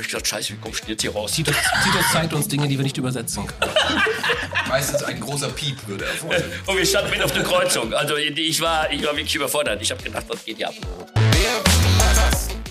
Ich 0.00 0.08
dachte, 0.12 0.26
scheiße, 0.26 0.54
wie 0.54 0.56
kommst 0.56 0.84
du 0.84 0.90
jetzt 0.90 1.02
hier 1.02 1.12
raus? 1.12 1.32
Titus, 1.32 1.54
Titus 1.84 2.12
zeigt 2.12 2.32
uns 2.32 2.48
Dinge, 2.48 2.66
die 2.66 2.76
wir 2.76 2.82
nicht 2.82 2.96
übersetzen 2.96 3.46
können. 3.46 3.72
Meistens 4.68 5.02
ein 5.04 5.20
großer 5.20 5.48
Piep 5.50 5.76
würde 5.86 6.06
erfolgen. 6.06 6.44
Und 6.66 6.76
wir 6.76 6.86
standen 6.86 7.10
mit 7.10 7.22
auf 7.22 7.32
der 7.32 7.42
Kreuzung. 7.42 7.92
Also 7.94 8.16
ich 8.16 8.60
war, 8.60 8.90
ich 8.90 9.04
war 9.04 9.12
wirklich 9.14 9.34
überfordert. 9.34 9.80
Ich 9.80 9.90
habe 9.90 10.02
gedacht, 10.02 10.24
was 10.28 10.44
geht 10.44 10.56
hier 10.56 10.68
ab? 10.68 10.74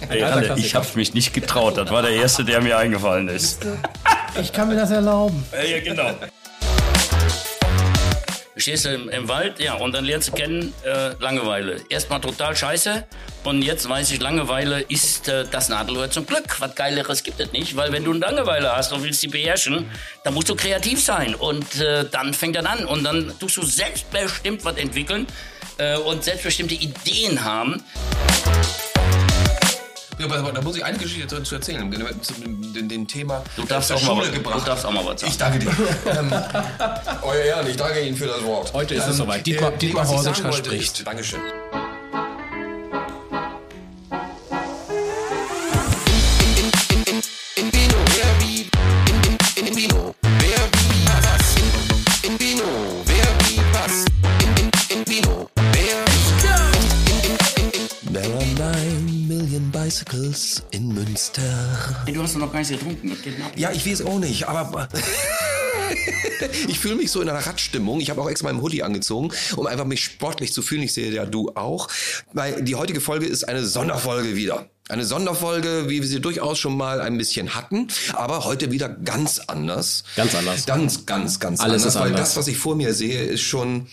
Ey, 0.09 0.23
alle, 0.23 0.55
ich 0.57 0.75
habe 0.75 0.87
mich 0.95 1.13
nicht 1.13 1.33
getraut. 1.33 1.77
Das 1.77 1.89
war 1.89 2.01
der 2.01 2.11
Erste, 2.11 2.43
der 2.43 2.61
mir 2.61 2.77
eingefallen 2.77 3.29
ist. 3.29 3.65
Ich 4.41 4.51
kann 4.51 4.67
mir 4.67 4.75
das 4.75 4.91
erlauben. 4.91 5.43
Ja, 5.51 5.79
genau. 5.79 6.11
Du 8.57 8.61
stehst 8.61 8.87
im, 8.87 9.07
im 9.09 9.27
Wald, 9.27 9.59
ja, 9.59 9.75
und 9.75 9.93
dann 9.93 10.03
lernst 10.03 10.29
du 10.29 10.31
kennen 10.31 10.73
äh, 10.83 11.09
Langeweile. 11.19 11.79
Erstmal 11.89 12.19
total 12.19 12.55
scheiße 12.55 13.05
und 13.43 13.61
jetzt 13.61 13.87
weiß 13.87 14.09
ich, 14.09 14.19
Langeweile 14.19 14.81
ist 14.81 15.29
äh, 15.29 15.45
das 15.51 15.69
Nadelöhr 15.69 16.09
zum 16.09 16.25
Glück. 16.25 16.59
Was 16.59 16.73
Geileres 16.73 17.21
gibt 17.21 17.39
es 17.39 17.51
nicht, 17.51 17.75
weil 17.75 17.91
wenn 17.91 18.03
du 18.03 18.13
Langeweile 18.13 18.75
hast 18.75 18.91
und 18.93 19.03
willst 19.03 19.21
sie 19.21 19.27
beherrschen, 19.27 19.85
dann 20.23 20.33
musst 20.33 20.49
du 20.49 20.55
kreativ 20.55 20.99
sein 20.99 21.35
und 21.35 21.79
äh, 21.79 22.05
dann 22.09 22.33
fängt 22.33 22.55
das 22.55 22.65
an 22.65 22.85
und 22.85 23.03
dann 23.03 23.31
tust 23.39 23.57
du 23.57 23.61
selbstbestimmt 23.61 24.65
was 24.65 24.77
entwickeln 24.77 25.27
äh, 25.77 25.95
und 25.97 26.23
selbstbestimmte 26.23 26.73
Ideen 26.73 27.43
haben. 27.43 27.83
Ja, 30.19 30.25
aber 30.25 30.51
da 30.51 30.61
muss 30.61 30.75
ich 30.77 30.83
eine 30.83 30.97
Geschichte 30.97 31.43
zu, 31.43 31.55
erzählen, 31.55 31.91
zu 32.21 32.33
dem, 32.33 32.89
dem 32.89 33.07
Thema 33.07 33.43
Du 33.55 33.63
darfst, 33.65 33.91
auch 33.91 34.01
mal, 34.01 34.07
Schule 34.15 34.27
was- 34.27 34.31
gebracht. 34.33 34.61
du 34.61 34.65
darfst 34.65 34.85
auch 34.85 34.91
mal 34.91 35.05
was 35.05 35.21
sagen. 35.21 35.31
Ich 35.31 35.37
danke 35.37 35.59
dir. 35.59 35.69
ähm, 36.19 36.33
Euer 37.21 37.43
Ehren, 37.43 37.67
ich 37.67 37.75
danke 37.77 37.99
Ihnen 38.01 38.17
für 38.17 38.25
das 38.27 38.43
Wort. 38.43 38.73
Heute 38.73 38.95
ist 38.95 39.03
es 39.03 39.09
Ähm, 39.11 39.13
soweit. 39.15 39.45
Dietmar- 39.45 39.73
äh, 39.73 39.77
Dietmar 39.77 40.05
sagen 40.05 40.43
wollte 40.45 40.69
spricht. 40.71 41.05
Dankeschön. 41.05 41.39
In 61.17 61.43
Münster. 61.43 62.03
Hey, 62.05 62.13
du 62.13 62.21
hast 62.21 62.35
doch 62.35 62.39
noch 62.39 62.51
gar 62.51 62.59
nicht 62.59 62.71
getrunken. 62.71 63.11
Ja, 63.55 63.71
ich 63.71 63.89
weiß 63.89 64.03
auch 64.05 64.19
nicht, 64.19 64.47
aber 64.47 64.87
ich 66.67 66.79
fühle 66.79 66.95
mich 66.95 67.11
so 67.11 67.21
in 67.21 67.29
einer 67.29 67.45
Radstimmung. 67.45 67.99
Ich 67.99 68.09
habe 68.09 68.21
auch 68.21 68.29
extra 68.29 68.47
meinen 68.47 68.61
Hoodie 68.61 68.83
angezogen, 68.83 69.31
um 69.55 69.65
einfach 69.67 69.85
mich 69.85 70.03
sportlich 70.03 70.53
zu 70.53 70.61
fühlen. 70.61 70.83
Ich 70.83 70.93
sehe 70.93 71.11
ja 71.11 71.25
du 71.25 71.51
auch. 71.55 71.87
Weil 72.33 72.63
die 72.63 72.75
heutige 72.75 73.01
Folge 73.01 73.25
ist 73.25 73.47
eine 73.47 73.65
Sonderfolge 73.65 74.35
wieder. 74.35 74.69
Eine 74.89 75.05
Sonderfolge, 75.05 75.89
wie 75.89 76.01
wir 76.01 76.07
sie 76.07 76.21
durchaus 76.21 76.59
schon 76.59 76.77
mal 76.77 77.01
ein 77.01 77.17
bisschen 77.17 77.55
hatten, 77.55 77.87
aber 78.13 78.45
heute 78.45 78.71
wieder 78.71 78.87
ganz 78.87 79.39
anders. 79.39 80.05
Ganz 80.15 80.33
anders. 80.33 80.65
Ganz, 80.65 81.05
ganz, 81.05 81.39
ganz 81.41 81.59
Alles 81.59 81.81
anders. 81.81 81.95
ist 81.95 81.99
weil 81.99 82.11
anders. 82.11 82.29
das, 82.29 82.37
was 82.37 82.47
ich 82.47 82.57
vor 82.57 82.75
mir 82.75 82.93
sehe, 82.93 83.21
ist 83.23 83.41
schon, 83.41 83.87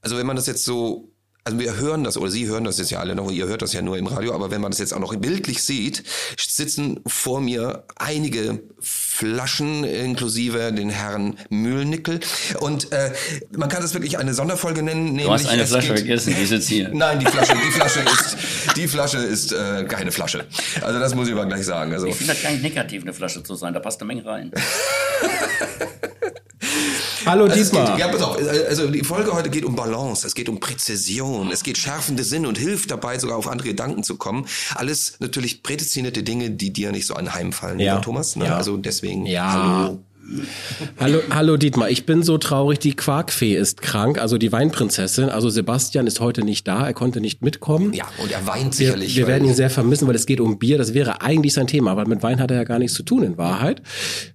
also 0.00 0.16
wenn 0.16 0.26
man 0.26 0.36
das 0.36 0.46
jetzt 0.46 0.64
so 0.64 1.07
also 1.48 1.58
wir 1.60 1.76
hören 1.76 2.04
das, 2.04 2.18
oder 2.18 2.30
Sie 2.30 2.46
hören 2.46 2.64
das 2.64 2.76
jetzt 2.76 2.90
ja 2.90 3.00
alle 3.00 3.14
noch, 3.14 3.30
ihr 3.30 3.46
hört 3.46 3.62
das 3.62 3.72
ja 3.72 3.80
nur 3.80 3.96
im 3.96 4.06
Radio, 4.06 4.34
aber 4.34 4.50
wenn 4.50 4.60
man 4.60 4.70
das 4.70 4.78
jetzt 4.80 4.92
auch 4.92 4.98
noch 4.98 5.16
bildlich 5.16 5.62
sieht, 5.62 6.02
sitzen 6.38 7.00
vor 7.06 7.40
mir 7.40 7.84
einige 7.96 8.60
Flaschen, 8.80 9.82
inklusive 9.84 10.72
den 10.74 10.90
Herrn 10.90 11.38
Mühlnickel. 11.48 12.20
Und 12.60 12.92
äh, 12.92 13.12
man 13.56 13.70
kann 13.70 13.80
das 13.80 13.94
wirklich 13.94 14.18
eine 14.18 14.34
Sonderfolge 14.34 14.82
nennen. 14.82 15.16
Du 15.16 15.30
hast 15.30 15.44
nämlich 15.44 15.60
eine 15.60 15.66
Flasche 15.66 15.88
geht- 15.88 15.98
vergessen, 16.00 16.34
die 16.38 16.44
sitzt 16.44 16.68
hier. 16.68 16.88
Nein, 16.92 17.18
die 17.18 17.26
Flasche, 17.26 17.54
die 17.54 17.70
Flasche 17.70 18.00
ist, 18.00 18.36
die 18.76 18.86
Flasche 18.88 19.18
ist 19.18 19.52
äh, 19.52 19.84
keine 19.88 20.12
Flasche. 20.12 20.44
Also 20.82 21.00
das 21.00 21.14
muss 21.14 21.28
ich 21.28 21.34
mal 21.34 21.46
gleich 21.48 21.64
sagen. 21.64 21.94
Also 21.94 22.08
Ich 22.08 22.16
finde 22.16 22.34
das 22.34 22.42
gar 22.42 22.50
nicht 22.50 22.62
negativ, 22.62 23.02
eine 23.02 23.14
Flasche 23.14 23.42
zu 23.42 23.54
sein. 23.54 23.72
Da 23.72 23.80
passt 23.80 24.02
eine 24.02 24.08
Menge 24.08 24.26
rein. 24.26 24.52
Hallo 27.28 27.44
Also 27.44 27.56
Dietmar. 27.56 27.90
Geht, 27.90 27.98
ja, 28.00 28.08
pass 28.08 28.22
auf. 28.22 28.36
Also 28.68 28.88
die 28.88 29.04
Folge 29.04 29.32
heute 29.32 29.50
geht 29.50 29.64
um 29.64 29.76
Balance, 29.76 30.26
es 30.26 30.34
geht 30.34 30.48
um 30.48 30.60
Präzision, 30.60 31.50
es 31.52 31.62
geht 31.62 31.78
schärfende 31.78 32.24
Sinne 32.24 32.48
und 32.48 32.58
hilft 32.58 32.90
dabei, 32.90 33.18
sogar 33.18 33.36
auf 33.36 33.46
andere 33.48 33.68
Gedanken 33.68 34.02
zu 34.02 34.16
kommen. 34.16 34.46
Alles 34.74 35.14
natürlich 35.20 35.62
prädestinierte 35.62 36.22
Dinge, 36.22 36.50
die 36.50 36.72
dir 36.72 36.90
nicht 36.90 37.06
so 37.06 37.14
anheimfallen, 37.14 37.78
Ja. 37.80 37.98
Thomas. 38.00 38.36
Ne? 38.36 38.46
Ja. 38.46 38.56
Also 38.56 38.76
deswegen. 38.76 39.26
Ja. 39.26 39.52
Hallo. 39.52 39.98
Hallo, 41.00 41.20
hallo 41.30 41.56
Dietmar, 41.56 41.88
ich 41.90 42.04
bin 42.04 42.22
so 42.22 42.36
traurig, 42.38 42.78
die 42.80 42.94
Quarkfee 42.94 43.54
ist 43.56 43.80
krank, 43.80 44.20
also 44.20 44.36
die 44.36 44.52
Weinprinzessin. 44.52 45.30
Also 45.30 45.48
Sebastian 45.48 46.06
ist 46.06 46.20
heute 46.20 46.42
nicht 46.44 46.68
da, 46.68 46.86
er 46.86 46.92
konnte 46.92 47.20
nicht 47.20 47.40
mitkommen. 47.42 47.92
Ja, 47.94 48.04
und 48.22 48.30
er 48.30 48.46
weint 48.46 48.78
Wir, 48.78 48.86
sicherlich. 48.88 49.16
wir 49.16 49.24
weil- 49.24 49.32
werden 49.34 49.48
ihn 49.48 49.54
sehr 49.54 49.70
vermissen, 49.70 50.06
weil 50.06 50.14
es 50.14 50.26
geht 50.26 50.40
um 50.40 50.58
Bier. 50.58 50.76
Das 50.76 50.92
wäre 50.92 51.22
eigentlich 51.22 51.54
sein 51.54 51.66
Thema, 51.66 51.96
weil 51.96 52.06
mit 52.06 52.22
Wein 52.22 52.40
hat 52.40 52.50
er 52.50 52.58
ja 52.58 52.64
gar 52.64 52.78
nichts 52.78 52.94
zu 52.94 53.02
tun 53.02 53.22
in 53.22 53.38
Wahrheit. 53.38 53.80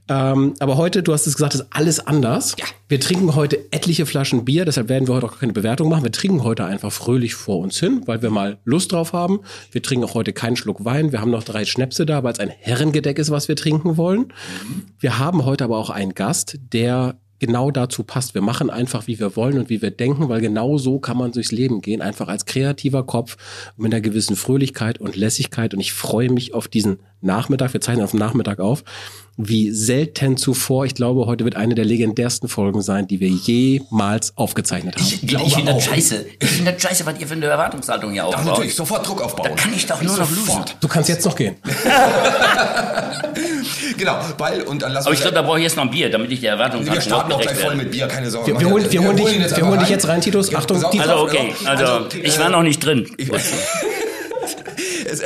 Ähm, 0.09 0.53
aber 0.59 0.77
heute, 0.77 1.03
du 1.03 1.13
hast 1.13 1.27
es 1.27 1.35
gesagt, 1.35 1.53
ist 1.55 1.65
alles 1.69 1.99
anders. 2.05 2.55
Ja. 2.59 2.65
Wir 2.89 2.99
trinken 2.99 3.35
heute 3.35 3.57
etliche 3.71 4.05
Flaschen 4.05 4.45
Bier, 4.45 4.65
deshalb 4.65 4.89
werden 4.89 5.07
wir 5.07 5.15
heute 5.15 5.25
auch 5.27 5.39
keine 5.39 5.53
Bewertung 5.53 5.89
machen. 5.89 6.03
Wir 6.03 6.11
trinken 6.11 6.43
heute 6.43 6.65
einfach 6.65 6.91
fröhlich 6.91 7.35
vor 7.35 7.59
uns 7.59 7.79
hin, 7.79 8.01
weil 8.05 8.21
wir 8.21 8.29
mal 8.29 8.57
Lust 8.65 8.91
drauf 8.91 9.13
haben. 9.13 9.39
Wir 9.71 9.81
trinken 9.81 10.05
auch 10.05 10.13
heute 10.13 10.33
keinen 10.33 10.55
Schluck 10.55 10.83
Wein. 10.85 11.11
Wir 11.11 11.21
haben 11.21 11.31
noch 11.31 11.43
drei 11.43 11.65
Schnäpse 11.65 12.05
da, 12.05 12.23
weil 12.23 12.33
es 12.33 12.39
ein 12.39 12.49
Herrengedeck 12.49 13.17
ist, 13.19 13.31
was 13.31 13.47
wir 13.47 13.55
trinken 13.55 13.95
wollen. 13.97 14.33
Wir 14.99 15.17
haben 15.19 15.45
heute 15.45 15.63
aber 15.63 15.77
auch 15.77 15.82
einen 15.89 16.13
Gast, 16.13 16.59
der 16.71 17.15
genau 17.39 17.71
dazu 17.71 18.03
passt. 18.03 18.35
Wir 18.35 18.41
machen 18.41 18.69
einfach, 18.69 19.07
wie 19.07 19.19
wir 19.19 19.35
wollen 19.35 19.57
und 19.57 19.69
wie 19.69 19.81
wir 19.81 19.91
denken, 19.91 20.29
weil 20.29 20.39
genau 20.39 20.77
so 20.77 20.99
kann 20.99 21.17
man 21.17 21.33
durchs 21.33 21.51
Leben 21.51 21.81
gehen, 21.81 22.01
einfach 22.01 22.29
als 22.29 22.45
kreativer 22.45 23.03
Kopf 23.03 23.35
mit 23.75 23.93
einer 23.93 23.99
gewissen 23.99 24.37
Fröhlichkeit 24.37 24.99
und 24.99 25.17
Lässigkeit. 25.17 25.73
Und 25.73 25.81
ich 25.81 25.91
freue 25.91 26.31
mich 26.31 26.53
auf 26.53 26.69
diesen 26.69 26.99
Nachmittag. 27.19 27.73
Wir 27.73 27.81
zeichnen 27.81 28.05
auf 28.05 28.11
den 28.11 28.21
Nachmittag 28.21 28.59
auf. 28.59 28.85
Wie 29.35 29.71
selten 29.71 30.37
zuvor. 30.37 30.85
Ich 30.85 30.93
glaube, 30.93 31.25
heute 31.25 31.43
wird 31.43 31.55
eine 31.55 31.73
der 31.73 31.85
legendärsten 31.85 32.47
Folgen 32.47 32.83
sein, 32.83 33.07
die 33.07 33.19
wir 33.19 33.29
jemals 33.29 34.37
aufgezeichnet 34.37 34.95
haben. 34.95 35.03
Ich, 35.03 35.23
ich 35.23 35.55
finde 35.55 35.73
das 35.73 35.85
scheiße. 35.85 36.25
Ich 36.39 36.49
finde 36.49 36.71
das 36.73 36.81
scheiße, 36.83 37.05
was 37.07 37.19
ihr 37.19 37.27
für 37.27 37.33
eine 37.33 37.47
Erwartungshaltung 37.47 38.11
hier 38.11 38.23
Ach, 38.23 38.27
aufbaut. 38.27 38.45
natürlich, 38.45 38.75
sofort 38.75 39.07
Druck 39.07 39.21
aufbauen. 39.23 39.49
Da 39.49 39.55
kann 39.55 39.73
ich 39.73 39.85
doch 39.87 39.99
nur 40.03 40.11
noch 40.17 40.29
losen. 40.29 40.45
Sofort. 40.45 40.77
Du 40.79 40.87
kannst 40.87 41.09
jetzt 41.09 41.25
noch 41.25 41.35
gehen. 41.35 41.55
Genau, 43.97 44.17
weil, 44.37 44.61
und 44.63 44.81
dann 44.81 44.91
lassen 44.91 45.07
Aber 45.07 45.13
ich 45.13 45.21
glaube, 45.21 45.35
da 45.35 45.41
brauche 45.43 45.57
ich 45.59 45.63
jetzt 45.63 45.75
noch 45.77 45.83
ein 45.83 45.91
Bier, 45.91 46.09
damit 46.09 46.31
ich 46.31 46.39
die 46.39 46.47
Erwartungshaltung 46.47 46.95
wir 46.95 47.01
starten 47.01 47.31
auch 47.31 47.39
gleich 47.41 47.57
voll 47.57 47.75
mit 47.75 47.91
Bier, 47.91 48.07
keine 48.07 48.29
Sorge. 48.29 48.51
Wir- 48.51 48.59
wir 48.59 48.69
holen- 48.69 48.91
wir 48.91 49.01
holen 49.03 49.17
dich- 49.17 49.35
ihn 49.35 49.55
wir 49.55 49.67
holen 49.67 49.79
dich 49.79 49.89
jetzt 49.89 50.07
rein, 50.07 50.19
Titus. 50.21 50.49
Ja, 50.51 50.57
Achtung, 50.59 50.77
Titus. 50.91 50.99
Also 51.07 51.23
okay, 51.23 51.53
also, 51.65 51.85
also, 51.85 52.07
ich 52.21 52.39
war 52.39 52.49
noch 52.49 52.63
nicht 52.63 52.83
drin. 52.83 53.07
Ich, 53.17 53.29
es, 55.05 55.21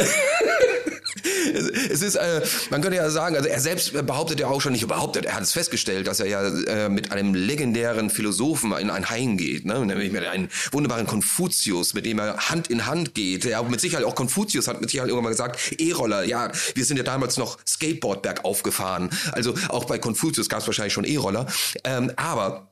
es, 1.47 2.02
ist, 2.02 2.16
äh, 2.16 2.41
man 2.69 2.81
könnte 2.81 2.97
ja 2.97 3.09
sagen, 3.09 3.35
also 3.35 3.47
er 3.47 3.59
selbst 3.59 3.94
behauptet 4.06 4.40
ja 4.40 4.47
auch 4.47 4.62
schon 4.62 4.74
nicht 4.74 4.88
behauptet, 4.88 5.25
er 5.25 5.35
hat 5.35 5.44
es 5.44 5.53
festgestellt, 5.53 6.08
dass 6.08 6.19
er 6.19 6.28
ja 6.28 6.47
äh, 6.47 6.90
mit 6.90 7.12
einem 7.12 7.34
legendären 7.34 8.09
Philosophen 8.09 8.72
in 8.74 8.90
ein 8.90 9.09
Hain 9.09 9.38
geht, 9.38 9.66
ne? 9.66 9.85
nämlich 9.85 10.12
mit 10.12 10.25
einem 10.25 10.50
wunderbaren 10.72 11.08
Konfuzius, 11.08 11.94
mit 11.94 12.06
dem 12.06 12.19
er 12.19 12.50
Hand 12.50 12.69
in 12.69 12.85
Hand 12.85 13.16
geht. 13.16 13.46
Ja, 13.46 13.62
mit 13.63 13.81
Sicherheit 13.81 14.06
auch 14.06 14.16
Konfuzius 14.16 14.68
hat 14.68 14.81
mit 14.81 14.90
Sicherheit 14.90 15.09
irgendwann 15.09 15.25
mal 15.25 15.30
gesagt, 15.30 15.75
E-Roller, 15.80 16.24
ja, 16.24 16.52
wir 16.75 16.85
sind 16.85 16.97
ja 16.97 17.03
damals 17.03 17.38
noch 17.38 17.58
Skateboard 17.66 18.22
bergauf 18.22 18.64
gefahren. 18.64 19.09
Also 19.31 19.53
auch 19.69 19.85
bei 19.85 19.97
Konfuzius 19.97 20.50
gab 20.50 20.59
es 20.59 20.68
wahrscheinlich 20.68 20.94
schon 20.94 21.06
E-Roller. 21.06 21.47
Ähm, 21.84 22.12
aber 22.16 22.68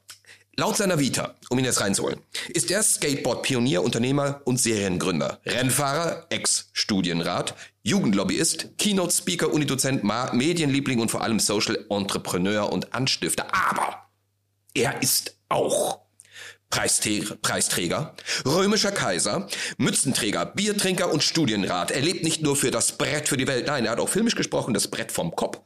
Laut 0.57 0.77
seiner 0.77 0.99
Vita, 0.99 1.35
um 1.49 1.59
ihn 1.59 1.65
jetzt 1.65 1.81
reinzuholen, 1.81 2.21
ist 2.47 2.71
er 2.71 2.81
Skateboard-Pionier, 2.81 3.83
Unternehmer 3.83 4.41
und 4.45 4.57
Seriengründer, 4.57 5.41
Rennfahrer, 5.45 6.27
Ex-Studienrat, 6.29 7.55
Jugendlobbyist, 7.83 8.77
Keynote-Speaker, 8.77 9.51
Unidozent, 9.51 10.03
Medienliebling 10.03 10.99
und 10.99 11.11
vor 11.11 11.21
allem 11.21 11.39
Social-Entrepreneur 11.39 12.71
und 12.71 12.93
Anstifter. 12.93 13.47
Aber 13.53 14.07
er 14.73 15.01
ist 15.01 15.35
auch 15.49 15.99
Preisträger, 16.69 18.15
römischer 18.45 18.91
Kaiser, 18.91 19.49
Mützenträger, 19.77 20.45
Biertrinker 20.45 21.11
und 21.11 21.21
Studienrat. 21.21 21.91
Er 21.91 22.01
lebt 22.01 22.23
nicht 22.23 22.41
nur 22.41 22.55
für 22.55 22.71
das 22.71 22.93
Brett 22.93 23.27
für 23.27 23.37
die 23.37 23.47
Welt, 23.47 23.67
nein, 23.67 23.85
er 23.85 23.91
hat 23.91 23.99
auch 23.99 24.09
filmisch 24.09 24.35
gesprochen, 24.35 24.73
das 24.73 24.87
Brett 24.89 25.11
vom 25.11 25.35
Kopf. 25.35 25.59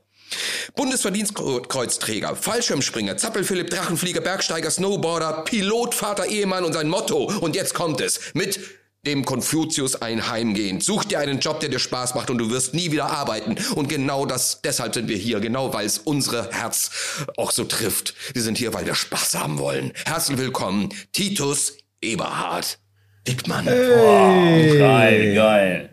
Bundesverdienstkreuzträger, 0.75 2.35
Fallschirmspringer, 2.35 3.17
Zappelphilipp, 3.17 3.69
Drachenflieger, 3.69 4.21
Bergsteiger, 4.21 4.71
Snowboarder, 4.71 5.43
Pilot, 5.43 5.95
Vater, 5.95 6.27
Ehemann 6.27 6.65
und 6.65 6.73
sein 6.73 6.89
Motto. 6.89 7.31
Und 7.39 7.55
jetzt 7.55 7.73
kommt 7.73 8.01
es. 8.01 8.33
Mit 8.33 8.59
dem 9.05 9.23
Konfuzius 9.23 10.01
ein 10.01 10.29
Heimgehen. 10.29 10.81
Such 10.81 11.05
dir 11.05 11.19
einen 11.19 11.39
Job, 11.39 11.61
der 11.61 11.69
dir 11.69 11.79
Spaß 11.79 12.15
macht 12.15 12.29
und 12.29 12.37
du 12.37 12.49
wirst 12.49 12.73
nie 12.73 12.91
wieder 12.91 13.05
arbeiten. 13.05 13.55
Und 13.75 13.87
genau 13.87 14.25
das, 14.25 14.61
deshalb 14.61 14.93
sind 14.93 15.07
wir 15.07 15.17
hier, 15.17 15.39
genau 15.39 15.73
weil 15.73 15.85
es 15.85 15.99
unsere 15.99 16.51
Herz 16.51 16.91
auch 17.37 17.51
so 17.51 17.63
trifft. 17.63 18.13
Wir 18.33 18.41
sind 18.41 18.57
hier, 18.57 18.73
weil 18.73 18.85
wir 18.85 18.95
Spaß 18.95 19.35
haben 19.35 19.57
wollen. 19.57 19.93
Herzlich 20.05 20.37
willkommen, 20.37 20.89
Titus 21.13 21.77
Eberhard 22.01 22.79
Dickmann. 23.27 23.65
Geil, 23.65 25.35
geil. 25.35 25.89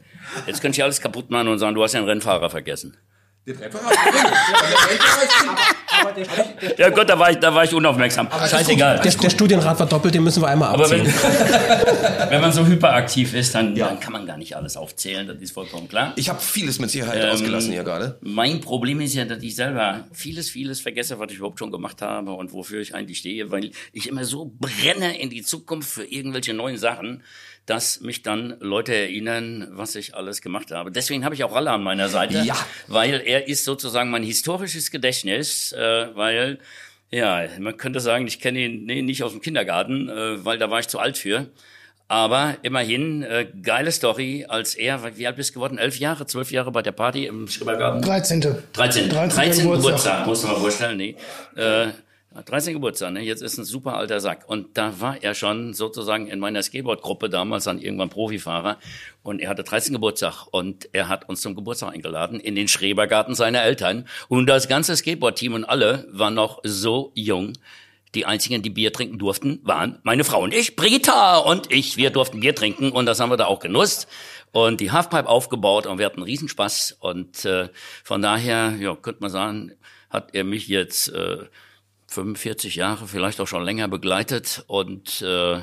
Jetzt 0.47 0.61
könnte 0.61 0.77
ich 0.77 0.83
alles 0.83 1.01
kaputt 1.01 1.31
machen 1.31 1.49
und 1.49 1.59
sagen, 1.59 1.75
du 1.75 1.83
hast 1.83 1.93
ja 1.93 2.01
einen 2.01 2.09
Rennfahrer 2.09 2.51
vergessen. 2.51 2.97
Den 3.47 3.57
Rapper 3.59 3.79
hat 3.81 3.95
er 6.19 6.25
drin. 6.25 6.75
Ja 6.79 6.91
Gott, 6.91 7.09
da 7.09 7.17
war 7.17 7.31
ich, 7.31 7.37
da 7.39 7.55
war 7.55 7.63
ich 7.63 7.73
unaufmerksam. 7.73 8.29
Scheißegal. 8.29 9.01
Der, 9.01 9.13
der 9.13 9.31
Studienrat 9.31 9.79
war 9.79 9.87
doppelt, 9.87 10.15
den 10.15 10.25
müssen 10.25 10.43
wir 10.43 10.49
einmal 10.49 10.71
Aber 10.71 10.91
wenn, 10.91 11.03
abziehen. 11.03 11.15
wenn 12.31 12.41
man 12.41 12.53
so 12.53 12.67
hyperaktiv 12.67 13.35
ist, 13.35 13.55
dann, 13.55 13.77
dann 13.77 14.01
kann 14.01 14.13
man 14.13 14.27
gar 14.27 14.37
nicht 14.37 14.57
alles 14.57 14.77
aufzählen, 14.77 15.29
das 15.29 15.37
ist 15.39 15.53
vollkommen 15.53 15.89
klar. 15.89 16.13
Ich 16.17 16.29
habe 16.29 16.41
vieles 16.41 16.81
mit 16.81 16.91
Sicherheit 16.91 17.23
Ähm, 17.23 17.31
ausgelassen 17.31 17.71
hier 17.71 17.85
gerade. 17.85 18.19
Mein 18.21 18.61
Problem 18.61 19.01
ist 19.01 19.15
ja, 19.15 19.25
dass 19.25 19.41
ich 19.43 19.55
selber 19.55 20.05
vieles, 20.13 20.51
vieles 20.51 20.81
vergesse, 20.81 21.21
was 21.21 21.31
ich 21.31 21.39
überhaupt 21.39 21.61
schon 21.61 21.71
gemacht 21.71 22.03
habe 22.03 22.33
und 22.33 22.53
wofür 22.53 22.81
ich 22.81 22.97
eigentlich 22.97 23.19
stehe, 23.19 23.53
weil 23.53 23.71
ich 23.93 24.09
immer 24.09 24.25
so 24.25 24.53
brenne 24.59 25.21
in 25.21 25.31
die 25.31 25.43
Zukunft 25.43 25.89
für 25.89 26.05
irgendwelche 26.05 26.53
neuen 26.53 26.79
Sachen, 26.79 27.23
dass 27.67 28.01
mich 28.01 28.23
dann 28.23 28.57
Leute 28.61 28.95
erinnern, 28.95 29.69
was 29.73 29.95
ich 29.97 30.15
alles 30.15 30.41
gemacht 30.41 30.71
habe. 30.71 30.91
Deswegen 30.93 31.25
habe 31.25 31.35
ich 31.35 31.43
auch 31.45 31.55
Ralle 31.55 31.71
an 31.73 31.83
meiner 31.83 32.09
Seite, 32.09 32.39
Ja. 32.45 32.57
weil 32.87 33.21
er 33.25 33.49
ist 33.49 33.65
sozusagen 33.65 34.11
mein 34.11 34.23
historisches 34.23 34.91
Gedächtnis, 34.91 35.73
äh, 35.73 36.07
weil 36.15 36.59
ja, 37.11 37.45
man 37.61 37.77
könnte 37.77 38.01
sagen, 38.01 38.27
ich 38.27 38.41
kenne 38.41 38.61
ihn 38.61 38.85
nee, 38.85 39.03
nicht 39.03 39.23
aus 39.23 39.33
dem 39.33 39.41
Kindergarten, 39.41 40.09
äh, 40.09 40.45
weil 40.45 40.59
da 40.59 40.71
war 40.71 40.81
ich 40.81 40.89
zu 40.89 40.99
alt 40.99 41.19
für. 41.19 41.47
Aber 42.09 42.57
immerhin, 42.63 43.25
äh, 43.25 43.49
geile 43.63 43.91
Story, 43.91 44.47
als 44.49 44.77
er, 44.77 45.17
wie 45.17 45.27
alt 45.27 45.35
bist 45.35 45.51
du 45.51 45.55
geworden? 45.55 45.77
Elf 45.77 45.99
Jahre, 45.99 46.25
zwölf 46.27 46.53
Jahre 46.53 46.71
bei 46.71 46.83
der 46.83 46.93
Party 46.93 47.27
im 47.27 47.49
Schrebergarten? 47.49 48.01
13. 48.01 48.41
13. 48.41 48.63
13. 48.73 49.09
13. 49.11 49.63
Geburtstag. 49.65 49.83
Geburtstag, 49.83 50.27
muss 50.27 50.43
man 50.45 50.53
mal 50.53 50.59
vorstellen. 50.61 50.97
Nee. 50.99 51.17
Äh, 51.57 51.89
13. 52.45 52.75
Geburtstag, 52.75 53.13
ne? 53.13 53.21
jetzt 53.21 53.43
ist 53.43 53.59
ein 53.59 53.65
super 53.65 53.97
alter 53.97 54.21
Sack. 54.21 54.45
Und 54.47 54.77
da 54.77 55.01
war 55.01 55.23
er 55.23 55.35
schon 55.35 55.75
sozusagen 55.75 56.27
in 56.27 56.39
meiner 56.39 56.63
Skateboard-Gruppe 56.63 57.29
damals 57.29 57.65
dann 57.65 57.81
irgendwann 57.81 58.11
Profifahrer. 58.11 58.79
Und 59.23 59.41
er 59.41 59.49
hatte 59.49 59.65
13. 59.65 59.95
Geburtstag 59.95 60.47
und 60.51 60.89
er 60.93 61.09
hat 61.09 61.29
uns 61.29 61.41
zum 61.41 61.55
Geburtstag 61.55 61.93
eingeladen 61.93 62.41
in 62.41 62.55
den 62.55 62.69
Schrebergarten 62.69 63.35
seiner 63.35 63.63
Eltern. 63.63 64.07
Und 64.29 64.47
das 64.47 64.69
ganze 64.69 64.97
Skateboard-Team 64.97 65.55
und 65.55 65.65
alle 65.65 66.07
waren 66.11 66.35
noch 66.35 66.61
so 66.63 67.13
jung. 67.15 67.55
Die 68.15 68.25
einzigen, 68.25 68.63
die 68.63 68.71
Bier 68.71 68.93
trinken 68.93 69.19
durften, 69.19 69.61
waren 69.63 69.99
meine 70.03 70.25
Frau 70.25 70.43
und 70.43 70.55
ich, 70.55 70.75
Brigitta 70.75 71.39
und 71.39 71.71
ich. 71.71 71.97
Wir 71.99 72.11
durften 72.11 72.41
Bier 72.41 72.55
trinken 72.55 72.91
und 72.91 73.05
das 73.05 73.21
haben 73.21 73.31
wir 73.31 73.37
da 73.37 73.47
auch 73.47 73.61
genutzt 73.61 74.09
und 74.53 74.81
die 74.81 74.91
Halfpipe 74.91 75.29
aufgebaut 75.29 75.87
und 75.87 75.99
wir 75.99 76.07
hatten 76.07 76.23
Riesenspaß 76.23 76.97
und 77.01 77.45
äh, 77.45 77.69
von 78.05 78.23
daher, 78.23 78.75
ja, 78.79 78.95
könnte 78.95 79.21
man 79.21 79.31
sagen, 79.31 79.73
hat 80.09 80.35
er 80.35 80.45
mich 80.45 80.69
jetzt 80.69 81.09
äh, 81.09 81.45
45 82.09 82.77
Jahre, 82.77 83.07
vielleicht 83.07 83.41
auch 83.41 83.49
schon 83.49 83.65
länger 83.65 83.89
begleitet 83.89 84.65
und 84.67 85.23
äh, 85.23 85.61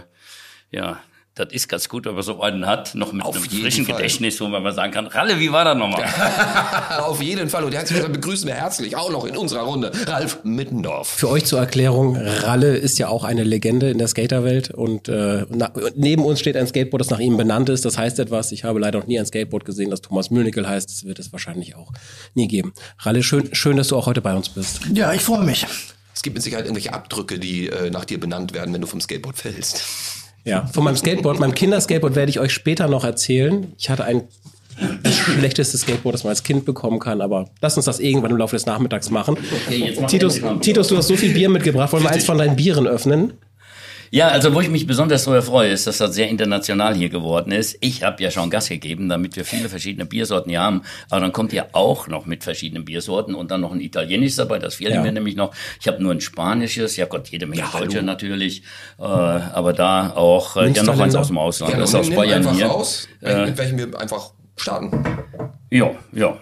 ja, 0.71 0.99
das 1.35 1.47
ist 1.51 1.67
ganz 1.67 1.89
gut, 1.89 2.05
wenn 2.05 2.13
man 2.13 2.21
so 2.21 2.41
einen 2.41 2.67
hat, 2.67 2.93
noch 2.93 3.11
mit 3.11 3.25
Auf 3.25 3.35
einem 3.35 3.45
frischen 3.45 3.85
Fall. 3.85 3.95
Gedächtnis, 3.95 4.39
wo 4.39 4.47
man 4.47 4.61
mal 4.61 4.71
sagen 4.71 4.93
kann, 4.93 5.07
Ralle, 5.07 5.39
wie 5.39 5.51
war 5.51 5.65
das 5.65 5.75
nochmal? 5.75 6.05
Auf 6.99 7.23
jeden 7.23 7.49
Fall. 7.49 7.63
Und 7.63 7.73
herzlich 7.73 8.03
begrüßen 8.03 8.47
wir 8.47 8.53
herzlich 8.53 8.95
auch 8.95 9.09
noch 9.09 9.25
in 9.25 9.35
unserer 9.35 9.63
Runde 9.63 9.91
Ralf 10.05 10.43
Mittendorf. 10.43 11.07
Für 11.07 11.29
euch 11.29 11.45
zur 11.45 11.57
Erklärung, 11.57 12.17
Ralle 12.17 12.75
ist 12.75 12.99
ja 12.99 13.07
auch 13.07 13.23
eine 13.23 13.43
Legende 13.43 13.89
in 13.89 13.97
der 13.97 14.07
Skaterwelt 14.07 14.69
und 14.69 15.09
äh, 15.09 15.47
na, 15.49 15.71
neben 15.95 16.23
uns 16.23 16.39
steht 16.39 16.55
ein 16.55 16.67
Skateboard, 16.67 17.01
das 17.01 17.09
nach 17.09 17.19
ihm 17.19 17.35
benannt 17.35 17.69
ist. 17.69 17.83
Das 17.83 17.97
heißt 17.97 18.19
etwas. 18.19 18.51
Ich 18.51 18.63
habe 18.63 18.79
leider 18.79 18.99
noch 18.99 19.07
nie 19.07 19.19
ein 19.19 19.25
Skateboard 19.25 19.65
gesehen, 19.65 19.89
das 19.89 20.01
Thomas 20.01 20.29
Mühleckel 20.29 20.67
heißt. 20.67 20.87
Das 20.87 21.03
wird 21.03 21.17
es 21.17 21.31
wahrscheinlich 21.31 21.75
auch 21.75 21.91
nie 22.35 22.47
geben. 22.47 22.73
Ralle, 22.99 23.23
schön, 23.23 23.49
schön, 23.55 23.77
dass 23.77 23.87
du 23.87 23.97
auch 23.97 24.05
heute 24.05 24.21
bei 24.21 24.35
uns 24.35 24.49
bist. 24.49 24.81
Ja, 24.93 25.11
ich 25.13 25.21
freue 25.21 25.43
mich. 25.43 25.65
Es 26.13 26.21
gibt 26.21 26.35
mit 26.35 26.43
Sicherheit 26.43 26.65
irgendwelche 26.65 26.93
Abdrücke, 26.93 27.39
die 27.39 27.67
äh, 27.67 27.89
nach 27.89 28.05
dir 28.05 28.19
benannt 28.19 28.53
werden, 28.53 28.73
wenn 28.73 28.81
du 28.81 28.87
vom 28.87 29.01
Skateboard 29.01 29.37
fällst. 29.37 29.83
Ja, 30.45 30.65
von 30.73 30.83
meinem 30.83 30.97
Skateboard, 30.97 31.39
meinem 31.39 31.55
Kinderskateboard 31.55 32.15
werde 32.15 32.29
ich 32.29 32.39
euch 32.39 32.53
später 32.53 32.87
noch 32.87 33.03
erzählen. 33.03 33.73
Ich 33.77 33.89
hatte 33.89 34.03
ein 34.05 34.23
das 35.03 35.15
schlechteste 35.15 35.77
Skateboard, 35.77 36.15
das 36.15 36.23
man 36.23 36.31
als 36.31 36.43
Kind 36.43 36.65
bekommen 36.65 36.99
kann, 36.99 37.21
aber 37.21 37.49
lass 37.61 37.77
uns 37.77 37.85
das 37.85 37.99
irgendwann 37.99 38.31
im 38.31 38.37
Laufe 38.37 38.55
des 38.55 38.65
Nachmittags 38.65 39.11
machen. 39.11 39.37
jetzt 39.69 40.01
mach 40.01 40.09
Titus. 40.09 40.41
Titus, 40.61 40.87
du 40.87 40.97
hast 40.97 41.07
so 41.07 41.15
viel 41.15 41.33
Bier 41.33 41.49
mitgebracht. 41.49 41.93
Wollen 41.93 42.03
wir 42.03 42.09
eins 42.09 42.25
von 42.25 42.37
deinen 42.37 42.55
Bieren 42.55 42.87
öffnen? 42.87 43.33
Ja, 44.13 44.27
also 44.27 44.53
wo 44.53 44.61
ich 44.61 44.69
mich 44.69 44.85
besonders 44.85 45.23
darüber 45.23 45.41
freue, 45.41 45.71
ist, 45.71 45.87
dass 45.87 45.97
das 45.97 46.13
sehr 46.13 46.29
international 46.29 46.93
hier 46.93 47.09
geworden 47.09 47.51
ist. 47.51 47.75
Ich 47.79 48.03
habe 48.03 48.21
ja 48.21 48.29
schon 48.29 48.51
Gas 48.51 48.69
gegeben, 48.69 49.09
damit 49.09 49.35
wir 49.35 49.43
viele 49.43 49.69
verschiedene 49.69 50.05
Biersorten 50.05 50.51
hier 50.51 50.61
haben. 50.61 50.83
Aber 51.09 51.21
dann 51.21 51.31
kommt 51.33 51.51
ihr 51.51 51.65
auch 51.71 52.07
noch 52.07 52.27
mit 52.27 52.43
verschiedenen 52.43 52.85
Biersorten 52.85 53.33
und 53.33 53.49
dann 53.49 53.61
noch 53.61 53.71
ein 53.71 53.81
italienisches 53.81 54.35
dabei. 54.35 54.59
Das 54.59 54.75
fehlt 54.75 54.93
Ja. 54.93 55.01
mir 55.01 55.11
nämlich 55.11 55.35
noch. 55.35 55.51
Ich 55.81 55.87
habe 55.87 56.03
nur 56.03 56.11
ein 56.11 56.21
spanisches. 56.21 56.95
Ja 56.95 57.07
Gott, 57.07 57.29
jede 57.29 57.47
Menge 57.47 57.63
Deutsche 57.71 58.03
natürlich. 58.03 58.61
Äh, 58.99 59.01
aber 59.03 59.73
da 59.73 60.11
auch 60.11 60.57
äh, 60.57 60.69
ja 60.69 60.83
noch 60.83 60.99
eins 60.99 61.15
aus 61.15 61.29
dem 61.29 61.39
Ausland. 61.39 61.73
Ja, 61.73 61.79
das 61.79 61.89
ist 61.89 61.95
aus 61.95 62.09
Bayern 62.11 62.53
hier. 62.53 62.67
raus, 62.67 63.07
Äh, 63.19 63.47
mit 63.47 63.57
welchem 63.57 63.79
wir 63.79 63.99
einfach 63.99 64.29
starten. 64.57 65.03
Ja, 65.71 65.89
ja. 66.11 66.37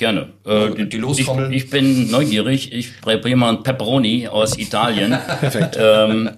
Gerne. 0.00 0.32
Äh, 0.46 0.86
die 0.86 0.96
Lostrommel. 0.96 1.52
Ich, 1.52 1.64
ich 1.64 1.70
bin 1.70 2.10
neugierig. 2.10 2.72
Ich 2.72 3.02
probiere 3.02 3.36
mal 3.36 3.50
ein 3.50 3.62
Pepperoni 3.62 4.28
aus 4.28 4.56
Italien. 4.56 5.10
Perfekt. 5.40 5.76
ähm, 5.78 6.30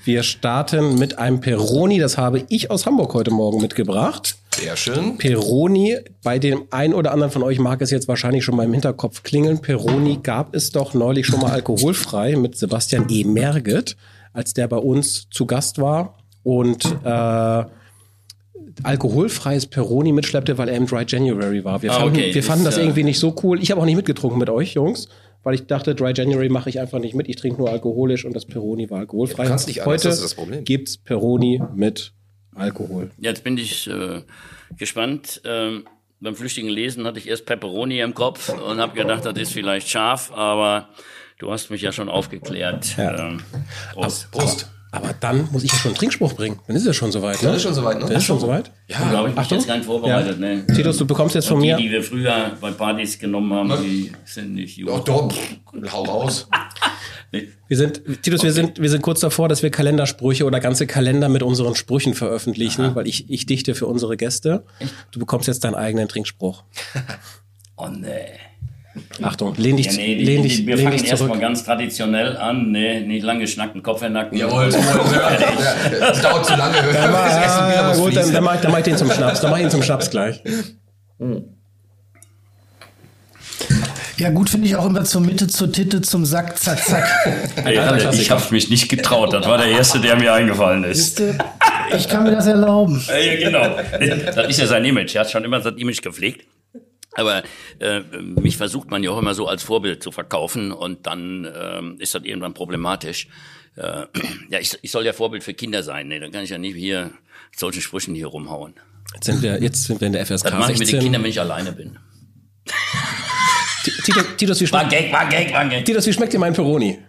Wir 0.03 0.23
starten 0.23 0.97
mit 0.97 1.19
einem 1.19 1.41
Peroni, 1.41 1.99
das 1.99 2.17
habe 2.17 2.43
ich 2.49 2.71
aus 2.71 2.87
Hamburg 2.87 3.13
heute 3.13 3.29
Morgen 3.29 3.61
mitgebracht. 3.61 4.35
Sehr 4.55 4.75
schön. 4.77 5.19
Peroni, 5.19 5.97
bei 6.23 6.39
dem 6.39 6.63
ein 6.71 6.95
oder 6.95 7.11
anderen 7.11 7.31
von 7.31 7.43
euch 7.43 7.59
mag 7.59 7.83
es 7.83 7.91
jetzt 7.91 8.07
wahrscheinlich 8.07 8.43
schon 8.43 8.55
mal 8.55 8.63
im 8.63 8.73
Hinterkopf 8.73 9.21
klingeln. 9.21 9.61
Peroni 9.61 10.17
gab 10.23 10.55
es 10.55 10.71
doch 10.71 10.95
neulich 10.95 11.27
schon 11.27 11.39
mal 11.39 11.51
alkoholfrei 11.51 12.35
mit 12.35 12.57
Sebastian 12.57 13.05
E. 13.09 13.25
Merget, 13.25 13.95
als 14.33 14.55
der 14.55 14.67
bei 14.67 14.77
uns 14.77 15.27
zu 15.29 15.45
Gast 15.45 15.79
war 15.79 16.17
und 16.41 16.83
äh, 17.03 17.63
alkoholfreies 18.83 19.65
Peroni 19.68 20.12
mitschleppte, 20.12 20.57
weil 20.57 20.69
er 20.69 20.75
im 20.75 20.85
Dry 20.85 21.06
January 21.07 21.63
war. 21.63 21.81
Wir 21.81 21.91
Ah, 21.91 22.00
fanden, 22.00 22.15
okay. 22.18 22.33
wir 22.33 22.44
fanden 22.44 22.65
Das, 22.65 22.75
das 22.75 22.81
äh, 22.83 22.85
irgendwie 22.85 23.03
nicht 23.03 23.19
so 23.19 23.35
cool. 23.44 23.62
Ich 23.62 23.71
habe 23.71 23.81
auch 23.81 23.85
nicht 23.85 23.95
mitgetrunken 23.95 24.39
mit 24.39 24.50
euch, 24.50 24.74
Jungs. 24.74 25.07
Weil 25.44 25.53
ich 25.56 25.65
dachte, 25.68 25.95
Dry 25.95 26.12
January 26.15 26.50
mache 26.50 26.69
ich 26.69 26.79
einfach 26.79 27.00
nicht 27.00 27.15
mit. 27.15 27.29
Ich 27.29 27.38
trinke 27.38 27.59
nur 27.59 27.69
alkoholisch 27.69 28.25
und 28.25 28.35
das 28.35 28.45
Peroni 28.45 28.89
war 28.89 29.00
alkoholfrei. 29.00 29.44
Du 29.44 29.50
kannst 29.50 29.68
nicht 29.68 29.81
anders, 29.81 30.01
Heute 30.03 30.07
das 30.09 30.15
ist 30.18 30.24
das 30.24 30.35
Problem. 30.35 30.63
gibt's 30.65 30.97
Peroni 30.97 31.62
mit 31.74 32.12
Alkohol. 32.53 33.12
Jetzt 33.19 33.44
bin 33.44 33.57
ich 33.57 33.88
äh, 33.88 34.24
gespannt. 34.77 35.41
Ähm, 35.45 35.85
beim 36.19 36.35
flüchtigen 36.35 36.69
Lesen 36.69 37.06
hatte 37.06 37.19
ich 37.19 37.29
erst 37.29 37.45
Pepperoni 37.45 38.00
im 38.00 38.13
Kopf 38.13 38.50
und 38.50 38.79
habe 38.79 38.95
gedacht, 38.95 39.24
das 39.25 39.38
ist 39.38 39.53
vielleicht 39.53 39.88
scharf, 39.88 40.31
aber 40.33 40.89
du 41.39 41.51
hast 41.51 41.69
mich 41.69 41.81
ja 41.83 41.91
schon 41.91 42.09
aufgeklärt. 42.09 42.97
Ja. 42.97 43.29
Ähm, 43.29 43.41
Prost. 43.94 44.31
Prost. 44.31 44.69
Aber 44.92 45.13
dann 45.19 45.50
muss 45.51 45.63
ich 45.63 45.72
ja 45.72 45.78
schon 45.78 45.89
einen 45.89 45.98
Trinkspruch 45.98 46.34
bringen. 46.34 46.60
Dann 46.66 46.75
ist 46.75 46.86
es 46.86 46.95
schon 46.95 47.12
soweit. 47.12 47.42
Ne? 47.42 47.48
Dann 47.50 47.56
ist 47.57 47.63
schon 47.63 47.74
soweit, 47.74 48.00
ne? 48.00 48.06
Dann 48.06 48.18
ist 48.18 48.24
schon 48.24 48.39
soweit. 48.39 48.72
Ja, 48.88 49.00
habe 49.00 49.28
ich 49.30 49.36
mich 49.36 49.44
Achtung. 49.44 49.57
jetzt 49.57 49.68
gar 49.68 49.75
nicht 49.75 49.86
vorbereitet. 49.86 50.39
Ja. 50.39 50.48
Ne? 50.48 50.66
Titus, 50.68 50.98
du 50.98 51.06
bekommst 51.06 51.36
jetzt 51.36 51.48
von 51.48 51.60
die, 51.60 51.68
mir. 51.68 51.78
die 51.78 51.92
wir 51.92 52.01
früher 52.01 52.51
bei 52.62 52.72
Partys 52.72 53.19
genommen 53.19 53.54
haben, 53.54 53.84
die 53.84 54.12
sind 54.25 54.54
nicht 54.54 54.81
Oh, 54.88 54.95
gut. 54.98 55.07
doch, 55.07 55.31
pff, 55.31 55.92
hau 55.94 56.04
raus. 56.04 56.48
Nee. 57.34 57.50
Wir 57.68 57.75
sind, 57.75 58.01
Titus, 58.24 58.42
wir 58.44 58.54
sind, 58.54 58.80
wir 58.81 58.89
sind 58.89 59.01
kurz 59.01 59.19
davor, 59.19 59.50
dass 59.50 59.62
wir 59.62 59.69
Kalendersprüche 59.69 60.45
oder 60.45 60.62
ganze 60.62 60.88
Kalender 60.88 61.28
mit 61.28 61.44
unseren 61.44 61.75
Sprüchen 61.75 62.13
veröffentlichen, 62.13 62.95
weil 62.95 63.06
ich, 63.06 63.30
ich 63.30 63.45
dichte 63.45 63.75
für 63.75 63.86
unsere 63.86 64.16
Gäste. 64.16 64.63
Du 65.12 65.19
bekommst 65.19 65.50
jetzt 65.50 65.66
deinen 65.66 65.75
eigenen 65.75 66.07
Trinkspruch. 66.07 66.63
Oh 67.80 67.89
nee. 67.89 68.10
Achtung, 69.22 69.54
lehn 69.58 69.77
dich, 69.77 69.88
Ja, 69.88 69.94
nee, 69.94 70.16
die, 70.16 70.24
lehn 70.25 70.44
dich, 70.44 70.66
wir 70.66 70.75
lehn 70.75 70.86
fangen 70.92 71.04
erstmal 71.06 71.39
ganz 71.39 71.63
traditionell 71.63 72.38
an. 72.38 72.72
Nee, 72.72 73.01
nicht 73.01 73.24
lange 73.24 73.48
schnacken, 73.48 73.82
Kopf 73.84 74.01
in 74.01 74.08
den 74.08 74.13
Nacken. 74.13 74.38
Jawohl. 74.38 74.70
Ja, 74.72 76.00
Das 76.00 76.22
dauert 76.22 76.46
zu 76.46 76.56
lange. 76.56 76.75
Das 76.94 77.46
Essen 77.46 77.68
wieder 77.70 77.86
Ah, 77.86 77.96
gut, 77.96 78.16
dann, 78.16 78.32
dann, 78.34 78.44
mach, 78.44 78.56
ich- 78.56 78.62
dann 78.62 78.72
mach 78.72 78.77
ich 78.80 78.84
den 78.86 78.98
zum 78.98 79.12
Schnaps. 79.12 79.42
Dann 79.42 79.51
mach 79.51 79.58
ich 79.58 79.63
ihn 79.63 79.70
zum 79.72 79.84
Schnaps 79.84 80.10
gleich. 80.10 80.42
Ja, 84.18 84.32
gut 84.32 84.50
finde 84.50 84.66
ich 84.68 84.75
auch 84.75 84.86
immer 84.88 85.04
zur 85.04 85.22
Mitte, 85.22 85.48
zur 85.48 85.72
Titte, 85.72 86.01
zum 86.01 86.25
Sack, 86.25 86.58
zack, 86.58 86.84
zack. 86.84 87.06
Hey, 87.63 87.77
Alter, 87.77 88.12
ich 88.13 88.32
habe 88.32 88.44
mich 88.51 88.70
nicht 88.70 88.89
getraut. 88.89 89.32
Das 89.34 89.46
war 89.46 89.58
der 89.60 89.68
erste, 89.68 90.00
der 90.00 90.16
mir 90.16 90.34
eingefallen 90.34 90.84
ist. 90.84 91.22
Ich 91.96 92.08
kann 92.10 92.24
mir 92.24 92.32
das 92.32 92.48
erlauben. 92.48 93.04
Ja, 93.08 93.36
genau. 93.36 93.75
Das 94.36 94.48
ist 94.48 94.60
ja 94.60 94.66
sein 94.66 94.84
Image. 94.86 95.13
Er 95.16 95.22
hat 95.22 95.32
schon 95.32 95.44
immer 95.44 95.62
sein 95.62 95.77
Image 95.77 96.01
gepflegt. 96.01 96.46
Aber 97.17 97.41
äh, 97.79 98.01
mich 98.21 98.57
versucht 98.57 98.91
man 98.91 99.03
ja 99.03 99.09
auch 99.09 99.17
immer 99.17 99.33
so 99.33 99.47
als 99.47 99.63
Vorbild 99.63 100.03
zu 100.03 100.12
verkaufen 100.12 100.71
und 100.71 101.07
dann 101.07 101.51
ähm, 101.53 101.95
ist 102.00 102.13
das 102.13 102.24
irgendwann 102.24 102.53
problematisch. 102.53 103.27
Äh, 103.75 104.05
ja, 104.50 104.59
ich, 104.59 104.77
ich 104.81 104.91
soll 104.91 105.03
ja 105.03 105.13
Vorbild 105.13 105.43
für 105.43 105.55
Kinder 105.55 105.81
sein. 105.81 106.07
Nee, 106.07 106.19
dann 106.19 106.31
kann 106.31 106.43
ich 106.43 106.51
ja 106.51 106.59
nicht 106.59 106.75
hier 106.75 107.12
solchen 107.55 107.81
Sprüchen 107.81 108.13
hier 108.13 108.27
rumhauen. 108.27 108.75
Jetzt 109.15 109.25
sind 109.25 109.41
wir, 109.41 109.62
jetzt 109.62 109.83
sind 109.86 110.00
wir 110.00 110.07
in 110.07 110.13
der 110.13 110.25
FSK 110.27 110.43
Das 110.43 110.53
mache 110.53 110.74
ich 110.74 110.79
mit 110.79 110.88
den 110.88 110.91
16. 110.91 111.00
Kindern, 111.00 111.24
wenn 111.24 111.29
ich 111.31 111.39
alleine 111.39 111.71
bin. 111.71 111.97
Titus, 114.03 114.24
Titus, 114.38 114.62
wie 114.62 114.71
War 114.71 114.81
schmeckt, 114.81 114.91
Gag, 114.91 115.12
war 115.12 115.27
Gag, 115.27 115.53
war 115.53 115.65
Gag. 115.65 115.86
Titus, 115.86 116.05
wie 116.05 116.13
schmeckt 116.13 116.33
dir 116.33 116.39
mein 116.39 116.53
Peroni? 116.53 117.00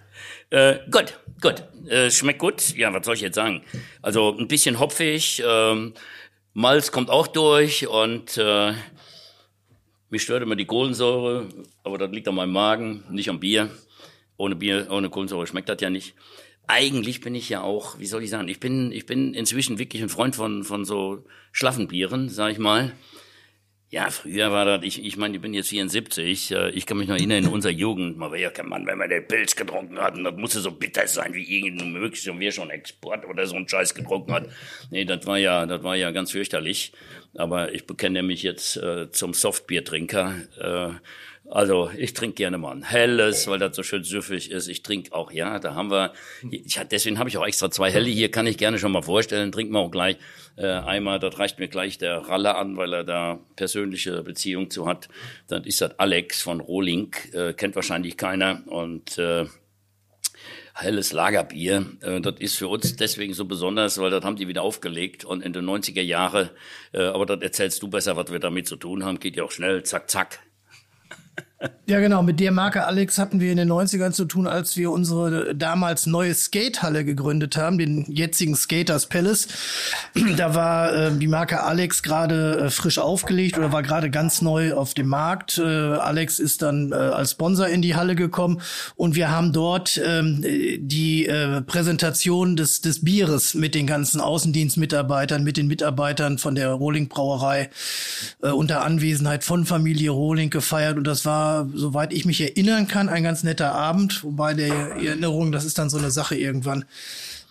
Äh, 0.49 0.77
gut, 0.91 1.19
gut. 1.43 1.65
Äh, 1.91 2.11
schmeckt 2.11 2.39
gut. 2.39 2.77
Ja, 2.77 2.95
was 2.95 3.05
soll 3.05 3.15
ich 3.15 3.21
jetzt 3.21 3.35
sagen? 3.35 3.63
Also 4.01 4.35
ein 4.39 4.49
bisschen 4.49 4.79
hopfig, 4.79 5.43
ähm, 5.47 5.93
Malz 6.55 6.93
kommt 6.93 7.11
auch 7.11 7.27
durch 7.27 7.87
und 7.87 8.39
äh, 8.39 8.73
mich 10.11 10.23
stört 10.23 10.43
immer 10.43 10.57
die 10.57 10.65
Kohlensäure, 10.65 11.49
aber 11.85 11.99
das 11.99 12.11
liegt 12.11 12.29
an 12.29 12.35
meinem 12.35 12.53
Magen, 12.53 13.05
nicht 13.11 13.29
am 13.29 13.41
Bier. 13.41 13.71
Ohne 14.37 14.57
Bier, 14.57 14.87
ohne 14.91 15.11
Kohlensäure 15.11 15.47
schmeckt 15.47 15.69
das 15.69 15.81
ja 15.81 15.91
nicht. 15.91 16.15
Eigentlich 16.67 17.21
bin 17.21 17.35
ich 17.35 17.49
ja 17.49 17.63
auch, 17.63 17.99
wie 17.99 18.07
soll 18.07 18.23
ich 18.23 18.31
sagen, 18.31 18.49
ich 18.49 18.61
bin, 18.61 18.93
ich 18.93 19.07
bin 19.07 19.35
inzwischen 19.35 19.79
wirklich 19.79 20.03
ein 20.03 20.09
Freund 20.09 20.37
von, 20.37 20.65
von 20.65 20.85
so 20.85 21.25
schlaffen 21.51 21.89
Bieren, 21.89 22.29
sag 22.29 22.53
ich 22.53 22.59
mal. 22.59 22.93
Ja, 23.91 24.11
früher 24.11 24.53
war 24.53 24.67
das, 24.67 24.85
ich, 24.85 25.03
ich 25.03 25.17
meine, 25.17 25.37
ich 25.37 25.41
bin 25.41 25.55
jetzt 25.55 25.71
74, 25.71 26.51
äh, 26.51 26.71
ich 26.71 26.85
kann 26.85 26.99
mich 26.99 27.09
noch 27.09 27.17
erinnern, 27.17 27.45
in 27.45 27.49
unserer 27.49 27.73
Jugend, 27.73 28.19
man 28.19 28.31
war 28.31 28.37
ja 28.37 28.51
kein 28.51 28.69
Mann, 28.69 28.87
wenn 28.87 28.99
man 28.99 29.09
den 29.09 29.27
Pilz 29.27 29.57
getrunken 29.57 29.99
hat, 29.99 30.15
und 30.15 30.25
das 30.25 30.37
musste 30.37 30.61
so 30.61 30.73
bitter 30.73 31.07
sein 31.07 31.33
wie 31.33 31.43
irgend 31.43 31.91
möglich, 31.91 32.29
und 32.29 32.39
wir 32.39 32.53
schon 32.53 32.69
Export 32.69 33.25
oder 33.25 33.47
so 33.47 33.57
einen 33.57 33.67
Scheiß 33.67 33.95
getrunken 33.95 34.35
hat. 34.35 34.47
Nee, 34.91 35.07
das 35.07 35.27
war 35.27 35.39
ja, 35.39 35.65
das 35.65 35.83
war 35.83 35.97
ja 35.97 36.11
ganz 36.11 36.33
fürchterlich. 36.33 36.93
Aber 37.37 37.73
ich 37.73 37.87
bekenne 37.87 38.23
mich 38.23 38.43
jetzt 38.43 38.77
äh, 38.77 39.11
zum 39.11 39.33
Softbiertrinker. 39.33 40.35
Äh, 40.59 40.95
also 41.51 41.91
ich 41.97 42.13
trinke 42.13 42.35
gerne 42.35 42.59
mal 42.59 42.73
ein 42.73 42.83
helles, 42.83 43.47
weil 43.47 43.59
das 43.59 43.75
so 43.75 43.83
schön 43.83 44.05
süffig 44.05 44.51
ist. 44.51 44.69
Ich 44.69 44.83
trinke 44.83 45.15
auch, 45.15 45.33
ja, 45.33 45.59
da 45.59 45.75
haben 45.75 45.91
wir, 45.91 46.13
ich, 46.51 46.79
deswegen 46.91 47.19
habe 47.19 47.29
ich 47.29 47.39
auch 47.39 47.47
extra 47.47 47.71
zwei 47.71 47.91
helle 47.91 48.09
hier, 48.09 48.31
kann 48.31 48.47
ich 48.47 48.59
gerne 48.59 48.79
schon 48.79 48.93
mal 48.93 49.03
vorstellen. 49.03 49.51
Trinken 49.51 49.73
wir 49.73 49.81
auch 49.81 49.91
gleich 49.91 50.17
äh, 50.57 50.67
einmal, 50.67 51.19
das 51.19 51.39
reicht 51.39 51.59
mir 51.59 51.69
gleich 51.69 51.99
der 51.99 52.19
Ralle 52.19 52.57
an, 52.57 52.77
weil 52.77 52.93
er 52.93 53.05
da 53.05 53.41
persönliche 53.57 54.23
Beziehung 54.23 54.71
zu 54.71 54.87
hat. 54.87 55.09
Dann 55.47 55.65
ist 55.65 55.81
das 55.81 55.99
Alex 55.99 56.43
von 56.43 56.61
Rohling, 56.61 57.15
äh, 57.33 57.55
kennt 57.55 57.77
wahrscheinlich 57.77 58.17
keiner. 58.17 58.63
Und 58.67 59.17
äh, 59.19 59.47
helles 60.75 61.13
Lagerbier. 61.13 61.87
Äh, 62.01 62.21
das 62.21 62.35
ist 62.39 62.57
für 62.57 62.69
uns 62.69 62.97
deswegen 62.97 63.35
so 63.35 63.45
besonders, 63.45 63.99
weil 63.99 64.11
das 64.11 64.25
haben 64.25 64.37
die 64.37 64.49
wieder 64.49 64.63
aufgelegt 64.63 65.25
und 65.25 65.43
in 65.43 65.53
den 65.53 65.65
90er 65.65 66.03
Jahre, 66.03 66.51
äh, 66.93 67.03
aber 67.03 67.27
das 67.27 67.41
erzählst 67.41 67.83
du 67.83 67.89
besser, 67.89 68.17
was 68.17 68.31
wir 68.31 68.39
damit 68.39 68.69
zu 68.69 68.77
tun 68.77 69.05
haben, 69.05 69.19
geht 69.19 69.37
ja 69.37 69.45
auch 69.45 69.51
schnell, 69.51 69.83
zack, 69.83 70.11
zack. 70.11 70.41
Ja, 71.89 71.99
genau. 71.99 72.23
Mit 72.23 72.39
der 72.39 72.53
Marke 72.53 72.87
Alex 72.87 73.19
hatten 73.19 73.41
wir 73.41 73.51
in 73.51 73.57
den 73.57 73.73
90ern 73.73 74.13
zu 74.13 74.27
tun, 74.27 74.47
als 74.47 74.77
wir 74.77 74.93
unsere 74.93 75.57
damals 75.57 76.07
neue 76.07 76.33
Skatehalle 76.33 77.05
gegründet 77.05 77.57
haben, 77.57 77.79
den 77.79 78.05
jetzigen 78.09 78.55
Skaters 78.55 79.07
Palace. 79.07 79.49
Da 80.37 80.55
war 80.55 80.95
äh, 80.95 81.11
die 81.19 81.27
Marke 81.27 81.63
Alex 81.63 82.05
gerade 82.05 82.67
äh, 82.67 82.71
frisch 82.71 82.99
aufgelegt 82.99 83.59
oder 83.59 83.73
war 83.73 83.83
gerade 83.83 84.09
ganz 84.09 84.41
neu 84.41 84.75
auf 84.75 84.95
dem 84.95 85.09
Markt. 85.09 85.59
Äh, 85.59 85.63
Alex 85.63 86.39
ist 86.39 86.63
dann 86.63 86.93
äh, 86.93 86.95
als 86.95 87.33
Sponsor 87.33 87.67
in 87.67 87.83
die 87.83 87.97
Halle 87.97 88.15
gekommen 88.15 88.61
und 88.95 89.17
wir 89.17 89.33
haben 89.33 89.53
dort 89.53 90.01
ähm, 90.05 90.45
die 90.79 91.27
äh, 91.27 91.63
Präsentation 91.63 92.55
des, 92.55 92.83
des 92.83 93.05
Bieres 93.05 93.55
mit 93.55 93.75
den 93.75 93.89
ganzen 93.89 94.21
Außendienstmitarbeitern, 94.21 95.43
mit 95.43 95.57
den 95.57 95.67
Mitarbeitern 95.67 96.39
von 96.39 96.55
der 96.55 96.71
Rohling 96.71 97.09
Brauerei 97.09 97.71
äh, 98.43 98.51
unter 98.51 98.85
Anwesenheit 98.85 99.43
von 99.43 99.67
Familie 99.67 100.11
Rohling 100.11 100.51
gefeiert 100.51 100.97
und 100.99 101.05
das 101.05 101.25
war 101.25 101.48
soweit 101.75 102.13
ich 102.13 102.25
mich 102.25 102.41
erinnern 102.41 102.89
kann, 102.89 103.09
ein 103.09 103.23
ganz 103.23 103.43
netter 103.43 103.75
Abend. 103.75 104.23
Wobei 104.25 104.55
der 104.55 104.73
Erinnerung, 104.73 105.53
das 105.53 105.65
ist 105.65 105.79
dann 105.79 105.91
so 105.91 105.99
eine 105.99 106.11
Sache 106.11 106.37
irgendwann. 106.37 106.85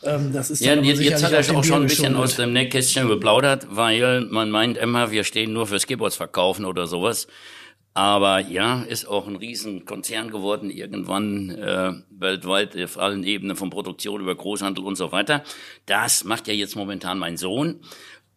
Ähm, 0.03 0.31
das 0.31 0.51
ist 0.51 0.63
ja, 0.63 0.75
jetzt, 0.75 1.01
jetzt 1.01 1.23
hat 1.23 1.31
er 1.31 1.57
auch 1.57 1.63
schon 1.63 1.81
ein 1.81 1.87
bisschen 1.87 2.15
aus 2.15 2.35
dem 2.35 2.53
Nähkästchen 2.53 3.07
geplaudert, 3.07 3.67
weil 3.69 4.21
man 4.21 4.49
meint 4.49 4.77
immer, 4.77 5.11
wir 5.11 5.23
stehen 5.23 5.53
nur 5.53 5.67
für 5.67 5.79
Skateboards 5.79 6.15
verkaufen 6.15 6.65
oder 6.65 6.87
sowas. 6.87 7.27
Aber 7.93 8.39
ja, 8.39 8.83
ist 8.83 9.07
auch 9.07 9.27
ein 9.27 9.37
Riesenkonzern 9.37 10.29
geworden, 10.29 10.69
irgendwann 10.69 11.49
äh, 11.49 11.93
weltweit 12.11 12.77
auf 12.77 12.99
allen 12.99 13.23
Ebenen 13.23 13.55
von 13.55 13.71
Produktion 13.71 14.21
über 14.21 14.35
Großhandel 14.35 14.85
und 14.85 14.95
so 14.95 15.11
weiter. 15.11 15.43
Das 15.87 16.23
macht 16.23 16.47
ja 16.47 16.53
jetzt 16.53 16.75
momentan 16.75 17.17
mein 17.17 17.37
Sohn. 17.37 17.79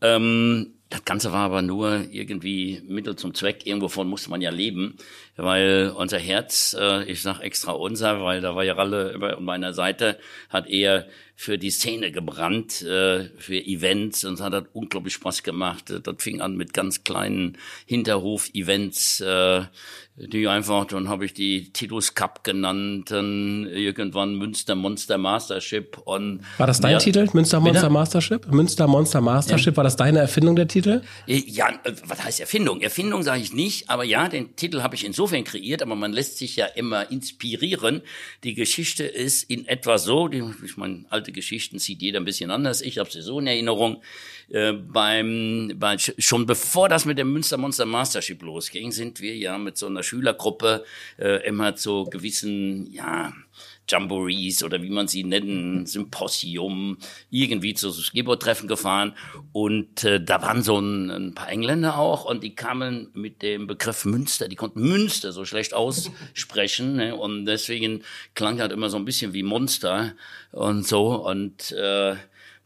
Ähm, 0.01 0.80
das 0.91 1.05
Ganze 1.05 1.33
war 1.33 1.45
aber 1.45 1.63
nur 1.63 2.05
irgendwie 2.11 2.83
Mittel 2.87 3.15
zum 3.15 3.33
Zweck. 3.33 3.65
Irgendwovon 3.65 4.09
musste 4.09 4.29
man 4.29 4.43
ja 4.43 4.51
leben, 4.51 4.97
weil 5.37 5.93
unser 5.97 6.19
Herz, 6.19 6.77
äh, 6.79 7.05
ich 7.05 7.23
sag 7.23 7.41
extra 7.41 7.73
unser, 7.73 8.25
weil 8.25 8.41
da 8.41 8.57
war 8.57 8.65
ja 8.65 8.75
Ralle 8.75 9.13
über 9.13 9.41
meiner 9.41 9.73
Seite, 9.73 10.19
hat 10.49 10.69
eher 10.69 11.07
für 11.41 11.57
die 11.57 11.71
Szene 11.71 12.13
gebrannt, 12.13 12.83
äh, 12.83 13.31
für 13.39 13.57
Events 13.57 14.27
und 14.27 14.43
hat 14.43 14.53
hat 14.53 14.67
unglaublich 14.75 15.15
Spaß 15.15 15.43
gemacht. 15.43 15.85
Das 15.89 16.15
fing 16.19 16.43
an 16.43 16.55
mit 16.55 16.75
ganz 16.75 17.03
kleinen 17.03 17.57
Hinterhof-Events, 17.87 19.21
äh, 19.21 19.63
die 20.17 20.47
einfach, 20.49 20.85
dann 20.85 21.09
habe 21.09 21.25
ich 21.25 21.33
die 21.33 21.73
Titus 21.73 22.15
Cup 22.15 22.45
genannt, 22.45 23.11
dann 23.11 23.67
irgendwann 23.67 24.35
Münster 24.35 24.75
Monster 24.75 25.17
Mastership 25.17 25.97
und 26.05 26.43
War 26.59 26.67
das 26.67 26.81
dein 26.81 26.93
ja, 26.93 26.99
Titel? 26.99 27.27
Münster 27.33 27.59
Monster 27.59 27.81
bitte? 27.83 27.93
Mastership? 27.93 28.53
Münster 28.53 28.87
Monster 28.87 29.23
Mastership, 29.23 29.73
ja. 29.73 29.77
war 29.79 29.85
das 29.85 29.97
deine 29.97 30.19
Erfindung 30.19 30.57
der 30.57 30.69
Titel? 30.69 31.01
Äh, 31.27 31.43
ja, 31.47 31.71
äh, 31.85 31.93
was 32.05 32.23
heißt 32.23 32.41
Erfindung? 32.41 32.83
Erfindung 32.83 33.23
sage 33.23 33.41
ich 33.41 33.55
nicht, 33.55 33.89
aber 33.89 34.05
ja, 34.05 34.29
den 34.29 34.57
Titel 34.57 34.83
habe 34.83 34.95
ich 34.95 35.07
insofern 35.07 35.45
kreiert, 35.45 35.81
aber 35.81 35.97
man 35.97 36.13
lässt 36.13 36.37
sich 36.37 36.57
ja 36.57 36.67
immer 36.67 37.11
inspirieren. 37.11 38.03
Die 38.45 38.53
Geschichte 38.53 39.05
ist 39.05 39.45
in 39.45 39.67
etwa 39.67 39.97
so, 39.97 40.29
die, 40.29 40.45
ich 40.63 40.77
meine, 40.77 41.07
alte 41.09 41.30
Geschichten 41.33 41.79
sieht 41.79 42.03
jeder 42.03 42.21
ein 42.21 42.25
bisschen 42.25 42.51
anders, 42.51 42.81
ich 42.83 42.99
habe 42.99 43.11
sie 43.11 43.23
so 43.23 43.41
in 43.41 43.47
Erinnerung. 43.47 44.03
Äh, 44.51 44.73
beim, 44.73 45.73
bei, 45.77 45.97
schon 45.99 46.45
bevor 46.45 46.89
das 46.89 47.05
mit 47.05 47.19
dem 47.19 47.33
Münster 47.33 47.57
Monster 47.57 47.87
Mastership 47.87 48.43
losging, 48.43 48.91
sind 48.91 49.21
wir 49.21 49.37
ja 49.37 49.59
mit 49.59 49.77
so 49.77 49.87
einer 49.87 50.03
Schülergruppe 50.03 50.85
äh, 51.19 51.47
immer 51.47 51.77
zu 51.77 52.05
gewissen, 52.05 52.93
ja, 52.93 53.33
Jamborees 53.91 54.63
oder 54.63 54.83
wie 54.83 54.91
man 54.91 55.09
sie 55.09 55.25
nennen, 55.25 55.87
Symposium, 55.87 56.99
irgendwie 57.31 57.75
zu 57.75 57.91
Skateboard-Treffen 57.91 58.69
gefahren. 58.69 59.15
Und 59.53 60.05
äh, 60.05 60.23
da 60.23 60.43
waren 60.43 60.63
so 60.63 60.79
ein, 60.79 61.11
ein, 61.11 61.35
paar 61.35 61.49
Engländer 61.49 61.99
auch 61.99 62.25
und 62.25 62.43
die 62.45 62.55
kamen 62.55 63.09
mit 63.15 63.43
dem 63.43 63.67
Begriff 63.67 64.05
Münster, 64.05 64.49
die 64.49 64.57
konnten 64.57 64.81
Münster 64.81 65.33
so 65.33 65.45
schlecht 65.45 65.75
aussprechen. 65.75 66.97
Ne? 66.97 67.17
Und 67.17 67.47
deswegen 67.47 68.03
klang 68.35 68.61
halt 68.61 68.73
immer 68.73 68.91
so 68.91 68.97
ein 68.97 69.05
bisschen 69.05 69.33
wie 69.33 69.43
Monster 69.43 70.15
und 70.53 70.87
so. 70.87 71.27
Und 71.27 71.73
äh, 71.73 72.17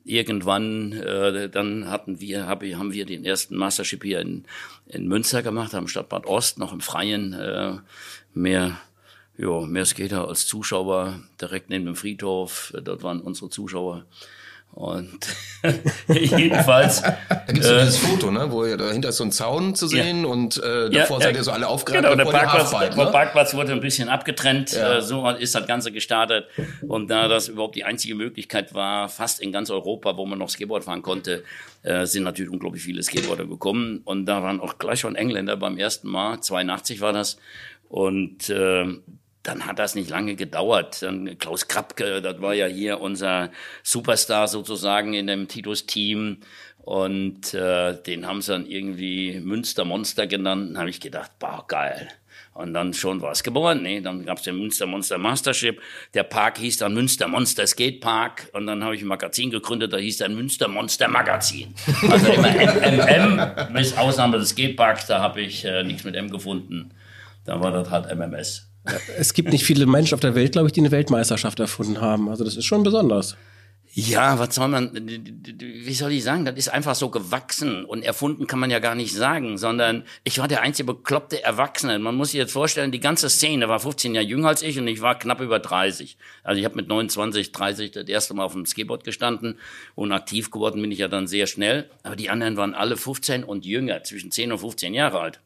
irgendwann, 0.05 0.93
äh, 0.93 1.49
dann 1.49 1.91
hatten 1.91 2.21
wir, 2.21 2.47
hab, 2.47 2.63
haben 2.63 2.93
wir 2.93 3.07
den 3.07 3.25
ersten 3.25 3.57
Mastership 3.57 4.05
hier 4.05 4.21
in, 4.21 4.45
in 4.87 5.09
Münster 5.09 5.43
gemacht, 5.43 5.75
am 5.75 5.89
Stadtbad 5.89 6.27
Ost, 6.27 6.59
noch 6.59 6.73
im 6.73 6.81
Freien, 6.81 7.33
äh, 7.33 7.79
mehr, 8.35 8.79
ja, 9.37 9.61
mehr 9.61 9.85
Skater 9.85 10.29
als 10.29 10.47
Zuschauer, 10.47 11.21
direkt 11.41 11.71
neben 11.71 11.87
dem 11.87 11.97
Friedhof, 11.97 12.73
dort 12.83 13.03
waren 13.03 13.21
unsere 13.21 13.51
Zuschauer. 13.51 14.05
Und 14.75 15.29
jedenfalls. 16.09 17.01
da 17.03 17.45
gibt's 17.47 17.69
äh, 17.69 17.79
dieses 17.79 17.97
Foto, 17.99 18.33
ne, 18.33 18.51
wo 18.51 18.65
ihr, 18.65 18.77
dahinter 18.77 19.11
ist 19.11 19.19
so 19.19 19.25
ein 19.25 19.31
Zaun 19.31 19.77
zu 19.77 19.87
sehen 19.87 20.23
ja. 20.23 20.27
und 20.27 20.57
äh, 20.57 20.91
davor 20.91 21.19
ja, 21.21 21.27
seid 21.27 21.37
ihr 21.37 21.45
so 21.45 21.53
alle 21.53 21.69
aufgereiht. 21.69 22.03
Genau, 22.03 22.17
der 22.17 22.25
Parkplatz, 22.25 22.73
ne? 22.73 22.91
der 22.97 23.07
Parkplatz 23.07 23.55
wurde 23.55 23.71
ein 23.71 23.81
bisschen 23.81 24.09
abgetrennt. 24.09 24.73
Ja. 24.73 24.97
Äh, 24.97 25.03
so 25.03 25.29
ist 25.29 25.55
das 25.55 25.69
Ganze 25.69 25.93
gestartet. 25.93 26.47
Und 26.89 27.09
da 27.09 27.29
das 27.29 27.47
überhaupt 27.47 27.77
die 27.77 27.85
einzige 27.85 28.17
Möglichkeit 28.17 28.75
war, 28.75 29.09
fast 29.09 29.41
in 29.41 29.53
ganz 29.53 29.71
Europa, 29.71 30.17
wo 30.17 30.27
man 30.27 30.41
noch 30.41 30.51
Skateboard 30.51 30.83
fahren 30.83 31.03
konnte, 31.03 31.45
äh, 31.85 32.05
sind 32.05 32.25
natürlich 32.25 32.51
unglaublich 32.51 32.83
viele 32.83 33.01
Skateboarder 33.01 33.47
gekommen. 33.47 34.01
Und 34.05 34.27
da 34.27 34.43
waren 34.43 34.59
auch 34.59 34.79
gleich 34.79 34.99
schon 34.99 35.15
Engländer 35.15 35.57
beim 35.57 35.79
ersten 35.79 36.09
Mal. 36.09 36.41
82 36.41 37.01
war 37.01 37.13
das. 37.13 37.39
Und 37.89 38.51
äh, 38.51 38.87
dann 39.45 39.67
hat 39.67 39.79
das 39.79 39.95
nicht 39.95 40.11
lange 40.11 40.35
gedauert. 40.35 41.03
Dann 41.03 41.39
Klaus 41.39 41.69
Krapke, 41.69 42.21
das 42.21 42.41
war 42.41 42.55
ja 42.55 42.67
hier 42.67 43.01
unser 43.01 43.51
Superstar 43.83 44.49
sozusagen 44.49 45.15
in 45.15 45.29
dem 45.29 45.47
Titus-Team. 45.47 46.39
Und 46.79 47.55
äh, 47.55 48.03
den 48.03 48.27
haben 48.27 48.43
sie 48.43 48.53
dann 48.53 48.67
irgendwie 48.67 49.41
Münster 49.41 49.85
Monster 49.85 50.27
genannt. 50.27 50.71
Dann 50.71 50.79
habe 50.79 50.91
ich 50.91 51.01
gedacht, 51.01 51.39
boah, 51.39 51.65
geil. 51.69 52.09
Und 52.55 52.73
dann 52.73 52.95
schon 52.95 53.21
war 53.21 53.33
es 53.33 53.43
geboren. 53.43 53.83
Nee, 53.83 54.01
dann 54.01 54.25
gab 54.25 54.39
es 54.39 54.45
den 54.45 54.57
Münster 54.57 54.87
Monster 54.87 55.19
Mastership. 55.19 55.81
Der 56.15 56.23
Park 56.23 56.59
hieß 56.59 56.79
dann 56.79 56.95
Münster 56.95 57.29
Monster 57.29 57.67
Skate 57.67 58.01
Park. 58.01 58.49
Und 58.53 58.67
dann 58.67 58.83
habe 58.83 58.95
ich 58.95 59.03
ein 59.03 59.09
Magazin 59.09 59.51
gegründet, 59.51 59.93
da 59.93 59.99
hieß 59.99 60.19
dann 60.19 60.35
Münster 60.35 60.69
Monster 60.69 61.09
Magazin. 61.09 61.75
Also 62.09 62.33
immer 62.33 62.49
MMM, 62.49 63.73
mit 63.73 63.99
Ausnahme 63.99 64.39
des 64.39 64.51
Skateparks, 64.51 65.07
da 65.07 65.21
habe 65.21 65.41
ich 65.41 65.65
äh, 65.65 65.83
nichts 65.83 66.05
mit 66.05 66.15
M 66.15 66.31
gefunden. 66.31 66.95
Da 67.45 67.61
war 67.61 67.73
das 67.73 67.91
halt 67.91 68.15
MMS. 68.15 68.74
Es 69.19 69.33
gibt 69.33 69.51
nicht 69.51 69.65
viele 69.65 69.87
Menschen 69.87 70.15
auf 70.15 70.21
der 70.21 70.35
Welt, 70.35 70.53
glaube 70.53 70.69
ich, 70.69 70.73
die 70.73 70.81
eine 70.81 70.91
Weltmeisterschaft 70.91 71.59
erfunden 71.61 72.01
haben. 72.01 72.29
Also 72.29 72.45
das 72.45 72.57
ist 72.57 72.65
schon 72.65 72.83
besonders. 72.83 73.37
Ja, 73.97 74.41
was 74.41 74.57
soll 74.57 74.67
man, 74.67 74.91
wie 74.93 75.95
soll 75.95 76.11
ich 76.11 76.25
sagen, 76.25 76.45
das 76.45 76.57
ist 76.57 76.69
einfach 76.69 76.97
so 76.97 77.11
gewachsen 77.11 77.85
und 77.85 78.03
erfunden 78.03 78.49
kann 78.49 78.59
man 78.59 78.73
ja 78.73 78.81
gar 78.81 78.97
nicht 78.97 79.15
sagen, 79.15 79.57
sondern 79.57 80.03
ich 80.25 80.41
war 80.41 80.49
der 80.49 80.63
einzige 80.63 80.95
bekloppte 80.95 81.45
Erwachsene. 81.45 82.01
Man 82.01 82.17
muss 82.17 82.33
sich 82.33 82.39
jetzt 82.39 82.51
vorstellen, 82.51 82.91
die 82.91 82.99
ganze 82.99 83.31
Szene 83.31 83.69
war 83.69 83.79
15 83.79 84.17
Jahre 84.17 84.27
jünger 84.27 84.49
als 84.49 84.63
ich 84.63 84.81
und 84.81 84.89
ich 84.89 85.01
war 85.01 85.17
knapp 85.17 85.41
über 85.41 85.61
30. 85.61 86.17
Also 86.43 86.59
ich 86.59 86.65
habe 86.65 86.75
mit 86.75 86.89
29, 86.89 87.53
30 87.53 87.93
das 87.93 88.09
erste 88.09 88.35
Mal 88.35 88.43
auf 88.43 88.55
dem 88.55 88.67
Skateboard 88.67 89.05
gestanden 89.05 89.61
und 89.95 90.11
aktiv 90.11 90.51
geworden 90.51 90.83
bin 90.83 90.91
ich 90.91 90.99
ja 90.99 91.07
dann 91.07 91.29
sehr 91.29 91.47
schnell. 91.47 91.89
Aber 92.03 92.17
die 92.17 92.31
anderen 92.31 92.57
waren 92.57 92.75
alle 92.75 92.97
15 92.97 93.45
und 93.45 93.65
jünger, 93.65 94.03
zwischen 94.03 94.33
10 94.33 94.51
und 94.51 94.59
15 94.59 94.93
Jahre 94.93 95.21
alt. 95.21 95.41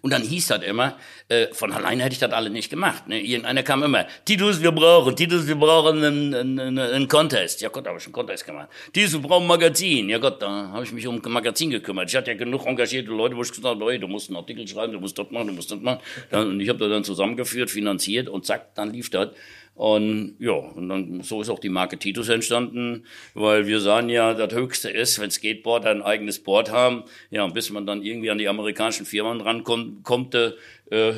Und 0.00 0.12
dann 0.12 0.22
hieß 0.22 0.48
das 0.48 0.62
immer, 0.62 0.96
äh, 1.28 1.48
von 1.52 1.72
alleine 1.72 2.02
hätte 2.02 2.14
ich 2.14 2.18
das 2.18 2.32
alle 2.32 2.50
nicht 2.50 2.70
gemacht. 2.70 3.08
Ne? 3.08 3.20
Irgendeiner 3.20 3.62
kam 3.62 3.82
immer, 3.82 4.06
Titus, 4.24 4.62
wir 4.62 4.72
brauchen, 4.72 5.16
Titus, 5.16 5.46
wir 5.46 5.56
brauchen 5.56 6.04
einen, 6.04 6.34
einen, 6.34 6.78
einen 6.78 7.08
Contest. 7.08 7.60
Ja 7.60 7.68
Gott, 7.68 7.86
habe 7.86 7.98
ich 7.98 8.04
einen 8.04 8.12
Contest 8.12 8.46
gemacht. 8.46 8.68
Titus, 8.92 9.12
wir 9.12 9.20
brauchen 9.20 9.44
ein 9.44 9.48
Magazin. 9.48 10.08
Ja 10.08 10.18
Gott, 10.18 10.40
da 10.40 10.68
habe 10.72 10.84
ich 10.84 10.92
mich 10.92 11.06
um 11.06 11.20
ein 11.24 11.32
Magazin 11.32 11.70
gekümmert. 11.70 12.08
Ich 12.08 12.16
hatte 12.16 12.30
ja 12.30 12.36
genug 12.36 12.66
engagierte 12.66 13.10
Leute, 13.10 13.36
wo 13.36 13.42
ich 13.42 13.50
gesagt 13.50 13.80
habe, 13.80 13.90
hey, 13.90 13.98
du 13.98 14.08
musst 14.08 14.28
einen 14.28 14.36
Artikel 14.36 14.66
schreiben, 14.66 14.92
du 14.92 15.00
musst 15.00 15.18
das 15.18 15.30
machen, 15.30 15.48
du 15.48 15.52
musst 15.52 15.70
das 15.70 15.80
machen. 15.80 16.00
Und 16.32 16.60
ich 16.60 16.68
habe 16.68 16.78
das 16.78 16.88
dann 16.88 17.04
zusammengeführt, 17.04 17.70
finanziert 17.70 18.28
und 18.28 18.46
zack, 18.46 18.74
dann 18.74 18.92
lief 18.92 19.10
das. 19.10 19.28
Und 19.76 20.36
ja, 20.38 20.54
und 20.54 20.88
dann 20.88 21.20
so 21.22 21.42
ist 21.42 21.50
auch 21.50 21.58
die 21.58 21.68
Marke 21.68 21.98
Titus 21.98 22.30
entstanden, 22.30 23.04
weil 23.34 23.66
wir 23.66 23.80
sagen 23.80 24.08
ja, 24.08 24.32
das 24.32 24.54
Höchste 24.54 24.88
ist, 24.88 25.20
wenn 25.20 25.30
Skateboarder 25.30 25.90
ein 25.90 26.00
eigenes 26.00 26.38
Board 26.38 26.70
haben, 26.72 27.04
ja, 27.30 27.46
bis 27.46 27.68
man 27.68 27.84
dann 27.84 28.02
irgendwie 28.02 28.30
an 28.30 28.38
die 28.38 28.48
amerikanischen 28.48 29.04
Firmen 29.04 29.42
rankommt, 29.42 30.02
kommt, 30.02 30.34
äh, 30.34 30.52
äh, 30.90 31.12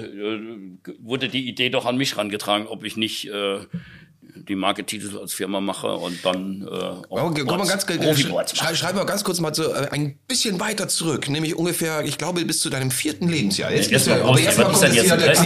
wurde 0.98 1.28
die 1.28 1.48
Idee 1.48 1.70
doch 1.70 1.86
an 1.86 1.98
mich 1.98 2.16
rangetragen, 2.16 2.66
ob 2.66 2.82
ich 2.82 2.96
nicht 2.96 3.28
äh, 3.28 3.60
die 4.46 4.54
Marke 4.54 4.84
Titus 4.84 5.16
als 5.16 5.32
Firma 5.34 5.60
mache 5.60 5.88
und 5.88 6.24
dann 6.24 6.62
äh, 6.62 6.74
auch 6.74 7.04
Okay, 7.10 7.44
komm 7.46 7.58
mal 7.58 7.66
ganz, 7.66 7.84
Profiboards 7.86 8.56
schrei, 8.56 8.74
schreib 8.74 8.94
mal 8.94 9.04
ganz 9.04 9.24
kurz 9.24 9.40
mal 9.40 9.54
so 9.54 9.72
äh, 9.72 9.88
ein 9.90 10.18
bisschen 10.28 10.60
weiter 10.60 10.88
zurück, 10.88 11.28
nämlich 11.28 11.56
ungefähr, 11.56 12.04
ich 12.04 12.18
glaube, 12.18 12.44
bis 12.44 12.60
zu 12.60 12.70
deinem 12.70 12.90
vierten 12.90 13.28
Lebensjahr. 13.28 13.72
Jetzt, 13.72 13.90
Jetzt 13.90 14.06
du- 14.06 14.12
aber 14.14 14.38
jetzt 14.38 14.58
der, 14.58 14.64
kleine- 14.66 15.18
der 15.18 15.28
Jetzt, 15.28 15.42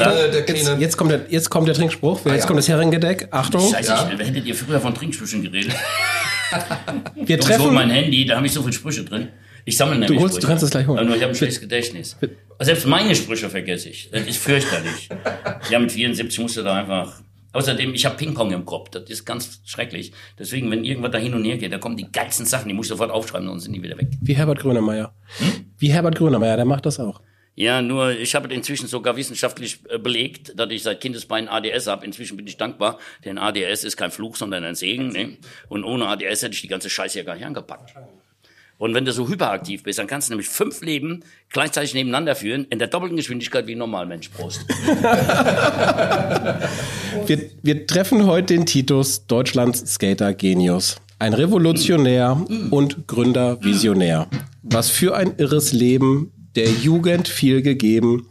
kleine, 0.46 0.80
jetzt, 0.80 0.96
kommt 0.96 1.11
der, 1.11 1.20
jetzt 1.28 1.50
kommt 1.50 1.68
der 1.68 1.75
Trinkspruch, 1.75 2.25
jetzt 2.26 2.40
ja. 2.40 2.46
kommt 2.46 2.58
das 2.58 2.68
Herrengedeck. 2.68 3.28
Achtung, 3.30 3.70
Scheiße, 3.72 3.94
ich, 4.18 4.26
hättet 4.26 4.44
ihr 4.46 4.54
früher 4.54 4.80
von 4.80 4.94
Trinksprüchen 4.94 5.42
geredet? 5.42 5.72
wir 7.14 7.22
Ich 7.25 7.30
hol 7.30 7.38
treffen. 7.38 7.75
mein 7.75 7.90
Handy, 7.90 8.25
da 8.26 8.37
habe 8.37 8.46
ich 8.46 8.52
so 8.52 8.61
viele 8.62 8.72
Sprüche 8.75 9.04
drin. 9.04 9.28
Ich 9.64 9.76
sammle 9.76 9.96
nämlich 9.99 10.18
holst- 10.18 10.22
du 10.37 10.40
Sprüche. 10.40 10.46
kannst 10.49 10.64
es 10.64 10.70
gleich 10.70 10.87
holen. 10.87 10.99
Aber 10.99 11.06
nur 11.06 11.16
ich 11.16 11.22
habe 11.22 11.32
ein 11.32 11.37
schlechtes 11.37 11.61
Gedächtnis. 11.61 12.16
Also 12.58 12.70
selbst 12.70 12.87
meine 12.87 13.14
Sprüche 13.14 13.49
vergesse 13.49 13.90
ich. 13.90 14.11
Das 14.11 14.22
ist 14.26 14.38
fürchterlich. 14.38 15.08
Ja, 15.70 15.78
mit 15.78 15.92
74 15.92 16.40
musst 16.40 16.56
du 16.56 16.62
da 16.62 16.75
einfach... 16.80 17.20
Außerdem, 17.52 17.94
ich 17.94 18.04
habe 18.06 18.16
Ping-Pong 18.16 18.52
im 18.52 18.64
Kopf. 18.64 18.90
Das 18.90 19.04
ist 19.04 19.25
ganz 19.25 19.61
schrecklich. 19.64 20.12
Deswegen, 20.38 20.71
wenn 20.71 20.85
irgendwas 20.85 21.12
da 21.12 21.18
hin 21.18 21.35
und 21.35 21.44
her 21.44 21.59
geht, 21.59 21.73
da 21.73 21.78
kommen 21.78 21.97
die 21.97 22.11
geilsten 22.11 22.47
Sachen, 22.47 22.68
die 22.68 22.75
musst 22.75 22.90
du 22.90 22.94
sofort 22.94 23.11
aufschreiben, 23.11 23.47
sonst 23.49 23.64
sind 23.64 23.73
die 23.73 23.82
wieder 23.82 23.99
weg. 23.99 24.09
Wie 24.21 24.35
Herbert 24.35 24.61
Grönemeyer. 24.61 25.14
Wie 25.78 25.92
Herbert 25.92 26.16
Grönemeyer, 26.16 26.56
der 26.56 26.64
macht 26.64 26.87
das 26.87 26.99
auch. 26.99 27.21
Ja, 27.54 27.82
nur 27.82 28.12
ich 28.12 28.35
habe 28.35 28.52
inzwischen 28.52 28.87
sogar 28.87 29.16
wissenschaftlich 29.16 29.80
äh, 29.90 29.99
belegt, 29.99 30.59
dass 30.59 30.71
ich 30.71 30.82
seit 30.82 31.02
Kindesbeinen 31.02 31.50
ADS 31.50 31.87
habe. 31.87 32.06
Inzwischen 32.06 32.37
bin 32.37 32.47
ich 32.47 32.56
dankbar, 32.56 32.99
denn 33.25 33.37
ADS 33.37 33.85
ist 33.85 33.97
kein 33.99 34.11
Fluch, 34.11 34.37
sondern 34.37 34.64
ein 34.64 34.75
Segen. 34.75 35.09
Ne? 35.09 35.37
Und 35.68 35.85
ohne 35.85 36.06
ADS 36.06 36.42
hätte 36.42 36.54
ich 36.54 36.62
die 36.62 36.68
ganze 36.68 36.88
Scheiße 36.88 37.18
ja 37.18 37.25
gar 37.25 37.35
nicht 37.35 37.44
angepackt. 37.44 37.94
Und 38.83 38.95
wenn 38.95 39.05
du 39.05 39.12
so 39.12 39.29
hyperaktiv 39.29 39.85
bist, 39.85 40.01
dann 40.01 40.09
kannst 40.09 40.29
du 40.29 40.33
nämlich 40.33 40.49
fünf 40.49 40.81
Leben 40.83 41.23
gleichzeitig 41.51 41.95
nebeneinander 41.95 42.35
führen, 42.35 42.67
in 42.69 42.81
der 42.81 42.89
doppelten 42.89 43.17
Geschwindigkeit 43.17 43.69
wie 43.69 43.77
ein 43.77 43.79
Normalmensch. 43.79 44.29
Prost. 44.31 44.67
Wir, 47.27 47.39
wir 47.62 47.87
treffen 47.87 48.27
heute 48.27 48.55
den 48.55 48.67
Titus, 48.67 49.27
Deutschlands 49.27 49.95
Skater-Genius. 49.95 50.97
Ein 51.21 51.35
Revolutionär 51.35 52.45
und 52.71 53.07
Gründer-Visionär. 53.07 54.27
Was 54.62 54.89
für 54.89 55.15
ein 55.15 55.35
irres 55.37 55.73
Leben, 55.73 56.33
der 56.57 56.69
Jugend 56.69 57.29
viel 57.29 57.62
gegeben, 57.62 58.27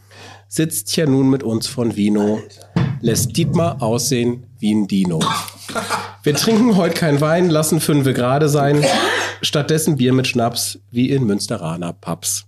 sitzt 0.50 0.98
ja 0.98 1.06
nun 1.06 1.30
mit 1.30 1.44
uns 1.44 1.68
von 1.68 1.96
Vino, 1.96 2.42
lässt 3.00 3.38
Dietmar 3.38 3.82
aussehen 3.82 4.48
wie 4.60 4.74
ein 4.74 4.88
Dino. 4.88 5.20
Wir 6.24 6.36
trinken 6.36 6.76
heute 6.76 6.96
kein 6.96 7.22
Wein, 7.22 7.50
lassen 7.50 7.80
Fünfe 7.80 8.14
gerade 8.14 8.50
sein, 8.50 8.84
stattdessen 9.42 9.98
Bier 9.98 10.14
mit 10.14 10.28
Schnaps, 10.28 10.80
wie 10.92 11.10
in 11.10 11.24
Münsteraner 11.26 11.94
Pubs. 11.94 12.46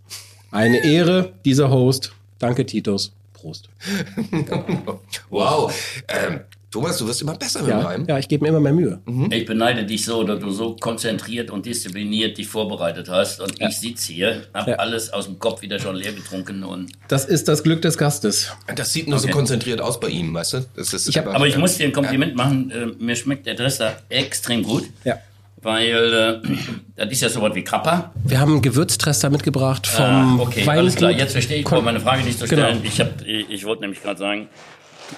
Eine 0.51 0.83
Ehre, 0.83 1.33
dieser 1.45 1.69
Host. 1.69 2.13
Danke, 2.39 2.65
Titus. 2.65 3.11
Prost. 3.33 3.67
wow. 5.29 5.73
Ähm, 6.07 6.41
Thomas, 6.71 6.97
du 6.97 7.07
wirst 7.07 7.21
immer 7.21 7.35
besser 7.35 7.59
mit 7.61 7.69
Ja, 7.69 7.79
Reim. 7.81 8.05
ja 8.07 8.17
ich 8.17 8.27
gebe 8.27 8.43
mir 8.43 8.49
immer 8.49 8.59
mehr 8.59 8.73
Mühe. 8.73 8.99
Ich 9.29 9.45
beneide 9.45 9.83
dich 9.85 10.03
so, 10.05 10.23
dass 10.23 10.39
du 10.39 10.49
so 10.49 10.75
konzentriert 10.75 11.51
und 11.51 11.67
diszipliniert 11.67 12.37
dich 12.39 12.47
vorbereitet 12.47 13.09
hast. 13.09 13.41
Und 13.41 13.61
ich 13.61 13.77
sitze 13.77 14.11
hier, 14.11 14.43
hab 14.55 14.67
Ja. 14.67 14.75
alles 14.77 15.13
aus 15.13 15.25
dem 15.25 15.37
Kopf 15.37 15.61
wieder 15.61 15.77
schon 15.77 15.95
leer 15.95 16.13
getrunken. 16.13 16.63
Und 16.63 16.91
Das 17.09 17.25
ist 17.25 17.47
das 17.47 17.61
Glück 17.61 17.83
des 17.83 17.97
Gastes. 17.97 18.51
Das 18.75 18.91
sieht 18.91 19.07
nur 19.07 19.19
so 19.19 19.25
Okay. 19.25 19.33
konzentriert 19.33 19.81
aus 19.81 19.99
bei 19.99 20.07
ihm, 20.09 20.33
weißt 20.33 20.53
du? 20.53 20.65
Das 20.75 20.93
ist 20.95 21.07
Ich 21.07 21.17
hab- 21.17 21.27
Aber 21.27 21.45
ich 21.47 21.57
muss 21.57 21.77
dir 21.77 21.85
ein 21.85 21.93
Kompliment 21.93 22.35
machen. 22.35 22.71
Äh, 22.71 22.87
mir 22.97 23.15
schmeckt 23.15 23.45
der 23.45 23.53
Dresser 23.53 23.97
extrem 24.09 24.63
gut. 24.63 24.85
Ja. 25.03 25.19
Weil 25.63 26.41
äh, 26.43 26.47
das 26.95 27.11
ist 27.11 27.21
ja 27.21 27.29
so 27.29 27.41
was 27.41 27.55
wie 27.55 27.63
Krapper. 27.63 28.11
Wir 28.23 28.39
haben 28.39 28.51
einen 28.53 28.61
Gewürztrester 28.61 29.29
mitgebracht 29.29 29.87
vom 29.87 30.03
Ah, 30.05 30.35
okay, 30.39 30.59
Weingut. 30.67 30.77
alles 30.77 30.95
klar. 30.95 31.11
Jetzt 31.11 31.31
verstehe 31.31 31.59
ich, 31.59 31.69
meine 31.71 31.99
Frage 31.99 32.23
nicht 32.23 32.37
zu 32.39 32.47
Genau. 32.47 32.63
stellen. 32.67 32.81
Ich, 32.83 32.99
hab, 32.99 33.21
ich, 33.25 33.49
ich 33.49 33.65
wollte 33.65 33.81
nämlich 33.81 34.01
gerade 34.03 34.19
sagen, 34.19 34.47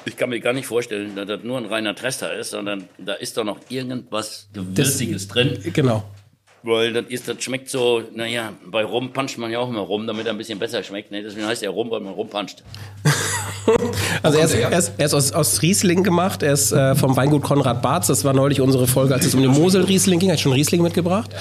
ich 0.05 0.17
kann 0.17 0.29
mir 0.29 0.39
gar 0.39 0.53
nicht 0.53 0.65
vorstellen, 0.67 1.15
dass 1.15 1.25
das 1.27 1.43
nur 1.43 1.57
ein 1.57 1.65
reiner 1.65 1.95
Trester 1.95 2.33
ist, 2.33 2.51
sondern 2.51 2.85
da 2.97 3.13
ist 3.13 3.37
doch 3.37 3.43
noch 3.43 3.59
irgendwas 3.69 4.47
Gewürziges 4.53 5.27
drin. 5.27 5.57
Genau. 5.73 6.03
Weil 6.65 6.93
das, 6.93 7.05
ist, 7.09 7.27
das 7.27 7.43
schmeckt 7.43 7.69
so, 7.69 8.01
naja, 8.15 8.53
bei 8.65 8.83
Rum 8.83 9.13
puncht 9.13 9.37
man 9.37 9.51
ja 9.51 9.59
auch 9.59 9.69
immer 9.69 9.81
rum, 9.81 10.07
damit 10.07 10.25
er 10.25 10.33
ein 10.33 10.37
bisschen 10.37 10.57
besser 10.57 10.81
schmeckt. 10.81 11.11
Ne? 11.11 11.21
Deswegen 11.21 11.45
heißt 11.45 11.61
er 11.61 11.69
Rum, 11.69 11.91
weil 11.91 11.99
man 11.99 12.13
rumpuncht. 12.13 12.63
Also 14.21 14.37
er 14.37 14.45
ist, 14.45 14.53
er 14.53 14.77
ist, 14.77 14.93
er 14.97 15.05
ist 15.05 15.13
aus, 15.13 15.31
aus 15.31 15.61
Riesling 15.61 16.03
gemacht. 16.03 16.43
Er 16.43 16.53
ist 16.53 16.71
äh, 16.71 16.95
vom 16.95 17.15
Weingut 17.15 17.43
Konrad 17.43 17.81
Barz. 17.81 18.07
Das 18.07 18.23
war 18.23 18.33
neulich 18.33 18.61
unsere 18.61 18.87
Folge, 18.87 19.13
als 19.13 19.25
es 19.25 19.33
um 19.35 19.41
den 19.41 19.51
Mosel-Riesling 19.51 20.19
ging. 20.19 20.31
Hat 20.31 20.39
schon 20.39 20.53
Riesling 20.53 20.81
mitgebracht. 20.81 21.31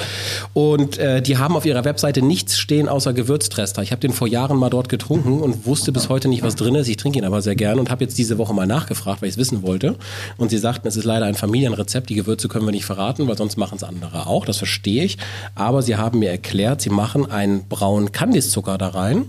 Und 0.53 0.99
äh, 0.99 1.23
die 1.23 1.39
haben 1.39 1.57
auf 1.57 1.67
ihrer 1.67 1.85
Webseite 1.85 2.23
nichts 2.23 2.59
stehen 2.59 2.89
außer 2.89 3.13
Gewürztrester. 3.13 3.83
Ich 3.83 3.91
habe 3.91 4.01
den 4.01 4.13
vor 4.13 4.29
Jahren 4.29 4.57
mal 4.57 4.71
dort 4.71 4.89
getrunken 4.89 5.41
und 5.41 5.67
wusste 5.67 5.93
bis 5.93 6.09
heute 6.09 6.29
nicht, 6.29 6.43
was 6.43 6.57
drin 6.57 6.75
ist. 6.75 6.89
Ich 6.89 6.97
trinke 6.97 7.19
ihn 7.19 7.25
aber 7.25 7.43
sehr 7.43 7.57
gern 7.57 7.79
und 7.79 7.91
habe 7.91 8.05
jetzt 8.05 8.19
diese 8.19 8.39
Woche 8.39 8.55
mal 8.55 8.67
nachgefragt, 8.67 9.23
weil 9.23 9.29
ich 9.29 9.35
es 9.35 9.39
wissen 9.39 9.63
wollte. 9.63 9.97
Und 10.37 10.51
sie 10.51 10.59
sagten, 10.59 10.89
es 10.89 10.97
ist 10.97 11.05
leider 11.05 11.27
ein 11.27 11.35
Familienrezept. 11.35 12.09
Die 12.11 12.15
Gewürze 12.15 12.49
können 12.49 12.67
wir 12.67 12.73
nicht 12.73 12.87
verraten, 12.87 13.29
weil 13.29 13.37
sonst 13.37 13.57
machen 13.57 13.77
es 13.77 13.85
andere 13.85 14.27
auch. 14.27 14.45
Das 14.45 14.59
verstehe 14.59 15.05
ich. 15.05 15.14
Aber 15.55 15.83
sie 15.83 15.97
haben 15.97 16.19
mir 16.19 16.31
erklärt, 16.31 16.81
sie 16.81 16.91
machen 16.91 17.31
einen 17.31 17.69
braunen 17.69 18.13
Kandiszucker 18.13 18.79
da 18.79 18.89
rein. 18.89 19.27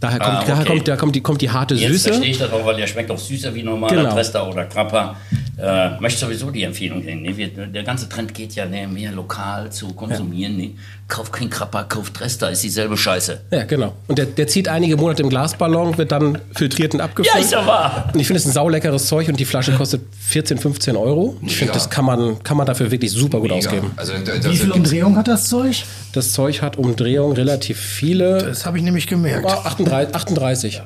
Daher 0.00 0.18
kommt, 0.18 0.30
Ah, 0.30 0.38
okay. 0.40 0.46
daher 0.50 0.64
kommt, 0.66 0.88
daher 0.88 0.98
kommt, 0.98 1.14
die, 1.16 1.20
kommt 1.22 1.40
die 1.40 1.50
harte 1.50 1.74
Jetzt 1.74 1.90
Süße. 1.92 2.08
verstehe 2.10 2.30
ich 2.30 2.38
das 2.38 2.52
auch, 2.52 2.64
weil 2.66 2.76
der 2.76 2.86
schmeckt 2.86 3.10
auch 3.10 3.18
süßer 3.18 3.54
wie 3.54 3.62
normaler 3.62 3.96
Genau. 4.02 4.12
Trester 4.14 4.48
oder 4.48 4.64
Krapper. 4.66 5.16
Äh, 5.56 6.00
möchte 6.00 6.18
sowieso 6.26 6.50
die 6.50 6.64
Empfehlung 6.64 7.00
geben. 7.00 7.22
Ne? 7.22 7.68
Der 7.68 7.84
ganze 7.84 8.08
Trend 8.08 8.34
geht 8.34 8.54
ja 8.56 8.66
ne, 8.66 8.88
mehr 8.88 9.12
lokal 9.12 9.70
zu 9.70 9.86
konsumieren. 9.94 10.56
Ne? 10.56 10.72
Kauf 11.06 11.30
kein 11.30 11.48
Krapper, 11.48 11.84
kauf 11.84 12.10
Trester, 12.10 12.50
ist 12.50 12.64
dieselbe 12.64 12.96
Scheiße. 12.96 13.40
Ja, 13.52 13.62
genau. 13.64 13.92
Und 14.08 14.18
der, 14.18 14.26
der 14.26 14.48
zieht 14.48 14.66
einige 14.68 14.96
Monate 14.96 15.22
im 15.22 15.28
Glasballon, 15.30 15.96
wird 15.96 16.10
dann 16.10 16.38
filtriert 16.56 16.92
und 16.94 17.00
abgefüllt. 17.00 17.34
Ja, 17.36 17.40
ist 17.40 17.52
ja 17.52 17.64
wahr. 17.64 18.10
Und 18.12 18.18
ich 18.18 18.26
finde 18.26 18.38
es 18.40 18.46
ein 18.46 18.52
sauleckeres 18.52 19.06
Zeug 19.06 19.28
und 19.28 19.38
die 19.38 19.44
Flasche 19.44 19.72
kostet 19.72 20.02
14, 20.18 20.58
15 20.58 20.96
Euro. 20.96 21.36
Ich 21.42 21.56
finde, 21.56 21.72
das 21.74 21.88
kann 21.88 22.04
man, 22.04 22.42
kann 22.42 22.56
man 22.56 22.66
dafür 22.66 22.90
wirklich 22.90 23.12
super 23.12 23.38
gut 23.38 23.50
Mega. 23.50 23.58
ausgeben. 23.68 23.92
Also, 23.96 24.14
da, 24.24 24.34
Wie 24.34 24.40
da, 24.40 24.50
viel 24.50 24.72
Umdrehung 24.72 25.16
hat 25.16 25.28
das 25.28 25.48
Zeug? 25.48 25.84
Das 26.14 26.32
Zeug 26.32 26.62
hat 26.62 26.78
Umdrehung 26.78 27.32
relativ 27.32 27.78
viele. 27.78 28.38
Das 28.38 28.66
habe 28.66 28.78
ich 28.78 28.82
nämlich 28.84 29.06
gemerkt. 29.06 29.44
Oh, 29.46 29.50
38. 29.94 30.14
38. 30.14 30.82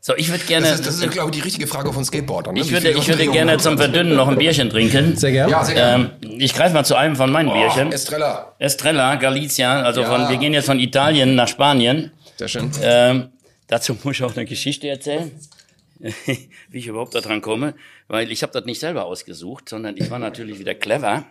So, 0.00 0.14
ich 0.16 0.30
würde 0.30 0.44
gerne, 0.44 0.66
das 0.68 0.78
ist, 0.80 0.86
das 0.86 1.00
ist, 1.00 1.10
glaube 1.10 1.30
ich, 1.30 1.36
die 1.38 1.42
richtige 1.42 1.66
Frage 1.66 1.92
von 1.92 2.04
Skateboardern. 2.04 2.54
Ne? 2.54 2.60
ich 2.60 2.70
würde, 2.70 2.90
ich 2.90 3.08
würde 3.08 3.26
gerne 3.26 3.56
zum? 3.58 3.76
Verdünnen 3.76 4.14
noch 4.14 4.28
ein 4.28 4.38
Bierchen 4.38 4.70
trinken. 4.70 5.16
Sehr 5.16 5.32
gern. 5.32 5.50
Ja, 5.50 5.64
sehr 5.64 5.74
gerne. 5.74 6.12
Ähm, 6.22 6.38
ich 6.38 6.54
greife 6.54 6.74
mal 6.74 6.84
zu 6.84 6.94
einem 6.94 7.16
von 7.16 7.32
meinen 7.32 7.52
Bierchen. 7.52 7.90
Estrella. 7.90 8.54
Estrella, 8.60 9.16
Galicia, 9.16 9.82
also 9.82 10.02
Ja. 10.02 10.08
von, 10.08 10.28
wir 10.28 10.36
gehen 10.36 10.52
jetzt 10.54 10.66
von 10.66 10.78
Italien 10.78 11.34
nach 11.34 11.48
Spanien. 11.48 12.12
Sehr 12.36 12.46
schön. 12.46 12.70
Ähm, 12.82 13.30
dazu 13.66 13.96
muss 14.04 14.14
ich 14.16 14.22
auch 14.22 14.36
eine 14.36 14.44
Geschichte 14.44 14.86
erzählen, 14.88 15.32
wie 15.98 16.78
ich 16.78 16.86
überhaupt 16.86 17.16
daran 17.16 17.40
komme, 17.40 17.74
weil 18.06 18.30
ich 18.30 18.42
habe 18.44 18.52
das 18.52 18.64
nicht 18.64 18.78
selber 18.78 19.06
ausgesucht, 19.06 19.68
sondern 19.68 19.96
ich 19.96 20.08
war 20.08 20.20
natürlich 20.20 20.60
wieder 20.60 20.74
clever, 20.76 21.24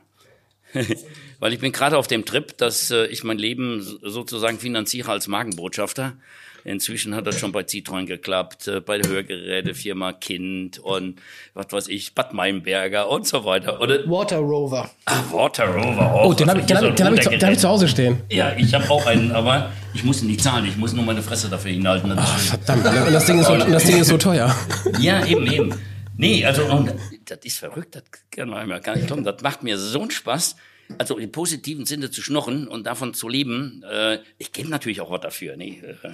weil 1.40 1.54
ich 1.54 1.60
bin 1.60 1.72
gerade 1.72 1.98
auf 1.98 2.08
dem 2.08 2.26
Trip, 2.26 2.58
dass 2.58 2.92
äh, 2.92 3.06
ich 3.06 3.24
mein 3.24 3.38
Leben 3.38 3.82
so- 3.82 4.00
sozusagen 4.02 4.60
finanziere 4.60 5.12
als 5.12 5.28
Magenbotschafter. 5.28 6.14
Inzwischen 6.66 7.16
hat 7.16 7.28
das 7.28 7.40
schon 7.40 7.52
bei 7.52 7.62
Citroën 7.62 8.06
geklappt, 8.06 8.68
äh, 8.68 8.82
bei 8.82 8.98
der 8.98 9.10
Hörgerätefirma 9.12 10.14
Kind 10.14 10.80
und 10.80 11.22
was 11.54 11.68
weiß 11.72 11.88
ich, 11.90 12.16
Bad 12.16 12.34
Meinberger 12.34 13.08
und 13.10 13.28
so 13.28 13.46
weiter. 13.46 13.80
Oder 13.80 14.00
Water 14.10 14.40
Rover. 14.40 14.90
Water 15.32 15.68
Rover 15.68 16.12
auch. 16.12 16.26
Oh, 16.26 16.34
den 16.34 16.50
habe 16.50 16.60
ich, 16.62 16.66
den 16.66 16.78
hab 16.78 16.84
ich, 16.84 16.96
den 16.96 17.06
hab 17.06 17.14
ich, 17.14 17.22
zu- 17.22 17.30
den 17.30 17.44
hab 17.44 17.52
ich 17.54 17.60
zu 17.60 17.70
Hause 17.70 17.88
stehen. 17.88 18.22
Ja, 18.32 18.56
ich 18.58 18.74
habe 18.74 18.90
auch 18.90 19.06
einen, 19.06 19.32
aber 19.32 19.72
ich 19.94 20.04
muss 20.04 20.22
ihn 20.24 20.28
nicht 20.28 20.42
zahlen. 20.42 20.66
Ich 20.66 20.76
muss 20.76 20.92
nur 20.94 21.06
meine 21.06 21.22
Fresse 21.22 21.50
dafür 21.50 21.72
hinhalten. 21.72 22.10
Das 22.16 22.36
ist 22.42 22.48
schön. 22.50 22.60
Verdammt. 22.62 23.08
Und 23.08 23.14
das 23.14 23.26
Ding 23.28 23.40
ist 23.40 23.46
so, 23.48 23.54
und 23.54 23.72
das 23.72 23.84
Ding 23.86 23.98
ist 24.02 24.08
so 24.08 24.18
teuer. 24.18 24.56
Ja, 25.00 25.24
eben, 25.26 25.46
eben. 25.52 25.76
Nee, 26.18 26.44
also, 26.46 26.66
und, 26.66 26.94
das 27.26 27.40
ist 27.44 27.60
verrückt, 27.60 27.94
das 27.96 28.04
kann 28.32 28.50
man 28.50 28.60
einmal 28.60 28.80
gar 28.82 28.96
nicht 28.96 29.06
glauben. 29.08 29.24
Das 29.24 29.42
macht 29.44 29.64
mir 29.64 29.78
so 29.78 30.02
einen 30.02 30.12
Spaß, 30.12 30.56
also 30.98 31.18
im 31.18 31.32
positiven 31.32 31.86
Sinne 31.86 32.10
zu 32.10 32.22
schnorren 32.22 32.68
und 32.68 32.86
davon 32.86 33.14
zu 33.14 33.28
leben. 33.28 33.84
Äh, 33.92 34.20
ich 34.38 34.52
gebe 34.54 34.70
natürlich 34.70 35.02
auch 35.02 35.12
was 35.12 35.20
dafür. 35.22 35.58
Nee, 35.58 35.82
äh, 36.04 36.10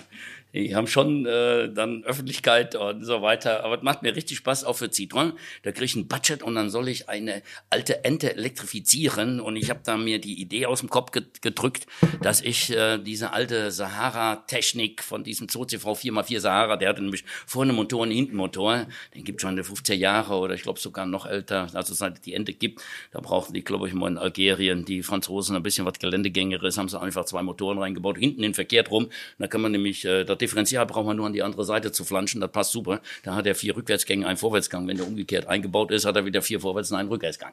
die 0.53 0.75
haben 0.75 0.87
schon 0.87 1.25
äh, 1.25 1.71
dann 1.71 2.03
Öffentlichkeit 2.03 2.75
und 2.75 3.03
so 3.05 3.21
weiter. 3.21 3.63
Aber 3.63 3.77
es 3.77 3.83
macht 3.83 4.01
mir 4.03 4.15
richtig 4.15 4.37
Spaß, 4.37 4.63
auch 4.63 4.75
für 4.75 4.85
Citroën. 4.85 5.33
Da 5.63 5.71
kriege 5.71 5.85
ich 5.85 5.95
ein 5.95 6.07
Budget 6.07 6.43
und 6.43 6.55
dann 6.55 6.69
soll 6.69 6.89
ich 6.89 7.09
eine 7.09 7.41
alte 7.69 8.03
Ente 8.03 8.35
elektrifizieren. 8.35 9.39
Und 9.39 9.55
ich 9.55 9.69
habe 9.69 9.81
da 9.83 9.97
mir 9.97 10.19
die 10.19 10.41
Idee 10.41 10.65
aus 10.65 10.81
dem 10.81 10.89
Kopf 10.89 11.11
gedrückt, 11.11 11.87
dass 12.21 12.41
ich 12.41 12.71
äh, 12.71 12.97
diese 12.97 13.33
alte 13.33 13.71
Sahara-Technik 13.71 15.03
von 15.03 15.23
diesem 15.23 15.47
ZOCV 15.47 15.85
4x4 15.85 16.39
Sahara, 16.39 16.77
der 16.77 16.89
hatte 16.89 17.01
nämlich 17.01 17.23
vorne 17.45 17.73
Motor 17.73 18.01
und 18.01 18.11
hinten 18.11 18.35
Motor, 18.35 18.87
den 19.15 19.23
gibt 19.23 19.41
schon 19.41 19.51
in 19.51 19.55
den 19.57 19.65
50er 19.65 19.93
Jahre 19.93 20.35
oder 20.35 20.53
ich 20.53 20.63
glaube 20.63 20.79
sogar 20.79 21.05
noch 21.05 21.25
älter, 21.25 21.67
also 21.73 21.93
seit 21.93 22.25
die 22.25 22.33
Ente 22.33 22.53
gibt. 22.53 22.81
Da 23.11 23.19
brauchten 23.19 23.53
die, 23.53 23.63
glaube 23.63 23.87
ich, 23.87 23.93
mal 23.93 24.07
in 24.07 24.17
Algerien, 24.17 24.85
die 24.85 25.03
Franzosen 25.03 25.55
ein 25.55 25.63
bisschen 25.63 25.85
was 25.85 25.99
Geländegängeres, 25.99 26.77
haben 26.77 26.89
sie 26.89 26.99
einfach 26.99 27.25
zwei 27.25 27.41
Motoren 27.41 27.77
reingebaut, 27.77 28.17
hinten 28.17 28.41
den 28.41 28.53
verkehrt 28.53 28.91
rum. 28.91 29.09
Da 29.37 29.47
kann 29.47 29.61
man 29.61 29.71
nämlich 29.71 30.05
äh, 30.05 30.23
Differential 30.41 30.85
braucht 30.85 31.05
man 31.05 31.17
nur 31.17 31.27
an 31.27 31.33
die 31.33 31.43
andere 31.43 31.63
Seite 31.63 31.91
zu 31.91 32.03
flanschen, 32.03 32.41
das 32.41 32.51
passt 32.51 32.71
super. 32.71 33.01
Da 33.23 33.35
hat 33.35 33.45
er 33.45 33.55
vier 33.55 33.75
Rückwärtsgänge, 33.75 34.27
einen 34.27 34.37
Vorwärtsgang. 34.37 34.87
Wenn 34.87 34.97
der 34.97 35.07
umgekehrt 35.07 35.47
eingebaut 35.47 35.91
ist, 35.91 36.05
hat 36.05 36.15
er 36.15 36.25
wieder 36.25 36.41
vier 36.41 36.59
Vorwärts- 36.59 36.91
und 36.91 36.97
einen 36.97 37.09
Rückwärtsgang. 37.09 37.51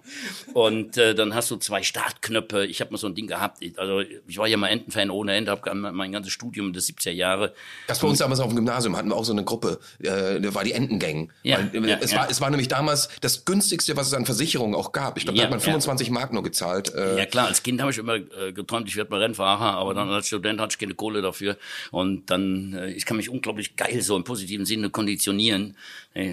Und 0.55 0.97
äh, 0.97 1.15
dann 1.15 1.35
hast 1.35 1.51
du 1.51 1.57
zwei 1.57 1.83
Startknöpfe. 1.83 2.67
Ich 2.67 2.81
habe 2.81 2.91
mal 2.93 2.99
so 2.99 3.07
ein 3.07 3.15
Ding 3.15 3.27
gehabt. 3.27 3.59
Ich, 3.61 3.79
also 3.79 4.01
ich 4.01 4.39
war 4.39 4.47
ja 4.47 4.57
mal 4.57 4.69
Entenfan 4.69 5.11
ohne 5.11 5.35
Ende, 5.35 5.51
habe 5.51 5.75
mein 5.75 6.13
ganzes 6.13 6.33
Studium 6.33 6.73
des 6.73 6.89
70er 6.89 7.11
Jahre. 7.11 7.53
Das 7.87 7.99
bei 7.99 8.09
uns 8.09 8.19
damals 8.19 8.41
auf 8.41 8.49
dem 8.49 8.57
Gymnasium 8.57 8.97
hatten 8.97 9.09
wir 9.09 9.17
auch 9.17 9.25
so 9.25 9.33
eine 9.33 9.45
Gruppe, 9.45 9.79
äh, 10.01 10.41
da 10.41 10.55
war 10.55 10.65
die 10.65 10.73
Entengang. 10.73 11.31
Ja, 11.43 11.59
Weil, 11.73 11.85
äh, 11.85 11.91
ja, 11.91 11.99
es, 12.01 12.13
ja. 12.13 12.19
War, 12.19 12.31
es 12.31 12.41
war 12.41 12.51
nämlich 12.51 12.69
damals 12.69 13.09
das 13.21 13.45
günstigste, 13.45 13.97
was 13.97 14.09
es 14.09 14.15
an 14.15 14.25
Versicherungen 14.25 14.75
auch 14.75 14.93
gab. 14.93 15.17
Ich 15.19 15.25
glaube, 15.25 15.39
da 15.39 15.45
hat 15.45 15.51
man 15.51 15.59
ja. 15.59 15.65
25 15.65 16.11
Mark 16.11 16.33
nur 16.33 16.43
gezahlt. 16.43 16.95
Äh, 16.95 17.19
Ja 17.19 17.27
klar, 17.27 17.47
als 17.49 17.63
Kind 17.63 17.81
habe 17.81 17.91
ich 17.91 17.99
immer 17.99 18.17
äh, 18.17 18.53
geträumt, 18.53 18.89
ich 18.89 18.97
werde 18.97 19.11
mal 19.11 19.21
Rennfahrer, 19.21 19.75
aber 19.75 19.95
dann 19.95 20.09
als 20.11 20.27
Student 20.27 20.61
hatte 20.61 20.73
ich 20.73 20.79
keine 20.79 20.95
Kohle 20.95 21.23
dafür. 21.23 21.57
Und 21.91 22.31
dann, 22.31 22.75
ich 22.87 23.05
kann 23.07 23.17
mich 23.17 23.29
unglaublich 23.31 23.77
geil 23.77 24.01
so 24.03 24.17
im 24.17 24.25
positiven 24.25 24.67
Sinne 24.67 24.91
konditionieren. 24.91 25.77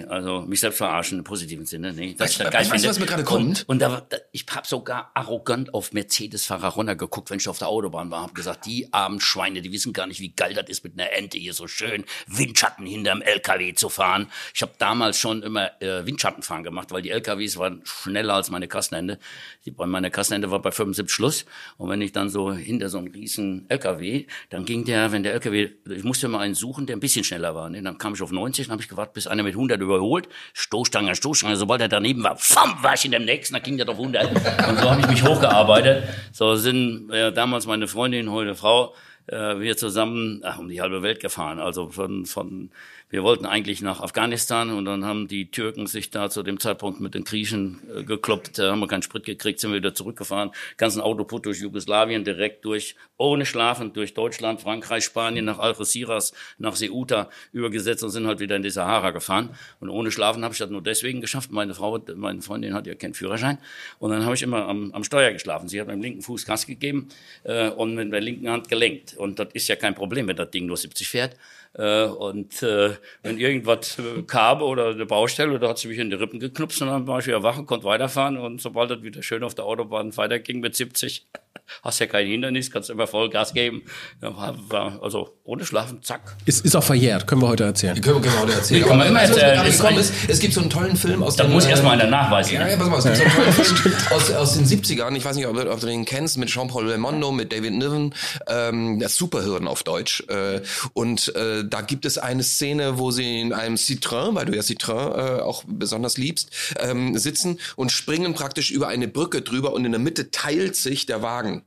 Also 0.08 0.40
mich 0.42 0.60
selbst 0.60 0.78
verarschen 0.78 1.18
im 1.18 1.24
positiven 1.24 1.64
Sinne. 1.66 1.92
Das 2.16 2.38
da 2.38 2.50
geil 2.50 2.68
weißt 2.68 2.84
du, 2.84 2.88
was 2.88 2.98
mir 2.98 3.06
gerade 3.06 3.22
Und- 3.22 3.26
kommt? 3.28 3.64
Und 3.68 3.78
da, 3.80 3.90
war- 3.92 4.06
da, 4.08 4.16
ich 4.32 4.44
habe 4.50 4.66
sogar 4.66 5.10
arrogant 5.14 5.72
auf 5.74 5.92
Mercedes-Fahrer 5.92 6.68
runtergeguckt, 6.68 7.30
wenn 7.30 7.38
ich 7.38 7.48
auf 7.48 7.58
der 7.58 7.68
Autobahn 7.68 8.10
war, 8.10 8.22
habe 8.22 8.32
gesagt, 8.32 8.66
die 8.66 8.92
armen 8.92 9.20
Schweine, 9.20 9.62
die 9.62 9.70
wissen 9.70 9.92
gar 9.92 10.06
nicht, 10.06 10.20
wie 10.20 10.30
geil 10.30 10.54
das 10.54 10.68
ist, 10.68 10.82
mit 10.82 10.94
einer 10.98 11.12
Ente 11.12 11.38
hier 11.38 11.54
so 11.54 11.68
schön 11.68 12.04
Windschatten 12.26 12.84
hinterm 12.86 13.22
LKW 13.22 13.74
zu 13.74 13.88
fahren. 13.88 14.26
Ich 14.54 14.62
habe 14.62 14.72
damals 14.78 15.18
schon 15.18 15.42
immer 15.42 15.70
äh, 15.80 16.04
Windschattenfahren 16.04 16.64
gemacht, 16.64 16.90
weil 16.90 17.02
die 17.02 17.10
LKWs 17.10 17.56
waren 17.56 17.82
schneller 17.84 18.34
als 18.34 18.50
meine 18.50 18.66
Kassenende. 18.68 19.18
Die, 19.64 19.70
bei 19.70 19.86
meiner 19.86 20.10
Kassenende 20.10 20.50
war 20.50 20.60
bei 20.60 20.70
75 20.72 21.14
Schluss. 21.14 21.44
Und 21.76 21.88
wenn 21.90 22.00
ich 22.00 22.12
dann 22.12 22.28
so 22.28 22.52
hinter 22.52 22.88
so 22.88 22.98
einem 22.98 23.08
riesen 23.12 23.66
LKW, 23.68 24.26
dann 24.50 24.64
ging 24.64 24.84
der, 24.84 25.12
wenn 25.12 25.22
der 25.22 25.34
LKW, 25.34 25.70
ich 25.88 26.02
musste 26.04 26.28
mal 26.36 26.44
einen 26.44 26.54
suchen, 26.54 26.86
der 26.86 26.96
ein 26.96 27.00
bisschen 27.00 27.24
schneller 27.24 27.54
war. 27.54 27.68
Ne? 27.70 27.82
Dann 27.82 27.98
kam 27.98 28.14
ich 28.14 28.22
auf 28.22 28.30
90, 28.30 28.66
dann 28.66 28.72
habe 28.72 28.82
ich 28.82 28.88
gewartet, 28.88 29.14
bis 29.14 29.26
einer 29.26 29.42
mit 29.42 29.54
100 29.54 29.80
überholt. 29.80 30.28
Stoßstange, 30.54 31.14
Stoßstange, 31.14 31.56
sobald 31.56 31.80
er 31.80 31.88
daneben 31.88 32.22
war, 32.22 32.36
pfam, 32.36 32.82
war 32.82 32.94
ich 32.94 33.04
in 33.04 33.10
dem 33.10 33.24
nächsten, 33.24 33.54
dann 33.54 33.62
ging 33.62 33.76
der 33.76 33.88
auf 33.88 33.98
100. 33.98 34.30
Und 34.68 34.78
so 34.78 34.90
habe 34.90 35.00
ich 35.00 35.08
mich 35.08 35.22
hochgearbeitet. 35.22 36.04
So 36.32 36.56
sind 36.56 37.10
äh, 37.10 37.32
damals 37.32 37.66
meine 37.66 37.88
Freundin, 37.88 38.30
heute 38.30 38.54
Frau, 38.54 38.94
äh, 39.26 39.58
wir 39.58 39.76
zusammen 39.76 40.40
ach, 40.44 40.58
um 40.58 40.68
die 40.68 40.80
halbe 40.80 41.02
Welt 41.02 41.20
gefahren. 41.20 41.58
Also 41.58 41.90
von, 41.90 42.26
von 42.26 42.70
wir 43.08 43.22
wollten 43.22 43.46
eigentlich 43.46 43.82
nach 43.82 44.00
Afghanistan 44.00 44.70
und 44.70 44.84
dann 44.84 45.04
haben 45.04 45.28
die 45.28 45.50
Türken 45.50 45.86
sich 45.86 46.10
da 46.10 46.28
zu 46.28 46.42
dem 46.42 46.58
Zeitpunkt 46.58 47.00
mit 47.00 47.14
den 47.14 47.22
Griechen 47.22 47.80
äh, 47.94 48.02
gekloppt, 48.02 48.58
da 48.58 48.72
haben 48.72 48.80
wir 48.80 48.88
keinen 48.88 49.02
Sprit 49.02 49.24
gekriegt, 49.24 49.60
sind 49.60 49.70
wir 49.70 49.78
wieder 49.78 49.94
zurückgefahren, 49.94 50.50
ganzen 50.76 51.00
Autoput 51.00 51.46
durch 51.46 51.60
Jugoslawien, 51.60 52.24
direkt 52.24 52.64
durch, 52.64 52.96
ohne 53.16 53.46
Schlafen, 53.46 53.92
durch 53.92 54.14
Deutschland, 54.14 54.60
Frankreich, 54.60 55.04
Spanien, 55.04 55.44
nach 55.44 55.60
Algeciras, 55.60 56.32
nach 56.58 56.74
Ceuta 56.74 57.30
übergesetzt 57.52 58.02
und 58.02 58.10
sind 58.10 58.26
halt 58.26 58.40
wieder 58.40 58.56
in 58.56 58.62
die 58.62 58.70
Sahara 58.70 59.12
gefahren. 59.12 59.50
Und 59.80 59.88
ohne 59.88 60.10
Schlafen 60.10 60.42
habe 60.44 60.52
ich 60.52 60.58
das 60.58 60.70
nur 60.70 60.82
deswegen 60.82 61.20
geschafft. 61.20 61.52
Meine 61.52 61.74
Frau, 61.74 61.98
meine 62.14 62.42
Freundin 62.42 62.74
hat 62.74 62.86
ja 62.86 62.94
keinen 62.94 63.14
Führerschein. 63.14 63.58
Und 63.98 64.10
dann 64.10 64.24
habe 64.24 64.34
ich 64.34 64.42
immer 64.42 64.66
am, 64.68 64.92
am 64.92 65.04
Steuer 65.04 65.32
geschlafen. 65.32 65.68
Sie 65.68 65.80
hat 65.80 65.86
mit 65.86 65.96
dem 65.96 66.02
linken 66.02 66.22
Fuß 66.22 66.44
Gas 66.44 66.66
gegeben 66.66 67.08
äh, 67.44 67.70
und 67.70 67.94
mit 67.94 68.12
der 68.12 68.20
linken 68.20 68.50
Hand 68.50 68.68
gelenkt. 68.68 69.16
Und 69.16 69.38
das 69.38 69.48
ist 69.54 69.68
ja 69.68 69.76
kein 69.76 69.94
Problem, 69.94 70.28
wenn 70.28 70.36
das 70.36 70.50
Ding 70.50 70.66
nur 70.66 70.76
70 70.76 71.08
fährt. 71.08 71.36
Äh, 71.78 72.04
und 72.04 72.62
äh, 72.62 72.90
wenn 73.22 73.38
irgendwas 73.38 73.98
äh, 73.98 74.22
kam 74.22 74.62
oder 74.62 74.88
eine 74.90 75.06
Baustelle, 75.06 75.58
da 75.58 75.68
hat 75.68 75.78
sie 75.78 75.88
mich 75.88 75.98
in 75.98 76.10
die 76.10 76.16
Rippen 76.16 76.40
geknupst 76.40 76.80
und 76.82 76.88
dann 76.88 77.06
war 77.06 77.18
ich 77.18 77.26
wieder 77.26 77.42
wach 77.42 77.58
und 77.58 77.66
konnte 77.66 77.84
weiterfahren. 77.86 78.38
Und 78.38 78.60
sobald 78.62 78.90
das 78.90 79.02
wieder 79.02 79.22
schön 79.22 79.42
auf 79.44 79.54
der 79.54 79.64
Autobahn 79.66 80.16
weiterging 80.16 80.60
mit 80.60 80.74
70, 80.74 81.26
hast 81.82 81.98
ja 81.98 82.06
kein 82.06 82.26
Hindernis, 82.26 82.70
kannst 82.70 82.88
immer 82.90 83.06
voll 83.06 83.28
Gas 83.28 83.52
geben. 83.52 83.82
Ja, 84.22 84.34
war, 84.36 84.56
war, 84.70 85.02
also 85.02 85.36
ohne 85.44 85.64
Schlafen, 85.66 86.02
zack. 86.02 86.36
Ist, 86.46 86.64
ist 86.64 86.74
auch 86.76 86.82
verjährt, 86.84 87.26
können 87.26 87.42
wir 87.42 87.48
heute 87.48 87.64
erzählen. 87.64 88.00
Können 88.00 88.22
wir 88.24 88.30
genau 88.30 88.46
erzählen. 88.46 88.86
Mir 88.86 89.18
erzählen. 89.20 89.54
gerade 89.54 89.68
Ist 89.68 89.76
gekommen 89.78 89.94
ein- 89.96 90.00
ist, 90.00 90.12
es 90.28 90.38
gibt 90.40 90.54
so 90.54 90.60
einen 90.60 90.70
tollen 90.70 90.96
Film 90.96 91.22
aus 91.22 91.36
Da 91.36 91.44
den, 91.44 91.52
muss 91.52 91.66
äh, 91.66 91.70
erstmal 91.70 92.00
einer 92.00 92.08
nachweisen. 92.10 92.54
Ja, 92.54 92.68
ja, 92.68 92.76
pass 92.76 92.88
mal, 92.88 92.98
es 92.98 93.04
gibt 93.04 93.16
so 93.16 93.22
einen 93.22 93.52
tollen 93.52 93.52
Film 93.76 93.94
aus, 94.10 94.30
aus 94.32 94.54
den 94.54 94.64
70ern. 94.64 95.14
Ich 95.16 95.24
weiß 95.24 95.36
nicht, 95.36 95.46
ob, 95.46 95.56
ob 95.58 95.80
du 95.80 95.86
den 95.86 96.04
kennst, 96.04 96.38
mit 96.38 96.48
Jean-Paul 96.48 96.86
Belmondo, 96.86 97.32
mit 97.32 97.52
David 97.52 97.74
Niven, 97.74 98.14
ähm, 98.48 98.98
das 99.00 99.16
Superhirn 99.16 99.66
auf 99.68 99.82
Deutsch. 99.82 100.22
Äh, 100.28 100.60
und 100.94 101.34
äh, 101.36 101.64
da 101.66 101.80
gibt 101.80 102.06
es 102.06 102.18
eine 102.18 102.42
Szene, 102.42 102.98
wo 102.98 103.10
sie 103.10 103.40
in 103.40 103.52
einem 103.52 103.76
Citroën, 103.76 104.34
weil 104.34 104.46
du 104.46 104.54
ja 104.54 104.62
Citroën 104.62 105.38
äh, 105.38 105.40
auch 105.40 105.64
besonders 105.66 106.16
liebst, 106.16 106.50
ähm, 106.80 107.16
sitzen 107.18 107.58
und 107.76 107.92
springen 107.92 108.34
praktisch 108.34 108.70
über 108.70 108.88
eine 108.88 109.08
Brücke 109.08 109.42
drüber 109.42 109.72
und 109.72 109.84
in 109.84 109.92
der 109.92 110.00
Mitte 110.00 110.30
teilt 110.30 110.76
sich 110.76 111.06
der 111.06 111.22
Wagen. 111.22 111.62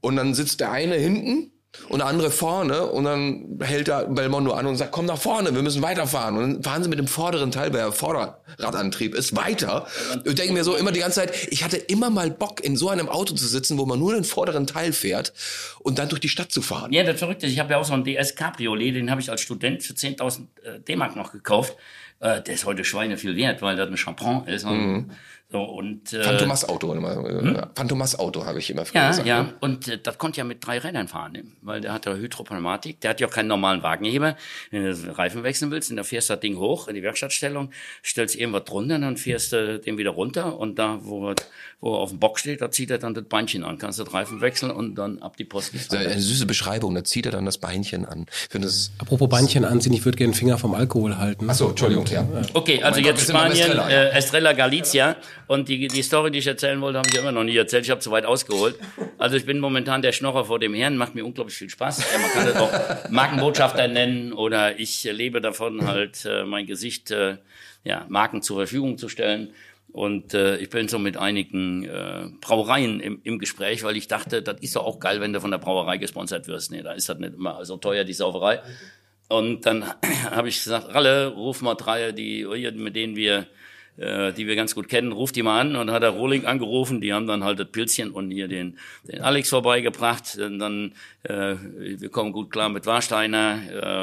Und 0.00 0.16
dann 0.16 0.34
sitzt 0.34 0.60
der 0.60 0.70
eine 0.70 0.94
hinten 0.94 1.50
und 1.88 2.00
der 2.00 2.08
andere 2.08 2.30
vorne 2.30 2.86
und 2.86 3.04
dann 3.04 3.58
hält 3.60 3.88
der 3.88 4.06
Belmondo 4.06 4.52
an 4.52 4.66
und 4.66 4.76
sagt, 4.76 4.90
komm 4.90 5.06
nach 5.06 5.18
vorne, 5.18 5.54
wir 5.54 5.62
müssen 5.62 5.82
weiterfahren. 5.82 6.36
Und 6.36 6.42
dann 6.54 6.62
fahren 6.62 6.82
sie 6.82 6.88
mit 6.88 6.98
dem 6.98 7.06
vorderen 7.06 7.52
Teil, 7.52 7.72
weil 7.72 7.80
der 7.80 7.92
Vorderradantrieb 7.92 9.14
ist 9.14 9.36
weiter. 9.36 9.86
Ich 10.24 10.34
denke 10.34 10.52
mir 10.52 10.64
so 10.64 10.76
immer 10.76 10.90
die 10.92 11.00
ganze 11.00 11.20
Zeit, 11.20 11.48
ich 11.50 11.62
hatte 11.62 11.76
immer 11.76 12.10
mal 12.10 12.30
Bock, 12.30 12.62
in 12.62 12.76
so 12.76 12.88
einem 12.88 13.08
Auto 13.08 13.34
zu 13.34 13.46
sitzen, 13.46 13.78
wo 13.78 13.86
man 13.86 13.98
nur 13.98 14.14
den 14.14 14.24
vorderen 14.24 14.66
Teil 14.66 14.92
fährt 14.92 15.32
und 15.78 15.98
dann 15.98 16.08
durch 16.08 16.20
die 16.20 16.28
Stadt 16.28 16.50
zu 16.50 16.60
fahren. 16.60 16.92
Ja, 16.92 17.04
das 17.04 17.18
Verrückte 17.18 17.46
ist, 17.46 17.52
ich 17.52 17.60
habe 17.60 17.72
ja 17.72 17.78
auch 17.78 17.84
so 17.84 17.92
einen 17.92 18.04
DS 18.04 18.34
Cabriolet, 18.34 18.96
den 18.96 19.10
habe 19.10 19.20
ich 19.20 19.30
als 19.30 19.40
Student 19.40 19.82
für 19.82 19.92
10.000 19.92 20.40
äh, 20.62 20.80
D-Mark 20.80 21.14
noch 21.14 21.32
gekauft. 21.32 21.76
Äh, 22.18 22.42
der 22.42 22.54
ist 22.54 22.66
heute 22.66 22.84
Schweine 22.84 23.16
viel 23.16 23.36
wert, 23.36 23.62
weil 23.62 23.76
das 23.76 23.88
ein 23.88 23.96
Champron 23.96 24.46
ist. 24.46 24.64
Und, 24.64 25.10
so, 25.52 25.62
und, 25.62 26.12
äh, 26.12 26.22
Phantomas-Auto, 26.22 26.94
äh, 26.94 27.62
Phantomas-Auto 27.74 28.44
habe 28.44 28.60
ich 28.60 28.70
immer 28.70 28.84
früher 28.84 29.00
Ja, 29.02 29.08
gesagt. 29.08 29.26
ja. 29.26 29.42
ne? 29.42 29.54
Und 29.60 29.88
äh, 29.88 29.98
das 29.98 30.16
konnte 30.16 30.38
ja 30.38 30.44
mit 30.44 30.64
drei 30.64 30.78
Rädern 30.78 31.08
fahren, 31.08 31.32
ne? 31.32 31.42
weil 31.62 31.80
der 31.80 31.92
hat 31.92 32.06
ja 32.06 32.14
Hydropneumatik. 32.14 33.00
Der 33.00 33.10
hat 33.10 33.20
ja 33.20 33.26
auch 33.26 33.32
keinen 33.32 33.48
normalen 33.48 33.82
Wagenheber. 33.82 34.36
Wenn 34.70 34.84
du 34.84 34.94
den 34.94 35.10
Reifen 35.10 35.42
wechseln 35.42 35.72
willst, 35.72 35.90
dann 35.90 36.04
fährst 36.04 36.30
du 36.30 36.34
das 36.34 36.40
Ding 36.40 36.56
hoch 36.56 36.86
in 36.86 36.94
die 36.94 37.02
Werkstattstellung, 37.02 37.70
stellst 38.04 38.36
irgendwas 38.36 38.64
drunter, 38.64 38.98
dann 39.00 39.16
fährst 39.16 39.52
du 39.52 39.80
den 39.80 39.98
wieder 39.98 40.10
runter 40.10 40.56
und 40.56 40.78
da, 40.78 41.00
wo 41.02 41.30
er, 41.30 41.34
wo 41.80 41.94
er 41.94 41.98
auf 41.98 42.10
dem 42.10 42.20
Bock 42.20 42.38
steht, 42.38 42.60
da 42.60 42.70
zieht 42.70 42.90
er 42.90 42.98
dann 42.98 43.14
das 43.14 43.24
Beinchen 43.24 43.64
an. 43.64 43.78
Kannst 43.78 43.98
du 43.98 44.04
den 44.04 44.12
Reifen 44.12 44.40
wechseln 44.40 44.70
und 44.70 44.94
dann 44.94 45.18
ab 45.20 45.36
die 45.36 45.44
Post. 45.44 45.74
Das 45.74 45.82
ist 45.82 45.94
Eine 45.94 46.20
süße 46.20 46.46
Beschreibung, 46.46 46.94
da 46.94 47.02
zieht 47.02 47.26
er 47.26 47.32
dann 47.32 47.44
das 47.44 47.58
Beinchen 47.58 48.04
an. 48.06 48.26
Ich 48.30 48.48
finde 48.50 48.68
das. 48.68 48.92
Apropos 48.98 49.28
Beinchen 49.28 49.64
anziehen, 49.64 49.92
ich 49.94 50.04
würde 50.04 50.16
gerne 50.16 50.32
den 50.32 50.38
Finger 50.38 50.58
vom 50.58 50.74
Alkohol 50.74 51.18
halten. 51.18 51.50
Achso, 51.50 51.70
Entschuldigung, 51.70 52.06
ja. 52.06 52.24
Okay, 52.54 52.82
also 52.82 53.00
Oh 53.00 53.02
mein 53.02 53.10
Gott, 53.10 53.18
jetzt 53.18 53.32
beim 53.32 53.52
Spanien, 53.52 53.58
Estrella, 53.58 53.90
äh, 53.90 54.10
Estrella 54.10 54.52
Galizia. 54.52 55.16
Und 55.50 55.68
die, 55.68 55.88
die 55.88 56.02
Story, 56.02 56.30
die 56.30 56.38
ich 56.38 56.46
erzählen 56.46 56.80
wollte, 56.80 56.98
habe 56.98 57.08
ich 57.08 57.18
immer 57.18 57.32
noch 57.32 57.42
nie 57.42 57.56
erzählt. 57.56 57.84
Ich 57.84 57.90
habe 57.90 58.00
zu 58.00 58.12
weit 58.12 58.24
ausgeholt. 58.24 58.78
Also 59.18 59.34
ich 59.34 59.46
bin 59.46 59.58
momentan 59.58 60.00
der 60.00 60.12
Schnorrer 60.12 60.44
vor 60.44 60.60
dem 60.60 60.74
Herrn, 60.74 60.96
macht 60.96 61.16
mir 61.16 61.24
unglaublich 61.24 61.56
viel 61.56 61.68
Spaß. 61.68 62.04
Man 62.22 62.30
kann 62.30 62.46
das 62.46 62.54
auch 62.54 63.10
Markenbotschafter 63.10 63.88
nennen 63.88 64.32
oder 64.32 64.78
ich 64.78 65.02
lebe 65.02 65.40
davon, 65.40 65.88
halt 65.88 66.24
äh, 66.24 66.44
mein 66.44 66.66
Gesicht 66.66 67.10
äh, 67.10 67.38
ja, 67.82 68.06
Marken 68.08 68.42
zur 68.42 68.58
Verfügung 68.58 68.96
zu 68.96 69.08
stellen. 69.08 69.52
Und 69.90 70.34
äh, 70.34 70.56
ich 70.58 70.70
bin 70.70 70.86
so 70.86 71.00
mit 71.00 71.16
einigen 71.16 71.82
äh, 71.82 72.28
Brauereien 72.40 73.00
im, 73.00 73.20
im 73.24 73.40
Gespräch, 73.40 73.82
weil 73.82 73.96
ich 73.96 74.06
dachte, 74.06 74.42
das 74.42 74.60
ist 74.60 74.76
doch 74.76 74.84
auch 74.84 75.00
geil, 75.00 75.20
wenn 75.20 75.32
du 75.32 75.40
von 75.40 75.50
der 75.50 75.58
Brauerei 75.58 75.96
gesponsert 75.96 76.46
wirst. 76.46 76.70
Nee, 76.70 76.82
da 76.82 76.92
ist 76.92 77.08
das 77.08 77.18
nicht 77.18 77.34
immer 77.34 77.64
so 77.64 77.76
teuer, 77.76 78.04
die 78.04 78.14
Sauferei. 78.14 78.60
Und 79.28 79.66
dann 79.66 79.84
habe 80.30 80.48
ich 80.48 80.62
gesagt, 80.62 80.94
Ralle, 80.94 81.26
ruf 81.26 81.60
mal 81.60 81.74
drei, 81.74 82.12
die, 82.12 82.46
mit 82.76 82.94
denen 82.94 83.16
wir, 83.16 83.48
äh, 83.96 84.32
die 84.32 84.46
wir 84.46 84.56
ganz 84.56 84.74
gut 84.74 84.88
kennen, 84.88 85.12
ruf 85.12 85.32
die 85.32 85.42
mal 85.42 85.60
an. 85.60 85.76
Und 85.76 85.90
hat 85.90 86.02
er 86.02 86.10
Rohling 86.10 86.46
angerufen, 86.46 87.00
die 87.00 87.12
haben 87.12 87.26
dann 87.26 87.44
halt 87.44 87.58
das 87.58 87.68
Pilzchen 87.68 88.10
und 88.10 88.30
hier 88.30 88.48
den, 88.48 88.78
den 89.04 89.20
Alex 89.22 89.50
vorbeigebracht. 89.50 90.38
Und 90.38 90.58
dann, 90.58 90.92
äh, 91.24 91.54
wir 91.78 92.08
kommen 92.08 92.32
gut 92.32 92.50
klar 92.50 92.68
mit 92.68 92.86
Warsteiner, 92.86 93.60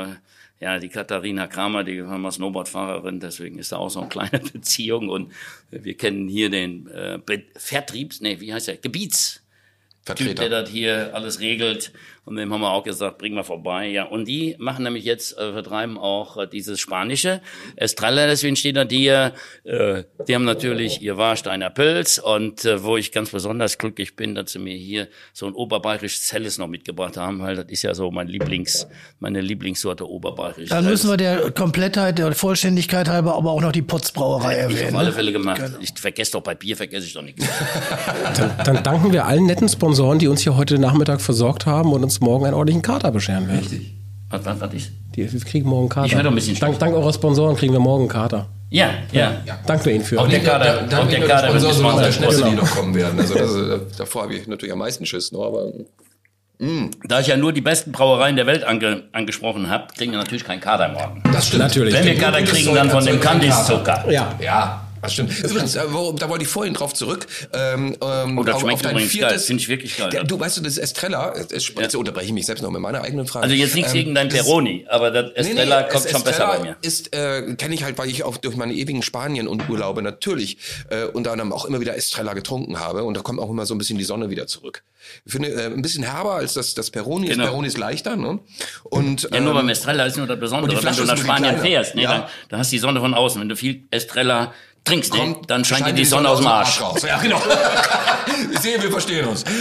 äh, 0.10 0.16
ja, 0.60 0.80
die 0.80 0.90
Katharina 0.90 1.46
Kramer, 1.46 1.84
die 1.84 2.04
war 2.04 2.18
mal 2.18 2.32
Snowboardfahrerin, 2.32 3.20
deswegen 3.20 3.60
ist 3.60 3.72
da 3.72 3.78
auch 3.78 3.90
so 3.90 4.00
eine 4.00 4.10
kleine 4.10 4.40
Beziehung. 4.54 5.10
Und 5.10 5.32
wir 5.70 5.96
kennen 5.96 6.28
hier 6.28 6.50
den 6.50 6.88
äh, 6.88 7.20
Vertriebs, 7.56 8.22
nee, 8.22 8.40
wie 8.40 8.54
heißt 8.54 8.68
der? 8.68 8.78
Gebiets. 8.78 9.44
Typ, 10.16 10.38
der 10.38 10.50
das 10.50 10.70
hier 10.70 11.14
alles 11.14 11.42
regelt. 11.42 11.92
Und 12.28 12.36
dem 12.36 12.54
haben 12.54 12.60
wir 12.60 12.72
auch 12.72 12.84
gesagt, 12.84 13.20
bring 13.20 13.34
mal 13.34 13.44
vorbei. 13.44 13.88
Ja, 13.88 14.04
und 14.04 14.28
die 14.28 14.58
machen 14.60 14.84
nämlich 14.84 15.06
jetzt, 15.06 15.38
äh, 15.38 15.54
vertreiben 15.54 15.98
auch 15.98 16.36
äh, 16.36 16.46
dieses 16.46 16.78
Spanische. 16.78 17.40
Estrella, 17.78 18.28
deswegen 18.28 18.58
steht 18.58 18.76
da 18.76 18.86
hier. 18.86 19.32
Äh, 19.64 20.04
die 20.28 20.36
haben 20.36 20.44
natürlich 20.44 21.02
ihr 21.02 21.18
Warsteiner 21.18 21.70
Pilz. 21.70 22.18
Und 22.18 22.66
äh, 22.66 22.84
wo 22.84 22.98
ich 22.98 23.14
ganz 23.14 23.30
besonders 23.30 23.78
glücklich 23.78 24.18
bin, 24.18 24.36
dass 24.36 24.52
sie 24.52 24.60
mir 24.60 24.76
hier 24.76 25.08
so 25.32 25.46
ein 25.46 25.54
oberbayerisches 25.54 26.34
Helles 26.34 26.58
noch 26.58 26.68
mitgebracht 26.68 27.16
haben, 27.16 27.40
weil 27.40 27.56
das 27.56 27.68
ist 27.70 27.84
ja 27.84 27.94
so 27.94 28.12
mein 28.12 28.28
Lieblings, 28.28 28.88
meine 29.22 29.40
Lieblingssorte 29.40 30.06
oberbayerisch. 30.06 30.68
Dann 30.68 30.84
müssen 30.84 31.10
wir 31.10 31.16
der 31.16 31.52
Komplettheit, 31.52 32.18
der 32.18 32.34
Vollständigkeit 32.34 33.08
halber 33.08 33.36
aber 33.36 33.52
auch 33.52 33.62
noch 33.62 33.72
die 33.72 33.84
Potzbrauerei 33.84 34.58
ich 34.60 34.66
auf 34.66 34.72
erwähnen. 34.74 34.96
alle 34.98 35.08
Ne? 35.08 35.14
Fälle 35.14 35.32
gemacht. 35.32 35.62
Ich 35.80 35.94
vergesse 35.96 36.34
doch 36.34 36.42
bei 36.42 36.56
Bier, 36.56 36.76
vergesse 36.76 37.06
ich 37.06 37.14
doch 37.14 37.22
nichts. 37.22 37.46
Dann, 38.36 38.52
dann 38.66 38.84
danken 38.84 39.14
wir 39.14 39.26
allen 39.26 39.46
netten 39.46 39.70
Sponsoren, 39.70 40.20
die 40.20 40.28
uns 40.28 40.42
hier 40.42 40.58
heute 40.58 40.78
Nachmittag 40.78 41.22
versorgt 41.22 41.66
haben 41.66 41.94
und 41.94 42.04
uns 42.04 42.17
morgen 42.22 42.46
einen 42.46 42.54
ordentlichen 42.54 42.82
Kater 42.82 43.12
bescheren 43.12 43.48
werden. 43.48 43.94
Was, 44.30 44.46
was, 44.46 44.60
was 44.60 44.74
ist? 44.74 44.92
Die, 45.16 45.32
wir 45.32 45.40
kriegen 45.42 45.70
morgen 45.70 45.90
Kater. 45.90 46.06
Ich 46.08 46.16
höre 46.16 46.24
doch 46.24 46.32
ein 46.32 46.36
bisschen 46.36 46.60
dank, 46.60 46.78
dank 46.80 46.94
eurer 46.96 47.14
Sponsoren 47.14 47.56
kriegen 47.56 47.74
wir 47.74 47.80
morgen 47.80 48.04
einen 48.04 48.10
Kater. 48.10 48.48
Ja, 48.70 48.90
ja. 49.14 49.32
Danke 49.66 49.92
Ihnen 49.92 50.04
für. 50.04 50.20
Auch 50.20 50.28
der 50.28 50.42
Kader, 50.42 50.84
da, 50.90 51.00
und 51.00 51.12
der 51.12 51.22
da, 51.22 51.28
Kader 51.28 51.54
wird 51.54 51.62
so 51.74 51.82
noch 51.82 51.98
der 51.98 52.08
gesponsert. 52.08 52.14
Schnäpse, 52.14 52.44
die 52.44 52.50
Genau. 52.50 52.62
noch 52.64 52.76
kommen 52.76 52.94
werden. 52.96 53.18
Also 53.20 53.34
das, 53.36 53.52
ist- 53.52 54.00
davor 54.00 54.24
habe 54.24 54.36
ich 54.36 54.46
natürlich 54.48 54.74
am 54.74 54.80
meisten 54.80 55.06
Schiss. 55.06 55.32
Noch, 55.32 55.46
aber 55.46 55.72
Da 57.08 57.20
ich 57.22 57.28
ja 57.28 57.38
nur 57.38 57.54
die 57.54 57.62
besten 57.62 57.92
Brauereien 57.94 58.36
der 58.36 58.48
Welt 58.48 58.64
ange 58.66 59.04
angesprochen 59.14 59.70
habe, 59.70 59.88
kriegen 59.96 60.12
wir 60.12 60.18
natürlich 60.20 60.44
keinen 60.44 60.60
Kader 60.60 60.90
morgen. 60.90 61.22
Das 61.32 61.48
stimmt. 61.48 61.62
Natürlich. 61.64 61.94
Wenn 61.94 62.04
wir 62.06 62.16
Kader 62.18 62.42
kriegen, 62.42 62.74
dann 62.76 62.90
von 62.90 63.06
dem 63.06 63.20
Candice-Zucker. 63.22 64.12
Ja. 64.12 64.34
Ja, 64.44 64.87
das 65.02 65.14
stimmt. 65.14 65.38
Übrigens, 65.44 65.76
äh, 65.76 65.82
wo, 65.92 66.12
da 66.14 66.30
wollte 66.30 66.44
ich 66.44 66.50
vorhin 66.50 66.74
drauf 66.74 66.94
zurück. 66.94 67.28
Ähm, 67.54 67.96
ähm, 68.02 68.38
Oh, 68.38 68.44
das 68.44 68.56
auf- 68.56 68.62
schmeckt 68.62 68.86
auf 68.86 68.92
übrigens 68.92 69.12
viertes- 69.12 69.32
geil. 69.38 69.40
Finde 69.40 69.62
ich 69.64 69.70
wirklich 69.70 69.98
geil. 69.98 70.10
Ja, 70.14 70.24
du 70.24 70.40
weißt 70.40 70.58
du, 70.58 70.62
das 70.62 70.78
Estrella. 70.78 71.34
Es- 71.50 71.68
Jetzt 71.78 71.96
unterbreche 71.96 72.28
ich 72.28 72.34
mich 72.34 72.46
selbst 72.46 72.62
noch 72.62 72.72
mit 72.72 72.82
meiner 72.82 73.02
eigenen 73.02 73.28
Frage. 73.28 73.44
Also 73.44 73.56
jetzt 73.56 73.76
nichts 73.76 73.92
Ähm, 73.92 73.98
gegen 73.98 74.16
dein 74.16 74.30
Peroni, 74.30 74.86
aber 74.90 75.12
das 75.12 75.26
Nee, 75.26 75.54
nee, 75.54 75.60
Estrella 75.62 75.84
kommt 75.84 76.06
es- 76.06 76.12
schon 76.12 76.24
besser 76.24 76.30
Estrella 76.32 76.58
bei 76.58 76.64
mir. 76.64 76.76
ist, 76.82 77.16
äh, 77.16 77.56
kenne 77.56 77.76
ich 77.76 77.84
halt, 77.84 77.98
weil 77.98 78.10
ich 78.10 78.24
auch 78.24 78.38
durch 78.38 78.56
meine 78.56 78.74
ewigen 78.74 79.02
Spanien 79.04 79.48
und 79.48 79.70
Urlaube 79.70 80.02
natürlich 80.02 80.58
äh, 80.90 81.06
unter 81.06 81.32
anderem 81.32 81.54
auch 81.54 81.66
immer 81.66 81.80
wieder 81.80 81.96
Estrella 81.96 82.34
getrunken 82.34 82.80
habe 82.80 83.04
und 83.04 83.16
da 83.16 83.22
kommt 83.22 83.40
auch 83.40 83.50
immer 83.50 83.66
so 83.66 83.76
ein 83.76 83.78
bisschen 83.78 83.98
die 83.98 84.04
Sonne 84.04 84.30
wieder 84.30 84.48
zurück. 84.48 84.84
Ich 85.26 85.32
finde, 85.32 85.50
äh, 85.50 85.66
ein 85.68 85.82
bisschen 85.82 86.04
herber 86.04 86.36
als 86.36 86.54
das, 86.54 86.74
das 86.74 86.92
Peroni. 86.92 87.28
Genau. 87.28 87.44
Das 87.44 87.50
Peroni 87.50 87.68
ist 87.68 87.78
leichter, 87.78 88.16
ne? 88.18 88.40
Und, 88.84 89.24
Ja, 89.32 89.40
nur 89.40 89.52
ähm, 89.52 89.58
beim 89.58 89.70
Estrella 89.70 90.06
ist 90.06 90.18
nur 90.18 90.28
das 90.28 90.40
Besondere. 90.40 90.84
Wenn 90.84 90.96
du 90.96 91.04
nach 91.06 91.18
Spanien 91.18 91.44
kleiner. 91.56 91.60
fährst, 91.60 91.96
ne, 91.96 92.02
Ja. 92.04 92.12
dann, 92.12 92.24
dann 92.50 92.60
hast 92.60 92.72
du 92.72 92.76
die 92.76 92.80
Sonne 92.80 93.00
von 93.00 93.14
außen. 93.14 93.40
Wenn 93.40 93.48
du 93.50 93.56
viel 93.56 93.84
Estrella 93.92 94.54
trinkst, 94.88 95.14
ne, 95.14 95.20
kommt, 95.20 95.50
dann 95.50 95.66
scheint 95.66 95.88
dir 95.88 95.94
die 95.94 96.06
Sonne 96.06 96.30
aus 96.30 96.40
dem 96.40 96.48
Arsch. 96.48 96.82
raus. 96.82 97.02
Ja, 97.04 97.18
genau. 97.20 97.42
ich 98.52 98.60
sehe, 98.60 98.82
wir 98.82 98.92
verstehen 98.92 99.28
uns. 99.28 99.44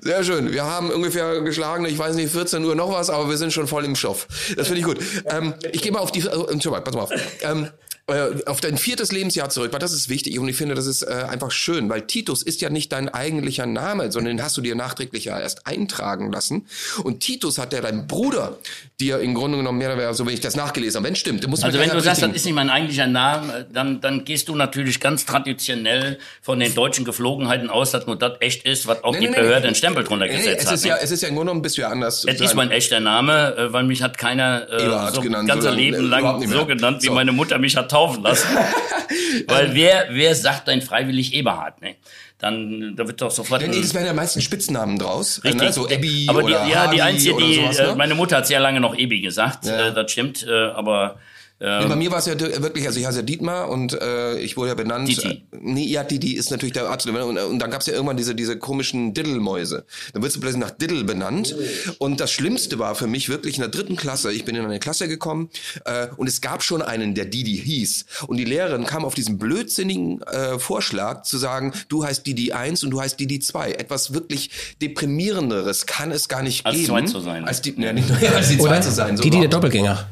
Sehr 0.00 0.24
schön. 0.24 0.52
Wir 0.52 0.64
haben 0.64 0.90
ungefähr 0.90 1.40
geschlagen, 1.40 1.84
ich 1.86 1.98
weiß 1.98 2.16
nicht, 2.16 2.32
14 2.32 2.64
Uhr 2.64 2.74
noch 2.74 2.92
was, 2.92 3.10
aber 3.10 3.28
wir 3.28 3.36
sind 3.36 3.52
schon 3.52 3.66
voll 3.66 3.84
im 3.84 3.96
Stoff. 3.96 4.26
Das 4.56 4.68
finde 4.68 4.80
ich 4.80 4.86
gut. 4.86 4.98
Ähm, 5.26 5.54
ich 5.72 5.82
gehe 5.82 5.92
mal 5.92 6.00
auf 6.00 6.12
die, 6.12 6.20
äh, 6.20 6.50
Entschuldigung, 6.50 6.84
pass 6.84 6.94
mal 6.94 7.02
auf. 7.02 7.10
Ähm, 7.42 7.68
äh, 8.06 8.44
auf 8.46 8.60
dein 8.60 8.76
viertes 8.76 9.12
Lebensjahr 9.12 9.48
zurück, 9.48 9.72
weil 9.72 9.78
das 9.80 9.92
ist 9.92 10.08
wichtig 10.08 10.38
und 10.38 10.46
ich 10.48 10.56
finde, 10.56 10.74
das 10.74 10.86
ist 10.86 11.02
äh, 11.02 11.24
einfach 11.28 11.50
schön, 11.50 11.88
weil 11.88 12.02
Titus 12.02 12.42
ist 12.42 12.60
ja 12.60 12.68
nicht 12.70 12.92
dein 12.92 13.08
eigentlicher 13.08 13.66
Name, 13.66 14.12
sondern 14.12 14.36
den 14.36 14.44
hast 14.44 14.56
du 14.56 14.60
dir 14.60 14.74
nachträglich 14.74 15.24
ja 15.24 15.40
erst 15.40 15.66
eintragen 15.66 16.30
lassen. 16.30 16.66
Und 17.02 17.20
Titus 17.20 17.58
hat 17.58 17.72
ja 17.72 17.80
dein 17.80 18.06
Bruder 18.06 18.58
dir 19.00 19.20
im 19.20 19.34
Grunde 19.34 19.56
genommen 19.58 19.78
mehr 19.78 19.88
oder 19.88 19.96
weniger, 19.96 20.14
so 20.14 20.26
wenn 20.26 20.34
ich 20.34 20.40
das 20.40 20.54
nachgelesen 20.56 20.98
habe, 20.98 21.06
wenn 21.06 21.14
es 21.14 21.18
stimmt, 21.20 21.42
du 21.44 21.48
musst 21.48 21.64
Also 21.64 21.78
wenn 21.78 21.90
du 21.90 22.00
sagst, 22.00 22.22
das 22.22 22.32
ist 22.32 22.44
nicht 22.44 22.54
mein 22.54 22.70
eigentlicher 22.70 23.06
Name, 23.06 23.66
dann, 23.72 24.00
dann 24.00 24.24
gehst 24.24 24.48
du 24.48 24.54
natürlich 24.54 25.00
ganz 25.00 25.24
traditionell 25.26 26.18
von 26.42 26.60
den 26.60 26.74
deutschen 26.74 27.04
Geflogenheiten 27.04 27.70
aus, 27.70 27.92
dass 27.92 28.06
nur 28.06 28.16
das 28.16 28.32
echt 28.40 28.64
ist, 28.66 28.86
was 28.86 29.02
auch 29.02 29.12
Nee, 29.12 29.20
die 29.20 29.26
nee, 29.28 29.36
Behörde 29.36 29.60
nee. 29.60 29.66
einen 29.68 29.74
Stempel 29.76 30.04
drunter 30.04 30.26
Nee, 30.26 30.36
gesetzt 30.36 30.62
es 30.62 30.66
hat. 30.68 30.74
ist 30.74 30.82
ne? 30.84 30.88
ja, 30.90 30.96
es 30.96 31.10
ist 31.10 31.22
ja 31.22 31.28
im 31.28 31.36
Grunde 31.36 31.52
genommen 31.52 31.62
du 31.62 31.80
ja 31.80 31.88
anders. 31.88 32.24
Es 32.24 32.40
ist 32.40 32.54
mein 32.54 32.70
echter 32.70 33.00
Name, 33.00 33.56
äh, 33.56 33.72
weil 33.72 33.84
mich 33.84 34.02
hat 34.02 34.18
keiner 34.18 34.66
äh, 34.70 34.84
Eberhard 34.84 35.14
so 35.14 35.20
genannt, 35.22 35.48
ganze? 35.48 35.70
Leben 35.70 36.06
überhaupt 36.06 36.40
lang 36.42 36.48
so 36.52 36.66
genannt, 36.66 37.02
wie 37.02 37.06
So. 37.06 37.14
meine 37.14 37.32
Mutter 37.32 37.58
mich 37.58 37.76
hat 37.76 37.90
taufen 37.94 38.22
lassen. 38.22 38.48
weil 39.48 39.74
wer, 39.74 40.06
wer 40.10 40.34
sagt 40.34 40.68
denn 40.68 40.82
freiwillig 40.82 41.34
Eberhard? 41.34 41.80
Ne? 41.80 41.96
Dann 42.38 42.94
da 42.96 43.06
wird 43.06 43.20
doch 43.20 43.30
sofort 43.30 43.62
Ja, 43.62 43.68
nee, 43.68 43.80
das 43.80 43.94
wären 43.94 44.06
ja 44.06 44.12
meistens 44.12 44.44
Spitznamen 44.44 44.98
draus. 44.98 45.38
äh, 45.38 45.48
Richtig. 45.48 45.62
Ne? 45.62 45.72
So 45.72 45.86
Abby 45.86 46.26
aber 46.28 46.42
die, 46.42 46.46
oder 46.52 46.66
ja, 46.66 46.88
die 46.88 47.00
einzige, 47.00 47.36
die, 47.36 47.54
sowas, 47.56 47.78
äh, 47.78 47.86
ne? 47.86 47.94
meine 47.96 48.14
Mutter 48.14 48.38
hat 48.38 48.46
sehr 48.46 48.60
lange 48.60 48.80
noch 48.80 48.96
Ebi 48.96 49.20
gesagt, 49.20 49.66
Ja. 49.66 49.88
äh, 49.88 49.94
das 49.94 50.10
stimmt, 50.10 50.44
äh, 50.46 50.52
aber 50.70 51.16
Nee, 51.64 51.86
bei 51.86 51.96
mir 51.96 52.10
war 52.10 52.18
es 52.18 52.26
ja 52.26 52.38
wirklich, 52.38 52.86
also 52.86 53.00
ich 53.00 53.06
heiße 53.06 53.18
ja 53.18 53.22
Dietmar 53.22 53.68
und 53.70 53.92
äh, 54.00 54.38
ich 54.38 54.56
wurde 54.56 54.70
ja 54.70 54.74
benannt. 54.74 55.08
Didi. 55.08 55.28
Äh, 55.28 55.42
nee, 55.60 55.86
ja, 55.86 56.04
Didi 56.04 56.34
ist 56.34 56.50
natürlich 56.50 56.72
der 56.74 56.88
absolute. 56.88 57.24
Und, 57.24 57.38
und 57.38 57.58
dann 57.58 57.70
gab 57.70 57.80
es 57.80 57.86
ja 57.86 57.94
irgendwann 57.94 58.16
diese, 58.16 58.34
diese 58.34 58.58
komischen 58.58 59.14
Diddle-Mäuse. 59.14 59.84
Dann 60.12 60.22
wirst 60.22 60.36
du 60.36 60.40
plötzlich 60.40 60.60
nach 60.60 60.70
Diddle 60.70 61.04
benannt. 61.04 61.54
Und 61.98 62.20
das 62.20 62.32
Schlimmste 62.32 62.78
war 62.78 62.94
für 62.94 63.06
mich 63.06 63.28
wirklich 63.28 63.56
in 63.56 63.60
der 63.62 63.70
dritten 63.70 63.96
Klasse. 63.96 64.32
Ich 64.32 64.44
bin 64.44 64.54
in 64.56 64.64
eine 64.64 64.78
Klasse 64.78 65.08
gekommen 65.08 65.48
äh, 65.84 66.08
und 66.16 66.26
es 66.26 66.40
gab 66.40 66.62
schon 66.62 66.82
einen, 66.82 67.14
der 67.14 67.24
Didi 67.24 67.56
hieß. 67.56 68.04
Und 68.26 68.36
die 68.36 68.44
Lehrerin 68.44 68.84
kam 68.84 69.04
auf 69.04 69.14
diesen 69.14 69.38
blödsinnigen 69.38 70.22
äh, 70.22 70.58
Vorschlag 70.58 71.22
zu 71.22 71.38
sagen, 71.38 71.72
du 71.88 72.04
heißt 72.04 72.26
Didi 72.26 72.52
1 72.52 72.84
und 72.84 72.90
du 72.90 73.00
heißt 73.00 73.18
Didi 73.18 73.40
2. 73.40 73.72
Etwas 73.72 74.12
wirklich 74.12 74.50
deprimierenderes 74.82 75.86
kann 75.86 76.10
es 76.10 76.28
gar 76.28 76.42
nicht 76.42 76.66
Als 76.66 76.76
geben. 76.76 76.86
zwei 76.86 77.02
zu 77.02 77.20
sein. 77.20 77.44
Als 77.46 77.62
die, 77.62 77.74
ja, 77.78 77.92
nicht 77.92 78.08
nur 78.08 78.18
als 78.34 78.48
die 78.48 78.58
zwei 78.58 78.68
Oder 78.68 78.80
zu 78.80 78.90
sein. 78.90 79.16
So 79.16 79.22
die, 79.22 79.30
die 79.30 79.40
der. 79.40 79.48
Doppelgänger. 79.48 80.06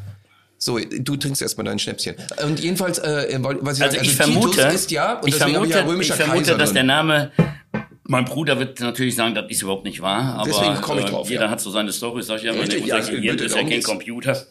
So, 0.64 0.78
du 0.78 1.16
trinkst 1.16 1.42
erstmal 1.42 1.64
dein 1.64 1.80
Schnäpschen. 1.80 2.14
Und 2.40 2.60
jedenfalls, 2.60 2.98
äh, 2.98 3.36
was 3.40 3.78
ich 3.78 3.82
Also 3.82 3.96
sagen, 3.96 4.04
ich 4.04 4.14
vermute, 4.14 4.50
Titus 4.50 4.74
ist 4.74 4.90
ja, 4.92 5.18
und 5.18 5.26
ich 5.26 5.34
vermute, 5.34 5.66
ich 5.66 5.74
ja 5.74 5.80
ich 5.80 5.86
römischer 5.88 6.14
vermute, 6.14 6.38
Kaiser 6.38 6.56
dass 6.56 6.72
der 6.72 6.84
Name 6.84 7.32
mein 8.04 8.24
Bruder 8.26 8.60
wird 8.60 8.78
natürlich 8.78 9.16
sagen, 9.16 9.34
das 9.34 9.46
ist 9.48 9.62
überhaupt 9.62 9.84
nicht 9.84 10.00
wahr, 10.02 10.36
aber 10.36 10.44
Deswegen 10.44 10.80
komme 10.80 11.00
ich 11.00 11.06
äh, 11.06 11.10
drauf, 11.10 11.28
jeder 11.28 11.46
ja. 11.46 11.50
hat 11.50 11.60
so 11.60 11.70
seine 11.70 11.90
Story, 11.90 12.22
sag 12.22 12.36
ich 12.38 12.44
ja, 12.44 12.52
meine, 12.52 12.64
Richtig, 12.64 12.86
ja, 12.86 13.00
Gehirn 13.00 13.38
ist 13.38 13.56
ja 13.56 13.62
kein. 13.64 13.82
Computer. 13.82 14.46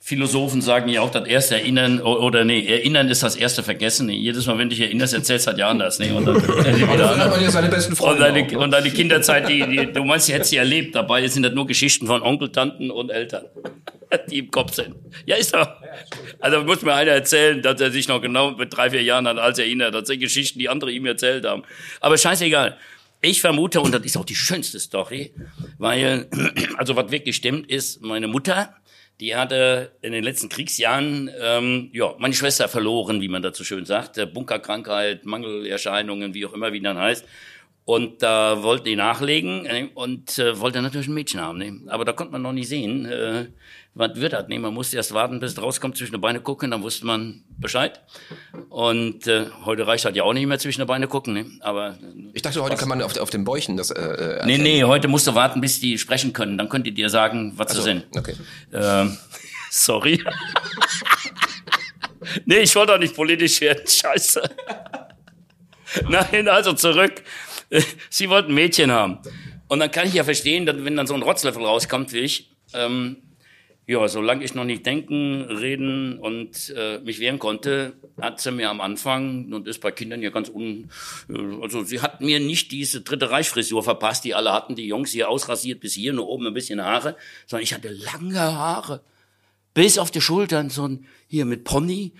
Philosophen 0.00 0.60
sagen 0.60 0.88
ja 0.88 1.02
auch, 1.02 1.10
das 1.10 1.28
erste 1.28 1.54
Erinnern, 1.54 2.00
oder 2.00 2.44
nee, 2.44 2.66
Erinnern 2.66 3.08
ist 3.08 3.22
das 3.22 3.36
erste 3.36 3.62
Vergessen. 3.62 4.06
Nee, 4.06 4.16
jedes 4.16 4.46
Mal, 4.46 4.58
wenn 4.58 4.68
du 4.68 4.74
dich 4.74 4.84
erinnerst, 4.84 5.14
erzählst 5.14 5.46
du 5.46 5.50
halt 5.50 5.58
ja 5.58 5.68
anders. 5.68 5.98
Nee, 6.00 6.10
und 6.10 6.26
dann, 6.26 6.34
man 6.46 7.40
ja 7.40 7.50
seine 7.50 7.68
besten 7.68 7.92
und 7.92 7.96
Freunde. 7.96 8.22
deine, 8.22 8.42
auch, 8.42 8.50
ne? 8.50 8.58
und 8.58 8.70
deine 8.70 8.90
Kinderzeit, 8.90 9.48
die, 9.48 9.64
die, 9.66 9.92
du 9.92 10.04
meinst, 10.04 10.28
die 10.28 10.34
hättest 10.34 10.50
sie 10.50 10.56
erlebt. 10.56 10.94
Dabei 10.94 11.26
sind 11.28 11.44
das 11.44 11.54
nur 11.54 11.66
Geschichten 11.66 12.06
von 12.06 12.22
Onkel, 12.22 12.50
Tanten 12.50 12.90
und 12.90 13.10
Eltern, 13.10 13.44
die 14.30 14.38
im 14.38 14.50
Kopf 14.50 14.74
sind. 14.74 14.94
Ja, 15.26 15.36
ist 15.36 15.54
doch. 15.54 15.68
Also 16.40 16.62
muss 16.62 16.82
mir 16.82 16.94
einer 16.94 17.12
erzählen, 17.12 17.62
dass 17.62 17.80
er 17.80 17.90
sich 17.90 18.08
noch 18.08 18.20
genau 18.20 18.52
mit 18.52 18.74
drei, 18.74 18.90
vier 18.90 19.02
Jahren 19.02 19.26
an 19.26 19.38
alles 19.38 19.58
erinnert. 19.58 19.94
Das 19.94 20.06
sind 20.06 20.20
Geschichten, 20.20 20.58
die 20.58 20.68
andere 20.68 20.92
ihm 20.92 21.06
erzählt 21.06 21.44
haben. 21.44 21.62
Aber 22.00 22.18
scheißegal. 22.18 22.76
Ich 23.20 23.40
vermute, 23.40 23.80
und 23.80 23.92
das 23.92 24.04
ist 24.04 24.18
auch 24.18 24.24
die 24.24 24.34
schönste 24.34 24.78
Story, 24.78 25.32
weil, 25.78 26.28
also 26.76 26.94
was 26.94 27.10
wirklich 27.10 27.36
stimmt, 27.36 27.70
ist, 27.70 28.02
meine 28.02 28.28
Mutter, 28.28 28.74
die 29.20 29.36
hatte 29.36 29.92
in 30.02 30.12
den 30.12 30.24
letzten 30.24 30.48
Kriegsjahren 30.48 31.30
ähm, 31.40 31.90
ja 31.92 32.14
meine 32.18 32.34
Schwester 32.34 32.68
verloren, 32.68 33.20
wie 33.20 33.28
man 33.28 33.42
dazu 33.42 33.64
schön 33.64 33.86
sagt, 33.86 34.18
Äh, 34.18 34.26
Bunkerkrankheit, 34.26 35.24
Mangelerscheinungen, 35.24 36.34
wie 36.34 36.44
auch 36.46 36.52
immer, 36.52 36.72
wie 36.72 36.80
dann 36.80 36.98
heißt. 36.98 37.24
Und 37.86 38.22
da 38.22 38.62
wollte 38.62 38.84
die 38.84 38.96
nachlegen 38.96 39.66
äh, 39.66 39.88
und 39.94 40.38
äh, 40.38 40.58
wollte 40.58 40.80
natürlich 40.80 41.06
ein 41.06 41.12
Mädchen 41.14 41.40
haben. 41.40 41.58
Ne? 41.58 41.80
Aber 41.88 42.06
da 42.06 42.12
konnte 42.12 42.32
man 42.32 42.40
noch 42.40 42.52
nicht 42.52 42.68
sehen, 42.68 43.04
äh, 43.04 43.48
was 43.92 44.16
wird 44.16 44.32
das. 44.32 44.48
Ne? 44.48 44.58
Man 44.58 44.72
musste 44.72 44.96
erst 44.96 45.12
warten, 45.12 45.38
bis 45.38 45.52
es 45.52 45.60
rauskommt, 45.62 45.94
zwischen 45.98 46.12
die 46.14 46.18
Beine 46.18 46.40
gucken, 46.40 46.70
dann 46.70 46.82
wusste 46.82 47.04
man 47.04 47.44
Bescheid. 47.58 48.00
Und 48.70 49.26
äh, 49.26 49.46
heute 49.66 49.86
reicht 49.86 50.06
halt 50.06 50.16
ja 50.16 50.22
auch 50.22 50.32
nicht 50.32 50.46
mehr 50.46 50.58
zwischen 50.58 50.80
die 50.80 50.86
Beine 50.86 51.08
gucken. 51.08 51.34
Ne? 51.34 51.46
Aber 51.60 51.90
äh, 51.90 52.30
Ich 52.32 52.40
dachte, 52.40 52.62
heute 52.62 52.76
kann 52.76 52.88
man 52.88 53.02
auf, 53.02 53.18
auf 53.18 53.28
den 53.28 53.44
Bäuchen 53.44 53.76
das 53.76 53.90
äh, 53.90 54.00
äh, 54.00 54.16
nee, 54.16 54.32
erkennen. 54.54 54.62
nee, 54.62 54.84
heute 54.84 55.06
musst 55.08 55.26
du 55.26 55.34
warten, 55.34 55.60
bis 55.60 55.78
die 55.78 55.98
sprechen 55.98 56.32
können. 56.32 56.56
Dann 56.56 56.70
könnt 56.70 56.86
ihr 56.86 56.94
dir 56.94 57.10
sagen, 57.10 57.52
was 57.56 57.70
sie 57.72 57.76
So, 57.76 57.82
sind. 57.82 58.04
okay. 58.16 58.34
Ähm, 58.72 59.18
sorry. 59.70 60.24
nee, 62.46 62.60
ich 62.60 62.74
wollte 62.74 62.92
doch 62.92 62.98
nicht 62.98 63.14
politisch 63.14 63.60
werden. 63.60 63.84
Scheiße. 63.86 64.42
Nein, 66.08 66.48
also 66.48 66.72
zurück. 66.72 67.22
Sie 68.10 68.28
wollten 68.28 68.54
Mädchen 68.54 68.90
haben. 68.90 69.18
Und 69.68 69.80
dann 69.80 69.90
kann 69.90 70.06
ich 70.06 70.14
ja 70.14 70.24
verstehen, 70.24 70.66
dass, 70.66 70.76
wenn 70.84 70.96
dann 70.96 71.06
so 71.06 71.14
ein 71.14 71.22
Rotzlöffel 71.22 71.64
rauskommt 71.64 72.12
wie 72.12 72.18
ich, 72.18 72.50
ähm, 72.74 73.16
ja, 73.86 74.08
solange 74.08 74.44
ich 74.44 74.54
noch 74.54 74.64
nicht 74.64 74.86
denken, 74.86 75.42
reden 75.42 76.18
und 76.18 76.72
äh, 76.74 77.00
mich 77.00 77.20
wehren 77.20 77.38
konnte, 77.38 77.92
hat 78.18 78.40
sie 78.40 78.50
mir 78.50 78.70
am 78.70 78.80
Anfang, 78.80 79.52
und 79.52 79.68
ist 79.68 79.80
bei 79.82 79.90
Kindern 79.90 80.22
ja 80.22 80.30
ganz 80.30 80.48
un... 80.48 80.88
äh, 81.28 81.62
Also 81.62 81.84
sie 81.84 82.00
hat 82.00 82.22
mir 82.22 82.40
nicht 82.40 82.72
diese 82.72 83.02
dritte 83.02 83.30
Reichfrisur 83.30 83.82
verpasst, 83.82 84.24
die 84.24 84.34
alle 84.34 84.52
hatten, 84.52 84.74
die 84.74 84.86
Jungs 84.86 85.10
hier 85.10 85.28
ausrasiert 85.28 85.80
bis 85.80 85.94
hier, 85.94 86.14
nur 86.14 86.28
oben 86.28 86.46
ein 86.46 86.54
bisschen 86.54 86.82
Haare, 86.82 87.16
sondern 87.46 87.64
ich 87.64 87.74
hatte 87.74 87.88
lange 87.90 88.40
Haare. 88.40 89.02
Bis 89.74 89.98
auf 89.98 90.10
die 90.10 90.22
Schultern, 90.22 90.70
so 90.70 90.88
ein, 90.88 91.06
hier 91.26 91.44
mit 91.44 91.64
Pony, 91.64 92.12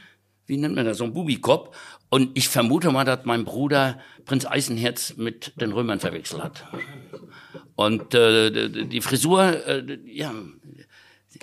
wie 0.47 0.59
nennt 0.59 0.75
man 0.75 0.85
das, 0.85 0.99
so 0.99 1.05
ein 1.05 1.14
Bubikopf. 1.14 1.75
Und 2.09 2.31
ich 2.37 2.49
vermute 2.49 2.90
mal, 2.90 3.05
dass 3.05 3.25
mein 3.25 3.45
Bruder 3.45 3.99
Prinz 4.25 4.47
Eisenherz 4.47 5.17
mit 5.17 5.53
den 5.61 5.73
Römern 5.73 6.01
verwechselt 6.01 6.43
hat. 6.43 6.64
Und 7.75 8.14
äh, 8.14 8.69
die- 8.87 9.01
Frisur, 9.01 9.67
äh, 9.67 9.99
ja, 10.07 10.33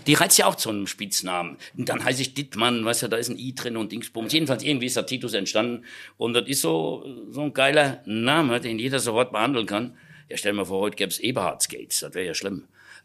die 0.08 0.14
reizt 0.14 0.38
ja 0.38 0.46
auch 0.46 0.56
zu 0.56 0.70
einem 0.70 0.88
Spitznamen. 0.88 1.58
Und 1.78 1.90
dann 1.90 2.04
heiße 2.04 2.22
ich 2.22 2.34
Dittmann, 2.34 2.86
weißt 2.86 3.04
du, 3.04 3.08
da 3.10 3.18
ist 3.18 3.30
ein 3.30 3.38
I 3.38 3.54
drin 3.54 3.76
und 3.76 3.92
Dingsbums. 3.92 4.32
Jedenfalls 4.32 4.64
irgendwie 4.64 4.86
ist 4.86 4.96
der 4.96 5.06
Titus 5.06 5.34
entstanden. 5.34 5.84
Und 6.18 6.34
das 6.34 6.48
ist 6.48 6.62
so, 6.62 7.06
so 7.30 7.42
ein 7.42 7.54
geiler 7.54 8.02
Name, 8.06 8.62
den 8.62 8.80
jeder 8.80 9.00
sofort 9.00 9.34
behandeln 9.34 9.66
kann. 9.66 9.98
Ja, 10.30 10.38
stell 10.38 10.54
mir 10.54 10.66
vor, 10.66 10.80
heute 10.80 10.96
gäbe 10.96 11.10
es 11.10 11.20
Eberhard 11.20 11.62
Skates. 11.62 12.00
Das 12.00 12.14
wäre 12.14 12.28
ja 12.28 12.34
schlimm. 12.34 12.64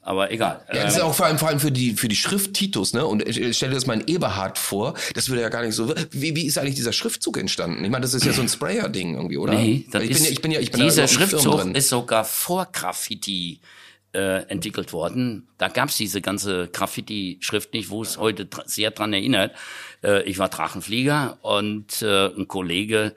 Aber 0.08 0.30
egal. 0.30 0.62
Ja, 0.72 0.84
das 0.84 0.94
ist 0.94 1.00
auch 1.00 1.12
vor 1.12 1.26
allem, 1.26 1.36
vor 1.36 1.48
allem 1.48 1.58
für 1.58 1.72
die, 1.72 1.94
für 1.94 2.06
die 2.06 2.14
Schrift 2.14 2.54
Titus, 2.54 2.92
ne? 2.92 3.04
Und 3.04 3.24
stell 3.26 3.70
dir 3.70 3.74
das 3.74 3.86
mal 3.86 4.00
in 4.00 4.06
Eberhard 4.06 4.56
vor. 4.56 4.94
Das 5.14 5.28
würde 5.28 5.42
ja 5.42 5.48
gar 5.48 5.64
nicht 5.64 5.74
so. 5.74 5.92
Wie, 6.12 6.36
wie 6.36 6.46
ist 6.46 6.58
eigentlich 6.58 6.76
dieser 6.76 6.92
Schriftzug 6.92 7.36
entstanden? 7.38 7.84
Ich 7.84 7.90
meine, 7.90 8.02
das 8.02 8.14
ist 8.14 8.24
ja 8.24 8.32
so 8.32 8.40
ein 8.40 8.48
Sprayer-Ding 8.48 9.16
irgendwie, 9.16 9.36
oder? 9.36 9.54
Nee, 9.54 9.84
das 9.90 10.04
ich 10.04 10.10
bin 10.10 10.16
ist, 10.16 10.24
ja, 10.26 10.30
ich 10.30 10.40
bin 10.42 10.50
ja, 10.52 10.60
ich 10.60 10.70
bin 10.70 10.80
dieser 10.82 11.02
da 11.02 11.08
Schriftzug 11.08 11.74
ist 11.74 11.88
sogar 11.88 12.24
vor 12.24 12.68
Graffiti 12.70 13.58
äh, 14.12 14.44
entwickelt 14.48 14.92
worden. 14.92 15.48
Da 15.58 15.66
gab's 15.66 15.96
diese 15.96 16.20
ganze 16.20 16.68
Graffiti-Schrift 16.68 17.74
nicht, 17.74 17.90
wo 17.90 18.02
es 18.02 18.16
heute 18.16 18.46
dr- 18.46 18.68
sehr 18.68 18.92
dran 18.92 19.12
erinnert. 19.12 19.56
Äh, 20.04 20.22
ich 20.22 20.38
war 20.38 20.48
Drachenflieger 20.48 21.38
und 21.42 22.00
äh, 22.02 22.26
ein 22.28 22.46
Kollege, 22.46 23.12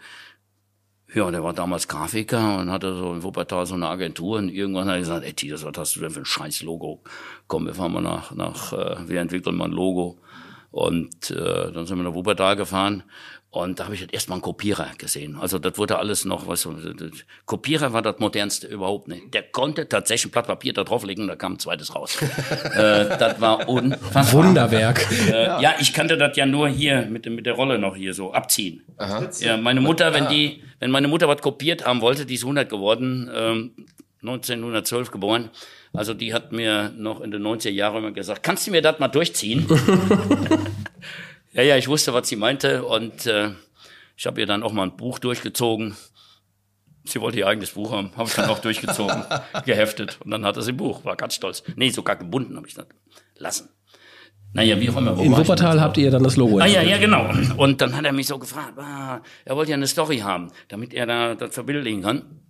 ja, 1.14 1.32
der 1.32 1.44
war 1.44 1.54
damals 1.54 1.88
Grafiker 1.88 2.60
und 2.60 2.72
hatte 2.72 2.96
so 2.96 3.14
in 3.14 3.24
Wuppertal 3.24 3.66
so 3.66 3.76
eine 3.76 3.88
Agentur 3.88 4.38
und 4.38 4.50
irgendwann 4.50 4.88
hat 4.88 4.96
er 4.96 5.00
gesagt, 5.00 5.26
ey 5.26 5.34
Titus, 5.34 5.66
was 5.66 5.78
hast 5.78 5.96
du 5.96 6.02
denn 6.02 6.12
für 6.12 6.20
ein 6.20 6.26
scheiß 6.26 6.62
Logo? 6.62 7.02
Komm, 7.48 7.66
wir 7.66 7.74
fahren 7.74 7.94
mal 7.94 8.02
nach, 8.02 8.32
nach 8.32 8.74
äh, 8.74 9.08
wir 9.08 9.20
entwickeln 9.20 9.56
mal 9.56 9.66
ein 9.66 9.72
Logo. 9.72 10.20
Und 10.72 11.32
äh, 11.32 11.72
dann 11.72 11.88
sind 11.88 11.98
wir 11.98 12.04
nach 12.04 12.14
Wuppertal 12.14 12.56
gefahren 12.56 13.04
und 13.52 13.80
da 13.80 13.86
habe 13.86 13.96
ich 13.96 14.02
halt 14.02 14.14
erstmal 14.14 14.36
einen 14.36 14.44
Kopierer 14.44 14.92
gesehen. 15.00 15.36
Also 15.40 15.58
das 15.58 15.76
wurde 15.80 15.98
alles 15.98 16.24
noch, 16.24 16.48
was 16.48 16.62
so, 16.62 16.76
Kopierer 17.48 17.94
war 17.94 18.04
das 18.04 18.20
modernste 18.20 18.68
überhaupt 18.68 19.08
nicht. 19.08 19.34
Der 19.34 19.42
konnte 19.42 19.90
tatsächlich 19.90 20.30
ein 20.30 20.32
Blatt 20.32 20.46
Papier 20.46 20.72
da 20.74 20.84
drauflegen, 20.84 21.28
da 21.28 21.36
kam 21.36 21.54
ein 21.54 21.60
zweites 21.60 21.96
raus. 21.96 22.22
äh, 22.76 23.18
das 23.18 23.42
war 23.42 23.68
unfassbar. 23.68 24.34
Wunderwerk. 24.34 25.12
Äh, 25.12 25.46
ja. 25.46 25.62
ja. 25.62 25.74
ich 25.80 25.94
kannte 25.94 26.16
das 26.16 26.38
ja 26.38 26.46
nur 26.46 26.70
hier 26.70 27.08
mit, 27.08 27.26
mit 27.26 27.48
der 27.48 27.54
Rolle 27.54 27.80
noch 27.80 27.96
hier 27.96 28.14
so 28.14 28.34
abziehen. 28.34 28.84
Aha. 28.98 29.28
Ja, 29.40 29.58
meine 29.58 29.82
Mutter, 29.82 30.14
wenn 30.14 30.28
die, 30.28 30.62
wenn 30.80 30.92
meine 30.92 31.08
Mutter 31.08 31.28
was 31.28 31.42
kopiert 31.42 31.88
haben 31.88 32.02
wollte, 32.02 32.28
die 32.28 32.36
ist 32.36 32.44
100 32.44 32.70
geworden, 32.70 33.32
ähm, 33.34 33.72
1912 34.22 35.10
geboren. 35.10 35.50
Also 35.92 36.14
die 36.14 36.36
hat 36.36 36.52
mir 36.52 36.94
noch 36.96 37.20
in 37.22 37.32
den 37.32 37.42
90er 37.42 37.72
Jahren 37.72 37.98
immer 37.98 38.12
gesagt, 38.12 38.44
kannst 38.44 38.68
du 38.68 38.72
mir 38.72 38.84
das 38.84 39.00
mal 39.00 39.08
durchziehen? 39.08 39.66
Ja, 41.52 41.64
ja, 41.64 41.78
ich 41.78 41.88
wusste, 41.88 42.14
was 42.14 42.28
sie 42.28 42.36
meinte 42.36 42.84
und 42.84 43.26
äh, 43.26 43.52
ich 44.16 44.28
habe 44.28 44.40
ihr 44.40 44.46
dann 44.46 44.64
auch 44.64 44.72
mal 44.72 44.84
ein 44.84 44.98
Buch 44.98 45.20
durchgezogen. 45.20 45.96
Sie 47.06 47.20
wollte 47.22 47.40
ihr 47.40 47.48
eigenes 47.48 47.72
Buch 47.72 47.92
haben, 47.92 48.12
habe 48.16 48.30
ich 48.30 48.36
dann 48.36 48.50
auch 48.50 48.60
durchgezogen, 48.60 49.24
geheftet 49.66 50.20
und 50.24 50.30
dann 50.32 50.46
hatte 50.46 50.62
sie 50.62 50.74
ein 50.74 50.78
Buch, 50.78 51.06
war 51.06 51.16
ganz 51.16 51.34
stolz. 51.36 51.64
Nee, 51.76 51.90
sogar 51.90 52.18
gebunden 52.18 52.56
habe 52.56 52.68
ich 52.68 52.76
das 52.76 52.86
lassen. 53.36 53.70
Naja, 54.54 54.80
wie 54.80 54.90
auch 54.90 54.98
immer. 54.98 55.18
Wo 55.18 55.22
In 55.22 55.36
Wuppertal 55.36 55.80
habt 55.80 55.98
ihr 55.98 56.10
dann 56.10 56.24
das 56.24 56.36
Logo. 56.36 56.58
Ah 56.60 56.66
ja, 56.66 56.82
ja, 56.82 56.98
genau. 56.98 57.30
Und 57.58 57.82
dann 57.82 57.96
hat 57.96 58.06
er 58.06 58.14
mich 58.14 58.28
so 58.28 58.40
gefragt, 58.40 58.78
ah, 58.78 59.22
er 59.46 59.56
wollte 59.56 59.72
ja 59.72 59.78
eine 59.78 59.88
Story 59.88 60.20
haben, 60.20 60.52
damit 60.70 60.94
er 60.94 61.06
da 61.06 61.36
das 61.36 61.54
verbildlichen 61.54 62.02
kann. 62.02 62.42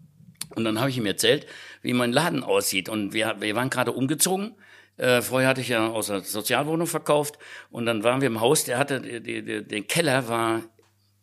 Und 0.55 0.63
dann 0.63 0.79
habe 0.79 0.89
ich 0.89 0.97
ihm 0.97 1.05
erzählt, 1.05 1.45
wie 1.81 1.93
mein 1.93 2.13
Laden 2.13 2.43
aussieht. 2.43 2.89
Und 2.89 3.13
wir, 3.13 3.35
wir 3.39 3.55
waren 3.55 3.69
gerade 3.69 3.91
umgezogen 3.91 4.55
äh, 4.99 5.21
vorher 5.21 5.49
hatte 5.49 5.61
ich 5.61 5.69
ja 5.69 5.87
aus 5.87 6.07
der 6.07 6.21
Sozialwohnung 6.21 6.87
verkauft 6.87 7.39
und 7.71 7.85
dann 7.85 8.03
waren 8.03 8.21
wir 8.21 8.27
im 8.27 8.41
Haus, 8.41 8.65
der 8.65 8.77
hatte, 8.77 9.01
die, 9.01 9.43
die, 9.43 9.63
den 9.63 9.87
Keller 9.87 10.27
war 10.27 10.63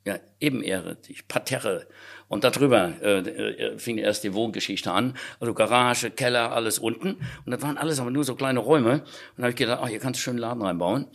ja 0.05 0.19
ebenerdig, 0.41 1.29
Parterre. 1.29 1.87
Und 2.29 2.43
darüber 2.43 2.95
äh, 3.03 3.19
äh, 3.19 3.79
fing 3.79 3.99
erst 3.99 4.25
die 4.25 4.35
Wohngeschichte 4.35 4.91
an. 4.91 5.15
Also 5.39 5.55
Garage, 5.55 6.11
Keller, 6.11 6.53
alles 6.53 6.79
unten. 6.79 7.17
Und 7.45 7.53
das 7.53 7.63
waren 7.63 7.79
alles 7.79 8.01
aber 8.01 8.11
nur 8.11 8.25
so 8.25 8.35
kleine 8.35 8.59
Räume. 8.59 8.95
Und 8.95 9.03
da 9.37 9.43
habe 9.43 9.51
ich 9.51 9.57
gedacht, 9.57 9.81
ach, 9.83 9.89
hier 9.89 10.01
kannst 10.01 10.19
du 10.19 10.23
schön 10.23 10.33
einen 10.33 10.41
Laden 10.41 10.63
reinbauen. 10.63 11.07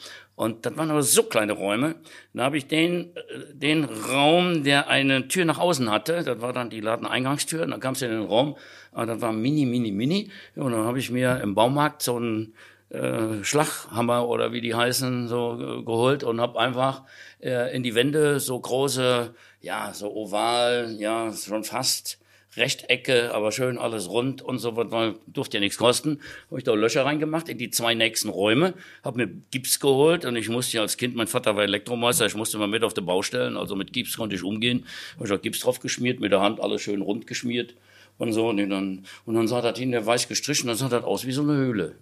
Und 0.42 0.66
das 0.66 0.76
waren 0.76 0.90
aber 0.90 1.04
so 1.04 1.22
kleine 1.22 1.54
Räume. 1.54 1.98
Da 2.34 2.46
habe 2.46 2.58
ich 2.58 2.66
den, 2.66 3.16
äh, 3.16 3.54
den 3.54 3.84
Raum, 3.84 4.64
der 4.64 4.88
eine 4.88 5.28
Tür 5.28 5.46
nach 5.46 5.60
außen 5.60 5.92
hatte, 5.92 6.24
das 6.24 6.42
war 6.42 6.52
dann 6.52 6.72
die 6.72 6.80
Ladeneingangstür, 6.80 7.62
und 7.62 7.70
dann 7.70 7.80
kam 7.80 7.94
es 7.94 8.02
in 8.02 8.10
den 8.10 8.24
Raum, 8.24 8.56
aber 8.92 9.06
das 9.06 9.22
war 9.22 9.34
mini, 9.34 9.68
mini, 9.68 9.92
mini. 9.92 10.32
Und 10.56 10.72
dann 10.72 10.84
habe 10.84 10.98
ich 10.98 11.12
mir 11.12 11.40
im 11.44 11.54
Baumarkt 11.54 12.02
so 12.02 12.16
einen 12.16 12.56
äh, 12.90 13.44
Schlaghammer 13.44 14.28
oder 14.28 14.52
wie 14.52 14.62
die 14.62 14.74
heißen, 14.74 15.28
so 15.28 15.60
äh, 15.62 15.84
geholt 15.84 16.24
und 16.24 16.42
habe 16.42 16.60
einfach 16.60 17.04
äh, 17.40 17.76
in 17.76 17.84
die 17.84 17.94
Wände 17.94 18.40
so 18.40 18.60
große, 18.60 19.36
ja, 19.60 19.94
so 19.94 20.12
oval, 20.12 20.96
ja, 20.98 21.32
schon 21.34 21.64
fast 21.64 22.20
Rechtecke, 22.58 23.34
aber 23.34 23.52
schön 23.52 23.78
alles 23.78 24.10
rund 24.10 24.42
und 24.42 24.60
so, 24.60 24.76
weil 24.76 25.16
durfte 25.28 25.58
ja 25.58 25.62
nichts 25.62 25.78
kosten. 25.78 26.20
Habe 26.50 26.60
ich 26.60 26.66
da 26.66 26.74
Löcher 26.74 27.06
reingemacht 27.06 27.48
in 27.48 27.58
die 27.58 27.70
zwei 27.70 27.94
nächsten 27.94 28.30
Räume, 28.30 28.74
habe 29.04 29.26
mir 29.26 29.34
Gips 29.52 29.80
geholt 29.80 30.26
und 30.26 30.36
ich 30.36 30.50
musste 30.50 30.78
ja 30.78 30.82
als 30.82 30.98
Kind, 30.98 31.16
mein 31.16 31.28
Vater 31.28 31.56
war 31.56 31.64
Elektromeister, 31.64 32.26
ich 32.26 32.36
musste 32.36 32.58
mal 32.58 32.68
mit 32.68 32.84
auf 32.84 32.94
der 32.94 33.04
Baustellen, 33.04 33.56
also 33.56 33.76
mit 33.76 33.94
Gips 33.94 34.18
konnte 34.18 34.36
ich 34.36 34.44
umgehen. 34.44 34.86
Habe 35.16 35.28
ich 35.28 35.32
auch 35.32 35.42
Gips 35.42 35.62
drauf 35.62 35.80
geschmiert, 35.80 36.20
mit 36.20 36.32
der 36.34 36.42
Hand 36.42 36.60
alles 36.60 36.82
schön 36.82 37.02
rund 37.02 37.26
geschmiert 37.26 37.74
und 38.18 38.34
so. 38.34 38.50
Und 38.50 38.58
dann, 38.70 39.06
und 39.26 39.36
dann 39.36 39.48
sah 39.48 39.62
das 39.62 39.80
hin, 39.80 39.92
der 39.92 40.06
weiß 40.06 40.28
gestrichen, 40.28 40.68
dann 40.68 40.76
sah 40.76 40.90
das 40.90 41.06
aus 41.06 41.26
wie 41.26 41.32
so 41.32 41.44
eine 41.44 41.56
Höhle. 41.56 41.96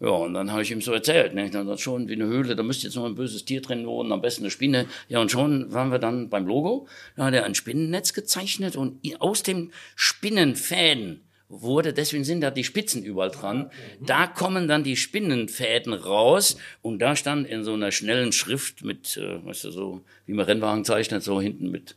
Ja, 0.00 0.08
und 0.08 0.32
dann 0.32 0.50
habe 0.50 0.62
ich 0.62 0.70
ihm 0.70 0.80
so 0.80 0.94
erzählt, 0.94 1.34
ne? 1.34 1.50
dann 1.50 1.66
das 1.66 1.82
schon 1.82 2.08
wie 2.08 2.14
eine 2.14 2.24
Höhle, 2.24 2.56
da 2.56 2.62
müsste 2.62 2.86
jetzt 2.86 2.96
noch 2.96 3.04
ein 3.04 3.14
böses 3.14 3.44
Tier 3.44 3.60
drin 3.60 3.86
wohnen, 3.86 4.12
am 4.12 4.22
besten 4.22 4.44
eine 4.44 4.50
Spinne. 4.50 4.86
Ja, 5.08 5.20
und 5.20 5.30
schon 5.30 5.70
waren 5.74 5.90
wir 5.92 5.98
dann 5.98 6.30
beim 6.30 6.46
Logo, 6.46 6.88
da 7.16 7.26
hat 7.26 7.34
er 7.34 7.44
ein 7.44 7.54
Spinnennetz 7.54 8.14
gezeichnet 8.14 8.76
und 8.76 8.98
aus 9.18 9.42
dem 9.42 9.72
Spinnenfäden 9.96 11.20
wurde, 11.50 11.92
deswegen 11.92 12.24
sind 12.24 12.40
da 12.40 12.50
die 12.50 12.64
Spitzen 12.64 13.02
überall 13.02 13.30
dran, 13.30 13.70
da 14.00 14.26
kommen 14.26 14.68
dann 14.68 14.84
die 14.84 14.96
Spinnenfäden 14.96 15.92
raus 15.92 16.56
und 16.80 17.00
da 17.00 17.14
stand 17.14 17.46
in 17.46 17.62
so 17.62 17.74
einer 17.74 17.92
schnellen 17.92 18.32
Schrift 18.32 18.82
mit, 18.82 19.18
äh, 19.18 19.44
weißt 19.44 19.64
du, 19.64 19.70
so 19.70 20.00
wie 20.24 20.32
man 20.32 20.46
Rennwagen 20.46 20.86
zeichnet, 20.86 21.22
so 21.22 21.42
hinten 21.42 21.70
mit 21.70 21.96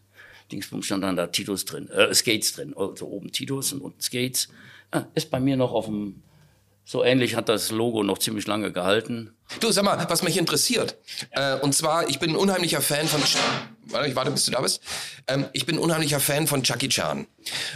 Dingsbums 0.51 0.87
stand 0.87 1.03
dann 1.03 1.15
da 1.15 1.27
Titus 1.27 1.63
drin, 1.63 1.87
äh, 1.89 2.13
Skates 2.13 2.51
drin, 2.51 2.73
also 2.75 3.07
oben 3.07 3.31
Titus 3.31 3.71
und 3.71 3.81
unten 3.81 4.01
Skates. 4.01 4.49
Ah, 4.91 5.05
ist 5.15 5.31
bei 5.31 5.39
mir 5.39 5.55
noch 5.55 5.71
auf 5.71 5.85
dem 5.85 6.21
so 6.85 7.03
ähnlich 7.03 7.35
hat 7.35 7.49
das 7.49 7.71
Logo 7.71 8.03
noch 8.03 8.17
ziemlich 8.17 8.45
lange 8.45 8.71
gehalten. 8.71 9.31
Du, 9.59 9.71
sag 9.71 9.83
mal, 9.83 10.05
was 10.09 10.23
mich 10.23 10.37
interessiert. 10.37 10.97
Äh, 11.31 11.55
und 11.55 11.73
zwar, 11.73 12.09
ich 12.09 12.19
bin 12.19 12.31
ein 12.31 12.35
unheimlicher 12.35 12.81
Fan 12.81 13.07
von. 13.07 13.21
Warte, 13.87 14.09
ich 14.09 14.15
warte, 14.15 14.31
bis 14.31 14.45
du 14.45 14.51
da 14.51 14.61
bist. 14.61 14.81
Ähm, 15.27 15.45
ich 15.53 15.65
bin 15.65 15.75
ein 15.75 15.79
unheimlicher 15.79 16.19
Fan 16.19 16.47
von 16.47 16.63
Chucky 16.63 16.89
Chan. 16.89 17.27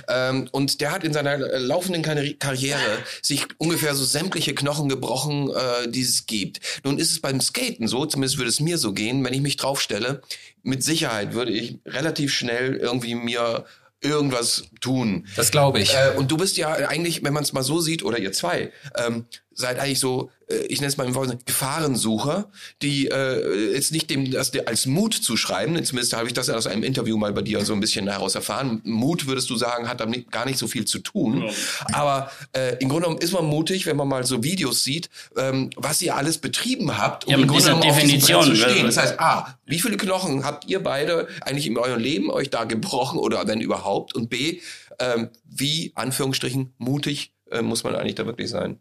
Ähm, 0.08 0.50
und 0.52 0.82
der 0.82 0.92
hat 0.92 1.04
in 1.04 1.14
seiner 1.14 1.34
äh, 1.34 1.58
laufenden 1.60 2.02
Karriere 2.02 3.04
sich 3.22 3.46
ungefähr 3.58 3.94
so 3.94 4.04
sämtliche 4.04 4.56
Knochen 4.56 4.90
gebrochen, 4.90 5.52
äh, 5.52 5.90
die 5.90 6.02
es 6.02 6.26
gibt. 6.26 6.60
Nun 6.84 6.98
ist 6.98 7.12
es 7.12 7.22
beim 7.22 7.40
Skaten 7.42 7.88
so, 7.88 8.06
zumindest 8.06 8.38
würde 8.38 8.50
es 8.50 8.60
mir 8.60 8.78
so 8.78 8.94
gehen, 8.94 9.24
wenn 9.24 9.34
ich 9.34 9.42
mich 9.42 9.58
draufstelle, 9.58 10.22
mit 10.64 10.84
Sicherheit 10.84 11.34
würde 11.34 11.52
ich 11.52 11.80
relativ 11.86 12.34
schnell 12.34 12.76
irgendwie 12.76 13.16
mir 13.16 13.66
irgendwas 14.02 14.64
tun. 14.82 15.28
Das 15.36 15.52
glaube 15.52 15.80
ich. 15.80 15.94
Äh, 15.94 16.14
und 16.18 16.32
du 16.32 16.38
bist 16.38 16.58
ja 16.58 16.74
eigentlich, 16.74 17.24
wenn 17.24 17.34
man 17.34 17.44
es 17.44 17.54
mal 17.54 17.64
so 17.64 17.80
sieht, 17.80 18.04
oder 18.04 18.20
ihr 18.20 18.32
zwei, 18.32 18.72
ähm, 18.96 19.26
seid 19.54 19.80
eigentlich 19.80 20.00
so, 20.00 20.30
ich 20.48 20.80
nenne 20.80 20.88
es 20.88 20.98
mal 20.98 21.06
im 21.06 21.16
Wort, 21.16 21.46
Gefahrensucher, 21.46 22.50
die 22.82 23.08
äh, 23.08 23.74
jetzt 23.74 23.92
nicht 23.92 24.10
dem 24.10 24.32
das 24.32 24.52
als 24.66 24.86
Mut 24.86 25.14
zu 25.14 25.36
schreiben, 25.36 25.84
zumindest 25.84 26.14
habe 26.14 26.28
ich 26.28 26.34
das 26.34 26.50
aus 26.50 26.68
einem 26.68 26.84
Interview 26.84 27.18
mal 27.18 27.34
bei 27.34 27.42
dir 27.42 27.64
so 27.66 27.74
ein 27.74 27.80
bisschen 27.80 28.08
heraus 28.08 28.36
erfahren. 28.36 28.82
Mut 28.84 29.28
würdest 29.28 29.50
du 29.50 29.58
sagen, 29.58 29.90
hat 29.90 30.00
damit 30.00 30.32
gar 30.32 30.46
nicht 30.46 30.58
so 30.58 30.68
viel 30.68 30.86
zu 30.86 31.00
tun. 31.00 31.44
Ja. 31.44 31.54
Aber 31.94 32.32
äh, 32.54 32.78
im 32.80 32.90
Grunde 32.90 33.06
genommen 33.06 33.22
ist 33.22 33.34
man 33.34 33.46
mutig, 33.46 33.86
wenn 33.86 33.98
man 33.98 34.08
mal 34.08 34.26
so 34.26 34.44
Videos 34.44 34.84
sieht, 34.84 35.10
ähm, 35.36 35.70
was 35.76 36.02
ihr 36.02 36.16
alles 36.16 36.38
betrieben 36.38 36.98
habt, 36.98 37.26
um 37.26 37.32
ja, 37.32 37.38
im 37.38 37.48
Grunde 37.48 37.64
genommen 37.64 37.82
Definition, 37.82 38.44
zu 38.46 38.56
stehen. 38.56 38.86
Das 38.86 38.98
heißt, 38.98 39.20
ah, 39.20 39.58
wie 39.66 39.80
viele 39.80 39.98
Knochen 39.98 40.46
habt 40.46 40.66
ihr 40.70 40.82
beide 40.82 41.28
eigentlich 41.42 41.68
in 41.68 41.78
eurem 41.78 42.00
Leben 42.00 42.30
euch 42.30 42.50
da 42.50 42.64
gebrochen 42.64 43.20
oder 43.20 43.46
wenn 43.48 43.60
überhaupt? 43.60 44.16
Und 44.16 44.30
B, 44.30 44.62
ähm, 45.00 45.30
wie, 45.44 45.92
Anführungsstrichen, 45.96 46.74
mutig 46.78 47.34
äh, 47.52 47.62
muss 47.62 47.84
man 47.84 47.96
eigentlich 47.96 48.16
da 48.16 48.26
wirklich 48.26 48.50
sein? 48.50 48.80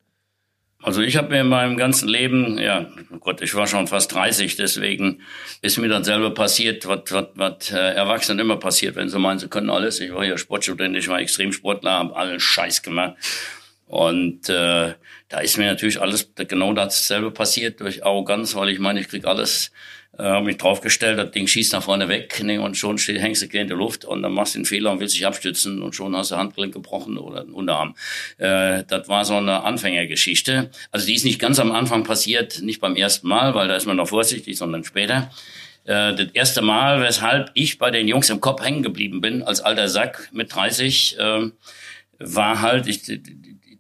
Also 0.83 1.01
ich 1.01 1.17
habe 1.17 1.31
mir 1.31 1.41
in 1.41 1.49
meinem 1.49 1.77
ganzen 1.77 2.09
Leben, 2.09 2.59
ja, 2.59 2.87
oh 3.13 3.19
Gott, 3.19 3.41
ich 3.41 3.55
war 3.55 3.67
schon 3.67 3.87
fast 3.87 4.13
30, 4.13 4.57
deswegen 4.57 5.23
ist 5.63 5.79
mir 5.79 5.89
dann 5.89 6.05
selber 6.05 6.33
passiert, 6.33 6.87
was, 6.87 7.01
was, 7.11 7.27
was 7.35 7.73
äh, 7.73 7.95
Erwachsenen 7.95 8.39
immer 8.41 8.57
passiert, 8.57 8.95
wenn 8.95 9.09
sie 9.09 9.19
meinen, 9.19 9.39
sie 9.39 9.49
können 9.49 9.71
alles. 9.71 10.01
Ich 10.01 10.13
war 10.13 10.25
ja 10.25 10.39
Sportstudent, 10.39 10.97
ich 10.97 11.09
war 11.09 11.19
Extremsportler, 11.19 11.91
habe 11.91 12.17
allen 12.17 12.41
Scheiß 12.41 12.83
gemacht. 12.83 13.15
Und 13.87 14.49
äh, 14.49 14.95
da 15.29 15.39
ist 15.41 15.59
mir 15.59 15.67
natürlich 15.67 16.01
alles 16.01 16.33
genau 16.35 16.73
dasselbe 16.73 17.31
passiert 17.31 17.81
durch 17.81 18.05
Arroganz, 18.05 18.55
weil 18.55 18.69
ich 18.69 18.79
meine, 18.79 19.01
ich 19.01 19.09
krieg 19.09 19.25
alles 19.25 19.73
äh, 20.19 20.41
mich 20.41 20.57
draufgestellt, 20.57 21.19
das 21.19 21.31
Ding 21.31 21.47
schießt 21.47 21.73
nach 21.73 21.83
vorne 21.83 22.09
weg 22.09 22.43
ne, 22.43 22.61
und 22.61 22.77
schon 22.77 22.99
steht, 22.99 23.21
hängst 23.21 23.43
du 23.43 23.59
in 23.59 23.69
der 23.69 23.77
Luft 23.77 24.05
und 24.05 24.23
dann 24.23 24.33
machst 24.33 24.55
du 24.55 24.59
den 24.59 24.65
Fehler 24.65 24.93
und 24.93 25.01
willst 25.01 25.15
dich 25.15 25.27
abstützen 25.27 25.83
und 25.83 25.95
schon 25.95 26.17
hast 26.17 26.31
du 26.31 26.37
Handgelenk 26.37 26.73
gebrochen 26.73 27.19
oder 27.19 27.41
einen 27.41 27.53
Unterarm. 27.53 27.95
Äh, 28.39 28.85
das 28.89 29.09
war 29.09 29.25
so 29.25 29.37
eine 29.37 29.63
Anfängergeschichte. 29.63 30.71
Also 30.91 31.07
die 31.07 31.15
ist 31.15 31.25
nicht 31.25 31.39
ganz 31.39 31.59
am 31.59 31.73
Anfang 31.73 32.05
passiert, 32.05 32.63
nicht 32.63 32.81
beim 32.81 32.97
ersten 32.97 33.29
Mal, 33.29 33.55
weil 33.55 33.69
da 33.69 33.77
ist 33.77 33.87
man 33.87 33.97
noch 33.97 34.09
vorsichtig, 34.09 34.57
sondern 34.57 34.85
später. 34.85 35.31
Äh, 35.85 36.15
das 36.15 36.29
erste 36.33 36.63
Mal, 36.63 37.01
weshalb 37.01 37.51
ich 37.55 37.79
bei 37.79 37.91
den 37.91 38.09
Jungs 38.09 38.31
im 38.31 38.41
Kopf 38.41 38.63
hängen 38.63 38.83
geblieben 38.83 39.21
bin, 39.21 39.43
als 39.43 39.61
alter 39.61 39.89
Sack 39.89 40.29
mit 40.33 40.55
30, 40.55 41.19
äh, 41.19 41.51
war 42.19 42.63
halt, 42.63 42.87
ich, 42.87 43.03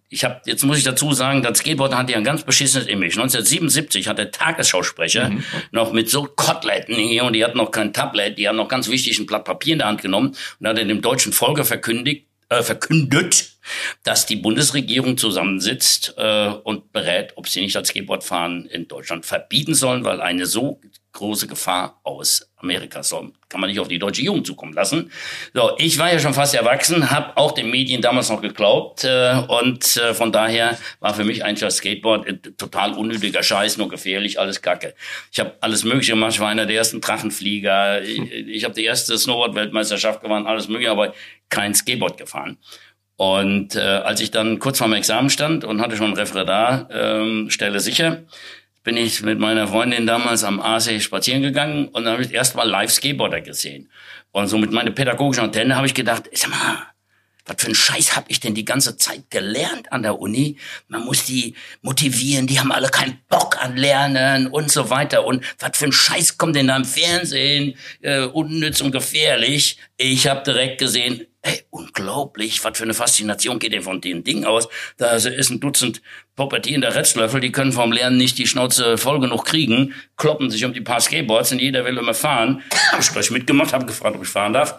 ich 0.08 0.24
habe 0.24 0.40
jetzt 0.46 0.64
muss 0.64 0.78
ich 0.78 0.84
dazu 0.84 1.12
sagen, 1.12 1.42
das 1.42 1.58
Skateboard 1.58 1.94
hat 1.94 2.10
ja 2.10 2.16
ein 2.16 2.24
ganz 2.24 2.44
beschissenes 2.44 2.86
Image. 2.86 3.16
1977 3.16 4.06
hat 4.08 4.18
der 4.18 4.30
Tagesschausprecher 4.30 5.30
mhm. 5.30 5.44
noch 5.72 5.92
mit 5.92 6.08
so 6.08 6.24
Koteletten 6.24 6.94
hier 6.94 7.24
und 7.24 7.32
die 7.32 7.44
hatten 7.44 7.58
noch 7.58 7.70
kein 7.70 7.92
Tablet, 7.92 8.38
die 8.38 8.48
haben 8.48 8.56
noch 8.56 8.68
ganz 8.68 8.88
wichtig 8.88 9.18
ein 9.18 9.26
Blatt 9.26 9.44
Papier 9.44 9.72
in 9.72 9.78
der 9.80 9.88
Hand 9.88 10.02
genommen 10.02 10.36
und 10.60 10.68
hat 10.68 10.78
in 10.78 10.88
dem 10.88 11.02
deutschen 11.02 11.32
Volke 11.32 11.64
verkündigt, 11.64 12.26
äh, 12.48 12.62
verkündet, 12.62 13.56
dass 14.04 14.26
die 14.26 14.36
Bundesregierung 14.36 15.18
zusammensitzt 15.18 16.14
äh, 16.16 16.48
und 16.48 16.92
berät, 16.92 17.32
ob 17.34 17.48
sie 17.48 17.60
nicht 17.60 17.74
das 17.74 17.88
Skateboardfahren 17.88 18.66
in 18.66 18.86
Deutschland 18.86 19.26
verbieten 19.26 19.74
sollen, 19.74 20.04
weil 20.04 20.20
eine 20.20 20.46
so 20.46 20.80
große 21.16 21.46
Gefahr 21.46 21.98
aus 22.02 22.48
Amerika 22.56 23.02
soll. 23.02 23.32
Kann 23.48 23.60
man 23.60 23.70
nicht 23.70 23.80
auf 23.80 23.88
die 23.88 23.98
deutsche 23.98 24.22
Jugend 24.22 24.46
zukommen 24.46 24.72
lassen. 24.74 25.10
So, 25.54 25.72
ich 25.78 25.98
war 25.98 26.12
ja 26.12 26.18
schon 26.18 26.34
fast 26.34 26.54
erwachsen, 26.54 27.10
habe 27.10 27.36
auch 27.36 27.52
den 27.52 27.70
Medien 27.70 28.02
damals 28.02 28.28
noch 28.28 28.42
geglaubt 28.42 29.04
äh, 29.04 29.42
und 29.48 29.96
äh, 29.96 30.14
von 30.14 30.30
daher 30.30 30.78
war 31.00 31.14
für 31.14 31.24
mich 31.24 31.44
eigentlich 31.44 31.60
das 31.60 31.78
Skateboard 31.78 32.26
äh, 32.26 32.36
total 32.56 32.92
unnötiger 32.92 33.42
Scheiß, 33.42 33.78
nur 33.78 33.88
gefährlich, 33.88 34.38
alles 34.38 34.62
Kacke. 34.62 34.94
Ich 35.32 35.40
habe 35.40 35.54
alles 35.60 35.84
Mögliche 35.84 36.12
gemacht, 36.12 36.34
ich 36.34 36.40
war 36.40 36.48
einer 36.48 36.66
der 36.66 36.76
ersten 36.76 37.00
Drachenflieger, 37.00 38.02
ich, 38.02 38.20
ich 38.30 38.64
habe 38.64 38.74
die 38.74 38.84
erste 38.84 39.16
Snowboard-Weltmeisterschaft 39.16 40.22
gewonnen, 40.22 40.46
alles 40.46 40.68
Mögliche, 40.68 40.90
aber 40.90 41.14
kein 41.48 41.74
Skateboard 41.74 42.18
gefahren. 42.18 42.58
Und 43.16 43.76
äh, 43.76 43.80
als 43.80 44.20
ich 44.20 44.30
dann 44.30 44.58
kurz 44.58 44.78
vorm 44.78 44.92
Examen 44.92 45.30
stand 45.30 45.64
und 45.64 45.80
hatte 45.80 45.96
schon 45.96 46.12
Referendar, 46.12 46.88
ähm, 46.90 47.48
Stelle 47.48 47.80
sicher, 47.80 48.24
bin 48.86 48.96
ich 48.96 49.20
mit 49.22 49.40
meiner 49.40 49.66
Freundin 49.66 50.06
damals 50.06 50.44
am 50.44 50.60
Aasee 50.60 51.00
spazieren 51.00 51.42
gegangen 51.42 51.88
und 51.88 52.04
dann 52.04 52.12
habe 52.12 52.22
ich 52.22 52.32
erstmal 52.32 52.68
live 52.68 52.92
Skateboarder 52.92 53.40
gesehen. 53.40 53.90
Und 54.30 54.46
so 54.46 54.58
mit 54.58 54.70
meiner 54.70 54.92
pädagogischen 54.92 55.42
Antenne 55.42 55.74
habe 55.74 55.88
ich 55.88 55.94
gedacht, 55.94 56.30
sag 56.32 56.50
mal, 56.50 56.86
was 57.46 57.56
für 57.58 57.66
einen 57.66 57.74
Scheiß 57.74 58.14
habe 58.14 58.26
ich 58.28 58.38
denn 58.38 58.54
die 58.54 58.64
ganze 58.64 58.96
Zeit 58.96 59.28
gelernt 59.28 59.90
an 59.90 60.04
der 60.04 60.20
Uni? 60.20 60.58
Man 60.86 61.04
muss 61.04 61.24
die 61.24 61.56
motivieren, 61.82 62.46
die 62.46 62.60
haben 62.60 62.70
alle 62.70 62.88
keinen 62.88 63.18
Bock 63.28 63.60
an 63.60 63.76
Lernen 63.76 64.46
und 64.46 64.70
so 64.70 64.88
weiter. 64.88 65.24
Und 65.24 65.44
was 65.58 65.76
für 65.76 65.86
ein 65.86 65.92
Scheiß 65.92 66.38
kommt 66.38 66.54
denn 66.54 66.68
da 66.68 66.76
im 66.76 66.84
Fernsehen? 66.84 67.74
Äh, 68.02 68.20
unnütz 68.20 68.80
und 68.80 68.92
gefährlich. 68.92 69.78
Ich 69.96 70.28
habe 70.28 70.44
direkt 70.44 70.78
gesehen, 70.78 71.26
ey, 71.46 71.62
unglaublich, 71.70 72.64
was 72.64 72.76
für 72.76 72.84
eine 72.84 72.94
Faszination 72.94 73.58
geht 73.58 73.72
denn 73.72 73.82
von 73.82 74.00
dem 74.00 74.24
Ding 74.24 74.44
aus? 74.44 74.68
Da 74.96 75.12
ist 75.12 75.50
ein 75.50 75.60
Dutzend 75.60 76.02
pubertierender 76.34 76.94
Retzlöffel, 76.94 77.40
die 77.40 77.52
können 77.52 77.72
vom 77.72 77.92
Lernen 77.92 78.16
nicht 78.16 78.36
die 78.38 78.46
Schnauze 78.46 78.98
voll 78.98 79.20
genug 79.20 79.44
kriegen, 79.44 79.94
kloppen 80.16 80.50
sich 80.50 80.64
um 80.64 80.74
die 80.74 80.80
paar 80.80 81.00
Skateboards 81.00 81.52
und 81.52 81.60
jeder 81.60 81.84
will 81.84 81.96
immer 81.96 82.14
fahren. 82.14 82.62
Hab 82.92 83.00
ich 83.00 83.10
gleich 83.10 83.30
mitgemacht, 83.30 83.72
habe 83.72 83.86
gefragt, 83.86 84.16
ob 84.16 84.22
ich 84.22 84.28
fahren 84.28 84.52
darf. 84.52 84.74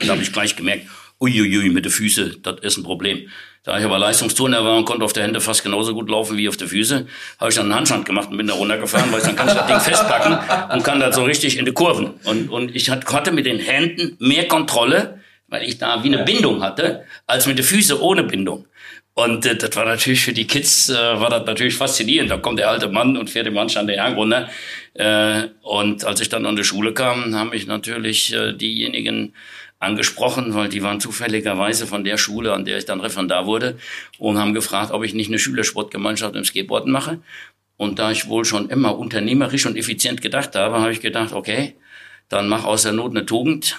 Da 0.00 0.08
habe 0.08 0.22
ich 0.22 0.32
gleich 0.32 0.56
gemerkt, 0.56 0.86
uiuiui, 1.20 1.70
mit 1.70 1.84
den 1.84 1.92
Füßen, 1.92 2.42
das 2.42 2.60
ist 2.60 2.76
ein 2.76 2.82
Problem. 2.82 3.28
Da 3.62 3.78
ich 3.78 3.84
aber 3.84 3.98
Leistungsturner 3.98 4.62
war 4.62 4.76
und 4.76 4.84
konnte 4.84 5.06
auf 5.06 5.14
der 5.14 5.22
Hände 5.22 5.40
fast 5.40 5.62
genauso 5.62 5.94
gut 5.94 6.10
laufen 6.10 6.36
wie 6.36 6.50
auf 6.50 6.58
der 6.58 6.68
Füße, 6.68 7.06
habe 7.40 7.48
ich 7.48 7.56
dann 7.56 7.66
einen 7.66 7.76
Handstand 7.76 8.04
gemacht 8.04 8.30
und 8.30 8.36
bin 8.36 8.46
da 8.46 8.52
runtergefahren, 8.52 9.10
weil 9.10 9.20
ich 9.20 9.24
dann 9.24 9.48
ich 9.48 9.54
das 9.54 9.66
Ding 9.66 9.80
festpacken 9.80 10.38
und 10.74 10.84
kann 10.84 11.00
das 11.00 11.16
so 11.16 11.24
richtig 11.24 11.56
in 11.56 11.64
die 11.64 11.72
Kurven. 11.72 12.10
Und, 12.24 12.50
und 12.50 12.76
ich 12.76 12.90
hatte 12.90 13.32
mit 13.32 13.46
den 13.46 13.58
Händen 13.58 14.16
mehr 14.18 14.48
Kontrolle, 14.48 15.20
weil 15.54 15.68
ich 15.68 15.78
da 15.78 16.02
wie 16.02 16.12
eine 16.12 16.24
Bindung 16.24 16.62
hatte, 16.62 17.04
als 17.26 17.46
mit 17.46 17.58
den 17.58 17.64
Füßen 17.64 17.98
ohne 17.98 18.24
Bindung. 18.24 18.66
Und 19.14 19.46
äh, 19.46 19.56
das 19.56 19.76
war 19.76 19.84
natürlich 19.84 20.24
für 20.24 20.32
die 20.32 20.48
Kids, 20.48 20.88
äh, 20.88 20.94
war 20.94 21.30
das 21.30 21.46
natürlich 21.46 21.76
faszinierend. 21.76 22.28
Da 22.32 22.38
kommt 22.38 22.58
der 22.58 22.68
alte 22.68 22.88
Mann 22.88 23.16
und 23.16 23.30
fährt 23.30 23.46
im 23.46 23.56
Anstand 23.56 23.88
der 23.88 24.02
Hang 24.02 24.14
runter. 24.14 24.48
Äh, 24.94 25.44
und 25.62 26.04
als 26.04 26.20
ich 26.20 26.28
dann 26.28 26.44
an 26.44 26.56
die 26.56 26.64
Schule 26.64 26.92
kam, 26.92 27.36
haben 27.36 27.50
mich 27.50 27.68
natürlich 27.68 28.34
äh, 28.34 28.52
diejenigen 28.52 29.32
angesprochen, 29.78 30.54
weil 30.54 30.68
die 30.68 30.82
waren 30.82 30.98
zufälligerweise 30.98 31.86
von 31.86 32.02
der 32.02 32.16
Schule, 32.16 32.52
an 32.52 32.64
der 32.64 32.78
ich 32.78 32.86
dann 32.86 33.00
Referendar 33.00 33.46
wurde, 33.46 33.78
und 34.18 34.38
haben 34.38 34.54
gefragt, 34.54 34.90
ob 34.90 35.04
ich 35.04 35.14
nicht 35.14 35.28
eine 35.28 35.38
Schülersportgemeinschaft 35.38 36.34
im 36.34 36.44
Skateboarden 36.44 36.90
mache. 36.90 37.20
Und 37.76 38.00
da 38.00 38.10
ich 38.10 38.26
wohl 38.26 38.44
schon 38.44 38.70
immer 38.70 38.98
unternehmerisch 38.98 39.66
und 39.66 39.76
effizient 39.76 40.20
gedacht 40.20 40.56
habe, 40.56 40.80
habe 40.80 40.90
ich 40.90 41.00
gedacht, 41.00 41.32
okay, 41.32 41.74
dann 42.28 42.48
mach 42.48 42.64
aus 42.64 42.82
der 42.82 42.92
Not 42.92 43.12
eine 43.12 43.26
Tugend. 43.26 43.78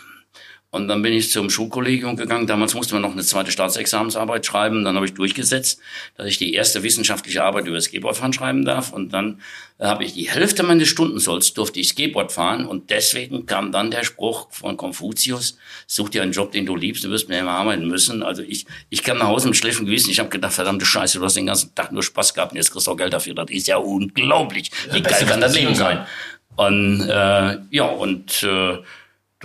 Und 0.75 0.89
dann 0.89 1.01
bin 1.01 1.13
ich 1.13 1.31
zum 1.31 1.49
Schulkollegium 1.49 2.17
gegangen. 2.17 2.47
Damals 2.47 2.73
musste 2.73 2.95
man 2.95 3.01
noch 3.01 3.13
eine 3.13 3.23
zweite 3.23 3.49
Staatsexamensarbeit 3.49 4.45
schreiben. 4.45 4.83
Dann 4.83 4.97
habe 4.97 5.05
ich 5.05 5.13
durchgesetzt, 5.13 5.79
dass 6.17 6.27
ich 6.27 6.37
die 6.37 6.53
erste 6.53 6.83
wissenschaftliche 6.83 7.45
Arbeit 7.45 7.65
über 7.67 7.79
Skateboardfahren 7.79 8.33
schreiben 8.33 8.65
darf. 8.65 8.91
Und 8.91 9.13
dann 9.13 9.39
habe 9.79 10.03
ich 10.03 10.15
die 10.15 10.29
Hälfte 10.29 10.63
meines 10.63 10.89
Stundensolls 10.89 11.53
durfte 11.53 11.79
ich 11.79 11.87
Skateboard 11.87 12.33
fahren. 12.33 12.65
Und 12.65 12.89
deswegen 12.89 13.45
kam 13.45 13.71
dann 13.71 13.89
der 13.89 14.03
Spruch 14.03 14.49
von 14.51 14.75
Konfuzius, 14.75 15.57
such 15.87 16.09
dir 16.09 16.23
einen 16.23 16.33
Job, 16.33 16.51
den 16.51 16.65
du 16.65 16.75
liebst, 16.75 17.05
du 17.05 17.09
wirst 17.09 17.29
mehr 17.29 17.47
arbeiten 17.47 17.87
müssen. 17.87 18.21
Also 18.21 18.41
ich, 18.41 18.65
ich 18.89 19.01
kam 19.01 19.19
nach 19.19 19.27
Hause 19.27 19.47
mit 19.47 19.55
schlechtem 19.55 19.85
Gewissen. 19.85 20.09
Ich 20.09 20.19
habe 20.19 20.27
gedacht, 20.27 20.51
verdammte 20.51 20.85
Scheiße, 20.85 21.19
du 21.19 21.23
hast 21.23 21.37
den 21.37 21.45
ganzen 21.45 21.73
Tag 21.73 21.93
nur 21.93 22.03
Spaß 22.03 22.33
gehabt 22.33 22.51
und 22.51 22.57
jetzt 22.57 22.71
kriegst 22.73 22.87
du 22.87 22.91
auch 22.91 22.97
Geld 22.97 23.13
dafür. 23.13 23.33
Das 23.33 23.49
ist 23.49 23.69
ja 23.69 23.77
unglaublich. 23.77 24.71
Wie 24.91 25.01
geil 25.01 25.25
kann 25.25 25.39
das 25.39 25.55
Leben 25.55 25.73
sein? 25.73 26.05
Und 26.57 27.07
äh, 27.07 27.57
ja, 27.71 27.85
und 27.85 28.43
äh, 28.43 28.77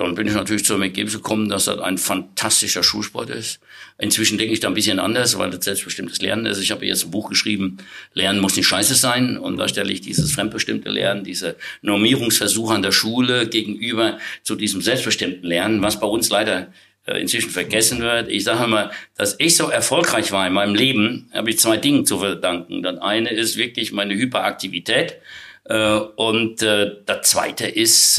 dann 0.07 0.14
bin 0.14 0.26
ich 0.26 0.34
natürlich 0.34 0.64
zum 0.64 0.82
Ergebnis 0.82 1.14
gekommen, 1.14 1.48
dass 1.48 1.66
das 1.66 1.78
ein 1.78 1.98
fantastischer 1.98 2.82
Schulsport 2.82 3.30
ist. 3.30 3.61
Inzwischen 3.98 4.38
denke 4.38 4.55
ich 4.55 4.61
da 4.61 4.68
ein 4.68 4.74
bisschen 4.74 4.98
anders, 4.98 5.38
weil 5.38 5.51
das 5.51 5.64
selbstbestimmtes 5.64 6.22
Lernen 6.22 6.46
ist. 6.46 6.59
Ich 6.59 6.70
habe 6.70 6.86
jetzt 6.86 7.05
ein 7.05 7.11
Buch 7.11 7.28
geschrieben, 7.28 7.78
Lernen 8.14 8.40
muss 8.40 8.57
nicht 8.57 8.66
scheiße 8.66 8.94
sein. 8.94 9.36
Und 9.36 9.59
da 9.59 9.68
stelle 9.68 9.92
ich 9.92 10.01
dieses 10.01 10.32
fremdbestimmte 10.32 10.88
Lernen, 10.88 11.24
diese 11.24 11.57
Normierungsversuche 11.82 12.74
an 12.74 12.82
der 12.82 12.92
Schule 12.92 13.48
gegenüber 13.48 14.18
zu 14.42 14.55
diesem 14.57 14.80
selbstbestimmten 14.80 15.44
Lernen, 15.44 15.82
was 15.82 16.01
bei 16.01 16.07
uns 16.07 16.30
leider 16.30 16.72
äh, 17.07 17.20
inzwischen 17.20 17.51
vergessen 17.51 18.01
wird. 18.01 18.28
Ich 18.30 18.44
sage 18.44 18.66
mal, 18.68 18.90
dass 19.16 19.36
ich 19.38 19.57
so 19.57 19.68
erfolgreich 19.68 20.32
war 20.32 20.46
in 20.46 20.53
meinem 20.55 20.74
Leben, 20.74 21.30
habe 21.34 21.51
ich 21.51 21.59
zwei 21.59 21.76
Dinge 21.76 22.05
zu 22.05 22.18
verdanken. 22.18 22.82
Das 22.82 22.98
eine 22.98 23.30
ist 23.30 23.57
wirklich 23.57 23.92
meine 23.92 24.14
Hyperaktivität. 24.14 25.16
Äh, 25.64 25.96
und 26.16 26.62
äh, 26.62 26.90
das 27.05 27.30
zweite 27.30 27.66
ist 27.66 28.18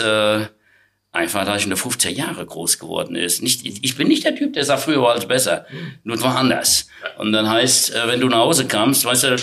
Einfach, 1.13 1.45
da 1.45 1.57
ich 1.57 1.63
in 1.63 1.69
der 1.69 1.77
50er 1.77 2.09
Jahre 2.09 2.45
groß 2.45 2.79
geworden 2.79 3.15
ist. 3.15 3.41
Nicht, 3.41 3.65
ich 3.65 3.97
bin 3.97 4.07
nicht 4.07 4.23
der 4.23 4.33
Typ, 4.33 4.53
der 4.53 4.63
sagt, 4.63 4.83
früher 4.83 5.01
war 5.01 5.11
alles 5.11 5.27
besser. 5.27 5.65
Nur 6.03 6.21
war 6.21 6.37
anders. 6.37 6.87
Und 7.17 7.33
dann 7.33 7.49
heißt, 7.49 7.93
äh, 7.93 8.07
wenn 8.07 8.21
du 8.21 8.29
nach 8.29 8.37
Hause 8.37 8.65
kamst, 8.65 9.03
weißt 9.03 9.23
du, 9.23 9.35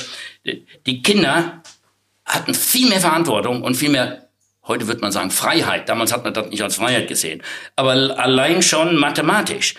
die 0.87 1.03
Kinder 1.03 1.62
hatten 2.25 2.55
viel 2.55 2.89
mehr 2.89 3.01
Verantwortung 3.01 3.62
und 3.62 3.75
viel 3.75 3.91
mehr, 3.91 4.29
heute 4.66 4.87
wird 4.87 5.03
man 5.03 5.12
sagen, 5.12 5.31
Freiheit. 5.31 5.91
Damals 5.91 6.11
hat 6.11 6.25
man 6.25 6.33
das 6.33 6.49
nicht 6.49 6.62
als 6.62 6.77
Freiheit 6.77 7.07
gesehen. 7.07 7.43
Aber 7.77 7.93
allein 7.93 8.62
schon 8.62 8.97
mathematisch. 8.97 9.75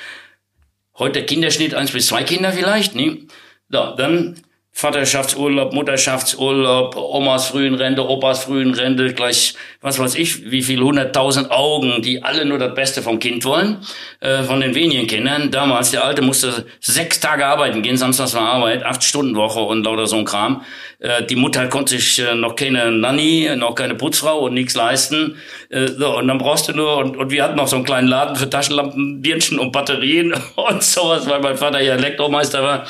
Heute 0.98 1.14
der 1.14 1.26
Kinderschnitt 1.26 1.74
eins 1.74 1.92
bis 1.92 2.08
zwei 2.08 2.24
Kinder 2.24 2.52
vielleicht, 2.52 2.94
ne? 2.94 3.26
So, 3.70 3.96
dann 3.96 4.36
Vaterschaftsurlaub, 4.80 5.74
Mutterschaftsurlaub, 5.74 6.96
Omas 6.96 7.48
frühen 7.48 7.76
Rente, 7.76 8.08
Opas 8.08 8.46
frühen 8.46 8.74
Rente, 8.74 9.14
gleich, 9.14 9.54
was 9.82 10.00
weiß 10.00 10.16
ich, 10.16 10.50
wie 10.50 10.62
viel 10.62 10.80
hunderttausend 10.80 11.52
Augen, 11.52 12.02
die 12.02 12.24
alle 12.24 12.46
nur 12.46 12.60
das 12.60 12.74
Beste 12.76 13.02
vom 13.02 13.20
Kind 13.20 13.44
wollen, 13.44 13.80
äh, 14.22 14.44
von 14.44 14.62
den 14.62 14.76
wenigen 14.76 15.06
Kindern. 15.06 15.52
Damals, 15.52 15.92
der 15.92 16.06
Alte 16.06 16.22
musste 16.22 16.66
sechs 16.80 17.20
Tage 17.20 17.46
arbeiten 17.46 17.82
gehen, 17.82 17.98
samstags 17.98 18.34
war 18.36 18.54
Arbeit, 18.54 18.86
acht 18.86 19.04
Stunden 19.04 19.36
Woche 19.36 19.60
und 19.60 19.84
lauter 19.84 20.08
so 20.08 20.16
ein 20.16 20.24
Kram. 20.24 20.64
Äh, 21.00 21.26
die 21.26 21.36
Mutter 21.36 21.68
konnte 21.68 21.98
sich 21.98 22.20
äh, 22.20 22.36
noch 22.36 22.56
keine 22.56 22.92
Nanny, 22.92 23.50
noch 23.56 23.76
keine 23.76 23.96
Putzfrau 23.96 24.40
und 24.40 24.54
nichts 24.54 24.76
leisten. 24.76 25.38
Äh, 25.70 25.88
so, 25.88 26.18
und 26.18 26.28
dann 26.28 26.38
brauchst 26.38 26.68
du 26.68 26.74
nur, 26.74 26.98
und, 26.98 27.16
und 27.16 27.32
wir 27.32 27.44
hatten 27.44 27.56
noch 27.56 27.68
so 27.68 27.78
einen 27.78 27.86
kleinen 27.86 28.08
Laden 28.08 28.36
für 28.36 28.50
Taschenlampen, 28.50 29.22
Birnchen 29.22 29.60
und 29.60 29.72
Batterien 29.72 30.34
und 30.56 30.84
sowas, 30.84 31.28
weil 31.28 31.40
mein 31.40 31.58
Vater 31.58 31.80
ja 31.80 31.96
Elektromeister 31.96 32.62
war. 32.62 32.88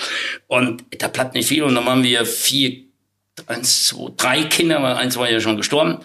Und 0.47 0.83
da 0.97 1.07
bleibt 1.07 1.35
nicht 1.35 1.47
viel. 1.47 1.63
Und 1.63 1.75
dann 1.75 1.85
waren 1.85 2.03
wir 2.03 2.25
vier, 2.25 2.83
eins, 3.45 3.85
zwei, 3.87 4.11
drei 4.17 4.43
Kinder, 4.43 4.81
weil 4.81 4.95
eins 4.95 5.15
war 5.17 5.29
ja 5.29 5.39
schon 5.39 5.57
gestorben. 5.57 5.99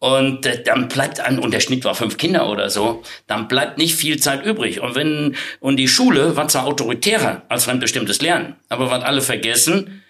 Und 0.00 0.46
dann 0.66 0.88
bleibt 0.88 1.20
an, 1.20 1.38
und 1.38 1.54
der 1.54 1.60
Schnitt 1.60 1.84
war 1.84 1.94
fünf 1.94 2.18
Kinder 2.18 2.50
oder 2.50 2.68
so, 2.68 3.02
dann 3.26 3.48
bleibt 3.48 3.78
nicht 3.78 3.94
viel 3.94 4.18
Zeit 4.18 4.44
übrig. 4.44 4.80
Und 4.80 4.96
wenn, 4.96 5.34
und 5.60 5.78
die 5.78 5.88
Schule 5.88 6.36
war 6.36 6.46
zwar 6.48 6.66
autoritärer 6.66 7.42
als 7.48 7.64
fremdbestimmtes 7.64 8.20
Lernen, 8.20 8.56
aber 8.68 8.90
was 8.90 9.02
alle 9.02 9.22
vergessen, 9.22 10.03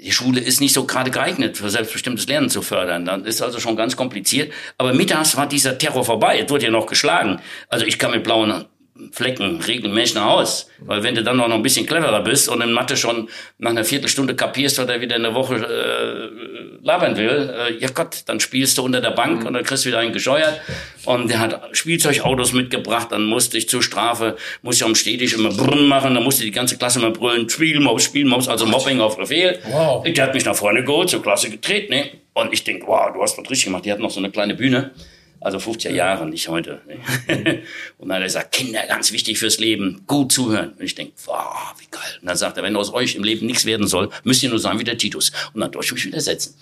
die 0.00 0.12
Schule 0.12 0.40
ist 0.40 0.60
nicht 0.60 0.74
so 0.74 0.84
gerade 0.84 1.10
geeignet, 1.10 1.56
für 1.56 1.70
selbstbestimmtes 1.70 2.28
Lernen 2.28 2.50
zu 2.50 2.62
fördern. 2.62 3.04
Das 3.04 3.22
ist 3.22 3.42
also 3.42 3.58
schon 3.58 3.76
ganz 3.76 3.96
kompliziert. 3.96 4.52
Aber 4.76 4.92
mittags 4.92 5.36
war 5.36 5.48
dieser 5.48 5.76
Terror 5.76 6.04
vorbei. 6.04 6.38
Es 6.38 6.50
wurde 6.50 6.66
ja 6.66 6.70
noch 6.70 6.86
geschlagen. 6.86 7.40
Also 7.68 7.84
ich 7.84 7.98
kann 7.98 8.12
mit 8.12 8.22
blauen 8.22 8.66
Flecken 9.12 9.60
regelmäßig 9.60 10.14
nach 10.14 10.24
Haus. 10.24 10.70
Weil 10.78 11.02
wenn 11.02 11.16
du 11.16 11.22
dann 11.22 11.36
noch 11.36 11.50
ein 11.50 11.62
bisschen 11.62 11.86
cleverer 11.86 12.22
bist 12.22 12.48
und 12.48 12.60
in 12.60 12.72
Mathe 12.72 12.96
schon 12.96 13.28
nach 13.58 13.70
einer 13.70 13.84
Viertelstunde 13.84 14.36
kapierst, 14.36 14.78
was 14.78 14.88
er 14.88 15.00
wieder 15.00 15.16
eine 15.16 15.34
Woche 15.34 15.56
äh, 15.56 16.57
labern 16.82 17.16
will, 17.16 17.54
äh, 17.54 17.74
ja 17.78 17.88
Gott, 17.88 18.22
dann 18.26 18.40
spielst 18.40 18.78
du 18.78 18.82
unter 18.82 19.00
der 19.00 19.10
Bank 19.10 19.44
und 19.44 19.54
dann 19.54 19.64
kriegst 19.64 19.84
du 19.84 19.88
wieder 19.88 19.98
einen 19.98 20.12
gescheuert. 20.12 20.60
Und 21.04 21.30
der 21.30 21.38
hat 21.38 21.60
Spielzeugautos 21.72 22.52
mitgebracht, 22.52 23.08
dann 23.10 23.24
musste 23.24 23.58
ich 23.58 23.68
zur 23.68 23.82
Strafe, 23.82 24.36
musste 24.62 24.84
ich 24.84 24.88
am 24.88 24.94
Stehtisch 24.94 25.34
immer 25.34 25.50
Brunnen 25.50 25.86
machen, 25.86 26.14
dann 26.14 26.24
musste 26.24 26.44
die 26.44 26.50
ganze 26.50 26.76
Klasse 26.76 26.98
immer 26.98 27.10
brüllen, 27.10 27.48
Spielmaus, 27.48 28.04
Spielmaus, 28.04 28.48
also 28.48 28.66
Mobbing 28.66 29.00
auf 29.00 29.16
Befehl. 29.16 29.58
Wow. 29.70 30.04
Der 30.04 30.24
hat 30.24 30.34
mich 30.34 30.44
nach 30.44 30.56
vorne 30.56 30.84
geholt, 30.84 31.10
zur 31.10 31.22
Klasse 31.22 31.50
getreten, 31.50 31.92
ne? 31.92 32.10
Und 32.34 32.52
ich 32.52 32.62
denk, 32.62 32.86
wow, 32.86 33.12
du 33.12 33.20
hast 33.22 33.36
was 33.36 33.50
richtig 33.50 33.64
gemacht. 33.64 33.84
Die 33.84 33.90
hatten 33.90 34.02
noch 34.02 34.10
so 34.10 34.20
eine 34.20 34.30
kleine 34.30 34.54
Bühne. 34.54 34.92
Also 35.40 35.58
50er 35.58 35.90
Jahre, 35.90 36.26
nicht 36.26 36.48
heute. 36.48 36.80
und 37.98 38.08
dann 38.08 38.16
hat 38.16 38.22
er 38.22 38.26
gesagt, 38.26 38.52
Kinder, 38.52 38.84
ganz 38.88 39.12
wichtig 39.12 39.38
fürs 39.38 39.58
Leben, 39.58 40.02
gut 40.06 40.32
zuhören. 40.32 40.72
Und 40.72 40.82
ich 40.82 40.94
denke, 40.94 41.12
wow, 41.26 41.74
wie 41.78 41.86
geil. 41.90 42.18
Und 42.20 42.26
dann 42.26 42.36
sagt 42.36 42.56
er, 42.56 42.62
wenn 42.62 42.74
aus 42.76 42.92
euch 42.92 43.14
im 43.14 43.22
Leben 43.22 43.46
nichts 43.46 43.64
werden 43.64 43.86
soll, 43.86 44.10
müsst 44.24 44.42
ihr 44.42 44.50
nur 44.50 44.58
sein 44.58 44.78
wie 44.78 44.84
der 44.84 44.98
Titus. 44.98 45.30
Und 45.52 45.60
dann 45.60 45.70
durfte 45.70 45.90
ich 45.90 45.94
mich 45.94 46.06
wieder 46.06 46.20
setzen. 46.20 46.54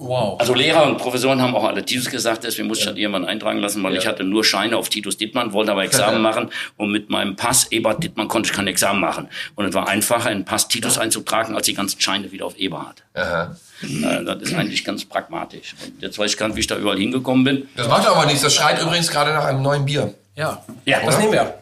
Wow. 0.00 0.38
Also 0.38 0.54
Lehrer 0.54 0.86
und 0.86 0.96
Professoren 0.98 1.42
haben 1.42 1.56
auch 1.56 1.64
alle 1.64 1.84
Titus 1.84 2.08
gesagt, 2.08 2.44
deswegen 2.44 2.68
musste 2.68 2.82
ich 2.82 2.86
ja. 2.86 2.92
das 2.92 3.00
irgendwann 3.00 3.24
eintragen 3.24 3.58
lassen, 3.58 3.82
weil 3.82 3.94
ja. 3.94 3.98
ich 3.98 4.06
hatte 4.06 4.22
nur 4.22 4.44
Scheine 4.44 4.76
auf 4.76 4.88
Titus 4.88 5.16
Dittmann, 5.16 5.52
wollte 5.52 5.72
aber 5.72 5.82
Examen 5.88 6.22
machen 6.22 6.50
und 6.76 6.92
mit 6.92 7.10
meinem 7.10 7.34
Pass 7.34 7.72
Ebert 7.72 8.04
Dittmann 8.04 8.28
konnte 8.28 8.48
ich 8.48 8.54
kein 8.54 8.68
Examen 8.68 9.00
machen. 9.00 9.28
Und 9.56 9.66
es 9.66 9.74
war 9.74 9.88
einfacher, 9.88 10.28
einen 10.28 10.44
Pass 10.44 10.68
Titus 10.68 10.98
einzutragen, 10.98 11.56
als 11.56 11.66
die 11.66 11.74
ganzen 11.74 12.00
Scheine 12.00 12.30
wieder 12.30 12.46
auf 12.46 12.56
Eberhard. 12.56 13.02
Aha. 13.14 13.56
Äh, 13.82 14.24
das 14.24 14.42
ist 14.42 14.54
eigentlich 14.54 14.84
ganz 14.84 15.04
pragmatisch. 15.04 15.74
Und 15.84 16.00
jetzt 16.00 16.16
weiß 16.16 16.30
ich 16.30 16.36
gar 16.36 16.46
nicht, 16.46 16.56
wie 16.56 16.60
ich 16.60 16.66
da 16.68 16.76
überall 16.76 16.98
hingekommen 16.98 17.42
bin. 17.42 17.68
Das 17.76 17.88
macht 17.88 18.06
aber 18.06 18.24
nichts, 18.26 18.42
das 18.42 18.54
schreit 18.54 18.80
übrigens 18.80 19.10
gerade 19.10 19.32
nach 19.32 19.44
einem 19.44 19.62
neuen 19.62 19.84
Bier. 19.84 20.14
Ja, 20.36 20.64
ja 20.84 21.00
das 21.04 21.18
nehmen 21.18 21.32
wir. 21.32 21.54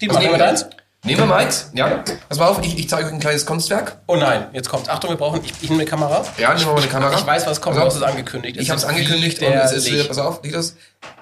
Die 0.00 0.08
was 0.08 0.18
nehmen 0.18 0.32
wir 0.32 0.38
deins? 0.38 0.66
Nehmen 1.06 1.20
wir 1.20 1.26
meins, 1.26 1.70
ja. 1.72 2.02
Pass 2.28 2.38
mal 2.38 2.48
auf, 2.48 2.64
ich, 2.64 2.76
ich 2.78 2.88
zeige 2.88 3.06
euch 3.06 3.12
ein 3.12 3.20
kleines 3.20 3.46
Kunstwerk. 3.46 3.98
Oh 4.06 4.16
nein, 4.16 4.48
jetzt 4.52 4.68
kommt. 4.68 4.88
Achtung, 4.88 5.10
wir 5.10 5.16
brauchen. 5.16 5.40
Ich, 5.44 5.52
ich 5.62 5.70
nehme 5.70 5.82
eine 5.82 5.88
Kamera. 5.88 6.24
Ja, 6.36 6.52
nehmen 6.52 6.66
wir 6.66 6.72
mal 6.72 6.80
eine 6.80 6.90
Kamera. 6.90 7.14
Ich 7.16 7.24
weiß, 7.24 7.46
was 7.46 7.60
kommt. 7.60 7.76
Du 7.76 7.80
hast 7.80 7.94
es 7.94 8.02
angekündigt. 8.02 8.58
Ich 8.60 8.70
habe 8.70 8.78
es 8.78 8.84
angekündigt 8.84 9.40
und 9.40 9.52
es 9.52 9.72
ist. 9.72 10.08
Pass 10.08 10.18
auf, 10.18 10.42
das, 10.42 10.76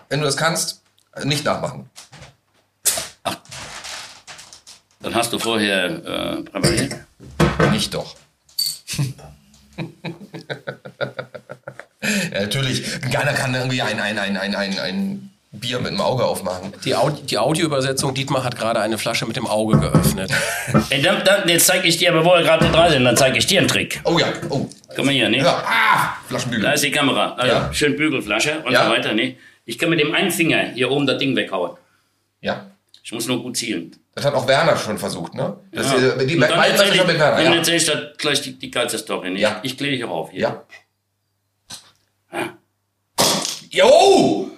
wenn 0.08 0.20
du 0.20 0.26
das 0.26 0.38
kannst, 0.38 0.80
nicht 1.22 1.44
nachmachen. 1.44 1.90
Ach. 3.24 3.36
Dann 5.02 5.14
hast 5.14 5.32
du 5.34 5.38
vorher 5.38 5.84
äh, 5.84 6.42
präpariert? 6.42 6.96
Nicht 7.70 7.92
doch. 7.92 8.16
Ja, 12.32 12.40
natürlich. 12.42 13.00
Keiner 13.00 13.32
kann 13.32 13.54
irgendwie 13.54 13.80
ein, 13.80 13.98
ein, 13.98 14.18
ein, 14.18 14.36
ein, 14.36 14.54
ein, 14.54 14.78
ein 14.78 15.23
Bier 15.64 15.78
mit 15.80 15.92
dem 15.92 16.00
Auge 16.02 16.24
aufmachen. 16.24 16.72
Die, 16.84 16.94
Audi 16.94 17.22
die 17.22 17.38
Audioübersetzung, 17.38 18.12
Dietmar 18.12 18.44
hat 18.44 18.56
gerade 18.56 18.80
eine 18.80 18.98
Flasche 18.98 19.24
mit 19.24 19.36
dem 19.36 19.46
Auge 19.46 19.78
geöffnet. 19.80 20.30
Ey, 20.90 21.00
dann, 21.00 21.24
dann, 21.24 21.48
jetzt 21.48 21.66
zeige 21.66 21.88
ich 21.88 21.96
dir, 21.96 22.10
aber 22.12 22.22
wo 22.24 22.34
wir 22.34 22.42
gerade 22.42 22.70
dran 22.70 22.90
sind, 22.90 23.04
dann 23.04 23.16
zeige 23.16 23.38
ich 23.38 23.46
dir 23.46 23.60
einen 23.60 23.68
Trick. 23.68 24.00
Oh 24.04 24.18
ja, 24.18 24.26
oh. 24.50 24.66
Guck 24.94 25.04
mal 25.06 25.12
hier, 25.12 25.28
ne? 25.30 25.38
Ja, 25.38 25.64
ah, 25.66 26.16
Flaschenbügel. 26.28 26.64
Da 26.66 26.72
ist 26.72 26.84
die 26.84 26.90
Kamera. 26.90 27.34
Also, 27.34 27.54
Ja. 27.56 27.72
schön 27.72 27.96
Bügelflasche 27.96 28.62
und 28.64 28.72
Ja. 28.72 28.84
so 28.84 28.90
weiter, 28.90 29.14
ne? 29.14 29.36
Ich 29.64 29.78
kann 29.78 29.88
mit 29.88 29.98
dem 30.00 30.14
einen 30.14 30.30
Finger 30.30 30.70
hier 30.74 30.90
oben 30.90 31.06
das 31.06 31.16
Ding 31.18 31.34
weghauen. 31.34 31.72
Ja. 32.42 32.66
Ich 33.02 33.12
muss 33.12 33.26
nur 33.26 33.42
gut 33.42 33.56
zielen. 33.56 33.96
Das 34.14 34.24
hat 34.26 34.34
auch 34.34 34.46
Werner 34.46 34.76
schon 34.76 34.98
versucht, 34.98 35.34
ne? 35.34 35.56
Das 35.72 35.86
Ja. 35.90 35.94
ist, 35.96 36.28
die 36.28 36.34
Und 36.34 36.40
dann 36.42 36.50
beiden 36.50 36.76
erzähl 36.78 36.94
ich, 36.94 37.06
mit 37.06 37.18
Werner, 37.18 37.36
dann 37.42 37.52
ja. 37.52 37.54
erzähl 37.58 37.76
ich 37.76 37.86
da 37.86 37.94
gleich 38.18 38.42
die, 38.42 38.58
die 38.58 38.70
geilste 38.70 38.98
Story. 38.98 39.30
Ne? 39.30 39.40
Ja. 39.40 39.60
Ich 39.62 39.76
kläre 39.78 39.92
dich 39.92 40.04
auch 40.04 40.10
auf 40.10 40.30
hier. 40.30 40.40
Ja. 40.42 40.62
Jo! 43.70 44.50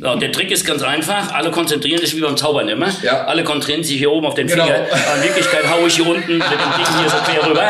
So, 0.00 0.16
der 0.16 0.32
Trick 0.32 0.50
ist 0.50 0.64
ganz 0.66 0.82
einfach. 0.82 1.32
Alle 1.32 1.50
konzentrieren 1.50 2.00
sich 2.00 2.16
wie 2.16 2.20
beim 2.20 2.36
Zaubern 2.36 2.68
immer. 2.68 2.90
Ja. 3.02 3.24
Alle 3.26 3.44
konzentrieren 3.44 3.84
sich 3.84 3.98
hier 3.98 4.10
oben 4.10 4.26
auf 4.26 4.34
den 4.34 4.46
Genau. 4.46 4.64
Finger. 4.64 4.86
Aber 5.06 5.16
in 5.16 5.22
Wirklichkeit 5.24 5.68
haue 5.70 5.88
ich 5.88 5.96
hier 5.96 6.06
unten 6.06 6.38
mit 6.38 6.46
dem 6.46 6.58
Ding 6.58 6.98
hier 7.00 7.10
so 7.10 7.16
quer 7.18 7.46
rüber. 7.46 7.62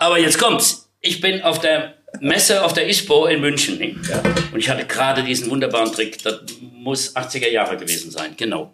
Aber 0.00 0.18
jetzt 0.18 0.38
kommt's. 0.38 0.88
Ich 1.00 1.20
bin 1.20 1.42
auf 1.42 1.60
der 1.60 1.94
Messe 2.20 2.64
auf 2.64 2.72
der 2.72 2.88
ISPO 2.88 3.26
in 3.26 3.40
München. 3.40 3.78
Ne? 3.78 3.96
Und 4.52 4.58
ich 4.58 4.68
hatte 4.68 4.84
gerade 4.86 5.22
diesen 5.22 5.50
wunderbaren 5.50 5.92
Trick. 5.92 6.22
Das 6.22 6.40
muss 6.60 7.14
80er 7.14 7.48
Jahre 7.48 7.76
gewesen 7.76 8.10
sein. 8.10 8.34
Genau. 8.36 8.72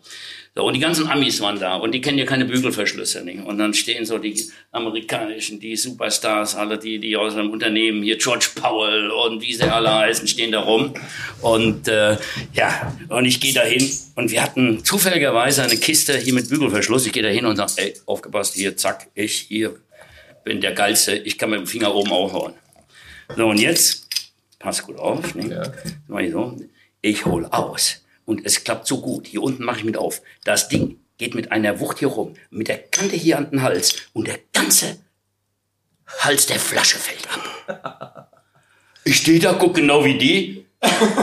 So, 0.56 0.64
und 0.66 0.74
die 0.74 0.80
ganzen 0.80 1.08
Amis 1.08 1.40
waren 1.40 1.60
da 1.60 1.76
und 1.76 1.92
die 1.92 2.00
kennen 2.00 2.18
ja 2.18 2.24
keine 2.24 2.44
Bügelverschlüsse. 2.44 3.22
Nicht? 3.24 3.44
Und 3.44 3.58
dann 3.58 3.72
stehen 3.72 4.04
so 4.04 4.18
die 4.18 4.50
amerikanischen, 4.72 5.60
die 5.60 5.76
Superstars, 5.76 6.56
alle 6.56 6.76
die, 6.76 6.98
die 6.98 7.16
aus 7.16 7.34
einem 7.34 7.50
Unternehmen, 7.50 8.02
hier 8.02 8.18
George 8.18 8.48
Powell 8.56 9.10
und 9.10 9.42
wie 9.42 9.54
sie 9.54 9.62
alle 9.62 9.94
heißen, 9.94 10.26
stehen 10.26 10.50
da 10.50 10.60
rum. 10.60 10.94
Und 11.40 11.86
äh, 11.86 12.16
ja, 12.52 12.96
und 13.08 13.26
ich 13.26 13.40
gehe 13.40 13.54
da 13.54 13.62
hin 13.62 13.88
und 14.16 14.32
wir 14.32 14.42
hatten 14.42 14.84
zufälligerweise 14.84 15.62
eine 15.62 15.76
Kiste 15.76 16.18
hier 16.18 16.34
mit 16.34 16.48
Bügelverschluss. 16.48 17.06
Ich 17.06 17.12
gehe 17.12 17.22
da 17.22 17.28
hin 17.28 17.46
und 17.46 17.54
sage, 17.54 17.72
ey, 17.76 17.94
aufgepasst, 18.06 18.54
hier, 18.54 18.76
zack, 18.76 19.06
ich 19.14 19.34
hier 19.34 19.76
bin 20.42 20.60
der 20.60 20.72
Geilste, 20.72 21.14
ich 21.14 21.38
kann 21.38 21.50
mit 21.50 21.60
dem 21.60 21.66
Finger 21.68 21.94
oben 21.94 22.10
aufhauen. 22.10 22.54
So, 23.36 23.46
und 23.46 23.60
jetzt, 23.60 24.08
pass 24.58 24.82
gut 24.82 24.98
auf, 24.98 25.32
ne? 25.36 25.48
Ja. 26.08 26.28
So, 26.32 26.56
ich 27.02 27.24
hol 27.24 27.46
aus. 27.46 27.99
Und 28.24 28.44
es 28.44 28.64
klappt 28.64 28.86
so 28.86 29.00
gut. 29.00 29.26
Hier 29.26 29.42
unten 29.42 29.64
mache 29.64 29.78
ich 29.78 29.84
mit 29.84 29.96
auf. 29.96 30.22
Das 30.44 30.68
Ding 30.68 31.00
geht 31.18 31.34
mit 31.34 31.52
einer 31.52 31.80
Wucht 31.80 31.98
hier 31.98 32.08
rum, 32.08 32.34
mit 32.50 32.68
der 32.68 32.78
Kante 32.78 33.16
hier 33.16 33.36
an 33.36 33.50
den 33.50 33.62
Hals 33.62 33.94
und 34.12 34.26
der 34.26 34.38
ganze 34.52 34.98
Hals 36.20 36.46
der 36.46 36.58
Flasche 36.58 36.98
fällt 36.98 37.28
ab. 37.30 38.26
Ich 39.02 39.16
stehe 39.16 39.40
da, 39.40 39.54
guck 39.54 39.74
genau 39.74 40.04
wie 40.04 40.18
die 40.18 40.66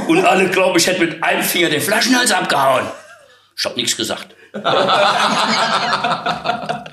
und 0.07 0.25
alle 0.25 0.49
glauben, 0.49 0.77
ich 0.77 0.87
hätte 0.87 0.99
mit 0.99 1.23
einem 1.23 1.43
Finger 1.43 1.69
den 1.69 1.79
Flaschenhals 1.79 2.31
abgehauen. 2.31 2.87
Ich 3.55 3.65
hab 3.65 3.77
nichts 3.77 3.95
gesagt. 3.95 4.35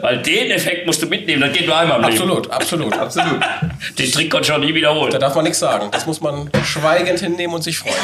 Weil 0.00 0.22
den 0.22 0.50
Effekt 0.50 0.86
musst 0.86 1.02
du 1.02 1.06
mitnehmen, 1.06 1.42
das 1.42 1.52
geht 1.52 1.66
nur 1.66 1.76
einmal 1.76 1.98
im 1.98 2.04
Leben. 2.04 2.22
Absolut, 2.22 2.50
absolut, 2.50 2.98
absolut. 2.98 3.40
Den 3.98 4.10
Trick 4.10 4.30
konnte 4.30 4.54
auch 4.54 4.58
nie 4.58 4.74
wiederholen. 4.74 5.12
Da 5.12 5.18
darf 5.18 5.34
man 5.34 5.44
nichts 5.44 5.58
sagen. 5.58 5.90
Das 5.90 6.06
muss 6.06 6.20
man 6.20 6.50
schweigend 6.64 7.20
hinnehmen 7.20 7.54
und 7.54 7.62
sich 7.62 7.78
freuen. 7.78 7.94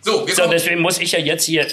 So, 0.00 0.26
wir 0.26 0.34
So, 0.34 0.48
deswegen 0.50 0.80
muss 0.80 0.98
ich 0.98 1.12
ja 1.12 1.18
jetzt 1.18 1.44
hier 1.44 1.66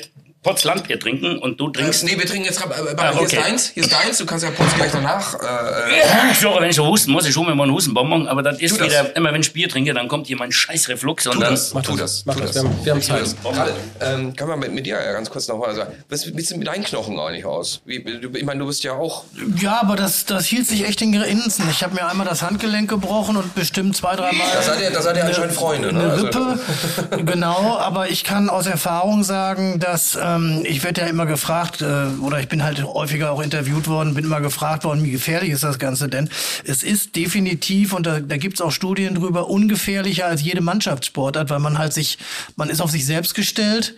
Potz 0.43 0.63
Landbier 0.65 0.99
trinken 0.99 1.37
und 1.39 1.59
du 1.59 1.69
trinkst. 1.69 2.03
Nee, 2.03 2.17
wir 2.17 2.25
trinken 2.25 2.45
jetzt 2.45 2.61
gerade. 2.61 2.73
Äh, 2.75 2.95
Ah, 2.97 3.11
hier 3.13 3.21
ist 3.21 3.33
okay. 3.33 3.41
deins, 3.43 3.69
hier 3.73 3.83
ist 3.83 3.91
deins. 3.93 4.17
Du 4.17 4.25
kannst 4.25 4.43
ja 4.43 4.51
Putz 4.51 4.73
gleich 4.75 4.91
danach. 4.91 5.33
Äh, 5.35 5.99
äh, 5.99 6.33
Sorry, 6.39 6.61
wenn 6.61 6.69
ich 6.69 6.75
so 6.75 6.85
husten 6.85 7.11
muss, 7.11 7.25
ich 7.27 7.35
hole 7.35 7.47
mir 7.49 7.55
mal 7.55 7.63
einen 7.63 7.73
Hustenbonbon, 7.73 8.27
aber 8.27 8.43
das 8.43 8.59
ist 8.59 8.79
das. 8.79 8.87
wieder, 8.87 9.15
immer 9.15 9.33
wenn 9.33 9.41
ich 9.41 9.53
Bier 9.53 9.69
trinke, 9.69 9.93
dann 9.93 10.07
kommt 10.07 10.27
hier 10.27 10.37
mein 10.37 10.51
Scheißreflux 10.51 11.27
und 11.27 11.33
tu 11.33 11.39
dann. 11.39 11.51
das, 11.51 11.73
Mach 11.73 11.81
tu 11.81 11.95
das, 11.95 12.17
das, 12.17 12.25
mach 12.25 12.35
tu 12.35 12.41
das. 12.41 12.55
Wir 12.55 12.61
haben- 12.63 12.85
wir 12.85 12.91
haben 12.93 13.01
Zeit. 13.01 13.35
Gerade, 13.43 13.73
ähm, 14.01 14.35
kann 14.35 14.47
man 14.49 14.59
mit, 14.59 14.73
mit 14.73 14.85
dir 14.85 15.01
ja 15.01 15.11
ganz 15.13 15.29
kurz 15.29 15.47
noch 15.47 15.57
mal 15.57 15.73
sagen. 15.73 15.93
Was 16.09 16.21
sieht 16.21 16.49
denn 16.51 16.59
mit 16.59 16.67
deinen 16.67 16.83
Knochen 16.83 17.17
eigentlich 17.19 17.45
aus? 17.45 17.81
Wie, 17.85 18.03
du, 18.03 18.29
ich 18.37 18.43
meine, 18.43 18.59
du 18.59 18.67
bist 18.67 18.83
ja 18.83 18.93
auch. 18.93 19.23
Ja, 19.59 19.79
aber 19.81 19.95
das, 19.95 20.25
das 20.25 20.45
hielt 20.45 20.67
sich 20.67 20.85
echt 20.85 21.01
in 21.01 21.13
Grenzen. 21.13 21.65
Ich 21.71 21.83
habe 21.83 21.93
mir 21.95 22.05
einmal 22.07 22.27
das 22.27 22.41
Handgelenk 22.41 22.89
gebrochen 22.89 23.37
und 23.37 23.55
bestimmt 23.55 23.95
zwei, 23.95 24.15
dreimal. 24.15 24.45
Da 24.53 24.61
seid 24.61 24.81
ihr, 24.81 24.91
da 24.91 25.01
seid 25.01 25.15
ihr 25.17 25.25
anscheinend 25.25 25.53
Freunde, 25.53 25.93
ne? 25.93 25.99
Eine 26.01 26.11
Also- 26.11 26.25
Rippe, 26.25 26.59
genau, 27.25 27.77
aber 27.77 28.09
ich 28.09 28.23
kann 28.23 28.49
aus 28.49 28.65
Erfahrung 28.67 29.23
sagen, 29.23 29.79
dass 29.79 30.17
ähm, 30.33 30.63
ich 30.65 30.83
werde 30.83 31.01
ja 31.01 31.07
immer 31.07 31.25
gefragt, 31.25 31.81
äh, 31.81 32.07
oder 32.21 32.39
ich 32.39 32.47
bin 32.47 32.63
halt 32.63 32.83
häufiger 32.83 33.31
auch 33.31 33.41
interviewt 33.41 33.87
worden, 33.87 34.13
bin 34.13 34.25
immer 34.25 34.41
gefragt 34.41 34.83
worden, 34.83 35.03
wie 35.03 35.11
gefährlich 35.11 35.51
ist 35.51 35.63
das 35.63 35.79
Ganze 35.79 36.09
denn? 36.09 36.29
Es 36.65 36.83
ist 36.83 37.15
definitiv, 37.15 37.93
und 37.93 38.05
da, 38.05 38.19
da 38.19 38.37
gibt's 38.37 38.61
auch 38.61 38.71
Studien 38.71 39.15
drüber, 39.15 39.49
ungefährlicher 39.49 40.25
als 40.25 40.41
jede 40.41 40.61
Mannschaftssportart, 40.61 41.49
weil 41.49 41.59
man 41.59 41.77
halt 41.77 41.93
sich, 41.93 42.17
man 42.55 42.69
ist 42.69 42.81
auf 42.81 42.91
sich 42.91 43.05
selbst 43.05 43.35
gestellt 43.35 43.95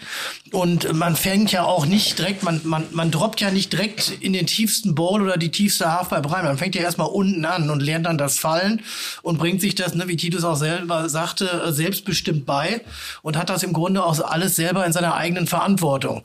und 0.52 0.94
man 0.94 1.16
fängt 1.16 1.52
ja 1.52 1.64
auch 1.64 1.86
nicht 1.86 2.20
direkt, 2.20 2.44
man, 2.44 2.62
man, 2.64 2.84
man 2.92 3.12
droppt 3.12 3.42
ja 3.42 3.52
nicht 3.52 3.74
direkt 3.74 4.12
in 4.20 4.34
den 4.34 4.48
tiefsten 4.48 4.96
Bowl 4.96 5.22
oder 5.22 5.38
die 5.38 5.52
tiefste 5.52 5.92
Halfpipe 5.92 6.32
rein. 6.32 6.46
Man 6.46 6.58
fängt 6.58 6.76
ja 6.76 6.82
erstmal 6.82 7.08
unten 7.08 7.46
an 7.46 7.70
und 7.70 7.82
lernt 7.82 8.06
dann 8.06 8.18
das 8.18 8.40
Fallen 8.40 8.82
und 9.22 9.38
bringt 9.38 9.62
sich 9.62 9.76
das, 9.76 9.96
ne, 9.96 10.08
wie 10.08 10.18
Titus 10.18 10.44
auch 10.44 10.56
selber 10.56 11.10
sagte, 11.10 11.74
selbstbestimmt 11.74 12.46
bei 12.46 12.82
und 13.22 13.38
hat 13.38 13.50
das 13.50 13.64
im 13.64 13.74
Grunde 13.74 14.04
auch 14.04 14.20
alles 14.20 14.56
selber 14.56 14.86
in 14.86 14.94
seiner 14.94 15.16
eigenen 15.16 15.48
Verantwortung. 15.48 16.24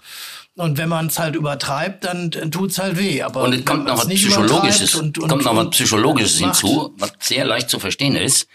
Und 0.57 0.76
wenn 0.78 0.88
man 0.88 1.07
es 1.07 1.18
halt 1.18 1.36
übertreibt, 1.36 2.05
dann 2.05 2.30
tut's 2.51 2.78
halt 2.78 2.98
weh. 2.98 3.22
Aber 3.22 3.44
Und 3.44 3.53
es 3.55 3.64
kommt 3.64 3.86
noch 3.86 3.98
was 3.98 4.09
Psychologisches, 4.09 4.94
und- 4.94 5.18
und- 5.18 5.28
kommt 5.28 5.44
noch 5.44 5.57
was 5.57 5.70
Psychologisches 5.70 6.38
hinzu, 6.38 6.94
was 6.98 7.12
sehr 7.20 7.44
leicht 7.44 7.70
zu 7.70 7.78
verstehen 7.78 8.16
ist. 8.16 8.46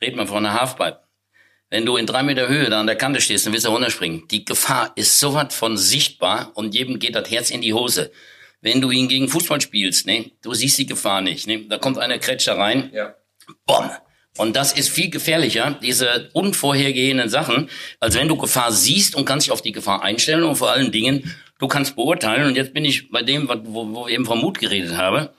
Red 0.00 0.16
mal 0.16 0.26
von 0.26 0.46
einer 0.46 0.58
Halfpipe. 0.58 1.00
Wenn 1.70 1.84
du 1.84 1.96
in 1.96 2.06
drei 2.06 2.22
Meter 2.22 2.48
Höhe 2.48 2.70
da 2.70 2.80
an 2.80 2.86
der 2.86 2.96
Kante 2.96 3.20
stehst 3.20 3.46
und 3.46 3.52
willst 3.52 3.66
da 3.66 3.70
runterspringen, 3.70 4.26
die 4.28 4.44
Gefahr 4.44 4.92
ist 4.94 5.18
so 5.20 5.34
was 5.34 5.54
von 5.54 5.76
sichtbar 5.76 6.52
und 6.54 6.74
jedem 6.74 6.98
geht 6.98 7.14
das 7.14 7.30
Herz 7.30 7.50
in 7.50 7.60
die 7.60 7.74
Hose. 7.74 8.10
Wenn 8.62 8.80
du 8.80 8.90
ihn 8.90 9.06
gegen 9.08 9.28
Fußball 9.28 9.60
spielst, 9.60 10.06
ne, 10.06 10.32
du 10.42 10.54
siehst 10.54 10.78
die 10.78 10.86
Gefahr 10.86 11.20
nicht, 11.20 11.46
ne, 11.46 11.66
da 11.68 11.76
kommt 11.78 11.98
einer 11.98 12.18
Kretsch 12.18 12.46
da 12.48 12.54
rein, 12.54 12.90
Ja. 12.94 13.14
Bom. 13.66 13.90
Und 14.38 14.56
das 14.56 14.72
ist 14.72 14.88
viel 14.88 15.10
gefährlicher, 15.10 15.76
diese 15.82 16.30
unvorhergehenden 16.32 17.28
Sachen, 17.28 17.68
als 18.00 18.14
wenn 18.14 18.28
du 18.28 18.36
Gefahr 18.36 18.72
siehst 18.72 19.14
und 19.14 19.24
kannst 19.24 19.46
dich 19.46 19.52
auf 19.52 19.62
die 19.62 19.72
Gefahr 19.72 20.02
einstellen 20.02 20.44
und 20.44 20.56
vor 20.56 20.70
allen 20.70 20.92
Dingen, 20.92 21.34
du 21.58 21.66
kannst 21.66 21.96
beurteilen. 21.96 22.46
Und 22.46 22.56
jetzt 22.56 22.72
bin 22.72 22.84
ich 22.84 23.10
bei 23.10 23.22
dem, 23.22 23.48
wo, 23.48 23.92
wo 23.92 24.06
wir 24.06 24.12
eben 24.12 24.24
vom 24.24 24.40
Mut 24.40 24.58
geredet 24.58 24.96
habe. 24.96 25.34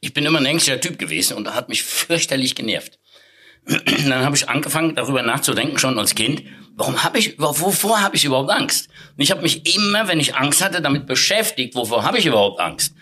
Ich 0.00 0.12
bin 0.12 0.26
immer 0.26 0.38
ein 0.38 0.46
ängstlicher 0.46 0.80
Typ 0.80 0.98
gewesen 0.98 1.36
und 1.36 1.54
hat 1.54 1.68
mich 1.68 1.82
fürchterlich 1.82 2.54
genervt. 2.54 2.98
Dann 3.66 4.24
habe 4.24 4.36
ich 4.36 4.48
angefangen, 4.48 4.94
darüber 4.94 5.22
nachzudenken, 5.22 5.78
schon 5.78 5.98
als 5.98 6.14
Kind, 6.14 6.42
warum 6.74 7.02
habe 7.04 7.18
ich, 7.18 7.38
wovor 7.38 8.02
habe 8.02 8.16
ich 8.16 8.24
überhaupt 8.24 8.50
Angst? 8.50 8.88
Und 9.16 9.22
ich 9.22 9.30
habe 9.30 9.42
mich 9.42 9.74
immer, 9.76 10.08
wenn 10.08 10.20
ich 10.20 10.34
Angst 10.34 10.62
hatte, 10.62 10.82
damit 10.82 11.06
beschäftigt, 11.06 11.74
wovor 11.74 12.04
habe 12.04 12.18
ich 12.18 12.26
überhaupt 12.26 12.60
Angst? 12.60 12.94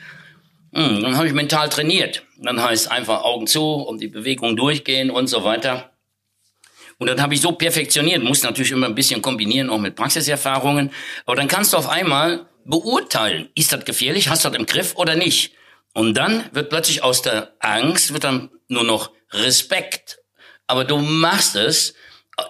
Hm, 0.73 1.03
dann 1.03 1.17
habe 1.17 1.27
ich 1.27 1.33
mental 1.33 1.69
trainiert. 1.69 2.23
Dann 2.43 2.63
heißt 2.63 2.91
einfach 2.91 3.23
Augen 3.23 3.47
zu 3.47 3.63
und 3.63 4.01
die 4.01 4.09
Bewegung 4.09 4.57
durchgehen 4.57 5.11
und 5.11 5.27
so 5.27 5.45
weiter. 5.45 5.93
Und 6.99 7.07
dann 7.07 7.21
habe 7.23 7.35
ich 7.35 7.41
so 7.41 7.53
perfektioniert, 7.53 8.23
muss 8.23 8.43
natürlich 8.43 8.73
immer 8.73 8.87
ein 8.87 8.95
bisschen 8.95 9.23
kombinieren, 9.23 9.71
auch 9.71 9.79
mit 9.79 9.97
Praxiserfahrungen. 9.97 10.91
Aber 11.25 11.37
dann 11.37 11.49
kannst 11.49 11.73
du 11.73 11.79
auf 11.79 11.89
einmal 11.89 12.47
beurteilen, 12.65 13.49
ist 13.55 13.73
das 13.73 13.85
gefährlich, 13.85 14.29
hast 14.29 14.45
du 14.45 14.51
das 14.51 14.59
im 14.59 14.67
Griff 14.67 14.95
oder 14.97 15.17
nicht. 15.17 15.55
Und 15.95 16.15
dann 16.15 16.45
wird 16.53 16.69
plötzlich 16.69 17.03
aus 17.03 17.23
der 17.23 17.53
Angst, 17.59 18.13
wird 18.13 18.25
dann 18.25 18.51
nur 18.69 18.85
noch 18.85 19.11
Respekt. 19.33 20.19
Aber 20.67 20.85
du 20.85 20.99
machst 20.99 21.57
es, 21.57 21.95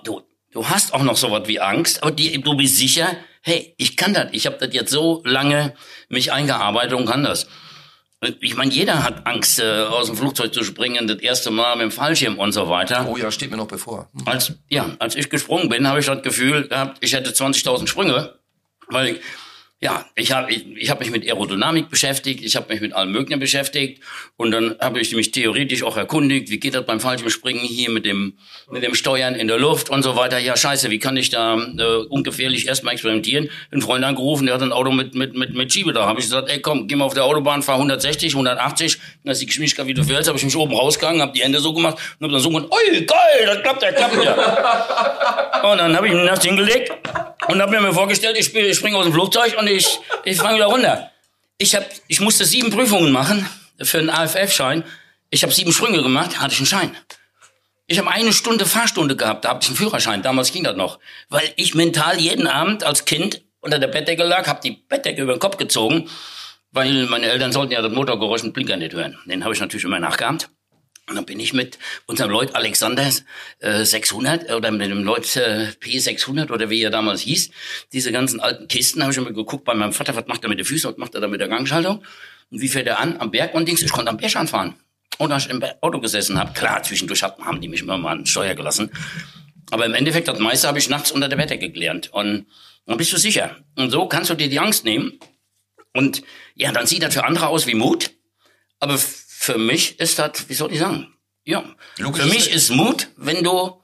du, 0.04 0.22
du 0.50 0.68
hast 0.68 0.92
auch 0.94 1.02
noch 1.02 1.16
sowas 1.16 1.42
wie 1.46 1.60
Angst, 1.60 2.02
aber 2.02 2.10
die, 2.10 2.40
du 2.40 2.54
bist 2.54 2.76
sicher, 2.76 3.16
hey, 3.42 3.74
ich 3.78 3.96
kann 3.96 4.12
das, 4.12 4.28
ich 4.32 4.46
habe 4.46 4.58
das 4.58 4.74
jetzt 4.74 4.90
so 4.90 5.22
lange 5.24 5.74
mich 6.08 6.32
eingearbeitet 6.32 6.94
und 6.94 7.06
kann 7.06 7.24
das. 7.24 7.46
Ich 8.40 8.54
meine, 8.54 8.70
jeder 8.70 9.02
hat 9.02 9.26
Angst, 9.26 9.60
äh, 9.60 9.82
aus 9.82 10.08
dem 10.08 10.16
Flugzeug 10.16 10.52
zu 10.52 10.62
springen, 10.62 11.06
das 11.08 11.20
erste 11.20 11.50
Mal 11.50 11.74
mit 11.76 11.84
dem 11.84 11.90
Fallschirm 11.90 12.38
und 12.38 12.52
so 12.52 12.68
weiter. 12.68 13.06
Oh 13.08 13.16
ja, 13.16 13.30
steht 13.30 13.50
mir 13.50 13.56
noch 13.56 13.66
bevor. 13.66 14.10
Als, 14.26 14.52
ja, 14.68 14.90
als 14.98 15.16
ich 15.16 15.30
gesprungen 15.30 15.70
bin, 15.70 15.88
habe 15.88 16.00
ich 16.00 16.06
das 16.06 16.22
Gefühl 16.22 16.68
gehabt, 16.68 16.98
ich 17.00 17.14
hätte 17.14 17.30
20.000 17.30 17.86
Sprünge, 17.86 18.34
weil 18.88 19.14
ich, 19.14 19.20
ja, 19.82 20.04
ich 20.14 20.30
habe 20.32 20.52
ich, 20.52 20.66
ich 20.76 20.90
hab 20.90 21.00
mich 21.00 21.10
mit 21.10 21.26
Aerodynamik 21.26 21.88
beschäftigt, 21.88 22.44
ich 22.44 22.54
habe 22.54 22.70
mich 22.70 22.82
mit 22.82 22.92
allem 22.92 23.12
Möglichen 23.12 23.40
beschäftigt 23.40 24.02
und 24.36 24.50
dann 24.50 24.76
habe 24.78 25.00
ich 25.00 25.14
mich 25.16 25.30
theoretisch 25.30 25.82
auch 25.82 25.96
erkundigt, 25.96 26.50
wie 26.50 26.60
geht 26.60 26.74
das 26.74 26.84
beim 26.84 27.00
Fallschirmspringen 27.00 27.62
hier 27.62 27.88
mit 27.88 28.04
dem 28.04 28.34
mit 28.70 28.82
dem 28.82 28.94
Steuern 28.94 29.34
in 29.34 29.48
der 29.48 29.58
Luft 29.58 29.88
und 29.88 30.02
so 30.02 30.16
weiter. 30.16 30.38
Ja, 30.38 30.54
scheiße, 30.54 30.90
wie 30.90 30.98
kann 30.98 31.16
ich 31.16 31.30
da 31.30 31.56
äh, 31.56 31.82
ungefährlich 32.10 32.68
erstmal 32.68 32.92
experimentieren? 32.92 33.48
Einen 33.70 33.80
Freund 33.80 34.04
angerufen, 34.04 34.44
der 34.44 34.56
hat 34.56 34.62
ein 34.62 34.72
Auto 34.72 34.90
mit 34.90 35.14
mit 35.14 35.34
mit 35.34 35.54
mit 35.54 35.72
Schiebe 35.72 35.94
da. 35.94 36.04
Habe 36.04 36.20
ich 36.20 36.26
gesagt, 36.26 36.50
ey, 36.50 36.60
komm, 36.60 36.86
geh 36.86 36.96
mal 36.96 37.06
auf 37.06 37.14
der 37.14 37.24
Autobahn, 37.24 37.62
fahr 37.62 37.76
160, 37.76 38.34
180, 38.34 38.98
dann 39.24 39.32
ist 39.32 39.40
die 39.40 39.46
Geschwindigkeit 39.46 39.86
wie 39.86 39.94
du 39.94 40.06
willst. 40.06 40.28
Habe 40.28 40.36
ich 40.36 40.44
mich 40.44 40.56
oben 40.56 40.74
rausgegangen, 40.74 41.22
habe 41.22 41.32
die 41.32 41.40
Hände 41.40 41.58
so 41.58 41.72
gemacht 41.72 41.96
und 42.18 42.24
habe 42.24 42.34
dann 42.34 42.42
so 42.42 42.50
gemacht, 42.50 42.66
oi, 42.70 43.00
geil, 43.00 43.46
das 43.46 43.62
klappt, 43.62 43.82
ja, 43.82 43.92
klappt 43.92 44.22
ja. 44.22 45.60
Und 45.70 45.78
dann 45.78 45.94
habe 45.94 46.06
ich 46.06 46.14
mich 46.14 46.24
nachts 46.24 46.44
hingelegt 46.44 46.90
und 47.48 47.60
habe 47.60 47.80
mir 47.80 47.92
vorgestellt, 47.92 48.36
ich 48.38 48.46
springe 48.76 48.96
aus 48.96 49.04
dem 49.04 49.12
Flugzeug 49.12 49.56
und 49.58 49.66
ich, 49.72 49.98
ich 50.24 50.38
fange 50.38 50.56
wieder 50.56 50.66
runter. 50.66 51.10
Ich, 51.58 51.74
hab, 51.74 51.84
ich 52.08 52.20
musste 52.20 52.44
sieben 52.44 52.70
Prüfungen 52.70 53.12
machen 53.12 53.48
für 53.80 53.98
einen 53.98 54.10
AFF-Schein. 54.10 54.84
Ich 55.30 55.42
habe 55.42 55.52
sieben 55.52 55.72
Sprünge 55.72 56.02
gemacht, 56.02 56.40
hatte 56.40 56.52
ich 56.52 56.58
einen 56.58 56.66
Schein. 56.66 56.96
Ich 57.86 57.98
habe 57.98 58.10
eine 58.10 58.32
Stunde 58.32 58.66
Fahrstunde 58.66 59.16
gehabt, 59.16 59.44
da 59.44 59.50
habe 59.50 59.60
ich 59.62 59.68
einen 59.68 59.76
Führerschein, 59.76 60.22
damals 60.22 60.52
ging 60.52 60.62
das 60.62 60.76
noch. 60.76 61.00
Weil 61.28 61.52
ich 61.56 61.74
mental 61.74 62.20
jeden 62.20 62.46
Abend 62.46 62.84
als 62.84 63.04
Kind 63.04 63.42
unter 63.60 63.78
der 63.78 63.88
Bettdecke 63.88 64.22
lag, 64.22 64.46
habe 64.46 64.60
die 64.62 64.70
Bettdecke 64.70 65.22
über 65.22 65.34
den 65.34 65.40
Kopf 65.40 65.56
gezogen, 65.56 66.08
weil 66.70 67.06
meine 67.06 67.26
Eltern 67.26 67.52
sollten 67.52 67.72
ja 67.72 67.82
das 67.82 67.92
Motorgeräusch 67.92 68.44
und 68.44 68.52
Blinker 68.52 68.76
nicht 68.76 68.94
hören. 68.94 69.18
Den 69.26 69.42
habe 69.44 69.54
ich 69.54 69.60
natürlich 69.60 69.84
immer 69.84 69.98
nachgeahmt. 69.98 70.50
Und 71.10 71.16
dann 71.16 71.26
bin 71.26 71.40
ich 71.40 71.52
mit 71.52 71.76
unserem 72.06 72.30
Lloyd 72.30 72.54
Alexander 72.54 73.10
äh, 73.58 73.84
600 73.84 74.52
oder 74.52 74.70
mit 74.70 74.88
dem 74.88 75.02
Lloyd 75.02 75.34
äh, 75.34 75.72
P600 75.80 76.52
oder 76.52 76.70
wie 76.70 76.82
er 76.82 76.90
damals 76.90 77.22
hieß, 77.22 77.50
diese 77.92 78.12
ganzen 78.12 78.38
alten 78.38 78.68
Kisten, 78.68 79.02
habe 79.02 79.10
ich 79.10 79.18
immer 79.18 79.32
geguckt 79.32 79.64
bei 79.64 79.74
meinem 79.74 79.92
Vater, 79.92 80.14
was 80.14 80.28
macht 80.28 80.44
er 80.44 80.48
mit 80.48 80.60
den 80.60 80.64
Füßen, 80.64 80.88
was 80.88 80.98
macht 80.98 81.16
er 81.16 81.20
da 81.20 81.26
mit 81.26 81.40
der 81.40 81.48
Gangschaltung 81.48 82.04
und 82.50 82.60
wie 82.60 82.68
fährt 82.68 82.86
er 82.86 83.00
an 83.00 83.16
am 83.18 83.32
Berg 83.32 83.54
und 83.54 83.66
Dings. 83.66 83.82
Ich 83.82 83.90
konnte 83.90 84.08
am 84.08 84.18
Berg 84.18 84.36
anfahren. 84.36 84.76
Und 85.18 85.32
als 85.32 85.46
ich 85.46 85.50
im 85.50 85.60
Auto 85.80 85.98
gesessen 85.98 86.38
habe, 86.38 86.52
klar, 86.52 86.80
zwischendurch 86.84 87.24
haben 87.24 87.60
die 87.60 87.68
mich 87.68 87.80
immer 87.80 87.98
mal 87.98 88.12
an 88.12 88.24
Steuer 88.24 88.54
gelassen. 88.54 88.92
Aber 89.72 89.86
im 89.86 89.94
Endeffekt, 89.94 90.28
das 90.28 90.38
meiste 90.38 90.68
habe 90.68 90.78
ich 90.78 90.88
nachts 90.88 91.10
unter 91.10 91.28
der 91.28 91.36
Bettdecke 91.36 91.70
gelernt. 91.70 92.12
Und 92.12 92.46
dann 92.86 92.96
bist 92.96 93.12
du 93.12 93.16
sicher. 93.16 93.56
Und 93.76 93.90
so 93.90 94.06
kannst 94.06 94.30
du 94.30 94.34
dir 94.34 94.48
die 94.48 94.60
Angst 94.60 94.84
nehmen. 94.84 95.18
Und 95.92 96.22
ja, 96.54 96.70
dann 96.70 96.86
sieht 96.86 97.02
das 97.02 97.14
für 97.14 97.24
andere 97.24 97.48
aus 97.48 97.66
wie 97.66 97.74
Mut. 97.74 98.12
Aber 98.78 98.96
für 99.40 99.56
mich 99.56 99.98
ist 99.98 100.18
das, 100.18 100.50
wie 100.50 100.54
soll 100.54 100.70
ich 100.70 100.80
sagen? 100.80 101.14
Ja. 101.44 101.64
Logisch 101.96 102.22
für 102.22 102.28
mich 102.28 102.50
ist 102.50 102.68
Mut, 102.68 103.08
wenn 103.16 103.42
du, 103.42 103.82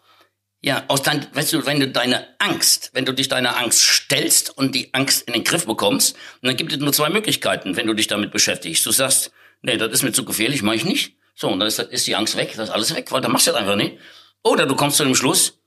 ja, 0.61 0.84
aus 0.88 1.02
dein, 1.02 1.26
weißt 1.34 1.54
du, 1.54 1.64
wenn 1.64 1.80
du 1.80 1.88
deine 1.88 2.26
Angst, 2.38 2.90
wenn 2.92 3.07
du 3.07 3.14
dich 3.14 3.28
deiner 3.28 3.57
Angst 3.57 3.80
stellst 3.80 4.50
und 4.59 4.74
die 4.74 4.92
Angst 4.92 5.26
in 5.26 5.32
den 5.32 5.44
Griff 5.44 5.64
bekommst, 5.64 6.14
dann 6.42 6.59
gibt 6.59 6.74
es 6.74 6.78
nur 6.78 6.92
zwei 6.92 7.09
Möglichkeiten, 7.09 7.74
wenn 7.74 7.86
du 7.86 7.94
dich 7.94 8.07
damit 8.07 8.32
beschäftigst. 8.32 8.84
Du 8.84 8.92
sagst, 8.92 9.32
nee, 9.62 9.78
das 9.78 9.92
ist 9.92 10.02
mir 10.02 10.12
zu 10.12 10.26
gefährlich, 10.26 10.61
mache 10.61 10.76
ich 10.76 10.84
nicht. 10.84 11.16
So, 11.34 11.48
und 11.48 11.59
dann 11.59 11.68
ist, 11.68 11.78
ist 11.78 12.07
die 12.07 12.16
Angst 12.16 12.36
weg, 12.36 12.52
das 12.54 12.68
ist 12.68 12.74
alles 12.74 12.94
weg, 12.94 13.11
weil 13.11 13.22
dann 13.22 13.32
machst 13.32 13.46
du 13.46 13.52
das 13.52 13.59
einfach 13.59 13.76
nicht. 13.76 13.96
Oder 14.42 14.66
du 14.66 14.76
kommst 14.76 14.98
zu 14.98 15.04
dem 15.04 15.14
Schluss, 15.14 15.59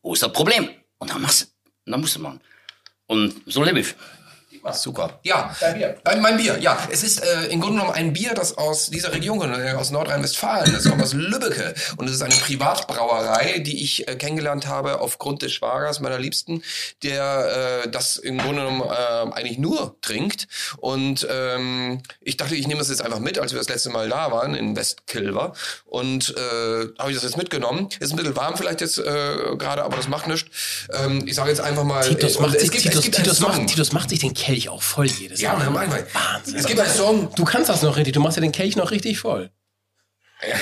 wo 0.00 0.14
ist 0.14 0.22
das 0.22 0.32
Problem? 0.32 0.70
Und 0.96 1.10
dann 1.10 1.20
machst 1.20 1.42
du, 1.42 1.46
und 1.84 1.92
dann 1.92 2.00
musst 2.00 2.16
du 2.16 2.20
machen. 2.20 2.40
Und 3.06 3.42
so 3.44 3.62
lebe 3.62 3.80
ich. 3.80 3.94
Super. 4.72 5.18
Ja, 5.22 5.54
Äh, 6.04 6.16
mein 6.16 6.36
Bier. 6.36 6.58
Ja, 6.58 6.78
es 6.90 7.02
ist 7.02 7.22
äh, 7.22 7.46
im 7.46 7.60
Grunde 7.60 7.78
genommen 7.80 7.94
ein 7.96 8.12
Bier, 8.12 8.34
das 8.34 8.56
aus 8.56 8.86
dieser 8.90 9.12
Region 9.12 9.38
kommt, 9.38 9.56
äh, 9.58 9.72
aus 9.72 9.90
Nordrhein-Westfalen. 9.90 10.72
Das 10.72 10.84
kommt 10.88 11.02
aus 11.02 11.12
Lübbecke 11.14 11.74
und 11.96 12.08
es 12.08 12.14
ist 12.16 12.22
eine 12.22 12.34
Privatbrauerei, 12.34 13.58
die 13.58 13.82
ich 13.82 14.08
äh, 14.08 14.16
kennengelernt 14.16 14.66
habe 14.66 15.00
aufgrund 15.00 15.42
des 15.42 15.52
Schwagers 15.52 16.00
meiner 16.00 16.18
Liebsten, 16.18 16.62
der 17.02 17.82
äh, 17.84 17.90
das 17.90 18.16
im 18.16 18.38
Grunde 18.38 18.62
genommen 18.62 18.82
äh, 18.82 19.32
eigentlich 19.34 19.58
nur 19.58 19.96
trinkt. 20.00 20.46
Und 20.78 21.26
ähm, 21.30 22.00
ich 22.20 22.36
dachte, 22.36 22.54
ich 22.54 22.66
nehme 22.66 22.78
das 22.78 22.88
jetzt 22.88 23.02
einfach 23.02 23.18
mit, 23.20 23.38
als 23.38 23.52
wir 23.52 23.58
das 23.58 23.68
letzte 23.68 23.90
Mal 23.90 24.08
da 24.08 24.30
waren 24.32 24.54
in 24.54 24.76
Westkilver 24.76 25.52
und 25.84 26.34
äh, 26.36 26.86
habe 26.98 27.10
ich 27.10 27.16
das 27.16 27.24
jetzt 27.24 27.36
mitgenommen. 27.36 27.88
Ist 28.00 28.12
ein 28.12 28.16
bisschen 28.16 28.36
warm 28.36 28.56
vielleicht 28.56 28.80
jetzt 28.80 28.98
äh, 28.98 29.02
gerade, 29.58 29.84
aber 29.84 29.96
das 29.96 30.08
macht 30.08 30.26
nichts. 30.26 30.48
Ähm, 30.92 31.24
ich 31.26 31.34
sage 31.34 31.50
jetzt 31.50 31.60
einfach 31.60 31.84
mal. 31.84 32.02
Titus 32.06 32.36
äh, 32.36 32.42
macht, 32.42 32.60
sich, 32.60 32.74
es 32.74 32.82
Titus, 32.82 33.04
es 33.04 33.10
Titus, 33.10 33.40
macht, 33.40 33.66
Titus 33.66 33.92
macht 33.92 34.10
sich 34.10 34.20
den 34.20 34.34
Kelch 34.34 34.53
auch 34.68 34.82
voll 34.82 35.06
jedes 35.06 35.40
Ja, 35.40 35.52
Mal. 35.54 35.64
man, 35.64 35.72
manchmal. 35.74 36.06
Wahnsinn. 36.12 36.56
Es 36.56 36.66
gibt 36.66 36.80
einen 36.80 36.90
Song. 36.90 37.30
Du 37.34 37.44
kannst 37.44 37.68
das 37.68 37.82
noch 37.82 37.96
richtig. 37.96 38.14
Du 38.14 38.20
machst 38.20 38.36
ja 38.36 38.40
den 38.40 38.52
Kelch 38.52 38.76
noch 38.76 38.90
richtig 38.90 39.18
voll. 39.18 39.50
Ja, 40.46 40.56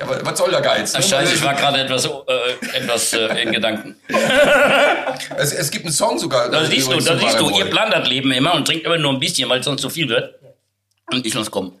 aber 0.00 0.24
was 0.24 0.38
soll 0.38 0.50
der 0.50 0.60
Geiz? 0.60 0.94
Ne? 0.94 1.02
scheiße, 1.02 1.34
ich 1.34 1.44
war 1.44 1.54
gerade 1.54 1.78
etwas, 1.80 2.06
äh, 2.06 2.10
etwas 2.76 3.12
äh, 3.12 3.42
in 3.42 3.52
Gedanken. 3.52 3.96
Es, 5.36 5.52
es 5.52 5.70
gibt 5.70 5.84
einen 5.84 5.94
Song 5.94 6.18
sogar. 6.18 6.50
Da 6.50 6.62
äh, 6.62 6.66
siehst 6.66 6.90
du, 6.90 6.98
da 6.98 7.16
siehst 7.16 7.38
du, 7.38 7.48
ihr 7.50 7.66
plant 7.66 7.92
das 7.92 8.08
Leben 8.08 8.32
immer 8.32 8.54
und 8.54 8.66
trinkt 8.66 8.84
immer 8.84 8.98
nur 8.98 9.12
ein 9.12 9.20
bisschen, 9.20 9.48
weil 9.48 9.60
es 9.60 9.64
sonst 9.64 9.80
zu 9.82 9.90
viel 9.90 10.08
wird. 10.08 10.34
Und 11.12 11.24
ich 11.24 11.34
lass 11.34 11.50
kommen. 11.50 11.80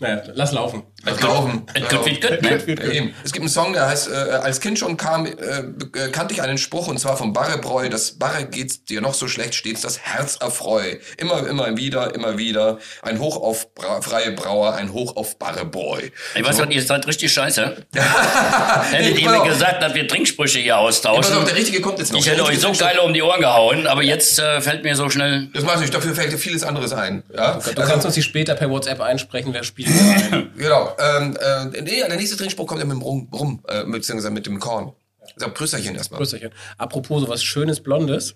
Naja, 0.00 0.22
lass 0.34 0.52
laufen. 0.52 0.84
Es 1.04 1.20
laufen. 1.20 1.66
Es 1.74 1.82
ne? 1.82 2.58
Gibt 2.64 3.36
einen 3.40 3.48
Song, 3.48 3.72
der 3.72 3.86
heißt, 3.88 4.08
äh, 4.10 4.14
als 4.14 4.60
Kind 4.60 4.78
schon 4.78 4.96
kam, 4.96 5.26
äh, 5.26 5.30
äh, 5.30 6.08
kannte 6.12 6.34
ich 6.34 6.42
einen 6.42 6.56
Spruch 6.58 6.86
und 6.86 6.98
zwar 7.00 7.16
vom 7.16 7.32
Barrebräu, 7.32 7.88
das 7.88 8.12
Barre 8.18 8.44
geht's 8.44 8.84
dir 8.84 9.00
noch 9.00 9.14
so 9.14 9.26
schlecht, 9.26 9.54
stets 9.56 9.80
das 9.80 9.98
Herz 9.98 10.36
erfreu. 10.36 10.96
Immer, 11.16 11.46
immer 11.48 11.76
wieder, 11.76 12.14
immer 12.14 12.38
wieder. 12.38 12.78
Ein 13.02 13.18
Hoch 13.18 13.36
auf 13.36 13.74
Bra 13.74 14.00
freie 14.00 14.32
Brauer, 14.32 14.74
ein 14.74 14.92
Hoch 14.92 15.16
auf 15.16 15.38
Barrebräu. 15.38 16.00
Ich 16.36 16.44
weiß 16.44 16.58
was, 16.58 16.70
ihr 16.70 16.82
seid 16.82 17.06
richtig 17.06 17.32
scheiße. 17.32 17.76
Hättet 18.90 19.14
Nee, 19.16 19.20
ihr 19.22 19.28
pass 19.28 19.38
mir 19.38 19.48
gesagt, 19.50 19.82
dass 19.82 19.94
wir 19.94 20.06
Trinksprüche 20.06 20.60
hier 20.60 20.74
Pass 20.74 21.04
austauschen. 21.04 21.36
auf, 21.38 21.44
der 21.44 21.56
Richtige 21.56 21.80
kommt 21.80 21.98
jetzt 21.98 22.12
noch. 22.12 22.20
ich 22.20 22.28
hätte 22.28 22.44
euch 22.44 22.60
so 22.60 22.72
geil 22.72 22.98
um 23.00 23.12
die 23.14 23.22
Ohren 23.22 23.40
gehauen, 23.40 23.86
aber 23.86 24.02
jetzt 24.02 24.38
äh, 24.38 24.60
fällt 24.60 24.84
mir 24.84 24.94
so 24.94 25.10
schnell. 25.10 25.48
Das 25.54 25.64
mache 25.64 25.82
ich, 25.82 25.90
dafür 25.90 26.14
fällt 26.14 26.32
dir 26.32 26.38
vieles 26.38 26.62
anderes 26.62 26.92
ein. 26.92 27.22
Ja? 27.34 27.54
Du 27.54 27.58
Also- 27.58 27.72
kannst 27.82 28.06
uns 28.06 28.14
die 28.14 28.22
später 28.22 28.54
per 28.54 28.70
WhatsApp 28.70 29.00
einsprechen, 29.00 29.52
wer 29.52 29.64
spielt. 29.64 29.87
Genau. 30.56 30.96
Ähm, 30.98 31.36
äh, 31.40 31.82
nee, 31.82 32.02
der 32.06 32.16
nächste 32.16 32.36
Trinkspruch 32.36 32.66
kommt 32.66 32.80
ja 32.80 32.86
mit 32.86 32.96
dem 32.96 33.02
Rum, 33.02 33.28
rum 33.32 33.62
äh, 33.68 33.84
beziehungsweise 33.84 34.30
mit 34.30 34.46
dem 34.46 34.58
Korn. 34.58 34.92
Also 35.36 35.50
Prüsterchen 35.52 35.94
erstmal. 35.94 36.18
Grüßerchen. 36.18 36.50
Apropos 36.78 37.22
so 37.22 37.28
was 37.28 37.42
schönes 37.42 37.80
Blondes. 37.80 38.34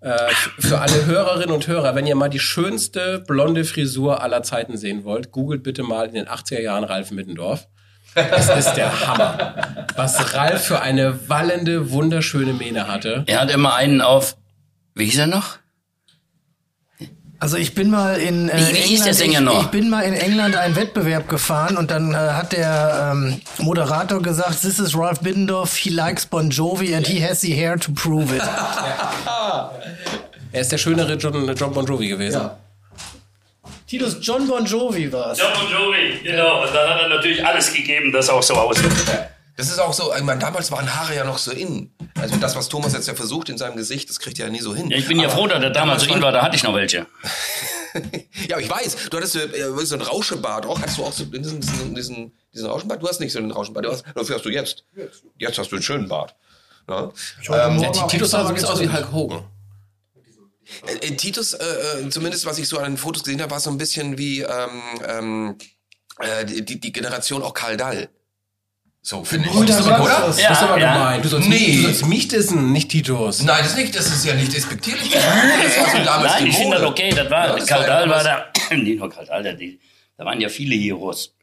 Äh, 0.00 0.16
für 0.58 0.78
alle 0.78 1.06
Hörerinnen 1.06 1.54
und 1.54 1.66
Hörer, 1.66 1.94
wenn 1.94 2.06
ihr 2.06 2.14
mal 2.14 2.28
die 2.28 2.38
schönste 2.38 3.18
blonde 3.26 3.64
Frisur 3.64 4.22
aller 4.22 4.42
Zeiten 4.42 4.76
sehen 4.76 5.04
wollt, 5.04 5.32
googelt 5.32 5.62
bitte 5.62 5.82
mal 5.82 6.06
in 6.06 6.14
den 6.14 6.26
80er 6.26 6.60
Jahren 6.60 6.84
Ralf 6.84 7.10
Mittendorf. 7.10 7.66
Das 8.14 8.48
ist 8.48 8.74
der 8.74 9.06
Hammer. 9.06 9.86
Was 9.96 10.34
Ralf 10.34 10.64
für 10.64 10.80
eine 10.80 11.28
wallende, 11.28 11.90
wunderschöne 11.90 12.52
Mähne 12.52 12.88
hatte. 12.88 13.24
Er 13.26 13.40
hat 13.40 13.50
immer 13.50 13.74
einen 13.74 14.00
auf. 14.00 14.36
Wie 14.94 15.04
hieß 15.04 15.18
er 15.18 15.26
noch? 15.26 15.58
Also 17.38 17.58
ich 17.58 17.74
bin 17.74 17.90
mal 17.90 18.16
in 18.18 18.48
äh, 18.48 18.56
Wie- 18.56 18.74
wie 18.74 18.78
hieß 18.78 19.02
der 19.04 19.08
England, 19.12 19.16
Sänger 19.16 19.38
ich, 19.40 19.44
noch? 19.44 19.62
ich 19.64 19.66
bin 19.68 19.90
mal 19.90 20.02
in 20.02 20.14
England 20.14 20.56
einen 20.56 20.74
Wettbewerb 20.74 21.28
gefahren 21.28 21.76
und 21.76 21.90
dann 21.90 22.14
äh, 22.14 22.16
hat 22.16 22.52
der 22.52 23.10
ähm, 23.12 23.40
Moderator 23.58 24.22
gesagt, 24.22 24.62
this 24.62 24.78
is 24.78 24.96
Ralph 24.96 25.20
Biddendorf, 25.20 25.76
he 25.76 25.90
likes 25.90 26.24
Bon 26.24 26.48
Jovi 26.48 26.94
and 26.94 27.06
he 27.06 27.22
has 27.22 27.42
the 27.42 27.52
hair 27.54 27.78
to 27.78 27.92
prove 27.92 28.34
it. 28.34 28.42
Er 30.52 30.62
ist 30.62 30.72
der 30.72 30.78
schönere 30.78 31.14
John, 31.16 31.54
John 31.54 31.72
Bon 31.74 31.84
Jovi 31.84 32.08
gewesen. 32.08 32.40
Titus 33.86 34.16
John 34.22 34.48
Bon 34.48 34.64
Jovi 34.64 35.12
war's. 35.12 35.38
John 35.38 35.48
Bon 35.52 35.70
Jovi, 35.70 36.20
genau. 36.24 36.62
Und 36.62 36.74
dann 36.74 36.88
hat 36.88 37.02
er 37.02 37.08
natürlich 37.10 37.44
alles 37.44 37.70
gegeben, 37.74 38.10
dass 38.12 38.30
auch 38.30 38.42
so 38.42 38.54
aussieht. 38.54 38.86
Das 39.56 39.68
ist 39.68 39.78
auch 39.78 39.94
so, 39.94 40.14
ich 40.14 40.22
meine, 40.22 40.38
damals 40.38 40.70
waren 40.70 40.94
Haare 40.94 41.14
ja 41.16 41.24
noch 41.24 41.38
so 41.38 41.50
in. 41.50 41.90
Also 42.20 42.36
das, 42.36 42.54
was 42.56 42.68
Thomas 42.68 42.92
jetzt 42.92 43.08
ja 43.08 43.14
versucht 43.14 43.48
in 43.48 43.56
seinem 43.56 43.76
Gesicht, 43.76 44.10
das 44.10 44.18
kriegt 44.18 44.38
er 44.38 44.46
ja 44.46 44.52
nie 44.52 44.60
so 44.60 44.74
hin. 44.74 44.90
Ich 44.90 45.08
bin 45.08 45.18
ja 45.18 45.28
Aber 45.28 45.36
froh, 45.36 45.46
dass 45.46 45.62
er 45.62 45.70
damals 45.70 46.02
so 46.04 46.14
in 46.14 46.20
war, 46.20 46.30
da 46.32 46.42
hatte 46.42 46.56
ich 46.56 46.62
noch 46.62 46.74
welche. 46.74 47.06
ja, 48.48 48.58
ich 48.58 48.68
weiß, 48.68 49.08
du 49.10 49.16
hattest 49.16 49.36
äh, 49.36 49.48
so 49.84 49.94
einen 49.94 50.04
Rauschebart 50.04 50.66
auch. 50.66 50.78
Hattest 50.80 50.98
du 50.98 51.04
auch 51.04 51.12
so 51.12 51.24
diesen, 51.24 51.60
diesen, 51.60 51.94
diesen, 51.94 52.32
diesen 52.52 52.66
Rauschenbart? 52.66 53.02
Du 53.02 53.08
hast 53.08 53.20
nicht 53.20 53.32
so 53.32 53.38
einen 53.38 53.50
Rauschenbart. 53.50 53.86
Du 53.86 53.92
hast, 53.92 54.04
dafür 54.14 54.36
hast 54.36 54.44
du 54.44 54.50
jetzt. 54.50 54.84
Jetzt 55.38 55.58
hast 55.58 55.70
du 55.72 55.76
einen 55.76 55.82
schönen 55.82 56.08
Bart. 56.08 56.34
Ja? 56.88 57.10
Ähm, 57.68 57.80
Der 57.80 57.92
Titus 58.08 58.30
sah 58.30 58.42
so 58.42 58.48
ein 58.48 58.54
bisschen 58.54 58.68
aus 58.68 58.80
wie 58.80 58.88
Hulk 58.92 59.10
Hogan. 59.12 59.44
äh, 60.86 61.06
äh, 61.08 61.16
Titus, 61.16 61.54
äh, 61.54 61.64
äh, 62.04 62.08
zumindest 62.10 62.44
was 62.44 62.58
ich 62.58 62.68
so 62.68 62.78
an 62.78 62.84
den 62.92 62.96
Fotos 62.98 63.24
gesehen 63.24 63.40
habe, 63.40 63.50
war 63.52 63.60
so 63.60 63.70
ein 63.70 63.78
bisschen 63.78 64.18
wie 64.18 64.42
ähm, 64.42 64.68
ähm, 65.08 65.58
äh, 66.18 66.44
die, 66.44 66.62
die- 66.64 66.80
die 66.80 66.92
Generation 66.92 67.42
auch 67.42 67.54
Karl 67.54 67.76
Dall. 67.78 68.10
So, 69.08 69.22
finde 69.22 69.48
ich. 69.48 69.54
Brüder 69.54 69.86
oder? 69.86 69.98
Gott, 69.98 70.10
Das 70.26 70.40
Ja, 70.40 70.50
ist 70.50 70.62
aber 70.64 70.80
ja. 70.80 70.92
gemein. 70.94 71.22
Du 71.22 71.28
sollst, 71.28 71.48
Nee. 71.48 71.58
mich, 71.58 71.76
du 71.76 71.82
sollst 71.82 72.06
mich 72.06 72.26
dissen, 72.26 72.72
nicht 72.72 72.88
Titus. 72.88 73.40
Nein, 73.44 73.58
das 73.60 73.68
ist 73.68 73.76
nicht, 73.76 73.94
das 73.94 74.06
ist 74.08 74.24
ja 74.24 74.34
nicht 74.34 74.52
despektierlich. 74.52 75.10
Das 75.10 75.24
war 75.24 75.90
so 75.92 76.04
damals 76.04 76.32
Nein, 76.32 76.46
ich 76.48 76.56
finde 76.56 76.78
das 76.78 76.86
okay. 76.86 77.10
Das 77.10 77.30
war, 77.30 77.46
Ja, 77.46 77.54
das 77.56 77.66
Karl 77.68 78.10
war 78.10 78.24
da. 78.24 78.46
Nee, 78.76 78.96
nur 78.96 79.08
Karl 79.08 79.24
Dahl, 79.24 79.44
da, 79.44 79.52
da 79.52 80.24
waren 80.24 80.40
ja 80.40 80.48
viele 80.48 80.74
Heroes. 80.74 81.36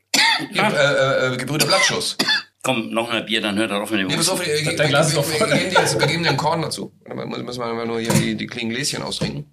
Äh, 0.54 0.60
äh, 0.60 1.34
äh, 1.34 1.38
Gebrüder 1.38 1.66
Blattschuss. 1.66 2.18
Komm, 2.64 2.90
noch 2.90 3.10
mehr 3.10 3.22
Bier, 3.22 3.40
dann 3.40 3.58
hört 3.58 3.72
er 3.72 3.82
auf 3.82 3.92
mit 3.92 4.02
dem 4.02 4.08
Nee, 4.08 4.18
pass 4.18 4.28
auf, 4.28 4.46
wir, 4.46 4.48
wir, 4.54 4.66
wir, 4.66 4.90
doch 5.16 6.00
wir, 6.00 6.08
geben 6.08 6.24
dir 6.24 6.30
einen 6.30 6.38
Korn 6.38 6.64
dazu. 6.64 6.92
Mal, 7.08 7.26
müssen 7.26 7.62
wir 7.62 7.86
nur 7.86 8.02
hier 8.02 8.12
die, 8.12 8.36
die 8.36 8.48
kleinen 8.48 8.72
Gläschen 8.72 9.04
ausrinken. 9.04 9.50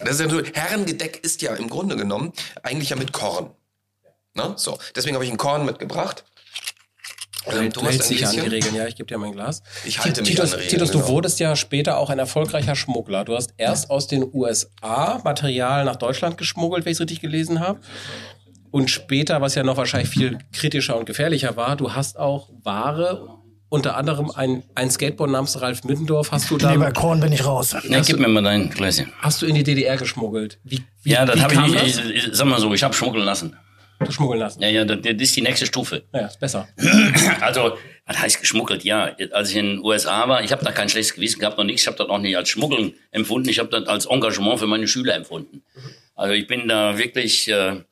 Das 0.00 0.18
ist 0.18 0.20
ja 0.22 0.28
so, 0.28 0.42
Herrengedeck 0.54 1.20
ist 1.22 1.40
ja 1.40 1.54
im 1.54 1.68
Grunde 1.68 1.94
genommen 1.94 2.32
eigentlich 2.64 2.90
ja 2.90 2.96
mit 2.96 3.12
Korn. 3.12 3.50
Ne? 4.34 4.54
So, 4.56 4.78
deswegen 4.94 5.14
habe 5.14 5.24
ich 5.24 5.30
einen 5.30 5.38
Korn 5.38 5.64
mitgebracht. 5.64 6.24
Ähm, 7.46 7.72
Du 7.72 7.82
hältst 7.82 8.10
dich 8.10 8.26
an 8.26 8.32
die? 8.32 8.40
Regeln, 8.40 8.74
ja, 8.74 8.86
ich 8.86 8.96
gebe 8.96 9.06
dir 9.06 9.18
mein 9.18 9.32
Glas. 9.32 9.62
Ich 9.84 9.98
halte 9.98 10.20
mich 10.20 10.30
Titus, 10.30 10.52
an 10.52 10.58
die 10.58 10.64
Regeln, 10.64 10.70
Titus, 10.70 10.90
du 10.90 10.98
genau. 10.98 11.10
wurdest 11.10 11.40
ja 11.40 11.56
später 11.56 11.96
auch 11.96 12.10
ein 12.10 12.18
erfolgreicher 12.18 12.76
Schmuggler. 12.76 13.24
Du 13.24 13.34
hast 13.34 13.54
erst 13.56 13.90
aus 13.90 14.06
den 14.06 14.28
USA 14.32 15.20
Material 15.24 15.84
nach 15.84 15.96
Deutschland 15.96 16.36
geschmuggelt, 16.36 16.84
wenn 16.84 16.92
ich 16.92 16.96
es 16.96 17.00
richtig 17.00 17.20
gelesen 17.20 17.60
habe. 17.60 17.80
Und 18.70 18.90
später, 18.90 19.40
was 19.40 19.54
ja 19.54 19.62
noch 19.62 19.76
wahrscheinlich 19.76 20.10
viel 20.10 20.38
kritischer 20.52 20.96
und 20.96 21.06
gefährlicher 21.06 21.56
war, 21.56 21.76
du 21.76 21.92
hast 21.94 22.18
auch 22.18 22.50
Ware, 22.62 23.40
unter 23.68 23.96
anderem 23.96 24.30
ein, 24.30 24.62
ein 24.74 24.90
Skateboard 24.90 25.30
namens 25.30 25.60
Ralf 25.60 25.82
Mittendorf, 25.84 26.30
hast 26.32 26.50
du 26.50 26.56
Nee, 26.56 26.76
bei 26.76 26.92
Korn 26.92 27.20
bin 27.20 27.32
ich 27.32 27.44
raus. 27.44 27.74
Ja, 27.88 28.00
gib 28.00 28.18
mir 28.18 28.28
mal 28.28 28.42
dein 28.42 28.70
Gläschen. 28.70 29.12
hast 29.20 29.42
du 29.42 29.46
in 29.46 29.54
die 29.54 29.64
DDR 29.64 29.96
geschmuggelt. 29.96 30.60
Wie, 30.62 30.84
wie, 31.02 31.10
Ja, 31.12 31.24
das 31.24 31.40
habe 31.40 31.54
ich 31.54 31.60
nicht. 31.60 31.98
Ich, 31.98 32.26
ich, 32.28 32.28
sag 32.32 32.46
mal 32.46 32.60
so, 32.60 32.72
ich 32.74 32.82
habe 32.82 32.94
schmuggeln 32.94 33.24
lassen. 33.24 33.56
Schmuggeln 34.08 34.40
lassen. 34.40 34.62
Ja, 34.62 34.68
ja, 34.68 34.84
das, 34.84 34.98
ist 35.04 35.36
die 35.36 35.42
nächste 35.42 35.66
Stufe. 35.66 36.02
Ja, 36.12 36.26
ist 36.26 36.40
besser. 36.40 36.68
Also, 37.40 37.76
was 38.06 38.18
heißt 38.18 38.40
geschmuggelt? 38.40 38.82
Ja, 38.82 39.14
als 39.32 39.50
ich 39.50 39.56
in 39.56 39.76
den 39.76 39.84
USA 39.84 40.28
war, 40.28 40.42
ich 40.42 40.52
habe 40.52 40.64
da 40.64 40.72
kein 40.72 40.88
schlechtes 40.88 41.14
Gewissen 41.14 41.38
gehabt 41.40 41.58
noch 41.58 41.64
nichts. 41.64 41.82
Ich 41.82 41.86
habe 41.86 41.96
das 41.96 42.08
auch 42.08 42.18
nicht 42.18 42.36
als 42.36 42.48
Schmuggeln 42.48 42.94
empfunden. 43.10 43.48
Ich 43.48 43.58
habe 43.58 43.68
das 43.68 43.86
als 43.86 44.06
Engagement 44.06 44.58
für 44.58 44.66
meine 44.66 44.88
Schüler 44.88 45.14
empfunden. 45.14 45.62
Also 46.14 46.34
ich 46.34 46.46
bin 46.46 46.68
da 46.68 46.98
wirklich, 46.98 47.48
äh, 47.48 47.82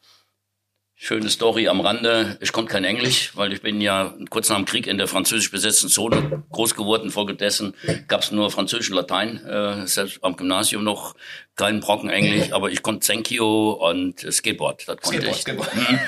Schöne 1.00 1.30
Story 1.30 1.68
am 1.68 1.80
Rande. 1.80 2.36
Ich 2.40 2.50
konnte 2.50 2.72
kein 2.72 2.82
Englisch, 2.82 3.30
weil 3.36 3.52
ich 3.52 3.62
bin 3.62 3.80
ja 3.80 4.16
kurz 4.30 4.48
nach 4.48 4.56
dem 4.56 4.64
Krieg 4.64 4.88
in 4.88 4.98
der 4.98 5.06
französisch 5.06 5.52
besetzten 5.52 5.88
Zone 5.88 6.42
groß 6.50 6.74
geworden. 6.74 7.12
Folgedessen 7.12 7.74
gab 8.08 8.22
es 8.22 8.32
nur 8.32 8.50
Französisch 8.50 8.90
und 8.90 8.96
Latein. 8.96 9.36
Äh, 9.46 9.86
selbst 9.86 10.18
am 10.24 10.34
Gymnasium 10.34 10.82
noch 10.82 11.14
keinen 11.54 11.78
Brocken 11.78 12.10
Englisch, 12.10 12.52
aber 12.52 12.72
ich 12.72 12.82
konnte 12.82 13.12
you 13.28 13.70
und 13.70 14.20
Skateboard. 14.20 14.88
Das 14.88 14.96
konnte 15.00 15.32
Skateboard, 15.32 15.36
ich. 15.36 15.40
Skateboard. 15.42 15.76
Mhm. 15.76 15.98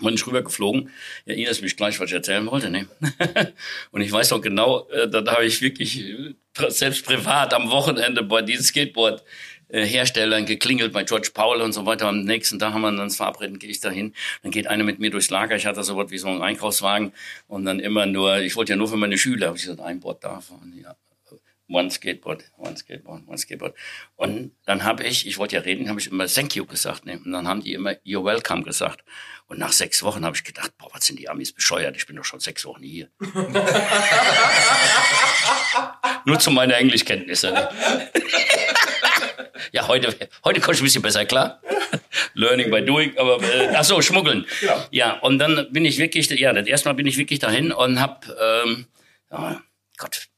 Bin 0.04 0.14
ich 0.14 0.26
rübergeflogen. 0.26 0.90
Ja, 1.24 1.34
Ines 1.34 1.62
mich 1.62 1.76
gleich, 1.76 2.00
was 2.00 2.08
ich 2.08 2.14
erzählen 2.14 2.44
wollte. 2.50 2.70
Ne? 2.70 2.88
und 3.92 4.00
ich 4.00 4.10
weiß 4.10 4.32
noch 4.32 4.40
genau, 4.40 4.88
äh, 4.88 5.08
da 5.08 5.24
habe 5.26 5.44
ich 5.44 5.60
wirklich 5.62 6.00
äh, 6.00 6.34
selbst 6.70 7.06
privat 7.06 7.54
am 7.54 7.70
Wochenende 7.70 8.24
bei 8.24 8.42
diesem 8.42 8.64
Skateboard 8.64 9.22
Herstellern 9.70 10.46
geklingelt 10.46 10.92
bei 10.92 11.04
George 11.04 11.30
Paul 11.34 11.60
und 11.60 11.72
so 11.72 11.86
weiter. 11.86 12.08
Am 12.08 12.24
nächsten 12.24 12.58
Tag 12.58 12.72
haben 12.72 12.82
wir 12.82 13.02
uns 13.02 13.16
verabredet, 13.16 13.60
gehe 13.60 13.70
ich 13.70 13.80
dahin. 13.80 14.14
Dann 14.42 14.50
geht 14.50 14.66
einer 14.66 14.84
mit 14.84 14.98
mir 14.98 15.10
durchs 15.10 15.30
Lager. 15.30 15.56
Ich 15.56 15.66
hatte 15.66 15.82
so 15.82 15.96
was 15.96 16.10
wie 16.10 16.18
so 16.18 16.28
einen 16.28 16.42
Einkaufswagen 16.42 17.12
und 17.46 17.64
dann 17.64 17.80
immer 17.80 18.06
nur, 18.06 18.38
ich 18.38 18.56
wollte 18.56 18.72
ja 18.72 18.76
nur 18.76 18.88
für 18.88 18.96
meine 18.96 19.18
Schüler, 19.18 19.48
habe 19.48 19.56
ich 19.56 19.64
gesagt, 19.64 19.80
ein 19.80 20.00
Board 20.00 20.24
davon, 20.24 20.72
ja. 20.80 20.96
One 21.70 21.90
Skateboard, 21.90 22.44
one 22.56 22.78
Skateboard, 22.78 23.28
one 23.28 23.36
Skateboard. 23.36 23.74
Und 24.16 24.52
dann 24.64 24.84
habe 24.84 25.04
ich, 25.04 25.26
ich 25.26 25.36
wollte 25.36 25.56
ja 25.56 25.60
reden, 25.60 25.90
habe 25.90 26.00
ich 26.00 26.10
immer 26.10 26.26
Thank 26.26 26.56
you 26.56 26.64
gesagt. 26.64 27.04
Ne? 27.04 27.20
Und 27.22 27.30
dann 27.30 27.46
haben 27.46 27.62
die 27.62 27.74
immer 27.74 27.90
You're 28.06 28.24
welcome 28.24 28.62
gesagt. 28.62 29.04
Und 29.48 29.58
nach 29.58 29.72
sechs 29.72 30.02
Wochen 30.02 30.24
habe 30.24 30.34
ich 30.34 30.44
gedacht, 30.44 30.72
boah, 30.78 30.88
was 30.94 31.04
sind 31.04 31.18
die 31.18 31.28
Amis 31.28 31.52
bescheuert? 31.52 31.94
Ich 31.94 32.06
bin 32.06 32.16
doch 32.16 32.24
schon 32.24 32.40
sechs 32.40 32.64
Wochen 32.64 32.82
hier. 32.82 33.10
Nur 36.24 36.38
zu 36.38 36.50
meiner 36.50 36.78
Englischkenntnisse. 36.78 37.52
Ne? 37.52 37.68
ja, 39.72 39.88
heute, 39.88 40.14
heute 40.44 40.60
komme 40.60 40.74
ich 40.74 40.80
ein 40.80 40.84
bisschen 40.84 41.02
besser 41.02 41.24
klar. 41.24 41.60
Learning 42.34 42.70
by 42.70 42.84
doing, 42.84 43.16
aber 43.18 43.42
äh, 43.42 43.72
ach 43.74 43.84
so, 43.84 44.00
schmuggeln. 44.02 44.46
Ja. 44.60 44.86
ja, 44.90 45.18
und 45.20 45.38
dann 45.38 45.68
bin 45.72 45.84
ich 45.84 45.98
wirklich, 45.98 46.28
ja, 46.30 46.52
das 46.52 46.66
erste 46.66 46.88
Mal 46.88 46.94
bin 46.94 47.06
ich 47.06 47.18
wirklich 47.18 47.38
dahin 47.38 47.72
und 47.72 48.00
hab, 48.00 48.26
ähm, 48.40 48.86
ja, 49.30 49.60
Gott, 49.96 50.28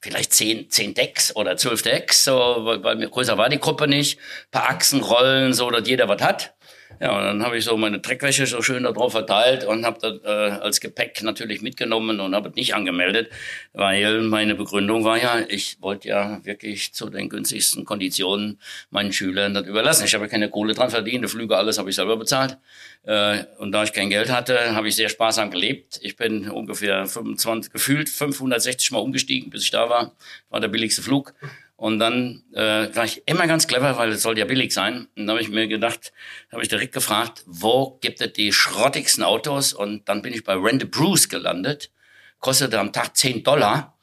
vielleicht 0.00 0.34
zehn, 0.34 0.68
zehn 0.68 0.94
Decks 0.94 1.34
oder 1.36 1.56
zwölf 1.56 1.82
Decks, 1.82 2.24
so, 2.24 2.32
weil, 2.32 2.82
weil 2.82 2.96
mir 2.96 3.08
größer 3.08 3.38
war 3.38 3.48
die 3.48 3.60
Gruppe 3.60 3.86
nicht, 3.86 4.18
paar 4.50 4.68
Achsen, 4.68 5.00
Rollen, 5.00 5.54
so, 5.54 5.70
dass 5.70 5.88
jeder 5.88 6.08
was 6.08 6.20
hat. 6.22 6.54
Ja, 7.00 7.16
und 7.16 7.24
dann 7.24 7.42
habe 7.42 7.58
ich 7.58 7.64
so 7.64 7.76
meine 7.76 7.98
Dreckwäsche 7.98 8.46
so 8.46 8.62
schön 8.62 8.82
da 8.84 8.92
drauf 8.92 9.12
verteilt 9.12 9.64
und 9.64 9.84
habe 9.84 9.98
das 10.00 10.22
äh, 10.24 10.60
als 10.60 10.80
Gepäck 10.80 11.22
natürlich 11.22 11.62
mitgenommen 11.62 12.20
und 12.20 12.34
habe 12.34 12.50
es 12.50 12.54
nicht 12.54 12.74
angemeldet, 12.74 13.30
weil 13.72 14.20
meine 14.22 14.54
Begründung 14.54 15.04
war 15.04 15.20
ja, 15.20 15.40
ich 15.48 15.80
wollte 15.80 16.08
ja 16.08 16.44
wirklich 16.44 16.92
zu 16.94 17.10
den 17.10 17.28
günstigsten 17.28 17.84
Konditionen 17.84 18.60
meinen 18.90 19.12
Schülern 19.12 19.54
das 19.54 19.66
überlassen. 19.66 20.04
Ich 20.04 20.14
habe 20.14 20.24
ja 20.24 20.30
keine 20.30 20.50
Kohle 20.50 20.74
dran 20.74 20.90
verdient, 20.90 21.24
die 21.24 21.28
Flüge, 21.28 21.56
alles 21.56 21.78
habe 21.78 21.90
ich 21.90 21.96
selber 21.96 22.16
bezahlt. 22.16 22.58
Äh, 23.04 23.44
und 23.58 23.72
da 23.72 23.82
ich 23.82 23.92
kein 23.92 24.10
Geld 24.10 24.30
hatte, 24.30 24.74
habe 24.74 24.88
ich 24.88 24.96
sehr 24.96 25.08
sparsam 25.08 25.50
gelebt. 25.50 25.98
Ich 26.02 26.16
bin 26.16 26.48
ungefähr 26.48 27.06
25, 27.06 27.72
gefühlt 27.72 28.08
560 28.08 28.92
Mal 28.92 28.98
umgestiegen, 28.98 29.50
bis 29.50 29.64
ich 29.64 29.70
da 29.70 29.88
war. 29.88 30.12
War 30.50 30.60
der 30.60 30.68
billigste 30.68 31.02
Flug. 31.02 31.34
Und 31.82 31.98
dann 31.98 32.44
äh, 32.54 32.94
war 32.94 33.04
ich 33.04 33.26
immer 33.26 33.48
ganz 33.48 33.66
clever, 33.66 33.98
weil 33.98 34.10
es 34.10 34.22
soll 34.22 34.38
ja 34.38 34.44
billig 34.44 34.72
sein. 34.72 35.08
Und 35.16 35.26
dann 35.26 35.30
habe 35.30 35.40
ich 35.40 35.48
mir 35.48 35.66
gedacht, 35.66 36.12
habe 36.52 36.62
ich 36.62 36.68
direkt 36.68 36.94
gefragt, 36.94 37.42
wo 37.44 37.98
gibt 38.00 38.20
es 38.20 38.34
die 38.34 38.52
schrottigsten 38.52 39.24
Autos? 39.24 39.72
Und 39.72 40.08
dann 40.08 40.22
bin 40.22 40.32
ich 40.32 40.44
bei 40.44 40.52
a 40.52 40.84
Bruce 40.84 41.28
gelandet. 41.28 41.90
Kostete 42.38 42.78
am 42.78 42.92
Tag 42.92 43.16
10 43.16 43.42
Dollar. 43.42 43.98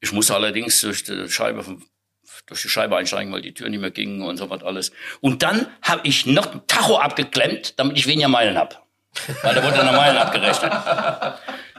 Ich 0.00 0.10
musste 0.10 0.34
allerdings 0.34 0.80
durch 0.80 1.04
die 1.04 1.28
Scheibe 1.28 1.64
durch 2.46 2.62
die 2.62 2.68
Scheibe 2.68 2.96
einsteigen, 2.96 3.32
weil 3.32 3.42
die 3.42 3.54
Tür 3.54 3.68
nicht 3.68 3.80
mehr 3.80 3.92
ging 3.92 4.20
und 4.22 4.36
so 4.36 4.50
was 4.50 4.64
alles. 4.64 4.90
Und 5.20 5.44
dann 5.44 5.68
habe 5.82 6.00
ich 6.08 6.26
noch 6.26 6.52
ein 6.52 6.66
Tacho 6.66 6.96
abgeklemmt, 6.96 7.78
damit 7.78 7.96
ich 7.96 8.08
weniger 8.08 8.26
Meilen 8.26 8.58
hab. 8.58 8.88
Weil 9.42 9.54
da 9.54 9.62
wurde 9.62 9.76
dann 9.76 9.94
Meilen 9.94 10.16
abgerechnet. 10.16 10.72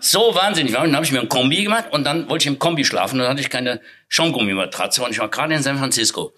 So 0.01 0.35
wahnsinnig 0.35 0.73
war. 0.73 0.81
Und 0.81 0.87
dann 0.87 0.95
habe 0.95 1.05
ich 1.05 1.11
mir 1.11 1.21
ein 1.21 1.29
Kombi 1.29 1.63
gemacht 1.63 1.85
und 1.91 2.03
dann 2.03 2.29
wollte 2.29 2.43
ich 2.43 2.47
im 2.47 2.59
Kombi 2.59 2.83
schlafen. 2.83 3.15
Und 3.15 3.23
dann 3.23 3.31
hatte 3.31 3.41
ich 3.41 3.49
keine 3.49 3.81
Schaumgummimatratze 4.09 5.03
und 5.03 5.11
ich 5.11 5.19
war 5.19 5.29
gerade 5.29 5.53
in 5.53 5.63
San 5.63 5.77
Francisco. 5.77 6.33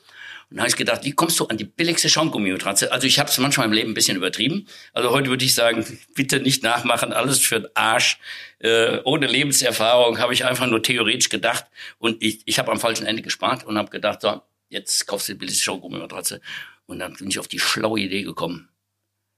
Und 0.50 0.60
habe 0.60 0.70
ich 0.70 0.78
gedacht, 0.78 1.04
wie 1.04 1.12
kommst 1.12 1.40
du 1.40 1.46
an 1.48 1.58
die 1.58 1.66
billigste 1.66 2.08
Schaumgummimatratze? 2.08 2.92
Also 2.92 3.06
ich 3.06 3.20
habe 3.20 3.30
es 3.30 3.38
manchmal 3.38 3.66
im 3.68 3.74
Leben 3.74 3.92
ein 3.92 3.94
bisschen 3.94 4.16
übertrieben. 4.16 4.68
Also 4.94 5.12
heute 5.12 5.30
würde 5.30 5.44
ich 5.44 5.54
sagen, 5.54 5.86
bitte 6.16 6.40
nicht 6.40 6.64
nachmachen, 6.64 7.12
alles 7.12 7.40
für 7.40 7.62
den 7.62 7.70
Arsch. 7.76 8.20
Äh, 8.60 9.00
ohne 9.04 9.28
Lebenserfahrung 9.28 10.20
habe 10.20 10.34
ich 10.34 10.46
einfach 10.46 10.68
nur 10.68 10.82
theoretisch 10.82 11.30
gedacht. 11.30 11.66
Und 11.98 12.24
ich, 12.24 12.42
ich 12.46 12.60
habe 12.60 12.72
am 12.72 12.80
falschen 12.80 13.06
Ende 13.06 13.24
gespart 13.24 13.66
und 13.66 13.78
habe 13.78 13.90
gedacht, 13.90 14.22
so, 14.22 14.42
jetzt 14.70 15.06
kaufst 15.08 15.28
du 15.28 15.34
die 15.34 15.40
billigste 15.40 15.64
Schaumgummimatratze. 15.64 16.40
Und 16.86 17.00
dann 17.00 17.14
bin 17.16 17.28
ich 17.28 17.40
auf 17.40 17.50
die 17.50 17.60
schlaue 17.60 18.00
Idee 18.00 18.24
gekommen 18.24 18.70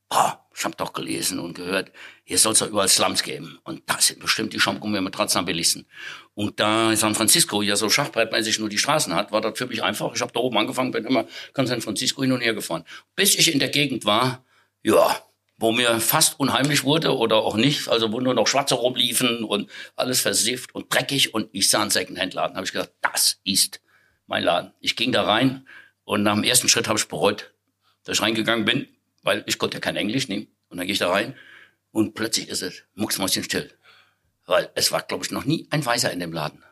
boah, 0.10 0.44
ich 0.56 0.66
habe 0.66 0.76
doch 0.76 0.92
gelesen 0.92 1.40
und 1.40 1.54
gehört, 1.54 1.92
hier 2.30 2.38
soll 2.38 2.54
es 2.54 2.60
doch 2.60 2.68
überall 2.68 2.88
Slums 2.88 3.24
geben. 3.24 3.58
Und 3.64 3.82
da 3.90 4.00
sind 4.00 4.20
bestimmt 4.20 4.54
die 4.54 4.60
Schaumgummi-Matratzen 4.60 5.40
am 5.40 5.46
billigsten. 5.46 5.88
Und 6.36 6.60
da 6.60 6.96
San 6.96 7.16
Francisco 7.16 7.64
ja 7.64 7.76
so 7.76 7.90
schachbrettmäßig 7.90 8.60
nur 8.60 8.70
die 8.70 8.78
Straßen 8.78 9.16
hat, 9.16 9.32
war 9.32 9.42
das 9.42 9.58
für 9.58 9.66
mich 9.66 9.82
einfach. 9.82 10.14
Ich 10.14 10.22
habe 10.22 10.32
da 10.32 10.40
oben 10.40 10.56
angefangen, 10.60 10.92
bin 10.92 11.06
immer 11.06 11.26
ganz 11.56 11.70
San 11.70 11.82
Francisco 11.82 12.22
hin 12.22 12.32
und 12.32 12.42
her 12.42 12.54
gefahren. 12.54 12.84
Bis 13.16 13.34
ich 13.34 13.52
in 13.52 13.58
der 13.58 13.70
Gegend 13.70 14.06
war, 14.06 14.46
ja, 14.84 15.20
wo 15.58 15.72
mir 15.72 16.00
fast 16.00 16.40
unheimlich 16.40 16.84
wurde 16.84 17.18
oder 17.18 17.38
auch 17.38 17.56
nicht, 17.56 17.88
also 17.88 18.12
wo 18.12 18.20
nur 18.20 18.36
noch 18.36 18.46
Schwarze 18.46 18.76
rumliefen 18.76 19.44
und 19.44 19.68
alles 19.96 20.22
versifft 20.22 20.76
und 20.76 20.94
dreckig 20.94 21.34
und 21.34 21.50
ich 21.52 21.68
sah 21.68 21.82
einen 21.82 21.90
Secondhand-Laden, 21.90 22.56
habe 22.56 22.66
ich 22.68 22.74
gedacht, 22.74 22.92
das 23.02 23.40
ist 23.44 23.82
mein 24.28 24.44
Laden. 24.44 24.72
Ich 24.82 24.96
ging 24.96 25.12
da 25.12 25.24
rein 25.24 25.68
und 26.04 26.22
nach 26.22 26.36
dem 26.36 26.44
ersten 26.44 26.70
Schritt 26.70 26.88
habe 26.88 27.00
ich 27.00 27.08
bereut, 27.08 27.56
dass 28.04 28.18
ich 28.18 28.22
reingegangen 28.22 28.66
bin, 28.66 28.88
weil 29.24 29.44
ich 29.48 29.58
konnte 29.58 29.78
ja 29.78 29.82
kein 29.82 29.96
Englisch 29.96 30.28
nehmen. 30.28 30.46
Und 30.70 30.78
dann 30.78 30.86
gehe 30.86 30.94
ich 30.94 31.00
da 31.00 31.10
rein 31.10 31.34
und 31.92 32.14
plötzlich 32.14 32.50
ist 32.50 32.62
es 32.62 32.84
mucksmäuschenstill. 32.96 33.72
Weil 34.46 34.72
es 34.76 34.92
war, 34.92 35.02
glaube 35.02 35.26
ich, 35.26 35.32
noch 35.32 35.46
nie 35.46 35.68
ein 35.70 35.86
Weißer 35.86 36.12
in 36.12 36.20
dem 36.20 36.34
Laden. 36.34 36.64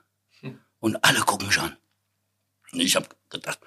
Und 0.79 1.03
alle 1.03 1.19
gucken 1.21 1.47
mich 1.47 1.59
an. 1.59 1.75
Und 2.71 2.81
ich 2.81 2.95
habe 2.95 3.07
gedacht, 3.29 3.59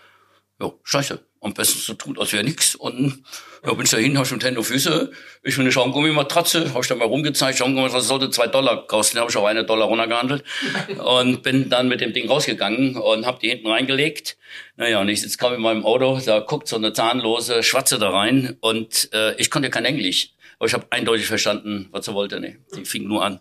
ja, 0.60 0.72
scheiße, 0.84 1.18
am 1.40 1.54
besten 1.54 1.78
so 1.78 1.94
tut, 1.94 2.18
als 2.18 2.32
wäre 2.32 2.44
nix. 2.44 2.74
Und 2.74 3.22
ja, 3.64 3.72
bin 3.72 3.84
ich 3.84 3.90
dahin, 3.90 4.16
habe 4.16 4.26
ich 4.26 4.32
mit 4.32 4.44
Händen 4.44 4.62
Füße, 4.62 5.10
ich 5.42 5.54
bin 5.54 5.62
eine 5.62 5.72
Schaumgummimatratze, 5.72 6.70
habe 6.70 6.80
ich 6.80 6.88
da 6.88 6.94
mal 6.94 7.06
rumgezeigt, 7.06 7.58
Schaumgummimatratze 7.58 8.06
sollte 8.06 8.30
zwei 8.30 8.46
Dollar 8.46 8.86
kosten, 8.86 9.18
habe 9.18 9.30
ich 9.30 9.36
auch 9.36 9.46
eine 9.46 9.64
Dollar 9.64 9.86
runtergehandelt 9.86 10.44
und 10.98 11.42
bin 11.42 11.70
dann 11.70 11.88
mit 11.88 12.02
dem 12.02 12.12
Ding 12.12 12.28
rausgegangen 12.28 12.96
und 12.96 13.24
habe 13.24 13.38
die 13.40 13.48
hinten 13.48 13.68
reingelegt. 13.68 14.36
Naja, 14.76 15.00
und 15.00 15.08
ich 15.08 15.22
sitze 15.22 15.38
kaum 15.38 15.54
in 15.54 15.62
meinem 15.62 15.84
Auto, 15.84 16.20
da 16.24 16.40
guckt 16.40 16.68
so 16.68 16.76
eine 16.76 16.92
zahnlose 16.92 17.62
Schwatze 17.62 17.98
da 17.98 18.10
rein 18.10 18.56
und 18.60 19.08
äh, 19.14 19.34
ich 19.36 19.50
konnte 19.50 19.70
kein 19.70 19.86
Englisch, 19.86 20.34
aber 20.60 20.66
ich 20.66 20.74
habe 20.74 20.86
eindeutig 20.90 21.26
verstanden, 21.26 21.88
was 21.90 22.04
sie 22.04 22.12
wollte. 22.12 22.38
Nee, 22.38 22.58
die 22.76 22.84
fing 22.84 23.08
nur 23.08 23.24
an. 23.24 23.40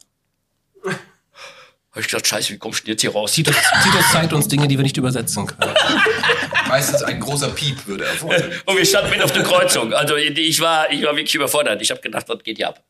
Habe 1.91 2.01
ich 2.01 2.07
gedacht, 2.07 2.27
scheiße, 2.27 2.53
wie 2.53 2.57
kommst 2.59 2.81
du 2.81 2.85
denn 2.85 2.93
jetzt 2.93 3.01
hier 3.01 3.11
raus? 3.11 3.31
Titus, 3.33 3.55
Titus 3.83 4.11
zeigt 4.11 4.31
uns 4.31 4.47
Dinge, 4.47 4.67
die 4.67 4.77
wir 4.77 4.83
nicht 4.83 4.95
übersetzen 4.95 5.47
können. 5.47 5.73
Meistens 6.69 7.01
ein 7.01 7.19
großer 7.19 7.49
Piep 7.49 7.87
würde 7.87 8.05
erfolgen. 8.05 8.53
Und 8.65 8.77
wir 8.77 8.85
standen 8.85 9.09
mit 9.09 9.23
auf 9.23 9.31
der 9.31 9.41
Kreuzung. 9.41 9.91
Also 9.91 10.15
ich 10.15 10.61
war, 10.61 10.91
ich 10.91 11.03
war 11.03 11.15
wirklich 11.15 11.33
überfordert. 11.33 11.81
Ich 11.81 11.89
habe 11.89 11.99
gedacht, 11.99 12.29
was 12.29 12.43
geht 12.43 12.57
hier 12.57 12.69
ab? 12.69 12.83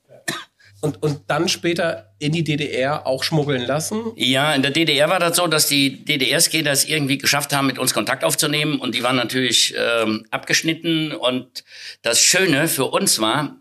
Und, 0.82 1.02
und 1.02 1.22
dann 1.28 1.50
später 1.50 2.14
in 2.20 2.32
die 2.32 2.44
DDR 2.44 3.08
auch 3.08 3.24
schmuggeln 3.24 3.66
lassen? 3.66 4.12
Ja, 4.16 4.54
in 4.54 4.62
der 4.62 4.72
DDR 4.72 5.10
war 5.10 5.20
das 5.20 5.38
so, 5.38 5.48
dass 5.48 5.68
die 5.68 6.06
DDR-Skater 6.06 6.72
es 6.72 6.86
irgendwie 6.86 7.18
geschafft 7.18 7.54
haben, 7.54 7.68
mit 7.68 7.80
uns 7.80 7.94
Kontakt 7.94 8.24
aufzunehmen. 8.24 8.80
Und 8.80 8.96
die 8.96 9.04
waren 9.04 9.16
natürlich 9.16 9.74
ähm, 9.78 10.26
abgeschnitten. 10.30 11.14
Und 11.14 11.64
das 12.02 12.22
Schöne 12.22 12.68
für 12.68 12.86
uns 12.86 13.20
war, 13.20 13.59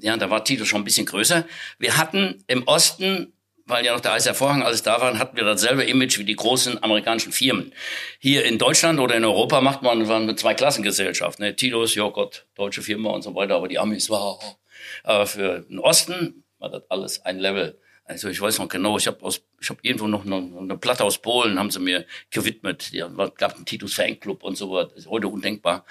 ja, 0.00 0.16
da 0.16 0.30
war 0.30 0.44
Tito 0.44 0.64
schon 0.64 0.82
ein 0.82 0.84
bisschen 0.84 1.06
größer, 1.06 1.46
wir 1.78 1.96
hatten 1.96 2.42
im 2.46 2.66
Osten 2.66 3.32
weil 3.68 3.84
ja 3.84 3.92
noch 3.92 4.00
der 4.00 4.14
Eiserne 4.14 4.34
Vorhang 4.34 4.62
alles 4.62 4.82
da 4.82 5.00
war, 5.00 5.18
hatten 5.18 5.36
wir 5.36 5.44
dasselbe 5.44 5.84
Image 5.84 6.18
wie 6.18 6.24
die 6.24 6.36
großen 6.36 6.82
amerikanischen 6.82 7.32
Firmen. 7.32 7.74
Hier 8.18 8.44
in 8.44 8.58
Deutschland 8.58 8.98
oder 8.98 9.14
in 9.14 9.24
Europa 9.24 9.60
macht 9.60 9.82
man 9.82 10.10
eine 10.10 10.36
Zwei-Klassengesellschaft. 10.36 11.38
Ne? 11.38 11.54
Tilos, 11.54 11.94
ja 11.94 12.08
Gott, 12.08 12.46
deutsche 12.54 12.82
Firma 12.82 13.10
und 13.10 13.22
so 13.22 13.34
weiter, 13.34 13.56
aber 13.56 13.68
die 13.68 13.78
Amis, 13.78 14.08
wow. 14.08 14.56
Aber 15.04 15.26
für 15.26 15.60
den 15.68 15.78
Osten 15.78 16.44
war 16.58 16.70
das 16.70 16.82
alles 16.90 17.24
ein 17.24 17.38
Level. 17.38 17.78
Also 18.04 18.28
ich 18.30 18.40
weiß 18.40 18.58
noch 18.58 18.68
genau, 18.68 18.96
ich 18.96 19.06
habe 19.06 19.22
aus, 19.22 19.42
ich 19.60 19.68
habe 19.68 19.80
irgendwo 19.82 20.06
noch 20.06 20.24
eine, 20.24 20.36
eine, 20.36 20.78
Platte 20.78 21.04
aus 21.04 21.18
Polen, 21.18 21.58
haben 21.58 21.70
sie 21.70 21.78
mir 21.78 22.06
gewidmet. 22.30 22.90
Ja, 22.92 23.08
gab 23.08 23.56
einen 23.56 23.66
Titus 23.66 23.94
Fanclub 23.94 24.42
und 24.44 24.56
so 24.56 24.70
was, 24.70 24.92
ist 24.94 25.08
heute 25.08 25.28
undenkbar. 25.28 25.84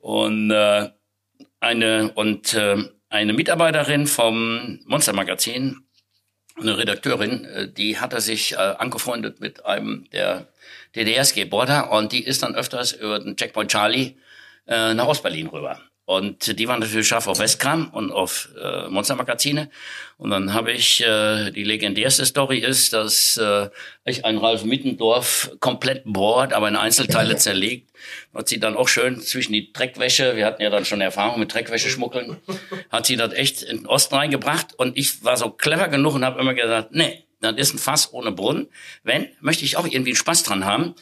Und 0.00 0.50
äh, 0.50 0.90
eine 1.60 2.10
und 2.14 2.54
äh, 2.54 2.78
eine 3.12 3.34
Mitarbeiterin 3.34 4.06
vom 4.06 4.80
Monster 4.86 5.12
Magazin 5.12 5.86
eine 6.58 6.78
Redakteurin, 6.78 7.44
äh, 7.44 7.68
die 7.70 7.98
hatte 7.98 8.20
sich 8.20 8.52
äh, 8.52 8.56
angefreundet 8.56 9.40
mit 9.40 9.64
einem 9.64 10.08
der 10.12 10.48
DDR-Skateboarder 10.96 11.90
und 11.92 12.12
die 12.12 12.24
ist 12.24 12.42
dann 12.42 12.54
öfters 12.54 12.92
über 12.92 13.18
den 13.18 13.36
Checkpoint 13.36 13.70
Charlie 13.70 14.16
äh, 14.66 14.94
nach 14.94 15.06
Ostberlin 15.06 15.46
rüber. 15.46 15.80
Und 16.12 16.58
die 16.58 16.68
waren 16.68 16.80
natürlich 16.80 17.08
scharf 17.08 17.26
auf 17.26 17.38
Westkram 17.38 17.88
und 17.88 18.12
auf 18.12 18.50
äh, 18.62 18.88
Monstermagazine. 18.90 19.70
Und 20.18 20.28
dann 20.28 20.52
habe 20.52 20.70
ich, 20.72 21.00
äh, 21.00 21.50
die 21.52 21.64
legendärste 21.64 22.26
Story 22.26 22.58
ist, 22.58 22.92
dass 22.92 23.38
äh, 23.38 23.70
ich 24.04 24.26
einen 24.26 24.36
Ralf 24.36 24.62
Mittendorf 24.64 25.52
komplett 25.60 26.02
bohrt, 26.04 26.52
aber 26.52 26.68
in 26.68 26.76
Einzelteile 26.76 27.36
zerlegt. 27.38 27.90
Hat 28.34 28.46
sie 28.46 28.60
dann 28.60 28.76
auch 28.76 28.88
schön 28.88 29.22
zwischen 29.22 29.54
die 29.54 29.72
Dreckwäsche, 29.72 30.36
wir 30.36 30.44
hatten 30.44 30.60
ja 30.60 30.68
dann 30.68 30.84
schon 30.84 31.00
Erfahrung 31.00 31.40
mit 31.40 31.54
Dreckwäsche 31.54 31.88
schmuggeln, 31.88 32.36
hat 32.90 33.06
sie 33.06 33.16
das 33.16 33.32
echt 33.32 33.62
in 33.62 33.78
den 33.78 33.86
Osten 33.86 34.14
reingebracht 34.14 34.74
und 34.76 34.98
ich 34.98 35.24
war 35.24 35.38
so 35.38 35.48
clever 35.48 35.88
genug 35.88 36.14
und 36.14 36.26
habe 36.26 36.40
immer 36.40 36.52
gesagt, 36.52 36.90
nee, 36.92 37.24
das 37.40 37.56
ist 37.56 37.74
ein 37.74 37.78
Fass 37.78 38.12
ohne 38.12 38.32
Brunnen. 38.32 38.68
Wenn, 39.02 39.28
möchte 39.40 39.64
ich 39.64 39.78
auch 39.78 39.86
irgendwie 39.86 40.10
einen 40.10 40.16
Spaß 40.16 40.42
dran 40.42 40.66
haben. 40.66 40.94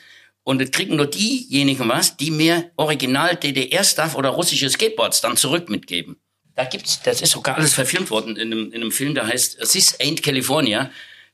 Und 0.43 0.61
das 0.61 0.71
kriegen 0.71 0.97
nur 0.97 1.07
diejenigen 1.07 1.89
was, 1.89 2.17
die 2.17 2.31
mir 2.31 2.71
original 2.77 3.37
DDR-Stuff 3.37 4.15
oder 4.15 4.31
russische 4.31 4.69
Skateboards 4.71 5.21
dann 5.21 5.37
zurück 5.37 5.69
mitgeben. 5.69 6.17
Da 6.55 6.65
gibt's, 6.65 7.01
das 7.03 7.23
ist 7.23 7.31
sogar 7.33 7.57
alles 7.57 7.75
verfilmt 7.75 8.11
worden 8.11 8.37
in 8.37 8.53
einem, 8.53 8.73
in 8.73 8.81
einem 8.81 8.93
Film, 8.93 9.15
der 9.15 9.27
heißt 9.27 9.61
This 9.61 9.99
Ain't 10.01 10.23
California. 10.23 10.91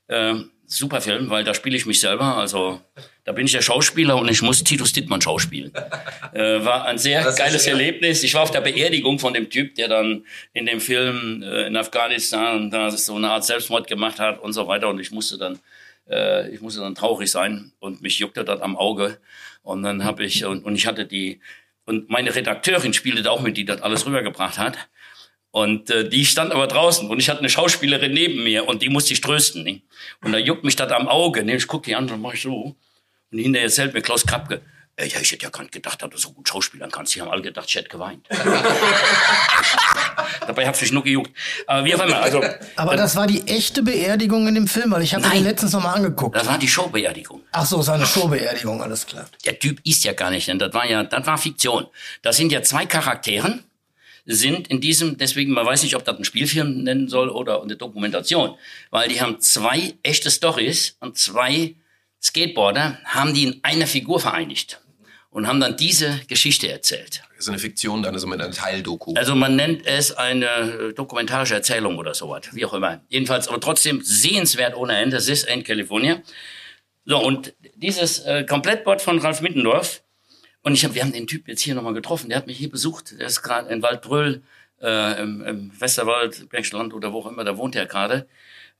Äh, 0.07 0.35
super 0.67 1.01
Film, 1.01 1.29
weil 1.29 1.43
da 1.43 1.53
spiele 1.53 1.77
ich 1.77 1.85
mich 1.85 1.99
selber. 1.99 2.37
Also 2.37 2.81
da 3.23 3.31
bin 3.31 3.45
ich 3.45 3.53
der 3.53 3.61
Schauspieler 3.61 4.17
und 4.17 4.29
ich 4.29 4.41
muss 4.41 4.63
Titus 4.63 4.91
Dittmann 4.93 5.21
schauspielen. 5.21 5.73
Äh, 6.33 6.63
war 6.63 6.85
ein 6.85 6.97
sehr 6.97 7.23
Das 7.23 7.37
geiles. 7.37 7.65
Erlebnis. 7.65 8.23
Ich 8.23 8.33
war 8.33 8.43
auf 8.43 8.51
der 8.51 8.61
Beerdigung 8.61 9.17
von 9.17 9.33
dem 9.33 9.49
Typ, 9.49 9.75
der 9.75 9.87
dann 9.87 10.25
in 10.53 10.65
dem 10.65 10.81
Film 10.81 11.41
äh, 11.41 11.67
in 11.67 11.75
Afghanistan 11.77 12.69
da 12.69 12.91
so 12.91 13.15
eine 13.15 13.31
Art 13.31 13.45
Selbstmord 13.45 13.87
gemacht 13.87 14.19
hat 14.19 14.39
und 14.41 14.53
so 14.53 14.67
weiter. 14.67 14.89
Und 14.89 14.99
ich 14.99 15.11
musste 15.11 15.37
dann, 15.37 15.59
äh, 16.09 16.49
ich 16.49 16.61
musste 16.61 16.81
dann 16.81 16.95
traurig 16.95 17.29
sein 17.31 17.71
und 17.79 18.01
mich 18.01 18.19
juckte 18.19 18.43
das 18.43 18.61
am 18.61 18.77
Auge. 18.77 19.19
Und 19.63 19.83
dann 19.83 20.03
habe 20.03 20.23
ich 20.23 20.45
und, 20.45 20.63
und 20.65 20.75
ich 20.75 20.87
hatte 20.87 21.05
die 21.05 21.41
und 21.85 22.09
meine 22.09 22.35
Redakteurin 22.35 22.93
spielte 22.93 23.21
da 23.21 23.31
auch 23.31 23.41
mit, 23.41 23.55
die 23.55 23.63
das 23.65 23.81
alles 23.81 24.05
rübergebracht 24.05 24.57
hat. 24.57 24.77
Und 25.51 25.89
äh, 25.89 26.07
die 26.07 26.25
stand 26.25 26.51
aber 26.51 26.67
draußen 26.67 27.09
und 27.09 27.19
ich 27.19 27.29
hatte 27.29 27.39
eine 27.39 27.49
Schauspielerin 27.49 28.13
neben 28.13 28.43
mir 28.43 28.67
und 28.67 28.81
die 28.81 28.89
musste 28.89 29.13
ich 29.13 29.21
trösten. 29.21 29.63
Ne? 29.63 29.81
Und 30.21 30.33
da 30.33 30.37
juckt 30.37 30.65
mich 30.65 30.75
das 30.75 30.91
am 30.91 31.07
Auge. 31.07 31.43
Ne? 31.43 31.55
Ich 31.55 31.67
guck 31.67 31.83
die 31.83 31.95
an 31.95 32.09
und 32.09 32.21
mach 32.21 32.33
ich 32.33 32.41
so. 32.41 32.75
Und 33.31 33.39
hinterher 33.39 33.65
erzählt 33.65 33.93
mir 33.93 34.01
Klaus 34.01 34.25
Krapke, 34.25 34.61
ey, 34.97 35.07
ich 35.07 35.31
hätte 35.31 35.43
ja 35.43 35.49
gar 35.49 35.61
nicht 35.61 35.71
gedacht, 35.71 36.01
dass 36.01 36.09
du 36.09 36.17
so 36.17 36.33
gut 36.33 36.49
schauspielern 36.49 36.91
kannst. 36.91 37.15
Die 37.15 37.21
haben 37.21 37.29
alle 37.29 37.41
gedacht, 37.41 37.69
ich 37.69 37.75
hätte 37.75 37.89
geweint. 37.89 38.27
Dabei 40.47 40.67
hat's 40.67 40.81
mich 40.81 40.91
nur 40.91 41.03
gejuckt. 41.03 41.31
Aber 41.67 41.85
wie 41.85 41.93
auch 41.93 42.05
immer, 42.05 42.21
also 42.21 42.41
Aber 42.75 42.95
das 42.95 43.15
war 43.15 43.27
die 43.27 43.45
echte 43.47 43.83
Beerdigung 43.83 44.47
in 44.47 44.55
dem 44.55 44.67
Film, 44.67 44.91
weil 44.91 45.03
ich 45.03 45.13
habe 45.13 45.27
den 45.29 45.43
letztens 45.43 45.73
noch 45.73 45.83
mal 45.83 45.93
angeguckt. 45.93 46.35
das 46.35 46.47
war 46.47 46.57
die 46.57 46.67
Showbeerdigung. 46.67 47.41
Ach 47.51 47.65
so, 47.65 47.81
seine 47.81 48.05
Showbeerdigung, 48.05 48.81
alles 48.81 49.05
klar. 49.05 49.29
der 49.45 49.59
Typ 49.59 49.79
ist 49.83 50.03
ja 50.03 50.13
gar 50.13 50.31
nicht, 50.31 50.47
denn 50.47 50.57
das 50.57 50.73
war 50.73 50.85
ja, 50.87 51.03
das 51.03 51.27
war 51.27 51.37
Fiktion. 51.37 51.85
Das 52.21 52.37
sind 52.37 52.51
ja 52.51 52.61
zwei 52.63 52.85
Charakteren, 52.85 53.63
sind 54.27 54.67
in 54.67 54.81
diesem, 54.81 55.17
deswegen, 55.17 55.53
man 55.53 55.65
weiß 55.65 55.83
nicht, 55.83 55.95
ob 55.95 56.03
das 56.03 56.17
ein 56.17 56.25
Spielfilm 56.25 56.83
nennen 56.83 57.07
soll 57.07 57.29
oder 57.29 57.61
eine 57.61 57.77
Dokumentation, 57.77 58.55
weil 58.89 59.07
die 59.07 59.21
haben 59.21 59.39
zwei 59.39 59.93
echte 60.03 60.29
Stories 60.29 60.97
und 60.99 61.17
zwei 61.17 61.75
Skateboarder 62.21 62.99
haben 63.05 63.33
die 63.33 63.43
in 63.43 63.59
einer 63.63 63.87
Figur 63.87 64.19
vereinigt 64.19 64.81
und 65.29 65.47
haben 65.47 65.59
dann 65.59 65.77
diese 65.77 66.19
Geschichte 66.27 66.69
erzählt. 66.69 67.21
Ist 67.37 67.49
eine 67.49 67.59
Fiktion, 67.59 68.01
dann 68.01 68.15
ist 68.15 68.23
es 68.23 68.27
mit 68.27 68.41
Teildoku. 68.55 69.13
Also 69.15 69.35
man 69.35 69.55
nennt 69.55 69.85
es 69.85 70.11
eine 70.11 70.45
äh, 70.45 70.93
dokumentarische 70.93 71.53
Erzählung 71.53 71.97
oder 71.97 72.13
sowas, 72.13 72.43
wie 72.53 72.65
auch 72.65 72.73
immer. 72.73 73.01
Jedenfalls, 73.09 73.47
aber 73.47 73.59
trotzdem 73.59 74.01
sehenswert 74.03 74.75
ohne 74.75 74.97
Ende. 74.97 75.17
Ist 75.17 75.45
in 75.47 75.63
California. 75.63 76.21
So, 77.05 77.17
und 77.23 77.53
dieses 77.75 78.19
äh, 78.19 78.43
Komplettboard 78.43 79.01
von 79.01 79.19
Ralf 79.19 79.41
Mittendorf, 79.41 80.03
und 80.63 80.73
ich 80.73 80.83
hab, 80.83 80.95
wir 80.95 81.01
haben 81.01 81.13
den 81.13 81.27
Typ 81.27 81.47
jetzt 81.47 81.61
hier 81.61 81.75
nochmal 81.75 81.93
getroffen, 81.93 82.29
der 82.29 82.37
hat 82.39 82.47
mich 82.47 82.57
hier 82.57 82.69
besucht, 82.69 83.17
der 83.19 83.27
ist 83.27 83.41
gerade 83.41 83.69
in 83.69 83.81
Waldbröl, 83.81 84.43
äh, 84.81 85.21
im, 85.21 85.41
im 85.41 85.71
Westerwald, 85.79 86.49
Bergische 86.49 86.75
Land 86.75 86.93
oder 86.93 87.13
wo 87.13 87.19
auch 87.19 87.27
immer, 87.27 87.43
da 87.43 87.57
wohnt 87.57 87.75
er 87.75 87.85
gerade. 87.85 88.27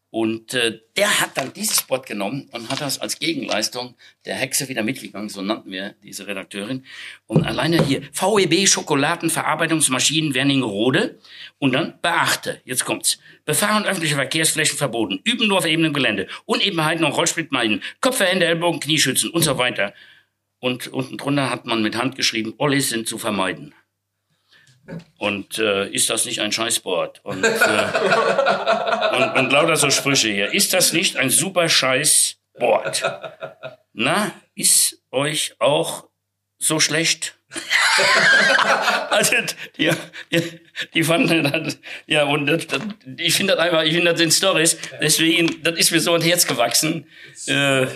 Und 0.10 0.54
äh, 0.54 0.80
der 0.96 1.20
hat 1.20 1.38
dann 1.38 1.52
dieses 1.52 1.80
Spot 1.80 2.00
genommen 2.00 2.48
und 2.52 2.70
hat 2.70 2.80
das 2.80 3.00
als 3.00 3.20
Gegenleistung 3.20 3.96
der 4.26 4.36
Hexe 4.36 4.70
wieder 4.70 4.82
mitgegangen, 4.82 5.28
so 5.28 5.42
nannten 5.42 5.70
wir 5.70 5.96
diese 6.02 6.28
Redakteurin. 6.28 6.86
Und 7.26 7.46
alleine 7.46 7.84
hier, 7.84 8.02
VEB 8.14 8.68
Schokoladenverarbeitungsmaschinen 8.68 10.34
Werningerode. 10.34 11.20
Und 11.60 11.74
dann 11.74 12.00
beachte, 12.02 12.62
jetzt 12.64 12.86
kommt's. 12.86 13.20
Befahren 13.44 13.86
öffentliche 13.86 14.16
Verkehrsflächen 14.16 14.78
verboten. 14.78 15.20
Üben 15.26 15.48
nur 15.48 15.58
auf 15.58 15.66
ebenem 15.66 15.94
Gelände. 15.94 16.28
Unebenheiten 16.46 17.04
und 17.04 17.12
Rollsplit 17.12 17.52
meiden. 17.52 17.84
Kopf, 18.00 18.22
Hände, 18.22 18.46
Ellbogen, 18.46 18.80
Knieschützen 18.80 19.30
und 19.32 19.44
so 19.44 19.58
weiter. 19.58 19.94
Und 20.60 20.88
unten 20.88 21.18
drunter 21.18 21.50
hat 21.50 21.66
man 21.66 21.84
mit 21.84 21.98
Hand 21.98 22.16
geschrieben, 22.16 22.54
Ollis 22.58 22.90
sind 22.90 23.08
zu 23.08 23.18
vermeiden. 23.18 23.76
Und 25.18 25.60
äh, 25.60 25.90
ist 25.90 26.10
das 26.10 26.26
nicht 26.26 26.40
ein 26.42 26.52
Scheißboard? 26.52 27.22
Und, 27.24 27.44
äh, 27.44 27.50
und, 29.16 29.38
und 29.38 29.52
lauter 29.52 29.76
so 29.76 29.90
Sprüche 29.90 30.30
hier. 30.30 30.54
Ist 30.54 30.74
das 30.74 30.94
nicht 30.94 31.18
ein 31.18 31.30
super 31.30 31.68
Scheißboard? 31.68 33.04
Na, 33.94 34.32
ist 34.56 35.02
euch 35.12 35.56
auch 35.60 36.08
so 36.58 36.80
schlecht? 36.80 37.36
also, 39.10 39.36
die, 39.78 39.92
die, 40.32 40.60
die 40.94 41.04
fanden 41.04 41.44
das, 41.44 41.80
ja, 42.06 42.26
und 42.26 42.46
das, 42.46 42.68
das, 42.68 42.82
ich 43.18 43.34
finde 43.34 43.56
das 43.56 43.64
einfach, 43.64 43.84
ich 43.84 43.94
finde 43.94 44.12
das 44.12 44.20
sind 44.20 44.34
Stories, 44.34 44.78
deswegen, 45.02 45.64
das 45.64 45.78
ist 45.78 45.92
mir 45.92 46.02
so 46.02 46.14
ein 46.14 46.22
Herz 46.22 46.46
gewachsen. 46.46 47.08
Äh, 47.48 47.88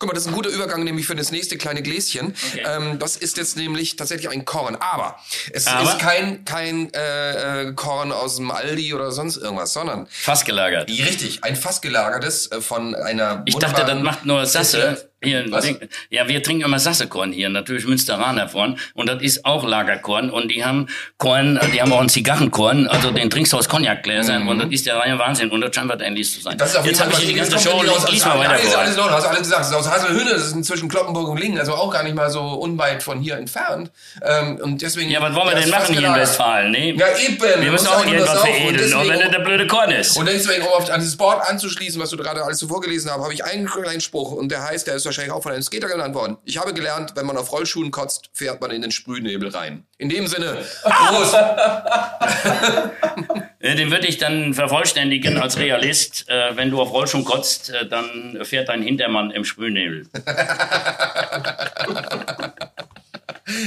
Guck 0.00 0.08
mal, 0.10 0.14
das 0.14 0.22
ist 0.24 0.28
ein 0.28 0.34
guter 0.34 0.50
Übergang 0.50 0.84
nämlich 0.84 1.06
für 1.06 1.16
das 1.16 1.32
nächste 1.32 1.56
kleine 1.58 1.82
Gläschen. 1.82 2.34
Okay. 2.52 2.62
Ähm, 2.64 2.98
das 3.00 3.16
ist 3.16 3.36
jetzt 3.36 3.56
nämlich 3.56 3.96
tatsächlich 3.96 4.30
ein 4.30 4.44
Korn. 4.44 4.76
Aber 4.76 5.16
es 5.52 5.66
Aber? 5.66 5.82
ist 5.90 5.98
kein, 5.98 6.44
kein 6.44 6.92
äh, 6.94 7.72
Korn 7.74 8.12
aus 8.12 8.36
dem 8.36 8.50
Aldi 8.52 8.94
oder 8.94 9.10
sonst 9.10 9.38
irgendwas, 9.38 9.72
sondern 9.72 10.06
fast 10.08 10.44
gelagert. 10.44 10.88
richtig, 10.88 11.42
ein 11.42 11.56
fast 11.56 11.82
gelagertes 11.82 12.50
äh, 12.52 12.60
von 12.60 12.94
einer 12.94 13.42
Ich 13.46 13.56
dachte, 13.56 13.82
wunderbaren- 13.82 14.02
macht 14.02 14.24
nur 14.24 14.46
Sasse. 14.46 15.08
Hier, 15.22 15.44
Was? 15.50 15.64
Ding- 15.64 15.80
ja, 16.10 16.28
wir 16.28 16.42
trinken 16.44 16.64
immer 16.64 16.78
Sassekorn 16.78 17.32
hier, 17.32 17.48
natürlich 17.48 17.84
Münsteraner 17.86 18.46
Korn. 18.46 18.78
Und 18.94 19.08
das 19.08 19.20
ist 19.20 19.44
auch 19.44 19.66
Lagerkorn. 19.66 20.30
Und 20.30 20.48
die 20.48 20.64
haben 20.64 20.86
Korn, 21.16 21.58
die 21.74 21.82
haben 21.82 21.92
auch 21.92 21.98
einen 22.00 22.08
Zigarrenkorn, 22.08 22.86
also 22.86 23.10
den 23.10 23.28
trinkst 23.28 23.52
du 23.52 23.56
aus 23.56 23.68
Cognacgläsern. 23.68 24.46
Und 24.46 24.58
das 24.60 24.70
ist 24.70 24.86
der 24.86 24.96
reine 24.96 25.18
Wahnsinn. 25.18 25.50
Und 25.50 25.60
das 25.60 25.74
scheint 25.74 25.88
was 25.88 26.00
ähnlich 26.00 26.32
zu 26.32 26.40
sein. 26.40 26.54
Mhm. 26.54 26.58
Das 26.58 26.70
ist 26.70 26.76
auf 26.76 26.86
Jetzt 26.86 27.00
habe 27.00 27.10
ich 27.12 27.18
hier 27.18 27.28
die 27.28 27.34
ganze 27.34 27.58
Show, 27.58 27.70
aus- 27.70 28.10
lies 28.12 28.24
mal 28.24 28.38
weiter 28.38 28.50
Alles, 28.50 28.74
alles 28.74 28.98
Ordnung, 28.98 29.16
hast 29.16 29.26
alles 29.26 29.40
gesagt. 29.40 29.60
Das 29.62 29.70
ist 29.70 29.74
aus 29.76 29.90
Haselhüne, 29.90 30.30
das 30.30 30.52
ist 30.52 30.64
zwischen 30.64 30.88
Kloppenburg 30.88 31.28
und 31.28 31.40
Lingen, 31.40 31.58
also 31.58 31.74
auch 31.74 31.92
gar 31.92 32.04
nicht 32.04 32.14
mal 32.14 32.30
so 32.30 32.40
unweit 32.42 33.02
von 33.02 33.20
hier 33.20 33.36
entfernt. 33.38 33.90
Ähm, 34.22 34.56
und 34.62 34.82
deswegen. 34.82 35.10
Ja, 35.10 35.20
was 35.20 35.34
wollen 35.34 35.48
wir 35.48 35.56
denn 35.60 35.70
machen 35.70 35.96
hier 35.98 36.06
in. 36.08 36.14
Westfalen? 36.14 36.70
Nee. 36.70 36.92
Ja, 36.96 37.06
eben. 37.18 37.40
Wir 37.62 37.72
müssen 37.72 37.88
auch 37.88 38.04
irgendwas. 38.06 38.34
Und 38.34 38.40
veredeln, 38.48 38.94
auch 38.94 39.08
wenn 39.08 39.18
das 39.20 39.30
der 39.30 39.38
blöde 39.40 39.66
Korn 39.66 39.90
ist. 39.90 40.16
Und 40.16 40.26
deswegen, 40.28 40.62
um 40.62 40.68
auf 40.68 40.84
dieses 40.84 41.16
Board 41.16 41.40
anzuschließen, 41.48 42.00
was 42.00 42.10
du 42.10 42.16
gerade 42.16 42.44
alles 42.44 42.58
so 42.60 42.68
vorgelesen 42.68 43.10
hast, 43.10 43.20
habe 43.20 43.34
ich 43.34 43.44
einen 43.44 43.66
kleinen 43.66 44.00
Spruch 44.00 44.30
und 44.32 44.50
der 44.50 44.62
heißt, 44.62 44.86
der 44.86 44.94
ist 44.94 45.07
wahrscheinlich 45.08 45.32
auch 45.32 45.42
von 45.42 45.52
einem 45.52 45.62
Skater 45.62 45.88
genannt 45.88 46.14
worden. 46.14 46.38
Ich 46.44 46.58
habe 46.58 46.72
gelernt, 46.72 47.12
wenn 47.16 47.26
man 47.26 47.36
auf 47.36 47.52
Rollschuhen 47.52 47.90
kotzt, 47.90 48.30
fährt 48.32 48.60
man 48.60 48.70
in 48.70 48.82
den 48.82 48.90
Sprühnebel 48.90 49.48
rein. 49.48 49.86
In 49.98 50.08
dem 50.08 50.26
Sinne, 50.26 50.58
Prost! 50.82 51.34
Den 53.60 53.90
würde 53.90 54.06
ich 54.06 54.18
dann 54.18 54.54
vervollständigen 54.54 55.38
als 55.38 55.58
Realist. 55.58 56.28
Äh, 56.28 56.56
wenn 56.56 56.70
du 56.70 56.80
auf 56.80 56.92
Rollschuhen 56.92 57.24
kotzt, 57.24 57.70
äh, 57.70 57.88
dann 57.88 58.38
fährt 58.42 58.68
dein 58.68 58.82
Hintermann 58.82 59.32
im 59.32 59.44
Sprühnebel. 59.44 60.08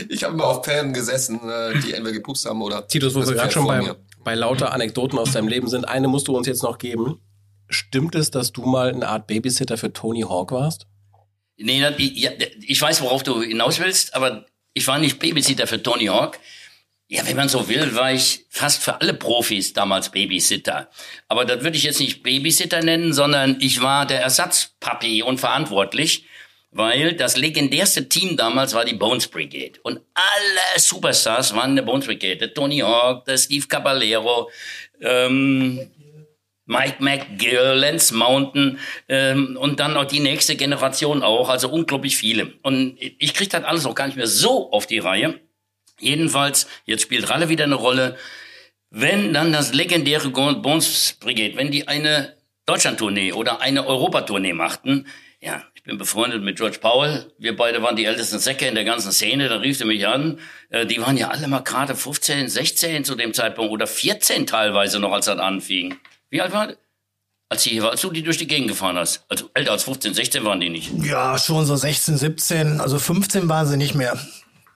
Ich 0.10 0.24
habe 0.24 0.36
mal 0.36 0.44
auf 0.44 0.64
Pferden 0.64 0.94
gesessen, 0.94 1.40
äh, 1.50 1.80
die 1.80 1.94
entweder 1.94 2.14
gepupst 2.14 2.46
haben 2.46 2.62
oder. 2.62 2.88
Titus, 2.88 3.16
wo 3.16 3.26
wir 3.26 3.34
gerade 3.34 3.52
schon 3.52 3.66
bei, 3.66 3.96
bei 4.24 4.36
lauter 4.36 4.74
Anekdoten 4.74 5.18
aus 5.18 5.32
deinem 5.32 5.48
Leben 5.48 5.68
sind, 5.68 5.88
eine 5.88 6.08
musst 6.08 6.28
du 6.28 6.38
uns 6.38 6.46
jetzt 6.46 6.62
noch 6.62 6.78
geben. 6.78 7.20
Stimmt 7.68 8.16
es, 8.16 8.32
dass 8.32 8.52
du 8.52 8.64
mal 8.64 8.90
eine 8.90 9.08
Art 9.08 9.28
Babysitter 9.28 9.78
für 9.78 9.92
Tony 9.92 10.22
Hawk 10.22 10.52
warst? 10.52 10.86
Nee, 11.62 11.86
ich 11.98 12.82
weiß, 12.82 13.02
worauf 13.02 13.24
du 13.24 13.42
hinaus 13.42 13.80
willst, 13.80 14.16
aber 14.16 14.46
ich 14.74 14.88
war 14.88 15.00
nicht 15.00 15.20
Babysitter 15.20 15.68
für 15.68 15.82
Tony 15.82 16.06
Hawk. 16.06 16.40
Ja, 17.08 17.26
wenn 17.28 17.36
man 17.36 17.50
so 17.50 17.68
will, 17.68 17.94
war 17.96 18.14
ich 18.14 18.46
fast 18.50 18.82
für 18.82 19.02
alle 19.02 19.14
Profis 19.14 19.74
damals 19.74 20.12
Babysitter. 20.12 20.90
Aber 21.28 21.44
das 21.44 21.62
würde 21.62 21.76
ich 21.76 21.84
jetzt 21.84 22.00
nicht 22.00 22.24
Babysitter 22.24 22.82
nennen, 22.82 23.12
sondern 23.12 23.58
ich 23.60 23.82
war 23.82 24.06
der 24.06 24.22
Ersatzpapi 24.22 25.22
und 25.22 25.38
verantwortlich, 25.38 26.26
weil 26.72 27.14
das 27.14 27.36
legendärste 27.36 28.08
Team 28.08 28.38
damals 28.38 28.74
war 28.74 28.86
die 28.86 28.94
Bones 28.94 29.28
Brigade. 29.28 29.74
Und 29.84 30.00
alle 30.14 30.80
Superstars 30.80 31.54
waren 31.54 31.72
in 31.72 31.76
der 31.76 31.84
Bones 31.84 32.06
Brigade. 32.06 32.38
Der 32.38 32.54
Tony 32.54 32.80
Hawk, 32.80 33.26
der 33.26 33.38
Steve 33.38 33.68
Caballero, 33.68 34.50
ähm, 35.02 35.92
Mike 36.66 37.04
McGill, 37.04 37.74
Lance 37.76 38.14
Mountain 38.16 38.80
ähm, 39.10 39.58
und 39.58 39.80
dann 39.80 39.94
noch 39.94 40.06
die 40.06 40.20
nächste 40.20 40.56
Generation 40.56 41.24
auch, 41.24 41.50
also 41.50 41.70
unglaublich 41.70 42.16
viele. 42.18 42.54
Und 42.62 42.98
ich 43.00 43.34
kriege 43.34 43.50
das 43.50 43.64
alles 43.64 43.86
auch 43.86 43.96
gar 43.96 44.08
nicht 44.08 44.18
mehr 44.18 44.28
so 44.28 44.72
auf 44.72 44.86
die 44.86 45.00
Reihe. 45.00 45.40
Jedenfalls, 46.00 46.68
jetzt 46.86 47.04
spielt 47.04 47.30
Ralle 47.30 47.50
wieder 47.50 47.66
eine 47.66 47.76
Rolle. 47.76 48.18
Wenn 48.90 49.34
dann 49.34 49.54
das 49.54 49.74
legendäre 49.74 50.30
Bones 50.30 51.18
Brigade, 51.20 51.56
wenn 51.56 51.72
die 51.72 51.88
eine 51.88 52.36
Deutschlandtournee 52.66 53.34
oder 53.34 53.62
eine 53.62 53.86
Europatournee 53.86 54.54
machten, 54.54 55.08
ja, 55.40 55.64
ich 55.74 55.84
bin 55.84 55.98
befreundet 55.98 56.44
mit 56.44 56.58
George 56.58 56.78
Powell, 56.80 57.32
wir 57.40 57.56
beide 57.56 57.82
waren 57.82 57.96
die 57.96 58.06
ältesten 58.06 58.38
Säcke 58.38 58.68
in 58.68 58.76
der 58.76 58.84
ganzen 58.84 59.12
Szene, 59.12 59.50
da 59.50 59.58
rief 59.58 59.80
er 59.80 59.88
mich 59.88 60.06
an, 60.08 60.40
äh, 60.70 60.86
die 60.86 61.02
waren 61.02 61.18
ja 61.18 61.30
alle 61.30 61.48
mal 61.48 61.62
gerade 61.62 61.96
15, 61.96 62.48
16 62.48 63.04
zu 63.04 63.16
dem 63.16 63.34
Zeitpunkt 63.34 63.72
oder 63.72 63.88
14 63.88 64.46
teilweise 64.46 65.00
noch, 65.00 65.12
als 65.12 65.26
das 65.26 65.40
anfing. 65.40 65.98
Wie 66.32 66.42
alt 66.42 66.52
war 66.54 66.68
das? 66.68 66.78
Als, 67.50 67.64
die, 67.64 67.82
als 67.82 68.00
du 68.02 68.10
die 68.12 68.24
durch 68.24 68.38
die 68.38 68.48
Gegend 68.48 68.70
gefahren 68.70 68.98
hast. 68.98 69.26
Also 69.28 69.50
älter 69.54 69.74
als 69.74 69.84
15, 69.84 70.14
16 70.14 70.44
waren 70.46 70.60
die 70.62 70.70
nicht. 70.70 70.90
Ja, 71.04 71.38
schon 71.38 71.66
so 71.66 71.76
16, 71.76 72.18
17, 72.18 72.80
also 72.80 72.98
15 72.98 73.50
waren 73.50 73.68
sie 73.68 73.76
nicht 73.76 73.94
mehr. 73.94 74.18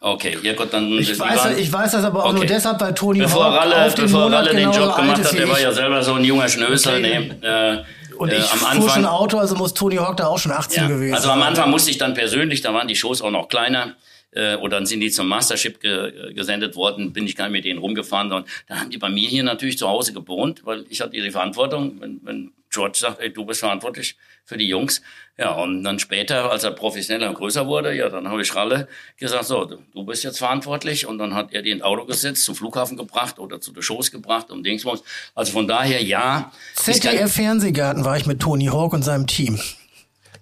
Okay, 0.02 0.38
ja 0.44 0.54
gut, 0.54 0.74
dann... 0.74 0.92
Ich 1.00 1.18
weiß, 1.18 1.46
waren- 1.46 1.58
ich 1.58 1.72
weiß 1.72 1.94
das 1.94 2.04
aber 2.04 2.26
auch 2.26 2.34
nur 2.34 2.42
Okay. 2.44 2.54
deshalb, 2.54 2.80
weil 2.82 2.94
Toni 2.94 3.20
Bevor 3.20 3.46
Hawk 3.46 3.62
Ralle, 3.62 3.86
auf 3.86 3.96
den 3.96 4.06
bevor 4.06 4.24
Monat 4.24 4.46
Ralle 4.48 4.56
den 4.56 4.72
Job 4.72 4.90
alt 4.90 4.96
gemacht 4.98 5.24
hat, 5.24 5.34
der 5.34 5.50
war 5.50 5.60
ja 5.60 5.72
selber 5.72 6.04
so 6.04 6.14
ein 6.16 6.24
junger 6.26 6.48
Schnösel. 6.50 6.98
Okay. 6.98 7.32
Nee, 7.42 7.48
äh, 7.48 7.84
Und 8.18 8.30
äh, 8.30 8.38
ich 8.38 8.52
am 8.52 8.60
fuhr 8.60 8.68
schon 8.90 8.90
Anfang, 8.90 9.06
Auto, 9.06 9.38
also 9.40 9.56
muss 9.56 9.74
Toni 9.74 9.96
Hawk 9.96 10.18
da 10.18 10.28
auch 10.28 10.38
schon 10.38 10.52
18 10.52 10.84
ja, 10.84 10.90
gewesen 10.90 11.16
also 11.16 11.30
am 11.32 11.40
sein. 11.40 11.48
Anfang 11.48 11.72
musste 11.72 11.90
ich 11.90 11.98
dann 11.98 12.14
persönlich, 12.14 12.62
da 12.62 12.74
waren 12.74 12.90
die 12.90 12.96
Shows 12.98 13.22
auch 13.22 13.32
noch 13.32 13.48
kleiner, 13.48 13.96
äh, 14.36 14.56
oder 14.58 14.78
dann 14.78 14.86
sind 14.86 15.00
die 15.00 15.10
zum 15.10 15.28
Mastership 15.28 15.80
ge 15.80 16.34
gesendet 16.34 16.76
worden, 16.76 17.14
bin 17.14 17.26
ich 17.26 17.36
gar 17.36 17.46
nicht 17.46 17.54
mit 17.54 17.66
denen 17.66 17.80
rumgefahren. 17.80 18.32
Und 18.32 18.48
da 18.68 18.80
haben 18.80 18.90
die 18.90 18.98
bei 18.98 19.10
mir 19.10 19.28
hier 19.28 19.44
natürlich 19.44 19.78
zu 19.78 19.88
Hause 19.88 20.14
gewohnt, 20.14 20.62
weil 20.66 20.86
ich 20.90 21.02
hatte 21.02 21.12
die 21.12 21.32
Verantwortung, 21.32 22.00
wenn, 22.02 22.20
wenn 22.24 22.52
George 22.76 22.98
sagt, 23.00 23.22
ey, 23.22 23.32
du 23.32 23.46
bist 23.46 23.62
verantwortlich 23.62 24.18
für 24.44 24.58
die 24.58 24.68
Jungs. 24.68 25.02
Ja, 25.38 25.52
und 25.52 25.84
dann 25.84 25.98
später, 26.00 26.52
als 26.52 26.64
er 26.64 26.72
professioneller 26.72 27.30
und 27.30 27.36
größer 27.36 27.68
wurde, 27.68 27.94
ja, 27.94 28.10
dann 28.10 28.28
habe 28.28 28.42
ich 28.42 28.54
Ralle 28.54 28.88
gesagt, 29.18 29.46
so, 29.46 29.66
du, 29.66 30.04
bist 30.04 30.24
jetzt 30.24 30.40
verantwortlich. 30.40 31.08
Und 31.08 31.18
dann 31.18 31.34
hat 31.34 31.54
er 31.54 31.62
die 31.62 31.72
ins 31.72 31.82
Auto 31.82 32.06
gesetzt, 32.06 32.44
zum 32.44 32.56
Flughafen 32.56 32.98
gebracht 32.98 33.40
oder 33.40 33.62
zu 33.62 33.72
den 33.72 33.82
Shows 33.82 34.12
gebracht 34.12 34.52
und 34.52 34.66
Dingsbums. 34.66 35.04
Also 35.34 35.54
von 35.54 35.68
daher, 35.68 36.04
ja. 36.04 36.52
ZDF 36.76 37.34
Fernsehgarten 37.34 38.04
war 38.04 38.18
ich 38.18 38.26
mit 38.26 38.42
Toni 38.42 38.66
Hawk 38.66 38.94
und 38.94 39.04
seinem 39.04 39.28
Team. 39.28 39.60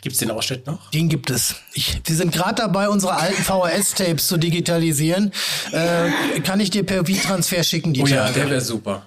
Gibt's 0.03 0.19
den 0.19 0.31
Ausschnitt 0.31 0.67
noch? 0.67 0.91
Den 0.91 1.07
gibt 1.07 1.29
es. 1.29 1.55
Ich, 1.73 2.01
wir 2.03 2.15
sind 2.17 2.33
gerade 2.33 2.55
dabei, 2.55 2.89
unsere 2.89 3.13
alten 3.15 3.41
VHS-Tapes 3.41 4.27
zu 4.27 4.35
digitalisieren. 4.35 5.31
Äh, 5.71 6.41
kann 6.41 6.59
ich 6.59 6.69
dir 6.71 6.83
per 6.83 7.05
V-Transfer 7.05 7.63
schicken, 7.63 7.93
die 7.93 8.01
Oh 8.01 8.05
ja, 8.07 8.25
Tage? 8.25 8.33
der 8.41 8.49
wäre 8.49 8.59
super. 8.61 9.05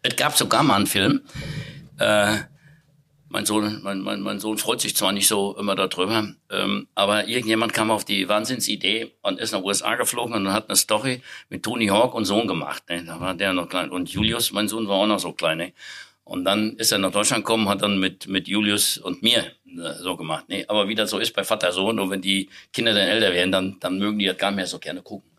Es 0.00 0.16
gab 0.16 0.34
sogar 0.34 0.62
mal 0.62 0.76
einen 0.76 0.86
Film. 0.86 1.20
Äh, 1.98 2.38
mein 3.28 3.44
Sohn, 3.44 3.82
mein, 3.82 4.00
mein, 4.00 4.20
mein 4.22 4.40
Sohn 4.40 4.56
freut 4.56 4.80
sich 4.80 4.96
zwar 4.96 5.12
nicht 5.12 5.28
so 5.28 5.54
immer 5.58 5.74
darüber, 5.74 6.26
ähm, 6.50 6.86
aber 6.94 7.28
irgendjemand 7.28 7.74
kam 7.74 7.90
auf 7.90 8.06
die 8.06 8.26
Wahnsinnsidee 8.26 9.12
und 9.20 9.38
ist 9.38 9.52
nach 9.52 9.62
USA 9.62 9.96
geflogen 9.96 10.34
und 10.34 10.52
hat 10.54 10.70
eine 10.70 10.76
Story 10.76 11.20
mit 11.50 11.62
Tony 11.64 11.88
Hawk 11.88 12.14
und 12.14 12.24
Sohn 12.24 12.48
gemacht. 12.48 12.84
Ne? 12.88 13.04
Da 13.04 13.20
war 13.20 13.34
der 13.34 13.52
noch 13.52 13.68
klein. 13.68 13.90
Und 13.90 14.08
Julius, 14.08 14.52
mein 14.52 14.68
Sohn, 14.68 14.88
war 14.88 14.94
auch 14.96 15.06
noch 15.06 15.18
so 15.20 15.32
klein. 15.32 15.58
Ne? 15.58 15.72
Und 16.22 16.46
dann 16.46 16.76
ist 16.76 16.90
er 16.92 16.98
nach 16.98 17.10
Deutschland 17.12 17.44
gekommen, 17.44 17.68
hat 17.68 17.82
dann 17.82 17.98
mit, 17.98 18.26
mit 18.28 18.48
Julius 18.48 18.96
und 18.96 19.22
mir 19.22 19.44
so 19.98 20.16
gemacht. 20.16 20.48
Ne? 20.48 20.64
Aber 20.68 20.88
wie 20.88 20.94
das 20.94 21.10
so 21.10 21.18
ist 21.18 21.34
bei 21.34 21.44
Vater 21.44 21.72
Sohn, 21.72 21.98
und 21.98 22.10
wenn 22.10 22.22
die 22.22 22.50
Kinder 22.72 22.92
dann 22.94 23.08
älter 23.08 23.32
werden, 23.32 23.52
dann, 23.52 23.76
dann 23.80 23.98
mögen 23.98 24.18
die 24.18 24.26
das 24.26 24.36
gar 24.38 24.50
nicht 24.50 24.56
mehr 24.56 24.66
so 24.66 24.78
gerne 24.78 25.02
gucken. 25.02 25.30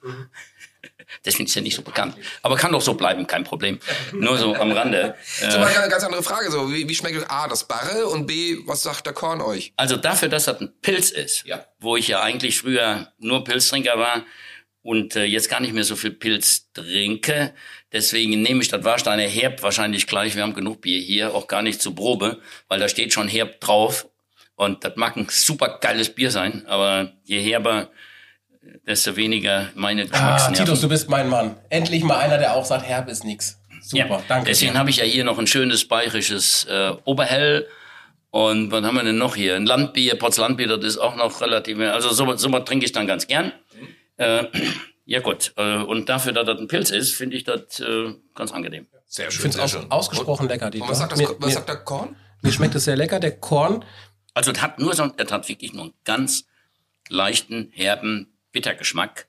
Deswegen 1.23 1.45
ist 1.45 1.55
er 1.55 1.61
nicht 1.61 1.75
so 1.75 1.81
bekannt. 1.81 2.15
Aber 2.41 2.55
kann 2.55 2.71
doch 2.71 2.81
so 2.81 2.93
bleiben, 2.95 3.27
kein 3.27 3.43
Problem. 3.43 3.79
Nur 4.11 4.37
so 4.37 4.55
am 4.55 4.71
Rande. 4.71 5.15
So 5.49 5.59
mal 5.59 5.67
eine 5.67 5.89
ganz 5.89 6.03
andere 6.03 6.23
Frage. 6.23 6.49
So, 6.51 6.71
wie, 6.71 6.87
wie 6.87 6.95
schmeckt 6.95 7.29
A, 7.29 7.47
das 7.47 7.67
Barre 7.67 8.07
und 8.07 8.25
B, 8.25 8.57
was 8.65 8.83
sagt 8.83 9.05
der 9.05 9.13
Korn 9.13 9.41
euch? 9.41 9.73
Also 9.77 9.97
dafür, 9.97 10.29
dass 10.29 10.45
das 10.45 10.59
ein 10.61 10.73
Pilz 10.81 11.11
ist, 11.11 11.45
Ja. 11.45 11.65
wo 11.79 11.95
ich 11.95 12.07
ja 12.07 12.21
eigentlich 12.21 12.59
früher 12.59 13.11
nur 13.19 13.43
Pilztrinker 13.43 13.97
war 13.99 14.23
und 14.81 15.15
äh, 15.15 15.23
jetzt 15.25 15.49
gar 15.49 15.59
nicht 15.59 15.73
mehr 15.73 15.83
so 15.83 15.95
viel 15.95 16.11
Pilz 16.11 16.71
trinke, 16.73 17.53
deswegen 17.91 18.41
nehme 18.41 18.61
ich 18.61 18.67
das 18.67 18.83
Warsteiner 18.83 19.23
Herb 19.23 19.61
wahrscheinlich 19.63 20.07
gleich, 20.07 20.35
wir 20.35 20.43
haben 20.43 20.53
genug 20.53 20.81
Bier 20.81 20.99
hier, 20.99 21.33
auch 21.35 21.47
gar 21.47 21.61
nicht 21.61 21.81
zur 21.81 21.95
Probe, 21.95 22.39
weil 22.67 22.79
da 22.79 22.87
steht 22.89 23.13
schon 23.13 23.27
Herb 23.27 23.59
drauf 23.61 24.07
und 24.55 24.83
das 24.83 24.95
mag 24.95 25.15
ein 25.17 25.27
super 25.29 25.77
geiles 25.81 26.09
Bier 26.13 26.31
sein, 26.31 26.65
aber 26.67 27.11
je 27.23 27.39
herber, 27.41 27.89
desto 28.87 29.15
weniger 29.15 29.69
meine 29.75 30.03
Ah, 30.03 30.05
Geschmacksnerven. 30.05 30.55
Titus, 30.65 30.81
du 30.81 30.89
bist 30.89 31.09
mein 31.09 31.29
Mann. 31.29 31.55
Endlich 31.69 32.03
mal 32.03 32.17
einer, 32.17 32.37
der 32.37 32.55
auch 32.55 32.65
sagt, 32.65 32.85
Herb 32.87 33.09
ist 33.09 33.23
nix. 33.23 33.59
Super, 33.81 34.07
ja, 34.07 34.23
danke. 34.27 34.47
Deswegen 34.49 34.77
habe 34.77 34.89
ich 34.89 34.97
ja 34.97 35.03
hier 35.03 35.23
noch 35.23 35.37
ein 35.37 35.45
schönes 35.47 35.87
bayerisches 35.87 36.65
äh, 36.65 36.91
Oberhell. 37.03 37.67
Und 38.31 38.71
was 38.71 38.83
haben 38.83 38.95
wir 38.95 39.03
denn 39.03 39.17
noch 39.17 39.35
hier? 39.35 39.55
Ein 39.55 39.65
Landbier, 39.65 40.15
Potslandbier, 40.17 40.67
das 40.67 40.83
ist 40.83 40.97
auch 40.97 41.15
noch 41.15 41.39
relativ. 41.41 41.79
Also 41.79 42.09
so, 42.11 42.35
so 42.35 42.51
was 42.51 42.65
trinke 42.65 42.85
ich 42.85 42.91
dann 42.91 43.05
ganz 43.07 43.27
gern. 43.27 43.51
Äh, 44.17 44.45
ja 45.05 45.19
gut. 45.19 45.53
Äh, 45.57 45.77
und 45.77 46.09
dafür, 46.09 46.33
dass 46.33 46.45
das 46.47 46.57
ein 46.59 46.67
Pilz 46.67 46.89
ist, 46.89 47.13
finde 47.15 47.37
ich 47.37 47.43
das 47.43 47.79
äh, 47.79 48.13
ganz 48.33 48.51
angenehm. 48.51 48.87
Sehr 49.07 49.27
Ich 49.27 49.35
schön, 49.35 49.43
finde 49.51 49.57
es 49.59 49.63
aus, 49.63 49.71
schön. 49.71 49.91
ausgesprochen 49.91 50.47
lecker, 50.49 50.65
Und 50.65 50.73
Dieter. 50.73 50.89
was 50.89 50.97
sagt, 50.97 51.11
das, 51.11 51.19
mir, 51.19 51.29
was 51.29 51.47
mir, 51.47 51.51
sagt 51.53 51.69
der 51.69 51.75
Korn? 51.77 52.15
mir 52.41 52.51
schmeckt 52.51 52.73
es 52.75 52.85
sehr 52.85 52.97
lecker. 52.97 53.19
Der 53.19 53.37
Korn, 53.37 53.85
Also 54.35 54.51
es 54.51 54.61
hat 54.61 54.77
nur 54.77 54.93
so, 54.93 55.11
es 55.17 55.31
hat 55.31 55.49
wirklich 55.49 55.73
nur 55.73 55.85
einen 55.85 55.93
ganz 56.03 56.45
leichten, 57.09 57.71
herben 57.71 58.37
Bittergeschmack. 58.51 59.27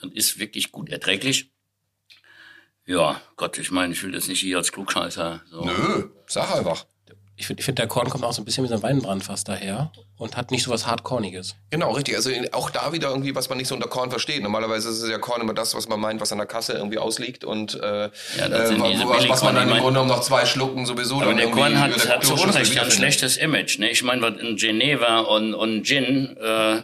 Das 0.00 0.10
ist 0.12 0.38
wirklich 0.38 0.72
gut 0.72 0.88
erträglich. 0.88 1.50
Ja, 2.86 3.20
Gott, 3.36 3.58
ich 3.58 3.70
meine, 3.70 3.92
ich 3.92 4.02
will 4.02 4.12
das 4.12 4.26
nicht 4.26 4.40
hier 4.40 4.56
als 4.56 4.72
Klugscheißer. 4.72 5.42
So. 5.50 5.64
Nö, 5.64 6.08
sag 6.26 6.50
einfach. 6.56 6.86
Ich 7.38 7.46
finde, 7.46 7.62
find, 7.62 7.78
der 7.78 7.86
Korn 7.86 8.10
kommt 8.10 8.24
auch 8.24 8.32
so 8.32 8.42
ein 8.42 8.44
bisschen 8.44 8.64
wie 8.64 8.68
so 8.68 8.74
ein 8.74 8.82
Weinbrandfass 8.82 9.44
daher 9.44 9.92
und 10.16 10.36
hat 10.36 10.50
nicht 10.50 10.64
so 10.64 10.72
was 10.72 10.88
Hardcorniges. 10.88 11.54
Genau, 11.70 11.92
richtig. 11.92 12.16
Also 12.16 12.30
auch 12.50 12.68
da 12.70 12.92
wieder 12.92 13.10
irgendwie, 13.10 13.32
was 13.36 13.48
man 13.48 13.58
nicht 13.58 13.68
so 13.68 13.76
unter 13.76 13.86
Korn 13.86 14.10
versteht. 14.10 14.42
Normalerweise 14.42 14.88
ist 14.88 15.02
es 15.02 15.08
ja 15.08 15.18
Korn 15.18 15.40
immer 15.40 15.54
das, 15.54 15.76
was 15.76 15.88
man 15.88 16.00
meint, 16.00 16.20
was 16.20 16.32
an 16.32 16.38
der 16.38 16.48
Kasse 16.48 16.72
irgendwie 16.72 16.98
ausliegt 16.98 17.44
und 17.44 17.76
äh, 17.76 18.10
Ja, 18.38 18.48
das 18.48 18.72
äh, 18.72 18.80
was, 18.80 19.28
was 19.28 19.44
man 19.44 19.54
dann 19.54 19.68
im 19.68 19.74
Grunde 19.74 19.86
genommen 19.86 20.08
nach 20.10 20.20
zwei 20.20 20.46
Schlucken 20.46 20.84
sowieso 20.84 21.16
Aber 21.16 21.26
dann 21.26 21.36
der 21.36 21.50
Korn 21.50 21.78
hat, 21.78 22.04
der 22.04 22.16
hat 22.16 22.24
zu 22.24 22.34
Unrecht 22.34 22.76
ein 22.76 22.90
schlechtes 22.90 23.36
Image. 23.36 23.78
Ne? 23.78 23.88
Ich 23.90 24.02
meine, 24.02 24.20
was 24.20 24.40
in 24.40 24.56
Geneva 24.56 25.20
und, 25.20 25.54
und 25.54 25.84
Gin, 25.84 26.36
äh, 26.38 26.82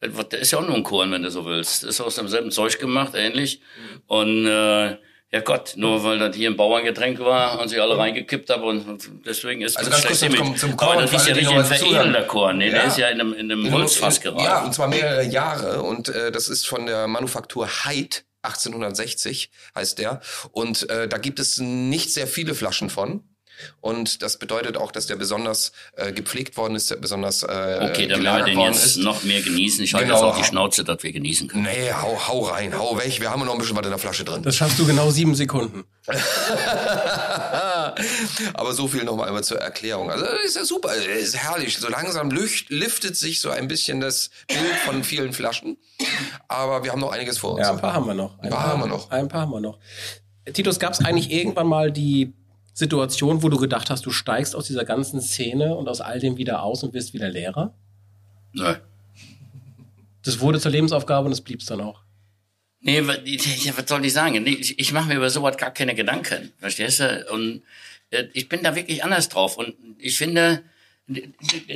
das 0.00 0.40
ist 0.40 0.52
ja 0.52 0.60
auch 0.60 0.66
nur 0.66 0.76
ein 0.76 0.84
Korn, 0.84 1.10
wenn 1.10 1.24
du 1.24 1.32
so 1.32 1.44
willst. 1.46 1.82
Das 1.82 1.90
ist 1.90 2.00
aus 2.00 2.14
demselben 2.14 2.52
Zeug 2.52 2.78
gemacht, 2.78 3.14
ähnlich. 3.16 3.60
Und 4.06 4.46
äh, 4.46 4.98
ja 5.36 5.42
Gott, 5.42 5.74
nur 5.76 6.02
weil 6.04 6.18
das 6.18 6.34
hier 6.36 6.50
ein 6.50 6.56
Bauerngetränk 6.56 7.18
war 7.20 7.60
und 7.60 7.68
sie 7.68 7.78
alle 7.80 7.96
reingekippt 7.96 8.50
haben 8.50 8.62
und, 8.64 9.10
deswegen 9.26 9.62
ist 9.62 9.76
Also 9.76 9.90
das 9.90 10.02
ganz 10.06 10.20
kurz 10.20 10.36
zum- 10.36 10.56
zum 10.56 10.76
Korn, 10.76 10.92
Aber 10.98 11.02
das 11.02 11.12
ist 11.12 11.28
ja 11.28 11.34
richtig 11.34 11.54
ein 11.56 11.64
veredelnder 11.64 12.22
Korn. 12.24 12.58
Ne? 12.58 12.70
Der 12.70 12.82
Ja. 12.82 12.86
ist 12.88 12.98
ja 12.98 13.08
in 13.08 13.20
einem, 13.20 13.32
in 13.34 13.50
einem 13.52 13.66
In- 13.66 13.72
Holzfass 13.72 14.20
geraten. 14.20 14.42
Ja, 14.44 14.64
und 14.64 14.74
zwar 14.74 14.88
mehrere 14.88 15.24
Jahre. 15.24 15.82
Und 15.82 16.08
äh, 16.08 16.30
das 16.32 16.48
ist 16.48 16.66
von 16.66 16.86
der 16.86 17.06
Manufaktur 17.06 17.66
Heid. 17.84 18.24
1860 18.42 19.50
heißt 19.74 19.98
der. 19.98 20.20
Und 20.52 20.88
äh, 20.90 21.08
da 21.08 21.18
gibt 21.18 21.38
es 21.40 21.58
nicht 21.58 22.12
sehr 22.12 22.26
viele 22.26 22.54
Flaschen 22.54 22.90
von. 22.90 23.24
Und 23.80 24.22
das 24.22 24.38
bedeutet 24.38 24.76
auch, 24.76 24.92
dass 24.92 25.06
der 25.06 25.16
besonders 25.16 25.72
äh, 25.96 26.12
gepflegt 26.12 26.56
worden 26.56 26.74
ist, 26.74 26.90
der 26.90 26.96
besonders 26.96 27.42
äh, 27.42 27.46
okay, 27.90 28.06
dann 28.06 28.22
werden 28.22 28.38
wir 28.46 28.54
den 28.54 28.60
jetzt 28.60 28.84
ist. 28.84 28.96
noch 28.98 29.22
mehr 29.24 29.40
genießen. 29.42 29.82
Ich 29.84 29.94
halte 29.94 30.06
Genau. 30.06 30.16
jetzt 30.18 30.24
auch 30.34 30.38
die 30.38 30.44
Schnauze, 30.44 30.84
dass 30.84 31.02
wir 31.02 31.12
genießen 31.12 31.48
können. 31.48 31.64
Nee, 31.64 31.92
hau, 31.92 32.18
hau 32.28 32.40
rein, 32.44 32.76
hau 32.78 32.96
weg. 32.98 33.20
Wir 33.20 33.30
haben 33.30 33.44
noch 33.44 33.52
ein 33.52 33.58
bisschen 33.58 33.76
was 33.76 33.84
in 33.84 33.90
der 33.90 33.98
Flasche 33.98 34.24
drin. 34.24 34.42
Das 34.42 34.56
schaffst 34.56 34.78
du 34.78 34.86
genau 34.86 35.10
sieben 35.10 35.34
Sekunden. 35.34 35.84
Aber 38.54 38.72
so 38.74 38.88
viel 38.88 39.04
noch 39.04 39.16
mal 39.16 39.26
einmal 39.26 39.44
zur 39.44 39.58
Erklärung. 39.58 40.10
Also 40.10 40.24
das 40.24 40.44
ist 40.44 40.56
ja 40.56 40.64
super, 40.64 40.94
ist 40.94 41.36
herrlich. 41.36 41.78
So 41.78 41.88
langsam 41.88 42.30
lücht, 42.30 42.70
liftet 42.70 43.16
sich 43.16 43.40
so 43.40 43.50
ein 43.50 43.68
bisschen 43.68 44.00
das 44.00 44.30
Bild 44.48 44.74
von 44.84 45.04
vielen 45.04 45.32
Flaschen. 45.32 45.76
Aber 46.48 46.84
wir 46.84 46.92
haben 46.92 47.00
noch 47.00 47.12
einiges 47.12 47.38
vor 47.38 47.52
uns. 47.52 47.60
Ja, 47.62 47.70
ein 47.72 47.80
paar 47.80 47.94
haben 47.94 48.06
wir 48.06 48.14
noch. 48.14 48.38
Ein 48.40 48.50
paar 48.50 48.66
haben 48.68 48.80
wir 48.80 48.86
noch. 48.86 49.10
Ein 49.10 49.28
paar 49.28 49.42
haben 49.42 49.50
wir 49.52 49.60
noch. 49.60 49.78
Titus, 50.52 50.78
gab 50.78 50.92
es 50.92 51.04
eigentlich 51.04 51.30
irgendwann 51.30 51.66
mal 51.66 51.90
die 51.90 52.32
Situation, 52.76 53.42
wo 53.42 53.48
du 53.48 53.56
gedacht 53.56 53.88
hast, 53.88 54.04
du 54.04 54.10
steigst 54.10 54.54
aus 54.54 54.66
dieser 54.66 54.84
ganzen 54.84 55.22
Szene 55.22 55.74
und 55.74 55.88
aus 55.88 56.02
all 56.02 56.20
dem 56.20 56.36
wieder 56.36 56.62
aus 56.62 56.82
und 56.82 56.92
wirst 56.92 57.14
wieder 57.14 57.30
Lehrer? 57.30 57.74
Nö. 58.52 58.74
Das 60.22 60.40
wurde 60.40 60.60
zur 60.60 60.72
Lebensaufgabe 60.72 61.24
und 61.24 61.32
es 61.32 61.40
blieb's 61.40 61.64
dann 61.64 61.80
auch. 61.80 62.02
Nee, 62.80 63.02
was 63.06 63.88
soll 63.88 64.04
ich 64.04 64.12
sagen? 64.12 64.42
Nee, 64.42 64.58
ich, 64.60 64.78
ich 64.78 64.92
mache 64.92 65.08
mir 65.08 65.14
über 65.16 65.30
sowas 65.30 65.56
gar 65.56 65.70
keine 65.70 65.94
Gedanken, 65.94 66.52
verstehst 66.58 67.00
du? 67.00 67.26
Und 67.32 67.62
äh, 68.10 68.24
ich 68.34 68.50
bin 68.50 68.62
da 68.62 68.76
wirklich 68.76 69.02
anders 69.02 69.30
drauf. 69.30 69.56
Und 69.56 69.74
ich 69.98 70.18
finde, 70.18 70.62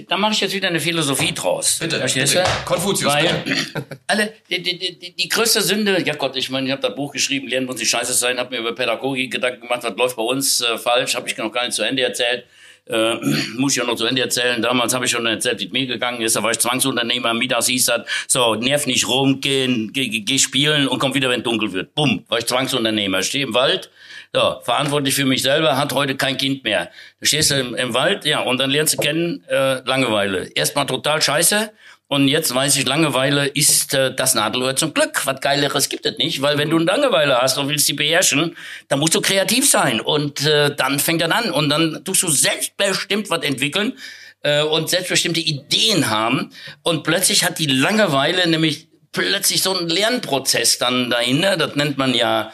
da 0.08 0.16
mache 0.16 0.32
ich 0.32 0.40
jetzt 0.40 0.54
wieder 0.54 0.68
eine 0.68 0.80
Philosophie 0.80 1.32
draus. 1.32 1.78
Bitte, 1.80 1.98
verstehst 1.98 2.34
bitte. 2.34 2.44
du? 2.44 2.64
Konfuzius, 2.64 3.12
Weil 3.12 3.44
alle, 4.08 4.32
die, 4.50 4.60
die, 4.60 4.78
die, 4.98 5.12
die 5.14 5.28
größte 5.28 5.62
Sünde, 5.62 6.02
ja 6.04 6.14
Gott, 6.14 6.34
ich 6.36 6.50
meine, 6.50 6.66
ich 6.66 6.72
habe 6.72 6.82
das 6.82 6.94
Buch 6.96 7.12
geschrieben, 7.12 7.46
Lernen 7.46 7.66
muss 7.66 7.76
nicht 7.78 7.90
scheiße 7.90 8.12
sein, 8.12 8.38
habe 8.38 8.50
mir 8.50 8.58
über 8.60 8.74
Pädagogik 8.74 9.30
Gedanken 9.30 9.60
gemacht, 9.62 9.84
was 9.84 9.96
läuft 9.96 10.16
bei 10.16 10.22
uns 10.22 10.60
äh, 10.62 10.76
falsch, 10.78 11.14
habe 11.14 11.28
ich 11.28 11.36
noch 11.36 11.52
gar 11.52 11.64
nicht 11.64 11.74
zu 11.74 11.82
Ende 11.82 12.02
erzählt. 12.02 12.44
Äh, 12.86 13.14
muss 13.56 13.72
ich 13.72 13.78
ja 13.78 13.84
noch 13.84 13.94
zu 13.94 14.06
Ende 14.06 14.20
erzählen. 14.22 14.60
Damals 14.60 14.92
habe 14.94 15.04
ich 15.04 15.12
schon 15.12 15.24
erzählt, 15.26 15.60
wie 15.60 15.66
es 15.66 15.70
mir 15.72 15.86
gegangen 15.86 16.20
ist. 16.22 16.34
Da 16.34 16.42
war 16.42 16.50
ich 16.50 16.58
Zwangsunternehmer. 16.58 17.32
Mittags 17.32 17.68
hieß 17.68 17.86
das, 17.86 18.02
so, 18.26 18.56
nerv 18.56 18.86
nicht 18.86 19.06
rum, 19.06 19.40
geh, 19.40 19.68
geh, 19.92 20.08
geh- 20.08 20.20
geh 20.22 20.38
spielen 20.38 20.88
und 20.88 20.98
komm 20.98 21.14
wieder, 21.14 21.28
wenn 21.30 21.44
dunkel 21.44 21.72
wird. 21.72 21.94
Bumm, 21.94 22.24
war 22.28 22.38
ich 22.38 22.46
Zwangsunternehmer. 22.46 23.22
Stehe 23.22 23.44
im 23.46 23.54
Wald, 23.54 23.90
so, 24.32 24.60
verantwortlich 24.62 25.14
für 25.14 25.24
mich 25.24 25.42
selber, 25.42 25.76
hat 25.76 25.92
heute 25.92 26.16
kein 26.16 26.36
Kind 26.36 26.62
mehr. 26.62 26.90
Du 27.18 27.26
stehst 27.26 27.50
im, 27.50 27.74
im 27.74 27.94
Wald, 27.94 28.24
ja, 28.24 28.40
und 28.40 28.58
dann 28.58 28.70
lernst 28.70 28.94
du 28.94 28.98
kennen, 28.98 29.44
äh, 29.48 29.80
Langeweile. 29.80 30.48
Erstmal 30.54 30.86
total 30.86 31.20
scheiße. 31.20 31.70
Und 32.06 32.26
jetzt 32.26 32.52
weiß 32.52 32.76
ich, 32.76 32.86
Langeweile 32.86 33.46
ist 33.46 33.94
äh, 33.94 34.14
das 34.14 34.34
Nadelöhr 34.34 34.74
zum 34.76 34.94
Glück. 34.94 35.24
Was 35.26 35.40
Geileres 35.40 35.88
gibt 35.88 36.06
es 36.06 36.18
nicht, 36.18 36.42
weil 36.42 36.58
wenn 36.58 36.70
du 36.70 36.76
eine 36.76 36.84
Langeweile 36.84 37.38
hast 37.38 37.58
und 37.58 37.68
willst 37.68 37.86
sie 37.86 37.92
beherrschen, 37.92 38.56
dann 38.88 38.98
musst 38.98 39.14
du 39.14 39.20
kreativ 39.20 39.68
sein. 39.68 40.00
Und 40.00 40.44
äh, 40.44 40.74
dann 40.74 40.98
fängt 40.98 41.22
das 41.22 41.30
an. 41.30 41.50
Und 41.50 41.68
dann 41.68 42.02
tust 42.04 42.22
du 42.22 42.28
selbstbestimmt 42.28 43.30
was 43.30 43.42
entwickeln 43.42 43.96
äh, 44.42 44.62
und 44.62 44.90
selbstbestimmte 44.90 45.40
Ideen 45.40 46.10
haben. 46.10 46.50
Und 46.82 47.04
plötzlich 47.04 47.44
hat 47.44 47.58
die 47.58 47.66
Langeweile 47.66 48.48
nämlich 48.48 48.88
plötzlich 49.12 49.62
so 49.62 49.76
einen 49.76 49.88
Lernprozess 49.88 50.78
dann 50.78 51.10
dahinter. 51.10 51.56
Das 51.56 51.76
nennt 51.76 51.98
man 51.98 52.14
ja 52.14 52.52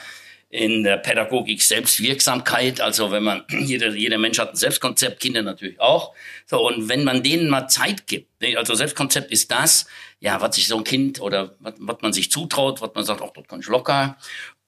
in 0.48 0.84
der 0.84 0.96
Pädagogik 0.98 1.62
Selbstwirksamkeit. 1.62 2.80
Also 2.80 3.10
wenn 3.10 3.24
man, 3.24 3.44
jeder, 3.48 3.88
jeder 3.88 4.18
Mensch 4.18 4.38
hat 4.38 4.50
ein 4.50 4.56
Selbstkonzept, 4.56 5.20
Kinder 5.20 5.42
natürlich 5.42 5.80
auch. 5.80 6.14
So, 6.46 6.66
und 6.66 6.88
wenn 6.88 7.04
man 7.04 7.22
denen 7.22 7.48
mal 7.48 7.68
Zeit 7.68 8.06
gibt, 8.06 8.40
ne, 8.40 8.56
also 8.56 8.74
Selbstkonzept 8.74 9.30
ist 9.30 9.50
das, 9.50 9.86
ja, 10.20 10.40
was 10.40 10.56
sich 10.56 10.68
so 10.68 10.76
ein 10.78 10.84
Kind 10.84 11.20
oder 11.20 11.54
was, 11.58 11.74
was 11.78 11.96
man 12.00 12.12
sich 12.12 12.30
zutraut, 12.30 12.80
was 12.80 12.90
man 12.94 13.04
sagt, 13.04 13.22
ach, 13.22 13.30
das 13.34 13.46
kann 13.48 13.60
ich 13.60 13.66
locker. 13.66 14.16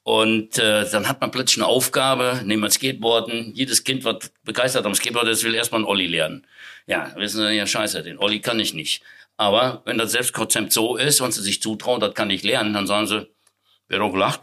Und 0.02 0.58
äh, 0.58 0.88
dann 0.90 1.06
hat 1.06 1.20
man 1.20 1.30
plötzlich 1.30 1.62
eine 1.62 1.66
Aufgabe, 1.66 2.40
nehmen 2.44 2.62
wir 2.62 2.70
Skateboarden. 2.70 3.52
Jedes 3.54 3.84
Kind, 3.84 4.04
was 4.04 4.32
begeistert 4.42 4.86
am 4.86 4.94
Skateboard 4.94 5.28
ist, 5.28 5.44
will 5.44 5.54
erstmal 5.54 5.80
einen 5.80 5.88
Olli 5.88 6.06
lernen. 6.06 6.46
Ja, 6.86 7.12
wissen 7.16 7.42
Sie, 7.42 7.52
ja 7.52 7.66
scheiße, 7.66 8.02
den 8.02 8.18
Olli 8.18 8.40
kann 8.40 8.58
ich 8.58 8.72
nicht. 8.72 9.02
Aber 9.36 9.82
wenn 9.84 9.98
das 9.98 10.12
Selbstkonzept 10.12 10.72
so 10.72 10.96
ist 10.96 11.20
und 11.20 11.32
sie 11.32 11.42
sich 11.42 11.62
zutrauen, 11.62 12.00
das 12.00 12.14
kann 12.14 12.30
ich 12.30 12.42
lernen, 12.42 12.72
dann 12.72 12.86
sagen 12.86 13.06
sie, 13.06 13.28
wer 13.88 13.98
doch 13.98 14.10
gelacht, 14.10 14.40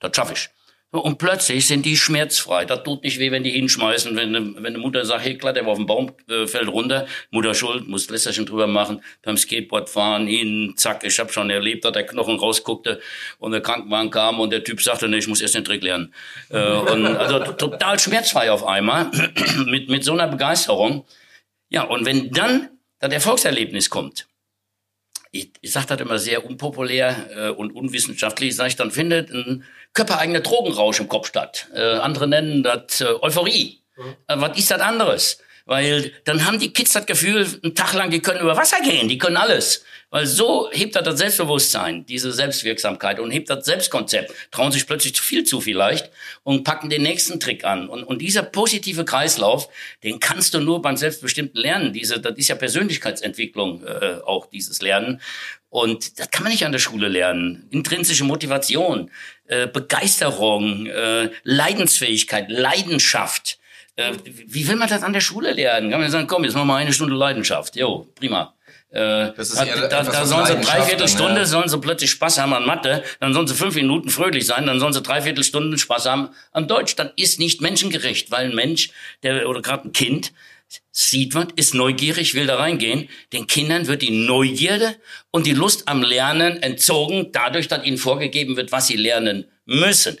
das 0.00 0.14
schaffe 0.14 0.34
ich. 0.34 0.48
Und 1.00 1.18
plötzlich 1.18 1.66
sind 1.66 1.84
die 1.84 1.96
schmerzfrei. 1.96 2.64
Das 2.64 2.84
tut 2.84 3.02
nicht 3.02 3.18
weh, 3.18 3.32
wenn 3.32 3.42
die 3.42 3.50
hinschmeißen. 3.50 4.14
Wenn, 4.14 4.32
wenn 4.32 4.64
eine 4.64 4.78
Mutter 4.78 5.04
sagt, 5.04 5.24
hey, 5.24 5.36
klar, 5.36 5.52
der 5.52 5.64
war 5.64 5.72
auf 5.72 5.78
dem 5.78 5.86
Baum, 5.86 6.12
äh, 6.30 6.46
fällt 6.46 6.68
runter. 6.68 7.08
Mutter 7.32 7.52
schuld, 7.52 7.88
muss 7.88 8.08
Lässerchen 8.08 8.46
drüber 8.46 8.68
machen. 8.68 9.02
Beim 9.22 9.36
Skateboard 9.36 9.90
fahren, 9.90 10.28
hin, 10.28 10.74
zack. 10.76 11.02
Ich 11.02 11.18
habe 11.18 11.32
schon 11.32 11.50
erlebt, 11.50 11.84
dass 11.84 11.92
der 11.92 12.06
Knochen 12.06 12.38
rausguckte 12.38 13.00
und 13.40 13.50
der 13.50 13.60
Krankenwagen 13.60 14.10
kam 14.12 14.38
und 14.38 14.50
der 14.50 14.62
Typ 14.62 14.80
sagte, 14.80 15.08
nee, 15.08 15.16
ich 15.16 15.26
muss 15.26 15.40
erst 15.40 15.56
den 15.56 15.64
Trick 15.64 15.82
lernen. 15.82 16.14
Äh, 16.50 16.62
und 16.62 17.06
also 17.06 17.40
total 17.40 17.98
schmerzfrei 17.98 18.52
auf 18.52 18.64
einmal. 18.64 19.10
mit, 19.66 19.88
mit 19.88 20.04
so 20.04 20.12
einer 20.12 20.28
Begeisterung. 20.28 21.04
Ja, 21.70 21.82
und 21.82 22.06
wenn 22.06 22.30
dann 22.30 22.68
das 23.00 23.12
Erfolgserlebnis 23.12 23.90
kommt, 23.90 24.28
ich, 25.34 25.50
ich 25.60 25.72
sage 25.72 25.86
das 25.88 26.00
immer 26.00 26.18
sehr 26.18 26.46
unpopulär 26.46 27.26
äh, 27.36 27.48
und 27.50 27.74
unwissenschaftlich, 27.74 28.54
sage 28.54 28.68
ich, 28.68 28.76
dann 28.76 28.90
findet 28.90 29.30
ein 29.30 29.64
körpereigener 29.92 30.40
Drogenrausch 30.40 31.00
im 31.00 31.08
Kopf 31.08 31.28
statt. 31.28 31.68
Äh, 31.74 31.80
andere 31.80 32.28
nennen 32.28 32.62
das 32.62 33.00
äh, 33.00 33.06
Euphorie. 33.20 33.80
Mhm. 33.96 34.02
Äh, 34.28 34.40
was 34.40 34.58
ist 34.58 34.70
das 34.70 34.80
anderes? 34.80 35.38
Weil 35.66 36.12
dann 36.24 36.44
haben 36.44 36.58
die 36.58 36.72
Kids 36.72 36.92
das 36.92 37.06
Gefühl, 37.06 37.46
einen 37.62 37.74
Tag 37.74 37.94
lang, 37.94 38.10
die 38.10 38.20
können 38.20 38.40
über 38.40 38.56
Wasser 38.56 38.82
gehen, 38.82 39.08
die 39.08 39.16
können 39.16 39.38
alles. 39.38 39.82
Weil 40.10 40.26
so 40.26 40.70
hebt 40.70 40.94
das 40.94 41.02
das 41.02 41.18
Selbstbewusstsein, 41.18 42.06
diese 42.06 42.32
Selbstwirksamkeit 42.32 43.18
und 43.18 43.32
hebt 43.32 43.50
das 43.50 43.64
Selbstkonzept, 43.64 44.32
trauen 44.52 44.70
sich 44.70 44.86
plötzlich 44.86 45.14
zu 45.14 45.22
viel 45.24 45.42
zu 45.42 45.60
vielleicht 45.60 46.10
und 46.44 46.62
packen 46.62 46.88
den 46.88 47.02
nächsten 47.02 47.40
Trick 47.40 47.64
an. 47.64 47.88
Und, 47.88 48.04
und 48.04 48.22
dieser 48.22 48.42
positive 48.42 49.04
Kreislauf, 49.04 49.68
den 50.04 50.20
kannst 50.20 50.54
du 50.54 50.60
nur 50.60 50.82
beim 50.82 50.96
selbstbestimmten 50.96 51.60
Lernen. 51.60 51.92
Diese, 51.92 52.20
das 52.20 52.36
ist 52.36 52.46
ja 52.46 52.54
Persönlichkeitsentwicklung 52.54 53.84
äh, 53.84 54.20
auch, 54.24 54.46
dieses 54.46 54.82
Lernen. 54.82 55.20
Und 55.68 56.20
das 56.20 56.30
kann 56.30 56.44
man 56.44 56.52
nicht 56.52 56.64
an 56.64 56.70
der 56.70 56.78
Schule 56.78 57.08
lernen. 57.08 57.66
Intrinsische 57.70 58.22
Motivation, 58.22 59.10
äh, 59.46 59.66
Begeisterung, 59.66 60.86
äh, 60.86 61.30
Leidensfähigkeit, 61.42 62.50
Leidenschaft. 62.50 63.58
Äh, 63.96 64.12
wie 64.24 64.66
will 64.66 64.76
man 64.76 64.88
das 64.88 65.02
an 65.02 65.12
der 65.12 65.20
Schule 65.20 65.52
lernen? 65.52 65.90
Kann 65.90 66.00
man 66.00 66.10
sagen, 66.10 66.26
komm, 66.26 66.44
jetzt 66.44 66.54
machen 66.54 66.66
wir 66.66 66.76
eine 66.76 66.92
Stunde 66.92 67.14
Leidenschaft. 67.14 67.76
Jo, 67.76 68.08
prima. 68.14 68.54
Äh, 68.90 69.32
Das 69.36 69.50
ist 69.50 69.58
da, 69.58 69.64
da, 69.64 70.02
da 70.02 70.24
sollen 70.24 70.46
sie 70.46 70.60
dreiviertel 70.60 71.08
Stunde, 71.08 71.40
ja. 71.40 71.44
sollen 71.44 71.68
sie 71.68 71.78
plötzlich 71.78 72.10
Spaß 72.10 72.38
haben 72.38 72.54
an 72.54 72.64
Mathe, 72.64 73.02
dann 73.20 73.34
sollen 73.34 73.48
sie 73.48 73.54
fünf 73.54 73.74
Minuten 73.74 74.08
fröhlich 74.08 74.46
sein, 74.46 74.66
dann 74.66 74.78
sollen 74.78 74.92
sie 74.92 75.02
dreiviertel 75.02 75.42
Stunden 75.42 75.78
Spaß 75.78 76.06
haben 76.06 76.28
an 76.52 76.68
Deutsch. 76.68 76.94
Das 76.96 77.10
ist 77.16 77.40
nicht 77.40 77.60
menschengerecht, 77.60 78.30
weil 78.30 78.46
ein 78.46 78.54
Mensch, 78.54 78.90
der 79.22 79.48
oder 79.48 79.62
gerade 79.62 79.88
ein 79.88 79.92
Kind, 79.92 80.32
sieht 80.90 81.34
was, 81.34 81.48
ist 81.56 81.74
neugierig, 81.74 82.34
will 82.34 82.46
da 82.46 82.56
reingehen. 82.56 83.08
Den 83.32 83.46
Kindern 83.46 83.86
wird 83.86 84.02
die 84.02 84.26
Neugierde 84.26 84.96
und 85.30 85.46
die 85.46 85.52
Lust 85.52 85.88
am 85.88 86.02
Lernen 86.02 86.62
entzogen, 86.62 87.30
dadurch, 87.32 87.68
dass 87.68 87.84
ihnen 87.84 87.98
vorgegeben 87.98 88.56
wird, 88.56 88.72
was 88.72 88.86
sie 88.86 88.96
lernen 88.96 89.46
müssen. 89.66 90.18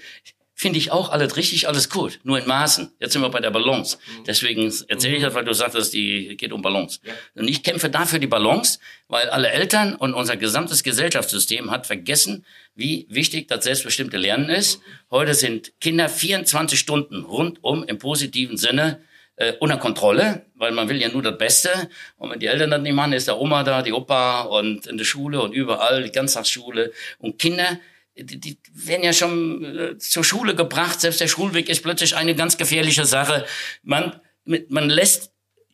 Finde 0.56 0.78
ich 0.78 0.92
auch 0.92 1.10
alles 1.10 1.36
richtig, 1.36 1.66
alles 1.66 1.90
gut, 1.90 2.20
nur 2.22 2.38
in 2.38 2.46
Maßen. 2.46 2.92
Jetzt 3.00 3.12
sind 3.12 3.22
wir 3.22 3.28
bei 3.28 3.40
der 3.40 3.50
Balance. 3.50 3.98
Deswegen 4.24 4.72
erzähle 4.86 5.16
ich 5.16 5.22
das, 5.22 5.34
weil 5.34 5.44
du 5.44 5.52
sagtest, 5.52 5.92
die 5.92 6.36
geht 6.36 6.52
um 6.52 6.62
Balance. 6.62 7.00
Und 7.34 7.48
ich 7.48 7.64
kämpfe 7.64 7.90
dafür 7.90 8.20
die 8.20 8.28
Balance, 8.28 8.78
weil 9.08 9.28
alle 9.30 9.50
Eltern 9.50 9.96
und 9.96 10.14
unser 10.14 10.36
gesamtes 10.36 10.84
Gesellschaftssystem 10.84 11.72
hat 11.72 11.88
vergessen, 11.88 12.46
wie 12.76 13.06
wichtig 13.10 13.48
das 13.48 13.64
selbstbestimmte 13.64 14.16
Lernen 14.16 14.48
ist. 14.48 14.80
Heute 15.10 15.34
sind 15.34 15.72
Kinder 15.80 16.08
24 16.08 16.78
Stunden 16.78 17.24
rundum 17.24 17.82
im 17.82 17.98
positiven 17.98 18.56
Sinne 18.56 19.00
äh, 19.36 19.54
unter 19.58 19.78
Kontrolle, 19.78 20.46
weil 20.54 20.70
man 20.70 20.88
will 20.88 21.00
ja 21.00 21.08
nur 21.08 21.22
das 21.22 21.36
Beste. 21.36 21.70
Und 22.16 22.30
wenn 22.30 22.38
die 22.38 22.46
Eltern 22.46 22.70
das 22.70 22.80
nicht 22.80 22.94
machen, 22.94 23.12
ist 23.12 23.26
der 23.26 23.40
Oma 23.40 23.64
da, 23.64 23.82
die 23.82 23.92
Opa 23.92 24.42
und 24.42 24.86
in 24.86 24.98
der 24.98 25.04
Schule 25.04 25.42
und 25.42 25.52
überall, 25.52 26.04
die 26.04 26.12
Ganztagsschule. 26.12 26.92
Und 27.18 27.40
Kinder, 27.40 27.80
die, 28.16 28.38
die 28.38 28.58
werden 28.72 29.04
ja 29.04 29.12
schon 29.12 29.64
äh, 29.64 29.98
zur 29.98 30.24
Schule 30.24 30.54
gebracht. 30.54 31.00
Selbst 31.00 31.20
der 31.20 31.28
Schulweg 31.28 31.68
ist 31.68 31.82
plötzlich 31.82 32.16
eine 32.16 32.34
ganz 32.34 32.56
gefährliche 32.56 33.04
Sache. 33.04 33.44
Man, 33.82 34.20
man 34.44 34.88
lässt, 34.88 35.32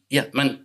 ja, 0.09 0.25
man, 0.33 0.65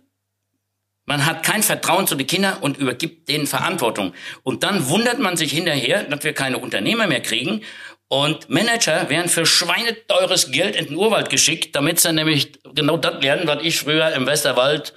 man 1.04 1.26
hat 1.26 1.44
kein 1.44 1.62
Vertrauen 1.62 2.06
zu 2.06 2.14
den 2.14 2.26
Kindern 2.26 2.58
und 2.60 2.78
übergibt 2.78 3.28
denen 3.28 3.46
Verantwortung. 3.46 4.14
Und 4.42 4.62
dann 4.62 4.88
wundert 4.88 5.18
man 5.18 5.36
sich 5.36 5.52
hinterher, 5.52 6.04
dass 6.04 6.24
wir 6.24 6.32
keine 6.32 6.58
Unternehmer 6.58 7.06
mehr 7.06 7.20
kriegen. 7.20 7.62
Und 8.08 8.48
Manager 8.48 9.10
werden 9.10 9.28
für 9.28 9.46
schweineteures 9.46 10.52
Geld 10.52 10.76
in 10.76 10.86
den 10.86 10.96
Urwald 10.96 11.28
geschickt, 11.28 11.74
damit 11.74 11.98
sie 12.00 12.12
nämlich 12.12 12.52
genau 12.74 12.96
das 12.96 13.20
lernen, 13.22 13.48
was 13.48 13.64
ich 13.64 13.80
früher 13.80 14.12
im 14.14 14.26
Westerwald 14.26 14.94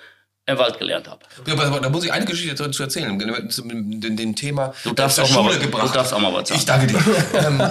im 0.49 0.57
Wald 0.57 0.77
gelernt 0.79 1.07
habe. 1.07 1.21
Ja, 1.45 1.55
da 1.55 1.89
muss 1.89 2.03
ich 2.03 2.11
eine 2.11 2.25
Geschichte 2.25 2.55
zu, 2.71 2.83
erzählen, 2.83 3.49
zum 3.49 3.69
den, 4.01 4.15
den 4.17 4.35
Thema 4.35 4.73
Du 4.83 4.93
darfst 4.93 5.15
zur 5.15 5.25
auch 5.25 5.29
mal 5.29 5.35
Schule 5.43 5.55
was- 5.55 5.59
gebracht. 5.61 5.89
du 5.89 5.93
darfst 5.93 6.13
auch 6.13 6.19
mal 6.19 6.33
was 6.33 6.49
sagen. 6.49 6.59
Ich 6.59 6.65
danke 6.65 6.87
dir. 6.87 6.99
ähm, 7.45 7.61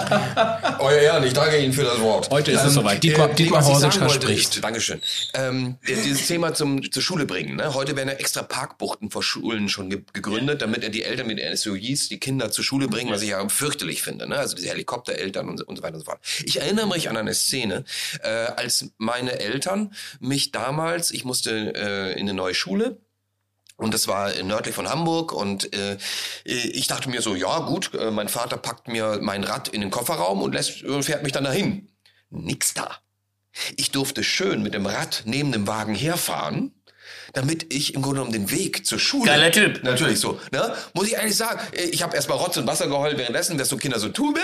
Euer 0.79 1.01
Ehren, 1.01 1.25
ich 1.25 1.33
danke 1.33 1.59
Ihnen 1.59 1.73
für 1.73 1.83
das 1.85 2.01
Wort. 2.01 2.31
Heute 2.31 2.53
ist 2.53 2.63
es 2.65 2.75
soweit. 2.75 3.03
Dietmar- 3.03 3.31
äh, 3.31 3.35
Dietmar 3.35 3.65
wollte, 3.67 3.91
spricht. 4.27 4.55
Ist, 4.57 4.65
Dankeschön. 4.65 5.01
Ähm, 5.35 5.77
äh, 5.87 5.95
dieses 5.95 6.27
Thema 6.27 6.55
zum, 6.55 6.91
zur 6.91 7.03
Schule 7.03 7.27
bringen. 7.27 7.57
Ne? 7.57 7.75
Heute 7.75 7.97
werden 7.97 8.09
ja 8.09 8.15
extra 8.15 8.43
Parkbuchten 8.43 9.11
vor 9.11 9.23
Schulen 9.23 9.69
schon 9.69 9.91
ge 9.91 10.03
gegründet, 10.13 10.63
damit 10.63 10.83
ja 10.83 10.89
die 10.89 11.03
Eltern 11.03 11.27
mit 11.27 11.41
SUVs 11.59 12.09
die 12.09 12.19
Kinder 12.21 12.51
zur 12.51 12.65
Schule 12.65 12.89
bringen, 12.89 13.11
was 13.11 13.23
ich 13.23 13.31
ja 13.31 13.49
fürchterlich 13.49 14.03
finde. 14.03 14.29
Ne? 14.29 14.37
Also 14.39 14.55
diese 14.57 14.69
Helikoptereltern 14.69 15.49
und, 15.49 15.59
so- 15.59 15.65
und 15.67 15.77
so 15.77 15.83
weiter 15.83 15.95
und 15.95 16.01
so 16.01 16.05
fort. 16.07 16.21
Ich 16.45 16.61
erinnere 16.61 16.87
mich 16.87 17.09
an 17.11 17.17
eine 17.17 17.35
Szene, 17.35 17.85
äh, 18.23 18.29
als 18.29 18.87
meine 18.99 19.41
Eltern 19.41 19.93
mich 20.21 20.53
damals, 20.53 21.11
ich 21.11 21.25
musste 21.25 21.73
äh, 21.75 22.13
in 22.13 22.21
eine 22.21 22.35
neue 22.35 22.55
Schule, 22.55 22.68
und 23.79 23.95
das 23.95 24.09
war 24.09 24.35
nördlich 24.43 24.75
von 24.75 24.89
Hamburg 24.89 25.33
und 25.33 25.73
äh, 25.73 25.99
ich 26.45 26.89
dachte 26.89 27.09
mir 27.09 27.23
so, 27.23 27.37
ja 27.37 27.61
gut, 27.61 27.95
äh, 27.95 28.11
mein 28.11 28.29
Vater 28.29 28.57
packt 28.57 28.89
mir 28.89 29.21
mein 29.23 29.45
Rad 29.45 29.69
in 29.69 29.81
den 29.81 29.91
Kofferraum 29.91 30.43
und 30.43 30.53
lässt, 30.53 30.83
und 30.83 31.05
fährt 31.05 31.23
mich 31.23 31.33
dann 31.33 31.45
dahin. 31.45 31.89
Nix 32.31 32.75
da. 32.75 32.91
Ich 33.77 33.93
durfte 33.93 34.25
schön 34.25 34.63
mit 34.63 34.75
dem 34.75 34.85
Rad 34.85 35.23
neben 35.27 35.53
dem 35.53 35.69
Wagen 35.69 35.95
herfahren, 35.95 36.73
damit 37.35 37.73
ich 37.73 37.95
im 37.95 38.03
Grunde 38.03 38.21
genommen 38.21 38.33
den 38.33 38.51
Weg 38.51 38.85
zur 38.85 38.99
Schule. 38.99 39.27
Geiler 39.27 39.53
Typ. 39.53 39.85
Natürlich 39.85 40.19
so. 40.19 40.41
Ne? 40.51 40.75
Muss 40.95 41.07
ich 41.07 41.15
ehrlich 41.15 41.37
sagen, 41.37 41.61
ich 41.73 42.03
habe 42.03 42.17
erstmal 42.17 42.39
Rotz 42.39 42.57
und 42.57 42.67
Wasser 42.67 42.89
geheult 42.89 43.17
währenddessen, 43.17 43.59
dass 43.59 43.69
so 43.69 43.77
Kinder 43.77 44.01
so 44.01 44.09
tun, 44.09 44.35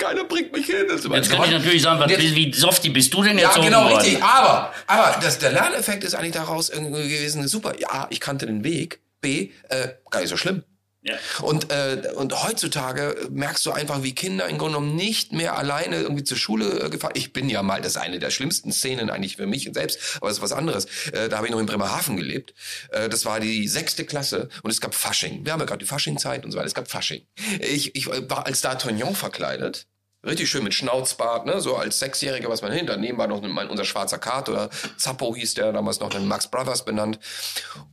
keiner 0.00 0.24
bringt 0.24 0.52
mich 0.52 0.66
hin. 0.66 0.86
so 0.96 1.12
Jetzt 1.14 1.30
kann 1.30 1.44
ich 1.44 1.50
natürlich 1.52 1.82
sagen, 1.82 2.00
was, 2.00 2.10
jetzt- 2.10 2.34
wie 2.34 2.52
softy 2.52 2.88
bist 2.90 3.12
du 3.14 3.22
denn 3.22 3.38
ja, 3.38 3.46
jetzt 3.48 3.60
genau, 3.62 3.84
worden? 3.84 3.96
richtig. 3.98 4.22
Aber, 4.22 4.72
aber 4.86 5.20
das, 5.22 5.38
der 5.38 5.52
Lerneffekt 5.52 6.02
ist 6.04 6.14
eigentlich 6.14 6.32
daraus 6.32 6.68
irgendwie 6.70 7.02
gewesen, 7.08 7.46
super. 7.46 7.72
Ja, 7.78 8.06
ich 8.10 8.20
kannte 8.20 8.46
den 8.46 8.64
Weg. 8.64 9.00
B, 9.20 9.50
äh, 9.68 9.88
gar 10.10 10.20
nicht 10.20 10.30
so 10.30 10.36
schlimm. 10.38 10.62
Ja. 11.02 11.14
Und, 11.40 11.72
äh, 11.72 12.12
und 12.14 12.42
heutzutage 12.42 13.16
merkst 13.30 13.64
du 13.64 13.72
einfach, 13.72 14.02
wie 14.02 14.14
Kinder 14.14 14.46
im 14.48 14.58
Grunde 14.58 14.78
genommen 14.78 14.96
nicht 14.96 15.32
mehr 15.32 15.56
alleine 15.56 15.96
irgendwie 15.96 16.24
zur 16.24 16.36
Schule 16.36 16.78
äh, 16.78 16.90
gefahren. 16.90 17.12
Ich 17.14 17.32
bin 17.32 17.48
ja 17.48 17.62
mal, 17.62 17.80
das 17.80 17.92
ist 17.92 17.96
eine 17.96 18.18
der 18.18 18.30
schlimmsten 18.30 18.70
Szenen 18.70 19.08
eigentlich 19.08 19.36
für 19.36 19.46
mich 19.46 19.70
selbst, 19.72 20.16
aber 20.16 20.28
das 20.28 20.38
ist 20.38 20.42
was 20.42 20.52
anderes. 20.52 20.86
Äh, 21.12 21.30
da 21.30 21.38
habe 21.38 21.46
ich 21.46 21.52
noch 21.52 21.60
in 21.60 21.64
Bremerhaven 21.66 22.18
gelebt. 22.18 22.54
Äh, 22.90 23.08
das 23.08 23.24
war 23.24 23.40
die 23.40 23.66
sechste 23.66 24.04
Klasse 24.04 24.50
und 24.62 24.70
es 24.70 24.80
gab 24.82 24.94
Fasching. 24.94 25.44
Wir 25.44 25.52
haben 25.52 25.60
ja 25.60 25.66
gerade 25.66 25.78
die 25.78 25.88
Faschingzeit 25.88 26.44
und 26.44 26.52
so 26.52 26.58
weiter. 26.58 26.66
Es 26.66 26.74
gab 26.74 26.90
Fasching. 26.90 27.22
Ich, 27.60 27.94
ich 27.96 28.06
war 28.06 28.44
als 28.44 28.62
D'Artagnan 28.62 29.14
verkleidet. 29.14 29.86
Richtig 30.22 30.50
schön 30.50 30.64
mit 30.64 30.74
Schnauzbart, 30.74 31.46
ne? 31.46 31.62
so 31.62 31.76
als 31.76 31.98
Sechsjähriger, 31.98 32.50
was 32.50 32.60
man 32.60 32.72
hinter. 32.72 32.96
Daneben 32.96 33.16
war 33.16 33.26
noch 33.26 33.40
mein, 33.40 33.70
unser 33.70 33.86
schwarzer 33.86 34.18
Kart 34.18 34.50
oder 34.50 34.68
Zappo 34.98 35.34
hieß 35.34 35.54
der, 35.54 35.72
damals 35.72 36.00
noch 36.00 36.10
den 36.10 36.28
Max 36.28 36.46
Brothers 36.46 36.84
benannt. 36.84 37.18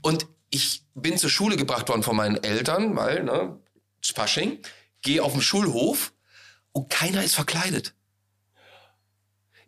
Und 0.01 0.27
ich 0.49 0.83
bin 0.93 1.17
zur 1.17 1.29
Schule 1.29 1.57
gebracht 1.57 1.89
worden 1.89 2.03
von 2.03 2.15
meinen 2.15 2.41
Eltern, 2.43 2.95
weil, 2.95 3.23
ne, 3.23 3.59
Fasching, 4.03 4.59
gehe 5.01 5.23
auf 5.23 5.33
den 5.33 5.41
Schulhof 5.41 6.13
und 6.71 6.89
keiner 6.89 7.23
ist 7.23 7.35
verkleidet. 7.35 7.93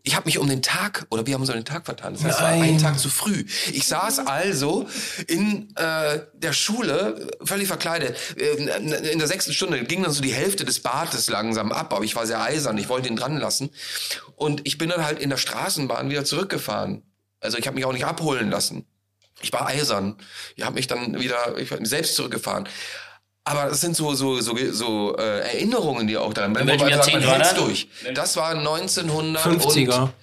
Ich 0.01 0.15
habe 0.15 0.25
mich 0.27 0.37
um 0.37 0.47
den 0.47 0.61
Tag, 0.61 1.05
oder 1.09 1.27
wir 1.27 1.33
haben 1.33 1.41
uns 1.41 1.49
um 1.49 1.55
den 1.57 1.65
Tag 1.65 1.85
vertan. 1.85 2.13
Das 2.13 2.23
heißt, 2.23 2.37
es 2.37 2.41
war 2.41 2.51
Nein. 2.51 2.75
ein 2.75 2.77
Tag 2.77 2.97
zu 2.97 3.09
früh. 3.09 3.45
Ich 3.73 3.85
saß 3.85 4.19
also 4.19 4.87
in 5.27 5.75
äh, 5.75 6.21
der 6.33 6.53
Schule, 6.53 7.27
völlig 7.43 7.67
verkleidet. 7.67 8.15
Äh, 8.37 8.53
In 9.11 9.19
der 9.19 9.27
sechsten 9.27 9.51
Stunde 9.51 9.83
ging 9.83 10.01
dann 10.01 10.13
so 10.13 10.21
die 10.21 10.33
Hälfte 10.33 10.63
des 10.63 10.79
Bartes 10.81 11.29
langsam 11.29 11.73
ab, 11.73 11.93
aber 11.93 12.05
ich 12.05 12.15
war 12.15 12.25
sehr 12.25 12.41
eisern, 12.41 12.77
ich 12.77 12.87
wollte 12.87 13.09
ihn 13.09 13.17
dran 13.17 13.37
lassen. 13.37 13.71
Und 14.35 14.65
ich 14.65 14.77
bin 14.77 14.89
dann 14.89 15.03
halt 15.03 15.19
in 15.19 15.29
der 15.29 15.37
Straßenbahn 15.37 16.09
wieder 16.09 16.23
zurückgefahren. 16.23 17.03
Also 17.41 17.57
ich 17.57 17.67
habe 17.67 17.75
mich 17.75 17.85
auch 17.85 17.93
nicht 17.93 18.05
abholen 18.05 18.49
lassen. 18.49 18.85
Ich 19.41 19.53
war 19.53 19.67
eisern. 19.67 20.17
Ich 20.55 20.63
habe 20.63 20.75
mich 20.75 20.87
dann 20.87 21.19
wieder 21.19 21.57
ich 21.57 21.69
bin 21.69 21.85
selbst 21.85 22.15
zurückgefahren. 22.15 22.67
Aber 23.45 23.65
das 23.69 23.81
sind 23.81 23.95
so 23.95 24.13
so 24.13 24.41
so 24.41 24.55
so 24.71 25.17
äh, 25.17 25.39
Erinnerungen, 25.39 26.07
die 26.07 26.17
auch 26.17 26.33
daran. 26.33 26.55
In 26.55 26.67
welchem 26.67 26.87
Jahrzehnt 26.87 27.25
war 27.25 27.39
das? 27.39 27.55
durch. 27.55 27.89
Das 28.13 28.35
war 28.35 28.51
1900 28.51 29.43
50er. 29.43 30.01
Und, 30.01 30.13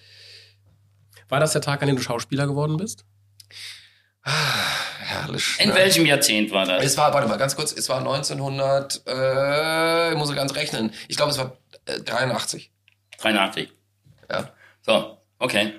War 1.29 1.41
das 1.41 1.53
der 1.53 1.63
Tag, 1.63 1.83
an 1.83 1.89
dem 1.89 1.97
du 1.97 2.03
Schauspieler 2.03 2.47
geworden 2.47 2.77
bist? 2.77 3.05
herrlich. 5.07 5.57
In 5.59 5.69
ne? 5.69 5.75
welchem 5.75 6.07
Jahrzehnt 6.07 6.51
war 6.51 6.67
das? 6.67 6.85
Es 6.85 6.97
war, 6.97 7.13
warte 7.13 7.29
mal, 7.29 7.37
ganz 7.37 7.57
kurz, 7.57 7.73
es 7.73 7.89
war 7.89 7.99
1900, 7.99 9.03
äh, 9.07 10.13
ich 10.13 10.17
muss 10.17 10.35
ganz 10.35 10.55
rechnen. 10.55 10.93
Ich 11.09 11.17
glaube, 11.17 11.33
es 11.33 11.39
war 11.39 11.57
äh, 11.87 12.01
83. 12.01 12.71
83. 13.19 13.71
Ja. 14.31 14.51
So, 14.83 15.19
okay. 15.39 15.75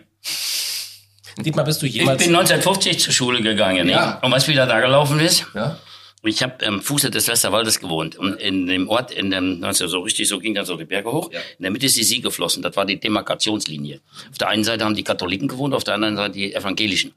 Dietmar, 1.37 1.65
bist 1.65 1.81
du 1.81 1.85
Ich 1.85 1.95
jemals... 1.95 2.17
bin 2.17 2.35
1950 2.35 2.99
zur 2.99 3.13
Schule 3.13 3.41
gegangen. 3.41 3.87
Ja. 3.89 3.95
Ja. 3.95 4.19
Und 4.21 4.31
weißt 4.31 4.47
du, 4.47 4.51
wie 4.51 4.55
das 4.55 4.67
da 4.67 4.79
gelaufen 4.79 5.19
ist? 5.19 5.45
Ja. 5.53 5.77
Ich 6.23 6.41
habe 6.41 6.65
am 6.65 6.81
Fuße 6.81 7.11
des 7.11 7.27
Westerwaldes 7.27 7.79
gewohnt. 7.79 8.17
Und 8.17 8.35
in 8.35 8.65
dem 8.65 8.89
Ort, 8.89 9.11
in 9.11 9.29
dem, 9.29 9.63
also 9.63 9.87
so 9.87 9.99
richtig, 9.99 10.27
so 10.27 10.39
ging 10.39 10.55
das 10.55 10.67
so 10.67 10.75
die 10.75 10.85
Berge 10.85 11.11
hoch. 11.11 11.29
In 11.31 11.63
der 11.63 11.71
Mitte 11.71 11.85
ist 11.85 11.95
die 11.95 12.03
Sie 12.03 12.21
geflossen. 12.21 12.63
Das 12.63 12.75
war 12.75 12.85
die 12.85 12.99
Demarkationslinie. 12.99 14.01
Auf 14.31 14.37
der 14.37 14.49
einen 14.49 14.63
Seite 14.63 14.83
haben 14.83 14.95
die 14.95 15.03
Katholiken 15.03 15.47
gewohnt, 15.47 15.73
auf 15.73 15.83
der 15.83 15.93
anderen 15.93 16.17
Seite 16.17 16.33
die 16.33 16.53
Evangelischen. 16.53 17.13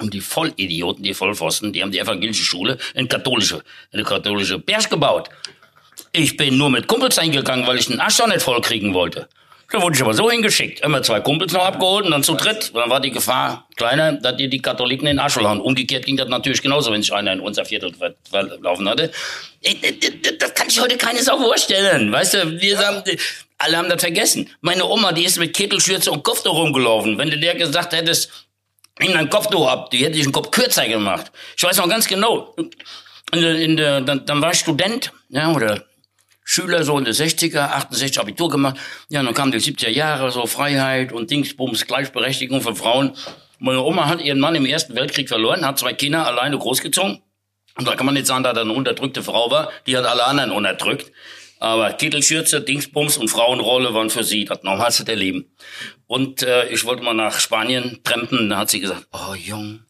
Und 0.00 0.14
die 0.14 0.22
Vollidioten, 0.22 1.04
die 1.04 1.12
Vollpfosten, 1.12 1.74
die 1.74 1.82
haben 1.82 1.92
die 1.92 1.98
evangelische 1.98 2.42
Schule 2.42 2.78
in 2.94 3.06
katholische, 3.06 3.56
in 3.92 3.98
eine 3.98 4.04
katholische 4.04 4.58
Berg 4.58 4.88
gebaut. 4.88 5.28
Ich 6.12 6.38
bin 6.38 6.56
nur 6.56 6.70
mit 6.70 6.86
Kumpels 6.88 7.18
eingegangen, 7.18 7.66
weil 7.66 7.76
ich 7.76 7.86
den 7.86 8.00
Arsch 8.00 8.16
doch 8.16 8.26
nicht 8.26 8.40
voll 8.40 8.60
kriegen 8.62 8.94
wollte. 8.94 9.28
Da 9.72 9.80
wurde 9.80 9.94
ich 9.94 10.02
aber 10.02 10.14
so 10.14 10.28
hingeschickt. 10.30 10.80
Immer 10.80 11.02
zwei 11.02 11.20
Kumpels 11.20 11.52
noch 11.52 11.64
abgeholt 11.64 12.04
und 12.04 12.10
dann 12.10 12.24
zu 12.24 12.34
dritt. 12.34 12.72
Dann 12.74 12.90
war 12.90 13.00
die 13.00 13.12
Gefahr 13.12 13.68
kleiner, 13.76 14.12
dass 14.14 14.36
die 14.36 14.48
die 14.48 14.60
Katholiken 14.60 15.06
in 15.06 15.16
den 15.16 15.20
Arsch 15.20 15.36
hauen. 15.36 15.60
Umgekehrt 15.60 16.06
ging 16.06 16.16
das 16.16 16.28
natürlich 16.28 16.60
genauso, 16.60 16.90
wenn 16.90 17.02
sich 17.02 17.12
einer 17.12 17.32
in 17.32 17.40
unser 17.40 17.64
Viertel 17.64 17.94
verlaufen 18.28 18.88
hatte. 18.88 19.12
Äh, 19.62 19.74
Das 20.38 20.54
kann 20.54 20.68
sich 20.68 20.80
heute 20.80 20.96
keine 20.96 21.22
Sau 21.22 21.38
vorstellen. 21.38 22.10
Weißt 22.10 22.34
du, 22.34 22.60
wir 22.60 22.76
sagen, 22.76 23.04
alle 23.58 23.76
haben 23.76 23.88
das 23.88 24.00
vergessen. 24.00 24.50
Meine 24.60 24.84
Oma, 24.86 25.12
die 25.12 25.24
ist 25.24 25.38
mit 25.38 25.54
Kittelschürze 25.54 26.10
und 26.10 26.24
Kopftuch 26.24 26.54
rumgelaufen. 26.54 27.16
Wenn 27.16 27.30
du 27.30 27.38
der 27.38 27.54
gesagt 27.54 27.92
hättest, 27.92 28.30
nimm 28.98 29.12
dein 29.12 29.30
Kopftuch 29.30 29.68
ab, 29.68 29.90
die 29.90 30.04
hätte 30.04 30.18
ich 30.18 30.24
den 30.24 30.32
Kopf 30.32 30.50
kürzer 30.50 30.88
gemacht. 30.88 31.30
Ich 31.56 31.62
weiß 31.62 31.76
noch 31.76 31.88
ganz 31.88 32.08
genau. 32.08 32.56
In 33.32 33.40
der, 33.40 33.54
in 33.54 33.76
der, 33.76 34.00
dann, 34.00 34.26
dann 34.26 34.42
war 34.42 34.50
ich 34.50 34.58
Student, 34.58 35.12
ja, 35.28 35.52
oder 35.52 35.84
Schüler, 36.44 36.84
so 36.84 36.98
in 36.98 37.04
der 37.04 37.14
60er, 37.14 37.70
68 37.70 38.20
Abitur 38.20 38.50
gemacht. 38.50 38.76
Ja, 39.08 39.22
dann 39.22 39.34
kamen 39.34 39.52
die 39.52 39.58
70er 39.58 39.90
Jahre, 39.90 40.30
so 40.30 40.46
Freiheit 40.46 41.12
und 41.12 41.30
Dingsbums, 41.30 41.86
Gleichberechtigung 41.86 42.60
für 42.60 42.74
Frauen. 42.74 43.12
Meine 43.58 43.82
Oma 43.82 44.06
hat 44.06 44.22
ihren 44.22 44.40
Mann 44.40 44.54
im 44.54 44.64
Ersten 44.64 44.94
Weltkrieg 44.94 45.28
verloren, 45.28 45.64
hat 45.64 45.78
zwei 45.78 45.92
Kinder 45.92 46.26
alleine 46.26 46.58
großgezogen. 46.58 47.22
Und 47.76 47.86
da 47.86 47.94
kann 47.94 48.06
man 48.06 48.14
nicht 48.14 48.26
sagen, 48.26 48.42
dass 48.42 48.56
er 48.56 48.62
eine 48.62 48.72
unterdrückte 48.72 49.22
Frau 49.22 49.50
war. 49.50 49.70
Die 49.86 49.96
hat 49.96 50.06
alle 50.06 50.24
anderen 50.24 50.50
unterdrückt. 50.50 51.12
Aber 51.60 51.92
Kittelschürze, 51.92 52.62
Dingsbums 52.62 53.18
und 53.18 53.28
Frauenrolle 53.28 53.92
waren 53.92 54.08
für 54.08 54.24
sie 54.24 54.46
das 54.46 54.62
Normalste 54.62 55.04
der 55.04 55.16
Leben. 55.16 55.54
Und 56.06 56.42
äh, 56.42 56.68
ich 56.68 56.84
wollte 56.84 57.02
mal 57.02 57.14
nach 57.14 57.38
Spanien 57.38 58.00
trampen. 58.02 58.48
Da 58.48 58.56
hat 58.56 58.70
sie 58.70 58.80
gesagt, 58.80 59.06
oh 59.12 59.34
Jung, 59.34 59.80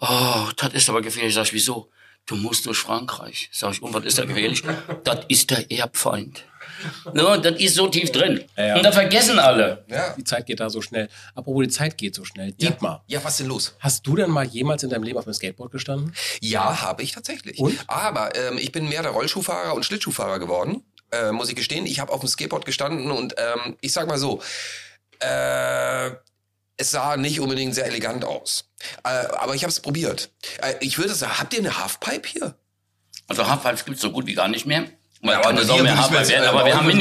oh, 0.00 0.48
das 0.56 0.72
ist 0.72 0.88
aber 0.88 1.02
gefährlich. 1.02 1.34
Sag 1.34 1.44
ich, 1.44 1.52
wieso? 1.52 1.90
Du 2.26 2.34
musst 2.34 2.66
durch 2.66 2.78
Frankreich. 2.78 3.48
Sag 3.52 3.72
ich, 3.74 3.82
und 3.82 3.94
was 3.94 4.04
ist 4.04 4.18
da 4.18 4.24
gefährlich? 4.24 4.62
das 5.04 5.20
ist 5.28 5.50
der 5.50 5.70
Erbfeind. 5.70 6.44
No, 7.14 7.36
das 7.36 7.58
ist 7.60 7.76
so 7.76 7.86
tief 7.86 8.10
drin. 8.10 8.44
Ja, 8.56 8.66
ja. 8.66 8.76
Und 8.76 8.82
da 8.82 8.90
vergessen 8.92 9.38
alle. 9.38 9.84
Ja. 9.88 10.12
Die 10.18 10.24
Zeit 10.24 10.44
geht 10.46 10.58
da 10.60 10.68
so 10.68 10.82
schnell. 10.82 11.08
Apropos, 11.34 11.62
die 11.62 11.68
Zeit 11.70 11.96
geht 11.96 12.14
so 12.16 12.24
schnell. 12.24 12.50
Dietmar, 12.52 13.04
Ja, 13.06 13.22
was 13.24 13.36
denn 13.38 13.46
los? 13.46 13.76
hast 13.78 14.04
du 14.06 14.16
denn 14.16 14.30
mal 14.30 14.44
jemals 14.44 14.82
in 14.82 14.90
deinem 14.90 15.04
Leben 15.04 15.16
auf 15.18 15.24
dem 15.24 15.32
Skateboard 15.32 15.70
gestanden? 15.70 16.12
Ja, 16.40 16.82
habe 16.82 17.02
ich 17.04 17.12
tatsächlich. 17.12 17.58
Und? 17.60 17.78
Aber 17.86 18.34
ähm, 18.36 18.58
ich 18.58 18.72
bin 18.72 18.88
mehr 18.88 19.02
der 19.02 19.12
Rollschuhfahrer 19.12 19.74
und 19.74 19.84
Schlittschuhfahrer 19.84 20.38
geworden. 20.40 20.82
Äh, 21.12 21.30
muss 21.30 21.48
ich 21.48 21.54
gestehen. 21.54 21.86
Ich 21.86 22.00
habe 22.00 22.12
auf 22.12 22.20
dem 22.20 22.28
Skateboard 22.28 22.64
gestanden 22.66 23.12
und 23.12 23.34
ähm, 23.38 23.76
ich 23.80 23.92
sag 23.92 24.08
mal 24.08 24.18
so, 24.18 24.42
äh, 25.20 26.10
es 26.76 26.90
sah 26.90 27.16
nicht 27.16 27.40
unbedingt 27.40 27.74
sehr 27.74 27.86
elegant 27.86 28.24
aus. 28.24 28.70
Äh, 29.04 29.08
aber 29.08 29.54
ich 29.54 29.62
habe 29.62 29.70
es 29.70 29.80
probiert. 29.80 30.30
Äh, 30.62 30.74
ich 30.80 30.98
würde 30.98 31.14
sagen, 31.14 31.38
habt 31.38 31.54
ihr 31.54 31.60
eine 31.60 31.78
Halfpipe 31.78 32.28
hier? 32.28 32.54
Also 33.28 33.46
Halfpipes 33.46 33.84
gibt's 33.84 34.02
so 34.02 34.12
gut 34.12 34.26
wie 34.26 34.34
gar 34.34 34.48
nicht 34.48 34.66
mehr. 34.66 34.84
Kann 35.22 35.58
aber 35.58 35.62
hier 35.62 35.82
mehr 35.82 35.98
Halfpipe 35.98 36.28
werden, 36.28 36.44
äh, 36.44 36.46
aber 36.46 36.64
wir 36.64 36.76
haben 36.76 36.86
mir 36.86 36.94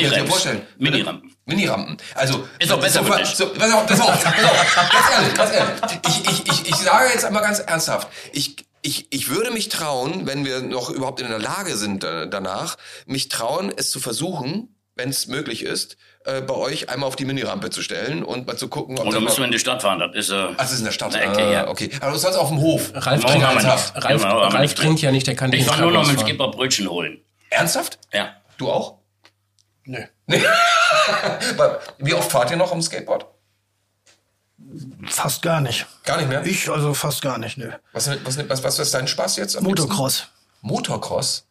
Minirampen. 0.78 1.36
Minirampen. 1.46 1.98
Also 2.16 2.48
Ist 2.58 2.72
doch 2.72 2.80
besser 2.80 3.04
für 3.04 3.18
dich. 3.18 3.30
So, 3.30 3.54
pass 3.54 3.72
auf, 3.72 3.86
pass 3.86 4.00
auf, 4.00 4.24
pass 4.24 4.44
auf. 4.44 4.76
Ganz 4.76 5.12
ehrlich, 5.12 5.34
ganz 5.36 5.52
ehrlich. 5.52 6.00
Ich, 6.08 6.32
ich, 6.32 6.48
ich, 6.48 6.70
ich 6.70 6.76
sage 6.76 7.10
jetzt 7.14 7.26
einmal 7.26 7.44
ganz 7.44 7.60
ernsthaft. 7.60 8.08
Ich, 8.32 8.56
ich, 8.82 9.08
ich 9.12 9.30
würde 9.30 9.52
mich 9.52 9.70
trauen, 9.70 10.26
wenn 10.26 10.46
wir 10.46 10.62
noch 10.62 10.90
überhaupt 10.90 11.20
in 11.20 11.28
der 11.28 11.40
Lage 11.40 11.76
sind 11.76 12.04
äh, 12.04 12.28
danach, 12.28 12.78
mich 13.06 13.30
trauen, 13.30 13.72
es 13.76 13.92
zu 13.92 14.00
versuchen, 14.00 14.76
wenn 14.96 15.10
es 15.10 15.28
möglich 15.28 15.64
ist, 15.64 15.98
äh, 16.26 16.42
bei 16.42 16.54
euch 16.56 16.90
einmal 16.90 17.08
auf 17.08 17.16
die 17.16 17.26
Minirampe 17.26 17.70
zu 17.70 17.82
stellen 17.82 18.24
und 18.24 18.48
mal 18.48 18.58
zu 18.58 18.68
gucken, 18.68 18.98
ob 19.00 19.12
dann 19.12 19.24
müssen 19.24 19.38
wir 19.38 19.46
in 19.46 19.52
die 19.52 19.60
Stadt 19.60 19.82
fahren. 19.82 20.00
Das 20.00 20.14
ist, 20.16 20.30
äh, 20.32 20.36
Ach, 20.36 20.58
das 20.58 20.72
ist 20.74 20.80
in 20.80 20.86
der 20.86 20.92
Stadt. 20.92 21.16
Ecke, 21.16 21.38
ah, 21.44 21.52
ja. 21.52 21.68
Okay. 21.68 21.92
Aber 22.02 22.12
du 22.12 22.18
sollst 22.18 22.38
auf 22.38 22.50
dem 22.50 22.60
Hof. 22.60 22.92
Ralf, 22.94 23.24
trinkt, 23.24 23.48
nicht. 23.54 23.66
Ralf, 23.66 23.94
Genau, 23.94 24.40
Ralf 24.40 24.60
nicht. 24.60 24.78
trinkt 24.78 25.02
ja 25.02 25.12
nicht, 25.12 25.28
der 25.28 25.36
kann 25.36 25.54
Ich 25.54 25.68
war 25.68 25.78
nur 25.78 25.92
noch 25.92 26.08
mit 26.08 26.20
dem. 26.20 26.26
Skipper 26.26 26.50
Brötchen 26.50 26.90
holen. 26.90 27.22
Ernsthaft? 27.50 28.00
Ja. 28.12 28.36
Du 28.58 28.72
auch? 28.72 28.98
Nö. 29.86 30.00
Wie 32.00 32.14
oft 32.14 32.32
fahrt 32.32 32.50
ihr 32.52 32.58
noch 32.58 32.72
am 32.72 32.82
Skateboard? 32.82 33.28
Fast 35.08 35.42
gar 35.44 35.62
nicht. 35.62 35.86
Gar 36.04 36.18
nicht 36.18 36.30
mehr? 36.30 36.44
Ich 36.46 36.68
also 36.70 36.94
fast 36.94 37.22
gar 37.22 37.38
nicht, 37.38 37.58
nö. 37.58 37.72
Was, 37.94 38.10
was, 38.26 38.50
was, 38.50 38.64
was 38.64 38.80
ist 38.80 38.94
dein 38.94 39.08
Spaß 39.08 39.38
jetzt? 39.38 39.62
Motocross. 39.62 40.28
Motocross? 40.62 41.46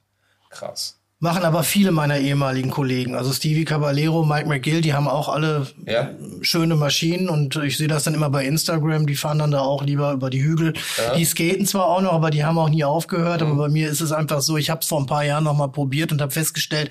Krass. 0.51 0.99
Machen 1.21 1.45
aber 1.45 1.63
viele 1.63 1.91
meiner 1.91 2.19
ehemaligen 2.19 2.71
Kollegen. 2.71 3.15
Also 3.15 3.33
Stevie 3.33 3.65
Caballero, 3.65 4.25
Mike 4.25 4.47
McGill, 4.47 4.81
die 4.83 4.93
haben 4.93 5.09
auch 5.09 5.29
alle 5.31 5.67
Ja. 5.87 6.11
schöne 6.43 6.75
Maschinen 6.75 7.29
und 7.31 7.57
ich 7.57 7.79
sehe 7.79 7.89
das 7.89 8.03
dann 8.05 8.13
immer 8.15 8.29
bei 8.29 8.45
Instagram. 8.45 9.07
Die 9.07 9.15
fahren 9.15 9.39
dann 9.39 9.51
da 9.53 9.61
auch 9.61 9.85
lieber 9.85 10.13
über 10.13 10.29
die 10.29 10.43
Hügel. 10.43 10.75
Die 11.17 11.25
skaten 11.25 11.67
zwar 11.67 11.87
auch 11.87 12.03
noch, 12.03 12.13
aber 12.13 12.31
die 12.31 12.45
haben 12.45 12.59
auch 12.59 12.69
nie 12.69 12.85
aufgehört. 12.85 13.41
Aber 13.41 13.55
bei 13.55 13.69
mir 13.69 13.89
ist 13.89 14.03
es 14.03 14.13
einfach 14.13 14.43
so, 14.43 14.59
ich 14.59 14.69
habe 14.69 14.81
es 14.83 14.89
vor 14.89 15.01
ein 15.01 15.07
paar 15.07 15.25
Jahren 15.25 15.45
noch 15.45 15.57
mal 15.57 15.69
probiert 15.69 16.13
und 16.13 16.21
habe 16.21 16.33
festgestellt, 16.33 16.91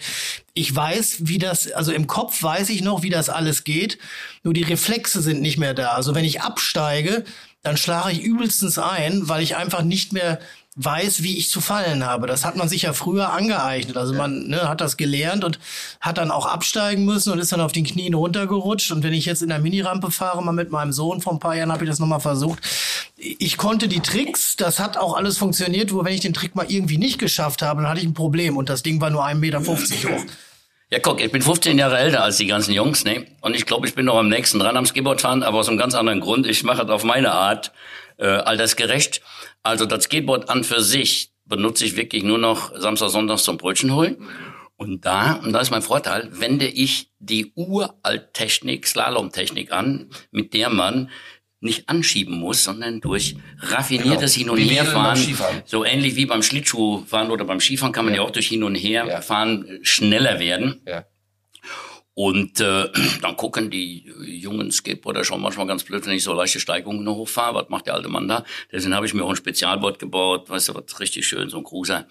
ich 0.55 0.73
weiß, 0.73 1.17
wie 1.27 1.37
das, 1.37 1.71
also 1.71 1.91
im 1.91 2.07
Kopf 2.07 2.41
weiß 2.41 2.69
ich 2.69 2.81
noch, 2.81 3.03
wie 3.03 3.09
das 3.11 3.29
alles 3.29 3.63
geht. 3.65 3.99
Nur 4.43 4.53
die 4.55 4.63
Reflexe 4.63 5.21
sind 5.21 5.41
nicht 5.41 5.59
mehr 5.59 5.75
da. 5.75 5.89
Also 5.89 6.15
wenn 6.15 6.25
ich 6.25 6.41
absteige, 6.41 7.23
dann 7.61 7.77
schlage 7.77 8.13
ich 8.13 8.21
übelstens 8.23 8.79
ein, 8.79 9.27
weil 9.29 9.43
ich 9.43 9.55
einfach 9.57 9.83
nicht 9.83 10.11
mehr 10.11 10.39
weiß, 10.75 11.21
wie 11.21 11.37
ich 11.37 11.49
zu 11.49 11.61
fallen 11.61 12.05
habe. 12.05 12.25
Das 12.25 12.43
hat 12.43 12.55
man 12.55 12.67
sich 12.67 12.83
ja 12.83 12.93
früher 12.93 13.31
angeeignet. 13.31 13.95
Also 13.95 14.13
man 14.13 14.47
ne, 14.47 14.67
hat 14.67 14.81
das 14.81 14.97
gelernt 14.97 15.43
und 15.43 15.59
hat 16.01 16.17
dann 16.17 16.31
auch 16.31 16.47
absteigen 16.47 17.05
müssen 17.05 17.31
und 17.31 17.39
ist 17.39 17.51
dann 17.51 17.61
auf 17.61 17.71
den 17.71 17.83
Knien 17.83 18.15
runtergerutscht. 18.15 18.91
Und 18.91 19.03
wenn 19.03 19.13
ich 19.13 19.25
jetzt 19.25 19.43
in 19.43 19.49
der 19.49 19.59
Minirampe 19.59 20.09
fahre, 20.09 20.43
mal 20.43 20.51
mit 20.51 20.71
meinem 20.71 20.91
Sohn 20.91 21.21
vor 21.21 21.33
ein 21.33 21.39
paar 21.39 21.55
Jahren, 21.55 21.71
habe 21.71 21.83
ich 21.83 21.89
das 21.89 21.99
nochmal 21.99 22.19
versucht. 22.19 22.59
Ich 23.17 23.57
konnte 23.57 23.87
die 23.87 23.99
Tricks, 23.99 24.55
das 24.55 24.79
hat 24.79 24.97
auch 24.97 25.15
alles 25.15 25.37
funktioniert, 25.37 25.91
nur 25.91 26.05
wenn 26.05 26.13
ich 26.13 26.21
den 26.21 26.33
Trick 26.33 26.55
mal 26.55 26.65
irgendwie 26.67 26.97
nicht 26.97 27.19
geschafft 27.19 27.61
habe, 27.61 27.81
dann 27.81 27.91
hatte 27.91 28.01
ich 28.01 28.07
ein 28.07 28.15
Problem 28.15 28.57
und 28.57 28.69
das 28.69 28.81
Ding 28.83 28.99
war 28.99 29.11
nur 29.11 29.25
1,50 29.25 29.35
Meter 29.35 29.59
hoch. 29.67 29.79
Ja, 30.89 30.99
guck, 30.99 31.21
ich 31.21 31.31
bin 31.31 31.41
15 31.41 31.77
Jahre 31.77 31.97
älter 31.97 32.23
als 32.23 32.37
die 32.37 32.45
ganzen 32.45 32.73
Jungs, 32.73 33.03
ne? 33.03 33.25
Und 33.41 33.55
ich 33.55 33.65
glaube, 33.65 33.87
ich 33.87 33.95
bin 33.95 34.05
noch 34.05 34.17
am 34.17 34.29
nächsten 34.29 34.59
dran 34.59 34.77
am 34.77 34.85
Skateboardfahren, 34.85 35.41
aber 35.41 35.59
aus 35.59 35.67
einem 35.67 35.77
ganz 35.77 35.95
anderen 35.95 36.19
Grund. 36.19 36.45
Ich 36.45 36.63
mache 36.63 36.83
es 36.83 36.89
auf 36.89 37.03
meine 37.03 37.31
Art, 37.31 37.71
äh, 38.17 38.27
altersgerecht. 38.27 39.21
Also 39.63 39.85
das 39.85 40.03
Skateboard 40.03 40.49
an 40.49 40.63
für 40.63 40.81
sich 40.81 41.31
benutze 41.45 41.85
ich 41.85 41.95
wirklich 41.95 42.23
nur 42.23 42.37
noch 42.37 42.77
Samstag, 42.77 43.09
Sonntags 43.09 43.43
zum 43.43 43.57
Brötchen 43.57 43.93
holen. 43.93 44.17
Und 44.75 45.05
da, 45.05 45.33
und 45.35 45.53
da 45.53 45.59
ist 45.61 45.71
mein 45.71 45.81
Vorteil, 45.81 46.29
wende 46.31 46.67
ich 46.67 47.11
die 47.19 47.53
Uralttechnik, 47.55 48.87
Slalomtechnik 48.87 49.71
an, 49.71 50.09
mit 50.31 50.53
der 50.53 50.69
man 50.69 51.09
nicht 51.61 51.87
anschieben 51.87 52.37
muss, 52.37 52.65
sondern 52.65 52.99
durch 52.99 53.37
raffiniertes 53.59 54.33
Hin 54.33 54.49
und 54.49 54.57
Genau. 54.57 54.67
Denn 54.69 54.93
beim 54.93 55.15
Herfahren, 55.15 55.63
so 55.65 55.85
ähnlich 55.85 56.17
wie 56.17 56.25
beim 56.25 56.43
Schlittschuhfahren 56.43 57.31
oder 57.31 57.45
beim 57.45 57.61
Skifahren 57.61 57.93
kann 57.93 58.03
man 58.05 58.13
ja, 58.15 58.21
auch 58.21 58.31
durch 58.31 58.47
Hin 58.47 58.63
und 58.63 58.75
Her 58.75 59.05
Ja. 59.07 59.21
fahren 59.21 59.79
schneller 59.81 60.39
werden. 60.39 60.81
Ja. 60.85 61.05
Und 62.15 62.59
äh, 62.59 62.89
dann 63.21 63.37
gucken 63.37 63.69
die 63.69 64.11
jungen 64.23 64.71
Skateboarder 64.71 65.23
schon 65.23 65.41
manchmal 65.41 65.65
ganz 65.65 65.83
blöd, 65.83 66.05
wenn 66.05 66.13
ich 66.13 66.23
so 66.23 66.33
leichte 66.33 66.59
Steigungen 66.59 67.07
hochfahre. 67.07 67.55
Was 67.55 67.69
macht 67.69 67.87
der 67.87 67.95
alte 67.95 68.09
Mann 68.09 68.27
da? 68.27 68.45
Deswegen 68.71 68.93
habe 68.93 69.05
ich 69.05 69.13
mir 69.13 69.23
auch 69.23 69.31
ein 69.31 69.35
Spezialboard 69.35 69.99
gebaut, 69.99 70.49
weißt 70.49 70.69
du, 70.69 70.75
was 70.75 70.99
richtig 70.99 71.27
schön, 71.27 71.49
so 71.49 71.57
ein 71.57 71.63
Cruiser. 71.63 72.07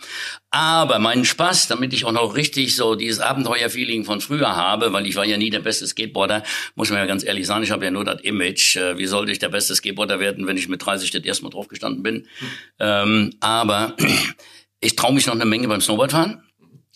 Aber 0.50 0.98
meinen 0.98 1.24
Spaß, 1.24 1.68
damit 1.68 1.92
ich 1.92 2.04
auch 2.04 2.12
noch 2.12 2.34
richtig 2.34 2.74
so 2.74 2.96
dieses 2.96 3.20
Abenteuerfeeling 3.20 4.04
von 4.04 4.20
früher 4.20 4.56
habe, 4.56 4.92
weil 4.92 5.06
ich 5.06 5.14
war 5.16 5.24
ja 5.24 5.36
nie 5.36 5.50
der 5.50 5.60
beste 5.60 5.86
Skateboarder, 5.86 6.42
muss 6.74 6.90
man 6.90 6.98
ja 6.98 7.06
ganz 7.06 7.24
ehrlich 7.24 7.46
sagen, 7.46 7.62
ich 7.62 7.70
habe 7.70 7.84
ja 7.84 7.90
nur 7.90 8.04
das 8.04 8.20
Image. 8.22 8.76
Äh, 8.76 8.98
Wie 8.98 9.06
sollte 9.06 9.30
ich 9.30 9.38
der 9.38 9.50
beste 9.50 9.74
Skateboarder 9.74 10.18
werden, 10.18 10.46
wenn 10.46 10.56
ich 10.56 10.68
mit 10.68 10.84
30 10.84 11.10
das 11.10 11.22
erste 11.22 11.44
Mal 11.44 11.50
draufgestanden 11.50 12.02
bin? 12.02 12.26
Ähm, 12.80 13.30
aber 13.40 13.96
ich 14.80 14.96
traue 14.96 15.14
mich 15.14 15.26
noch 15.26 15.34
eine 15.34 15.44
Menge 15.44 15.68
beim 15.68 15.80
Snowboardfahren. 15.80 16.42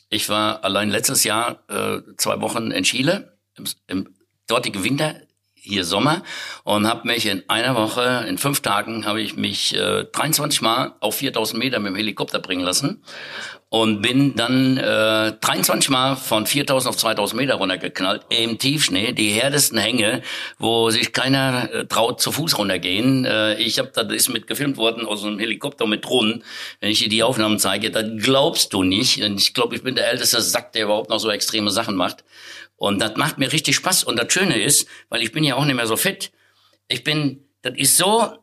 Ich 0.09 0.29
war 0.29 0.63
allein 0.65 0.91
letztes 0.91 1.25
Jahr 1.25 1.65
äh, 1.69 2.01
zwei 2.17 2.41
Wochen 2.41 2.71
in 2.71 2.85
Chile, 2.85 3.39
im, 3.57 3.65
im 3.89 4.15
dortigen 4.47 4.85
Winter, 4.85 5.17
hier 5.55 5.85
Sommer, 5.85 6.23
und 6.63 6.87
habe 6.87 7.09
mich 7.09 7.27
in 7.27 7.43
einer 7.49 7.75
Woche, 7.75 8.25
in 8.29 8.39
fünf 8.39 8.61
Tagen, 8.61 9.05
habe 9.05 9.21
ich 9.21 9.37
mich 9.37 9.75
äh, 9.75 10.05
23 10.05 10.63
Mal 10.63 10.95
auf 11.01 11.17
4000 11.17 11.59
Meter 11.59 11.81
mit 11.81 11.91
dem 11.91 11.97
Helikopter 11.97 12.39
bringen 12.39 12.63
lassen. 12.63 13.03
Und 13.69 14.01
bin 14.01 14.37
dann 14.37 14.77
äh, 14.77 15.33
23 15.41 15.91
Mal 15.91 16.15
von 16.15 16.47
4000 16.47 16.89
auf 16.89 16.97
2000 16.97 17.41
Meter 17.41 17.55
runtergeknallt 17.55 18.23
im 18.29 18.59
Tiefschnee, 18.59 19.13
die 19.13 19.31
härtesten 19.31 19.79
Hänge, 19.79 20.23
wo 20.59 20.91
sich 20.91 21.13
keiner 21.13 21.73
äh, 21.73 21.87
traut 21.87 22.21
zu 22.21 22.31
Fuß 22.31 22.59
runtergehen. 22.59 23.25
Äh, 23.25 23.55
ich 23.57 23.79
habe 23.79 23.91
da 23.93 24.05
das 24.05 24.17
ist 24.17 24.29
mit 24.29 24.47
gefilmt 24.47 24.77
worden 24.77 25.05
aus 25.05 25.25
einem 25.25 25.41
Helikopter 25.41 25.87
mit 25.87 26.05
Drohnen. 26.05 26.45
Wenn 26.81 26.91
ich 26.91 27.01
dir 27.01 27.09
die 27.09 27.25
Aufnahmen 27.25 27.59
zeige, 27.59 27.91
dann 27.91 28.19
glaubst 28.19 28.73
du 28.73 28.85
nicht. 28.85 29.23
Und 29.23 29.41
ich 29.41 29.53
glaube, 29.53 29.75
ich 29.75 29.83
bin 29.83 29.97
der 29.97 30.11
älteste 30.11 30.41
Sack, 30.41 30.73
der 30.73 30.85
überhaupt 30.85 31.11
noch 31.11 31.19
so 31.19 31.31
extreme 31.31 31.71
Sachen 31.71 31.97
macht. 31.97 32.25
Und 32.77 33.01
das 33.01 33.17
macht 33.17 33.39
mir 33.39 33.53
richtig 33.53 33.75
Spaß. 33.77 34.05
Und 34.05 34.17
das 34.17 34.33
Schöne 34.33 34.63
ist, 34.63 34.87
weil 35.09 35.23
ich 35.23 35.33
bin 35.33 35.43
ja 35.43 35.57
auch 35.57 35.65
nicht 35.65 35.77
mehr 35.77 35.89
so 35.89 35.97
fit. 35.97 36.31
Ich 36.87 37.03
bin, 37.03 37.45
das 37.63 37.75
ist 37.77 37.97
so 37.97 38.37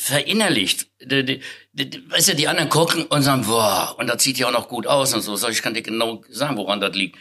verinnerlicht. 0.00 0.88
Die, 1.02 1.24
die, 1.24 1.40
die, 1.72 2.10
weißt 2.10 2.28
du, 2.28 2.34
die 2.34 2.48
anderen 2.48 2.70
gucken 2.70 3.04
und 3.04 3.22
sagen, 3.22 3.44
boah, 3.44 3.94
und 3.98 4.06
das 4.06 4.22
sieht 4.22 4.38
ja 4.38 4.48
auch 4.48 4.52
noch 4.52 4.68
gut 4.68 4.86
aus 4.86 5.12
und 5.12 5.20
so. 5.20 5.36
so 5.36 5.48
ich 5.48 5.62
kann 5.62 5.74
dir 5.74 5.82
genau 5.82 6.22
sagen, 6.30 6.56
woran 6.56 6.80
das 6.80 6.94
liegt. 6.94 7.18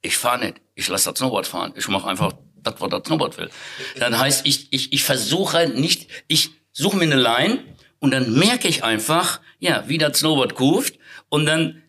Ich 0.00 0.16
fahre 0.16 0.46
nicht. 0.46 0.60
Ich 0.74 0.88
lasse 0.88 1.10
das 1.10 1.18
Snowboard 1.18 1.46
fahren. 1.46 1.72
Ich 1.76 1.88
mache 1.88 2.08
einfach 2.08 2.32
das, 2.56 2.74
was 2.78 2.90
das 2.90 3.02
Snowboard 3.06 3.38
will. 3.38 3.50
Dann 3.98 4.18
heißt, 4.18 4.46
ich, 4.46 4.72
ich, 4.72 4.92
ich 4.92 5.02
versuche 5.02 5.68
nicht, 5.68 6.08
ich 6.28 6.50
suche 6.72 6.96
mir 6.96 7.04
eine 7.04 7.16
Line 7.16 7.64
und 7.98 8.12
dann 8.12 8.32
merke 8.38 8.68
ich 8.68 8.84
einfach, 8.84 9.40
ja, 9.58 9.84
wie 9.88 9.98
das 9.98 10.18
Snowboard 10.18 10.54
kuft 10.54 10.94
und 11.28 11.44
dann 11.44 11.82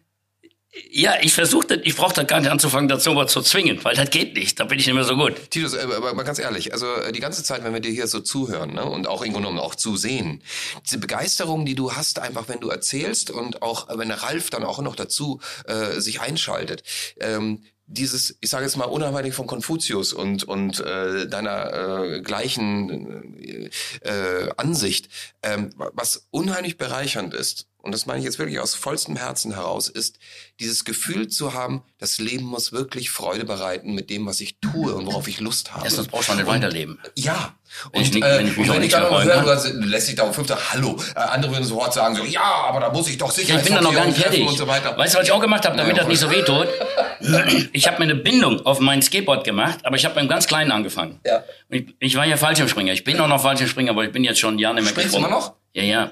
ja, 0.89 1.15
ich 1.21 1.33
versuche, 1.33 1.81
ich 1.83 1.95
brauche 1.97 2.13
da 2.13 2.23
gar 2.23 2.39
nicht 2.39 2.49
anzufangen, 2.49 2.87
das 2.87 3.03
Snowboard 3.03 3.29
zu 3.29 3.41
zwingen, 3.41 3.83
weil 3.83 3.95
das 3.95 4.09
geht 4.09 4.35
nicht. 4.35 4.57
Da 4.57 4.63
bin 4.63 4.79
ich 4.79 4.85
nicht 4.85 4.95
mehr 4.95 5.03
so 5.03 5.17
gut. 5.17 5.33
Titus, 5.49 5.73
äh, 5.73 5.81
aber 5.81 6.13
mal 6.13 6.23
ganz 6.23 6.39
ehrlich, 6.39 6.71
also 6.71 6.87
äh, 6.95 7.11
die 7.11 7.19
ganze 7.19 7.43
Zeit, 7.43 7.63
wenn 7.65 7.73
wir 7.73 7.81
dir 7.81 7.91
hier 7.91 8.07
so 8.07 8.21
zuhören 8.21 8.75
ne, 8.75 8.85
und 8.85 9.05
auch 9.05 9.21
im 9.21 9.33
Grunde 9.33 9.49
genommen 9.49 9.59
auch 9.59 9.75
zusehen, 9.75 10.41
diese 10.85 10.97
Begeisterung, 10.97 11.65
die 11.65 11.75
du 11.75 11.93
hast, 11.93 12.19
einfach 12.19 12.47
wenn 12.47 12.61
du 12.61 12.69
erzählst 12.69 13.31
und 13.31 13.61
auch 13.61 13.87
wenn 13.97 14.07
der 14.07 14.23
Ralf 14.23 14.49
dann 14.49 14.63
auch 14.63 14.79
noch 14.81 14.95
dazu 14.95 15.41
äh, 15.65 15.99
sich 15.99 16.21
einschaltet, 16.21 16.83
ähm, 17.19 17.63
dieses, 17.85 18.37
ich 18.39 18.49
sage 18.49 18.63
jetzt 18.63 18.77
mal 18.77 18.85
unabhängig 18.85 19.33
von 19.33 19.47
Konfuzius 19.47 20.13
und 20.13 20.45
und 20.45 20.79
äh, 20.79 21.27
deiner 21.27 22.03
äh, 22.03 22.21
gleichen 22.21 23.37
äh, 23.37 23.69
äh, 24.07 24.49
Ansicht, 24.55 25.09
ähm, 25.43 25.71
was 25.75 26.27
unheimlich 26.31 26.77
bereichernd 26.77 27.33
ist 27.33 27.67
und 27.81 27.91
das 27.93 28.05
meine 28.05 28.19
ich 28.19 28.25
jetzt 28.25 28.39
wirklich 28.39 28.59
aus 28.59 28.75
vollstem 28.75 29.15
Herzen 29.15 29.53
heraus, 29.55 29.87
ist 29.89 30.19
dieses 30.59 30.85
Gefühl 30.85 31.27
zu 31.27 31.53
haben, 31.53 31.83
das 31.97 32.19
Leben 32.19 32.45
muss 32.45 32.71
wirklich 32.71 33.09
Freude 33.09 33.43
bereiten 33.45 33.93
mit 33.95 34.09
dem, 34.09 34.25
was 34.25 34.39
ich 34.41 34.59
tue 34.59 34.93
und 34.93 35.05
worauf 35.07 35.27
ich 35.27 35.39
Lust 35.39 35.73
habe. 35.73 35.89
Sonst 35.89 36.09
brauchst 36.09 36.29
du 36.29 36.35
nicht 36.35 36.47
weiterleben. 36.47 36.99
Ja. 37.15 37.55
Wenn 37.93 38.01
Und, 38.01 38.07
ich 38.07 38.13
nicht- 38.13 38.23
äh, 38.25 38.37
wenn 38.39 38.47
ich 38.47 38.57
mich 38.57 38.69
und 38.69 38.75
wenn 38.75 38.83
ich 38.83 38.91
dann 38.91 39.03
erfreuen 39.03 39.27
höre, 39.45 39.85
lässt 39.85 40.07
sich 40.07 40.15
da 40.15 40.23
auf 40.23 40.35
fünfter 40.35 40.57
Hallo. 40.71 40.97
Äh, 41.15 41.19
andere 41.19 41.53
würden 41.53 41.63
sofort 41.63 41.93
sagen 41.93 42.15
so, 42.15 42.23
ja, 42.25 42.41
aber 42.43 42.81
da 42.81 42.91
muss 42.91 43.07
ich 43.07 43.17
doch 43.17 43.31
sicher 43.31 43.53
Ja, 43.53 43.59
ich 43.59 43.65
bin 43.65 43.75
da 43.75 43.81
noch 43.81 43.93
gar 43.93 44.05
nicht 44.05 44.17
fertig. 44.17 44.45
so. 44.57 44.67
Weißt 44.67 45.13
du, 45.13 45.17
was 45.19 45.23
ich 45.25 45.31
auch 45.31 45.39
gemacht 45.39 45.65
habe, 45.65 45.77
damit 45.77 45.95
Ja, 45.95 46.03
das 46.03 46.07
nicht 46.09 46.19
so 46.19 46.29
weh 46.29 46.41
tut? 46.43 46.67
Ich 47.73 47.87
habe 47.87 47.97
mir 47.99 48.03
eine 48.11 48.15
Bindung 48.15 48.65
auf 48.65 48.79
mein 48.79 49.01
Skateboard 49.01 49.43
gemacht, 49.45 49.79
aber 49.83 49.95
ich 49.95 50.05
habe 50.05 50.15
beim 50.15 50.27
ganz 50.27 50.47
Kleinen 50.47 50.71
angefangen. 50.71 51.19
Ja. 51.25 51.43
Ich, 51.69 51.85
ich 51.99 52.15
war 52.15 52.25
ja 52.25 52.35
Fallschirmspringer. 52.37 52.93
Ich 52.93 53.03
bin 53.03 53.19
auch 53.19 53.27
noch 53.27 53.41
Fallschirmspringer, 53.41 53.91
aber 53.91 54.03
ich 54.05 54.11
bin 54.11 54.23
jetzt 54.23 54.39
schon 54.39 54.55
ein 54.55 54.59
Jahr 54.59 54.73
nicht 54.73 54.83
mehr 54.83 54.91
Springst 54.91 55.13
du 55.13 55.19
immer 55.19 55.29
noch? 55.29 55.53
Ja, 55.73 55.83
ja. 55.83 56.11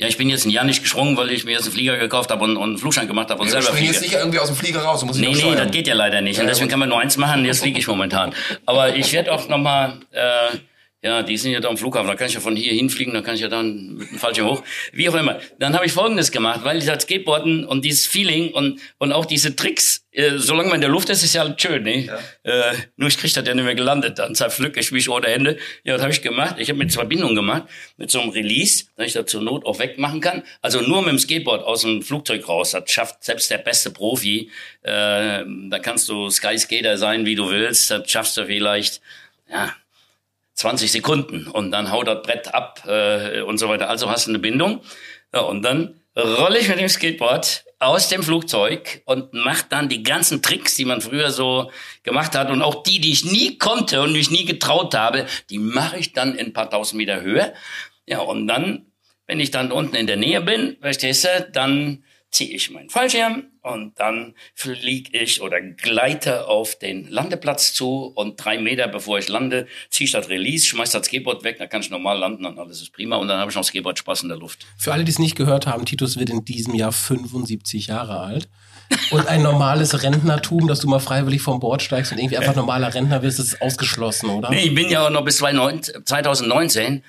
Ja, 0.00 0.06
ich 0.08 0.16
bin 0.16 0.30
jetzt 0.30 0.46
ein 0.46 0.50
Jahr 0.50 0.64
nicht 0.64 0.82
gesprungen, 0.82 1.16
weil 1.18 1.30
ich 1.30 1.44
mir 1.44 1.52
jetzt 1.52 1.64
einen 1.64 1.72
Flieger 1.74 1.98
gekauft 1.98 2.30
habe 2.30 2.42
und, 2.44 2.56
und 2.56 2.62
einen 2.70 2.78
Flugschein 2.78 3.06
gemacht 3.06 3.28
habe 3.30 3.40
und 3.42 3.46
Ich 3.48 3.52
selber 3.52 3.68
fliege. 3.68 3.92
jetzt 3.92 4.00
nicht 4.00 4.14
irgendwie 4.14 4.38
aus 4.38 4.46
dem 4.46 4.56
Flieger 4.56 4.80
raus. 4.80 5.00
Du 5.00 5.06
musst 5.06 5.20
Nee, 5.20 5.28
nee, 5.28 5.34
steuern. 5.34 5.58
das 5.58 5.70
geht 5.70 5.86
ja 5.86 5.94
leider 5.94 6.22
nicht. 6.22 6.38
Und 6.38 6.44
Ja, 6.46 6.50
deswegen 6.50 6.70
kann 6.70 6.78
man 6.80 6.88
nur 6.88 6.98
eins 7.00 7.18
machen, 7.18 7.44
jetzt 7.44 7.60
fliege 7.60 7.78
ich 7.78 7.86
momentan. 7.86 8.34
Aber 8.64 8.96
ich 8.96 9.12
werde 9.12 9.30
auch 9.30 9.46
nochmal, 9.48 9.98
äh, 10.12 10.56
ja, 11.02 11.22
die 11.22 11.38
sind 11.38 11.52
ja 11.52 11.60
da 11.60 11.68
am 11.68 11.78
Flughafen, 11.78 12.08
da 12.08 12.14
kann 12.14 12.28
ich 12.28 12.34
ja 12.34 12.40
von 12.40 12.54
hier 12.54 12.74
hinfliegen, 12.74 13.14
da 13.14 13.22
kann 13.22 13.34
ich 13.34 13.40
ja 13.40 13.48
dann 13.48 13.94
mit 13.94 14.10
dem 14.10 14.18
Fallschirm 14.18 14.48
hoch. 14.48 14.62
Wie 14.92 15.08
auch 15.08 15.14
immer. 15.14 15.40
Dann 15.58 15.74
habe 15.74 15.86
ich 15.86 15.92
Folgendes 15.92 16.30
gemacht, 16.30 16.60
weil 16.62 16.78
dieses 16.78 17.02
Skateboarden 17.02 17.64
und 17.64 17.86
dieses 17.86 18.06
Feeling 18.06 18.52
und, 18.52 18.80
und 18.98 19.12
auch 19.12 19.24
diese 19.24 19.56
Tricks, 19.56 20.04
äh, 20.12 20.32
solange 20.36 20.68
man 20.68 20.74
in 20.76 20.80
der 20.82 20.90
Luft 20.90 21.08
ist, 21.08 21.22
ist 21.22 21.34
ja 21.34 21.40
alles 21.40 21.54
schön, 21.58 21.84
ne? 21.84 22.08
Äh, 22.42 22.74
nur 22.96 23.08
ich 23.08 23.16
krieg 23.16 23.32
das 23.32 23.46
ja 23.46 23.54
nicht 23.54 23.64
mehr 23.64 23.74
gelandet, 23.74 24.18
dann 24.18 24.34
zerpflück 24.34 24.76
ich 24.76 24.92
mich 24.92 25.08
ohne 25.08 25.26
Hände. 25.26 25.56
Ja, 25.84 25.94
was 25.94 26.02
habe 26.02 26.12
ich 26.12 26.20
gemacht? 26.20 26.56
Ich 26.58 26.68
habe 26.68 26.78
mit 26.78 26.92
zwei 26.92 27.04
Bindungen 27.04 27.34
gemacht, 27.34 27.62
mit 27.96 28.10
so 28.10 28.20
einem 28.20 28.30
Release, 28.30 28.84
dass 28.96 29.06
ich 29.06 29.12
das 29.14 29.26
zur 29.26 29.40
Not 29.40 29.64
auch 29.64 29.78
wegmachen 29.78 30.20
kann. 30.20 30.42
Also 30.60 30.82
nur 30.82 31.00
mit 31.00 31.12
dem 31.12 31.18
Skateboard 31.18 31.64
aus 31.64 31.80
dem 31.80 32.02
Flugzeug 32.02 32.46
raus, 32.46 32.72
das 32.72 32.90
schafft 32.90 33.24
selbst 33.24 33.50
der 33.50 33.58
beste 33.58 33.90
Profi. 33.90 34.50
Äh, 34.82 35.44
da 35.70 35.78
kannst 35.80 36.10
du 36.10 36.28
Sky-Skater 36.28 36.98
sein, 36.98 37.24
wie 37.24 37.36
du 37.36 37.48
willst, 37.50 37.90
das 37.90 38.10
schaffst 38.10 38.36
du 38.36 38.44
vielleicht, 38.44 39.00
ja, 39.50 39.74
20 40.60 40.92
Sekunden 40.92 41.46
und 41.46 41.70
dann 41.70 41.90
haut 41.90 42.06
das 42.06 42.22
Brett 42.22 42.52
ab 42.54 42.82
äh, 42.86 43.40
und 43.40 43.58
so 43.58 43.68
weiter. 43.68 43.88
Also 43.88 44.10
hast 44.10 44.26
du 44.26 44.30
eine 44.30 44.38
Bindung. 44.38 44.82
Ja, 45.32 45.40
und 45.40 45.62
dann 45.62 46.00
rolle 46.16 46.58
ich 46.58 46.68
mit 46.68 46.78
dem 46.78 46.88
Skateboard 46.88 47.64
aus 47.78 48.08
dem 48.08 48.22
Flugzeug 48.22 49.00
und 49.06 49.32
mach 49.32 49.62
dann 49.62 49.88
die 49.88 50.02
ganzen 50.02 50.42
Tricks, 50.42 50.74
die 50.74 50.84
man 50.84 51.00
früher 51.00 51.30
so 51.30 51.70
gemacht 52.02 52.34
hat 52.34 52.50
und 52.50 52.60
auch 52.60 52.82
die, 52.82 53.00
die 53.00 53.12
ich 53.12 53.24
nie 53.24 53.56
konnte 53.56 54.02
und 54.02 54.12
mich 54.12 54.30
nie 54.30 54.44
getraut 54.44 54.94
habe, 54.94 55.26
die 55.48 55.58
mache 55.58 55.96
ich 55.96 56.12
dann 56.12 56.34
in 56.36 56.48
ein 56.48 56.52
paar 56.52 56.68
tausend 56.68 56.98
Meter 56.98 57.22
Höhe. 57.22 57.54
Ja, 58.06 58.18
und 58.20 58.46
dann, 58.46 58.86
wenn 59.26 59.40
ich 59.40 59.50
dann 59.50 59.72
unten 59.72 59.96
in 59.96 60.06
der 60.06 60.18
Nähe 60.18 60.42
bin, 60.42 60.76
verstehst 60.80 61.24
du, 61.24 61.50
dann 61.52 62.04
ziehe 62.30 62.54
ich 62.54 62.70
meinen 62.70 62.90
Fallschirm 62.90 63.49
und 63.62 63.98
dann 63.98 64.34
fliege 64.54 65.18
ich 65.18 65.42
oder 65.42 65.60
gleite 65.60 66.46
auf 66.48 66.78
den 66.78 67.08
Landeplatz 67.08 67.72
zu 67.72 68.12
und 68.14 68.36
drei 68.42 68.58
Meter 68.58 68.88
bevor 68.88 69.18
ich 69.18 69.28
lande, 69.28 69.66
ziehe 69.90 70.06
ich 70.06 70.12
das 70.12 70.28
Release, 70.28 70.66
schmeiß 70.66 70.90
das 70.90 71.06
Skateboard 71.06 71.44
weg, 71.44 71.58
dann 71.58 71.68
kann 71.68 71.80
ich 71.80 71.90
normal 71.90 72.18
landen 72.18 72.46
und 72.46 72.58
alles 72.58 72.80
ist 72.80 72.92
prima 72.92 73.16
und 73.16 73.28
dann 73.28 73.38
habe 73.38 73.50
ich 73.50 73.56
noch 73.56 73.64
Skateboard 73.64 73.98
Spaß 73.98 74.22
in 74.22 74.28
der 74.28 74.38
Luft. 74.38 74.66
Für 74.76 74.92
alle, 74.92 75.04
die 75.04 75.10
es 75.10 75.18
nicht 75.18 75.36
gehört 75.36 75.66
haben, 75.66 75.84
Titus 75.84 76.18
wird 76.18 76.30
in 76.30 76.44
diesem 76.44 76.74
Jahr 76.74 76.92
75 76.92 77.88
Jahre 77.88 78.20
alt. 78.20 78.48
Und 79.12 79.28
ein 79.28 79.42
normales 79.42 80.02
Rentnertum, 80.02 80.66
dass 80.66 80.80
du 80.80 80.88
mal 80.88 80.98
freiwillig 80.98 81.42
vom 81.42 81.60
Bord 81.60 81.80
steigst 81.80 82.10
und 82.10 82.18
irgendwie 82.18 82.38
einfach 82.38 82.56
normaler 82.56 82.92
Rentner 82.92 83.22
wirst, 83.22 83.38
ist 83.38 83.62
ausgeschlossen, 83.62 84.30
oder? 84.30 84.50
Nee, 84.50 84.64
ich 84.64 84.74
bin 84.74 84.88
ja 84.90 85.06
auch 85.06 85.10
noch 85.10 85.24
bis 85.24 85.36
2019 85.36 86.04
2019 86.04 87.04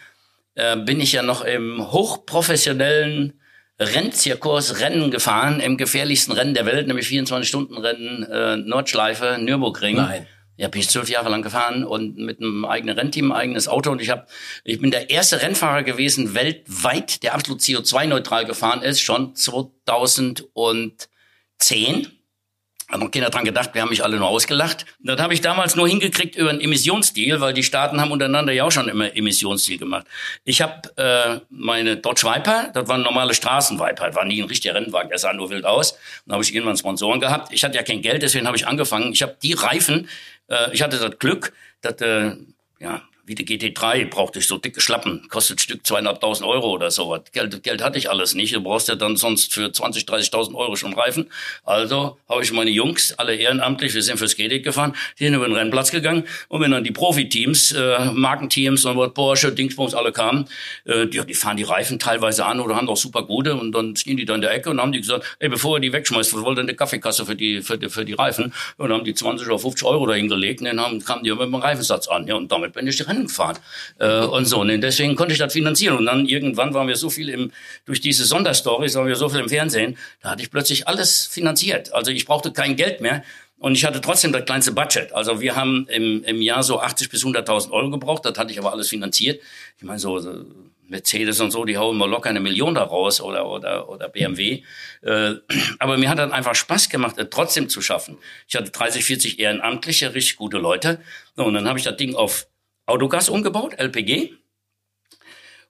äh, 0.55 0.77
bin 0.77 0.99
ich 0.99 1.13
ja 1.13 1.23
noch 1.23 1.43
im 1.43 1.91
hochprofessionellen 1.91 3.40
Rennzirkus 3.81 4.79
Rennen 4.79 5.09
gefahren, 5.09 5.59
im 5.59 5.75
gefährlichsten 5.75 6.33
Rennen 6.33 6.53
der 6.53 6.67
Welt, 6.67 6.87
nämlich 6.87 7.07
24-Stunden-Rennen 7.07 8.23
äh, 8.23 8.57
Nordschleife, 8.57 9.37
Nürburgring. 9.39 9.97
Nein. 9.97 10.27
Ja, 10.57 10.67
bin 10.67 10.81
ich 10.81 10.89
zwölf 10.89 11.09
Jahre 11.09 11.29
lang 11.29 11.41
gefahren 11.41 11.83
und 11.83 12.17
mit 12.17 12.39
einem 12.39 12.65
eigenen 12.65 12.95
Rennteam, 12.95 13.31
eigenes 13.31 13.67
Auto. 13.67 13.89
Und 13.89 13.99
ich 13.99 14.11
habe, 14.11 14.27
ich 14.63 14.79
bin 14.79 14.91
der 14.91 15.09
erste 15.09 15.41
Rennfahrer 15.41 15.81
gewesen 15.81 16.35
weltweit, 16.35 17.23
der 17.23 17.33
absolut 17.33 17.61
CO2-neutral 17.61 18.45
gefahren 18.45 18.83
ist, 18.83 19.01
schon 19.01 19.35
2010. 19.35 22.11
Noch 22.97 23.09
keiner 23.09 23.29
dran 23.29 23.45
gedacht, 23.45 23.71
wir 23.73 23.81
haben 23.81 23.89
mich 23.89 24.03
alle 24.03 24.17
nur 24.17 24.27
ausgelacht. 24.27 24.85
Das 24.99 25.19
habe 25.21 25.33
ich 25.33 25.41
damals 25.41 25.75
nur 25.75 25.87
hingekriegt 25.87 26.35
über 26.35 26.49
einen 26.49 26.61
Emissionsdeal, 26.61 27.39
weil 27.39 27.53
die 27.53 27.63
Staaten 27.63 28.01
haben 28.01 28.11
untereinander 28.11 28.53
ja 28.53 28.65
auch 28.65 28.71
schon 28.71 28.89
immer 28.89 29.15
Emissionsdeal 29.15 29.77
gemacht. 29.77 30.05
Ich 30.43 30.61
habe 30.61 30.95
äh, 30.97 31.39
meine 31.49 31.97
Dodge 31.97 32.23
Viper, 32.23 32.69
das 32.73 32.87
war 32.87 32.95
eine 32.95 33.03
normale 33.03 33.33
Straßenviper, 33.33 34.07
das 34.07 34.15
war 34.15 34.25
nie 34.25 34.41
ein 34.41 34.47
richtiger 34.47 34.75
Rennwagen, 34.75 35.09
der 35.09 35.17
sah 35.19 35.33
nur 35.33 35.49
wild 35.49 35.65
aus. 35.65 35.97
Dann 36.25 36.33
habe 36.33 36.43
ich 36.43 36.53
irgendwann 36.53 36.77
Sponsoren 36.77 37.19
gehabt. 37.19 37.53
Ich 37.53 37.63
hatte 37.63 37.77
ja 37.77 37.83
kein 37.83 38.01
Geld, 38.01 38.21
deswegen 38.23 38.45
habe 38.45 38.57
ich 38.57 38.67
angefangen. 38.67 39.13
Ich 39.13 39.21
habe 39.21 39.37
die 39.41 39.53
Reifen, 39.53 40.09
äh, 40.47 40.73
ich 40.73 40.81
hatte 40.81 40.97
das 40.97 41.17
Glück, 41.17 41.53
dass 41.81 42.01
äh, 42.01 42.35
ja 42.79 43.01
wie 43.31 43.35
die 43.35 43.45
GT3 43.45 44.09
brauchte 44.09 44.39
ich 44.39 44.47
so 44.47 44.57
dicke 44.57 44.81
Schlappen, 44.81 45.25
kostet 45.29 45.61
Stück 45.61 45.87
zweieinhalbtausend 45.87 46.45
Euro 46.45 46.69
oder 46.69 46.91
sowas. 46.91 47.21
Geld, 47.31 47.63
Geld 47.63 47.81
hatte 47.81 47.97
ich 47.97 48.09
alles 48.09 48.35
nicht. 48.35 48.53
Du 48.53 48.61
brauchst 48.61 48.89
ja 48.89 48.95
dann 48.95 49.15
sonst 49.15 49.53
für 49.53 49.71
20, 49.71 50.03
30.000 50.03 50.53
Euro 50.53 50.75
schon 50.75 50.91
Reifen. 50.91 51.27
Also 51.63 52.17
habe 52.27 52.43
ich 52.43 52.51
meine 52.51 52.71
Jungs, 52.71 53.13
alle 53.17 53.33
ehrenamtlich, 53.33 53.93
wir 53.93 54.03
sind 54.03 54.17
fürs 54.17 54.35
GT 54.35 54.63
gefahren, 54.63 54.93
die 55.17 55.23
sind 55.23 55.33
über 55.33 55.45
den 55.45 55.55
Rennplatz 55.55 55.91
gegangen. 55.91 56.25
Und 56.49 56.59
wenn 56.59 56.71
dann 56.71 56.83
die 56.83 56.91
Profiteams, 56.91 57.71
äh, 57.71 58.11
Markenteams 58.11 58.85
Porsche, 59.13 59.53
Dingsbums 59.53 59.93
alle 59.93 60.11
kamen, 60.11 60.49
äh, 60.83 61.07
die, 61.07 61.25
die 61.25 61.33
fahren 61.33 61.55
die 61.55 61.63
Reifen 61.63 61.99
teilweise 61.99 62.45
an 62.45 62.59
oder 62.59 62.75
haben 62.75 62.87
doch 62.87 62.97
super 62.97 63.23
gute 63.23 63.55
und 63.55 63.71
dann 63.71 63.95
stehen 63.95 64.17
die 64.17 64.25
da 64.25 64.35
in 64.35 64.41
der 64.41 64.51
Ecke 64.51 64.69
und 64.69 64.81
haben 64.81 64.91
die 64.91 64.99
gesagt, 64.99 65.37
ey, 65.39 65.47
bevor 65.47 65.77
ihr 65.77 65.81
die 65.81 65.93
wegschmeißt, 65.93 66.33
was 66.33 66.41
wollt 66.41 66.57
ihr 66.57 66.63
eine 66.63 66.75
Kaffeekasse 66.75 67.25
für 67.25 67.35
die, 67.35 67.61
für 67.61 67.77
die, 67.77 67.87
für 67.87 68.03
die 68.03 68.13
Reifen? 68.13 68.53
Und 68.75 68.91
haben 68.91 69.05
die 69.05 69.13
20 69.13 69.47
oder 69.47 69.57
50 69.57 69.87
Euro 69.87 70.05
da 70.05 70.15
hingelegt 70.15 70.59
und 70.59 70.65
dann 70.65 70.81
haben, 70.81 71.01
kamen 71.01 71.23
die 71.23 71.31
mit 71.31 71.39
dem 71.39 71.55
Reifensatz 71.55 72.09
an. 72.09 72.27
Ja, 72.27 72.35
und 72.35 72.51
damit 72.51 72.73
bin 72.73 72.85
ich 72.87 72.97
die 72.97 73.03
Rennen 73.03 73.20
gefahren. 73.27 73.57
Äh, 73.99 74.21
und 74.21 74.45
so. 74.45 74.61
Und 74.61 74.81
deswegen 74.81 75.15
konnte 75.15 75.33
ich 75.33 75.39
das 75.39 75.53
finanzieren. 75.53 75.97
Und 75.97 76.05
dann 76.05 76.25
irgendwann 76.25 76.73
waren 76.73 76.87
wir 76.87 76.95
so 76.95 77.09
viel 77.09 77.29
im, 77.29 77.51
durch 77.85 78.01
diese 78.01 78.25
Sonderstories, 78.25 78.95
waren 78.95 79.07
wir 79.07 79.15
so 79.15 79.29
viel 79.29 79.39
im 79.39 79.49
Fernsehen, 79.49 79.97
da 80.21 80.31
hatte 80.31 80.43
ich 80.43 80.51
plötzlich 80.51 80.87
alles 80.87 81.25
finanziert. 81.27 81.93
Also 81.93 82.11
ich 82.11 82.25
brauchte 82.25 82.51
kein 82.51 82.75
Geld 82.75 83.01
mehr. 83.01 83.23
Und 83.61 83.73
ich 83.75 83.85
hatte 83.85 84.01
trotzdem 84.01 84.31
das 84.31 84.45
kleinste 84.45 84.71
Budget. 84.71 85.13
Also 85.13 85.39
wir 85.39 85.55
haben 85.55 85.85
im, 85.87 86.23
im 86.23 86.41
Jahr 86.41 86.63
so 86.63 86.79
80 86.79 87.09
bis 87.09 87.23
100.000 87.23 87.69
Euro 87.69 87.91
gebraucht. 87.91 88.25
Das 88.25 88.35
hatte 88.39 88.51
ich 88.51 88.57
aber 88.57 88.71
alles 88.71 88.89
finanziert. 88.89 89.39
Ich 89.77 89.83
meine, 89.83 89.99
so, 89.99 90.17
so 90.17 90.45
Mercedes 90.91 91.39
und 91.39 91.51
so, 91.51 91.63
die 91.65 91.77
hauen 91.77 91.97
mal 91.97 92.09
locker 92.09 92.29
eine 92.29 92.39
Million 92.39 92.75
da 92.75 92.83
raus 92.83 93.21
oder, 93.21 93.47
oder, 93.47 93.89
oder 93.89 94.09
BMW. 94.09 94.61
Äh, 95.01 95.35
aber 95.79 95.97
mir 95.97 96.09
hat 96.09 96.19
das 96.19 96.31
einfach 96.31 96.53
Spaß 96.53 96.89
gemacht, 96.89 97.15
das 97.17 97.27
trotzdem 97.31 97.69
zu 97.69 97.81
schaffen. 97.81 98.17
Ich 98.47 98.55
hatte 98.55 98.71
30, 98.71 99.03
40 99.03 99.39
Ehrenamtliche, 99.39 100.13
richtig 100.13 100.35
gute 100.35 100.57
Leute. 100.57 100.99
Und 101.35 101.53
dann 101.53 101.67
habe 101.67 101.79
ich 101.79 101.85
das 101.85 101.97
Ding 101.97 102.13
auf 102.13 102.47
Autogas 102.85 103.29
umgebaut, 103.29 103.73
LPG. 103.77 104.33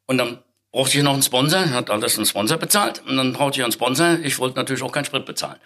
Und 0.08 0.18
dann 0.18 0.44
brauchte 0.72 0.98
ich 0.98 1.04
noch 1.04 1.14
einen 1.14 1.22
Sponsor, 1.22 1.70
hat 1.72 1.90
alles 1.90 2.18
einen 2.18 2.26
Sponsor 2.26 2.58
bezahlt 2.58 3.02
und 3.06 3.18
dann 3.18 3.34
brauchte 3.34 3.60
ich 3.60 3.64
einen 3.64 3.74
Sponsor. 3.74 4.20
Ich 4.24 4.40
wollte 4.40 4.56
natürlich 4.56 4.82
auch 4.84 4.92
keinen 4.92 5.06
Sprit 5.06 5.26
bezahlen. 5.26 5.60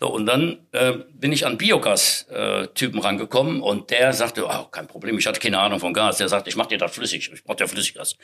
So, 0.00 0.08
und 0.08 0.26
dann 0.26 0.66
äh, 0.72 0.94
bin 1.12 1.32
ich 1.32 1.46
an 1.46 1.58
Biogas-Typen 1.58 3.00
rangekommen 3.00 3.62
und 3.62 3.90
der 3.90 4.12
sagte, 4.12 4.46
oh, 4.46 4.64
kein 4.64 4.88
Problem, 4.88 5.18
ich 5.18 5.26
hatte 5.26 5.40
keine 5.40 5.58
Ahnung 5.60 5.80
von 5.80 5.92
Gas. 5.92 6.18
Der 6.18 6.28
sagte, 6.28 6.50
ich 6.50 6.56
mach 6.56 6.66
dir 6.66 6.78
das 6.78 6.92
flüssig, 6.92 7.30
ich 7.32 7.44
brauch 7.44 7.56
dir 7.56 7.68
Flüssiggas. 7.68 8.16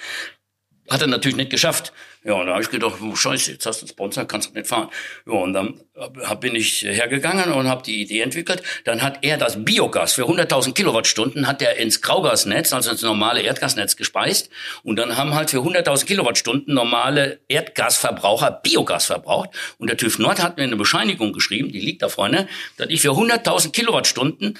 Hat 0.90 1.01
er 1.01 1.06
natürlich 1.06 1.36
nicht 1.36 1.51
geschafft. 1.51 1.93
Ja, 2.24 2.35
und 2.35 2.47
da 2.47 2.52
habe 2.52 2.62
ich 2.62 2.70
gedacht, 2.70 2.94
oh, 3.02 3.15
scheiße, 3.15 3.52
jetzt 3.52 3.66
hast 3.66 3.81
du 3.81 3.85
einen 3.85 3.90
Sponsor, 3.90 4.24
kannst 4.24 4.51
du 4.51 4.55
nicht 4.55 4.66
fahren. 4.66 4.89
Ja, 5.27 5.32
und 5.32 5.52
dann 5.52 5.81
hab, 5.94 6.40
bin 6.40 6.55
ich 6.55 6.82
hergegangen 6.82 7.52
und 7.52 7.69
habe 7.69 7.82
die 7.82 8.01
Idee 8.01 8.20
entwickelt. 8.20 8.62
Dann 8.85 9.02
hat 9.02 9.19
er 9.23 9.36
das 9.36 9.62
Biogas 9.62 10.15
für 10.15 10.24
100.000 10.24 10.73
Kilowattstunden 10.73 11.47
hat 11.47 11.61
er 11.61 11.77
ins 11.77 12.01
Graugasnetz, 12.01 12.73
also 12.73 12.90
ins 12.90 13.02
normale 13.02 13.43
Erdgasnetz 13.43 13.97
gespeist. 13.97 14.51
Und 14.82 14.97
dann 14.97 15.16
haben 15.19 15.35
halt 15.35 15.51
für 15.51 15.59
100.000 15.59 16.06
Kilowattstunden 16.06 16.74
normale 16.74 17.40
Erdgasverbraucher 17.48 18.51
Biogas 18.51 19.06
verbraucht. 19.06 19.51
Und 19.78 19.89
der 19.89 19.98
TÜV 19.98 20.19
Nord 20.19 20.43
hat 20.43 20.56
mir 20.56 20.65
eine 20.65 20.77
Bescheinigung 20.77 21.35
geschrieben, 21.35 21.73
die 21.73 21.81
liegt 21.81 22.02
da 22.02 22.09
vorne, 22.09 22.48
dass 22.78 22.89
ich 22.89 23.02
für 23.02 23.11
100.000 23.11 23.73
Kilowattstunden 23.73 24.59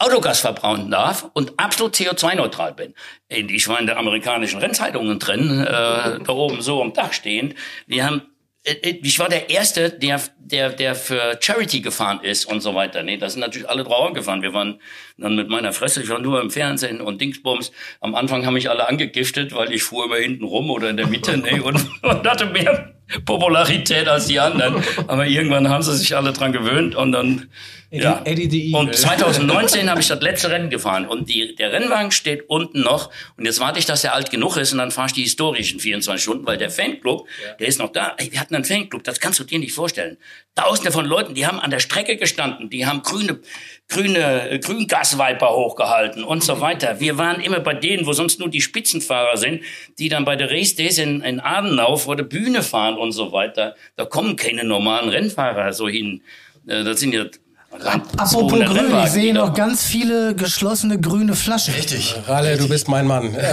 Autogas 0.00 0.40
verbrauchen 0.40 0.90
darf 0.90 1.30
und 1.34 1.58
absolut 1.58 1.94
CO2-neutral 1.94 2.74
bin. 2.74 2.94
Ich 3.28 3.68
war 3.68 3.78
in 3.78 3.86
der 3.86 3.98
amerikanischen 3.98 4.58
Rennzeitungen 4.60 5.18
drin, 5.18 5.60
äh, 5.60 5.66
da 5.66 6.28
oben 6.28 6.62
so 6.62 6.82
am 6.82 6.92
Dach 6.92 7.12
stehend. 7.12 7.54
Die 7.86 8.02
haben 8.02 8.22
äh, 8.64 8.72
äh, 8.72 9.00
ich 9.02 9.18
war 9.18 9.28
der 9.28 9.48
Erste, 9.48 9.90
der, 9.90 10.20
der, 10.38 10.70
der 10.70 10.94
für 10.94 11.38
Charity 11.40 11.80
gefahren 11.80 12.20
ist 12.22 12.44
und 12.44 12.60
so 12.60 12.74
weiter. 12.74 13.02
Nee, 13.02 13.16
da 13.16 13.30
sind 13.30 13.40
natürlich 13.40 13.68
alle 13.68 13.84
drauf 13.84 14.12
gefahren. 14.12 14.42
Wir 14.42 14.52
waren 14.52 14.80
dann 15.16 15.34
mit 15.34 15.48
meiner 15.48 15.72
Fresse, 15.72 16.02
ich 16.02 16.08
war 16.08 16.18
nur 16.18 16.40
im 16.40 16.50
Fernsehen 16.50 17.00
und 17.00 17.20
Dingsbums. 17.20 17.72
Am 18.00 18.14
Anfang 18.14 18.44
haben 18.44 18.54
mich 18.54 18.68
alle 18.68 18.86
angegiftet, 18.86 19.54
weil 19.54 19.72
ich 19.72 19.82
fuhr 19.82 20.04
immer 20.04 20.16
hinten 20.16 20.44
rum 20.44 20.70
oder 20.70 20.90
in 20.90 20.96
der 20.96 21.06
Mitte 21.06 21.36
nee, 21.38 21.60
und, 21.60 21.76
und 22.02 22.28
hatte 22.28 22.46
mehr 22.46 22.94
Popularität 23.24 24.08
als 24.08 24.26
die 24.26 24.40
anderen. 24.40 24.82
Aber 25.06 25.26
irgendwann 25.26 25.68
haben 25.68 25.82
sie 25.82 25.96
sich 25.96 26.14
alle 26.16 26.32
dran 26.32 26.52
gewöhnt 26.52 26.94
und 26.94 27.12
dann 27.12 27.48
Eddie, 27.90 28.04
ja. 28.04 28.22
Eddie. 28.24 28.72
Und 28.72 28.94
2019 28.94 29.90
habe 29.90 30.00
ich 30.00 30.06
das 30.06 30.20
letzte 30.20 30.50
Rennen 30.50 30.70
gefahren 30.70 31.08
und 31.08 31.28
die, 31.28 31.56
der 31.56 31.72
Rennwagen 31.72 32.12
steht 32.12 32.48
unten 32.48 32.82
noch 32.82 33.10
und 33.36 33.46
jetzt 33.46 33.58
warte 33.58 33.80
ich, 33.80 33.84
dass 33.84 34.04
er 34.04 34.14
alt 34.14 34.30
genug 34.30 34.56
ist 34.56 34.70
und 34.72 34.78
dann 34.78 34.92
fahre 34.92 35.08
ich 35.08 35.12
die 35.12 35.22
historischen 35.22 35.80
24 35.80 36.22
Stunden, 36.22 36.46
weil 36.46 36.56
der 36.56 36.70
Fanclub, 36.70 37.26
ja. 37.44 37.54
der 37.54 37.66
ist 37.66 37.80
noch 37.80 37.90
da. 37.90 38.14
Ey, 38.18 38.30
wir 38.30 38.38
hatten 38.38 38.54
einen 38.54 38.64
Fanclub, 38.64 39.02
das 39.02 39.18
kannst 39.18 39.40
du 39.40 39.44
dir 39.44 39.58
nicht 39.58 39.72
vorstellen. 39.72 40.18
Tausende 40.54 40.92
von 40.92 41.04
Leuten, 41.04 41.34
die 41.34 41.46
haben 41.48 41.58
an 41.58 41.72
der 41.72 41.80
Strecke 41.80 42.16
gestanden, 42.16 42.70
die 42.70 42.86
haben 42.86 43.02
grüne, 43.02 43.40
grüne, 43.88 44.50
äh, 44.50 44.58
Grüngasviper 44.60 45.50
hochgehalten 45.50 46.22
und 46.22 46.44
so 46.44 46.60
weiter. 46.60 47.00
Wir 47.00 47.18
waren 47.18 47.40
immer 47.40 47.58
bei 47.58 47.74
denen, 47.74 48.06
wo 48.06 48.12
sonst 48.12 48.38
nur 48.38 48.48
die 48.48 48.60
Spitzenfahrer 48.60 49.36
sind, 49.36 49.62
die 49.98 50.08
dann 50.08 50.24
bei 50.24 50.36
der 50.36 50.48
Race 50.52 50.76
Days 50.76 50.98
in, 50.98 51.22
in 51.22 51.40
Adenau 51.40 51.96
vor 51.96 52.14
der 52.14 52.24
Bühne 52.24 52.62
fahren 52.62 52.96
und 52.96 53.10
so 53.10 53.32
weiter. 53.32 53.74
Da 53.96 54.04
kommen 54.04 54.36
keine 54.36 54.62
normalen 54.62 55.08
Rennfahrer 55.08 55.72
so 55.72 55.88
hin. 55.88 56.22
Äh, 56.68 56.84
Das 56.84 57.00
sind 57.00 57.12
ja 57.14 57.24
Apropos 57.72 58.50
grün, 58.64 58.92
ich 59.04 59.10
sehe 59.10 59.32
noch 59.32 59.54
ganz 59.54 59.84
viele 59.84 60.34
geschlossene 60.34 60.98
grüne 61.00 61.36
Flaschen. 61.36 61.72
Richtig. 61.74 62.16
Ralle, 62.26 62.56
du 62.56 62.68
bist 62.68 62.88
mein 62.88 63.06
Mann. 63.06 63.36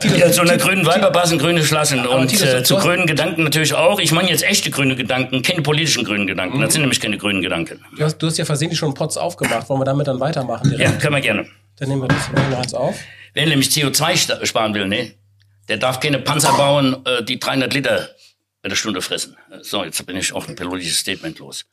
Ähm, 0.00 0.16
ja, 0.18 0.30
zu 0.30 0.42
einer 0.42 0.56
grünen 0.56 0.86
Weiber 0.86 1.10
passen 1.10 1.38
grüne 1.38 1.62
Flaschen 1.62 2.06
und 2.06 2.32
äh, 2.40 2.62
zu 2.62 2.76
grünen 2.76 3.06
Gedanken 3.06 3.42
natürlich 3.44 3.74
auch. 3.74 3.98
Ich 3.98 4.12
meine 4.12 4.28
jetzt 4.30 4.42
echte 4.44 4.70
grüne 4.70 4.94
Gedanken, 4.94 5.42
keine 5.42 5.62
politischen 5.62 6.04
grünen 6.04 6.26
Gedanken. 6.26 6.60
Das 6.60 6.72
sind 6.72 6.82
nämlich 6.82 7.00
keine 7.00 7.18
grünen 7.18 7.42
Gedanken. 7.42 7.84
du, 7.96 8.04
hast, 8.04 8.18
du 8.18 8.26
hast 8.28 8.36
ja 8.38 8.44
versehentlich 8.44 8.78
schon 8.78 8.94
Pots 8.94 9.16
aufgemacht. 9.16 9.68
Wollen 9.68 9.80
wir 9.80 9.84
damit 9.84 10.06
dann 10.06 10.20
weitermachen? 10.20 10.70
Ja, 10.72 10.76
direkt? 10.78 11.00
können 11.00 11.14
wir 11.16 11.20
gerne. 11.20 11.46
Dann 11.78 11.88
nehmen 11.88 12.02
wir 12.02 12.08
das 12.08 12.30
wir 12.50 12.58
eins 12.58 12.74
auf. 12.74 12.96
Wer 13.34 13.46
nämlich 13.46 13.68
CO2 13.70 14.16
sta- 14.16 14.46
sparen 14.46 14.74
will, 14.74 14.86
ne, 14.86 15.14
der 15.68 15.78
darf 15.78 15.98
keine 16.00 16.18
Panzer 16.20 16.52
bauen, 16.52 16.96
äh, 17.04 17.22
die 17.24 17.38
300 17.40 17.72
Liter 17.74 18.08
in 18.62 18.70
der 18.70 18.76
Stunde 18.76 19.02
fressen. 19.02 19.36
So, 19.62 19.84
jetzt 19.84 20.04
bin 20.06 20.16
ich 20.16 20.32
auch 20.32 20.46
ein 20.48 20.54
politisches 20.54 20.98
Statement 21.00 21.38
los. 21.40 21.64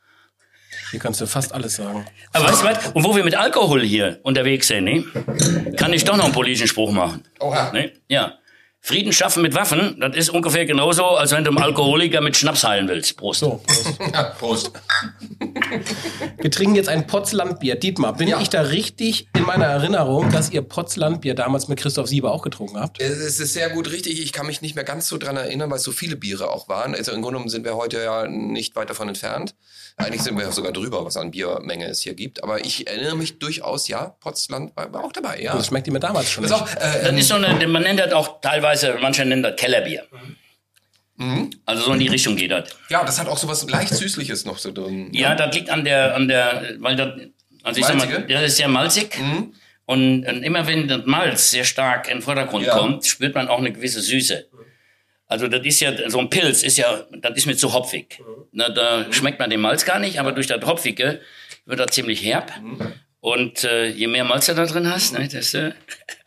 Hier 0.91 0.99
kannst 0.99 1.21
du 1.21 1.27
fast 1.27 1.53
alles 1.53 1.75
sagen. 1.75 2.05
Aber 2.33 2.45
weißt 2.47 2.61
du 2.61 2.65
was? 2.65 2.87
Und 2.93 3.03
wo 3.03 3.15
wir 3.15 3.23
mit 3.23 3.35
Alkohol 3.35 3.81
hier 3.83 4.19
unterwegs 4.23 4.67
sind, 4.67 4.85
ne, 4.85 5.03
kann 5.77 5.93
ich 5.93 6.03
doch 6.03 6.17
noch 6.17 6.25
einen 6.25 6.33
politischen 6.33 6.67
Spruch 6.67 6.91
machen. 6.91 7.23
Oha. 7.39 7.71
Ne? 7.71 7.91
Ja. 8.07 8.33
Frieden 8.81 9.11
schaffen 9.13 9.41
mit 9.41 9.55
Waffen, 9.55 9.97
das 9.99 10.15
ist 10.15 10.29
ungefähr 10.29 10.63
genauso, 10.67 11.03
als 11.03 11.31
wenn 11.31 11.43
du 11.43 11.49
einen 11.49 11.57
Alkoholiker 11.57 12.21
mit 12.21 12.37
Schnaps 12.37 12.63
heilen 12.63 12.87
willst. 12.87 13.17
Prost. 13.17 13.39
So, 13.39 13.59
Prost. 13.65 13.99
Ja, 14.13 14.23
Prost. 14.25 14.71
wir 16.37 16.51
trinken 16.51 16.75
jetzt 16.75 16.89
ein 16.89 17.07
Potz 17.07 17.31
Landbier. 17.31 17.75
Dietmar, 17.77 18.13
bin 18.15 18.27
Ja. 18.27 18.39
ich 18.39 18.49
da 18.51 18.61
richtig 18.61 19.27
in 19.35 19.41
meiner 19.41 19.65
Erinnerung, 19.65 20.29
dass 20.31 20.51
ihr 20.51 20.61
Potz 20.61 20.97
Landbier 20.97 21.33
damals 21.33 21.67
mit 21.67 21.79
Christoph 21.79 22.07
Sieber 22.07 22.31
auch 22.31 22.43
getrunken 22.43 22.79
habt? 22.79 23.01
Es 23.01 23.39
ist 23.39 23.53
sehr 23.53 23.71
gut 23.71 23.91
richtig. 23.91 24.21
Ich 24.21 24.33
kann 24.33 24.45
mich 24.45 24.61
nicht 24.61 24.75
mehr 24.75 24.83
ganz 24.83 25.07
so 25.07 25.17
dran 25.17 25.35
erinnern, 25.37 25.69
weil 25.71 25.77
es 25.77 25.83
so 25.83 25.91
viele 25.91 26.15
Biere 26.15 26.51
auch 26.51 26.69
waren. 26.69 26.93
Also 26.93 27.11
im 27.11 27.21
Grunde 27.23 27.37
genommen 27.37 27.49
sind 27.49 27.65
wir 27.65 27.75
heute 27.75 27.97
ja 28.03 28.27
nicht 28.27 28.75
weit 28.75 28.91
davon 28.91 29.07
entfernt. 29.07 29.55
Eigentlich 29.97 30.23
sind 30.23 30.37
wir 30.37 30.51
sogar 30.51 30.73
drüber, 30.73 31.05
was 31.05 31.15
an 31.15 31.31
Biermenge 31.31 31.85
es 31.87 32.01
hier 32.01 32.15
gibt. 32.15 32.43
Aber 32.43 32.63
ich 32.65 32.85
erinnere 32.85 33.15
mich 33.15 33.39
durchaus, 33.39 33.87
ja, 33.87 34.09
Potsdam 34.19 34.71
war, 34.75 34.91
war 34.91 35.03
auch 35.05 35.13
dabei, 35.13 35.39
ja. 35.41 35.55
Das 35.55 35.67
schmeckt 35.67 35.87
mir 35.87 35.99
damals 36.01 36.29
schon 36.29 36.43
nicht. 36.43 36.53
auf, 36.53 36.75
äh, 36.75 36.79
Das 36.79 37.09
ähm, 37.09 37.17
ist 37.17 37.27
so 37.29 37.35
eine, 37.35 37.67
man 37.67 37.81
nennt 37.83 37.99
das 37.99 38.11
auch 38.11 38.41
teilweise, 38.41 38.97
manche 39.01 39.23
nennen 39.23 39.41
das 39.43 39.55
Kellerbier. 39.55 40.03
Mhm. 41.17 41.49
Also 41.65 41.83
so 41.83 41.93
in 41.93 41.99
die 41.99 42.07
Richtung 42.09 42.35
geht 42.35 42.51
das. 42.51 42.69
ja, 42.89 43.03
das 43.05 43.19
hat 43.19 43.27
auch 43.29 43.37
so 43.37 43.47
was 43.47 43.69
leicht 43.69 43.93
Süßliches 43.93 44.43
noch 44.43 44.57
so 44.57 44.71
drin. 44.73 45.09
Ja, 45.13 45.33
das 45.33 45.55
liegt 45.55 45.69
an 45.69 45.85
der, 45.85 46.13
an 46.13 46.27
der, 46.27 46.73
weil 46.79 46.97
das, 46.97 47.13
also 47.63 47.79
ich 47.79 47.85
sag 47.85 47.95
mal, 47.95 48.05
Malzige? 48.05 48.33
das 48.33 48.43
ist 48.43 48.57
sehr 48.57 48.67
malzig. 48.67 49.17
Und, 49.85 50.25
und 50.25 50.43
immer 50.43 50.67
wenn 50.67 50.87
das 50.89 51.05
Malz 51.05 51.51
sehr 51.51 51.63
stark 51.63 52.09
in 52.09 52.17
den 52.17 52.21
Vordergrund 52.21 52.65
Ja. 52.65 52.77
kommt, 52.77 53.05
spürt 53.05 53.33
man 53.35 53.47
auch 53.47 53.59
eine 53.59 53.71
gewisse 53.71 54.01
Süße. 54.01 54.47
Also 55.27 55.47
das 55.47 55.65
ist 55.65 55.79
ja, 55.79 56.09
so 56.09 56.19
ein 56.19 56.29
Pilz 56.29 56.61
ist 56.63 56.77
ja, 56.77 57.03
das 57.11 57.35
ist 57.35 57.45
mir 57.47 57.55
zu 57.55 57.73
hopfig. 57.73 58.21
Na, 58.51 58.69
da 58.69 59.11
schmeckt 59.11 59.39
man 59.39 59.49
den 59.49 59.59
Malz 59.61 59.85
gar 59.85 59.99
nicht, 59.99 60.19
aber 60.19 60.31
durch 60.31 60.47
das 60.47 60.63
Hopfige 60.65 61.21
wird 61.65 61.79
er 61.79 61.87
ziemlich 61.87 62.23
herb. 62.23 62.51
Und 63.21 63.63
äh, 63.63 63.87
je 63.87 64.05
mehr 64.05 64.23
Malz 64.23 64.45
du 64.45 64.53
da 64.53 64.65
drin 64.65 64.91
hast, 64.91 65.13
ne, 65.13 65.27
desto 65.27 65.57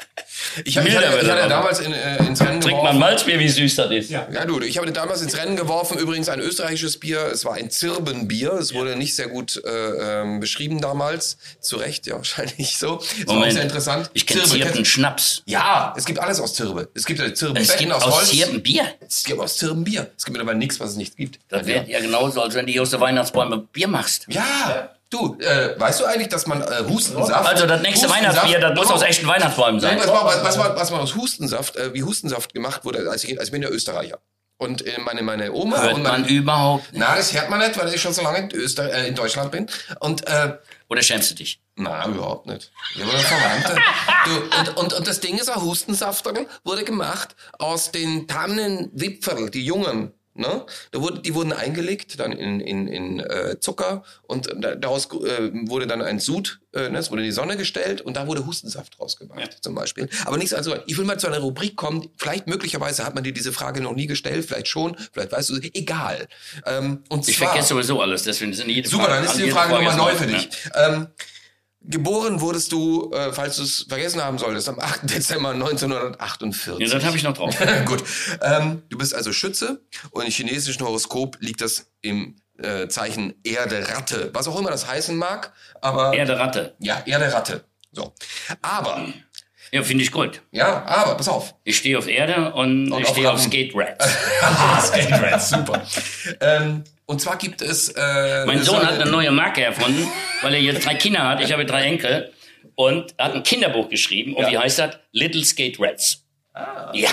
Ich, 0.65 0.77
hab- 0.79 0.87
ich, 0.87 0.97
hatte, 0.97 1.19
ich 1.23 1.29
hatte 1.31 1.49
damals 1.49 1.81
in, 1.81 1.93
äh, 1.93 2.17
ins 2.27 2.41
Rennen 2.41 2.61
trinkt 2.61 2.83
man 2.83 2.95
geworfen. 2.95 2.99
Malzbier, 2.99 3.39
wie 3.39 3.49
süß 3.49 3.77
das 3.77 3.91
ist. 3.91 4.11
Ja, 4.11 4.27
du, 4.47 4.61
ich 4.61 4.79
habe 4.79 4.91
damals 4.93 5.23
ins 5.23 5.37
Rennen 5.37 5.57
geworfen. 5.57 5.99
Übrigens 5.99 6.29
ein 6.29 6.41
österreichisches 6.41 6.99
Bier. 6.99 7.21
Es 7.33 7.45
war 7.45 7.55
ein 7.55 7.71
Zirbenbier. 7.71 8.53
Es 8.55 8.75
wurde 8.75 8.97
nicht 8.97 9.15
sehr 9.17 9.29
gut 9.29 9.63
äh, 9.65 10.21
ähm, 10.23 10.41
beschrieben 10.41 10.81
damals. 10.81 11.39
Zu 11.61 11.77
Recht, 11.77 12.07
ja, 12.07 12.17
wahrscheinlich 12.17 12.79
so. 12.79 13.01
Es 13.01 13.27
war 13.27 13.39
auch 13.39 13.51
sehr 13.51 13.63
interessant. 13.63 14.11
Ich 14.15 14.27
kenne 14.27 14.43
Zirbe, 14.45 14.59
Zirpen 14.59 14.75
kennst- 14.75 14.91
Schnaps. 14.91 15.43
Ja, 15.47 15.95
es 15.97 16.05
gibt 16.05 16.19
alles 16.19 16.41
aus 16.41 16.55
Zirbe. 16.55 16.89
Es 16.95 17.05
gibt 17.07 17.21
ja 17.21 17.27
Es 17.27 17.35
Zirbenbecken 17.39 17.79
gibt 17.79 17.93
aus 17.93 18.03
aus 18.05 18.15
Holz. 18.17 18.31
Zirpen 18.31 18.63
Bier. 18.63 18.85
Es 19.07 19.25
gibt 19.25 19.41
aus 19.41 19.57
Zirbenbier. 19.59 20.11
Es 20.17 20.25
gibt 20.25 20.39
aber 20.39 20.55
nichts, 20.55 20.81
was 20.81 20.91
es 20.91 20.97
nicht 20.97 21.17
gibt. 21.17 21.39
Das 21.49 21.67
wäre 21.67 21.89
ja 21.89 22.01
genauso, 22.01 22.41
als 22.43 22.55
wenn 22.55 22.67
du 22.67 22.73
hier 22.73 22.83
aus 22.83 22.91
der 22.91 23.01
Weihnachtsbäume 23.01 23.59
Bier 23.73 23.89
machst. 23.89 24.27
Ja, 24.29 24.91
du, 25.11 25.39
äh, 25.41 25.79
weißt 25.79 26.01
du 26.01 26.05
eigentlich, 26.05 26.29
dass 26.29 26.47
man 26.47 26.63
äh, 26.63 26.85
Hustensaft... 26.89 27.47
Also 27.47 27.67
das 27.67 27.83
nächste 27.83 28.07
Hustensaft- 28.09 28.17
Weihnachtsbier, 28.17 28.61
das 28.61 28.75
muss 28.77 28.91
aus 28.91 29.03
echten 29.03 29.27
Weihnachtsbäumen 29.27 29.81
sein. 29.81 29.99
Nein, 29.99 30.09
was, 30.09 30.25
was, 30.25 30.45
was, 30.45 30.59
was, 30.59 30.77
was 30.77 30.91
man 30.91 31.01
aus 31.01 31.15
Hustensaft, 31.15 31.77
äh, 31.77 31.95
wie 31.95 32.03
Hustensaft 32.03 32.53
gemacht 32.55 32.85
wurde, 32.85 33.11
als 33.11 33.25
ich, 33.25 33.39
als 33.39 33.49
ich 33.49 33.53
bin 33.53 33.63
ja 33.63 33.69
Österreicher. 33.69 34.19
Und 34.61 34.85
äh, 34.85 34.99
meine, 34.99 35.23
meine 35.23 35.53
Oma 35.53 35.81
Hört 35.81 35.95
und 35.95 36.03
man 36.03 36.23
mein, 36.23 36.31
überhaupt 36.31 36.93
nicht. 36.93 37.01
Na, 37.01 37.15
das 37.15 37.33
hört 37.33 37.49
man 37.49 37.61
nicht, 37.61 37.79
weil 37.79 37.95
ich 37.95 38.01
schon 38.03 38.13
so 38.13 38.23
lange 38.23 38.39
in, 38.39 38.53
Öster 38.53 38.93
äh, 38.93 39.07
in 39.07 39.15
Deutschland 39.15 39.53
bin. 39.53 39.71
Und 40.01 40.27
äh, 40.27 40.59
Oder 40.89 41.03
schämst 41.03 41.31
du 41.31 41.37
dich? 41.37 41.61
na, 41.77 42.05
überhaupt 42.09 42.47
nicht. 42.47 42.73
Ich 42.97 43.01
habe 43.03 43.13
eine 43.13 43.21
Verwandte. 43.21 43.77
du, 44.25 44.59
und, 44.59 44.77
und, 44.77 44.93
und 44.95 45.07
das 45.07 45.21
Ding 45.21 45.39
ist, 45.39 45.49
ein 45.49 45.63
Hustensafterl 45.63 46.49
wurde 46.65 46.83
gemacht 46.83 47.37
aus 47.61 47.93
den 47.93 48.27
Tannenwipferl, 48.27 49.49
die 49.51 49.65
jungen. 49.65 50.13
Ne? 50.39 50.65
Da 50.93 51.01
wurde, 51.03 51.21
die 51.21 51.35
wurden 51.35 51.53
eingelegt, 51.53 52.21
dann 52.21 52.31
in, 52.31 52.61
in, 52.61 52.87
in 52.87 53.19
äh, 53.19 53.59
Zucker 53.59 54.05
und 54.23 54.49
da- 54.57 54.77
daraus 54.77 55.07
äh, 55.07 55.51
wurde 55.69 55.89
dann 55.89 56.01
ein 56.01 56.21
Sud, 56.21 56.61
äh, 56.73 56.89
ne? 56.89 56.99
es 56.99 57.11
wurde 57.11 57.23
in 57.23 57.27
die 57.27 57.33
Sonne 57.33 57.57
gestellt 57.57 58.01
und 58.03 58.17
da 58.17 58.29
wurde 58.29 58.47
Hustensaft 58.47 59.01
rausgemacht 59.01 59.59
zum 59.65 59.75
Beispiel. 59.75 60.09
Aber 60.27 60.37
nichts, 60.37 60.55
also 60.55 60.77
ich 60.87 60.97
will 60.97 61.05
mal 61.05 61.19
zu 61.19 61.27
einer 61.27 61.41
Rubrik 61.41 61.75
kommen, 61.77 62.09
vielleicht 62.17 62.47
möglicherweise 62.47 63.05
hat 63.05 63.17
man 63.17 63.25
dir 63.25 63.33
diese 63.33 63.53
Frage 63.53 63.81
noch 63.81 63.95
nie 63.95 64.07
gestellt, 64.07 64.45
vielleicht 64.47 64.69
schon, 64.69 64.97
vielleicht 65.13 65.33
weißt 65.33 65.51
du, 65.51 65.57
egal. 65.75 66.29
Ähm, 66.67 67.03
und 67.09 67.29
Ich 67.29 67.37
zwar, 67.37 67.49
vergesse 67.49 67.71
sowieso 67.71 68.01
alles, 68.01 68.23
deswegen 68.23 68.53
sind 68.55 68.69
jede 68.71 68.89
Super, 68.89 69.07
Frage, 69.07 69.17
dann 69.17 69.25
ist 69.25 69.37
die 69.37 69.41
jede 69.43 69.53
Frage 69.55 69.75
nochmal 69.75 69.97
neu 69.97 70.15
für 70.15 70.31
ja. 70.31 70.39
dich. 70.39 70.49
Ähm, 70.75 71.09
geboren 71.89 72.41
wurdest 72.41 72.71
du, 72.73 73.11
äh, 73.13 73.33
falls 73.33 73.57
du 73.57 73.63
es 73.65 73.87
vergessen 73.89 74.23
haben 74.23 74.39
solltest, 74.39 74.69
am 74.69 74.79
8. 74.79 75.01
Dezember 75.11 75.51
1948. 75.51 76.87
Ja, 76.87 76.95
das 76.95 77.05
habe 77.05 77.17
ich 77.17 77.23
noch 77.23 77.35
drauf. 77.35 77.55
Gut. 77.87 78.05
Ähm, 78.43 78.83
du 78.89 78.99
bist 78.99 79.15
also 79.15 79.33
Schütze 79.33 79.81
und 80.11 80.25
im 80.25 80.31
chinesischen 80.31 80.85
Horoskop 80.85 81.37
liegt 81.41 81.61
das 81.61 81.91
im 82.03 82.37
äh, 82.59 82.89
Zeichen 82.89 83.35
Erde-Ratte. 83.45 84.31
Was 84.35 84.49
auch 84.49 84.59
immer 84.59 84.71
das 84.71 84.87
heißen 84.87 85.17
mag, 85.17 85.53
aber. 85.81 86.13
Erde 86.15 86.39
Ratte. 86.39 86.75
Ja, 86.79 87.03
Erde-Ratte. 87.07 87.65
So. 87.93 88.13
Aber, 88.63 89.07
Ja, 89.73 89.83
finde 89.83 90.05
ich 90.05 90.13
gut. 90.13 90.43
ja, 90.51 90.85
aber, 90.85 91.15
pass 91.17 91.29
auf. 91.29 91.55
Ich 91.65 91.77
stehe 91.79 91.97
auf 91.99 92.07
Erde 92.07 92.53
und, 92.55 92.93
Und 92.93 93.01
ich 93.03 93.09
stehe 93.09 93.31
auf. 93.31 93.41
Skate 93.41 93.73
Rats. 93.75 94.07
Skate 94.89 95.13
Rats, 95.13 95.51
super. 95.51 95.83
ähm, 96.41 96.85
und 97.09 97.21
zwar 97.21 97.37
gibt 97.39 97.63
es. 97.63 97.89
Äh, 97.89 98.45
Mein 98.47 98.59
so 98.63 98.73
Sohn 98.73 98.87
hat 98.87 99.01
eine 99.01 99.11
neue 99.11 99.31
Marke 99.33 99.63
erfunden, 99.63 100.07
weil 100.43 100.55
er 100.55 100.61
jetzt 100.61 100.85
drei 100.87 100.95
Kinder 100.95 101.27
hat. 101.27 101.41
Ich 101.41 101.53
habe 101.53 101.65
drei 101.67 101.83
Enkel. 101.83 102.33
Und 102.75 103.15
hat 103.19 103.35
ein 103.35 103.43
Kinderbuch 103.43 103.89
geschrieben. 103.89 104.35
Und 104.35 104.45
Ja. 104.45 104.51
wie 104.53 104.59
heißt 104.59 104.79
das? 104.79 104.99
Little 105.11 105.45
Skate 105.45 105.81
Rats. 105.81 106.25
Ja. 106.93 107.11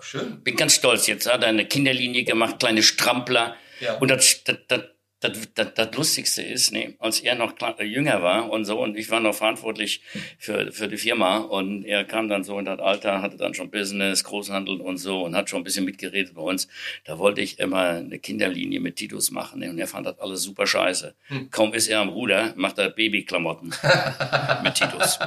Schön. 0.00 0.42
Bin 0.42 0.56
ganz 0.56 0.74
stolz. 0.74 1.06
Jetzt 1.06 1.32
hat 1.32 1.42
er 1.42 1.48
eine 1.48 1.64
Kinderlinie 1.64 2.24
gemacht, 2.24 2.58
kleine 2.58 2.82
Strampler. 2.82 3.56
Ja. 3.80 3.94
Und 3.98 4.08
das, 4.10 4.44
das, 4.44 4.56
das, 4.68 4.80
das, 5.22 5.38
das, 5.54 5.68
das 5.74 5.94
Lustigste 5.94 6.42
ist, 6.42 6.72
nee, 6.72 6.96
als 6.98 7.20
er 7.20 7.36
noch 7.36 7.54
äh, 7.78 7.84
jünger 7.84 8.22
war 8.22 8.50
und 8.50 8.64
so, 8.64 8.80
und 8.80 8.98
ich 8.98 9.08
war 9.10 9.20
noch 9.20 9.34
verantwortlich 9.34 10.02
für, 10.38 10.72
für 10.72 10.88
die 10.88 10.96
Firma, 10.96 11.38
und 11.38 11.84
er 11.84 12.04
kam 12.04 12.28
dann 12.28 12.42
so 12.42 12.58
in 12.58 12.64
das 12.64 12.80
Alter, 12.80 13.22
hatte 13.22 13.36
dann 13.36 13.54
schon 13.54 13.70
Business, 13.70 14.24
Großhandel 14.24 14.80
und 14.80 14.98
so, 14.98 15.22
und 15.22 15.36
hat 15.36 15.48
schon 15.48 15.60
ein 15.60 15.64
bisschen 15.64 15.84
mitgeredet 15.84 16.34
bei 16.34 16.42
uns. 16.42 16.66
Da 17.04 17.18
wollte 17.18 17.40
ich 17.40 17.60
immer 17.60 17.90
eine 17.90 18.18
Kinderlinie 18.18 18.80
mit 18.80 18.96
Titus 18.96 19.30
machen, 19.30 19.60
ne, 19.60 19.70
und 19.70 19.78
er 19.78 19.86
fand 19.86 20.06
das 20.06 20.18
alles 20.18 20.42
super 20.42 20.66
scheiße. 20.66 21.14
Kaum 21.52 21.72
ist 21.72 21.86
er 21.86 22.00
am 22.00 22.08
Ruder, 22.08 22.52
macht 22.56 22.78
er 22.78 22.90
Babyklamotten 22.90 23.72
mit 24.64 24.74
Titus. 24.74 25.20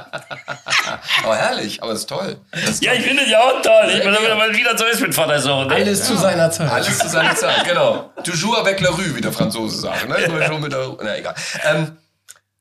Aber 1.24 1.36
herrlich, 1.36 1.82
aber 1.82 1.92
ist 1.92 2.06
toll. 2.06 2.36
Ist 2.52 2.84
Ja, 2.84 2.92
ich 2.92 3.00
finde 3.00 3.22
es 3.22 3.30
ja 3.30 3.40
auch 3.40 3.62
toll. 3.62 3.90
Ich 3.96 4.02
bin 4.02 4.12
mal 4.12 4.54
wieder 4.54 4.76
so 4.76 4.84
ist 4.84 5.00
mit 5.00 5.14
Vatersohn. 5.14 5.68
Ne? 5.68 5.74
Alles 5.74 6.04
zu 6.04 6.16
seiner 6.16 6.50
Zeit. 6.50 6.70
Alles 6.70 6.98
zu 6.98 7.08
seiner 7.08 7.34
Zeit, 7.34 7.64
genau. 7.64 8.12
Toujours 8.22 8.58
avec 8.58 8.80
la 8.80 8.90
rue, 8.90 9.16
wie 9.16 9.20
der 9.20 9.32
Franzose 9.32 9.78
sagt. 9.78 9.85
Ne? 10.06 10.24
Toujours 10.24 10.60
mit 10.60 10.72
der, 10.72 10.96
na 11.02 11.18
egal. 11.18 11.34
Ähm, 11.64 11.96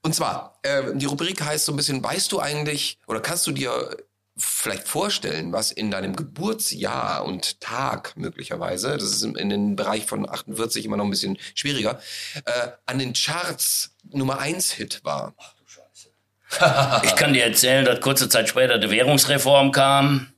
und 0.01 0.13
zwar, 0.13 0.59
äh, 0.61 0.83
die 0.93 1.05
Rubrik 1.05 1.41
heißt 1.41 1.65
so 1.65 1.73
ein 1.73 1.75
bisschen, 1.75 2.03
weißt 2.03 2.31
du 2.31 2.39
eigentlich, 2.39 2.99
oder 3.07 3.21
kannst 3.21 3.47
du 3.47 3.51
dir 3.51 3.97
vielleicht 4.37 4.87
vorstellen, 4.87 5.53
was 5.53 5.71
in 5.71 5.91
deinem 5.91 6.15
Geburtsjahr 6.15 7.23
und 7.25 7.61
Tag 7.61 8.15
möglicherweise, 8.17 8.97
das 8.97 9.03
ist 9.03 9.23
in, 9.23 9.35
in 9.35 9.49
den 9.49 9.75
Bereich 9.75 10.05
von 10.05 10.29
48 10.29 10.85
immer 10.85 10.97
noch 10.97 11.05
ein 11.05 11.09
bisschen 11.09 11.37
schwieriger, 11.53 11.99
äh, 12.45 12.67
an 12.85 12.99
den 12.99 13.13
Charts 13.13 13.95
Nummer 14.11 14.39
1 14.39 14.71
Hit 14.71 15.01
war? 15.03 15.33
Ich 17.03 17.15
kann 17.15 17.33
dir 17.33 17.43
erzählen, 17.43 17.83
dass 17.85 17.99
kurze 18.01 18.29
Zeit 18.29 18.47
später 18.47 18.77
die 18.77 18.89
Währungsreform 18.89 19.71
kam. 19.71 20.31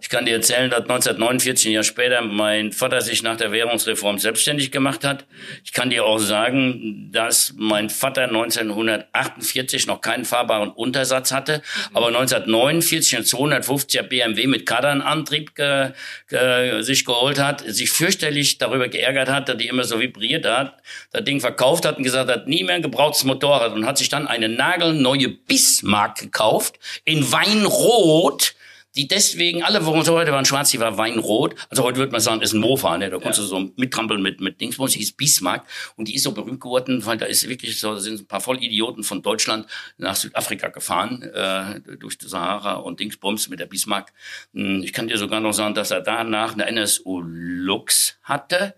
Ich 0.00 0.08
kann 0.08 0.26
dir 0.26 0.34
erzählen, 0.34 0.68
dass 0.68 0.80
1949, 0.80 1.68
ein 1.68 1.72
Jahr 1.74 1.84
später, 1.84 2.22
mein 2.22 2.72
Vater 2.72 3.00
sich 3.00 3.22
nach 3.22 3.36
der 3.36 3.52
Währungsreform 3.52 4.18
selbstständig 4.18 4.72
gemacht 4.72 5.04
hat. 5.04 5.26
Ich 5.64 5.72
kann 5.72 5.90
dir 5.90 6.04
auch 6.04 6.18
sagen, 6.18 7.10
dass 7.12 7.54
mein 7.56 7.88
Vater 7.88 8.24
1948 8.24 9.86
noch 9.86 10.00
keinen 10.00 10.24
fahrbaren 10.24 10.70
Untersatz 10.70 11.30
hatte, 11.30 11.62
aber 11.92 12.08
1949 12.08 13.16
ein 13.16 13.22
250er 13.22 14.02
BMW 14.02 14.48
mit 14.48 14.66
Kardanantrieb 14.66 15.54
ge, 15.54 15.92
ge, 16.28 16.82
sich 16.82 17.04
geholt 17.04 17.38
hat, 17.38 17.62
sich 17.64 17.90
fürchterlich 17.90 18.58
darüber 18.58 18.88
geärgert 18.88 19.28
hat, 19.28 19.48
dass 19.48 19.56
die 19.56 19.68
immer 19.68 19.84
so 19.84 20.00
vibriert 20.00 20.46
hat, 20.46 20.82
das 21.12 21.22
Ding 21.22 21.40
verkauft 21.40 21.84
hat 21.84 21.98
und 21.98 22.02
gesagt 22.02 22.28
hat, 22.28 22.48
nie 22.48 22.64
mehr 22.64 22.74
ein 22.74 22.82
gebrauchtes 22.82 23.22
Motorrad 23.22 23.72
und 23.72 23.86
hat 23.86 23.98
sich 23.98 24.08
dann 24.08 24.26
eine 24.26 24.48
nagelneue 24.48 25.28
Bismarck 25.28 26.18
gekauft 26.18 26.80
in 27.04 27.30
Weinrot, 27.30 28.54
die 28.96 29.06
deswegen, 29.06 29.62
alle 29.62 29.80
Motorräder 29.80 30.32
waren 30.32 30.44
schwarz, 30.44 30.70
die 30.72 30.80
war 30.80 30.98
weinrot. 30.98 31.54
Also 31.68 31.84
heute 31.84 31.98
würde 31.98 32.10
man 32.10 32.20
sagen, 32.20 32.42
ist 32.42 32.54
ein 32.54 32.60
Mofa, 32.60 32.98
ne? 32.98 33.08
Da 33.08 33.18
konntest 33.18 33.38
du 33.38 33.44
so 33.44 33.70
mittrampeln 33.76 34.20
mit, 34.20 34.40
mit 34.40 34.60
Dingsbums, 34.60 34.92
die 34.92 34.98
hieß 34.98 35.12
Bismarck. 35.12 35.64
Und 35.96 36.08
die 36.08 36.16
ist 36.16 36.24
so 36.24 36.32
berühmt 36.32 36.60
geworden, 36.60 37.04
weil 37.06 37.16
da 37.16 37.26
ist 37.26 37.48
wirklich 37.48 37.78
so, 37.78 37.94
da 37.94 38.00
sind 38.00 38.20
ein 38.20 38.26
paar 38.26 38.40
Vollidioten 38.40 39.04
von 39.04 39.22
Deutschland 39.22 39.66
nach 39.96 40.16
Südafrika 40.16 40.68
gefahren, 40.68 41.22
äh, 41.22 41.80
durch 41.98 42.18
die 42.18 42.26
Sahara 42.26 42.74
und 42.74 42.98
Dingsbums 42.98 43.48
mit 43.48 43.60
der 43.60 43.66
Bismarck. 43.66 44.12
Hm, 44.54 44.82
Ich 44.82 44.92
kann 44.92 45.06
dir 45.06 45.18
sogar 45.18 45.40
noch 45.40 45.52
sagen, 45.52 45.74
dass 45.74 45.92
er 45.92 46.00
danach 46.00 46.54
eine 46.54 46.66
NSU 46.66 47.20
Lux 47.22 48.18
hatte. 48.24 48.74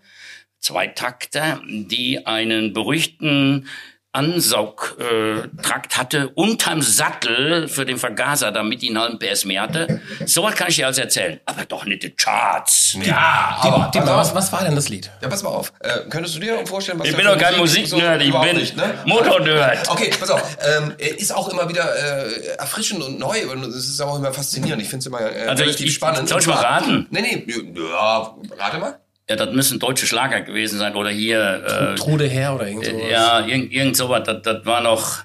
Zwei 0.59 0.87
Takter, 0.87 1.61
die 1.67 2.25
einen 2.25 2.71
berüchtigten 2.71 3.67
Ansaugtrakt 4.13 5.97
hatte 5.97 6.29
unterm 6.35 6.81
Sattel 6.81 7.67
für 7.67 7.85
den 7.85 7.97
Vergaser, 7.97 8.51
damit 8.51 8.83
ihn 8.83 8.95
einen 8.97 9.17
halben 9.17 9.19
PS 9.19 9.45
mehr 9.45 9.63
hatte. 9.63 10.01
So 10.25 10.43
was 10.43 10.55
kann 10.55 10.69
ich 10.69 10.75
dir 10.75 10.85
alles 10.85 10.97
erzählen. 10.99 11.39
Aber 11.45 11.65
doch 11.65 11.85
nicht 11.85 12.03
die 12.03 12.11
Charts. 12.11 12.95
Ja, 13.03 13.57
aber 13.61 13.91
Die, 13.93 13.99
was, 13.99 14.33
was 14.35 14.51
war 14.51 14.63
denn 14.63 14.75
das 14.75 14.89
Lied? 14.89 15.09
Ja, 15.21 15.29
pass 15.29 15.43
mal 15.43 15.49
auf. 15.49 15.73
Äh, 15.79 16.09
könntest 16.09 16.35
du 16.35 16.39
dir 16.39 16.65
vorstellen, 16.65 16.99
was 16.99 17.07
Ich 17.07 17.15
bin 17.15 17.25
doch 17.25 17.37
kein 17.37 17.57
Musik- 17.57 17.83
Musiknerd, 17.91 18.21
ich 18.21 18.29
überhaupt 18.29 18.49
bin 18.49 18.59
nicht, 18.59 18.77
ne? 18.77 18.93
Motornerd. 19.05 19.89
Okay, 19.89 20.11
pass 20.19 20.29
auf. 20.29 20.57
Ähm, 20.77 20.93
er 20.97 21.19
ist 21.19 21.33
auch 21.33 21.49
immer 21.49 21.67
wieder 21.69 21.83
äh, 21.95 22.55
erfrischend 22.57 23.01
und 23.03 23.19
neu 23.19 23.49
und 23.51 23.63
es 23.65 23.89
ist 23.89 23.99
auch 24.01 24.15
immer 24.17 24.31
faszinierend. 24.33 24.81
Ich 24.81 24.89
finde 24.89 24.99
es 25.01 25.05
immer 25.07 25.21
äh, 25.21 25.47
Also 25.47 25.63
ich- 25.63 25.69
relativ 25.69 25.87
ich- 25.87 25.93
spannend. 25.95 26.29
soll 26.29 26.39
ich 26.39 26.47
mal 26.47 26.55
raten? 26.61 27.07
Nee, 27.09 27.21
nee, 27.45 27.53
ja, 27.75 28.35
rate 28.59 28.77
mal. 28.77 28.99
Ja, 29.29 29.37
das 29.37 29.51
müssen 29.53 29.79
deutsche 29.79 30.05
Schlager 30.05 30.41
gewesen 30.41 30.79
sein 30.79 30.95
oder 30.95 31.09
hier, 31.09 31.95
Trude 31.97 32.25
her 32.25 32.53
oder 32.55 32.67
irgend 32.67 32.85
äh, 32.87 32.91
sowas. 32.91 33.09
ja, 33.09 33.45
irgend, 33.45 33.71
irgend 33.71 33.95
sowas, 33.95 34.23
das, 34.25 34.41
das 34.41 34.65
war 34.65 34.81
noch, 34.81 35.23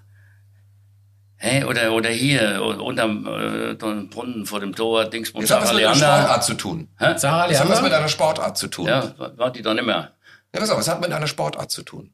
hey, 1.36 1.64
oder, 1.64 1.92
oder 1.92 2.08
hier, 2.10 2.62
unterm 2.62 3.26
äh, 3.26 3.74
Brunnen 3.74 4.46
vor 4.46 4.60
dem 4.60 4.74
Tor, 4.74 5.04
Dingsbums, 5.06 5.48
Das 5.48 5.56
hat 5.56 5.64
was 5.64 5.74
mit 5.74 5.84
einer. 5.84 5.96
Sportart 5.96 6.44
zu 6.44 6.54
tun. 6.54 6.88
Sarah 7.16 7.48
Das 7.48 7.60
hat 7.60 7.68
was 7.68 7.82
mit 7.82 7.92
einer 7.92 8.08
Sportart 8.08 8.56
zu 8.56 8.68
tun. 8.68 8.86
Ja. 8.86 9.14
Ja, 9.18 9.36
war 9.36 9.50
die 9.50 9.62
doch 9.62 9.74
nicht 9.74 9.84
mehr. 9.86 10.12
pass 10.52 10.70
auf, 10.70 10.78
es 10.78 10.88
hat 10.88 11.00
mit 11.00 11.10
einer 11.10 11.26
Sportart 11.26 11.70
zu 11.70 11.82
tun. 11.82 12.12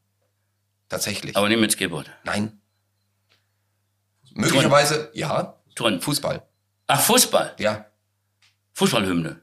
Tatsächlich. 0.88 1.36
Aber 1.36 1.48
nicht 1.48 1.60
mit 1.60 1.72
Skateboard. 1.72 2.10
Nein. 2.24 2.60
Möglicherweise, 4.32 5.10
ja, 5.12 5.54
Turn. 5.74 6.00
Fußball. 6.00 6.42
Ach, 6.86 7.00
Fußball. 7.00 7.54
Ja. 7.58 7.86
Fußballhymne. 8.74 9.40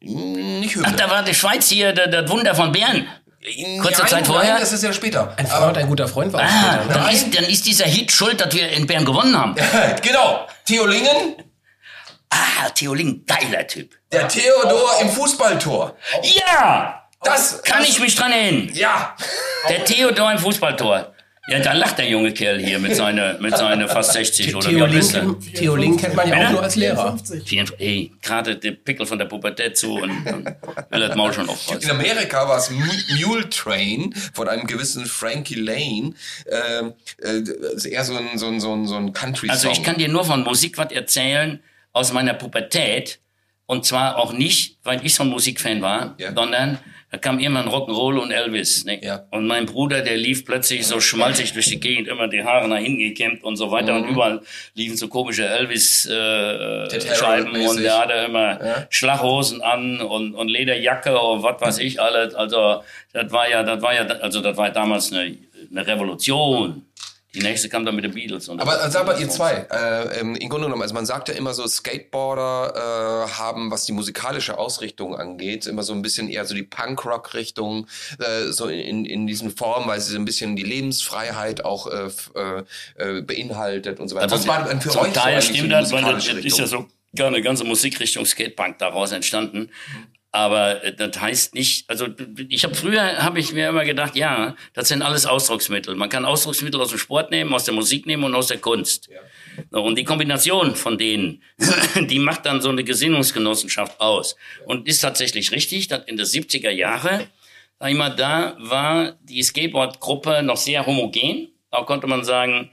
Nicht 0.00 0.76
Ach, 0.78 0.86
Hymne. 0.86 0.96
da 0.96 1.10
war 1.10 1.22
die 1.22 1.34
Schweiz 1.34 1.68
hier, 1.68 1.92
das, 1.92 2.10
das 2.10 2.30
Wunder 2.30 2.54
von 2.54 2.72
Bern. 2.72 3.06
kurze 3.82 4.00
nein, 4.02 4.08
Zeit 4.10 4.26
vorher? 4.26 4.52
Nein, 4.52 4.60
das 4.60 4.72
ist 4.72 4.82
ja 4.84 4.92
später. 4.92 5.34
Ein 5.36 5.46
Freund, 5.46 5.76
ein 5.78 5.86
guter 5.88 6.08
Freund 6.08 6.32
war 6.32 6.40
auch 6.40 6.44
Ah, 6.44 6.78
später, 6.82 6.94
dann 7.00 7.10
ist, 7.14 7.34
dann 7.36 7.44
ist 7.44 7.66
dieser 7.66 7.86
Hit 7.86 8.12
schuld, 8.12 8.40
dass 8.40 8.52
wir 8.54 8.68
in 8.70 8.86
Bern 8.86 9.04
gewonnen 9.04 9.36
haben. 9.38 9.54
genau. 10.02 10.46
Theo 10.66 10.86
Lingen, 10.86 11.36
Ah, 12.32 12.68
Theolin, 12.70 13.24
geiler 13.26 13.66
Typ. 13.66 13.90
der 14.12 14.28
Theodor 14.28 15.00
im 15.00 15.10
Fußballtor. 15.10 15.96
Ja! 16.22 16.96
Das 17.22 17.60
Kann 17.62 17.82
ich 17.82 17.98
mich 18.00 18.14
dran 18.14 18.30
erinnern. 18.32 18.70
Ja. 18.72 19.14
Der 19.68 19.84
Theodor 19.84 20.30
im 20.32 20.38
Fußballtor. 20.38 21.12
Ja, 21.50 21.58
da 21.58 21.72
lacht 21.72 21.98
der 21.98 22.08
junge 22.08 22.32
Kerl 22.32 22.58
hier 22.60 22.78
mit 22.78 22.94
seiner, 22.94 23.38
mit 23.40 23.56
seiner 23.56 23.88
fast 23.88 24.12
60 24.12 24.54
oder 24.54 24.68
wie 24.70 24.74
Theo 24.74 24.84
alt 24.84 25.14
er? 25.14 25.22
Link, 25.22 25.54
Theo 25.54 25.76
Link 25.76 26.00
kennt 26.00 26.14
man 26.14 26.28
ja 26.28 26.46
auch 26.46 26.50
nur 26.52 26.62
als 26.62 26.76
Lehrer. 26.76 27.16
54. 27.18 27.48
54. 27.48 27.80
Ey, 27.86 28.12
gerade 28.22 28.56
der 28.56 28.70
Pickel 28.72 29.04
von 29.06 29.18
der 29.18 29.24
Pubertät 29.26 29.76
zu 29.76 29.94
und, 29.94 30.10
und 30.26 30.46
will 30.90 31.00
das 31.00 31.16
Maul 31.16 31.32
schon 31.32 31.44
In 31.44 31.50
aufreißen. 31.50 31.90
Amerika 31.90 32.48
war 32.48 32.58
es 32.58 32.70
Mu- 32.70 32.84
Mule 33.26 33.48
Train 33.50 34.14
von 34.32 34.48
einem 34.48 34.66
gewissen 34.66 35.04
Frankie 35.06 35.56
Lane. 35.56 36.14
Ähm, 36.50 36.94
äh, 37.22 37.40
ist 37.74 37.86
eher 37.86 38.04
so 38.04 38.16
ein, 38.16 38.38
so 38.38 38.46
ein, 38.46 38.60
so 38.60 38.72
ein, 38.72 38.86
so 38.86 38.94
ein 38.96 39.12
Country-Song. 39.12 39.50
Also 39.50 39.70
ich 39.70 39.82
kann 39.82 39.96
dir 39.96 40.08
nur 40.08 40.24
von 40.24 40.42
Musik 40.44 40.78
was 40.78 40.92
erzählen 40.92 41.60
aus 41.92 42.12
meiner 42.12 42.34
Pubertät. 42.34 43.18
Und 43.66 43.84
zwar 43.84 44.16
auch 44.18 44.32
nicht, 44.32 44.78
weil 44.82 45.04
ich 45.04 45.14
so 45.14 45.22
ein 45.22 45.28
Musikfan 45.28 45.80
war, 45.80 46.14
Ja. 46.18 46.32
sondern 46.34 46.78
da 47.10 47.18
kam 47.18 47.40
irgendwann 47.40 47.68
Rock'n'Roll 47.68 48.18
und 48.18 48.30
Elvis. 48.30 48.84
Ne? 48.84 49.04
Ja. 49.04 49.24
Und 49.30 49.46
mein 49.48 49.66
Bruder, 49.66 50.00
der 50.02 50.16
lief 50.16 50.44
plötzlich 50.44 50.86
so 50.86 51.00
schmalzig 51.00 51.52
durch 51.52 51.66
die 51.66 51.80
Gegend, 51.80 52.06
immer 52.06 52.28
die 52.28 52.44
Haare 52.44 52.68
nach 52.68 52.78
hinten 52.78 53.00
gekämmt 53.00 53.42
und 53.42 53.56
so 53.56 53.72
weiter. 53.72 53.96
Und 53.96 54.08
überall 54.08 54.42
liefen 54.74 54.96
so 54.96 55.08
komische 55.08 55.44
Elvis-Scheiben. 55.46 57.56
Äh, 57.56 57.66
und 57.68 57.82
der 57.82 57.98
hatte 57.98 58.12
immer 58.12 58.64
Ja. 58.64 58.86
Schlaghosen 58.90 59.60
an 59.60 60.00
und, 60.00 60.34
und 60.34 60.48
Lederjacke 60.48 61.18
und 61.18 61.42
was 61.42 61.60
weiß 61.60 61.78
ich 61.78 62.00
alles. 62.00 62.34
Also 62.36 62.82
das 63.12 63.32
war 63.32 63.50
ja, 63.50 63.64
das 63.64 63.82
war 63.82 63.92
ja, 63.92 64.02
also 64.02 64.40
das 64.40 64.56
war 64.56 64.70
damals 64.70 65.12
eine, 65.12 65.36
eine 65.68 65.86
Revolution. 65.86 66.84
Die 67.34 67.40
nächste 67.40 67.68
kam 67.68 67.84
dann 67.84 67.94
mit 67.94 68.04
den 68.04 68.12
Beatles. 68.12 68.48
Und 68.48 68.60
Aber 68.60 68.90
sag 68.90 69.06
mal, 69.06 69.20
ihr 69.20 69.28
zwei, 69.28 69.66
äh, 69.70 70.18
im 70.20 70.34
Grunde 70.34 70.66
genommen, 70.66 70.82
also 70.82 70.94
man 70.94 71.06
sagt 71.06 71.28
ja 71.28 71.34
immer 71.34 71.54
so, 71.54 71.66
Skateboarder 71.66 72.74
äh, 72.74 73.30
haben, 73.38 73.70
was 73.70 73.84
die 73.84 73.92
musikalische 73.92 74.58
Ausrichtung 74.58 75.14
angeht, 75.14 75.66
immer 75.66 75.84
so 75.84 75.92
ein 75.92 76.02
bisschen 76.02 76.28
eher 76.28 76.44
so 76.44 76.54
die 76.54 76.64
Punk-Rock-Richtung, 76.64 77.86
äh, 78.18 78.50
so 78.50 78.66
in, 78.66 79.04
in 79.04 79.28
diesen 79.28 79.50
Formen, 79.50 79.86
weil 79.86 80.00
sie 80.00 80.12
so 80.12 80.18
ein 80.18 80.24
bisschen 80.24 80.56
die 80.56 80.64
Lebensfreiheit 80.64 81.64
auch 81.64 81.86
äh, 81.86 82.10
äh, 82.34 82.64
äh, 82.96 83.22
beinhaltet 83.22 84.00
und 84.00 84.08
so 84.08 84.16
weiter. 84.16 84.32
Also 84.32 84.48
war 84.48 84.64
denn 84.64 84.80
für 84.80 84.90
zum 84.90 85.02
euch 85.02 85.12
Teil 85.12 85.40
so 85.40 85.52
stimmt 85.54 85.70
das, 85.70 85.92
weil 85.92 86.02
das 86.02 86.26
ist 86.26 86.58
ja 86.58 86.66
so 86.66 86.88
gar 87.14 87.28
eine 87.28 87.42
ganze 87.42 87.64
Musikrichtung 87.64 88.26
Skatepunk 88.26 88.78
daraus 88.78 89.12
entstanden. 89.12 89.70
Aber 90.32 90.84
äh, 90.84 90.94
das 90.94 91.20
heißt 91.20 91.54
nicht, 91.54 91.88
also 91.90 92.06
ich 92.48 92.62
habe 92.64 92.74
früher 92.74 93.22
habe 93.22 93.40
ich 93.40 93.52
mir 93.52 93.68
immer 93.68 93.84
gedacht, 93.84 94.14
ja, 94.16 94.54
das 94.74 94.88
sind 94.88 95.02
alles 95.02 95.26
Ausdrucksmittel. 95.26 95.96
Man 95.96 96.08
kann 96.08 96.24
Ausdrucksmittel 96.24 96.80
aus 96.80 96.90
dem 96.90 96.98
Sport 96.98 97.30
nehmen, 97.30 97.52
aus 97.52 97.64
der 97.64 97.74
Musik 97.74 98.06
nehmen 98.06 98.24
und 98.24 98.34
aus 98.34 98.46
der 98.46 98.58
Kunst. 98.58 99.08
So, 99.70 99.82
Und 99.82 99.96
die 99.96 100.04
Kombination 100.04 100.76
von 100.76 100.98
denen, 100.98 101.42
die 102.08 102.20
macht 102.20 102.46
dann 102.46 102.60
so 102.60 102.68
eine 102.68 102.84
Gesinnungsgenossenschaft 102.84 104.00
aus. 104.00 104.36
Und 104.66 104.86
ist 104.86 105.00
tatsächlich 105.00 105.50
richtig, 105.50 105.88
dass 105.88 106.04
in 106.04 106.16
den 106.16 106.26
70er 106.26 106.70
Jahre, 106.70 107.26
sag 107.80 107.90
ich 107.90 107.96
mal, 107.96 108.10
da 108.10 108.56
war 108.60 109.16
die 109.22 109.42
Skateboard-Gruppe 109.42 110.42
noch 110.44 110.56
sehr 110.56 110.86
homogen. 110.86 111.48
Da 111.72 111.82
konnte 111.82 112.06
man 112.06 112.24
sagen, 112.24 112.70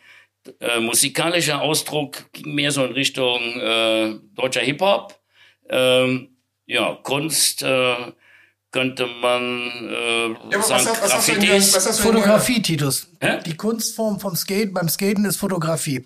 äh, 0.59 0.79
musikalischer 0.79 1.61
Ausdruck 1.61 2.31
ging 2.33 2.53
mehr 2.53 2.71
so 2.71 2.85
in 2.85 2.93
Richtung 2.93 3.41
äh, 3.59 4.15
deutscher 4.35 4.61
Hip-Hop. 4.61 5.19
Ähm, 5.69 6.36
ja, 6.67 6.93
Kunst 7.03 7.63
äh, 7.63 7.95
könnte 8.71 9.07
man 9.07 9.41
äh, 9.89 10.27
Ja, 10.29 10.35
aber 10.35 10.57
was, 10.59 10.67
sagen, 10.67 10.85
hast- 10.87 11.01
was 11.01 11.13
hast 11.15 11.27
du 11.27 11.31
denn 11.33 11.41
hier- 11.41 11.49
Graffitis. 11.53 11.75
was 11.75 11.87
hast 11.87 12.01
hier- 12.03 12.11
Fotografie, 12.11 12.61
Titus. 12.61 13.07
Hä? 13.19 13.39
Die 13.45 13.55
Kunstform 13.55 14.19
vom 14.19 14.35
Skate, 14.35 14.73
beim 14.73 14.87
Skaten 14.89 15.25
ist 15.25 15.37
Fotografie. 15.37 16.05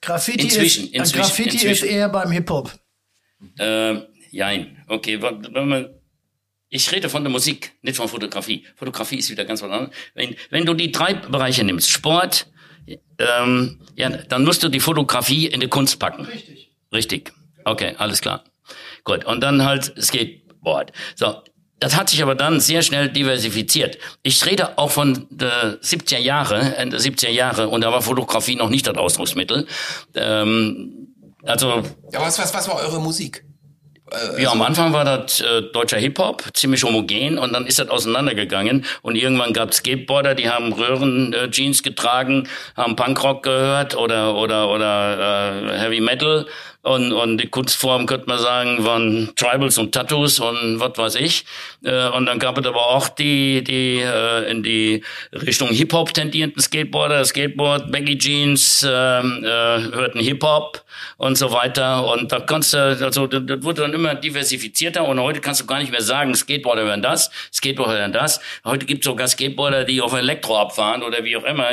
Graffiti 0.00 0.44
Inzwischen, 0.44 0.84
ist, 0.86 0.94
inzwischen, 0.94 1.20
Graffiti 1.22 1.50
inzwischen. 1.56 1.86
ist 1.86 1.92
eher 1.92 2.08
beim 2.08 2.30
Hip-Hop. 2.30 2.70
Äh, 3.58 3.96
jein. 4.30 4.82
Okay, 4.88 5.20
wenn 5.20 5.68
man, 5.68 5.88
ich 6.68 6.90
rede 6.92 7.08
von 7.08 7.22
der 7.24 7.30
Musik, 7.30 7.72
nicht 7.82 7.96
von 7.96 8.08
Fotografie. 8.08 8.66
Fotografie 8.76 9.16
ist 9.18 9.30
wieder 9.30 9.44
ganz 9.44 9.62
was 9.62 9.70
anderes. 9.70 9.94
Wenn, 10.14 10.36
wenn 10.50 10.64
du 10.66 10.74
die 10.74 10.92
drei 10.92 11.14
Bereiche 11.14 11.64
nimmst, 11.64 11.90
Sport, 11.90 12.46
ähm, 13.18 13.80
ja, 13.96 14.08
dann 14.10 14.44
musst 14.44 14.62
du 14.62 14.68
die 14.68 14.80
Fotografie 14.80 15.46
in 15.46 15.60
die 15.60 15.68
Kunst 15.68 15.98
packen. 15.98 16.24
Richtig. 16.24 16.72
Richtig. 16.92 17.32
Okay, 17.64 17.94
alles 17.98 18.20
klar. 18.20 18.44
Gut. 19.04 19.24
Und 19.24 19.40
dann 19.42 19.64
halt 19.64 19.92
Skateboard. 20.00 20.92
So. 21.14 21.42
Das 21.78 21.96
hat 21.96 22.08
sich 22.08 22.22
aber 22.22 22.36
dann 22.36 22.60
sehr 22.60 22.82
schnell 22.82 23.08
diversifiziert. 23.08 23.98
Ich 24.22 24.46
rede 24.46 24.78
auch 24.78 24.92
von 24.92 25.26
der 25.30 25.80
70er 25.80 26.18
Jahre, 26.18 26.76
Ende 26.76 26.96
70er 26.98 27.30
Jahre, 27.30 27.68
und 27.68 27.80
da 27.80 27.90
war 27.90 28.00
Fotografie 28.02 28.54
noch 28.54 28.70
nicht 28.70 28.86
das 28.86 28.96
Ausdrucksmittel. 28.96 29.66
Ähm, 30.14 31.08
also 31.44 31.82
Ja, 32.12 32.20
was, 32.20 32.38
was, 32.38 32.54
was 32.54 32.68
war 32.68 32.76
eure 32.76 33.00
Musik? 33.00 33.44
ja, 34.38 34.50
am 34.50 34.62
Anfang 34.62 34.92
war 34.92 35.04
das 35.04 35.40
äh, 35.40 35.62
deutscher 35.72 35.98
Hip-Hop, 35.98 36.44
ziemlich 36.54 36.82
homogen 36.84 37.38
und 37.38 37.52
dann 37.52 37.66
ist 37.66 37.78
das 37.78 37.88
auseinandergegangen 37.88 38.84
und 39.02 39.16
irgendwann 39.16 39.52
gab 39.52 39.70
es 39.70 39.78
Skateboarder, 39.78 40.34
die 40.34 40.50
haben 40.50 40.72
Röhren 40.72 41.32
äh, 41.32 41.48
getragen, 41.48 42.48
haben 42.76 42.96
Punkrock 42.96 43.42
gehört 43.42 43.96
oder 43.96 44.34
oder 44.36 44.68
oder 44.70 45.72
äh, 45.72 45.78
Heavy 45.78 46.00
Metal 46.00 46.46
und 46.82 47.12
und 47.12 47.38
die 47.38 47.48
Kunstform 47.48 48.06
könnte 48.06 48.26
man 48.28 48.38
sagen 48.38 48.84
waren 48.84 49.32
Tribals 49.36 49.78
und 49.78 49.92
Tattoos 49.92 50.40
und 50.40 50.80
was 50.80 50.98
weiß 50.98 51.14
ich 51.16 51.44
äh, 51.84 52.08
und 52.08 52.26
dann 52.26 52.38
gab 52.38 52.58
es 52.58 52.66
aber 52.66 52.86
auch 52.86 53.08
die 53.08 53.62
die 53.64 54.00
äh, 54.00 54.50
in 54.50 54.62
die 54.62 55.02
Richtung 55.32 55.68
Hip-Hop 55.68 56.12
tendierenden 56.12 56.60
Skateboarder, 56.60 57.24
Skateboard, 57.24 57.90
Baggy 57.90 58.18
Jeans, 58.18 58.86
ähm, 58.88 59.44
äh, 59.44 59.48
hörten 59.48 60.20
Hip-Hop 60.20 60.84
und 61.16 61.36
so 61.36 61.52
weiter 61.52 62.06
und 62.12 62.32
da 62.32 62.40
kannst 62.40 62.74
du 62.74 62.78
also 62.78 63.26
das, 63.26 63.42
das 63.46 63.62
wurde 63.62 63.82
dann 63.82 63.94
immer 63.94 64.14
diversifizierter 64.14 65.04
und 65.04 65.20
heute 65.20 65.40
kannst 65.40 65.60
du 65.60 65.66
gar 65.66 65.78
nicht 65.78 65.90
mehr 65.90 66.02
sagen, 66.02 66.34
Skateboarder 66.34 66.82
hören 66.82 67.02
das, 67.02 67.30
Skateboarder 67.52 67.98
hören 67.98 68.12
das. 68.12 68.40
Heute 68.64 68.86
gibt 68.86 69.04
es 69.04 69.06
sogar 69.06 69.28
Skateboarder, 69.28 69.84
die 69.84 70.00
auf 70.00 70.12
Elektro 70.12 70.58
abfahren 70.58 71.02
oder 71.02 71.24
wie 71.24 71.36
auch 71.36 71.44
immer. 71.44 71.68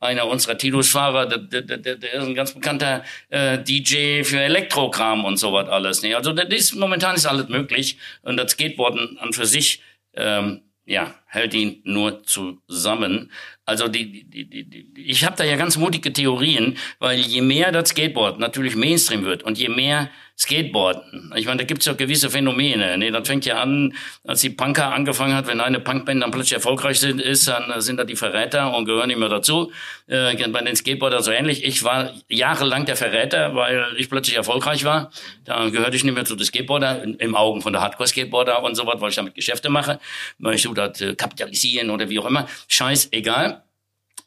Einer 0.00 0.26
unserer 0.26 0.56
Tilos-Fahrer, 0.58 1.26
der, 1.26 1.38
der, 1.38 1.78
der, 1.78 1.96
der 1.96 2.12
ist 2.14 2.24
ein 2.24 2.34
ganz 2.34 2.52
bekannter 2.52 3.04
äh, 3.30 3.58
DJ 3.58 4.22
für 4.22 4.40
Elektrokram 4.40 5.24
und 5.24 5.36
sowas 5.36 5.68
alles. 5.68 6.02
Ne? 6.02 6.14
Also 6.14 6.32
das 6.32 6.48
ist, 6.48 6.74
momentan 6.74 7.14
ist 7.16 7.26
alles 7.26 7.48
möglich 7.48 7.98
und 8.22 8.36
das 8.36 8.52
Skateboarden 8.52 9.18
an 9.18 9.32
für 9.32 9.43
sich 9.46 9.82
ähm, 10.14 10.62
ja, 10.86 11.14
hält 11.26 11.54
ihn 11.54 11.80
nur 11.84 12.22
zusammen. 12.24 13.32
Also 13.64 13.88
die, 13.88 14.24
die, 14.24 14.48
die, 14.48 14.68
die, 14.68 14.92
ich 14.96 15.24
habe 15.24 15.36
da 15.36 15.44
ja 15.44 15.56
ganz 15.56 15.76
mutige 15.76 16.12
Theorien, 16.12 16.76
weil 16.98 17.20
je 17.20 17.40
mehr 17.40 17.72
das 17.72 17.90
Skateboard 17.90 18.38
natürlich 18.38 18.76
Mainstream 18.76 19.24
wird 19.24 19.42
und 19.42 19.58
je 19.58 19.70
mehr 19.70 20.10
Skateboarden, 20.36 21.32
ich 21.36 21.46
meine, 21.46 21.58
da 21.58 21.64
gibt's 21.64 21.86
ja 21.86 21.92
gewisse 21.92 22.28
Phänomene. 22.28 22.98
Ne? 22.98 23.12
Das 23.12 23.26
fängt 23.26 23.46
ja 23.46 23.62
an, 23.62 23.94
als 24.24 24.40
die 24.40 24.50
Punker 24.50 24.92
angefangen 24.92 25.34
hat, 25.34 25.46
wenn 25.46 25.60
eine 25.60 25.78
Punkband 25.78 26.22
dann 26.22 26.32
plötzlich 26.32 26.54
erfolgreich 26.54 26.98
sind, 26.98 27.20
ist, 27.20 27.46
dann 27.46 27.80
sind 27.80 27.98
da 27.98 28.04
die 28.04 28.16
Verräter 28.16 28.74
und 28.76 28.84
gehören 28.84 29.08
nicht 29.08 29.18
mehr 29.18 29.28
dazu. 29.28 29.70
Äh, 30.08 30.36
bei 30.48 30.60
den 30.60 30.74
Skateboardern 30.74 31.22
so 31.22 31.30
ähnlich. 31.30 31.64
Ich 31.64 31.84
war 31.84 32.12
jahrelang 32.28 32.84
der 32.84 32.96
Verräter, 32.96 33.54
weil 33.54 33.86
ich 33.96 34.10
plötzlich 34.10 34.36
erfolgreich 34.36 34.84
war. 34.84 35.12
Da 35.44 35.68
gehörte 35.68 35.96
ich 35.96 36.02
nicht 36.02 36.14
mehr 36.14 36.24
zu 36.24 36.34
den 36.34 36.44
Skateboarder, 36.44 37.04
im 37.04 37.36
Augen 37.36 37.62
von 37.62 37.72
der 37.72 37.82
Hardcore-Skateboarder 37.82 38.62
und 38.62 38.74
so 38.74 38.86
was, 38.86 39.00
weil 39.00 39.10
ich 39.10 39.16
damit 39.16 39.36
Geschäfte 39.36 39.70
mache, 39.70 40.00
weil 40.38 40.54
ich 40.54 40.62
so 40.62 40.74
das 40.74 41.00
äh, 41.00 41.14
kapitalisieren 41.14 41.90
oder 41.90 42.08
wie 42.08 42.18
auch 42.18 42.26
immer. 42.26 42.48
Scheiß, 42.68 43.08
egal. 43.12 43.62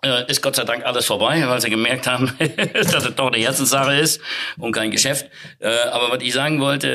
Äh, 0.06 0.30
ist 0.30 0.44
Gott 0.44 0.56
sei 0.56 0.64
Dank 0.64 0.86
alles 0.86 1.08
vorbei, 1.08 1.44
weil 1.48 1.60
sie 1.60 1.72
gemerkt 1.72 2.06
haben, 2.06 2.32
dass 2.74 3.04
es 3.04 3.16
doch 3.16 3.28
eine 3.32 3.38
Herzenssache 3.38 3.96
ist 3.96 4.22
und 4.60 4.72
kein 4.72 4.92
Geschäft. 4.92 5.26
Äh, 5.58 5.70
aber 5.92 6.12
was 6.12 6.22
ich 6.22 6.34
sagen 6.34 6.62
wollte, 6.62 6.88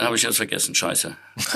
äh, 0.00 0.04
habe 0.04 0.14
ich 0.14 0.22
jetzt 0.22 0.36
vergessen. 0.36 0.72
Scheiße. 0.76 1.16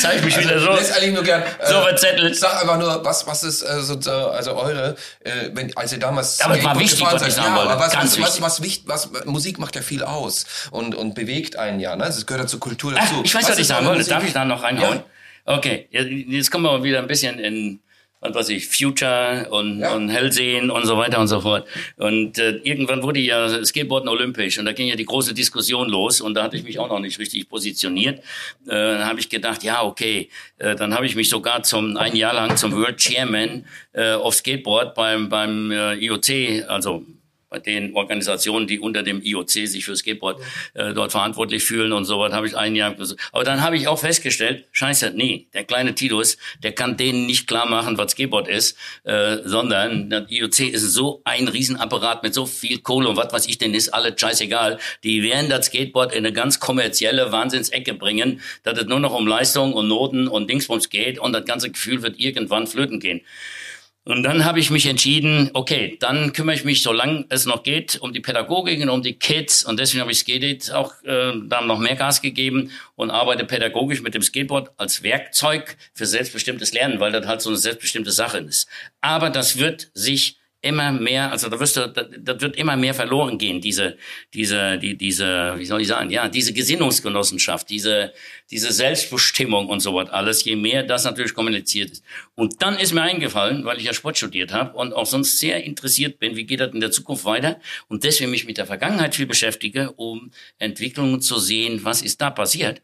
Zeig 0.00 0.24
mich 0.24 0.38
wieder 0.38 0.58
so. 0.60 0.70
Eigentlich 0.70 1.12
nur 1.12 1.22
gern. 1.24 1.42
äh, 1.42 1.66
So 1.66 1.82
verzettelt. 1.82 2.36
Sag 2.36 2.62
einfach 2.62 2.78
nur, 2.78 3.04
was, 3.04 3.26
was 3.26 3.42
ist 3.42 3.60
äh, 3.62 3.82
so, 3.82 3.98
also 4.30 4.56
eure, 4.56 4.96
äh, 5.20 5.50
wenn, 5.52 5.76
als 5.76 5.92
ihr 5.92 5.98
damals 5.98 6.40
Aber 6.40 6.56
es 6.56 6.64
war 6.64 6.78
wichtig, 6.78 7.02
was 7.02 7.20
seid, 7.20 7.28
ich 7.28 7.34
sagen 7.34 7.54
ja, 7.54 7.64
wollte. 7.66 7.78
was, 7.80 7.92
Ganz 7.92 8.18
was, 8.18 8.40
was, 8.40 8.60
wichtig. 8.62 8.88
was, 8.88 9.10
wichtig, 9.10 9.20
was, 9.20 9.26
Musik 9.26 9.58
macht 9.58 9.76
ja 9.76 9.82
viel 9.82 10.02
aus 10.02 10.46
und, 10.70 10.94
und 10.94 11.14
bewegt 11.14 11.56
einen 11.56 11.80
ja, 11.80 11.96
ne? 11.96 12.04
Das 12.04 12.24
gehört 12.24 12.44
ja 12.44 12.48
zur 12.48 12.60
Kultur 12.60 12.94
Ach, 12.96 13.00
dazu. 13.00 13.20
ich 13.24 13.34
weiß, 13.34 13.44
was, 13.44 13.54
ich 13.56 13.60
ist 13.60 13.68
sagen 13.68 13.84
wollte. 13.86 14.08
Darf 14.08 14.24
ich 14.24 14.32
da 14.32 14.46
noch 14.46 14.62
reinhauen? 14.62 15.02
Okay, 15.46 15.88
jetzt- 15.90 16.50
kommen 16.50 16.64
wir 16.64 16.82
wieder 16.82 16.98
ein 17.00 17.06
bisschen 17.06 17.38
in, 17.38 17.80
was 18.20 18.34
weiß 18.34 18.48
ich, 18.48 18.66
Future 18.66 19.46
und, 19.50 19.80
Ja. 19.80 19.94
und 19.94 20.08
Hellsehen 20.08 20.70
und 20.70 20.86
so 20.86 20.96
weiter 20.96 21.20
und 21.20 21.28
so 21.28 21.40
fort. 21.42 21.68
Und 21.96 22.38
äh, 22.38 22.52
irgendwann 22.64 23.02
wurde 23.02 23.20
ja 23.20 23.62
Skateboarden 23.62 24.08
olympisch 24.08 24.58
und 24.58 24.64
da 24.64 24.72
ging 24.72 24.86
ja 24.88 24.96
die 24.96 25.04
große 25.04 25.34
Diskussion 25.34 25.90
los 25.90 26.22
und 26.22 26.32
da 26.32 26.44
hatte 26.44 26.56
ich 26.56 26.62
mich 26.64 26.78
auch 26.78 26.88
noch 26.88 27.00
nicht 27.00 27.18
richtig 27.18 27.46
positioniert. 27.50 28.20
Äh, 28.66 28.70
dann 28.70 29.04
habe 29.04 29.20
ich 29.20 29.28
gedacht, 29.28 29.62
ja, 29.62 29.82
okay, 29.82 30.30
äh, 30.56 30.74
dann 30.74 30.94
habe 30.94 31.04
ich 31.04 31.14
mich 31.14 31.28
sogar 31.28 31.62
zum 31.62 31.98
ein 31.98 32.16
Jahr 32.16 32.32
lang 32.32 32.56
zum 32.56 32.72
World 32.72 32.96
Chairman 32.96 33.66
äh, 33.92 34.12
auf 34.12 34.34
Skateboard 34.36 34.94
beim, 34.94 35.28
beim 35.28 35.70
äh, 35.70 35.94
IOC, 35.96 36.64
also 36.68 37.04
bei 37.54 37.60
den 37.60 37.94
Organisationen, 37.94 38.66
die 38.66 38.80
unter 38.80 39.04
dem 39.04 39.22
IOC 39.22 39.50
sich 39.50 39.84
für 39.84 39.94
Skateboard 39.94 40.40
äh, 40.74 40.92
dort 40.92 41.12
verantwortlich 41.12 41.62
fühlen 41.62 41.92
und 41.92 42.04
so 42.04 42.18
was, 42.18 42.32
habe 42.32 42.48
ich 42.48 42.56
ein 42.56 42.74
Jahr 42.74 42.90
ges- 42.92 43.16
Aber 43.30 43.44
dann 43.44 43.62
habe 43.62 43.76
ich 43.76 43.86
auch 43.86 43.98
festgestellt, 43.98 44.64
scheiße, 44.72 45.12
nee, 45.14 45.46
der 45.54 45.62
kleine 45.62 45.94
Titus, 45.94 46.36
der 46.64 46.72
kann 46.72 46.96
denen 46.96 47.26
nicht 47.26 47.46
klar 47.46 47.68
machen, 47.68 47.96
was 47.96 48.10
Skateboard 48.12 48.48
ist, 48.48 48.76
äh, 49.04 49.36
sondern 49.44 50.10
das 50.10 50.28
IOC 50.30 50.72
ist 50.72 50.82
so 50.94 51.22
ein 51.24 51.46
Riesenapparat 51.46 52.24
mit 52.24 52.34
so 52.34 52.44
viel 52.44 52.78
Kohle 52.80 53.08
und 53.08 53.16
was 53.16 53.32
weiß 53.32 53.46
ich 53.46 53.58
denn, 53.58 53.72
ist 53.72 53.90
alles 53.90 54.20
scheißegal. 54.20 54.78
Die 55.04 55.22
werden 55.22 55.48
das 55.48 55.66
Skateboard 55.66 56.12
in 56.12 56.18
eine 56.26 56.32
ganz 56.32 56.58
kommerzielle 56.58 57.30
Wahnsinnsecke 57.30 57.94
bringen, 57.94 58.40
dass 58.64 58.78
es 58.80 58.86
nur 58.86 58.98
noch 58.98 59.14
um 59.14 59.28
Leistung 59.28 59.74
und 59.74 59.86
Noten 59.86 60.26
und 60.26 60.50
Dingsbums 60.50 60.90
geht 60.90 61.20
und 61.20 61.32
das 61.32 61.44
ganze 61.44 61.70
Gefühl 61.70 62.02
wird 62.02 62.18
irgendwann 62.18 62.66
flöten 62.66 62.98
gehen. 62.98 63.20
Und 64.06 64.22
dann 64.22 64.44
habe 64.44 64.60
ich 64.60 64.70
mich 64.70 64.84
entschieden, 64.84 65.50
okay, 65.54 65.96
dann 65.98 66.34
kümmere 66.34 66.54
ich 66.54 66.64
mich, 66.64 66.82
solange 66.82 67.24
es 67.30 67.46
noch 67.46 67.62
geht, 67.62 67.96
um 68.02 68.12
die 68.12 68.20
Pädagogik 68.20 68.82
und 68.82 68.90
um 68.90 69.02
die 69.02 69.14
Kids. 69.14 69.64
Und 69.64 69.80
deswegen 69.80 70.02
habe 70.02 70.12
ich 70.12 70.18
Skateit 70.18 70.70
auch 70.72 70.92
äh, 71.04 71.32
dann 71.46 71.66
noch 71.66 71.78
mehr 71.78 71.96
Gas 71.96 72.20
gegeben 72.20 72.70
und 72.96 73.10
arbeite 73.10 73.46
pädagogisch 73.46 74.02
mit 74.02 74.14
dem 74.14 74.20
Skateboard 74.20 74.72
als 74.76 75.02
Werkzeug 75.02 75.78
für 75.94 76.04
selbstbestimmtes 76.04 76.74
Lernen, 76.74 77.00
weil 77.00 77.12
das 77.12 77.26
halt 77.26 77.40
so 77.40 77.48
eine 77.48 77.56
selbstbestimmte 77.56 78.12
Sache 78.12 78.38
ist. 78.38 78.68
Aber 79.00 79.30
das 79.30 79.58
wird 79.58 79.90
sich 79.94 80.36
immer 80.64 80.92
mehr, 80.92 81.30
also 81.30 81.48
da 81.48 81.60
wirst 81.60 81.76
du, 81.76 81.88
da, 81.88 82.02
das 82.02 82.40
wird 82.40 82.56
immer 82.56 82.76
mehr 82.76 82.94
verloren 82.94 83.38
gehen, 83.38 83.60
diese, 83.60 83.96
diese, 84.32 84.78
die, 84.78 84.96
diese, 84.96 85.54
wie 85.56 85.64
soll 85.64 85.82
ich 85.82 85.88
sagen, 85.88 86.10
ja, 86.10 86.28
diese 86.28 86.52
Gesinnungsgenossenschaft, 86.52 87.68
diese, 87.68 88.12
diese 88.50 88.72
Selbstbestimmung 88.72 89.68
und 89.68 89.80
so 89.80 89.94
was 89.94 90.10
alles, 90.10 90.44
je 90.44 90.56
mehr 90.56 90.82
das 90.82 91.04
natürlich 91.04 91.34
kommuniziert 91.34 91.90
ist. 91.90 92.04
Und 92.34 92.62
dann 92.62 92.78
ist 92.78 92.94
mir 92.94 93.02
eingefallen, 93.02 93.64
weil 93.64 93.78
ich 93.78 93.84
ja 93.84 93.94
Sport 93.94 94.16
studiert 94.16 94.52
habe 94.52 94.76
und 94.76 94.92
auch 94.92 95.06
sonst 95.06 95.38
sehr 95.38 95.62
interessiert 95.62 96.18
bin, 96.18 96.36
wie 96.36 96.44
geht 96.44 96.60
das 96.60 96.72
in 96.72 96.80
der 96.80 96.90
Zukunft 96.90 97.24
weiter 97.24 97.60
und 97.88 98.04
deswegen 98.04 98.30
mich 98.30 98.46
mit 98.46 98.58
der 98.58 98.66
Vergangenheit 98.66 99.14
viel 99.14 99.26
beschäftige, 99.26 99.92
um 99.92 100.30
Entwicklungen 100.58 101.20
zu 101.20 101.38
sehen, 101.38 101.84
was 101.84 102.02
ist 102.02 102.20
da 102.20 102.30
passiert. 102.30 102.82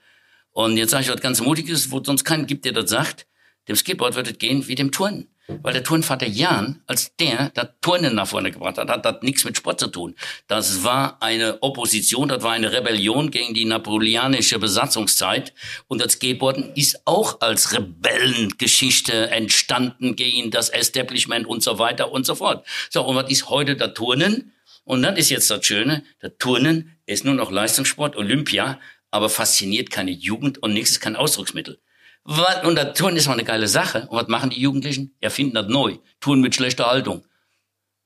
Und 0.53 0.77
jetzt 0.77 0.91
sage 0.91 1.05
ich 1.05 1.11
was 1.11 1.21
ganz 1.21 1.41
Mutiges, 1.41 1.91
wo 1.91 2.03
sonst 2.03 2.25
keinen 2.25 2.47
gibt, 2.47 2.65
der 2.65 2.73
das 2.73 2.91
sagt. 2.91 3.27
Dem 3.69 3.77
Skateboard 3.77 4.17
wird 4.17 4.31
es 4.31 4.39
gehen 4.39 4.67
wie 4.69 4.75
dem 4.75 4.91
Turnen. 4.91 5.29
Weil 5.63 5.73
der 5.73 5.83
Turnvater 5.83 6.27
Jan, 6.27 6.83
als 6.87 7.15
der 7.17 7.51
das 7.51 7.69
Turnen 7.81 8.15
nach 8.15 8.29
vorne 8.29 8.51
gebracht 8.51 8.79
hat, 8.79 8.89
hat 8.89 9.05
das 9.05 9.23
nichts 9.23 9.45
mit 9.45 9.57
Sport 9.57 9.81
zu 9.81 9.89
tun. 9.89 10.15
Das 10.47 10.85
war 10.85 11.21
eine 11.23 11.63
Opposition, 11.63 12.29
das 12.29 12.43
war 12.43 12.53
eine 12.53 12.73
Rebellion 12.73 13.31
gegen 13.31 13.55
die 13.55 13.65
napoleonische 13.65 14.59
Besatzungszeit. 14.59 15.53
Und 15.89 16.01
das 16.01 16.13
Skateboarden 16.13 16.73
ist 16.75 17.03
auch 17.05 17.41
als 17.41 17.73
Rebellengeschichte 17.73 19.31
entstanden 19.31 20.17
gegen 20.17 20.51
das 20.51 20.69
Establishment 20.69 21.47
und 21.47 21.63
so 21.63 21.79
weiter 21.79 22.13
und 22.13 22.25
so 22.25 22.35
fort. 22.35 22.67
So, 22.89 23.03
und 23.03 23.17
was 23.17 23.31
ist 23.31 23.49
heute 23.49 23.77
das 23.77 23.95
Turnen? 23.95 24.53
Und 24.85 25.03
dann 25.03 25.17
ist 25.17 25.31
jetzt 25.31 25.51
das 25.51 25.65
Schöne, 25.65 26.05
das 26.21 26.33
Turnen 26.39 26.97
ist 27.07 27.25
nur 27.25 27.35
noch 27.35 27.51
Leistungssport, 27.51 28.17
Olympia, 28.17 28.81
aber 29.11 29.29
fasziniert 29.29 29.91
keine 29.91 30.11
Jugend 30.11 30.63
und 30.63 30.73
nichts 30.73 30.93
ist 30.93 31.01
kein 31.01 31.17
Ausdrucksmittel. 31.17 31.79
Was- 32.25 32.65
Und 32.65 32.77
das 32.77 32.97
Turnen 32.97 33.17
ist 33.17 33.27
mal 33.27 33.35
eine 33.35 33.45
geile 33.45 33.69
Sache. 33.69 34.07
Und 34.11 34.19
was 34.19 34.29
machen 34.29 34.51
die 34.51 34.61
Jugendlichen? 34.61 35.15
Erfinden 35.21 35.55
das 35.55 35.69
neu. 35.69 35.97
Touren 36.21 36.41
mit 36.41 36.55
schlechter 36.55 36.87
Haltung. 36.87 37.25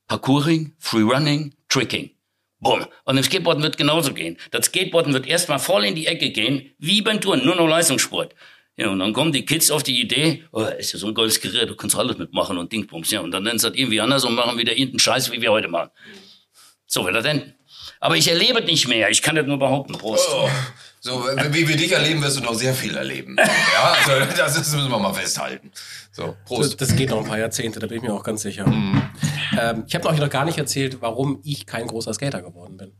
Parkouring, 0.06 0.74
Freerunning, 0.78 1.54
Tricking. 1.68 2.10
Bumm. 2.60 2.86
Und 3.04 3.16
im 3.16 3.22
Skateboarden 3.22 3.62
wird 3.62 3.76
genauso 3.76 4.14
gehen. 4.14 4.38
Das 4.50 4.66
Skateboarden 4.66 5.12
wird 5.12 5.26
erstmal 5.26 5.58
voll 5.58 5.84
in 5.84 5.94
die 5.94 6.06
Ecke 6.06 6.30
gehen, 6.30 6.70
wie 6.78 7.02
beim 7.02 7.20
Touren, 7.20 7.44
nur 7.44 7.56
noch 7.56 7.66
Leistungssport. 7.66 8.34
Ja, 8.76 8.88
und 8.90 8.98
dann 8.98 9.12
kommen 9.12 9.32
die 9.32 9.44
Kids 9.44 9.70
auf 9.70 9.82
die 9.82 10.00
Idee, 10.00 10.44
oh, 10.50 10.62
ist 10.64 10.92
ja 10.92 10.98
so 10.98 11.06
ein 11.06 11.14
geiles 11.14 11.40
Gerät, 11.40 11.68
du 11.68 11.76
kannst 11.76 11.94
alles 11.94 12.18
mitmachen 12.18 12.58
und 12.58 12.72
Dingsbums. 12.72 13.10
Ja, 13.10 13.20
und 13.20 13.30
dann 13.30 13.44
nennen 13.44 13.58
sie 13.58 13.68
das 13.68 13.78
irgendwie 13.78 14.00
anders 14.00 14.24
und 14.24 14.34
machen 14.34 14.58
wieder 14.58 14.72
irgendeinen 14.72 14.98
Scheiß, 14.98 15.30
wie 15.30 15.40
wir 15.40 15.52
heute 15.52 15.68
machen. 15.68 15.90
So 16.86 17.04
wird 17.04 17.14
das 17.14 17.24
enden. 17.24 17.54
Aber 18.00 18.16
ich 18.16 18.28
erlebe 18.28 18.60
es 18.60 18.66
nicht 18.66 18.88
mehr, 18.88 19.10
ich 19.10 19.22
kann 19.22 19.36
das 19.36 19.46
nur 19.46 19.58
behaupten. 19.58 19.92
Prost. 19.94 20.28
Oh, 20.32 20.48
so, 21.04 21.22
wie 21.50 21.68
wir 21.68 21.76
dich 21.76 21.92
erleben, 21.92 22.22
wirst 22.22 22.38
du 22.38 22.42
noch 22.42 22.54
sehr 22.54 22.72
viel 22.74 22.96
erleben. 22.96 23.36
Ja, 23.74 23.94
also, 24.06 24.34
das 24.36 24.56
ist, 24.56 24.74
müssen 24.74 24.90
wir 24.90 24.98
mal 24.98 25.12
festhalten. 25.12 25.70
So, 26.12 26.28
Das, 26.28 26.34
Prost. 26.46 26.80
das 26.80 26.96
geht 26.96 27.10
noch 27.10 27.18
ein 27.18 27.26
paar 27.26 27.38
Jahrzehnte, 27.38 27.78
da 27.80 27.86
bin 27.86 27.98
ich 27.98 28.02
mir 28.02 28.14
auch 28.14 28.22
ganz 28.22 28.42
sicher. 28.42 28.64
Ähm, 28.66 29.84
ich 29.86 29.94
habe 29.94 30.08
euch 30.08 30.18
noch 30.18 30.30
gar 30.30 30.44
nicht 30.44 30.56
erzählt, 30.58 30.98
warum 31.00 31.40
ich 31.44 31.66
kein 31.66 31.86
großer 31.86 32.14
Skater 32.14 32.40
geworden 32.42 32.76
bin. 32.76 32.92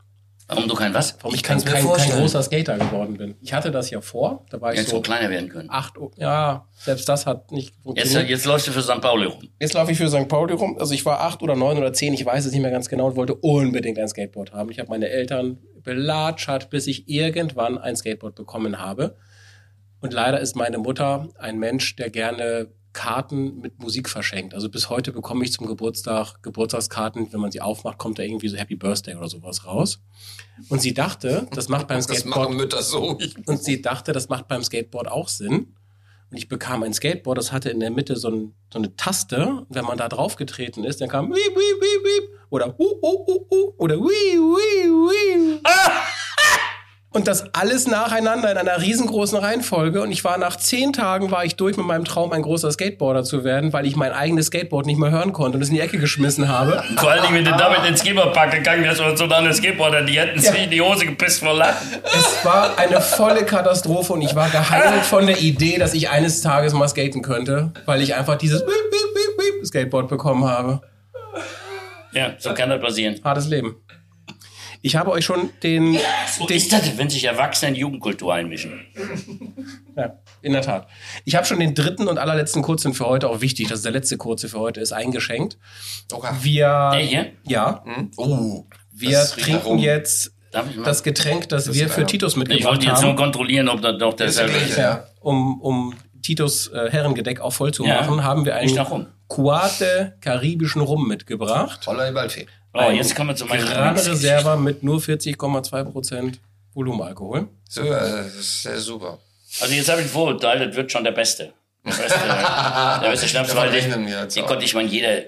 Warum 0.47 0.67
du 0.67 0.75
kein 0.75 0.93
was? 0.93 1.17
Warum 1.21 1.33
ich 1.33 1.41
kein, 1.41 1.57
mir 1.57 1.63
kein, 1.63 1.73
kein 1.73 1.83
vorstellen. 1.85 2.19
großer 2.19 2.43
Skater 2.43 2.77
geworden 2.77 3.17
bin. 3.17 3.33
Ich 3.41 3.51
hatte 3.53 3.71
das 3.71 3.89
ja 3.89 3.99
vor, 4.01 4.45
da 4.51 4.61
war 4.61 4.73
ich 4.73 4.79
Jetzt 4.79 4.91
so 4.91 5.01
kleiner 5.01 5.31
werden 5.31 5.49
können. 5.49 5.69
acht, 5.71 5.97
Uhr- 5.97 6.11
ja, 6.17 6.67
selbst 6.77 7.09
das 7.09 7.25
hat 7.25 7.51
nicht 7.51 7.69
Jetzt, 7.73 7.83
funktioniert. 7.83 8.29
jetzt 8.29 8.45
läufst 8.45 8.67
du 8.67 8.71
für 8.71 8.83
St. 8.83 9.01
Pauli 9.01 9.25
rum. 9.25 9.49
Jetzt 9.59 9.73
laufe 9.73 9.91
ich 9.91 9.97
für 9.97 10.07
St. 10.07 10.27
Pauli 10.27 10.53
rum. 10.53 10.77
Also 10.79 10.93
ich 10.93 11.03
war 11.03 11.21
acht 11.21 11.41
oder 11.41 11.55
neun 11.55 11.77
oder 11.79 11.93
zehn, 11.93 12.13
ich 12.13 12.23
weiß 12.23 12.45
es 12.45 12.51
nicht 12.51 12.61
mehr 12.61 12.69
ganz 12.69 12.89
genau 12.89 13.07
und 13.07 13.15
wollte 13.15 13.33
unbedingt 13.33 13.97
ein 13.97 14.07
Skateboard 14.07 14.53
haben. 14.53 14.69
Ich 14.69 14.77
habe 14.77 14.89
meine 14.89 15.09
Eltern 15.09 15.57
belatschert, 15.85 16.69
bis 16.69 16.87
ich 16.87 17.07
irgendwann 17.07 17.77
ein 17.77 17.95
Skateboard 17.95 18.35
bekommen 18.35 18.79
habe. 18.79 19.15
Und 20.01 20.11
leider 20.11 20.41
ist 20.41 20.55
meine 20.55 20.77
Mutter 20.77 21.29
ein 21.39 21.57
Mensch, 21.57 21.95
der 21.95 22.09
gerne 22.09 22.67
Karten 22.95 23.59
mit 23.59 23.79
Musik 23.79 24.09
verschenkt. 24.09 24.53
Also 24.53 24.69
bis 24.69 24.89
heute 24.89 25.11
bekomme 25.11 25.43
ich 25.43 25.51
zum 25.51 25.67
Geburtstag 25.67 26.41
Geburtstagskarten. 26.41 27.31
Wenn 27.31 27.39
man 27.41 27.51
sie 27.51 27.61
aufmacht, 27.61 27.97
kommt 27.97 28.17
da 28.17 28.23
irgendwie 28.23 28.47
so 28.47 28.57
Happy 28.57 28.75
Birthday 28.75 29.15
oder 29.15 29.27
sowas 29.27 29.65
raus. 29.65 29.99
Und 30.69 30.81
sie 30.81 30.93
dachte, 30.93 31.47
das 31.53 31.69
macht 31.69 31.87
beim 31.87 31.97
Das 31.97 32.05
Skateboard 32.05 32.49
machen 32.49 32.57
Mütter 32.57 32.81
so. 32.81 33.19
und 33.45 33.63
sie 33.63 33.81
dachte, 33.81 34.13
das 34.13 34.29
macht 34.29 34.47
beim 34.47 34.63
Skateboard 34.63 35.09
auch 35.09 35.27
Sinn. 35.27 35.75
Und 36.31 36.37
ich 36.37 36.49
bekam 36.49 36.83
ein 36.83 36.93
Skateboard, 36.93 37.37
das 37.37 37.51
hatte 37.51 37.69
in 37.69 37.79
der 37.79 37.91
Mitte 37.91 38.15
so, 38.15 38.29
ein, 38.29 38.53
so 38.71 38.79
eine 38.79 38.95
Taste. 38.95 39.65
Wenn 39.69 39.85
man 39.85 39.97
da 39.97 40.09
drauf 40.09 40.35
getreten 40.35 40.83
ist, 40.83 41.01
dann 41.01 41.09
kam 41.09 41.29
wiep, 41.29 41.35
wiep, 41.35 41.55
wiep, 41.55 42.03
wiep. 42.03 42.29
Oder 42.49 42.79
uh, 42.79 42.99
uh, 43.01 43.25
uh, 43.27 43.47
uh. 43.51 43.73
Oder 43.77 43.95
wiep, 43.97 44.39
wiep, 44.39 45.61
wiep. 45.61 45.61
Und 47.15 47.29
das 47.29 47.45
alles 47.55 47.87
nacheinander 47.87 48.51
in 48.51 48.57
einer 48.57 48.81
riesengroßen 48.81 49.37
Reihenfolge. 49.37 50.01
Und 50.01 50.11
ich 50.11 50.25
war 50.25 50.37
nach 50.37 50.57
zehn 50.57 50.91
Tagen 50.91 51.31
war 51.31 51.45
ich 51.45 51.55
durch 51.55 51.77
mit 51.77 51.85
meinem 51.85 52.03
Traum, 52.03 52.33
ein 52.33 52.41
großer 52.41 52.69
Skateboarder 52.69 53.23
zu 53.23 53.45
werden, 53.45 53.71
weil 53.71 53.85
ich 53.85 53.95
mein 53.95 54.11
eigenes 54.11 54.47
Skateboard 54.47 54.85
nicht 54.85 54.99
mehr 54.99 55.11
hören 55.11 55.31
konnte 55.31 55.57
und 55.57 55.61
es 55.61 55.69
in 55.69 55.75
die 55.75 55.79
Ecke 55.79 55.97
geschmissen 55.97 56.49
habe. 56.49 56.83
Vor 56.97 57.09
allem, 57.09 57.33
wenn 57.33 57.45
du 57.45 57.51
damit 57.51 57.85
ins 57.87 58.01
Skateboardpark 58.01 58.51
gegangen 58.51 58.83
wärst 58.83 58.99
oder 58.99 59.15
so 59.15 59.27
dann 59.27 59.51
Skateboarder, 59.53 60.01
die 60.01 60.19
hätten 60.19 60.41
sich 60.41 60.61
in 60.61 60.69
die 60.69 60.81
Hose 60.81 61.05
gepisst 61.05 61.39
vor 61.39 61.53
Lachen. 61.53 61.87
Es 62.03 62.43
war 62.43 62.77
eine 62.77 62.99
volle 62.99 63.45
Katastrophe 63.45 64.11
und 64.11 64.21
ich 64.21 64.35
war 64.35 64.49
geheilt 64.49 65.05
von 65.05 65.25
der 65.25 65.39
Idee, 65.39 65.77
dass 65.77 65.93
ich 65.93 66.09
eines 66.09 66.41
Tages 66.41 66.73
mal 66.73 66.89
skaten 66.89 67.21
könnte, 67.21 67.71
weil 67.85 68.01
ich 68.01 68.13
einfach 68.15 68.35
dieses 68.35 68.61
Skateboard 69.63 70.09
bekommen 70.09 70.43
habe. 70.43 70.81
Ja, 72.11 72.33
so 72.37 72.53
kann 72.53 72.69
das 72.69 72.81
passieren. 72.81 73.19
Hartes 73.23 73.47
Leben. 73.47 73.75
Ich 74.85 74.95
habe 74.95 75.09
euch 75.09 75.25
schon 75.25 75.49
den, 75.63 75.97
So 76.37 76.45
den 76.45 76.57
ist 76.57 76.71
das, 76.71 76.95
wenn 76.99 77.09
sich 77.09 77.23
Erwachsene 77.23 77.69
in 77.71 77.75
Jugendkultur 77.75 78.31
einmischen. 78.35 78.85
ja, 79.97 80.19
in 80.43 80.53
der 80.53 80.61
Tat. 80.61 80.87
Ich 81.23 81.33
habe 81.35 81.43
schon 81.47 81.59
den 81.59 81.73
dritten 81.73 82.07
und 82.07 82.19
allerletzten 82.19 82.61
Kurzen 82.61 82.93
für 82.93 83.07
heute, 83.07 83.27
auch 83.27 83.41
wichtig, 83.41 83.67
dass 83.67 83.81
der 83.81 83.91
letzte 83.91 84.17
Kurze 84.17 84.47
für 84.47 84.59
heute 84.59 84.81
ist, 84.81 84.91
eingeschenkt. 84.91 85.57
Okay. 86.11 86.31
Wir, 86.41 86.89
Der 86.93 86.99
hier? 86.99 87.31
ja, 87.47 87.83
Oh, 88.15 88.65
wir 88.93 89.11
das 89.11 89.31
trinken 89.31 89.79
jetzt 89.79 90.33
ich 90.53 90.83
das 90.83 91.01
Getränk, 91.01 91.49
das, 91.49 91.73
wir 91.73 91.87
ist 91.87 91.93
für. 91.93 92.05
Titus 92.05 92.33
ich 92.33 92.37
mitgebracht 92.37 92.65
wollte 92.73 92.85
jetzt 92.85 93.01
nur 93.01 93.09
haben. 93.09 93.17
kontrollieren, 93.17 93.67
ob 93.69 93.81
das 93.81 93.97
doch 93.97 94.13
derselbe 94.13 94.55
ist. 94.55 94.77
Ja. 94.77 95.05
um, 95.19 95.59
um 95.61 95.95
Titus 96.21 96.67
äh, 96.67 96.91
Herrengedeck 96.91 97.41
auch 97.41 97.51
voll 97.53 97.73
zu 97.73 97.83
Ja. 97.85 98.01
machen, 98.01 98.23
haben 98.23 98.45
wir 98.45 98.55
einen. 98.55 99.07
Kuate 99.27 100.15
karibischen 100.21 100.81
Rum 100.81 101.07
mitgebracht. 101.07 101.87
Holla 101.87 102.07
die 102.07 102.13
Waldfee. 102.15 102.45
Oh, 102.75 102.91
jetzt 102.91 103.15
kommen 103.15 103.29
wir 103.29 103.35
zu 103.35 103.45
meiner 103.45 103.63
Gerade. 103.63 104.05
Reserva 104.05 104.57
mit 104.57 104.83
nur 104.83 104.99
40,2% 104.99 106.35
Volumenalkohol. 106.73 107.47
So, 107.69 107.83
das 107.83 108.35
ist 108.35 108.63
sehr 108.63 108.79
super. 108.79 109.19
Also 109.61 109.73
jetzt 109.73 109.89
habe 109.89 110.01
ich 110.01 110.07
ein 110.07 110.11
Vorurteil, 110.11 110.67
das 110.67 110.75
wird 110.75 110.91
schon 110.91 111.05
der 111.05 111.13
Beste. 111.13 111.53
Der 111.85 111.91
beste, 111.91 112.19
der 113.03 113.09
beste 113.09 113.27
Schnaps, 113.27 113.55
weil 113.55 113.71
den, 113.71 114.05
den 114.05 114.45
konnte 114.45 114.65
ich 114.65 114.73
meine, 114.73 114.89
jeder 114.89 115.19
äh, 115.19 115.25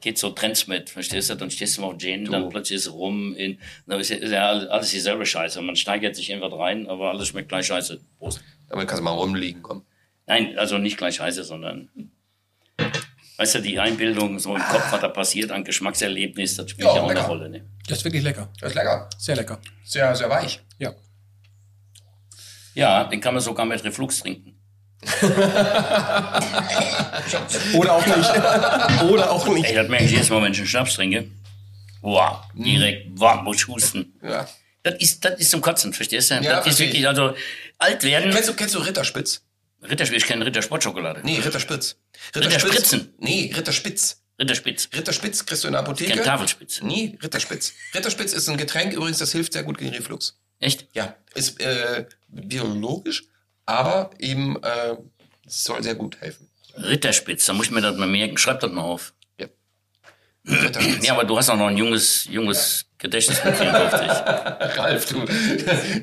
geht 0.00 0.18
so 0.18 0.30
Trends 0.30 0.66
mit, 0.66 0.90
verstehst 0.90 1.30
du? 1.30 1.36
Dann 1.36 1.50
stehst 1.50 1.76
du 1.76 1.82
mal 1.82 1.88
auf 1.88 1.98
Gin, 1.98 2.24
dann 2.24 2.48
plötzlich 2.48 2.78
ist 2.78 2.86
es 2.86 2.92
rum, 2.92 3.34
in, 3.36 3.58
dann 3.86 4.00
ist 4.00 4.10
ja, 4.10 4.16
ist 4.16 4.32
ja 4.32 4.48
alles 4.48 4.90
dieselbe 4.90 5.24
Scheiße. 5.24 5.60
Man 5.62 5.76
steigert 5.76 6.16
sich 6.16 6.30
irgendwas 6.30 6.58
rein, 6.58 6.88
aber 6.88 7.10
alles 7.10 7.28
schmeckt 7.28 7.48
gleich 7.50 7.66
scheiße. 7.66 8.00
Prost. 8.18 8.40
Damit 8.68 8.88
kannst 8.88 9.00
du 9.00 9.04
mal 9.04 9.12
rumliegen, 9.12 9.62
komm. 9.62 9.84
Nein, 10.26 10.58
also 10.58 10.78
nicht 10.78 10.96
gleich 10.96 11.16
scheiße, 11.16 11.44
sondern 11.44 11.88
weißt 13.38 13.54
du, 13.54 13.60
die 13.62 13.78
Einbildung 13.80 14.38
so 14.38 14.54
im 14.54 14.62
Kopf, 14.62 14.92
was 14.92 15.00
da 15.00 15.08
passiert 15.08 15.50
an 15.50 15.64
Geschmackserlebnis, 15.64 16.56
das 16.56 16.70
spielt 16.70 16.86
Ja, 16.88 16.96
ja, 16.96 17.00
auch 17.00 17.04
eine 17.08 17.14
lecker. 17.14 17.28
Rolle. 17.28 17.48
Ne? 17.48 17.64
Das 17.88 17.98
ist 17.98 18.04
wirklich 18.04 18.22
lecker. 18.22 18.48
Das 18.60 18.70
ist 18.70 18.74
lecker. 18.74 19.08
Sehr 19.16 19.36
lecker. 19.36 19.58
Sehr, 19.84 20.14
sehr 20.14 20.28
weich. 20.28 20.60
Ja. 20.78 20.92
Ja, 22.74 23.04
den 23.04 23.20
kann 23.20 23.32
man 23.34 23.42
sogar 23.42 23.64
mit 23.64 23.82
Reflux 23.82 24.20
trinken. 24.20 24.54
Oder 27.74 27.92
auch 27.94 28.04
nicht. 28.06 28.30
Oder 29.10 29.30
auch 29.30 29.46
Ey, 29.46 29.54
nicht. 29.54 29.76
das 29.76 29.88
merke 29.88 30.04
ich 30.04 30.10
jedes 30.10 30.28
Mal, 30.30 30.42
wenn 30.42 30.52
ich 30.52 30.58
einen 30.58 30.66
Schnaps 30.66 30.94
trinke. 30.94 31.28
Wow, 32.00 32.38
direkt, 32.54 33.08
wow, 33.14 33.42
muss 33.42 33.56
ich 33.56 33.66
husten. 33.68 34.12
Ja. 34.22 34.46
Das 34.82 34.94
ist, 35.00 35.24
das 35.24 35.38
ist 35.40 35.50
zum 35.50 35.60
Kotzen, 35.60 35.92
verstehst 35.92 36.30
du? 36.30 36.34
Ja, 36.36 36.56
das 36.56 36.66
ist 36.66 36.78
wirklich, 36.78 37.06
also, 37.06 37.34
alt 37.78 38.02
werden. 38.04 38.30
Kennst 38.32 38.48
du, 38.48 38.54
kennst 38.54 38.74
du 38.74 38.78
Ritterspitz? 38.78 39.42
Ritterspitz, 39.82 40.22
ich 40.22 40.28
kenne 40.28 40.44
Rittersportschokolade. 40.44 41.20
Nee, 41.24 41.38
Ritterspitz. 41.38 41.96
Ritterspritzen? 42.34 43.14
Nee, 43.18 43.52
Ritterspitz. 43.56 44.22
Ritterspitz. 44.40 44.88
Ritterspitz 44.94 45.46
kriegst 45.46 45.64
du 45.64 45.68
in 45.68 45.72
der 45.72 45.80
Apotheke. 45.82 46.12
Kenn 46.12 46.24
Tafelspitz. 46.24 46.82
Nee, 46.82 47.18
Ritterspitz. 47.22 47.72
Ritterspitz 47.94 48.32
ist 48.32 48.48
ein 48.48 48.56
Getränk 48.56 48.92
übrigens, 48.92 49.18
das 49.18 49.32
hilft 49.32 49.52
sehr 49.52 49.62
gut 49.62 49.78
gegen 49.78 49.90
Reflux. 49.90 50.38
Echt? 50.60 50.88
Ja, 50.92 51.16
ist 51.34 51.60
äh, 51.60 52.06
biologisch, 52.28 53.24
aber 53.66 54.10
eben 54.18 54.62
äh, 54.62 54.96
soll 55.46 55.82
sehr 55.82 55.94
gut 55.94 56.20
helfen. 56.20 56.48
Ritterspitz, 56.76 57.46
da 57.46 57.52
muss 57.52 57.66
ich 57.66 57.72
mir 57.72 57.80
das 57.80 57.96
mal 57.96 58.08
merken. 58.08 58.38
Schreib 58.38 58.60
das 58.60 58.70
mal 58.70 58.82
auf. 58.82 59.12
Ja. 61.02 61.12
Aber 61.12 61.24
du 61.24 61.36
hast 61.36 61.48
auch 61.50 61.56
noch 61.56 61.66
ein 61.66 61.76
junges, 61.76 62.26
junges 62.30 62.86
Gedächtnis 62.98 63.42
mit 63.44 63.54
54. 63.56 64.00
Ralf, 64.78 65.06
du, 65.12 65.24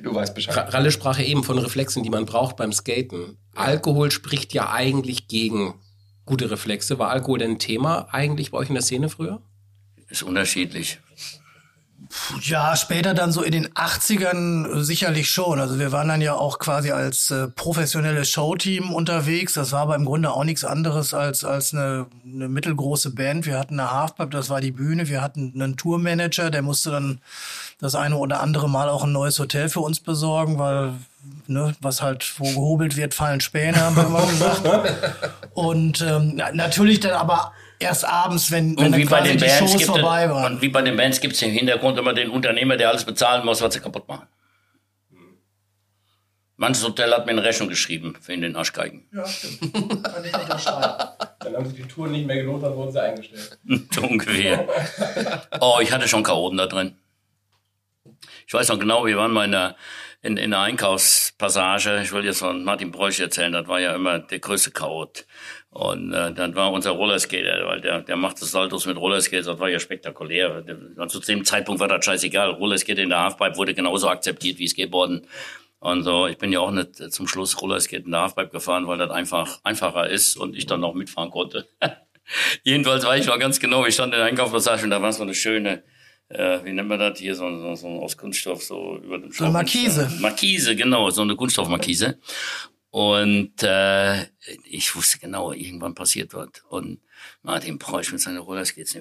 du 0.03 0.15
weißt 0.15 0.35
Bescheid. 0.35 0.55
Ra- 0.55 0.69
Ralle 0.69 0.91
sprach 0.91 1.17
ja 1.19 1.25
eben 1.25 1.43
von 1.43 1.57
Reflexen, 1.57 2.03
die 2.03 2.09
man 2.09 2.25
braucht 2.25 2.55
beim 2.57 2.71
Skaten. 2.71 3.37
Alkohol 3.55 4.11
spricht 4.11 4.53
ja 4.53 4.71
eigentlich 4.71 5.27
gegen 5.27 5.73
gute 6.25 6.49
Reflexe. 6.51 6.99
War 6.99 7.09
Alkohol 7.09 7.39
denn 7.39 7.51
ein 7.51 7.59
Thema 7.59 8.07
eigentlich 8.11 8.51
bei 8.51 8.57
euch 8.59 8.69
in 8.69 8.75
der 8.75 8.83
Szene 8.83 9.09
früher? 9.09 9.41
Ist 10.09 10.23
unterschiedlich. 10.23 10.99
Ja, 12.41 12.75
später 12.75 13.13
dann 13.13 13.31
so 13.31 13.41
in 13.41 13.51
den 13.51 13.67
80ern 13.69 14.81
sicherlich 14.83 15.29
schon. 15.29 15.59
Also 15.59 15.79
wir 15.79 15.91
waren 15.91 16.07
dann 16.07 16.21
ja 16.21 16.33
auch 16.33 16.59
quasi 16.59 16.91
als 16.91 17.31
äh, 17.31 17.47
professionelles 17.47 18.29
Showteam 18.29 18.93
unterwegs. 18.93 19.53
Das 19.53 19.71
war 19.71 19.81
aber 19.81 19.95
im 19.95 20.05
Grunde 20.05 20.31
auch 20.31 20.43
nichts 20.43 20.63
anderes 20.65 21.13
als, 21.13 21.43
als 21.43 21.73
eine, 21.73 22.05
eine 22.25 22.47
mittelgroße 22.49 23.11
Band. 23.11 23.45
Wir 23.45 23.57
hatten 23.59 23.79
eine 23.79 23.91
Halfpipe, 23.91 24.29
das 24.29 24.49
war 24.49 24.61
die 24.61 24.71
Bühne. 24.71 25.07
Wir 25.07 25.21
hatten 25.21 25.51
einen 25.55 25.77
Tourmanager, 25.77 26.49
der 26.51 26.61
musste 26.61 26.91
dann 26.91 27.19
das 27.79 27.95
eine 27.95 28.17
oder 28.17 28.41
andere 28.41 28.69
Mal 28.69 28.89
auch 28.89 29.03
ein 29.03 29.11
neues 29.11 29.39
Hotel 29.39 29.69
für 29.69 29.81
uns 29.81 29.99
besorgen, 29.99 30.57
weil 30.59 30.93
ne, 31.47 31.75
was 31.81 32.01
halt 32.01 32.33
wo 32.37 32.45
gehobelt 32.45 32.95
wird, 32.95 33.13
fallen 33.13 33.41
Späne, 33.41 33.79
haben 33.79 33.95
wir 33.95 34.05
immer 34.05 34.25
gesagt. 34.25 34.93
Und 35.53 36.01
ähm, 36.01 36.33
na- 36.35 36.51
natürlich 36.51 36.99
dann 36.99 37.13
aber 37.13 37.51
erst 37.79 38.05
abends, 38.05 38.51
wenn, 38.51 38.77
wenn 38.77 38.85
Und 38.85 38.91
dann 38.91 39.01
wie 39.01 39.05
bei 39.05 39.21
den 39.21 39.37
die 39.37 39.45
Bands 39.45 39.59
Shows 39.59 39.71
gibt 39.73 39.85
vorbei 39.85 40.29
waren. 40.29 40.53
und 40.53 40.61
wie 40.61 40.69
bei 40.69 40.81
den 40.81 40.95
Bands 40.95 41.19
gibt 41.19 41.35
es 41.35 41.41
im 41.41 41.51
Hintergrund 41.51 41.97
immer 41.97 42.13
den 42.13 42.29
Unternehmer, 42.29 42.77
der 42.77 42.89
alles 42.89 43.05
bezahlen 43.05 43.45
muss, 43.45 43.61
was 43.61 43.73
sie 43.73 43.79
kaputt 43.79 44.07
machen. 44.07 44.27
Manches 46.57 46.85
Hotel 46.85 47.11
hat 47.11 47.25
mir 47.25 47.33
eine 47.33 47.43
Rechnung 47.43 47.67
geschrieben 47.67 48.15
für 48.21 48.31
in 48.31 48.41
den 48.41 48.55
Arschgeigen. 48.55 49.09
Ja, 49.13 49.27
stimmt. 49.27 50.03
Kann 50.03 50.23
ich 50.23 50.33
unterschreiben. 50.33 51.09
Dann 51.39 51.55
haben 51.55 51.65
sich 51.65 51.75
die 51.75 51.87
Touren 51.87 52.11
nicht 52.11 52.25
mehr 52.25 52.37
gelohnt, 52.37 52.63
dann 52.63 52.75
wurden 52.75 52.91
sie 52.91 53.03
eingestellt. 53.03 53.59
Ungefähr. 54.01 54.67
Oh, 55.59 55.77
ich 55.79 55.91
hatte 55.91 56.07
schon 56.07 56.23
Chaoten 56.23 56.57
da 56.57 56.65
drin. 56.65 56.97
Ich 58.47 58.53
weiß 58.53 58.69
noch 58.69 58.79
genau, 58.79 59.05
wir 59.05 59.17
waren 59.17 59.31
mal 59.31 59.45
in 59.45 59.51
der, 59.51 59.75
in, 60.23 60.37
in 60.37 60.49
der 60.49 60.61
Einkaufspassage. 60.61 62.01
Ich 62.01 62.11
will 62.11 62.25
jetzt 62.25 62.39
von 62.39 62.63
Martin 62.63 62.91
Bräuch 62.91 63.19
erzählen, 63.19 63.53
das 63.53 63.67
war 63.67 63.79
ja 63.79 63.93
immer 63.93 64.17
der 64.17 64.39
größte 64.39 64.71
Chaot. 64.71 65.27
Und 65.75 66.13
äh, 66.13 66.31
dann 66.33 66.55
war 66.55 66.71
unser 66.71 66.91
Rollerskater, 66.91 67.67
weil 67.67 67.81
der, 67.81 67.99
der 67.99 68.15
macht 68.15 68.41
das 68.41 68.51
Saltos 68.51 68.85
mit 68.85 68.95
Rollerskates, 68.95 69.45
das 69.45 69.59
war 69.59 69.67
ja 69.67 69.77
spektakulär. 69.77 70.63
Zu 71.09 71.19
dem 71.19 71.43
Zeitpunkt 71.43 71.81
war 71.81 71.89
das 71.89 72.05
scheißegal. 72.05 72.51
Rollerskate 72.51 73.01
in 73.01 73.09
der 73.09 73.19
Halfpipe 73.19 73.57
wurde 73.57 73.73
genauso 73.73 74.07
akzeptiert 74.07 74.57
wie 74.57 74.69
Skateboarden. 74.69 75.27
Und 75.79 76.03
so, 76.03 76.27
ich 76.27 76.37
bin 76.37 76.53
ja 76.53 76.61
auch 76.61 76.71
nicht 76.71 77.01
äh, 77.01 77.09
zum 77.09 77.27
Schluss 77.27 77.61
Rollerskate 77.61 78.05
in 78.05 78.11
der 78.11 78.21
Halfpipe 78.21 78.51
gefahren, 78.51 78.87
weil 78.87 78.99
das 78.99 79.11
einfach 79.11 79.59
einfacher 79.65 80.09
ist 80.09 80.37
und 80.37 80.55
ich 80.55 80.65
dann 80.65 80.79
noch 80.79 80.93
mitfahren 80.93 81.29
konnte. 81.29 81.67
Jedenfalls 82.63 83.05
weiß 83.05 83.25
ich 83.25 83.27
noch 83.27 83.37
ganz 83.37 83.59
genau, 83.59 83.85
ich 83.85 83.95
stand 83.95 84.13
in 84.13 84.19
der 84.19 84.27
Einkaufspassage 84.27 84.85
und 84.85 84.91
da 84.91 85.01
war 85.01 85.11
so 85.11 85.23
eine 85.23 85.33
schöne, 85.33 85.83
äh, 86.29 86.59
wie 86.63 86.71
nennt 86.71 86.87
man 86.87 86.99
das 86.99 87.19
hier, 87.19 87.35
so, 87.35 87.49
so, 87.59 87.75
so 87.75 87.87
aus 88.01 88.15
Kunststoff, 88.15 88.63
so 88.63 89.01
über 89.03 89.17
dem 89.17 89.29
So 89.33 89.43
eine 89.43 89.51
Markise. 89.51 90.09
Markise, 90.21 90.73
genau, 90.77 91.09
so 91.09 91.21
eine 91.21 91.35
Kunststoffmarkise. 91.35 92.17
Und 92.95 93.61
äh, 93.61 94.23
ich 94.63 94.95
wusste 94.95 95.19
genau, 95.19 95.51
irgendwann 95.51 95.95
passiert 95.95 96.33
was. 96.33 96.47
Und 96.69 97.01
Martin 97.41 97.77
Preuß 97.77 98.13
mit 98.13 98.21
seinen 98.21 98.37
Rollerskates 98.37 98.97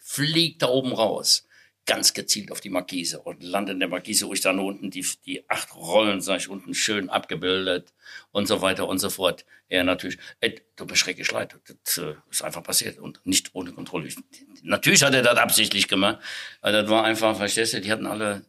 fliegt 0.00 0.62
da 0.62 0.66
oben 0.66 0.92
raus, 0.92 1.46
ganz 1.86 2.14
gezielt 2.14 2.50
auf 2.50 2.60
die 2.60 2.68
Markise 2.68 3.20
und 3.20 3.40
lande 3.40 3.70
in 3.70 3.78
der 3.78 3.88
Markise, 3.88 4.26
wo 4.26 4.32
ich 4.32 4.40
dann 4.40 4.58
unten 4.58 4.90
die, 4.90 5.06
die 5.24 5.48
acht 5.48 5.72
Rollen, 5.76 6.20
sag 6.20 6.40
ich, 6.40 6.48
unten 6.48 6.74
schön 6.74 7.10
abgebildet 7.10 7.94
und 8.32 8.48
so 8.48 8.60
weiter 8.60 8.88
und 8.88 8.98
so 8.98 9.08
fort. 9.08 9.44
Ja, 9.68 9.84
natürlich, 9.84 10.18
ey, 10.40 10.60
du 10.74 10.84
bist 10.84 11.02
schrecklich 11.02 11.30
leid. 11.30 11.56
Das 11.84 11.98
äh, 11.98 12.14
ist 12.28 12.42
einfach 12.42 12.64
passiert 12.64 12.98
und 12.98 13.24
nicht 13.24 13.54
ohne 13.54 13.70
Kontrolle. 13.70 14.08
Ich, 14.08 14.16
natürlich 14.64 15.04
hat 15.04 15.14
er 15.14 15.22
das 15.22 15.38
absichtlich 15.38 15.86
gemacht, 15.86 16.18
aber 16.60 16.72
das 16.72 16.90
war 16.90 17.04
einfach, 17.04 17.36
verstehst 17.36 17.72
du, 17.72 17.80
die 17.80 17.92
hatten 17.92 18.06
alle 18.06 18.44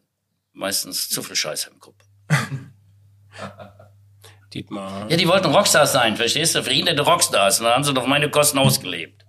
meistens 0.52 1.08
zu 1.08 1.22
viel 1.22 1.36
Scheiße 1.36 1.70
im 1.70 1.78
Kopf. 1.78 2.04
Dietmar. 4.52 5.06
Ja, 5.08 5.16
die 5.16 5.28
wollten 5.28 5.46
Rockstars 5.46 5.92
sein, 5.92 6.16
verstehst 6.16 6.54
du? 6.54 6.62
Verhinderte 6.62 7.02
Rockstars. 7.02 7.60
Und 7.60 7.66
dann 7.66 7.74
haben 7.74 7.84
sie 7.84 7.96
auf 7.96 8.06
meine 8.06 8.30
Kosten 8.30 8.58
ausgelebt. 8.58 9.24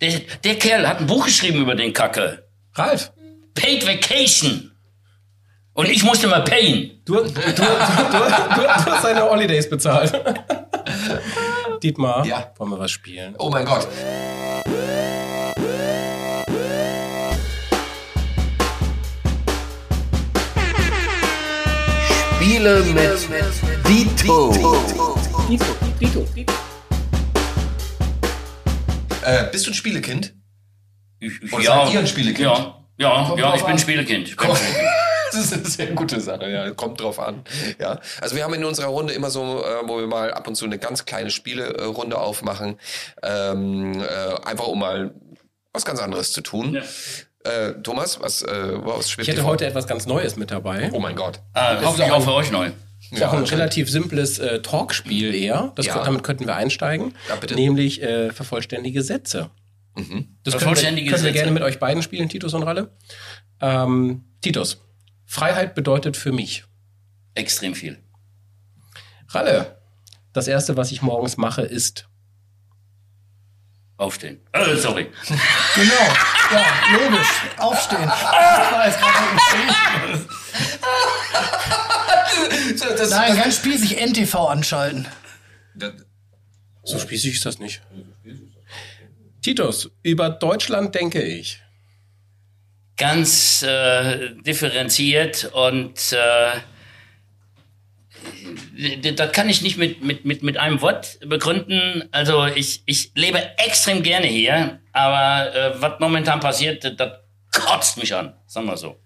Der, 0.00 0.20
der 0.42 0.56
Kerl 0.56 0.86
hat 0.88 1.00
ein 1.00 1.06
Buch 1.06 1.24
geschrieben 1.26 1.60
über 1.62 1.74
den 1.74 1.92
Kacke. 1.92 2.48
Ralf. 2.74 3.12
Paid 3.54 3.86
Vacation. 3.86 4.72
Und 5.74 5.88
ich 5.88 6.02
musste 6.02 6.26
mal 6.28 6.42
payen. 6.42 7.00
Du, 7.04 7.14
du, 7.16 7.22
du, 7.24 7.30
du, 7.30 7.42
du, 7.42 7.62
du 7.62 8.68
hast 8.68 9.02
seine 9.02 9.22
Holidays 9.28 9.68
bezahlt. 9.68 10.12
Dietmar, 11.82 12.24
Ja. 12.26 12.52
wollen 12.56 12.70
wir 12.70 12.78
was 12.78 12.90
spielen? 12.90 13.34
Oh 13.38 13.50
mein 13.50 13.64
Gott. 13.64 13.86
Spiele 22.36 22.82
mit 22.84 23.28
Dito. 23.88 24.52
Äh, 29.22 29.50
bist 29.52 29.66
du 29.66 29.70
ein 29.70 29.74
Spielekind? 29.74 30.34
Ich, 31.20 31.42
ich, 31.42 31.52
Oder 31.52 31.64
seid 31.64 31.92
ihr 31.92 32.00
ein 32.00 32.06
Spielekind? 32.06 32.40
Ja, 32.40 32.84
ja, 32.96 33.34
ja 33.36 33.54
ich 33.54 33.62
bin 33.62 33.72
ein 33.72 33.78
Spielekind. 33.78 34.28
Ich 34.28 34.36
bin 34.36 34.50
ein 34.50 34.56
Spielekind. 34.56 34.88
Das 35.32 35.46
ist 35.46 35.52
eine 35.52 35.64
sehr 35.64 35.86
gute 35.88 36.20
Sache, 36.20 36.48
ja. 36.48 36.70
Kommt 36.70 37.00
drauf 37.00 37.18
an. 37.18 37.42
Ja. 37.80 37.98
Also 38.20 38.36
wir 38.36 38.44
haben 38.44 38.54
in 38.54 38.64
unserer 38.64 38.86
Runde 38.86 39.14
immer 39.14 39.30
so, 39.30 39.64
äh, 39.64 39.88
wo 39.88 39.98
wir 39.98 40.06
mal 40.06 40.32
ab 40.32 40.46
und 40.46 40.54
zu 40.54 40.64
eine 40.64 40.78
ganz 40.78 41.06
kleine 41.06 41.30
Spielerunde 41.30 42.18
aufmachen. 42.20 42.78
Ähm, 43.20 44.00
äh, 44.00 44.46
einfach 44.46 44.68
um 44.68 44.78
mal 44.78 45.12
was 45.72 45.84
ganz 45.84 45.98
anderes 45.98 46.30
zu 46.30 46.40
tun. 46.40 46.80
Äh, 47.42 47.72
Thomas, 47.82 48.20
was, 48.20 48.42
äh, 48.42 48.74
was 48.86 49.10
schwebt 49.10 49.22
Ich 49.22 49.28
hätte 49.28 49.40
dir 49.40 49.42
vor? 49.42 49.52
heute 49.52 49.66
etwas 49.66 49.88
ganz 49.88 50.06
Neues 50.06 50.36
mit 50.36 50.52
dabei. 50.52 50.90
Oh 50.92 51.00
mein 51.00 51.16
Gott. 51.16 51.40
Ah, 51.52 51.78
hoffentlich 51.82 52.12
auch 52.12 52.22
für 52.22 52.34
euch 52.34 52.52
neu. 52.52 52.70
Ist 53.10 53.22
auch 53.22 53.32
ein 53.32 53.44
relativ 53.44 53.90
simples 53.90 54.38
äh, 54.38 54.60
Talkspiel 54.62 55.34
eher. 55.34 55.72
Das, 55.76 55.86
Ja. 55.86 56.02
Damit 56.04 56.22
könnten 56.22 56.46
wir 56.46 56.56
einsteigen. 56.56 57.14
Ja, 57.28 57.36
bitte. 57.36 57.54
Nämlich 57.54 58.02
äh, 58.02 58.30
vervollständige 58.32 59.02
Sätze. 59.02 59.50
Das 59.94 60.04
können 60.04 60.36
wir, 60.42 60.52
Vervollständige 60.52 61.10
können 61.10 61.24
wir 61.24 61.32
gerne 61.32 61.52
mit 61.52 61.62
euch 61.62 61.78
beiden 61.78 62.02
spielen, 62.02 62.28
Titus 62.28 62.52
und 62.54 62.64
Ralle. 62.64 62.90
Ähm, 63.60 64.24
Titus, 64.40 64.82
Freiheit 65.24 65.74
bedeutet 65.76 66.16
für 66.16 66.32
mich. 66.32 66.64
Extrem 67.34 67.74
viel. 67.74 67.98
Ralle, 69.28 69.78
das 70.32 70.48
erste, 70.48 70.76
was 70.76 70.90
ich 70.90 71.00
morgens 71.02 71.36
mache, 71.36 71.62
ist. 71.62 72.08
Aufstehen. 73.96 74.40
Äh, 74.52 74.74
sorry. 74.76 75.06
Genau. 75.76 76.12
Ja, 76.52 76.64
logisch. 76.98 77.28
Aufstehen. 77.58 78.02
Ich 78.10 78.72
war 78.72 78.86
jetzt 78.86 78.98
gerade 79.00 80.26
Stehen. 82.76 82.96
Das, 82.96 83.10
Nein, 83.10 83.36
ganz 83.36 83.56
spießig 83.56 84.00
NTV 84.00 84.34
anschalten. 84.34 85.06
das, 85.74 85.92
So 86.82 86.98
spießig 86.98 87.34
ist 87.34 87.46
das 87.46 87.58
nicht. 87.58 87.82
Titus, 89.42 89.90
über 90.02 90.30
Deutschland 90.30 90.94
denke 90.94 91.22
ich. 91.22 91.60
Ganz 92.96 93.62
äh, 93.62 94.30
differenziert 94.42 95.50
und 95.52 96.12
äh, 96.12 96.60
das 99.12 99.32
kann 99.32 99.48
ich 99.48 99.62
nicht 99.62 99.76
mit, 99.76 100.02
mit, 100.02 100.24
mit, 100.24 100.42
mit 100.42 100.56
einem 100.56 100.80
Wort 100.80 101.18
begründen. 101.20 102.08
Also 102.12 102.46
ich, 102.46 102.82
ich 102.86 103.12
lebe 103.14 103.40
extrem 103.58 104.02
gerne 104.02 104.26
hier, 104.26 104.80
aber 104.92 105.54
äh, 105.54 105.80
was 105.80 106.00
momentan 106.00 106.40
passiert, 106.40 106.84
das, 106.84 106.96
das 106.96 107.10
kotzt 107.52 107.98
mich 107.98 108.14
an, 108.14 108.34
sagen 108.46 108.66
wir 108.66 108.76
so. 108.76 109.03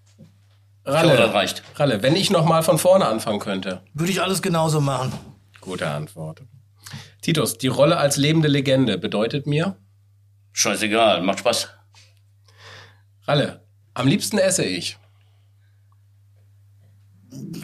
Ralle, 0.89 1.10
Ja, 1.10 1.16
das 1.27 1.35
reicht. 1.35 1.62
Ralle, 1.77 2.02
wenn 2.02 2.16
ich 2.16 2.31
noch 2.31 2.44
mal 2.47 2.62
von 2.62 2.78
vorne 2.78 3.06
anfangen 3.06 3.40
könnte. 3.40 3.82
Würde 3.93 4.10
ich 4.10 4.23
alles 4.23 4.40
genauso 4.40 4.81
machen. 4.81 5.12
Gute 5.60 5.89
Antwort. 5.89 6.43
Titus, 7.20 7.59
die 7.59 7.66
Rolle 7.66 7.98
als 7.98 8.16
lebende 8.16 8.48
Legende 8.48 8.97
bedeutet 8.97 9.47
mir. 9.47 9.77
Scheißegal, 10.52 11.23
macht 11.23 11.40
Spaß. 11.40 11.69
Ralle, 13.27 13.62
am 13.93 14.06
liebsten 14.06 14.39
esse 14.39 14.65
ich. 14.65 14.97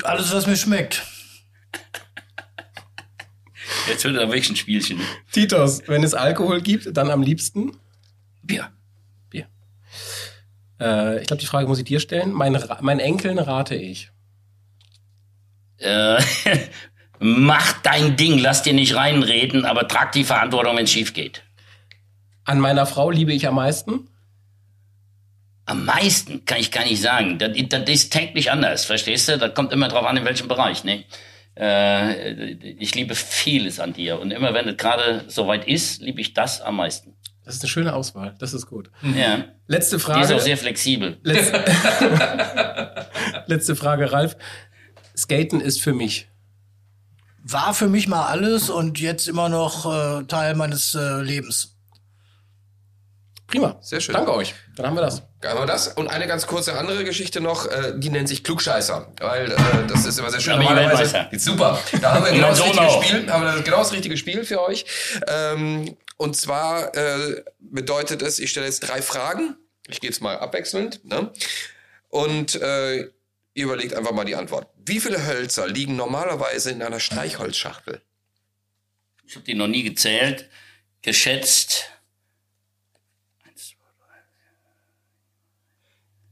Alles, 0.02 0.32
was 0.34 0.46
mir 0.46 0.56
schmeckt. 0.56 1.02
Jetzt 3.88 4.04
wird 4.04 4.16
wirklich 4.16 4.50
ein 4.50 4.56
Spielchen. 4.56 5.00
Titus, 5.32 5.82
wenn 5.86 6.04
es 6.04 6.12
Alkohol 6.14 6.60
gibt, 6.60 6.94
dann 6.96 7.10
am 7.10 7.22
liebsten. 7.22 7.76
Bier. 8.42 8.70
Äh, 10.84 11.20
ich 11.20 11.26
glaube, 11.26 11.40
die 11.40 11.46
Frage 11.46 11.66
muss 11.66 11.78
ich 11.78 11.84
dir 11.84 12.00
stellen. 12.00 12.32
Mein, 12.32 12.54
Ra- 12.54 12.78
mein 12.82 13.00
Enkeln 13.00 13.38
rate 13.38 13.74
ich. 13.74 14.10
Äh, 15.78 16.20
mach 17.18 17.72
dein 17.82 18.16
Ding, 18.16 18.38
lass 18.38 18.62
dir 18.62 18.74
nicht 18.74 18.94
reinreden, 18.94 19.64
aber 19.64 19.88
trag 19.88 20.12
die 20.12 20.24
Verantwortung, 20.24 20.76
wenn 20.76 20.84
es 20.84 20.92
schief 20.92 21.14
geht. 21.14 21.42
An 22.44 22.60
meiner 22.60 22.84
Frau 22.86 23.10
liebe 23.10 23.32
ich 23.32 23.46
am 23.48 23.54
meisten. 23.54 24.08
Am 25.66 25.86
meisten 25.86 26.44
kann 26.44 26.60
ich 26.60 26.70
gar 26.70 26.84
nicht 26.84 27.00
sagen. 27.00 27.38
Das, 27.38 27.52
das 27.70 27.88
ist 27.88 28.12
täglich 28.12 28.50
anders, 28.50 28.84
verstehst 28.84 29.28
du? 29.28 29.38
Das 29.38 29.54
kommt 29.54 29.72
immer 29.72 29.88
drauf 29.88 30.04
an, 30.04 30.18
in 30.18 30.24
welchem 30.26 30.46
Bereich. 30.46 30.84
Ne? 30.84 31.04
Äh, 31.56 32.50
ich 32.52 32.94
liebe 32.94 33.14
vieles 33.14 33.80
an 33.80 33.94
dir. 33.94 34.20
Und 34.20 34.30
immer 34.30 34.52
wenn 34.52 34.68
es 34.68 34.76
gerade 34.76 35.24
soweit 35.28 35.66
ist, 35.66 36.02
liebe 36.02 36.20
ich 36.20 36.34
das 36.34 36.60
am 36.60 36.76
meisten. 36.76 37.14
Das 37.44 37.56
ist 37.56 37.62
eine 37.62 37.68
schöne 37.68 37.94
Auswahl. 37.94 38.34
Das 38.38 38.54
ist 38.54 38.66
gut. 38.66 38.90
Ja. 39.02 39.44
Letzte 39.66 39.96
Die 39.96 40.00
ist 40.00 40.06
Frage. 40.06 40.34
auch 40.34 40.40
sehr 40.40 40.56
flexibel. 40.56 41.18
Letzte, 41.22 41.62
Letzte 43.46 43.76
Frage, 43.76 44.10
Ralf. 44.12 44.36
Skaten 45.16 45.60
ist 45.60 45.80
für 45.82 45.92
mich. 45.92 46.28
War 47.42 47.74
für 47.74 47.88
mich 47.88 48.08
mal 48.08 48.26
alles 48.26 48.70
und 48.70 48.98
jetzt 49.00 49.28
immer 49.28 49.48
noch 49.50 49.84
äh, 50.20 50.24
Teil 50.24 50.54
meines 50.54 50.94
äh, 50.94 51.20
Lebens. 51.20 51.73
Prima. 53.46 53.76
Sehr 53.82 54.00
schön. 54.00 54.14
Danke 54.14 54.32
euch. 54.34 54.54
Dann 54.74 54.86
haben 54.86 54.94
wir 54.96 55.02
das. 55.02 55.22
Haben 55.44 55.58
wir 55.60 55.66
das? 55.66 55.88
Und 55.88 56.08
eine 56.08 56.26
ganz 56.26 56.46
kurze 56.46 56.78
andere 56.78 57.04
Geschichte 57.04 57.40
noch, 57.40 57.66
äh, 57.66 57.92
die 57.96 58.08
nennt 58.08 58.26
sich 58.28 58.42
Klugscheißer. 58.42 59.12
Weil 59.20 59.52
äh, 59.52 59.56
das 59.86 60.06
ist 60.06 60.18
immer 60.18 60.30
sehr 60.30 60.40
schön. 60.40 60.54
Normalerweise- 60.58 61.28
super. 61.38 61.78
Da 62.00 62.14
haben 62.14 62.24
wir 62.24 62.32
genau 62.32 62.48
das 62.48 62.58
Sohn 62.58 62.78
richtige. 62.78 63.04
Spiel. 63.18 63.30
Haben 63.30 63.42
wir 63.44 63.52
das, 63.52 63.64
genau 63.64 63.78
das 63.78 63.92
richtige 63.92 64.16
Spiel 64.16 64.44
für 64.44 64.62
euch. 64.62 64.86
Ähm, 65.28 65.96
und 66.16 66.36
zwar 66.36 66.94
äh, 66.96 67.42
bedeutet 67.60 68.22
es, 68.22 68.38
ich 68.38 68.50
stelle 68.50 68.66
jetzt 68.66 68.80
drei 68.80 69.02
Fragen. 69.02 69.56
Ich 69.88 70.00
gehe 70.00 70.08
jetzt 70.08 70.22
mal 70.22 70.38
abwechselnd. 70.38 71.04
Ne? 71.04 71.30
Und 72.08 72.54
äh, 72.54 73.00
ihr 73.00 73.10
überlegt 73.64 73.94
einfach 73.94 74.12
mal 74.12 74.24
die 74.24 74.36
Antwort. 74.36 74.68
Wie 74.86 75.00
viele 75.00 75.26
Hölzer 75.26 75.68
liegen 75.68 75.96
normalerweise 75.96 76.70
in 76.70 76.82
einer 76.82 77.00
Streichholzschachtel? 77.00 78.00
Ich 79.26 79.34
habe 79.36 79.44
die 79.44 79.54
noch 79.54 79.66
nie 79.68 79.82
gezählt. 79.82 80.48
Geschätzt. 81.02 81.90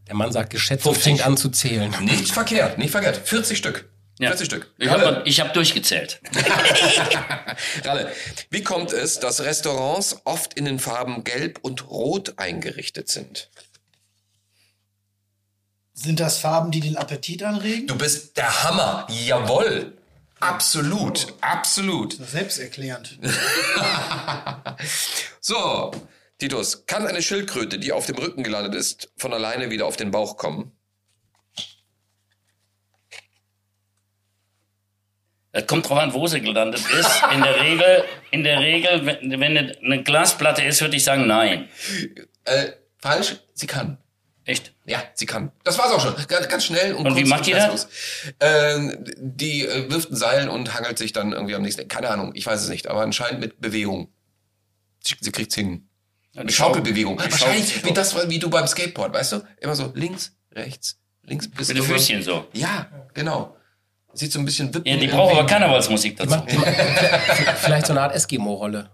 Der 0.08 0.14
Mann 0.14 0.32
sagt 0.32 0.50
geschätzt 0.50 0.86
und 0.86 0.96
fängt 0.96 1.24
an 1.24 1.36
zu 1.36 1.48
zählen. 1.48 1.94
Nicht 2.00 2.32
verkehrt, 2.32 2.78
nicht 2.78 2.90
verkehrt. 2.90 3.16
40 3.16 3.56
Stück. 3.56 3.88
Ja. 4.18 4.28
40 4.28 4.46
Stück. 4.46 4.70
Ich 4.78 4.88
habe 4.88 5.24
hab 5.26 5.54
durchgezählt. 5.54 6.20
Ralle, 7.84 8.12
wie 8.50 8.62
kommt 8.62 8.92
es, 8.92 9.20
dass 9.20 9.40
Restaurants 9.40 10.18
oft 10.24 10.54
in 10.54 10.64
den 10.64 10.78
Farben 10.78 11.24
Gelb 11.24 11.60
und 11.62 11.88
Rot 11.88 12.34
eingerichtet 12.38 13.08
sind? 13.08 13.48
Sind 15.94 16.20
das 16.20 16.38
Farben, 16.38 16.70
die 16.70 16.80
den 16.80 16.96
Appetit 16.96 17.42
anregen? 17.42 17.86
Du 17.86 17.96
bist 17.96 18.36
der 18.36 18.64
Hammer. 18.64 19.06
Jawohl. 19.10 19.92
Absolut. 20.40 21.34
Absolut. 21.40 22.14
Selbsterklärend. 22.14 23.18
So, 25.44 25.90
Titus, 26.42 26.86
kann 26.86 27.06
eine 27.06 27.22
Schildkröte, 27.22 27.78
die 27.78 27.92
auf 27.92 28.06
dem 28.06 28.16
Rücken 28.16 28.42
gelandet 28.42 28.74
ist, 28.74 29.12
von 29.16 29.32
alleine 29.32 29.70
wieder 29.70 29.86
auf 29.86 29.96
den 29.96 30.10
Bauch 30.10 30.36
kommen? 30.36 30.72
Das 35.52 35.68
kommt 35.68 35.88
drauf 35.88 35.98
an, 35.98 36.12
wo 36.14 36.26
sie 36.26 36.40
gelandet 36.40 36.80
ist. 36.98 37.22
In 37.32 37.42
der 37.42 37.60
Regel, 37.60 38.04
in 38.32 38.42
der 38.42 38.58
Regel, 38.58 39.06
wenn, 39.06 39.40
wenn 39.40 39.56
eine 39.56 40.02
Glasplatte 40.02 40.64
ist, 40.64 40.80
würde 40.80 40.96
ich 40.96 41.04
sagen, 41.04 41.28
nein. 41.28 41.68
Äh, 42.44 42.72
falsch. 42.98 43.36
Sie 43.54 43.68
kann. 43.68 43.98
Echt? 44.44 44.74
Ja, 44.84 45.00
sie 45.14 45.26
kann. 45.26 45.52
Das 45.62 45.78
war's 45.78 45.92
auch 45.92 46.00
schon. 46.00 46.16
Ganz, 46.26 46.48
ganz 46.48 46.64
schnell 46.64 46.94
und, 46.94 47.06
Und 47.06 47.16
wie 47.16 47.24
macht 47.24 47.46
die 47.46 47.52
das? 47.52 47.86
Ähm, 48.40 49.04
die 49.16 49.64
äh, 49.64 49.88
wirft 49.88 50.10
ein 50.10 50.16
Seil 50.16 50.48
und 50.48 50.74
hangelt 50.74 50.98
sich 50.98 51.12
dann 51.12 51.32
irgendwie 51.32 51.54
am 51.54 51.62
nächsten. 51.62 51.86
Keine 51.86 52.08
Ahnung, 52.08 52.32
ich 52.34 52.44
weiß 52.44 52.60
es 52.62 52.68
nicht, 52.68 52.88
aber 52.88 53.02
anscheinend 53.02 53.40
mit 53.40 53.60
Bewegung. 53.60 54.12
Sie, 55.04 55.14
sie 55.20 55.30
kriegt's 55.30 55.54
hin. 55.54 55.88
Schau- 56.34 56.48
Schaukelbewegung. 56.48 57.18
die 57.18 57.30
Wahrscheinlich 57.30 57.84
wie 57.84 57.92
das, 57.92 58.28
wie 58.28 58.38
du 58.38 58.48
beim 58.48 58.66
Skateboard, 58.66 59.12
weißt 59.14 59.32
du? 59.32 59.40
Immer 59.60 59.74
so 59.74 59.92
links, 59.94 60.32
rechts, 60.52 60.98
links 61.24 61.50
bis 61.50 61.68
Mit 61.68 61.76
den. 61.78 61.84
Füßchen 61.84 62.22
so. 62.22 62.46
Ja, 62.54 62.86
genau. 63.14 63.56
Sieht 64.14 64.32
so 64.32 64.38
ein 64.38 64.44
bisschen 64.44 64.72
wippen. 64.74 64.86
Ja, 64.86 64.96
die 64.96 65.06
im 65.06 65.10
brauchen 65.10 65.38
aber. 65.38 65.46
Karnevalsmusik 65.46 66.16
dazu. 66.16 66.30
Macht- 66.30 66.50
Vielleicht 67.62 67.86
so 67.86 67.92
eine 67.92 68.02
Art 68.02 68.14
Eskimo-Rolle. 68.14 68.90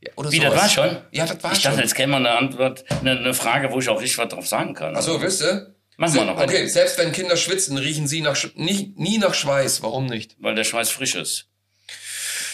Ja, 0.00 0.10
oder 0.16 0.30
Wie, 0.32 0.38
das 0.40 0.50
sowas. 0.52 0.62
war 0.62 0.68
schon? 0.88 0.96
Ja, 1.12 1.26
das 1.26 1.42
war 1.42 1.52
Ich 1.52 1.60
schon. 1.60 1.70
dachte, 1.70 1.82
jetzt 1.82 1.94
käme 1.94 2.12
mal 2.18 2.26
eine 2.26 2.36
Antwort, 2.36 2.84
eine, 3.00 3.12
eine 3.12 3.34
Frage, 3.34 3.70
wo 3.72 3.78
ich 3.80 3.88
auch 3.88 4.00
richtig 4.00 4.18
was 4.18 4.28
drauf 4.28 4.46
sagen 4.48 4.74
kann. 4.74 4.96
Achso, 4.96 5.20
wisst 5.22 5.42
ihr? 5.42 5.74
Machen 5.96 6.14
wir 6.14 6.24
noch 6.24 6.36
eine. 6.36 6.44
Okay, 6.44 6.66
selbst 6.66 6.98
wenn 6.98 7.12
Kinder 7.12 7.36
schwitzen, 7.36 7.76
riechen 7.78 8.06
sie 8.08 8.20
nach, 8.20 8.34
Sch- 8.34 8.50
nie, 8.56 8.92
nie 8.96 9.18
nach 9.18 9.34
Schweiß. 9.34 9.82
Warum 9.82 10.06
nicht? 10.06 10.36
Weil 10.40 10.54
der 10.56 10.64
Schweiß 10.64 10.90
frisch 10.90 11.14
ist. 11.14 11.46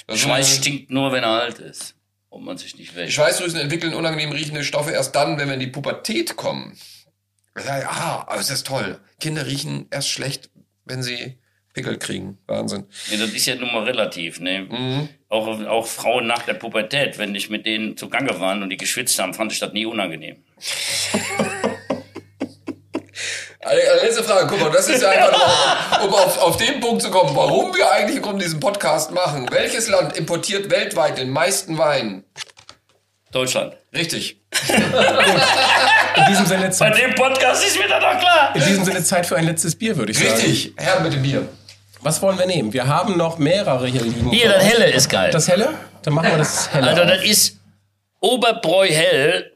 Das 0.06 0.18
Schweiß 0.18 0.48
ist- 0.50 0.56
stinkt 0.58 0.90
nur, 0.90 1.12
wenn 1.12 1.22
er 1.24 1.30
alt 1.40 1.58
ist. 1.58 1.94
Und 2.30 2.44
man 2.44 2.58
sich 2.58 2.76
nicht 2.76 2.94
wäscht. 2.94 3.14
Schweißdrüsen 3.14 3.58
entwickeln 3.58 3.94
unangenehm 3.94 4.32
riechende 4.32 4.62
Stoffe 4.62 4.90
erst 4.90 5.14
dann, 5.16 5.38
wenn 5.38 5.48
wir 5.48 5.54
in 5.54 5.60
die 5.60 5.66
Pubertät 5.66 6.36
kommen. 6.36 6.78
Ja, 7.56 7.88
ah, 7.88 8.24
aber 8.28 8.40
es 8.40 8.50
ist 8.50 8.66
toll. 8.66 9.00
Kinder 9.20 9.46
riechen 9.46 9.86
erst 9.90 10.10
schlecht, 10.10 10.50
wenn 10.84 11.02
sie 11.02 11.38
Pickel 11.74 11.98
kriegen. 11.98 12.38
Wahnsinn. 12.46 12.86
Ja, 13.10 13.18
das 13.18 13.30
ist 13.30 13.46
ja 13.46 13.54
nun 13.54 13.72
mal 13.72 13.84
relativ. 13.84 14.40
Ne? 14.40 14.60
Mhm. 14.62 15.08
Auch, 15.28 15.46
auch 15.66 15.86
Frauen 15.86 16.26
nach 16.26 16.42
der 16.42 16.54
Pubertät, 16.54 17.18
wenn 17.18 17.34
ich 17.34 17.50
mit 17.50 17.66
denen 17.66 17.96
zugange 17.96 18.38
waren 18.40 18.62
und 18.62 18.70
die 18.70 18.76
geschwitzt 18.76 19.18
haben, 19.18 19.34
fand 19.34 19.52
ich 19.52 19.60
das 19.60 19.72
nie 19.72 19.86
unangenehm. 19.86 20.36
Eine, 23.68 23.82
eine 23.82 24.00
letzte 24.00 24.24
Frage, 24.24 24.46
guck 24.46 24.60
mal, 24.60 24.70
das 24.70 24.88
ist 24.88 25.02
ja 25.02 25.10
einfach 25.10 25.98
nur, 26.00 26.08
um 26.08 26.14
auf, 26.14 26.38
auf 26.38 26.56
den 26.56 26.80
Punkt 26.80 27.02
zu 27.02 27.10
kommen, 27.10 27.36
warum 27.36 27.74
wir 27.74 27.90
eigentlich 27.90 28.22
Grunde 28.22 28.42
diesen 28.42 28.60
Podcast 28.60 29.10
machen. 29.10 29.46
Welches 29.50 29.88
Land 29.88 30.16
importiert 30.16 30.70
weltweit 30.70 31.18
den 31.18 31.28
meisten 31.28 31.76
Wein? 31.76 32.24
Deutschland. 33.30 33.76
Richtig. 33.94 34.40
In 34.68 36.24
diesem 36.30 36.46
Sinne 36.46 36.64
Bei 36.64 36.70
Zeit, 36.70 36.98
dem 36.98 37.14
Podcast 37.14 37.62
ist 37.66 37.78
mir 37.78 37.88
das 37.88 38.02
doch 38.02 38.18
klar. 38.18 38.52
in 38.54 38.64
diesem 38.64 38.84
Sinne 38.84 39.04
Zeit 39.04 39.26
für 39.26 39.36
ein 39.36 39.44
letztes 39.44 39.74
Bier, 39.76 39.94
würde 39.98 40.12
ich 40.12 40.18
sagen. 40.18 40.30
Richtig. 40.30 40.72
Herr 40.78 41.00
mit 41.00 41.12
dem 41.12 41.20
Bier. 41.20 41.46
Was 42.00 42.22
wollen 42.22 42.38
wir 42.38 42.46
nehmen? 42.46 42.72
Wir 42.72 42.86
haben 42.86 43.18
noch 43.18 43.36
mehrere 43.36 43.86
hier 43.86 44.00
liegen. 44.00 44.30
Hier, 44.30 44.48
das 44.48 44.64
Helle 44.64 44.90
ist 44.90 45.10
geil. 45.10 45.30
Das 45.30 45.46
helle? 45.46 45.74
Dann 46.02 46.14
machen 46.14 46.30
wir 46.30 46.38
das 46.38 46.72
helle. 46.72 46.86
Also 46.86 47.02
auf. 47.02 47.08
das 47.08 47.22
ist 47.22 47.58
Oberbräu 48.20 48.88
hell. 48.88 49.52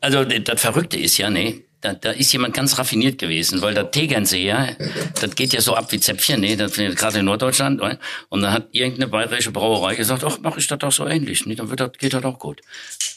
Also 0.00 0.24
das 0.24 0.38
das 0.44 0.60
Verrückte 0.62 0.96
ist 0.96 1.18
ja, 1.18 1.28
ne, 1.28 1.62
da, 1.84 1.92
da 1.92 2.10
ist 2.12 2.32
jemand 2.32 2.54
ganz 2.54 2.78
raffiniert 2.78 3.18
gewesen, 3.18 3.60
weil 3.60 3.74
der 3.74 3.90
Tegernseher, 3.90 4.76
das 5.20 5.34
geht 5.34 5.52
ja 5.52 5.60
so 5.60 5.74
ab 5.74 5.92
wie 5.92 6.00
Zäpfchen, 6.00 6.40
ne, 6.40 6.56
das 6.56 6.72
findet 6.72 6.96
gerade 6.96 7.18
in 7.18 7.26
Norddeutschland. 7.26 7.80
Ne? 7.80 7.98
Und 8.30 8.42
dann 8.42 8.52
hat 8.52 8.68
irgendeine 8.72 9.08
bayerische 9.08 9.50
Brauerei 9.50 9.94
gesagt, 9.94 10.24
ach, 10.24 10.38
mach 10.42 10.56
ich 10.56 10.66
das 10.66 10.78
doch 10.78 10.92
so 10.92 11.06
ähnlich, 11.06 11.44
ne, 11.44 11.54
dann 11.54 11.68
wird 11.68 11.80
das, 11.80 11.92
geht 11.98 12.14
das 12.14 12.24
auch 12.24 12.38
gut. 12.38 12.62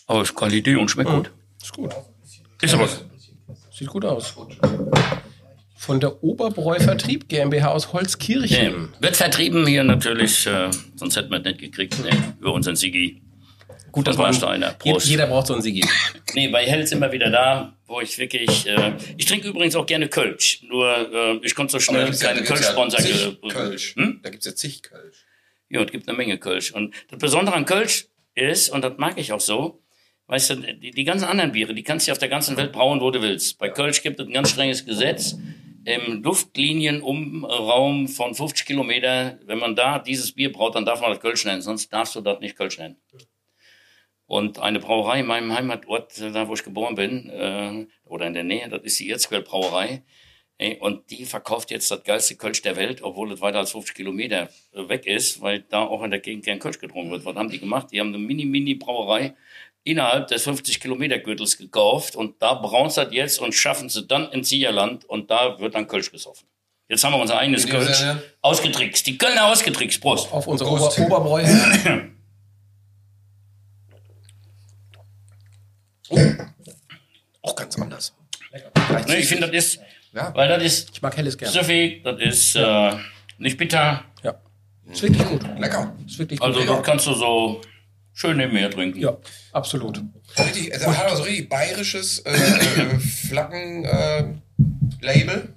Aber 0.05 0.21
ist 0.21 0.35
keine 0.35 0.55
Idee 0.55 0.75
und 0.75 0.91
schmeckt 0.91 1.09
gut. 1.09 1.31
Ist 1.61 1.73
gut. 1.73 1.95
Ist 2.61 2.73
aber 2.73 2.89
Sieht 3.71 3.87
gut 3.87 4.05
aus. 4.05 4.33
Von 5.75 5.99
der 5.99 6.23
Oberbräu 6.23 6.79
Vertrieb 6.79 7.29
GmbH 7.29 7.69
aus 7.69 7.93
Holzkirchen. 7.93 8.89
wird 8.99 9.15
vertrieben 9.15 9.67
hier 9.67 9.83
natürlich, 9.83 10.47
äh, 10.47 10.71
sonst 10.95 11.15
hätten 11.15 11.29
wir 11.29 11.37
es 11.37 11.45
nicht 11.45 11.59
gekriegt, 11.59 12.03
ne, 12.03 12.35
über 12.39 12.53
unseren 12.53 12.75
Sigi. 12.75 13.21
Gut, 13.97 14.05
das 14.07 14.17
war 14.19 14.31
Steiner. 14.31 14.73
Prost. 14.73 15.07
Jeder 15.07 15.25
braucht 15.25 15.47
so 15.47 15.53
einen 15.53 15.63
Sigi. 15.63 15.83
Nee, 16.35 16.49
bei 16.49 16.63
Hell 16.67 16.85
sind 16.85 16.99
wir 17.01 17.11
wieder 17.11 17.31
da, 17.31 17.73
wo 17.87 17.99
ich 17.99 18.15
wirklich. 18.19 18.67
Äh, 18.67 18.93
ich 19.17 19.25
trinke 19.25 19.47
übrigens 19.47 19.75
auch 19.75 19.87
gerne 19.87 20.07
Kölsch. 20.07 20.61
Nur 20.69 20.87
äh, 21.11 21.39
ich 21.43 21.55
konnte 21.55 21.71
so 21.71 21.79
schnell 21.79 22.05
ja, 22.13 22.15
keinen 22.15 22.39
ja 22.39 22.45
Kölsch-Sponsor. 22.45 23.01
ge- 23.01 23.37
Kölsch. 23.49 23.95
Hm? 23.95 24.19
Da 24.21 24.29
gibt's 24.29 24.45
ja 24.45 24.53
zig 24.53 24.83
Kölsch. 24.83 25.25
Ja, 25.69 25.81
es 25.81 25.91
gibt 25.91 26.07
eine 26.07 26.15
Menge 26.15 26.37
Kölsch. 26.37 26.71
Und 26.73 26.93
das 27.09 27.17
Besondere 27.17 27.55
an 27.55 27.65
Kölsch 27.65 28.05
ist, 28.35 28.69
und 28.69 28.83
das 28.83 28.93
mag 28.97 29.17
ich 29.17 29.31
auch 29.33 29.39
so, 29.41 29.81
weißt 30.27 30.51
du, 30.51 30.55
die, 30.57 30.91
die 30.91 31.03
ganzen 31.03 31.25
anderen 31.25 31.51
Biere, 31.53 31.73
die 31.73 31.81
kannst 31.81 32.07
du 32.07 32.11
auf 32.11 32.19
der 32.19 32.29
ganzen 32.29 32.55
Welt 32.55 32.73
brauen, 32.73 33.01
wo 33.01 33.09
du 33.09 33.19
willst. 33.23 33.57
Bei 33.57 33.69
Kölsch 33.69 34.03
gibt 34.03 34.19
es 34.19 34.27
ein 34.27 34.33
ganz 34.33 34.51
strenges 34.51 34.85
Gesetz. 34.85 35.35
Im 35.85 36.21
Luftlinienumraum 36.21 38.07
von 38.09 38.35
50 38.35 38.65
Kilometer, 38.67 39.39
wenn 39.45 39.57
man 39.57 39.75
da 39.75 39.99
dieses 39.99 40.33
Bier 40.33 40.51
braut, 40.51 40.75
dann 40.75 40.85
darf 40.85 41.01
man 41.01 41.09
das 41.11 41.19
Kölsch 41.19 41.45
nennen, 41.45 41.61
sonst 41.61 41.91
darfst 41.91 42.13
du 42.15 42.21
das 42.21 42.39
nicht 42.41 42.55
Kölsch 42.57 42.77
nennen. 42.77 42.97
Und 44.27 44.59
eine 44.59 44.79
Brauerei 44.79 45.21
in 45.21 45.25
meinem 45.25 45.53
Heimatort, 45.55 46.19
äh, 46.19 46.31
da 46.31 46.47
wo 46.47 46.53
ich 46.53 46.63
geboren 46.63 46.95
bin, 46.95 47.29
äh, 47.29 47.87
oder 48.05 48.27
in 48.27 48.33
der 48.33 48.43
Nähe, 48.43 48.67
das 48.69 48.81
ist 48.83 48.99
die 48.99 49.09
Erzquell 49.09 49.41
Brauerei. 49.41 50.03
Ey, 50.59 50.77
Und 50.79 51.11
die 51.11 51.25
verkauft 51.25 51.69
jetzt 51.71 51.89
das 51.91 52.03
geilste 52.03 52.35
Kölsch 52.35 52.61
der 52.63 52.75
Welt, 52.75 53.01
obwohl 53.03 53.31
es 53.31 53.41
weiter 53.41 53.59
als 53.59 53.71
50 53.71 53.95
Kilometer 53.95 54.49
äh, 54.73 54.89
weg 54.89 55.05
ist, 55.05 55.39
weil 55.41 55.61
da 55.61 55.85
auch 55.85 56.03
in 56.03 56.11
der 56.11 56.19
Gegend 56.19 56.45
gern 56.45 56.59
Kölsch 56.59 56.79
getrunken 56.79 57.11
wird. 57.11 57.25
Was 57.25 57.35
haben 57.35 57.49
die 57.49 57.59
gemacht? 57.59 57.87
Die 57.91 57.99
haben 57.99 58.09
eine 58.09 58.17
Mini-Mini-Brauerei 58.17 59.33
innerhalb 59.83 60.27
des 60.27 60.43
50 60.43 60.81
Kilometer 60.81 61.19
Gürtels 61.19 61.57
gekauft 61.57 62.15
und 62.17 62.41
da 62.41 62.55
brauen 62.55 62.89
sie 62.89 63.05
das 63.05 63.13
jetzt 63.13 63.39
und 63.39 63.53
schaffen 63.53 63.87
sie 63.87 64.05
dann 64.05 64.29
ins 64.31 64.49
Siegerland 64.49 65.05
und 65.05 65.31
da 65.31 65.59
wird 65.59 65.75
dann 65.75 65.87
Kölsch 65.87 66.11
gesoffen. 66.11 66.47
Jetzt 66.89 67.03
haben 67.03 67.13
wir 67.13 67.19
unser 67.21 67.37
eigenes 67.37 67.67
Kölsch 67.67 67.93
Sinne- 67.97 68.21
ausgetrickst. 68.41 69.05
Die 69.07 69.17
Kölner 69.17 69.45
ausgetrickst. 69.45 70.01
Prost. 70.01 70.31
Auf 70.33 70.47
unsere. 70.47 70.69
Ober 70.69 70.91
Oberbräu. 70.99 71.43
Auch 77.41 77.55
ganz 77.55 77.77
anders. 77.79 78.13
Ne, 79.07 79.17
ich 79.17 79.27
finde, 79.27 79.47
das 79.47 79.55
ist, 79.65 79.79
Ja. 80.13 80.33
weil 80.35 80.47
das 80.49 80.63
ist 80.63 80.89
Ich 80.93 81.01
mag 81.01 81.15
helles 81.17 81.37
gerne. 81.37 81.53
süffig, 81.53 82.01
das 82.03 82.19
ist 82.21 82.55
äh, 82.55 82.91
nicht 83.37 83.57
bitter. 83.57 84.03
Ja. 84.23 84.35
Ist 84.89 85.01
wirklich 85.03 85.25
gut. 85.25 85.43
Lecker. 85.59 85.93
Ist 86.05 86.17
wirklich 86.19 86.39
gut. 86.39 86.47
Also 86.47 86.63
das 86.65 86.83
kannst 86.83 87.05
du 87.07 87.13
so 87.13 87.59
schön 88.13 88.37
nebenher 88.37 88.69
trinken. 88.71 88.99
ja, 88.99 89.17
absolut. 89.51 90.01
Richtig, 90.39 90.73
also 90.73 90.95
hat 90.97 91.09
er 91.09 91.15
so 91.15 91.23
richtig 91.23 91.49
bayerisches 91.49 92.19
äh, 92.19 92.31
äh, 92.31 92.99
Flaggen-Label 92.99 95.49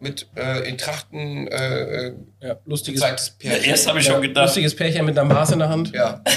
mit 0.00 0.28
äh, 0.36 0.68
in 0.68 0.76
Trachten 0.78 1.48
äh, 1.48 2.08
äh, 2.08 2.14
Ja, 2.42 2.56
lustiges, 2.66 3.00
gezeigtes 3.00 3.36
Ja, 3.40 3.50
Pärchen. 3.50 3.70
erst 3.70 3.88
habe 3.88 3.98
ich 4.00 4.06
schon 4.06 4.20
gedacht, 4.22 4.46
lustiges 4.46 4.76
Pärchen 4.76 5.04
mit 5.06 5.18
einer 5.18 5.32
Maß 5.32 5.50
in 5.52 5.58
der 5.58 5.68
Hand. 5.68 5.92
Ja. 5.94 6.22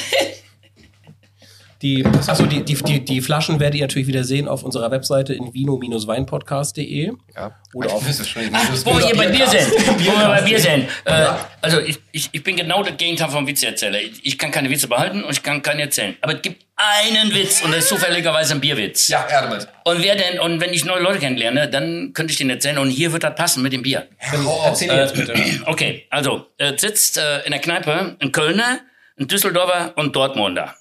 Die, 1.82 2.06
achso, 2.28 2.46
die, 2.46 2.64
die, 2.64 2.74
die, 2.76 3.06
die 3.06 3.22
Flaschen 3.22 3.60
werdet 3.62 3.76
ihr 3.76 3.84
natürlich 3.86 4.08
wieder 4.10 4.26
sehen 4.26 4.50
auf 4.50 4.64
unserer 4.64 4.92
Webseite 4.92 5.34
in 5.34 5.54
vino-weinpodcast.de. 5.54 7.12
ja. 7.36 7.52
Oder 7.74 7.94
auf- 7.94 8.04
Ach, 8.52 8.70
wo 8.86 8.98
wir 8.98 9.06
hier 9.06 9.16
bei 9.16 9.28
Bier 9.28 9.48
sind. 9.48 9.72
Wo 10.00 10.20
wir 10.20 10.28
bei 10.28 10.42
Bier 10.42 10.60
sind. 10.60 10.88
Äh, 11.06 11.28
also 11.62 11.80
ich, 11.80 12.00
ich, 12.12 12.30
ich 12.32 12.44
bin 12.44 12.56
genau 12.56 12.82
das 12.84 12.98
Gegenteil 12.98 13.30
vom 13.30 13.46
Witzeerzähler. 13.48 14.02
Ich, 14.02 14.26
ich 14.26 14.38
kann 14.40 14.50
keine 14.52 14.70
Witze 14.72 14.88
behalten 14.88 15.24
und 15.24 15.32
ich 15.32 15.44
kann 15.44 15.62
keinen 15.62 15.80
erzählen. 15.82 16.16
Aber 16.22 16.34
es 16.36 16.42
gibt 16.42 16.66
einen 16.76 17.32
Witz 17.34 17.62
und 17.62 17.72
das 17.72 17.82
ist 17.84 17.90
zufälligerweise 17.90 18.56
ein 18.56 18.60
Bierwitz. 18.60 19.08
Ja, 19.08 19.22
er 19.30 19.44
damit. 19.44 19.68
Und 19.86 20.02
wer 20.02 20.16
denn, 20.16 20.40
und 20.40 20.60
wenn 20.62 20.74
ich 20.74 20.84
neue 20.84 21.02
Leute 21.02 21.20
kennenlerne, 21.20 21.70
dann 21.70 22.12
könnte 22.14 22.32
ich 22.32 22.38
den 22.38 22.50
erzählen 22.50 22.80
und 22.80 22.90
hier 22.90 23.14
wird 23.14 23.24
das 23.24 23.36
passen 23.36 23.62
mit 23.62 23.72
dem 23.72 23.84
Bier. 23.84 24.08
Hau 24.32 24.50
aus. 24.50 24.82
Erzähl 24.82 24.98
jetzt 24.98 25.14
bitte. 25.14 25.34
Okay, 25.68 26.06
also 26.10 26.48
äh, 26.58 26.74
sitzt 26.76 27.18
äh, 27.18 27.42
in 27.46 27.52
der 27.52 27.62
Kneipe 27.62 28.16
ein 28.20 28.32
Kölner, 28.32 28.80
ein 29.20 29.28
Düsseldorfer 29.28 29.94
und 29.96 30.16
Dortmunder. 30.16 30.74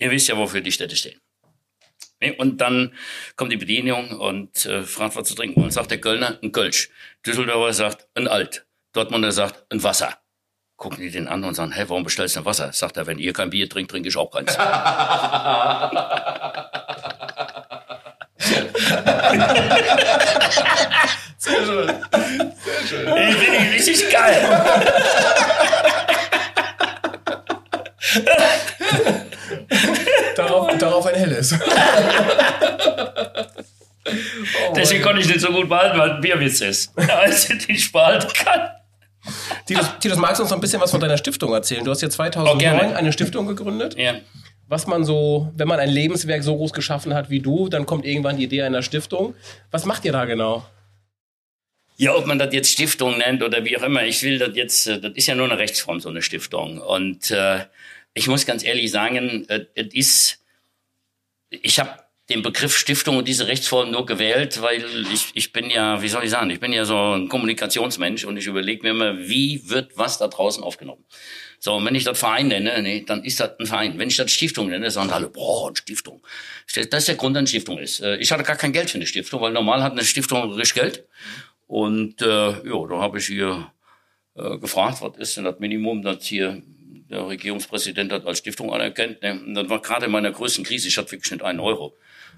Ihr 0.00 0.10
wisst 0.10 0.28
ja, 0.28 0.36
wofür 0.36 0.62
die 0.62 0.72
Städte 0.72 0.96
stehen. 0.96 1.20
Und 2.38 2.60
dann 2.60 2.94
kommt 3.36 3.52
die 3.52 3.56
Bedienung 3.56 4.10
und 4.18 4.66
äh, 4.66 4.82
fragt, 4.82 5.14
was 5.16 5.28
zu 5.28 5.34
trinken. 5.34 5.62
Und 5.62 5.72
sagt 5.72 5.90
der 5.90 6.00
Kölner, 6.00 6.38
ein 6.42 6.52
Kölsch. 6.52 6.90
Düsseldorfer 7.24 7.72
sagt, 7.72 8.08
ein 8.14 8.26
Alt. 8.26 8.66
Dortmunder 8.92 9.30
sagt, 9.30 9.64
ein 9.70 9.82
Wasser. 9.82 10.18
Gucken 10.76 11.00
die 11.02 11.10
den 11.10 11.28
an 11.28 11.44
und 11.44 11.54
sagen, 11.54 11.72
hä, 11.72 11.84
warum 11.88 12.04
bestellst 12.04 12.36
du 12.36 12.40
ein 12.40 12.46
Wasser? 12.46 12.72
Sagt 12.72 12.96
er, 12.96 13.06
wenn 13.06 13.18
ihr 13.18 13.34
kein 13.34 13.50
Bier 13.50 13.68
trinkt, 13.68 13.90
trinke 13.90 14.08
ich 14.08 14.16
auch 14.16 14.30
keins. 14.30 14.54
Sehr 21.36 21.64
schön. 21.64 21.88
Sehr 22.64 22.86
schön. 22.88 23.16
Ich 23.16 23.36
die 23.36 23.50
richtig 23.74 24.10
geil. 24.10 24.40
Darauf, 30.36 30.78
darauf 30.78 31.06
ein 31.06 31.14
helles. 31.14 31.54
Deswegen 34.74 35.02
konnte 35.02 35.20
ich 35.20 35.28
nicht 35.28 35.40
so 35.40 35.48
gut 35.52 35.68
behalten, 35.68 35.98
weil 35.98 36.12
ein 36.12 36.20
Bierwitz 36.20 36.60
ist. 36.60 36.92
Als 36.96 37.50
ich 37.50 37.68
nicht 37.68 37.92
behalten 37.92 38.32
kann. 38.32 38.70
Titus, 39.66 39.86
Titus, 40.00 40.18
magst 40.18 40.38
du 40.38 40.42
uns 40.44 40.50
noch 40.50 40.56
ein 40.58 40.60
bisschen 40.60 40.80
was 40.80 40.90
von 40.90 41.00
deiner 41.00 41.18
Stiftung 41.18 41.52
erzählen? 41.52 41.84
Du 41.84 41.90
hast 41.90 42.00
ja 42.00 42.08
2009 42.08 42.80
Oh, 42.92 42.94
eine 42.96 43.12
Stiftung 43.12 43.46
gegründet. 43.46 43.96
Ja. 43.98 44.14
Was 44.66 44.86
man 44.86 45.04
so, 45.04 45.52
wenn 45.56 45.68
man 45.68 45.78
ein 45.80 45.90
Lebenswerk 45.90 46.42
so 46.42 46.56
groß 46.56 46.72
geschaffen 46.72 47.12
hat 47.12 47.28
wie 47.28 47.40
du, 47.40 47.68
dann 47.68 47.86
kommt 47.86 48.06
irgendwann 48.06 48.36
die 48.38 48.44
Idee 48.44 48.62
einer 48.62 48.82
Stiftung. 48.82 49.34
Was 49.70 49.84
macht 49.84 50.04
ihr 50.04 50.12
da 50.12 50.24
genau? 50.24 50.64
Ja, 51.96 52.14
ob 52.14 52.26
man 52.26 52.38
das 52.38 52.54
jetzt 52.54 52.70
Stiftung 52.70 53.18
nennt 53.18 53.42
oder 53.42 53.64
wie 53.64 53.76
auch 53.76 53.82
immer, 53.82 54.04
ich 54.04 54.22
will 54.22 54.38
das 54.38 54.54
jetzt, 54.54 54.86
äh, 54.86 55.00
das 55.00 55.12
ist 55.16 55.26
ja 55.26 55.34
nur 55.34 55.44
eine 55.50 55.58
Rechtsform, 55.58 56.00
so 56.00 56.08
eine 56.08 56.22
Stiftung. 56.22 56.78
Und 56.78 57.30
äh, 57.30 57.60
ich 58.14 58.28
muss 58.28 58.46
ganz 58.46 58.64
ehrlich 58.64 58.90
sagen, 58.90 59.48
äh, 59.48 59.66
es 59.74 59.94
ist, 59.94 60.44
ich 61.50 61.78
habe 61.78 62.00
den 62.30 62.42
Begriff 62.42 62.78
Stiftung 62.78 63.16
und 63.16 63.26
diese 63.26 63.48
Rechtsform 63.48 63.90
nur 63.90 64.06
gewählt, 64.06 64.62
weil 64.62 64.84
ich, 65.12 65.32
ich 65.34 65.52
bin 65.52 65.68
ja, 65.68 66.00
wie 66.00 66.08
soll 66.08 66.24
ich 66.24 66.30
sagen, 66.30 66.48
ich 66.50 66.60
bin 66.60 66.72
ja 66.72 66.84
so 66.84 67.16
ein 67.16 67.28
Kommunikationsmensch 67.28 68.24
und 68.24 68.36
ich 68.36 68.46
überlege 68.46 68.82
mir 68.84 68.90
immer, 68.90 69.18
wie 69.18 69.68
wird 69.68 69.98
was 69.98 70.18
da 70.18 70.28
draußen 70.28 70.62
aufgenommen. 70.62 71.04
So, 71.58 71.74
und 71.74 71.84
wenn 71.84 71.94
ich 71.94 72.04
das 72.04 72.18
Verein 72.18 72.48
nenne, 72.48 72.80
nee, 72.82 73.04
dann 73.04 73.24
ist 73.24 73.40
das 73.40 73.58
ein 73.58 73.66
Verein. 73.66 73.98
Wenn 73.98 74.08
ich 74.08 74.16
das 74.16 74.30
Stiftung 74.30 74.68
nenne, 74.68 74.90
sagen 74.90 75.10
alle, 75.10 75.28
boah, 75.28 75.76
Stiftung. 75.76 76.22
Das 76.72 76.86
ist 76.86 77.08
der 77.08 77.16
Grund, 77.16 77.34
dass 77.34 77.40
eine 77.40 77.48
Stiftung 77.48 77.78
ist. 77.78 78.00
Äh, 78.00 78.16
ich 78.16 78.32
hatte 78.32 78.44
gar 78.44 78.56
kein 78.56 78.72
Geld 78.72 78.90
für 78.90 78.96
eine 78.96 79.06
Stiftung, 79.06 79.42
weil 79.42 79.52
normal 79.52 79.82
hat 79.82 79.92
eine 79.92 80.04
Stiftung 80.04 80.52
richtig 80.52 80.80
Geld. 80.80 81.04
Und 81.66 82.22
äh, 82.22 82.26
ja, 82.26 82.86
da 82.88 82.98
habe 82.98 83.18
ich 83.18 83.26
hier 83.26 83.72
äh, 84.36 84.56
gefragt, 84.58 85.02
was 85.02 85.18
ist 85.18 85.36
denn 85.36 85.44
das 85.44 85.58
Minimum, 85.58 86.02
das 86.02 86.24
hier 86.24 86.62
der 87.10 87.26
Regierungspräsident 87.26 88.12
hat 88.12 88.24
als 88.24 88.38
Stiftung 88.38 88.72
anerkennt. 88.72 89.20
Ne? 89.22 89.32
Und 89.32 89.54
das 89.54 89.68
war 89.68 89.82
gerade 89.82 90.06
in 90.06 90.12
meiner 90.12 90.30
größten 90.30 90.64
Krise, 90.64 90.88
ich 90.88 90.96
hatte 90.96 91.12
wirklich 91.12 91.30
nicht 91.30 91.42
einen 91.42 91.60
Euro. 91.60 91.96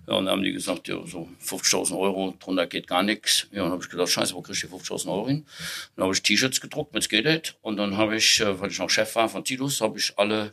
Ja, 0.09 0.15
und 0.15 0.24
dann 0.24 0.32
haben 0.32 0.43
die 0.43 0.53
gesagt, 0.53 0.89
ja, 0.89 0.97
so 1.07 1.28
50.000 1.44 1.97
Euro, 1.97 2.35
drunter 2.40 2.66
geht 2.66 2.89
gar 2.89 3.03
nichts. 3.03 3.47
Ja, 3.53 3.62
dann 3.62 3.73
habe 3.73 3.82
ich 3.85 3.90
gedacht, 3.90 4.09
scheiße, 4.09 4.35
wo 4.35 4.43
krieg 4.43 4.57
ich 4.57 4.65
50.000 4.65 5.07
Euro 5.09 5.28
hin? 5.28 5.47
Dann 5.94 6.05
habe 6.05 6.15
ich 6.15 6.23
T-Shirts 6.23 6.61
gedruckt 6.61 6.93
mit 6.94 7.05
Skated 7.05 7.55
und 7.61 7.77
dann 7.77 7.97
habe 7.97 8.16
ich, 8.16 8.40
äh, 8.40 8.59
weil 8.59 8.70
ich 8.70 8.78
noch 8.78 8.90
Chef 8.90 9.15
war 9.15 9.28
von 9.28 9.44
Titus, 9.44 9.81
habe 9.81 9.99
ich 9.99 10.19
alle 10.19 10.53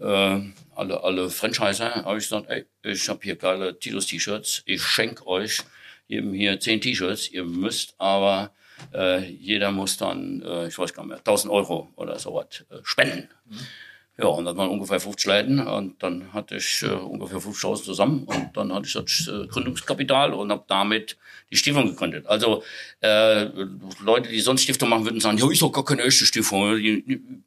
äh, 0.00 0.40
alle 0.74 1.04
alle 1.04 1.30
Franchiser, 1.30 2.04
habe 2.04 2.18
ich 2.18 2.24
gesagt, 2.24 2.48
ey, 2.48 2.64
ich 2.82 3.08
habe 3.08 3.20
hier 3.22 3.36
geile 3.36 3.78
Titus 3.78 4.06
T-Shirts, 4.06 4.62
ich 4.64 4.82
schenk 4.82 5.26
euch 5.26 5.58
eben 6.08 6.32
hier 6.32 6.58
zehn 6.58 6.80
T-Shirts, 6.80 7.30
ihr 7.30 7.44
müsst 7.44 7.94
aber 7.98 8.52
äh, 8.94 9.24
jeder 9.24 9.70
muss 9.70 9.96
dann, 9.96 10.42
äh, 10.42 10.68
ich 10.68 10.78
weiß 10.78 10.94
gar 10.94 11.02
nicht 11.02 11.10
mehr, 11.10 11.18
1000 11.18 11.52
Euro 11.52 11.88
oder 11.96 12.18
sowas 12.18 12.64
äh, 12.70 12.78
spenden. 12.82 13.28
Mhm. 13.48 13.58
Ja, 14.18 14.26
und 14.26 14.44
dann 14.44 14.56
waren 14.58 14.68
ungefähr 14.68 15.00
50 15.00 15.26
Leuten 15.26 15.58
und 15.58 16.02
dann 16.02 16.34
hatte 16.34 16.56
ich 16.56 16.82
äh, 16.82 16.90
ungefähr 16.90 17.38
50.000 17.38 17.82
zusammen 17.82 18.24
und 18.24 18.50
dann 18.54 18.72
hatte 18.72 18.86
ich 18.86 18.92
das 18.92 19.26
äh, 19.26 19.46
Gründungskapital 19.46 20.34
und 20.34 20.52
habe 20.52 20.64
damit 20.68 21.16
die 21.50 21.56
Stiftung 21.56 21.86
gegründet. 21.86 22.26
Also 22.26 22.62
äh, 23.00 23.44
Leute, 24.00 24.28
die 24.28 24.40
sonst 24.40 24.62
Stiftung 24.62 24.90
machen, 24.90 25.06
würden 25.06 25.20
sagen, 25.20 25.38
ja, 25.38 25.50
ist 25.50 25.62
doch 25.62 25.72
gar 25.72 25.84
keine 25.84 26.02
echte 26.02 26.26
Stiftung. 26.26 26.76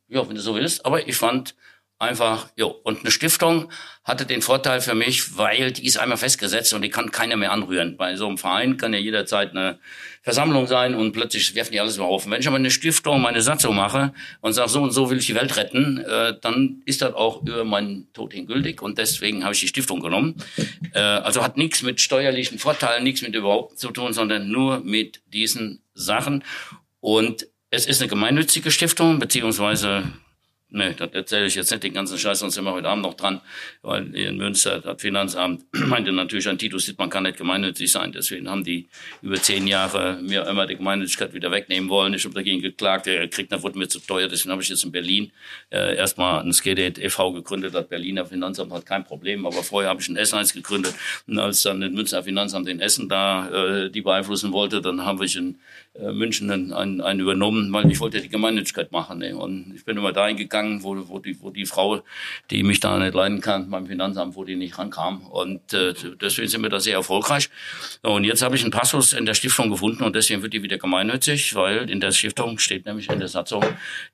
Ja, 0.09 0.27
wenn 0.27 0.35
du 0.35 0.41
so 0.41 0.55
willst. 0.55 0.83
Aber 0.85 1.07
ich 1.07 1.15
fand, 1.15 1.55
einfach, 1.97 2.49
jo. 2.55 2.67
Und 2.67 2.99
eine 2.99 3.11
Stiftung 3.11 3.71
hatte 4.03 4.25
den 4.25 4.41
Vorteil 4.41 4.81
für 4.81 4.93
mich, 4.93 5.37
weil 5.37 5.71
die 5.71 5.85
ist 5.85 5.97
einmal 5.97 6.17
festgesetzt 6.17 6.73
und 6.73 6.81
die 6.81 6.89
kann 6.89 7.11
keiner 7.11 7.37
mehr 7.37 7.51
anrühren. 7.51 7.97
Bei 7.97 8.15
so 8.15 8.27
einem 8.27 8.37
Verein 8.37 8.77
kann 8.77 8.93
ja 8.93 8.99
jederzeit 8.99 9.51
eine 9.51 9.79
Versammlung 10.21 10.67
sein 10.67 10.93
und 10.93 11.13
plötzlich 11.13 11.55
werfen 11.55 11.71
die 11.71 11.79
alles 11.79 11.95
über 11.95 12.05
Haufen. 12.05 12.31
Wenn 12.31 12.41
ich 12.41 12.47
aber 12.47 12.57
eine 12.57 12.71
Stiftung 12.71 13.21
meine 13.21 13.41
Satzung 13.41 13.75
mache 13.75 14.13
und 14.41 14.53
sage, 14.53 14.69
so 14.69 14.81
und 14.81 14.91
so 14.91 15.09
will 15.09 15.19
ich 15.19 15.27
die 15.27 15.35
Welt 15.35 15.55
retten, 15.55 15.99
äh, 15.99 16.33
dann 16.39 16.81
ist 16.85 17.01
das 17.01 17.13
auch 17.13 17.41
über 17.43 17.63
meinen 17.63 18.11
Tod 18.13 18.33
hingültig 18.33 18.81
und 18.81 18.97
deswegen 18.97 19.43
habe 19.43 19.53
ich 19.53 19.61
die 19.61 19.67
Stiftung 19.67 20.01
genommen. 20.01 20.35
Äh, 20.93 20.99
also 20.99 21.43
hat 21.43 21.57
nichts 21.57 21.81
mit 21.81 22.01
steuerlichen 22.01 22.59
Vorteilen, 22.59 23.03
nichts 23.03 23.21
mit 23.21 23.33
überhaupt 23.35 23.79
zu 23.79 23.91
tun, 23.91 24.13
sondern 24.13 24.49
nur 24.49 24.81
mit 24.81 25.21
diesen 25.27 25.81
Sachen. 25.93 26.43
Und 26.99 27.47
es 27.69 27.85
ist 27.85 28.01
eine 28.01 28.09
gemeinnützige 28.09 28.71
Stiftung, 28.71 29.19
beziehungsweise 29.19 30.03
Nee, 30.69 30.93
das 30.97 31.11
erzähle 31.13 31.45
ich 31.45 31.55
jetzt 31.55 31.69
nicht 31.69 31.83
den 31.83 31.93
ganzen 31.93 32.17
Scheiß, 32.17 32.39
sonst 32.39 32.55
sind 32.55 32.65
wir 32.65 32.73
heute 32.73 32.89
Abend 32.89 33.03
noch 33.03 33.13
dran, 33.13 33.39
weil 33.83 34.13
in 34.15 34.37
Münster 34.37 34.81
das 34.81 34.99
Finanzamt 34.99 35.63
meinte 35.71 36.11
natürlich, 36.11 36.49
ein 36.49 36.57
Titus 36.57 36.91
man 36.97 37.09
kann 37.09 37.23
nicht 37.23 37.37
gemeinnützig 37.37 37.91
sein. 37.91 38.11
Deswegen 38.11 38.49
haben 38.49 38.63
die 38.63 38.87
über 39.21 39.35
zehn 39.35 39.67
Jahre 39.67 40.19
mir 40.21 40.45
immer 40.47 40.65
die 40.65 40.75
Gemeinnützigkeit 40.75 41.33
wieder 41.33 41.51
wegnehmen 41.51 41.87
wollen. 41.89 42.15
Ich 42.15 42.25
habe 42.25 42.33
dagegen 42.33 42.61
geklagt, 42.61 43.05
er 43.05 43.27
kriegt, 43.27 43.51
das 43.51 43.61
wurde 43.61 43.77
mir 43.77 43.87
zu 43.87 43.99
teuer. 43.99 44.27
Deswegen 44.27 44.51
habe 44.51 44.63
ich 44.63 44.69
jetzt 44.69 44.83
in 44.83 44.91
Berlin 44.91 45.31
äh, 45.69 45.95
erstmal 45.95 46.41
ein 46.41 46.51
Skate 46.51 46.97
e.V. 46.97 47.33
gegründet. 47.33 47.75
Das 47.75 47.87
Berliner 47.87 48.25
Finanzamt 48.25 48.73
hat 48.73 48.87
kein 48.87 49.05
Problem, 49.05 49.45
aber 49.45 49.61
vorher 49.61 49.91
habe 49.91 50.01
ich 50.01 50.09
ein 50.09 50.17
S1 50.17 50.53
gegründet. 50.53 50.95
Und 51.27 51.37
als 51.37 51.61
dann 51.61 51.79
das 51.79 51.91
Münster 51.91 52.23
Finanzamt 52.23 52.67
in 52.67 52.79
Essen 52.79 53.07
da 53.07 53.49
äh, 53.49 53.91
die 53.91 54.01
beeinflussen 54.01 54.51
wollte, 54.51 54.81
dann 54.81 55.05
habe 55.05 55.25
ich 55.25 55.35
in 55.35 55.51
äh, 55.53 55.57
München 55.99 56.51
einen, 56.51 57.01
einen 57.01 57.19
übernommen, 57.19 57.71
weil 57.71 57.89
ich 57.89 57.99
wollte 57.99 58.21
die 58.21 58.27
Gemeinnützigkeit 58.27 58.91
machen. 58.91 59.19
Ne? 59.19 59.35
Und 59.35 59.73
ich 59.75 59.85
bin 59.85 59.95
immer 59.97 60.11
dahin 60.11 60.35
gegangen, 60.35 60.83
wo, 60.83 61.07
wo, 61.07 61.19
die, 61.19 61.41
wo 61.41 61.51
die 61.51 61.65
Frau, 61.65 62.01
die 62.51 62.63
mich 62.63 62.81
da 62.81 62.99
nicht 62.99 63.13
leiden 63.13 63.39
kann, 63.39 63.69
beim 63.69 63.87
Finanzamt, 63.87 64.35
wo 64.35 64.43
die 64.43 64.57
nicht 64.57 64.77
rankam. 64.77 65.25
Und 65.27 65.73
äh, 65.73 65.93
deswegen 66.19 66.49
sind 66.49 66.63
wir 66.63 66.69
da 66.69 66.81
sehr 66.81 66.95
erfolgreich. 66.95 67.49
Und 68.01 68.25
jetzt 68.25 68.41
habe 68.41 68.55
ich 68.55 68.63
einen 68.63 68.71
Passus 68.71 69.13
in 69.13 69.25
der 69.25 69.35
Stiftung 69.35 69.69
gefunden 69.69 70.03
und 70.03 70.15
deswegen 70.15 70.41
wird 70.41 70.53
die 70.53 70.63
wieder 70.63 70.77
gemeinnützig, 70.77 71.55
weil 71.55 71.89
in 71.89 72.01
der 72.01 72.11
Stiftung 72.11 72.59
steht 72.59 72.85
nämlich 72.85 73.09
in 73.09 73.19
der 73.19 73.29
Satzung, 73.29 73.63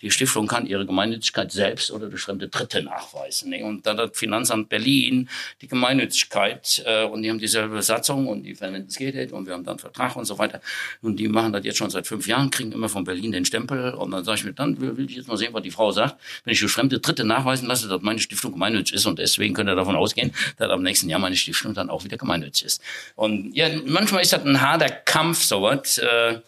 die 0.01 0.11
Stiftung 0.11 0.45
kann 0.45 0.67
ihre 0.67 0.85
Gemeinnützigkeit 0.85 1.51
selbst 1.51 1.89
oder 1.89 2.09
durch 2.09 2.21
fremde 2.21 2.47
Dritte 2.47 2.83
nachweisen. 2.83 3.49
Ne? 3.49 3.63
Und 3.63 3.87
da 3.87 3.97
hat 3.97 4.15
Finanzamt 4.15 4.69
Berlin 4.69 5.29
die 5.61 5.67
Gemeinnützigkeit 5.67 6.83
äh, 6.85 7.05
und 7.05 7.23
die 7.23 7.29
haben 7.31 7.39
dieselbe 7.39 7.81
Satzung 7.81 8.27
und 8.27 8.43
die 8.43 8.53
verwenden 8.53 8.87
es 8.87 8.97
geht 8.97 9.31
und 9.31 9.47
wir 9.47 9.53
haben 9.53 9.63
dann 9.63 9.73
einen 9.73 9.79
Vertrag 9.79 10.15
und 10.15 10.25
so 10.25 10.37
weiter. 10.37 10.61
Und 11.01 11.17
die 11.17 11.27
machen 11.27 11.53
das 11.53 11.70
jetzt 11.71 11.77
schon 11.77 11.89
seit 11.89 12.07
fünf 12.07 12.27
Jahren, 12.27 12.51
kriegen 12.51 12.71
immer 12.71 12.89
von 12.89 13.03
Berlin 13.03 13.31
den 13.31 13.45
Stempel. 13.45 13.93
Und 13.93 14.11
dann 14.11 14.23
sage 14.23 14.39
ich 14.39 14.43
mir, 14.45 14.53
dann 14.53 14.79
will, 14.79 15.05
ich 15.09 15.15
jetzt 15.15 15.27
mal 15.27 15.37
sehen, 15.37 15.53
was 15.53 15.63
die 15.63 15.71
Frau 15.71 15.91
sagt. 15.91 16.15
Wenn 16.43 16.53
ich 16.53 16.59
durch 16.59 16.71
fremde 16.71 16.99
Dritte 16.99 17.23
nachweisen 17.23 17.67
lasse, 17.67 17.87
dass 17.87 18.01
meine 18.01 18.19
Stiftung 18.19 18.51
gemeinnützig 18.51 18.97
ist 18.97 19.05
und 19.05 19.19
deswegen 19.19 19.53
könnt 19.53 19.69
ihr 19.69 19.75
davon 19.75 19.95
ausgehen, 19.95 20.31
dass 20.57 20.69
am 20.69 20.83
nächsten 20.83 21.09
Jahr 21.09 21.19
meine 21.19 21.35
Stiftung 21.35 21.73
dann 21.73 21.89
auch 21.89 22.03
wieder 22.03 22.17
gemeinnützig 22.17 22.65
ist. 22.65 22.81
Und 23.15 23.53
ja, 23.55 23.69
manchmal 23.85 24.21
ist 24.21 24.33
das 24.33 24.45
ein 24.45 24.61
harter 24.61 24.89
Kampf, 24.89 25.43
sowas. 25.43 25.97
Äh, 25.97 26.39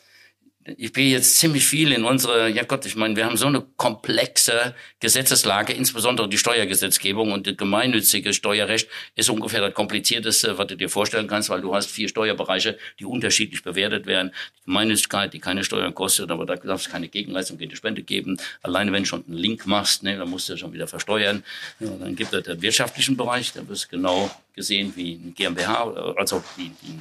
ich 0.65 0.93
bin 0.93 1.09
jetzt 1.09 1.37
ziemlich 1.37 1.65
viel 1.65 1.91
in 1.91 2.05
unsere, 2.05 2.49
ja 2.49 2.63
Gott, 2.63 2.85
ich 2.85 2.95
meine, 2.95 3.15
wir 3.15 3.25
haben 3.25 3.35
so 3.37 3.47
eine 3.47 3.61
komplexe 3.75 4.73
Gesetzeslage, 4.99 5.73
insbesondere 5.73 6.29
die 6.29 6.37
Steuergesetzgebung 6.37 7.31
und 7.31 7.47
das 7.47 7.57
gemeinnützige 7.57 8.33
Steuerrecht 8.33 8.87
ist 9.15 9.29
ungefähr 9.29 9.61
das 9.61 9.73
komplizierteste, 9.73 10.57
was 10.57 10.67
du 10.67 10.77
dir 10.77 10.89
vorstellen 10.89 11.27
kannst, 11.27 11.49
weil 11.49 11.61
du 11.61 11.75
hast 11.75 11.89
vier 11.89 12.07
Steuerbereiche, 12.07 12.77
die 12.99 13.05
unterschiedlich 13.05 13.63
bewertet 13.63 14.05
werden. 14.05 14.31
Die 14.59 14.65
Gemeinnützigkeit, 14.65 15.33
die 15.33 15.39
keine 15.39 15.63
Steuern 15.63 15.93
kostet, 15.93 16.31
aber 16.31 16.45
da 16.45 16.55
darf 16.55 16.81
es 16.81 16.89
keine 16.89 17.09
Gegenleistung, 17.09 17.57
keine 17.57 17.75
Spende 17.75 18.03
geben. 18.03 18.37
Alleine 18.61 18.91
wenn 18.93 19.03
du 19.03 19.09
schon 19.09 19.25
einen 19.27 19.37
Link 19.37 19.65
machst, 19.65 20.03
ne, 20.03 20.17
dann 20.17 20.29
musst 20.29 20.47
du 20.47 20.53
ja 20.53 20.57
schon 20.57 20.73
wieder 20.73 20.87
versteuern. 20.87 21.43
Ja, 21.79 21.89
dann 21.99 22.15
gibt 22.15 22.33
es 22.33 22.43
den 22.43 22.61
wirtschaftlichen 22.61 23.17
Bereich, 23.17 23.51
da 23.53 23.67
wirst 23.67 23.85
du 23.85 23.97
genau 23.97 24.31
gesehen 24.55 24.93
wie 24.95 25.13
ein 25.13 25.33
GmbH, 25.35 26.13
also 26.15 26.43
die, 26.57 26.71
die 26.81 26.99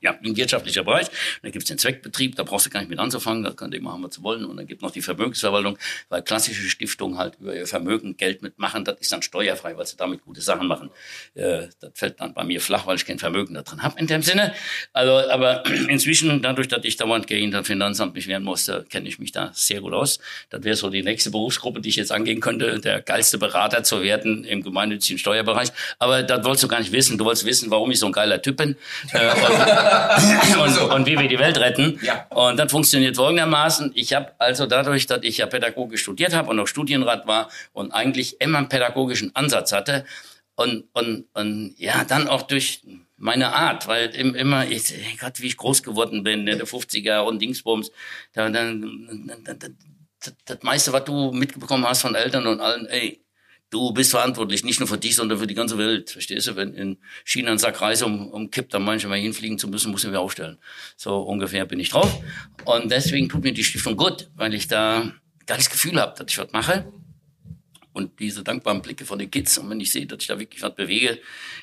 ja, 0.00 0.16
ein 0.24 0.36
wirtschaftlicher 0.36 0.84
Bereich. 0.84 1.08
Da 1.42 1.50
gibt's 1.50 1.68
den 1.68 1.78
Zweckbetrieb, 1.78 2.36
da 2.36 2.44
brauchst 2.44 2.66
du 2.66 2.70
gar 2.70 2.80
nicht 2.80 2.88
mit 2.88 2.98
anzufangen, 2.98 3.42
da 3.42 3.50
könnt 3.50 3.74
ihr 3.74 3.82
machen, 3.82 4.02
was 4.02 4.14
sie 4.14 4.22
wollen. 4.22 4.44
Und 4.44 4.56
dann 4.56 4.66
gibt 4.66 4.82
noch 4.82 4.90
die 4.90 5.02
Vermögensverwaltung, 5.02 5.78
weil 6.08 6.22
klassische 6.22 6.68
Stiftungen 6.68 7.18
halt 7.18 7.36
über 7.40 7.54
ihr 7.54 7.66
Vermögen 7.66 8.16
Geld 8.16 8.42
mitmachen, 8.42 8.84
das 8.84 9.00
ist 9.00 9.10
dann 9.12 9.22
steuerfrei, 9.22 9.76
weil 9.76 9.86
sie 9.86 9.96
damit 9.96 10.24
gute 10.24 10.40
Sachen 10.40 10.68
machen. 10.68 10.90
Äh, 11.34 11.68
das 11.80 11.90
fällt 11.94 12.20
dann 12.20 12.34
bei 12.34 12.44
mir 12.44 12.60
flach, 12.60 12.86
weil 12.86 12.96
ich 12.96 13.06
kein 13.06 13.18
Vermögen 13.18 13.54
da 13.54 13.62
drin 13.62 13.82
habe 13.82 13.98
in 13.98 14.06
dem 14.06 14.22
Sinne. 14.22 14.54
Also, 14.92 15.30
aber 15.30 15.66
inzwischen, 15.88 16.42
dadurch, 16.42 16.68
dass 16.68 16.84
ich 16.84 16.96
dauernd 16.96 17.26
gegen 17.26 17.50
das 17.50 17.66
Finanzamt 17.66 18.14
mich 18.14 18.28
wehren 18.28 18.44
musste, 18.44 18.84
kenne 18.88 19.08
ich 19.08 19.18
mich 19.18 19.32
da 19.32 19.50
sehr 19.54 19.80
gut 19.80 19.92
aus. 19.92 20.20
Das 20.50 20.62
wäre 20.62 20.76
so 20.76 20.90
die 20.90 21.02
nächste 21.02 21.30
Berufsgruppe, 21.30 21.80
die 21.80 21.88
ich 21.88 21.96
jetzt 21.96 22.12
angehen 22.12 22.40
könnte, 22.40 22.78
der 22.78 23.00
geilste 23.00 23.38
Berater 23.38 23.82
zu 23.82 24.02
werden 24.02 24.44
im 24.44 24.62
gemeinnützigen 24.62 25.18
Steuerbereich. 25.18 25.70
Aber 25.98 26.22
das 26.22 26.44
wolltest 26.44 26.62
du 26.62 26.68
gar 26.68 26.78
nicht 26.78 26.92
wissen. 26.92 27.18
Du 27.18 27.24
wolltest 27.24 27.44
wissen, 27.44 27.70
warum 27.70 27.90
ich 27.90 27.98
so 27.98 28.06
ein 28.06 28.12
geiler 28.12 28.40
Typ 28.40 28.58
bin. 28.58 28.76
Äh, 29.12 29.30
und, 30.62 30.90
und, 30.92 31.06
wie 31.06 31.18
wir 31.18 31.28
die 31.28 31.38
Welt 31.38 31.58
retten. 31.58 31.98
Ja. 32.02 32.26
Und 32.30 32.58
das 32.58 32.70
funktioniert 32.70 33.16
folgendermaßen. 33.16 33.92
Ich 33.94 34.12
habe 34.12 34.32
also 34.38 34.66
dadurch, 34.66 35.06
dass 35.06 35.20
ich 35.22 35.38
ja 35.38 35.46
Pädagogik 35.46 35.98
studiert 35.98 36.34
habe 36.34 36.50
und 36.50 36.60
auch 36.60 36.66
Studienrat 36.66 37.26
war 37.26 37.48
und 37.72 37.92
eigentlich 37.92 38.40
immer 38.40 38.58
einen 38.58 38.68
pädagogischen 38.68 39.34
Ansatz 39.34 39.72
hatte 39.72 40.04
und, 40.56 40.84
und, 40.92 41.26
und 41.34 41.74
ja, 41.78 42.04
dann 42.04 42.28
auch 42.28 42.42
durch 42.42 42.82
meine 43.16 43.54
Art, 43.54 43.86
weil 43.86 44.08
immer, 44.14 44.66
ich, 44.66 44.94
Gott, 45.20 45.40
wie 45.40 45.46
ich 45.46 45.56
groß 45.56 45.82
geworden 45.82 46.22
bin 46.22 46.46
in 46.46 46.58
den 46.58 46.62
50er 46.62 47.20
und 47.20 47.40
Dingsbums, 47.40 47.90
da, 48.32 48.48
dann, 48.48 49.30
das, 50.20 50.34
das 50.44 50.62
meiste, 50.62 50.92
was 50.92 51.04
du 51.04 51.32
mitbekommen 51.32 51.86
hast 51.86 52.02
von 52.02 52.14
Eltern 52.14 52.46
und 52.46 52.60
allen, 52.60 52.86
ey, 52.86 53.20
du 53.70 53.92
bist 53.92 54.10
verantwortlich, 54.10 54.64
nicht 54.64 54.80
nur 54.80 54.88
für 54.88 54.98
dich, 54.98 55.16
sondern 55.16 55.38
für 55.38 55.46
die 55.46 55.54
ganze 55.54 55.78
Welt. 55.78 56.10
Verstehst 56.10 56.46
du? 56.46 56.56
Wenn 56.56 56.74
in 56.74 56.98
China 57.24 57.50
ein 57.52 57.58
Sack 57.58 57.80
Reis 57.80 58.02
um, 58.02 58.28
umkippt, 58.30 58.72
dann 58.72 58.82
manchmal 58.82 59.18
hinfliegen 59.18 59.58
zu 59.58 59.68
müssen, 59.68 59.92
müssen 59.92 60.12
wir 60.12 60.20
aufstellen. 60.20 60.58
So 60.96 61.20
ungefähr 61.20 61.66
bin 61.66 61.80
ich 61.80 61.90
drauf. 61.90 62.20
Und 62.64 62.90
deswegen 62.90 63.28
tut 63.28 63.44
mir 63.44 63.52
die 63.52 63.64
Stiftung 63.64 63.96
gut, 63.96 64.30
weil 64.36 64.54
ich 64.54 64.68
da 64.68 65.12
geiles 65.46 65.70
Gefühl 65.70 66.00
habe, 66.00 66.14
dass 66.16 66.30
ich 66.30 66.38
was 66.38 66.52
mache. 66.52 66.90
Und 67.92 68.20
diese 68.20 68.44
dankbaren 68.44 68.80
Blicke 68.80 69.04
von 69.04 69.18
den 69.18 69.30
Kids. 69.30 69.58
Und 69.58 69.70
wenn 69.70 69.80
ich 69.80 69.90
sehe, 69.90 70.06
dass 70.06 70.20
ich 70.20 70.28
da 70.28 70.38
wirklich 70.38 70.62
was 70.62 70.74
bewege, 70.74 71.18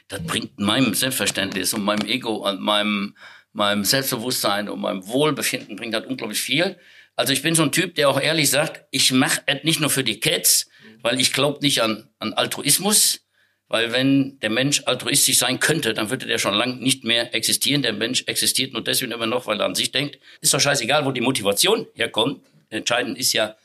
das 0.07 0.21
bringt 0.23 0.59
meinem 0.59 0.93
Selbstverständnis 0.93 1.73
und 1.73 1.83
meinem 1.83 2.05
Ego 2.07 2.47
und 2.47 2.59
meinem, 2.59 3.15
meinem 3.53 3.85
Selbstbewusstsein 3.85 4.67
und 4.67 4.81
meinem 4.81 5.07
Wohlbefinden 5.07 5.77
bringt 5.77 5.93
das 5.93 6.05
unglaublich 6.05 6.41
viel. 6.41 6.77
Also 7.15 7.31
ich 7.31 7.41
bin 7.41 7.55
so 7.55 7.63
ein 7.63 7.71
Typ, 7.71 7.95
der 7.95 8.09
auch 8.09 8.19
ehrlich 8.19 8.49
sagt, 8.49 8.85
ich 8.91 9.13
mache 9.13 9.41
es 9.45 9.63
nicht 9.63 9.79
nur 9.79 9.89
für 9.89 10.03
die 10.03 10.19
Kids, 10.19 10.69
weil 11.01 11.19
ich 11.19 11.33
glaube 11.33 11.59
nicht 11.61 11.81
an, 11.81 12.09
an 12.19 12.33
Altruismus, 12.33 13.21
weil 13.67 13.91
wenn 13.91 14.39
der 14.39 14.51
Mensch 14.51 14.83
altruistisch 14.85 15.37
sein 15.37 15.59
könnte, 15.59 15.93
dann 15.93 16.09
würde 16.09 16.27
der 16.27 16.37
schon 16.37 16.53
lange 16.53 16.75
nicht 16.75 17.03
mehr 17.03 17.33
existieren. 17.33 17.81
Der 17.81 17.93
Mensch 17.93 18.23
existiert 18.27 18.73
nur 18.73 18.83
deswegen 18.83 19.11
immer 19.11 19.25
noch, 19.25 19.47
weil 19.47 19.59
er 19.59 19.65
an 19.65 19.75
sich 19.75 19.91
denkt. 19.91 20.19
Ist 20.41 20.53
doch 20.53 20.59
scheißegal, 20.59 21.05
wo 21.05 21.11
die 21.11 21.21
Motivation 21.21 21.87
herkommt. 21.95 22.41
Entscheidend 22.69 23.17
ist 23.17 23.33
ja, 23.33 23.55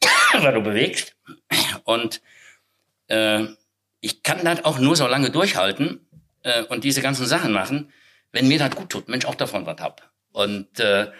was 0.32 0.54
du 0.54 0.60
bewegst. 0.62 1.14
Und 1.84 2.20
äh, 3.08 3.44
ich 4.00 4.22
kann 4.22 4.44
das 4.44 4.64
auch 4.64 4.78
nur 4.78 4.96
so 4.96 5.06
lange 5.06 5.30
durchhalten, 5.30 6.00
äh, 6.46 6.62
und 6.62 6.84
diese 6.84 7.02
ganzen 7.02 7.26
Sachen 7.26 7.52
machen, 7.52 7.92
wenn 8.32 8.48
mir 8.48 8.58
das 8.58 8.70
gut 8.70 8.90
tut, 8.90 9.08
Mensch, 9.08 9.24
auch 9.24 9.34
davon 9.34 9.66
was 9.66 9.80
hab. 9.80 10.10
Und 10.32 10.78
äh, 10.78 11.10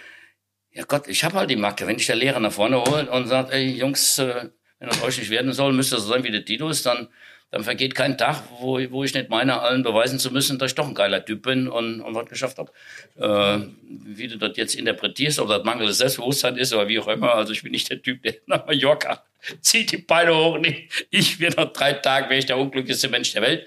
ja 0.70 0.84
Gott, 0.86 1.08
ich 1.08 1.24
habe 1.24 1.36
halt 1.36 1.50
die 1.50 1.56
Macke. 1.56 1.86
Wenn 1.86 1.96
ich 1.96 2.06
der 2.06 2.16
Lehrer 2.16 2.38
nach 2.38 2.52
vorne 2.52 2.82
hole 2.82 3.10
und 3.10 3.26
sagt, 3.26 3.52
ey 3.52 3.66
Jungs, 3.66 4.18
äh, 4.18 4.50
wenn 4.78 4.88
das 4.88 5.02
euch 5.02 5.18
nicht 5.18 5.30
werden 5.30 5.52
soll, 5.52 5.72
müsst 5.72 5.92
ihr 5.92 5.98
so 5.98 6.08
sein 6.08 6.24
wie 6.24 6.30
der 6.30 6.44
Titus, 6.44 6.82
dann, 6.82 7.08
dann 7.50 7.64
vergeht 7.64 7.94
kein 7.94 8.18
Tag, 8.18 8.42
wo, 8.58 8.78
wo 8.90 9.04
ich 9.04 9.14
nicht 9.14 9.30
meine, 9.30 9.60
allen 9.60 9.82
beweisen 9.82 10.18
zu 10.18 10.30
müssen, 10.30 10.58
dass 10.58 10.72
ich 10.72 10.74
doch 10.74 10.86
ein 10.86 10.94
geiler 10.94 11.24
Typ 11.24 11.42
bin 11.42 11.68
und, 11.68 12.00
und 12.00 12.14
was 12.14 12.28
geschafft 12.28 12.58
habe. 12.58 12.72
Äh, 13.16 13.66
wie 13.88 14.28
du 14.28 14.36
das 14.36 14.56
jetzt 14.56 14.74
interpretierst, 14.74 15.38
ob 15.38 15.48
das 15.48 15.64
mangelndes 15.64 15.98
Selbstbewusstsein 15.98 16.56
ist 16.56 16.72
oder 16.72 16.88
wie 16.88 16.98
auch 16.98 17.08
immer. 17.08 17.34
Also 17.34 17.52
ich 17.52 17.62
bin 17.62 17.72
nicht 17.72 17.88
der 17.90 18.02
Typ, 18.02 18.22
der 18.22 18.34
nach 18.46 18.66
Mallorca 18.66 19.24
zieht 19.60 19.92
die 19.92 19.98
Beine 19.98 20.34
hoch. 20.34 20.58
Nee, 20.58 20.88
ich 21.10 21.40
werde 21.40 21.56
nach 21.56 21.72
drei 21.72 21.94
Tagen 21.94 22.28
wäre 22.28 22.38
ich 22.38 22.46
der 22.46 22.58
unglücklichste 22.58 23.08
Mensch 23.08 23.32
der 23.32 23.42
Welt. 23.42 23.66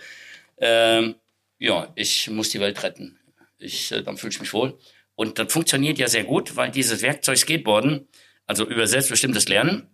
Ähm, 0.57 1.15
ja, 1.57 1.91
ich 1.95 2.29
muss 2.29 2.49
die 2.49 2.59
Welt 2.59 2.81
retten. 2.83 3.17
Ich, 3.57 3.91
äh, 3.91 4.03
dann 4.03 4.17
fühle 4.17 4.31
ich 4.31 4.39
mich 4.39 4.53
wohl. 4.53 4.77
Und 5.15 5.37
das 5.37 5.51
funktioniert 5.51 5.97
ja 5.97 6.07
sehr 6.07 6.23
gut, 6.23 6.55
weil 6.55 6.71
dieses 6.71 7.01
Werkzeug 7.01 7.37
Skateboarden, 7.37 8.07
also 8.45 8.65
über 8.65 8.87
selbstbestimmtes 8.87 9.49
Lernen, 9.49 9.89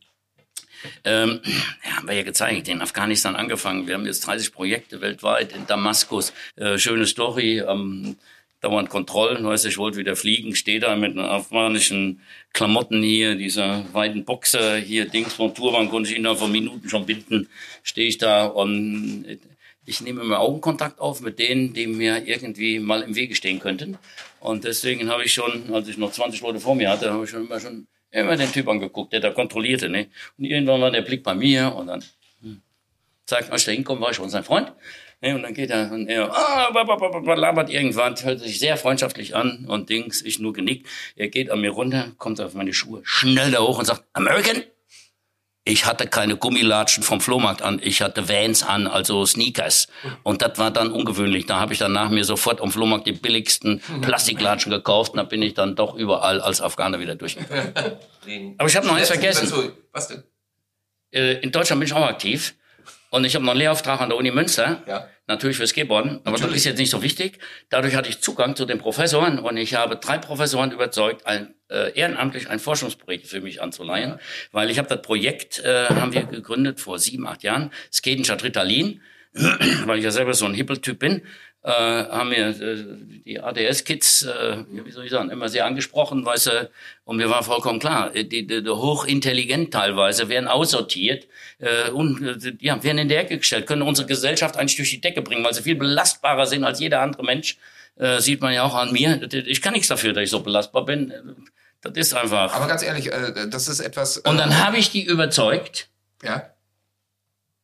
ähm, 1.03 1.41
ja, 1.83 1.97
haben 1.97 2.07
wir 2.07 2.15
ja 2.15 2.23
gezeigt, 2.23 2.67
in 2.67 2.81
Afghanistan 2.81 3.35
angefangen. 3.35 3.87
Wir 3.87 3.95
haben 3.95 4.05
jetzt 4.05 4.25
30 4.27 4.51
Projekte 4.53 5.01
weltweit, 5.01 5.53
in 5.53 5.67
Damaskus, 5.67 6.33
äh, 6.55 6.77
schöne 6.77 7.05
Story, 7.05 7.59
ähm, 7.59 8.17
dauernd 8.61 8.89
Kontrollen, 8.89 9.45
weißt 9.45 9.65
ich 9.65 9.77
wollte 9.77 9.97
wieder 9.97 10.15
fliegen, 10.15 10.55
stehe 10.55 10.79
da 10.79 10.95
mit 10.95 11.11
einer 11.11 11.29
afghanischen 11.29 12.21
Klamotten 12.53 13.03
hier, 13.03 13.35
dieser 13.35 13.85
weiten 13.93 14.25
Boxer 14.25 14.77
hier, 14.77 15.07
Dings 15.07 15.33
von 15.33 15.53
Turban, 15.53 15.89
konnte 15.89 16.09
ich 16.09 16.17
innerhalb 16.17 16.39
von 16.39 16.51
Minuten 16.51 16.89
schon 16.89 17.05
binden, 17.05 17.47
stehe 17.83 18.07
ich 18.07 18.17
da 18.17 18.45
und 18.45 19.39
ich 19.85 20.01
nehme 20.01 20.21
immer 20.21 20.39
Augenkontakt 20.39 20.99
auf 20.99 21.21
mit 21.21 21.37
denen, 21.37 21.73
die 21.73 21.85
mir 21.85 22.25
irgendwie 22.27 22.79
mal 22.79 23.03
im 23.03 23.15
Wege 23.15 23.35
stehen 23.35 23.59
könnten. 23.59 23.97
Und 24.39 24.63
deswegen 24.63 25.09
habe 25.09 25.23
ich 25.23 25.33
schon, 25.33 25.73
als 25.73 25.87
ich 25.87 25.97
noch 25.97 26.11
20 26.11 26.41
Leute 26.41 26.59
vor 26.59 26.75
mir 26.75 26.89
hatte, 26.89 27.11
habe 27.11 27.23
ich 27.25 27.29
schon 27.29 27.45
immer 27.45 27.59
schon 27.59 27.87
immer 28.15 28.37
den 28.37 28.51
Typ 28.51 28.67
angeguckt, 28.67 29.13
der 29.13 29.19
da 29.19 29.31
kontrollierte. 29.31 29.89
Ne? 29.89 30.07
Und 30.37 30.45
irgendwann 30.45 30.81
war 30.81 30.91
der 30.91 31.01
Blick 31.01 31.23
bei 31.23 31.35
mir 31.35 31.75
und 31.75 31.87
dann 31.87 32.03
hm, 32.41 32.61
zeigt, 33.25 33.51
als 33.51 33.67
ich 33.67 33.87
war 33.87 34.13
schon 34.13 34.29
sein 34.29 34.43
Freund. 34.43 34.73
Ne? 35.21 35.35
Und 35.35 35.43
dann 35.43 35.53
geht 35.53 35.69
er 35.69 35.91
und 35.91 36.07
er 36.07 36.31
ah, 36.31 36.69
labert 37.35 37.69
irgendwann, 37.69 38.15
hört 38.23 38.39
sich 38.39 38.59
sehr 38.59 38.77
freundschaftlich 38.77 39.35
an 39.35 39.65
und 39.67 39.89
Dings, 39.89 40.21
ich 40.21 40.39
nur 40.39 40.53
genickt. 40.53 40.87
Er 41.15 41.27
geht 41.27 41.51
an 41.51 41.61
mir 41.61 41.71
runter, 41.71 42.13
kommt 42.17 42.39
auf 42.41 42.53
meine 42.53 42.73
Schuhe, 42.73 43.01
schnell 43.03 43.51
da 43.51 43.59
hoch 43.59 43.79
und 43.79 43.85
sagt, 43.85 44.03
American? 44.13 44.63
Ich 45.67 45.87
hatte 45.87 46.05
keine 46.05 46.37
Gummilatschen 46.37 47.01
vom 47.01 47.19
Flohmarkt 47.19 47.63
an, 47.63 47.81
ich 47.83 48.03
hatte 48.03 48.29
Vans 48.29 48.61
an, 48.61 48.85
also 48.85 49.25
Sneakers. 49.25 49.87
Und 50.21 50.43
das 50.43 50.59
war 50.59 50.69
dann 50.69 50.91
ungewöhnlich. 50.91 51.47
Da 51.47 51.59
habe 51.59 51.73
ich 51.73 51.79
dann 51.79 51.91
nach 51.91 52.09
mir 52.09 52.23
sofort 52.23 52.61
am 52.61 52.71
Flohmarkt 52.71 53.07
die 53.07 53.13
billigsten 53.13 53.81
Plastiklatschen 54.01 54.71
gekauft 54.71 55.13
und 55.13 55.17
da 55.17 55.23
bin 55.23 55.41
ich 55.41 55.55
dann 55.55 55.75
doch 55.75 55.95
überall 55.95 56.39
als 56.39 56.61
Afghaner 56.61 56.99
wieder 56.99 57.15
durchgegangen. 57.15 57.73
Aber 58.59 58.69
ich 58.69 58.75
habe 58.75 58.85
noch 58.85 58.95
eins 58.95 59.07
vergessen. 59.07 59.51
Was 59.91 60.07
denn? 60.07 60.23
Äh, 61.11 61.39
In 61.39 61.51
Deutschland 61.51 61.79
bin 61.79 61.87
ich 61.87 61.93
auch 61.93 62.05
aktiv. 62.05 62.53
Und 63.15 63.23
ich 63.23 63.33
habe 63.33 63.45
noch 63.45 63.53
einen 63.53 63.61
Lehrauftrag 63.61 64.01
an 64.01 64.09
der 64.09 64.17
Uni 64.17 64.29
Münster. 64.29 64.83
Ja. 64.87 65.07
Natürlich 65.25 65.55
fürs 65.55 65.69
Skateboarden. 65.69 66.19
Aber 66.25 66.37
das 66.37 66.51
ist 66.51 66.65
jetzt 66.65 66.77
nicht 66.77 66.89
so 66.89 67.01
wichtig. 67.01 67.39
Dadurch 67.69 67.95
hatte 67.95 68.09
ich 68.09 68.19
Zugang 68.19 68.57
zu 68.57 68.65
den 68.65 68.77
Professoren 68.77 69.39
und 69.39 69.55
ich 69.55 69.73
habe 69.73 69.95
drei 69.95 70.17
Professoren 70.17 70.73
überzeugt, 70.73 71.25
ein, 71.25 71.55
äh, 71.69 71.97
ehrenamtlich 71.97 72.49
ein 72.49 72.59
Forschungsprojekt 72.59 73.25
für 73.25 73.39
mich 73.39 73.61
anzuleihen. 73.61 74.19
Weil 74.51 74.69
ich 74.69 74.79
habe 74.79 74.89
das 74.89 75.01
Projekt, 75.01 75.63
äh, 75.63 75.85
haben 75.87 76.11
wir 76.11 76.23
gegründet 76.23 76.81
vor 76.81 76.99
sieben, 76.99 77.25
acht 77.25 77.41
Jahren, 77.43 77.71
Skaten 77.89 78.25
statt 78.25 78.43
Ritalin. 78.43 78.99
weil 79.85 79.97
ich 79.97 80.03
ja 80.05 80.11
selber 80.11 80.33
so 80.33 80.45
ein 80.45 80.53
Hippeltyp 80.53 80.97
bin, 80.97 81.21
äh, 81.65 81.71
haben 81.71 82.29
mir 82.29 82.49
äh, 82.49 82.85
die 83.25 83.39
ADS-Kids, 83.39 84.23
äh, 84.23 84.63
wie 84.69 84.91
soll 84.91 85.05
ich 85.05 85.11
sagen, 85.11 85.31
immer 85.31 85.49
sehr 85.49 85.65
angesprochen, 85.65 86.23
weißt 86.23 86.47
du, 86.47 86.69
und 87.05 87.17
mir 87.17 87.29
war 87.29 87.41
vollkommen 87.41 87.79
klar, 87.79 88.15
äh, 88.15 88.23
die, 88.23 88.45
die, 88.45 88.61
die 88.61 88.69
hochintelligent 88.69 89.73
teilweise 89.73 90.29
werden 90.29 90.47
aussortiert 90.47 91.27
äh, 91.57 91.89
und 91.89 92.21
äh, 92.21 92.53
ja, 92.59 92.83
werden 92.83 92.99
in 92.99 93.09
die 93.09 93.15
Ecke 93.15 93.39
gestellt, 93.39 93.65
können 93.65 93.81
unsere 93.81 94.07
Gesellschaft 94.07 94.57
eigentlich 94.57 94.75
durch 94.75 94.91
die 94.91 95.01
Decke 95.01 95.23
bringen, 95.23 95.43
weil 95.43 95.55
sie 95.55 95.63
viel 95.63 95.75
belastbarer 95.75 96.45
sind 96.45 96.63
als 96.63 96.79
jeder 96.79 97.01
andere 97.01 97.23
Mensch. 97.23 97.57
Äh, 97.97 98.19
sieht 98.19 98.41
man 98.41 98.53
ja 98.53 98.63
auch 98.63 98.75
an 98.75 98.91
mir. 98.91 99.21
Ich 99.33 99.61
kann 99.61 99.73
nichts 99.73 99.87
dafür, 99.87 100.13
dass 100.13 100.23
ich 100.23 100.29
so 100.29 100.41
belastbar 100.41 100.85
bin. 100.85 101.13
Das 101.81 101.93
ist 101.95 102.13
einfach. 102.13 102.53
Aber 102.53 102.67
ganz 102.67 102.83
ehrlich, 102.83 103.11
äh, 103.11 103.47
das 103.49 103.67
ist 103.67 103.79
etwas. 103.79 104.17
Äh, 104.17 104.29
und 104.29 104.37
dann 104.37 104.63
habe 104.63 104.77
ich 104.77 104.91
die 104.91 105.03
überzeugt, 105.03 105.87
ja. 106.21 106.51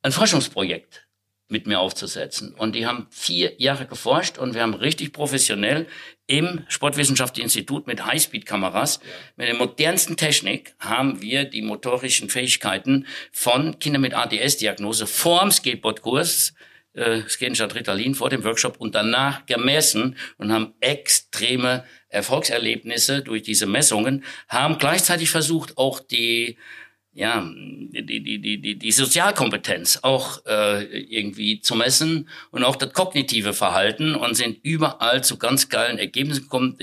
ein 0.01 0.11
Forschungsprojekt 0.11 1.05
mit 1.51 1.67
mir 1.67 1.79
aufzusetzen. 1.79 2.55
Und 2.55 2.75
die 2.75 2.85
haben 2.85 3.07
vier 3.09 3.53
Jahre 3.59 3.85
geforscht 3.85 4.37
und 4.37 4.53
wir 4.53 4.61
haben 4.61 4.73
richtig 4.73 5.13
professionell 5.13 5.87
im 6.27 6.63
Sportwissenschaftlichen 6.69 7.45
Institut 7.45 7.87
mit 7.87 8.05
Highspeed-Kameras, 8.05 8.99
mit 9.35 9.47
der 9.47 9.55
modernsten 9.55 10.15
Technik, 10.17 10.73
haben 10.79 11.21
wir 11.21 11.45
die 11.45 11.61
motorischen 11.61 12.29
Fähigkeiten 12.29 13.05
von 13.31 13.79
Kindern 13.79 14.01
mit 14.01 14.13
ADS-Diagnose 14.13 15.07
vorm 15.07 15.51
Skateboardkurs 15.51 16.53
äh, 16.93 17.21
Skaten 17.27 17.55
Ritalin 17.71 18.15
vor 18.15 18.29
dem 18.29 18.43
Workshop 18.43 18.77
und 18.77 18.95
danach 18.95 19.45
gemessen 19.45 20.17
und 20.37 20.51
haben 20.51 20.73
extreme 20.79 21.85
Erfolgserlebnisse 22.09 23.21
durch 23.21 23.43
diese 23.43 23.65
Messungen, 23.65 24.23
haben 24.47 24.77
gleichzeitig 24.77 25.29
versucht, 25.29 25.77
auch 25.77 25.99
die 25.99 26.57
ja, 27.13 27.45
die, 27.45 28.05
die, 28.05 28.39
die, 28.39 28.61
die, 28.61 28.75
die 28.79 28.91
Sozialkompetenz 28.91 29.99
auch 30.01 30.45
äh, 30.45 30.83
irgendwie 30.83 31.59
zu 31.59 31.75
messen 31.75 32.29
und 32.51 32.63
auch 32.63 32.77
das 32.77 32.93
kognitive 32.93 33.51
Verhalten 33.53 34.15
und 34.15 34.35
sind 34.35 34.59
überall 34.63 35.21
zu 35.21 35.37
ganz 35.37 35.67
geilen 35.67 35.97
Ergebnissen 35.97 36.43
gekommen. 36.43 36.77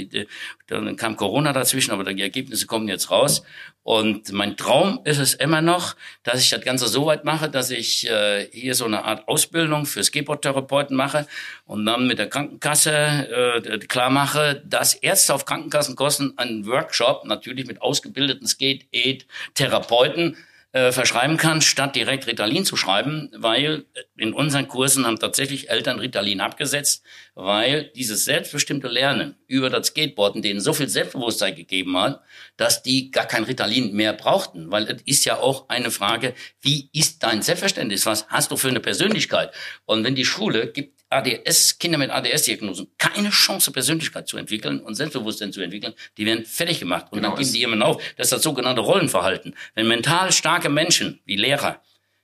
Dann 0.67 0.97
kam 0.97 1.17
Corona 1.17 1.55
dazwischen, 1.55 1.93
aber 1.93 2.05
die 2.13 2.21
Ergebnisse 2.21 2.67
kommen 2.67 2.89
jetzt 2.89 3.11
raus. 3.11 3.43
Und 3.83 4.33
mein 4.33 4.57
Traum 4.57 5.01
ist 5.05 5.19
es 5.19 5.33
immer 5.33 5.63
noch, 5.63 5.97
dass 6.23 6.43
ich 6.43 6.51
das 6.51 6.61
Ganze 6.61 6.89
so 6.89 7.07
weit 7.07 7.25
mache, 7.25 7.49
dass 7.49 7.71
ich 7.71 8.09
äh, 8.09 8.47
hier 8.53 8.75
so 8.75 8.85
eine 8.85 9.05
Art 9.05 9.27
Ausbildung 9.29 9.87
für 9.87 10.05
Skateboard-Therapeuten 10.05 10.95
mache 10.95 11.27
und 11.65 11.87
dann 11.87 12.07
mit 12.07 12.19
der 12.19 12.29
Krankenkasse 12.29 12.93
äh, 12.93 13.79
klar 13.79 14.11
mache, 14.11 14.63
dass 14.67 14.93
Ärzte 14.95 15.33
auf 15.33 15.47
Krankenkassenkosten 15.47 16.37
einen 16.37 16.67
Workshop, 16.67 17.25
natürlich 17.25 17.67
mit 17.67 17.81
ausgebildeten 17.81 18.47
Skate-Aid-Therapeuten, 18.47 20.37
äh, 20.73 20.93
verschreiben 20.93 21.39
kann, 21.39 21.63
statt 21.63 21.97
direkt 21.97 22.27
Ritalin 22.27 22.65
zu 22.65 22.77
schreiben, 22.77 23.31
weil 23.35 23.87
in 24.17 24.35
unseren 24.35 24.69
Kursen 24.69 25.07
haben 25.07 25.19
tatsächlich 25.19 25.71
Eltern 25.71 25.99
Ritalin 25.99 26.43
abgesetzt, 26.43 27.03
weil 27.35 27.91
dieses 27.97 28.27
selbstbestimmte 28.27 28.89
Lernen 28.89 29.37
über 29.47 29.71
das 29.71 29.87
Skateboarden 29.87 30.43
denen 30.43 30.61
so 30.61 30.75
viel 30.75 30.89
Selbstbewusstsein 30.89 31.55
gegeben 31.55 31.97
hat, 31.97 32.21
dass 32.59 32.83
die 32.83 33.11
gar 33.11 33.27
kein 33.27 33.45
Ritalin 33.45 33.95
mehr 33.95 34.13
brauchten, 34.13 34.71
weil 34.71 34.85
es 34.85 35.01
ist 35.07 35.25
ja 35.25 35.39
auch 35.39 35.71
eine 35.71 35.91
Frage, 35.91 36.35
wie 36.61 36.91
ist 36.93 37.23
dein 37.23 37.41
Selbstverständnis, 37.41 38.05
was 38.05 38.27
hast 38.29 38.51
du 38.51 38.59
für 38.59 38.69
eine 38.69 38.81
Persönlichkeit? 38.81 39.55
Und 39.87 40.05
wenn 40.05 40.17
die 40.17 40.27
Schule 40.27 40.71
gibt 40.71 40.98
ADS, 41.11 41.79
Kinder 41.79 41.99
mit 41.99 42.11
ADS-Diagnosen 42.11 42.89
keine 42.99 43.31
Chance, 43.31 43.71
Persönlichkeit 43.71 44.29
zu 44.29 44.37
entwickeln 44.37 44.81
und 44.81 44.95
Selbstbewusstsein 44.95 45.53
zu 45.53 45.61
entwickeln, 45.61 45.95
die 46.17 46.27
werden 46.27 46.45
fertig 46.45 46.81
gemacht. 46.81 47.07
Und 47.11 47.19
Genau, 47.19 47.31
dann 47.31 47.39
geben 47.39 47.53
die 47.53 47.59
jemand 47.61 47.83
auf. 47.83 48.03
Das 48.17 48.27
ist 48.27 48.33
das 48.33 48.43
sogenannte 48.43 48.83
Rollenverhalten. 48.83 49.55
Wenn 49.75 49.89
mental 49.89 50.33
starke 50.33 50.69
Menschen 50.69 51.21
wie 51.25 51.37
Lehrer 51.37 51.83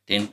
den 0.09 0.29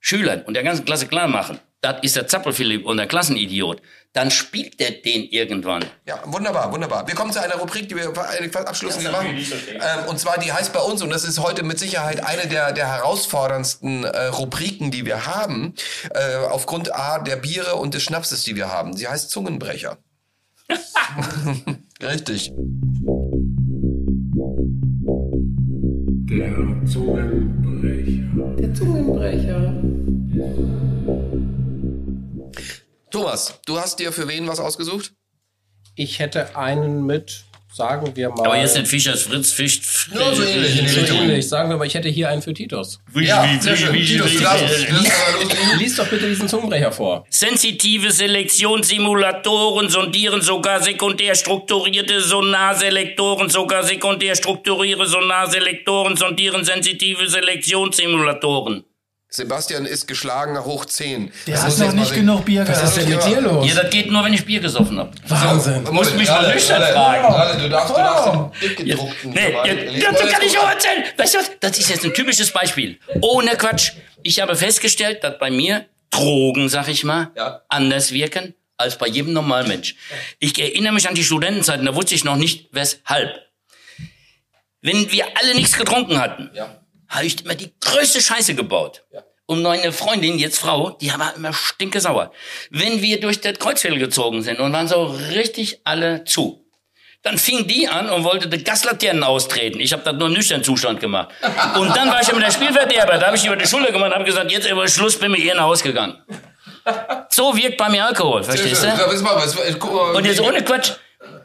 Schülern 0.00 0.42
und 0.42 0.54
der 0.54 0.62
ganzen 0.62 0.84
Klasse 0.84 1.06
klar 1.06 1.28
machen, 1.28 1.60
das 1.82 1.96
ist 2.02 2.14
der 2.16 2.28
Zappelphilipp 2.28 2.86
und 2.86 2.96
der 2.96 3.06
Klassenidiot, 3.08 3.82
dann 4.12 4.30
spielt 4.30 4.78
der 4.78 4.92
den 4.92 5.24
irgendwann. 5.24 5.84
Ja, 6.06 6.22
wunderbar, 6.26 6.72
wunderbar. 6.72 7.08
Wir 7.08 7.14
kommen 7.14 7.32
zu 7.32 7.42
einer 7.42 7.56
Rubrik, 7.56 7.88
die 7.88 7.96
wir 7.96 8.12
abschließend 8.16 9.10
machen. 9.10 9.36
Ähm, 9.36 10.08
und 10.08 10.20
zwar, 10.20 10.38
die 10.38 10.52
heißt 10.52 10.72
bei 10.72 10.80
uns, 10.80 11.02
und 11.02 11.10
das 11.10 11.24
ist 11.24 11.40
heute 11.40 11.64
mit 11.64 11.80
Sicherheit 11.80 12.24
eine 12.24 12.46
der, 12.46 12.72
der 12.72 12.86
herausforderndsten 12.86 14.04
äh, 14.04 14.26
Rubriken, 14.26 14.92
die 14.92 15.04
wir 15.06 15.26
haben, 15.26 15.74
äh, 16.10 16.36
aufgrund 16.36 16.94
A, 16.94 17.18
der 17.18 17.36
Biere 17.36 17.74
und 17.74 17.94
des 17.94 18.04
Schnapses, 18.04 18.44
die 18.44 18.54
wir 18.54 18.68
haben. 18.68 18.96
Sie 18.96 19.08
heißt 19.08 19.30
Zungenbrecher. 19.30 19.98
Richtig. 22.00 22.52
Thomas, 33.12 33.60
du 33.66 33.78
hast 33.78 33.98
dir 33.98 34.10
für 34.10 34.26
wen 34.26 34.48
was 34.48 34.58
ausgesucht? 34.58 35.12
Ich 35.94 36.18
hätte 36.18 36.56
einen 36.56 37.04
mit, 37.04 37.44
sagen 37.70 38.16
wir 38.16 38.30
mal. 38.30 38.46
Aber 38.46 38.56
jetzt 38.56 38.74
nicht 38.74 38.88
Fischers 38.88 39.24
Fritz 39.24 39.52
fischt. 39.52 40.08
Ja, 40.14 40.34
so 40.34 40.42
ähnlich 40.42 40.78
in 40.78 40.86
die 40.86 40.92
so 40.92 41.14
ähnlich. 41.14 41.46
Sagen 41.46 41.68
wir 41.68 41.76
mal, 41.76 41.86
ich 41.86 41.92
hätte 41.92 42.08
hier 42.08 42.30
einen 42.30 42.40
für 42.40 42.54
Titus. 42.54 43.00
Ja, 43.14 43.46
sehr 43.60 43.76
schön. 43.76 43.92
Titus, 43.92 44.32
du 44.32 44.40
darfst. 44.40 44.86
Lies 45.78 45.96
doch 45.96 46.08
bitte 46.08 46.26
diesen 46.26 46.48
Zungenbrecher 46.48 46.90
vor. 46.90 47.26
Sensitive 47.28 48.10
Selektionssimulatoren 48.10 49.90
sondieren 49.90 50.40
sogar 50.40 50.82
sekundär 50.82 51.34
strukturierte 51.34 52.22
Sonarselektoren, 52.22 53.50
sogar 53.50 53.82
sekundär 53.82 54.34
strukturierte 54.34 55.04
Sonarselektoren 55.04 56.16
sondieren 56.16 56.64
sensitive 56.64 57.28
Selektionssimulatoren. 57.28 58.84
Sebastian 59.34 59.86
ist 59.86 60.06
geschlagen 60.06 60.62
hoch 60.62 60.84
10. 60.84 61.32
Der 61.46 61.54
Das 61.54 61.64
hat 61.64 61.78
noch 61.78 61.86
jetzt 61.86 61.94
nicht 61.94 62.14
genug 62.14 62.44
Bier 62.44 62.68
Was 62.68 62.82
ist 62.82 62.94
gehabt. 62.96 62.96
denn 62.98 63.08
mit 63.16 63.24
dir 63.26 63.40
los? 63.40 63.66
Ja, 63.66 63.82
das 63.82 63.90
geht 63.90 64.10
nur, 64.10 64.22
wenn 64.24 64.34
ich 64.34 64.44
Bier 64.44 64.60
gesoffen 64.60 64.98
habe. 64.98 65.10
Wahnsinn. 65.26 65.84
Du 65.86 65.92
musst 65.92 66.14
mich 66.16 66.28
mal 66.28 66.52
nüchtern 66.52 66.82
fragen. 66.82 67.24
Ralle, 67.34 67.62
du 67.62 67.68
darfst, 67.70 67.90
du 67.90 67.94
darfst 67.98 68.26
den 68.28 68.68
dick 68.68 68.78
Ja, 68.80 68.94
gedruckten. 68.96 69.30
nee, 69.30 69.40
Verband 69.40 69.66
ja, 69.66 69.72
lesen. 69.72 70.00
dazu 70.10 70.24
Jetzt 70.24 70.32
kann 70.34 70.42
ich 70.46 70.58
auch 70.58 70.68
erzählen. 70.70 71.04
Weißt 71.16 71.34
du 71.34 71.38
was? 71.38 71.50
Das 71.60 71.78
ist 71.78 71.88
jetzt 71.88 72.04
ein 72.04 72.12
typisches 72.12 72.50
Beispiel. 72.50 72.98
Ohne 73.22 73.56
Quatsch. 73.56 73.92
Ich 74.22 74.38
habe 74.40 74.54
festgestellt, 74.54 75.24
dass 75.24 75.38
bei 75.38 75.50
mir 75.50 75.86
Drogen, 76.10 76.68
sag 76.68 76.88
ich 76.88 77.02
mal, 77.02 77.30
Ja. 77.34 77.62
anders 77.70 78.12
wirken 78.12 78.54
als 78.76 78.98
bei 78.98 79.06
jedem 79.06 79.32
normalen 79.32 79.66
Mensch. 79.66 79.94
Ich 80.40 80.60
erinnere 80.60 80.92
mich 80.92 81.08
an 81.08 81.14
die 81.14 81.24
Studentenzeiten, 81.24 81.86
da 81.86 81.94
wusste 81.94 82.14
ich 82.14 82.24
noch 82.24 82.36
nicht, 82.36 82.68
weshalb. 82.72 83.30
Wenn 84.82 85.10
wir 85.10 85.24
alle 85.40 85.54
nichts 85.54 85.78
getrunken 85.78 86.20
hatten, 86.20 86.50
Ja. 86.54 86.81
Habe 87.12 87.26
ich 87.26 87.44
immer 87.44 87.54
die 87.54 87.72
größte 87.80 88.20
Scheiße 88.20 88.54
gebaut. 88.54 89.04
Ja. 89.12 89.22
Und 89.46 89.62
meine 89.62 89.92
Freundin, 89.92 90.38
jetzt 90.38 90.58
Frau, 90.58 90.90
die 91.00 91.12
war 91.12 91.36
immer 91.36 91.52
stinkesauer. 91.52 92.32
Wenn 92.70 93.02
wir 93.02 93.20
durch 93.20 93.40
das 93.40 93.58
Kreuzfeld 93.58 93.98
gezogen 93.98 94.42
sind 94.42 94.60
und 94.60 94.72
waren 94.72 94.88
so 94.88 95.04
richtig 95.34 95.80
alle 95.84 96.24
zu, 96.24 96.64
dann 97.22 97.38
fing 97.38 97.66
die 97.66 97.86
an 97.86 98.08
und 98.08 98.24
wollte 98.24 98.48
die 98.48 98.64
Gaslaternen 98.64 99.22
austreten. 99.22 99.78
Ich 99.78 99.92
habe 99.92 100.02
das 100.02 100.14
nur 100.14 100.28
im 100.28 100.34
nüchternen 100.34 100.64
Zustand 100.64 101.00
gemacht. 101.00 101.28
Und 101.78 101.94
dann 101.94 102.08
war 102.08 102.20
ich 102.22 102.32
mit 102.32 102.42
der 102.42 102.50
Spielverderber. 102.50 103.18
Da 103.18 103.26
habe 103.26 103.36
ich 103.36 103.44
über 103.44 103.56
die 103.56 103.66
Schulter 103.66 103.92
gemacht 103.92 104.08
und 104.08 104.14
habe 104.14 104.24
gesagt, 104.24 104.50
jetzt 104.50 104.68
über 104.68 104.88
Schluss 104.88 105.18
bin 105.18 105.34
ich 105.34 105.44
ihr 105.44 105.54
nach 105.54 105.64
Hause 105.64 105.84
gegangen. 105.84 106.16
So 107.28 107.56
wirkt 107.56 107.76
bei 107.76 107.88
mir 107.90 108.06
Alkohol, 108.06 108.42
verstehst 108.42 108.82
du? 108.82 110.16
Und 110.16 110.24
jetzt 110.24 110.40
ohne 110.40 110.64
Quatsch, 110.64 110.92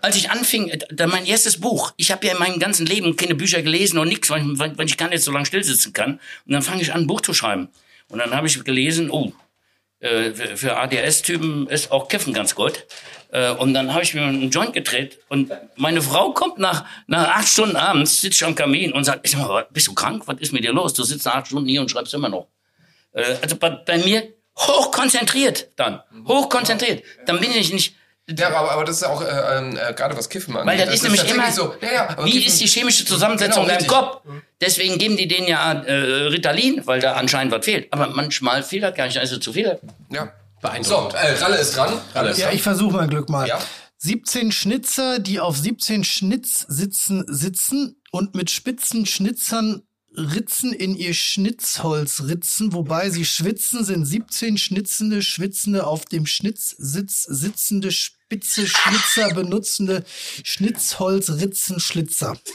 als 0.01 0.15
ich 0.15 0.29
anfing, 0.29 0.69
äh, 0.69 0.79
da 0.91 1.07
mein 1.07 1.25
erstes 1.25 1.59
Buch, 1.59 1.93
ich 1.97 2.11
habe 2.11 2.25
ja 2.27 2.33
in 2.33 2.39
meinem 2.39 2.59
ganzen 2.59 2.85
Leben 2.85 3.15
keine 3.15 3.35
Bücher 3.35 3.61
gelesen 3.61 3.97
und 3.99 4.07
nichts, 4.07 4.29
weil, 4.29 4.41
ich- 4.41 4.59
weil, 4.59 4.85
ich 4.85 4.97
gar 4.97 5.09
nicht 5.09 5.23
so 5.23 5.31
lange 5.31 5.45
stillsitzen 5.45 5.93
kann. 5.93 6.19
Und 6.45 6.53
dann 6.53 6.61
fange 6.61 6.81
ich 6.81 6.93
an, 6.93 7.01
ein 7.01 7.07
Buch 7.07 7.21
zu 7.21 7.33
schreiben. 7.33 7.69
Und 8.09 8.19
dann 8.19 8.33
habe 8.35 8.47
ich 8.47 8.63
gelesen, 8.63 9.09
oh, 9.11 9.33
äh, 9.99 10.31
für, 10.31 10.57
für 10.57 10.77
ADS-Typen 10.77 11.67
ist 11.67 11.91
auch 11.91 12.07
Kiffen 12.07 12.33
ganz 12.33 12.55
gut. 12.55 12.85
Äh, 13.31 13.51
und 13.51 13.73
dann 13.73 13.93
habe 13.93 14.03
ich 14.03 14.13
mir 14.13 14.21
einen 14.21 14.49
Joint 14.51 14.73
gedreht 14.73 15.19
und 15.27 15.51
meine 15.75 16.01
Frau 16.01 16.31
kommt 16.31 16.59
nach, 16.59 16.85
nach 17.07 17.27
acht 17.35 17.47
Stunden 17.49 17.75
abends, 17.75 18.21
sitzt 18.21 18.41
am 18.43 18.55
Kamin 18.55 18.93
und 18.93 19.03
sagt, 19.03 19.21
ich 19.25 19.31
sag 19.31 19.41
mal, 19.41 19.67
bist 19.71 19.87
du 19.87 19.93
krank? 19.93 20.23
Was 20.27 20.37
ist 20.39 20.53
mit 20.53 20.63
dir 20.63 20.71
los? 20.71 20.93
Du 20.93 21.03
sitzt 21.03 21.25
nach 21.25 21.35
acht 21.35 21.47
Stunden 21.47 21.67
hier 21.67 21.81
und 21.81 21.91
schreibst 21.91 22.13
immer 22.13 22.29
noch. 22.29 22.47
Äh, 23.11 23.35
also 23.41 23.57
bei, 23.57 23.69
bei 23.71 23.97
mir 23.97 24.33
hochkonzentriert 24.57 25.69
dann. 25.75 26.01
Hochkonzentriert. 26.27 27.03
Dann 27.25 27.39
bin 27.41 27.51
ich 27.51 27.73
nicht, 27.73 27.95
Ja, 28.29 28.49
aber, 28.49 28.71
aber 28.71 28.83
das 28.83 28.97
ist 28.97 29.03
auch 29.03 29.21
äh, 29.21 29.57
ähm, 29.57 29.77
äh, 29.77 29.93
gerade 29.93 30.17
was 30.17 30.27
Kiffen 30.27 30.55
angeht. 30.57 30.67
weil 30.79 30.85
das, 30.85 30.95
ist 30.95 31.03
nämlich 31.03 31.29
immer, 31.31 31.51
so. 31.51 31.73
Ja, 31.81 31.93
ja, 31.93 32.09
aber 32.09 32.25
wie 32.25 32.31
Kiffen- 32.31 32.47
ist 32.47 32.59
die 32.61 32.67
chemische 32.67 33.05
Zusammensetzung 33.05 33.63
Genau, 33.63 33.73
richtig. 33.75 33.87
Kopf? 33.87 34.21
Deswegen 34.59 34.97
geben 34.97 35.15
die 35.15 35.27
denen 35.27 35.47
ja 35.47 35.71
äh, 35.73 35.93
Ritalin, 36.27 36.81
weil 36.85 36.99
da 36.99 37.13
anscheinend 37.13 37.53
was 37.53 37.63
fehlt. 37.63 37.87
Aber 37.93 38.07
manchmal 38.09 38.63
fehlt 38.63 38.83
das 38.83 38.95
gar 38.95 39.05
nicht, 39.05 39.17
also 39.17 39.37
zu 39.37 39.53
viel. 39.53 39.79
Ja. 40.11 40.33
Beeindruckend. 40.61 41.11
So, 41.13 41.17
äh, 41.17 41.33
Ralle 41.41 41.57
ist 41.57 41.77
dran. 41.77 41.93
Ralle 42.15 42.31
ist 42.31 42.39
Ja, 42.39 42.47
dran. 42.47 42.55
ich 42.55 42.61
versuche 42.63 42.97
mein 42.97 43.09
Glück 43.09 43.29
mal. 43.29 43.47
Ja. 43.47 43.59
17 43.99 44.51
Schnitzer, 44.51 45.19
die 45.19 45.39
auf 45.39 45.55
17 45.57 46.03
Schnitz 46.03 46.65
sitzen, 46.67 47.23
sitzen 47.27 48.01
und 48.11 48.35
mit 48.35 48.49
spitzen 48.51 49.05
Schnitzern 49.05 49.83
Ritzen 50.19 50.73
in 50.73 50.95
ihr 50.95 51.13
Schnitzholz 51.13 52.23
ritzen, 52.25 52.73
wobei 52.73 53.11
sie 53.11 53.23
schwitzen, 53.23 53.83
sind 53.85 54.03
17 54.03 54.57
schnitzende, 54.57 55.21
schwitzende, 55.21 55.85
auf 55.85 56.05
dem 56.05 56.25
Schnitzsitz 56.25 57.21
sitzende, 57.23 57.89
spitze 58.27 58.67
Schnitzer 58.67 59.33
benutzende 59.33 60.03
Schnitzholzritzen 60.43 61.79
Schlitzer. 61.79 62.37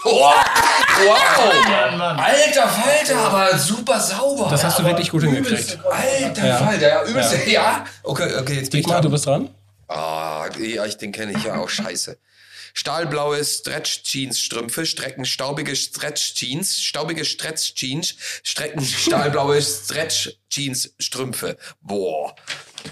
Wow! 0.94 2.18
Alter 2.18 2.68
Falter, 2.68 3.16
aber 3.16 3.58
super 3.58 3.98
sauber. 3.98 4.48
Das 4.50 4.62
hast 4.62 4.78
du 4.78 4.84
wirklich 4.84 5.08
gut 5.10 5.22
hingekriegt. 5.22 5.78
Alter 5.90 6.58
Falter, 6.58 6.88
ja, 6.88 7.04
übelst. 7.04 7.46
Ja. 7.46 7.86
Okay, 8.02 8.36
okay, 8.38 8.56
jetzt 8.56 8.70
bin 8.70 8.80
ich 8.80 8.84
Dietmar, 8.84 8.96
dran. 8.96 9.02
du 9.02 9.10
bist 9.10 9.24
dran. 9.26 9.48
Ah, 9.88 10.50
ja, 10.60 10.84
ich, 10.84 10.98
den 10.98 11.10
kenne 11.10 11.32
ich 11.32 11.42
ja 11.44 11.54
auch. 11.54 11.70
Scheiße. 11.70 12.18
Stahlblaue 12.74 13.42
Stretch-Jeans-Strümpfe, 13.42 14.84
strecken 14.84 15.24
staubige 15.24 15.74
Stretch-Jeans, 15.74 16.82
staubige 16.82 17.24
Stretch-Jeans, 17.24 18.14
strecken 18.42 18.84
stahlblaue 18.84 19.62
Stretch-Jeans-Strümpfe. 19.62 21.56
Boah. 21.80 22.36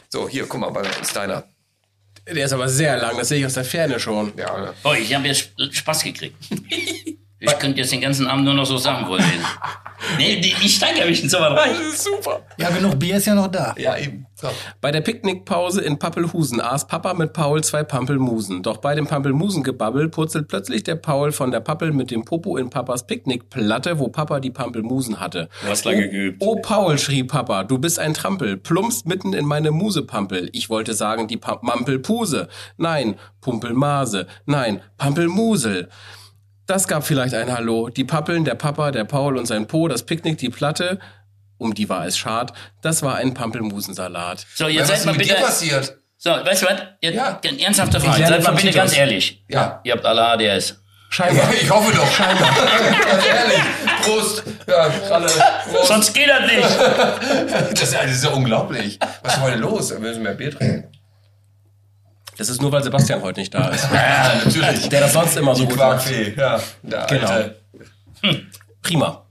So, 0.09 0.27
hier, 0.27 0.47
guck 0.47 0.61
mal, 0.61 0.87
ist 1.03 1.15
deiner. 1.15 1.45
Der 2.35 2.45
ist 2.45 2.53
aber 2.53 2.69
sehr 2.69 2.97
lang, 2.97 3.17
das 3.17 3.29
sehe 3.29 3.39
ich 3.41 3.47
aus 3.47 3.55
der 3.55 3.65
Ferne 3.65 3.99
schon. 3.99 4.33
Ja, 4.37 4.59
ne? 4.59 4.75
Oh, 4.85 4.93
ich 4.93 5.13
habe 5.15 5.27
jetzt 5.27 5.53
Spaß 5.71 6.05
gekriegt. 6.05 6.37
Ich 7.41 7.59
könnte 7.59 7.79
jetzt 7.81 7.91
den 7.93 8.01
ganzen 8.03 8.27
Abend 8.27 8.45
nur 8.45 8.55
noch 8.55 8.67
so 8.67 8.77
Sachen 8.77 9.07
vorlesen. 9.07 9.31
Nee, 10.17 10.41
die- 10.41 10.55
ich 10.65 10.77
steigere 10.77 11.07
mich 11.07 11.23
in 11.23 11.29
so 11.29 11.39
was 11.39 11.53
rein. 11.59 11.73
Das 11.79 11.95
ist 11.95 12.05
super. 12.05 12.41
Ja, 12.57 12.71
genug 12.71 12.99
Bier 12.99 13.17
ist 13.17 13.27
ja 13.27 13.35
noch 13.35 13.49
da. 13.49 13.75
Ja, 13.79 13.97
eben. 13.99 14.27
So. 14.35 14.49
Bei 14.81 14.91
der 14.91 15.03
Picknickpause 15.03 15.83
in 15.83 15.99
Pappelhusen 15.99 16.61
aß 16.61 16.87
Papa 16.87 17.13
mit 17.13 17.35
Paul 17.35 17.63
zwei 17.63 17.85
Pampelmusen. 17.85 18.63
Doch 18.63 18.79
bei 18.79 18.95
dem 18.95 19.07
Pampelmusengebabbel 19.07 20.09
purzelt 20.09 20.49
plötzlich 20.49 20.85
der 20.85 20.97
Paul 20.97 21.33
von 21.33 21.51
der 21.51 21.61
Pappel 21.61 21.93
mit 21.93 22.11
dem 22.11 22.25
Popo 22.25 22.57
in 22.57 22.71
Papas 22.71 23.07
Picknickplatte, 23.07 23.99
wo 23.99 24.09
Papa 24.09 24.41
die 24.41 24.51
Pampelmusen 24.51 25.21
hatte. 25.21 25.51
Du 25.63 25.69
hast 25.69 25.85
lange 25.85 26.07
oh, 26.07 26.11
geübt. 26.11 26.37
Oh 26.41 26.57
Paul, 26.63 26.99
schrie 26.99 27.25
Papa, 27.25 27.65
du 27.65 27.79
bist 27.79 27.99
ein 27.99 28.15
Trampel, 28.15 28.57
plumpst 28.57 29.07
mitten 29.07 29.35
in 29.35 29.45
meine 29.45 29.71
Musepampel. 29.71 30.49
Ich 30.53 30.71
wollte 30.71 30.95
sagen 30.95 31.29
die 31.29 31.37
Pa- 31.37 31.59
Mampelpuse. 31.61 32.49
Nein, 32.79 33.17
Pumpelmase. 33.43 34.27
Nein, 34.47 34.81
Pampelmusel. 34.97 35.91
Das 36.71 36.87
gab 36.87 37.05
vielleicht 37.05 37.35
ein 37.35 37.53
Hallo. 37.53 37.89
Die 37.89 38.05
Pappeln, 38.05 38.45
der 38.45 38.55
Papa, 38.55 38.93
der 38.93 39.03
Paul 39.03 39.37
und 39.37 39.47
sein 39.47 39.67
Po, 39.67 39.89
das 39.89 40.05
Picknick, 40.05 40.39
die 40.39 40.51
Platte. 40.51 41.01
Um 41.59 41.75
die 41.75 41.89
war 41.89 42.07
es 42.07 42.17
schad. 42.17 42.53
Das 42.81 43.03
war 43.03 43.17
ein 43.17 43.35
Pampelmusensalat. 43.35 44.47
So, 44.55 44.65
Ja, 44.69 44.71
jetzt 44.83 44.87
seid 44.87 45.05
mal 45.05 45.17
bitte. 45.17 45.35
passiert? 45.35 45.97
So, 46.17 46.31
weißt 46.31 46.63
du 46.63 46.67
was? 46.67 46.81
Jetzt, 47.01 47.17
Ja. 47.17 47.41
eine 47.45 47.61
ernsthafte 47.61 47.99
Frage. 47.99 48.25
Seid 48.25 48.45
mal 48.45 48.51
bitte 48.53 48.61
Titus. 48.69 48.77
ganz 48.77 48.97
ehrlich. 48.97 49.45
Ja. 49.49 49.81
Ihr 49.83 49.95
habt 49.95 50.05
alle 50.07 50.25
ADS. 50.29 50.77
Scheinbar. 51.09 51.53
Ich 51.61 51.69
hoffe 51.69 51.93
doch. 51.93 52.09
Scheinbar. 52.13 52.51
Ganz 53.11 53.27
ehrlich. 53.27 53.61
Prost. 54.03 54.45
Ja, 54.69 54.93
Ralle. 55.11 55.27
Prost. 55.73 55.89
Sonst 55.89 56.15
geht 56.15 56.29
das 56.29 56.43
nicht. 56.53 56.63
Das 57.73 57.83
ist, 57.83 57.93
ja- 57.95 58.03
das 58.05 58.13
ist 58.13 58.23
ja 58.25 58.31
unglaublich. 58.31 58.97
Was 59.25 59.35
ist 59.35 59.41
heute 59.43 59.57
los? 59.57 59.91
Wir 59.91 59.99
müssen 59.99 60.23
mehr 60.23 60.35
Bier 60.35 60.57
trinken. 60.57 60.85
Das 62.41 62.49
ist 62.49 62.63
nur, 62.63 62.73
weil 62.73 62.83
Sebastian 62.83 63.21
heute 63.21 63.39
nicht 63.39 63.53
da 63.53 63.69
ist. 63.69 63.87
Ja, 63.93 64.33
natürlich. 64.43 64.89
Der 64.89 65.01
das 65.03 65.13
sonst 65.13 65.37
immer 65.37 65.55
so 65.55 65.67
gut 65.67 65.77
macht. 65.77 66.07
Quarkfee. 66.07 66.33
Ja, 66.39 66.59
der 66.83 67.07
Genau. 67.07 67.29
alte. 67.29 67.61
Prima. 68.81 69.27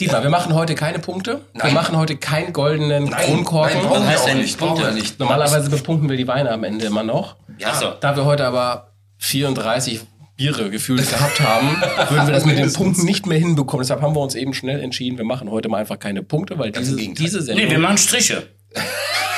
Dietmar, 0.00 0.22
wir 0.22 0.30
machen 0.30 0.54
heute 0.54 0.74
keine 0.74 0.98
Punkte. 0.98 1.42
Wir 1.52 1.64
Nein. 1.64 1.74
machen 1.74 1.98
heute 1.98 2.16
keinen 2.16 2.54
goldenen 2.54 3.10
Kronkorken. 3.10 3.76
nein, 3.80 3.86
brauchen 3.86 4.02
wir 4.02 4.08
heißt 4.08 4.22
auch 4.22 4.26
denn 4.28 4.38
nicht. 4.38 4.56
Brauchen 4.58 4.78
wir 4.78 4.84
Punkte? 4.86 5.02
nicht. 5.02 5.20
Normalerweise 5.20 5.68
bepunkten 5.68 6.08
wir 6.08 6.16
die 6.16 6.26
Weine 6.26 6.50
am 6.52 6.64
Ende 6.64 6.86
immer 6.86 7.02
noch. 7.02 7.36
Ach 7.62 7.78
so. 7.78 7.92
Da 8.00 8.16
wir 8.16 8.24
heute 8.24 8.46
aber 8.46 8.94
34 9.18 10.00
Biere 10.36 10.70
gefühlt 10.70 11.06
gehabt 11.06 11.38
haben, 11.40 11.68
würden 12.08 12.28
wir 12.28 12.32
das 12.32 12.46
mit 12.46 12.56
den. 12.56 12.72
Punkten 12.72 13.04
nicht 13.04 13.26
mehr 13.26 13.38
hinbekommen. 13.38 13.82
Deshalb 13.84 14.00
haben 14.00 14.16
wir 14.16 14.20
uns 14.20 14.34
eben 14.36 14.54
schnell 14.54 14.80
entschieden, 14.80 15.18
wir 15.18 15.26
machen 15.26 15.50
heute 15.50 15.68
mal 15.68 15.76
einfach 15.76 15.98
keine 15.98 16.22
Punkte, 16.22 16.58
weil 16.58 16.72
diese, 16.72 16.96
diese 16.96 17.42
Sendung... 17.42 17.66
Nee, 17.66 17.70
wir 17.70 17.78
machen 17.78 17.98
Striche. 17.98 18.48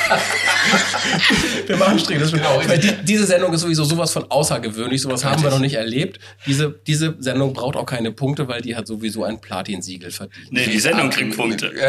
Wir 1.67 1.77
machen 1.77 1.99
Strich. 1.99 2.19
Das 2.19 2.31
Genau, 2.31 2.61
Weil 2.65 2.79
die, 2.79 2.91
diese 3.03 3.25
Sendung 3.25 3.53
ist 3.53 3.61
sowieso 3.61 3.83
sowas 3.83 4.11
von 4.11 4.29
außergewöhnlich. 4.29 5.01
Sowas 5.01 5.23
haben 5.23 5.41
wir 5.43 5.49
noch 5.49 5.59
nicht 5.59 5.75
erlebt. 5.75 6.19
Diese, 6.45 6.79
diese 6.85 7.15
Sendung 7.19 7.53
braucht 7.53 7.75
auch 7.75 7.85
keine 7.85 8.11
Punkte, 8.11 8.47
weil 8.47 8.61
die 8.61 8.75
hat 8.75 8.87
sowieso 8.87 9.23
ein 9.23 9.39
Platinsiegel 9.39 10.11
verdient. 10.11 10.51
Nee, 10.51 10.65
die 10.65 10.79
Sendung 10.79 11.09
kriegt 11.09 11.35
Punkte. 11.35 11.71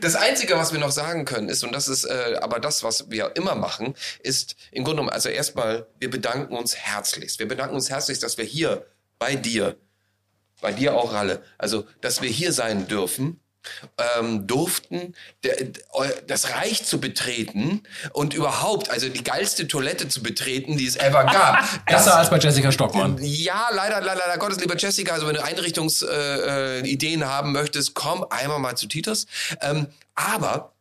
Das 0.00 0.16
Einzige, 0.16 0.56
was 0.56 0.72
wir 0.72 0.80
noch 0.80 0.90
sagen 0.90 1.24
können, 1.24 1.48
ist, 1.48 1.62
und 1.62 1.72
das 1.72 1.86
ist 1.86 2.04
äh, 2.04 2.36
aber 2.40 2.58
das, 2.58 2.82
was 2.82 3.10
wir 3.10 3.36
immer 3.36 3.54
machen, 3.54 3.94
ist 4.22 4.56
im 4.72 4.82
Grunde 4.84 5.02
genommen, 5.02 5.10
also 5.10 5.28
erstmal, 5.28 5.86
wir 5.98 6.10
bedanken 6.10 6.56
uns 6.56 6.74
herzlichst. 6.76 7.38
Wir 7.38 7.46
bedanken 7.46 7.76
uns 7.76 7.88
herzlichst, 7.88 8.22
dass 8.22 8.38
wir 8.38 8.44
hier 8.44 8.84
bei 9.18 9.36
dir, 9.36 9.76
bei 10.60 10.72
dir 10.72 10.94
auch, 10.94 11.12
Ralle, 11.12 11.42
also, 11.58 11.86
dass 12.00 12.22
wir 12.22 12.28
hier 12.28 12.52
sein 12.52 12.88
dürfen. 12.88 13.40
Ähm, 14.18 14.46
durften, 14.46 15.14
der, 15.44 15.56
eu- 15.92 16.06
das 16.26 16.50
Reich 16.50 16.84
zu 16.84 17.00
betreten 17.00 17.82
und 18.12 18.34
überhaupt, 18.34 18.90
also 18.90 19.08
die 19.08 19.24
geilste 19.24 19.66
Toilette 19.68 20.08
zu 20.08 20.22
betreten, 20.22 20.76
die 20.76 20.86
es 20.86 20.96
ever 20.96 21.24
gab. 21.24 21.64
Besser 21.86 22.16
als 22.16 22.30
bei 22.30 22.38
Jessica 22.38 22.70
Stockmann. 22.72 23.18
ja, 23.20 23.68
leider, 23.72 24.00
leider, 24.00 24.20
leider 24.26 24.38
Gottes, 24.38 24.60
lieber 24.60 24.76
Jessica, 24.76 25.14
also 25.14 25.26
wenn 25.26 25.34
du 25.34 25.42
Einrichtungsideen 25.44 27.20
äh, 27.20 27.24
äh, 27.24 27.26
haben 27.26 27.52
möchtest, 27.52 27.94
komm 27.94 28.24
einmal 28.30 28.58
mal 28.58 28.76
zu 28.76 28.86
Titus. 28.86 29.26
Ähm, 29.60 29.86
aber 30.14 30.72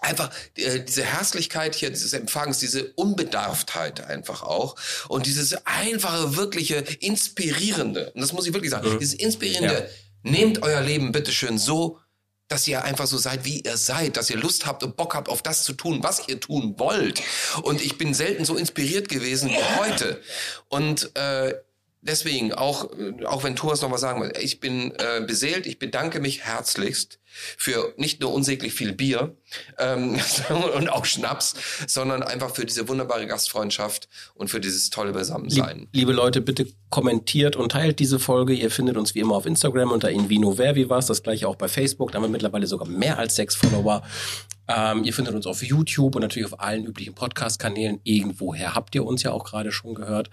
einfach 0.00 0.30
äh, 0.56 0.80
diese 0.80 1.04
Herzlichkeit 1.04 1.74
hier 1.74 1.90
dieses 1.90 2.12
Empfangs, 2.12 2.58
diese 2.58 2.92
Unbedarftheit 2.94 4.04
einfach 4.04 4.42
auch 4.42 4.76
und 5.08 5.26
dieses 5.26 5.56
einfache, 5.66 6.36
wirkliche, 6.36 6.76
inspirierende, 7.00 8.12
und 8.14 8.20
das 8.20 8.32
muss 8.32 8.46
ich 8.46 8.52
wirklich 8.52 8.70
sagen, 8.70 8.98
dieses 9.00 9.14
inspirierende, 9.14 9.88
Ja. 10.22 10.30
nehmt 10.30 10.62
euer 10.62 10.80
Leben 10.80 11.12
bitteschön 11.12 11.58
so, 11.58 11.98
dass 12.48 12.68
ihr 12.68 12.84
einfach 12.84 13.06
so 13.06 13.18
seid, 13.18 13.44
wie 13.44 13.60
ihr 13.60 13.76
seid, 13.76 14.16
dass 14.16 14.30
ihr 14.30 14.36
Lust 14.36 14.66
habt 14.66 14.82
und 14.82 14.96
Bock 14.96 15.14
habt 15.14 15.28
auf 15.28 15.42
das 15.42 15.64
zu 15.64 15.72
tun, 15.72 16.02
was 16.02 16.28
ihr 16.28 16.38
tun 16.40 16.74
wollt. 16.78 17.22
Und 17.62 17.80
ich 17.80 17.98
bin 17.98 18.14
selten 18.14 18.44
so 18.44 18.56
inspiriert 18.56 19.08
gewesen 19.08 19.50
wie 19.50 19.78
heute. 19.78 20.20
Und 20.68 21.16
äh, 21.16 21.54
deswegen, 22.02 22.52
auch, 22.52 22.88
auch 23.24 23.42
wenn 23.42 23.56
Thomas 23.56 23.82
noch 23.82 23.90
was 23.90 24.00
sagen 24.00 24.22
will, 24.22 24.32
ich 24.40 24.60
bin 24.60 24.92
äh, 24.92 25.22
beseelt, 25.26 25.66
ich 25.66 25.78
bedanke 25.78 26.20
mich 26.20 26.44
herzlichst 26.44 27.18
für 27.56 27.94
nicht 27.96 28.20
nur 28.20 28.32
unsäglich 28.32 28.74
viel 28.74 28.92
Bier 28.92 29.36
ähm, 29.78 30.18
und 30.76 30.88
auch 30.88 31.04
Schnaps, 31.04 31.54
sondern 31.86 32.22
einfach 32.22 32.54
für 32.54 32.64
diese 32.66 32.88
wunderbare 32.88 33.26
Gastfreundschaft 33.26 34.08
und 34.34 34.48
für 34.48 34.60
dieses 34.60 34.90
tolle 34.90 35.12
Beisammensein. 35.12 35.88
Liebe 35.92 36.12
Leute, 36.12 36.40
bitte 36.40 36.66
kommentiert 36.90 37.56
und 37.56 37.72
teilt 37.72 37.98
diese 37.98 38.18
Folge. 38.18 38.54
Ihr 38.54 38.70
findet 38.70 38.96
uns 38.96 39.14
wie 39.14 39.20
immer 39.20 39.34
auf 39.34 39.46
Instagram 39.46 39.90
unter 39.90 40.10
Invino 40.10 40.52
Vervivas, 40.52 41.06
das 41.06 41.22
gleiche 41.22 41.48
auch 41.48 41.56
bei 41.56 41.68
Facebook. 41.68 42.12
Da 42.12 42.16
haben 42.16 42.24
wir 42.24 42.28
mittlerweile 42.28 42.66
sogar 42.66 42.88
mehr 42.88 43.18
als 43.18 43.36
sechs 43.36 43.54
Follower. 43.54 44.02
Ähm, 44.68 45.04
ihr 45.04 45.12
findet 45.12 45.34
uns 45.34 45.46
auf 45.46 45.62
YouTube 45.62 46.16
und 46.16 46.22
natürlich 46.22 46.52
auf 46.52 46.60
allen 46.60 46.84
üblichen 46.84 47.14
Podcast-Kanälen. 47.14 48.00
Irgendwoher 48.02 48.74
habt 48.74 48.94
ihr 48.94 49.04
uns 49.04 49.22
ja 49.22 49.32
auch 49.32 49.44
gerade 49.44 49.72
schon 49.72 49.94
gehört. 49.94 50.30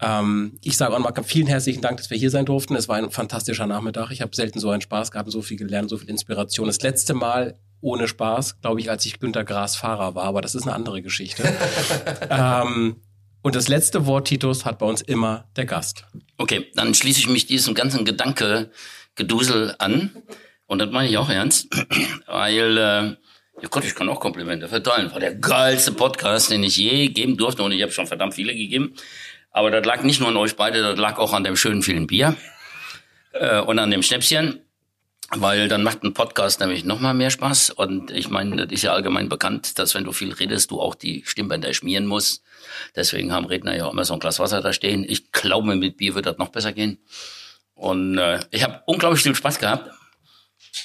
Ähm, 0.00 0.58
ich 0.62 0.76
sage 0.76 0.94
auch 0.94 0.98
mal 0.98 1.12
vielen 1.24 1.46
herzlichen 1.46 1.80
Dank, 1.80 1.96
dass 1.98 2.10
wir 2.10 2.18
hier 2.18 2.30
sein 2.30 2.46
durften. 2.46 2.76
Es 2.76 2.88
war 2.88 2.96
ein 2.96 3.10
fantastischer 3.10 3.66
Nachmittag. 3.66 4.10
Ich 4.10 4.22
habe 4.22 4.34
selten 4.34 4.60
so 4.60 4.70
einen 4.70 4.80
Spaß 4.80 5.10
gehabt, 5.10 5.30
so 5.30 5.42
viel 5.42 5.56
gelernt, 5.56 5.90
so 5.90 5.98
viel 5.98 6.08
Inspiration. 6.08 6.66
Das 6.66 6.80
letzte 6.82 7.14
Mal 7.14 7.58
ohne 7.80 8.08
Spaß, 8.08 8.60
glaube 8.60 8.80
ich, 8.80 8.90
als 8.90 9.06
ich 9.06 9.20
Günter 9.20 9.44
Grass 9.44 9.76
Fahrer 9.76 10.14
war, 10.14 10.24
aber 10.24 10.40
das 10.40 10.54
ist 10.54 10.64
eine 10.64 10.74
andere 10.74 11.02
Geschichte. 11.02 11.44
ähm, 12.30 12.96
und 13.42 13.54
das 13.54 13.68
letzte 13.68 14.06
Wort, 14.06 14.28
Titus, 14.28 14.64
hat 14.64 14.78
bei 14.78 14.86
uns 14.86 15.00
immer 15.00 15.48
der 15.56 15.64
Gast. 15.64 16.04
Okay, 16.38 16.66
dann 16.74 16.94
schließe 16.94 17.20
ich 17.20 17.28
mich 17.28 17.46
diesem 17.46 17.74
ganzen 17.74 18.04
Gedanke-Gedusel 18.04 19.76
an. 19.78 20.10
Und 20.66 20.80
das 20.80 20.90
meine 20.90 21.08
ich 21.08 21.16
auch 21.16 21.30
ernst, 21.30 21.68
weil, 22.26 22.76
äh, 22.76 23.16
ja 23.62 23.68
Gott, 23.70 23.84
ich 23.84 23.94
kann 23.94 24.08
auch 24.08 24.20
Komplimente 24.20 24.68
verteilen. 24.68 25.10
War 25.12 25.20
der 25.20 25.34
geilste 25.34 25.92
Podcast, 25.92 26.50
den 26.50 26.62
ich 26.62 26.76
je 26.76 27.08
geben 27.08 27.36
durfte. 27.36 27.62
Und 27.62 27.72
ich 27.72 27.82
habe 27.82 27.92
schon 27.92 28.06
verdammt 28.06 28.34
viele 28.34 28.54
gegeben. 28.54 28.94
Aber 29.58 29.72
das 29.72 29.84
lag 29.84 30.04
nicht 30.04 30.20
nur 30.20 30.28
an 30.28 30.36
euch 30.36 30.54
beide, 30.54 30.82
das 30.82 30.96
lag 30.96 31.18
auch 31.18 31.32
an 31.32 31.42
dem 31.42 31.56
schönen 31.56 31.82
vielen 31.82 32.06
Bier 32.06 32.36
äh, 33.32 33.58
und 33.58 33.80
an 33.80 33.90
dem 33.90 34.04
Schnäpschen. 34.04 34.60
Weil 35.30 35.66
dann 35.66 35.82
macht 35.82 36.04
ein 36.04 36.14
Podcast 36.14 36.60
nämlich 36.60 36.84
noch 36.84 37.00
mal 37.00 37.12
mehr 37.12 37.30
Spaß. 37.30 37.70
Und 37.70 38.12
ich 38.12 38.30
meine, 38.30 38.54
das 38.54 38.72
ist 38.72 38.82
ja 38.82 38.92
allgemein 38.92 39.28
bekannt, 39.28 39.80
dass 39.80 39.96
wenn 39.96 40.04
du 40.04 40.12
viel 40.12 40.32
redest, 40.32 40.70
du 40.70 40.80
auch 40.80 40.94
die 40.94 41.24
Stimmbänder 41.26 41.74
schmieren 41.74 42.06
musst. 42.06 42.44
Deswegen 42.94 43.32
haben 43.32 43.46
Redner 43.46 43.76
ja 43.76 43.86
auch 43.86 43.92
immer 43.92 44.04
so 44.04 44.14
ein 44.14 44.20
Glas 44.20 44.38
Wasser 44.38 44.60
da 44.60 44.72
stehen. 44.72 45.04
Ich 45.06 45.32
glaube, 45.32 45.74
mit 45.74 45.96
Bier 45.96 46.14
wird 46.14 46.26
das 46.26 46.38
noch 46.38 46.50
besser 46.50 46.72
gehen. 46.72 47.00
Und 47.74 48.16
äh, 48.16 48.38
ich 48.52 48.62
habe 48.62 48.84
unglaublich 48.86 49.24
viel 49.24 49.34
Spaß 49.34 49.58
gehabt. 49.58 49.90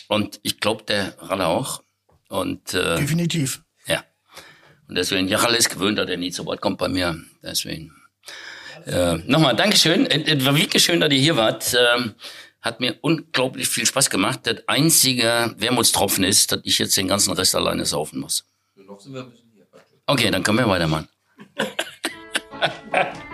Und 0.07 0.39
ich 0.41 0.59
glaube, 0.59 0.83
der 0.85 1.13
Ralle 1.19 1.45
auch. 1.45 1.83
Und 2.27 2.73
äh, 2.73 2.95
Definitiv. 2.95 3.61
ja. 3.85 4.03
Und 4.87 4.95
deswegen, 4.95 5.27
ja, 5.27 5.37
Ralle 5.37 5.57
ist 5.57 5.69
gewöhnt, 5.69 5.99
dass 5.99 6.09
er 6.09 6.17
nie 6.17 6.31
zu 6.31 6.43
Wort 6.47 6.59
kommt 6.59 6.79
bei 6.79 6.87
mir. 6.87 7.21
Deswegen. 7.43 7.93
Äh, 8.85 9.17
Nochmal, 9.25 9.55
Dankeschön. 9.55 10.05
Es 10.05 10.23
es 10.27 10.45
war 10.45 10.55
wirklich 10.55 10.83
schön, 10.83 10.99
dass 10.99 11.11
ihr 11.11 11.19
hier 11.19 11.37
wart. 11.37 11.75
Ähm, 11.95 12.15
hat 12.61 12.79
mir 12.79 12.95
unglaublich 13.01 13.67
viel 13.67 13.85
Spaß 13.85 14.09
gemacht. 14.09 14.39
Das 14.43 14.67
einzige 14.67 15.53
Wermutstropfen 15.57 16.23
ist, 16.23 16.51
dass 16.51 16.61
ich 16.63 16.79
jetzt 16.79 16.95
den 16.95 17.09
ganzen 17.09 17.33
Rest 17.33 17.55
alleine 17.55 17.85
saufen 17.85 18.21
muss. 18.21 18.45
Okay, 20.05 20.31
dann 20.31 20.43
können 20.43 20.59
wir 20.59 20.67
weitermachen. 20.67 21.09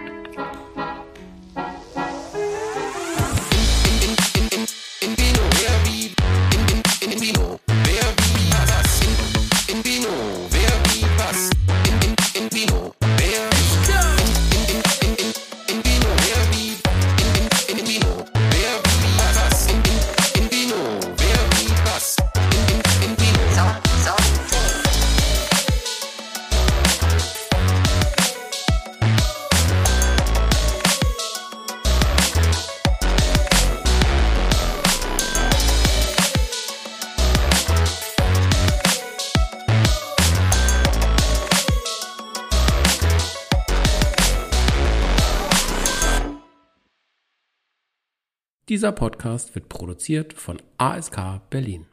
Dieser 48.69 48.91
Podcast 48.91 49.55
wird 49.55 49.67
produziert 49.67 50.31
von 50.33 50.61
ASK 50.77 51.41
Berlin. 51.49 51.88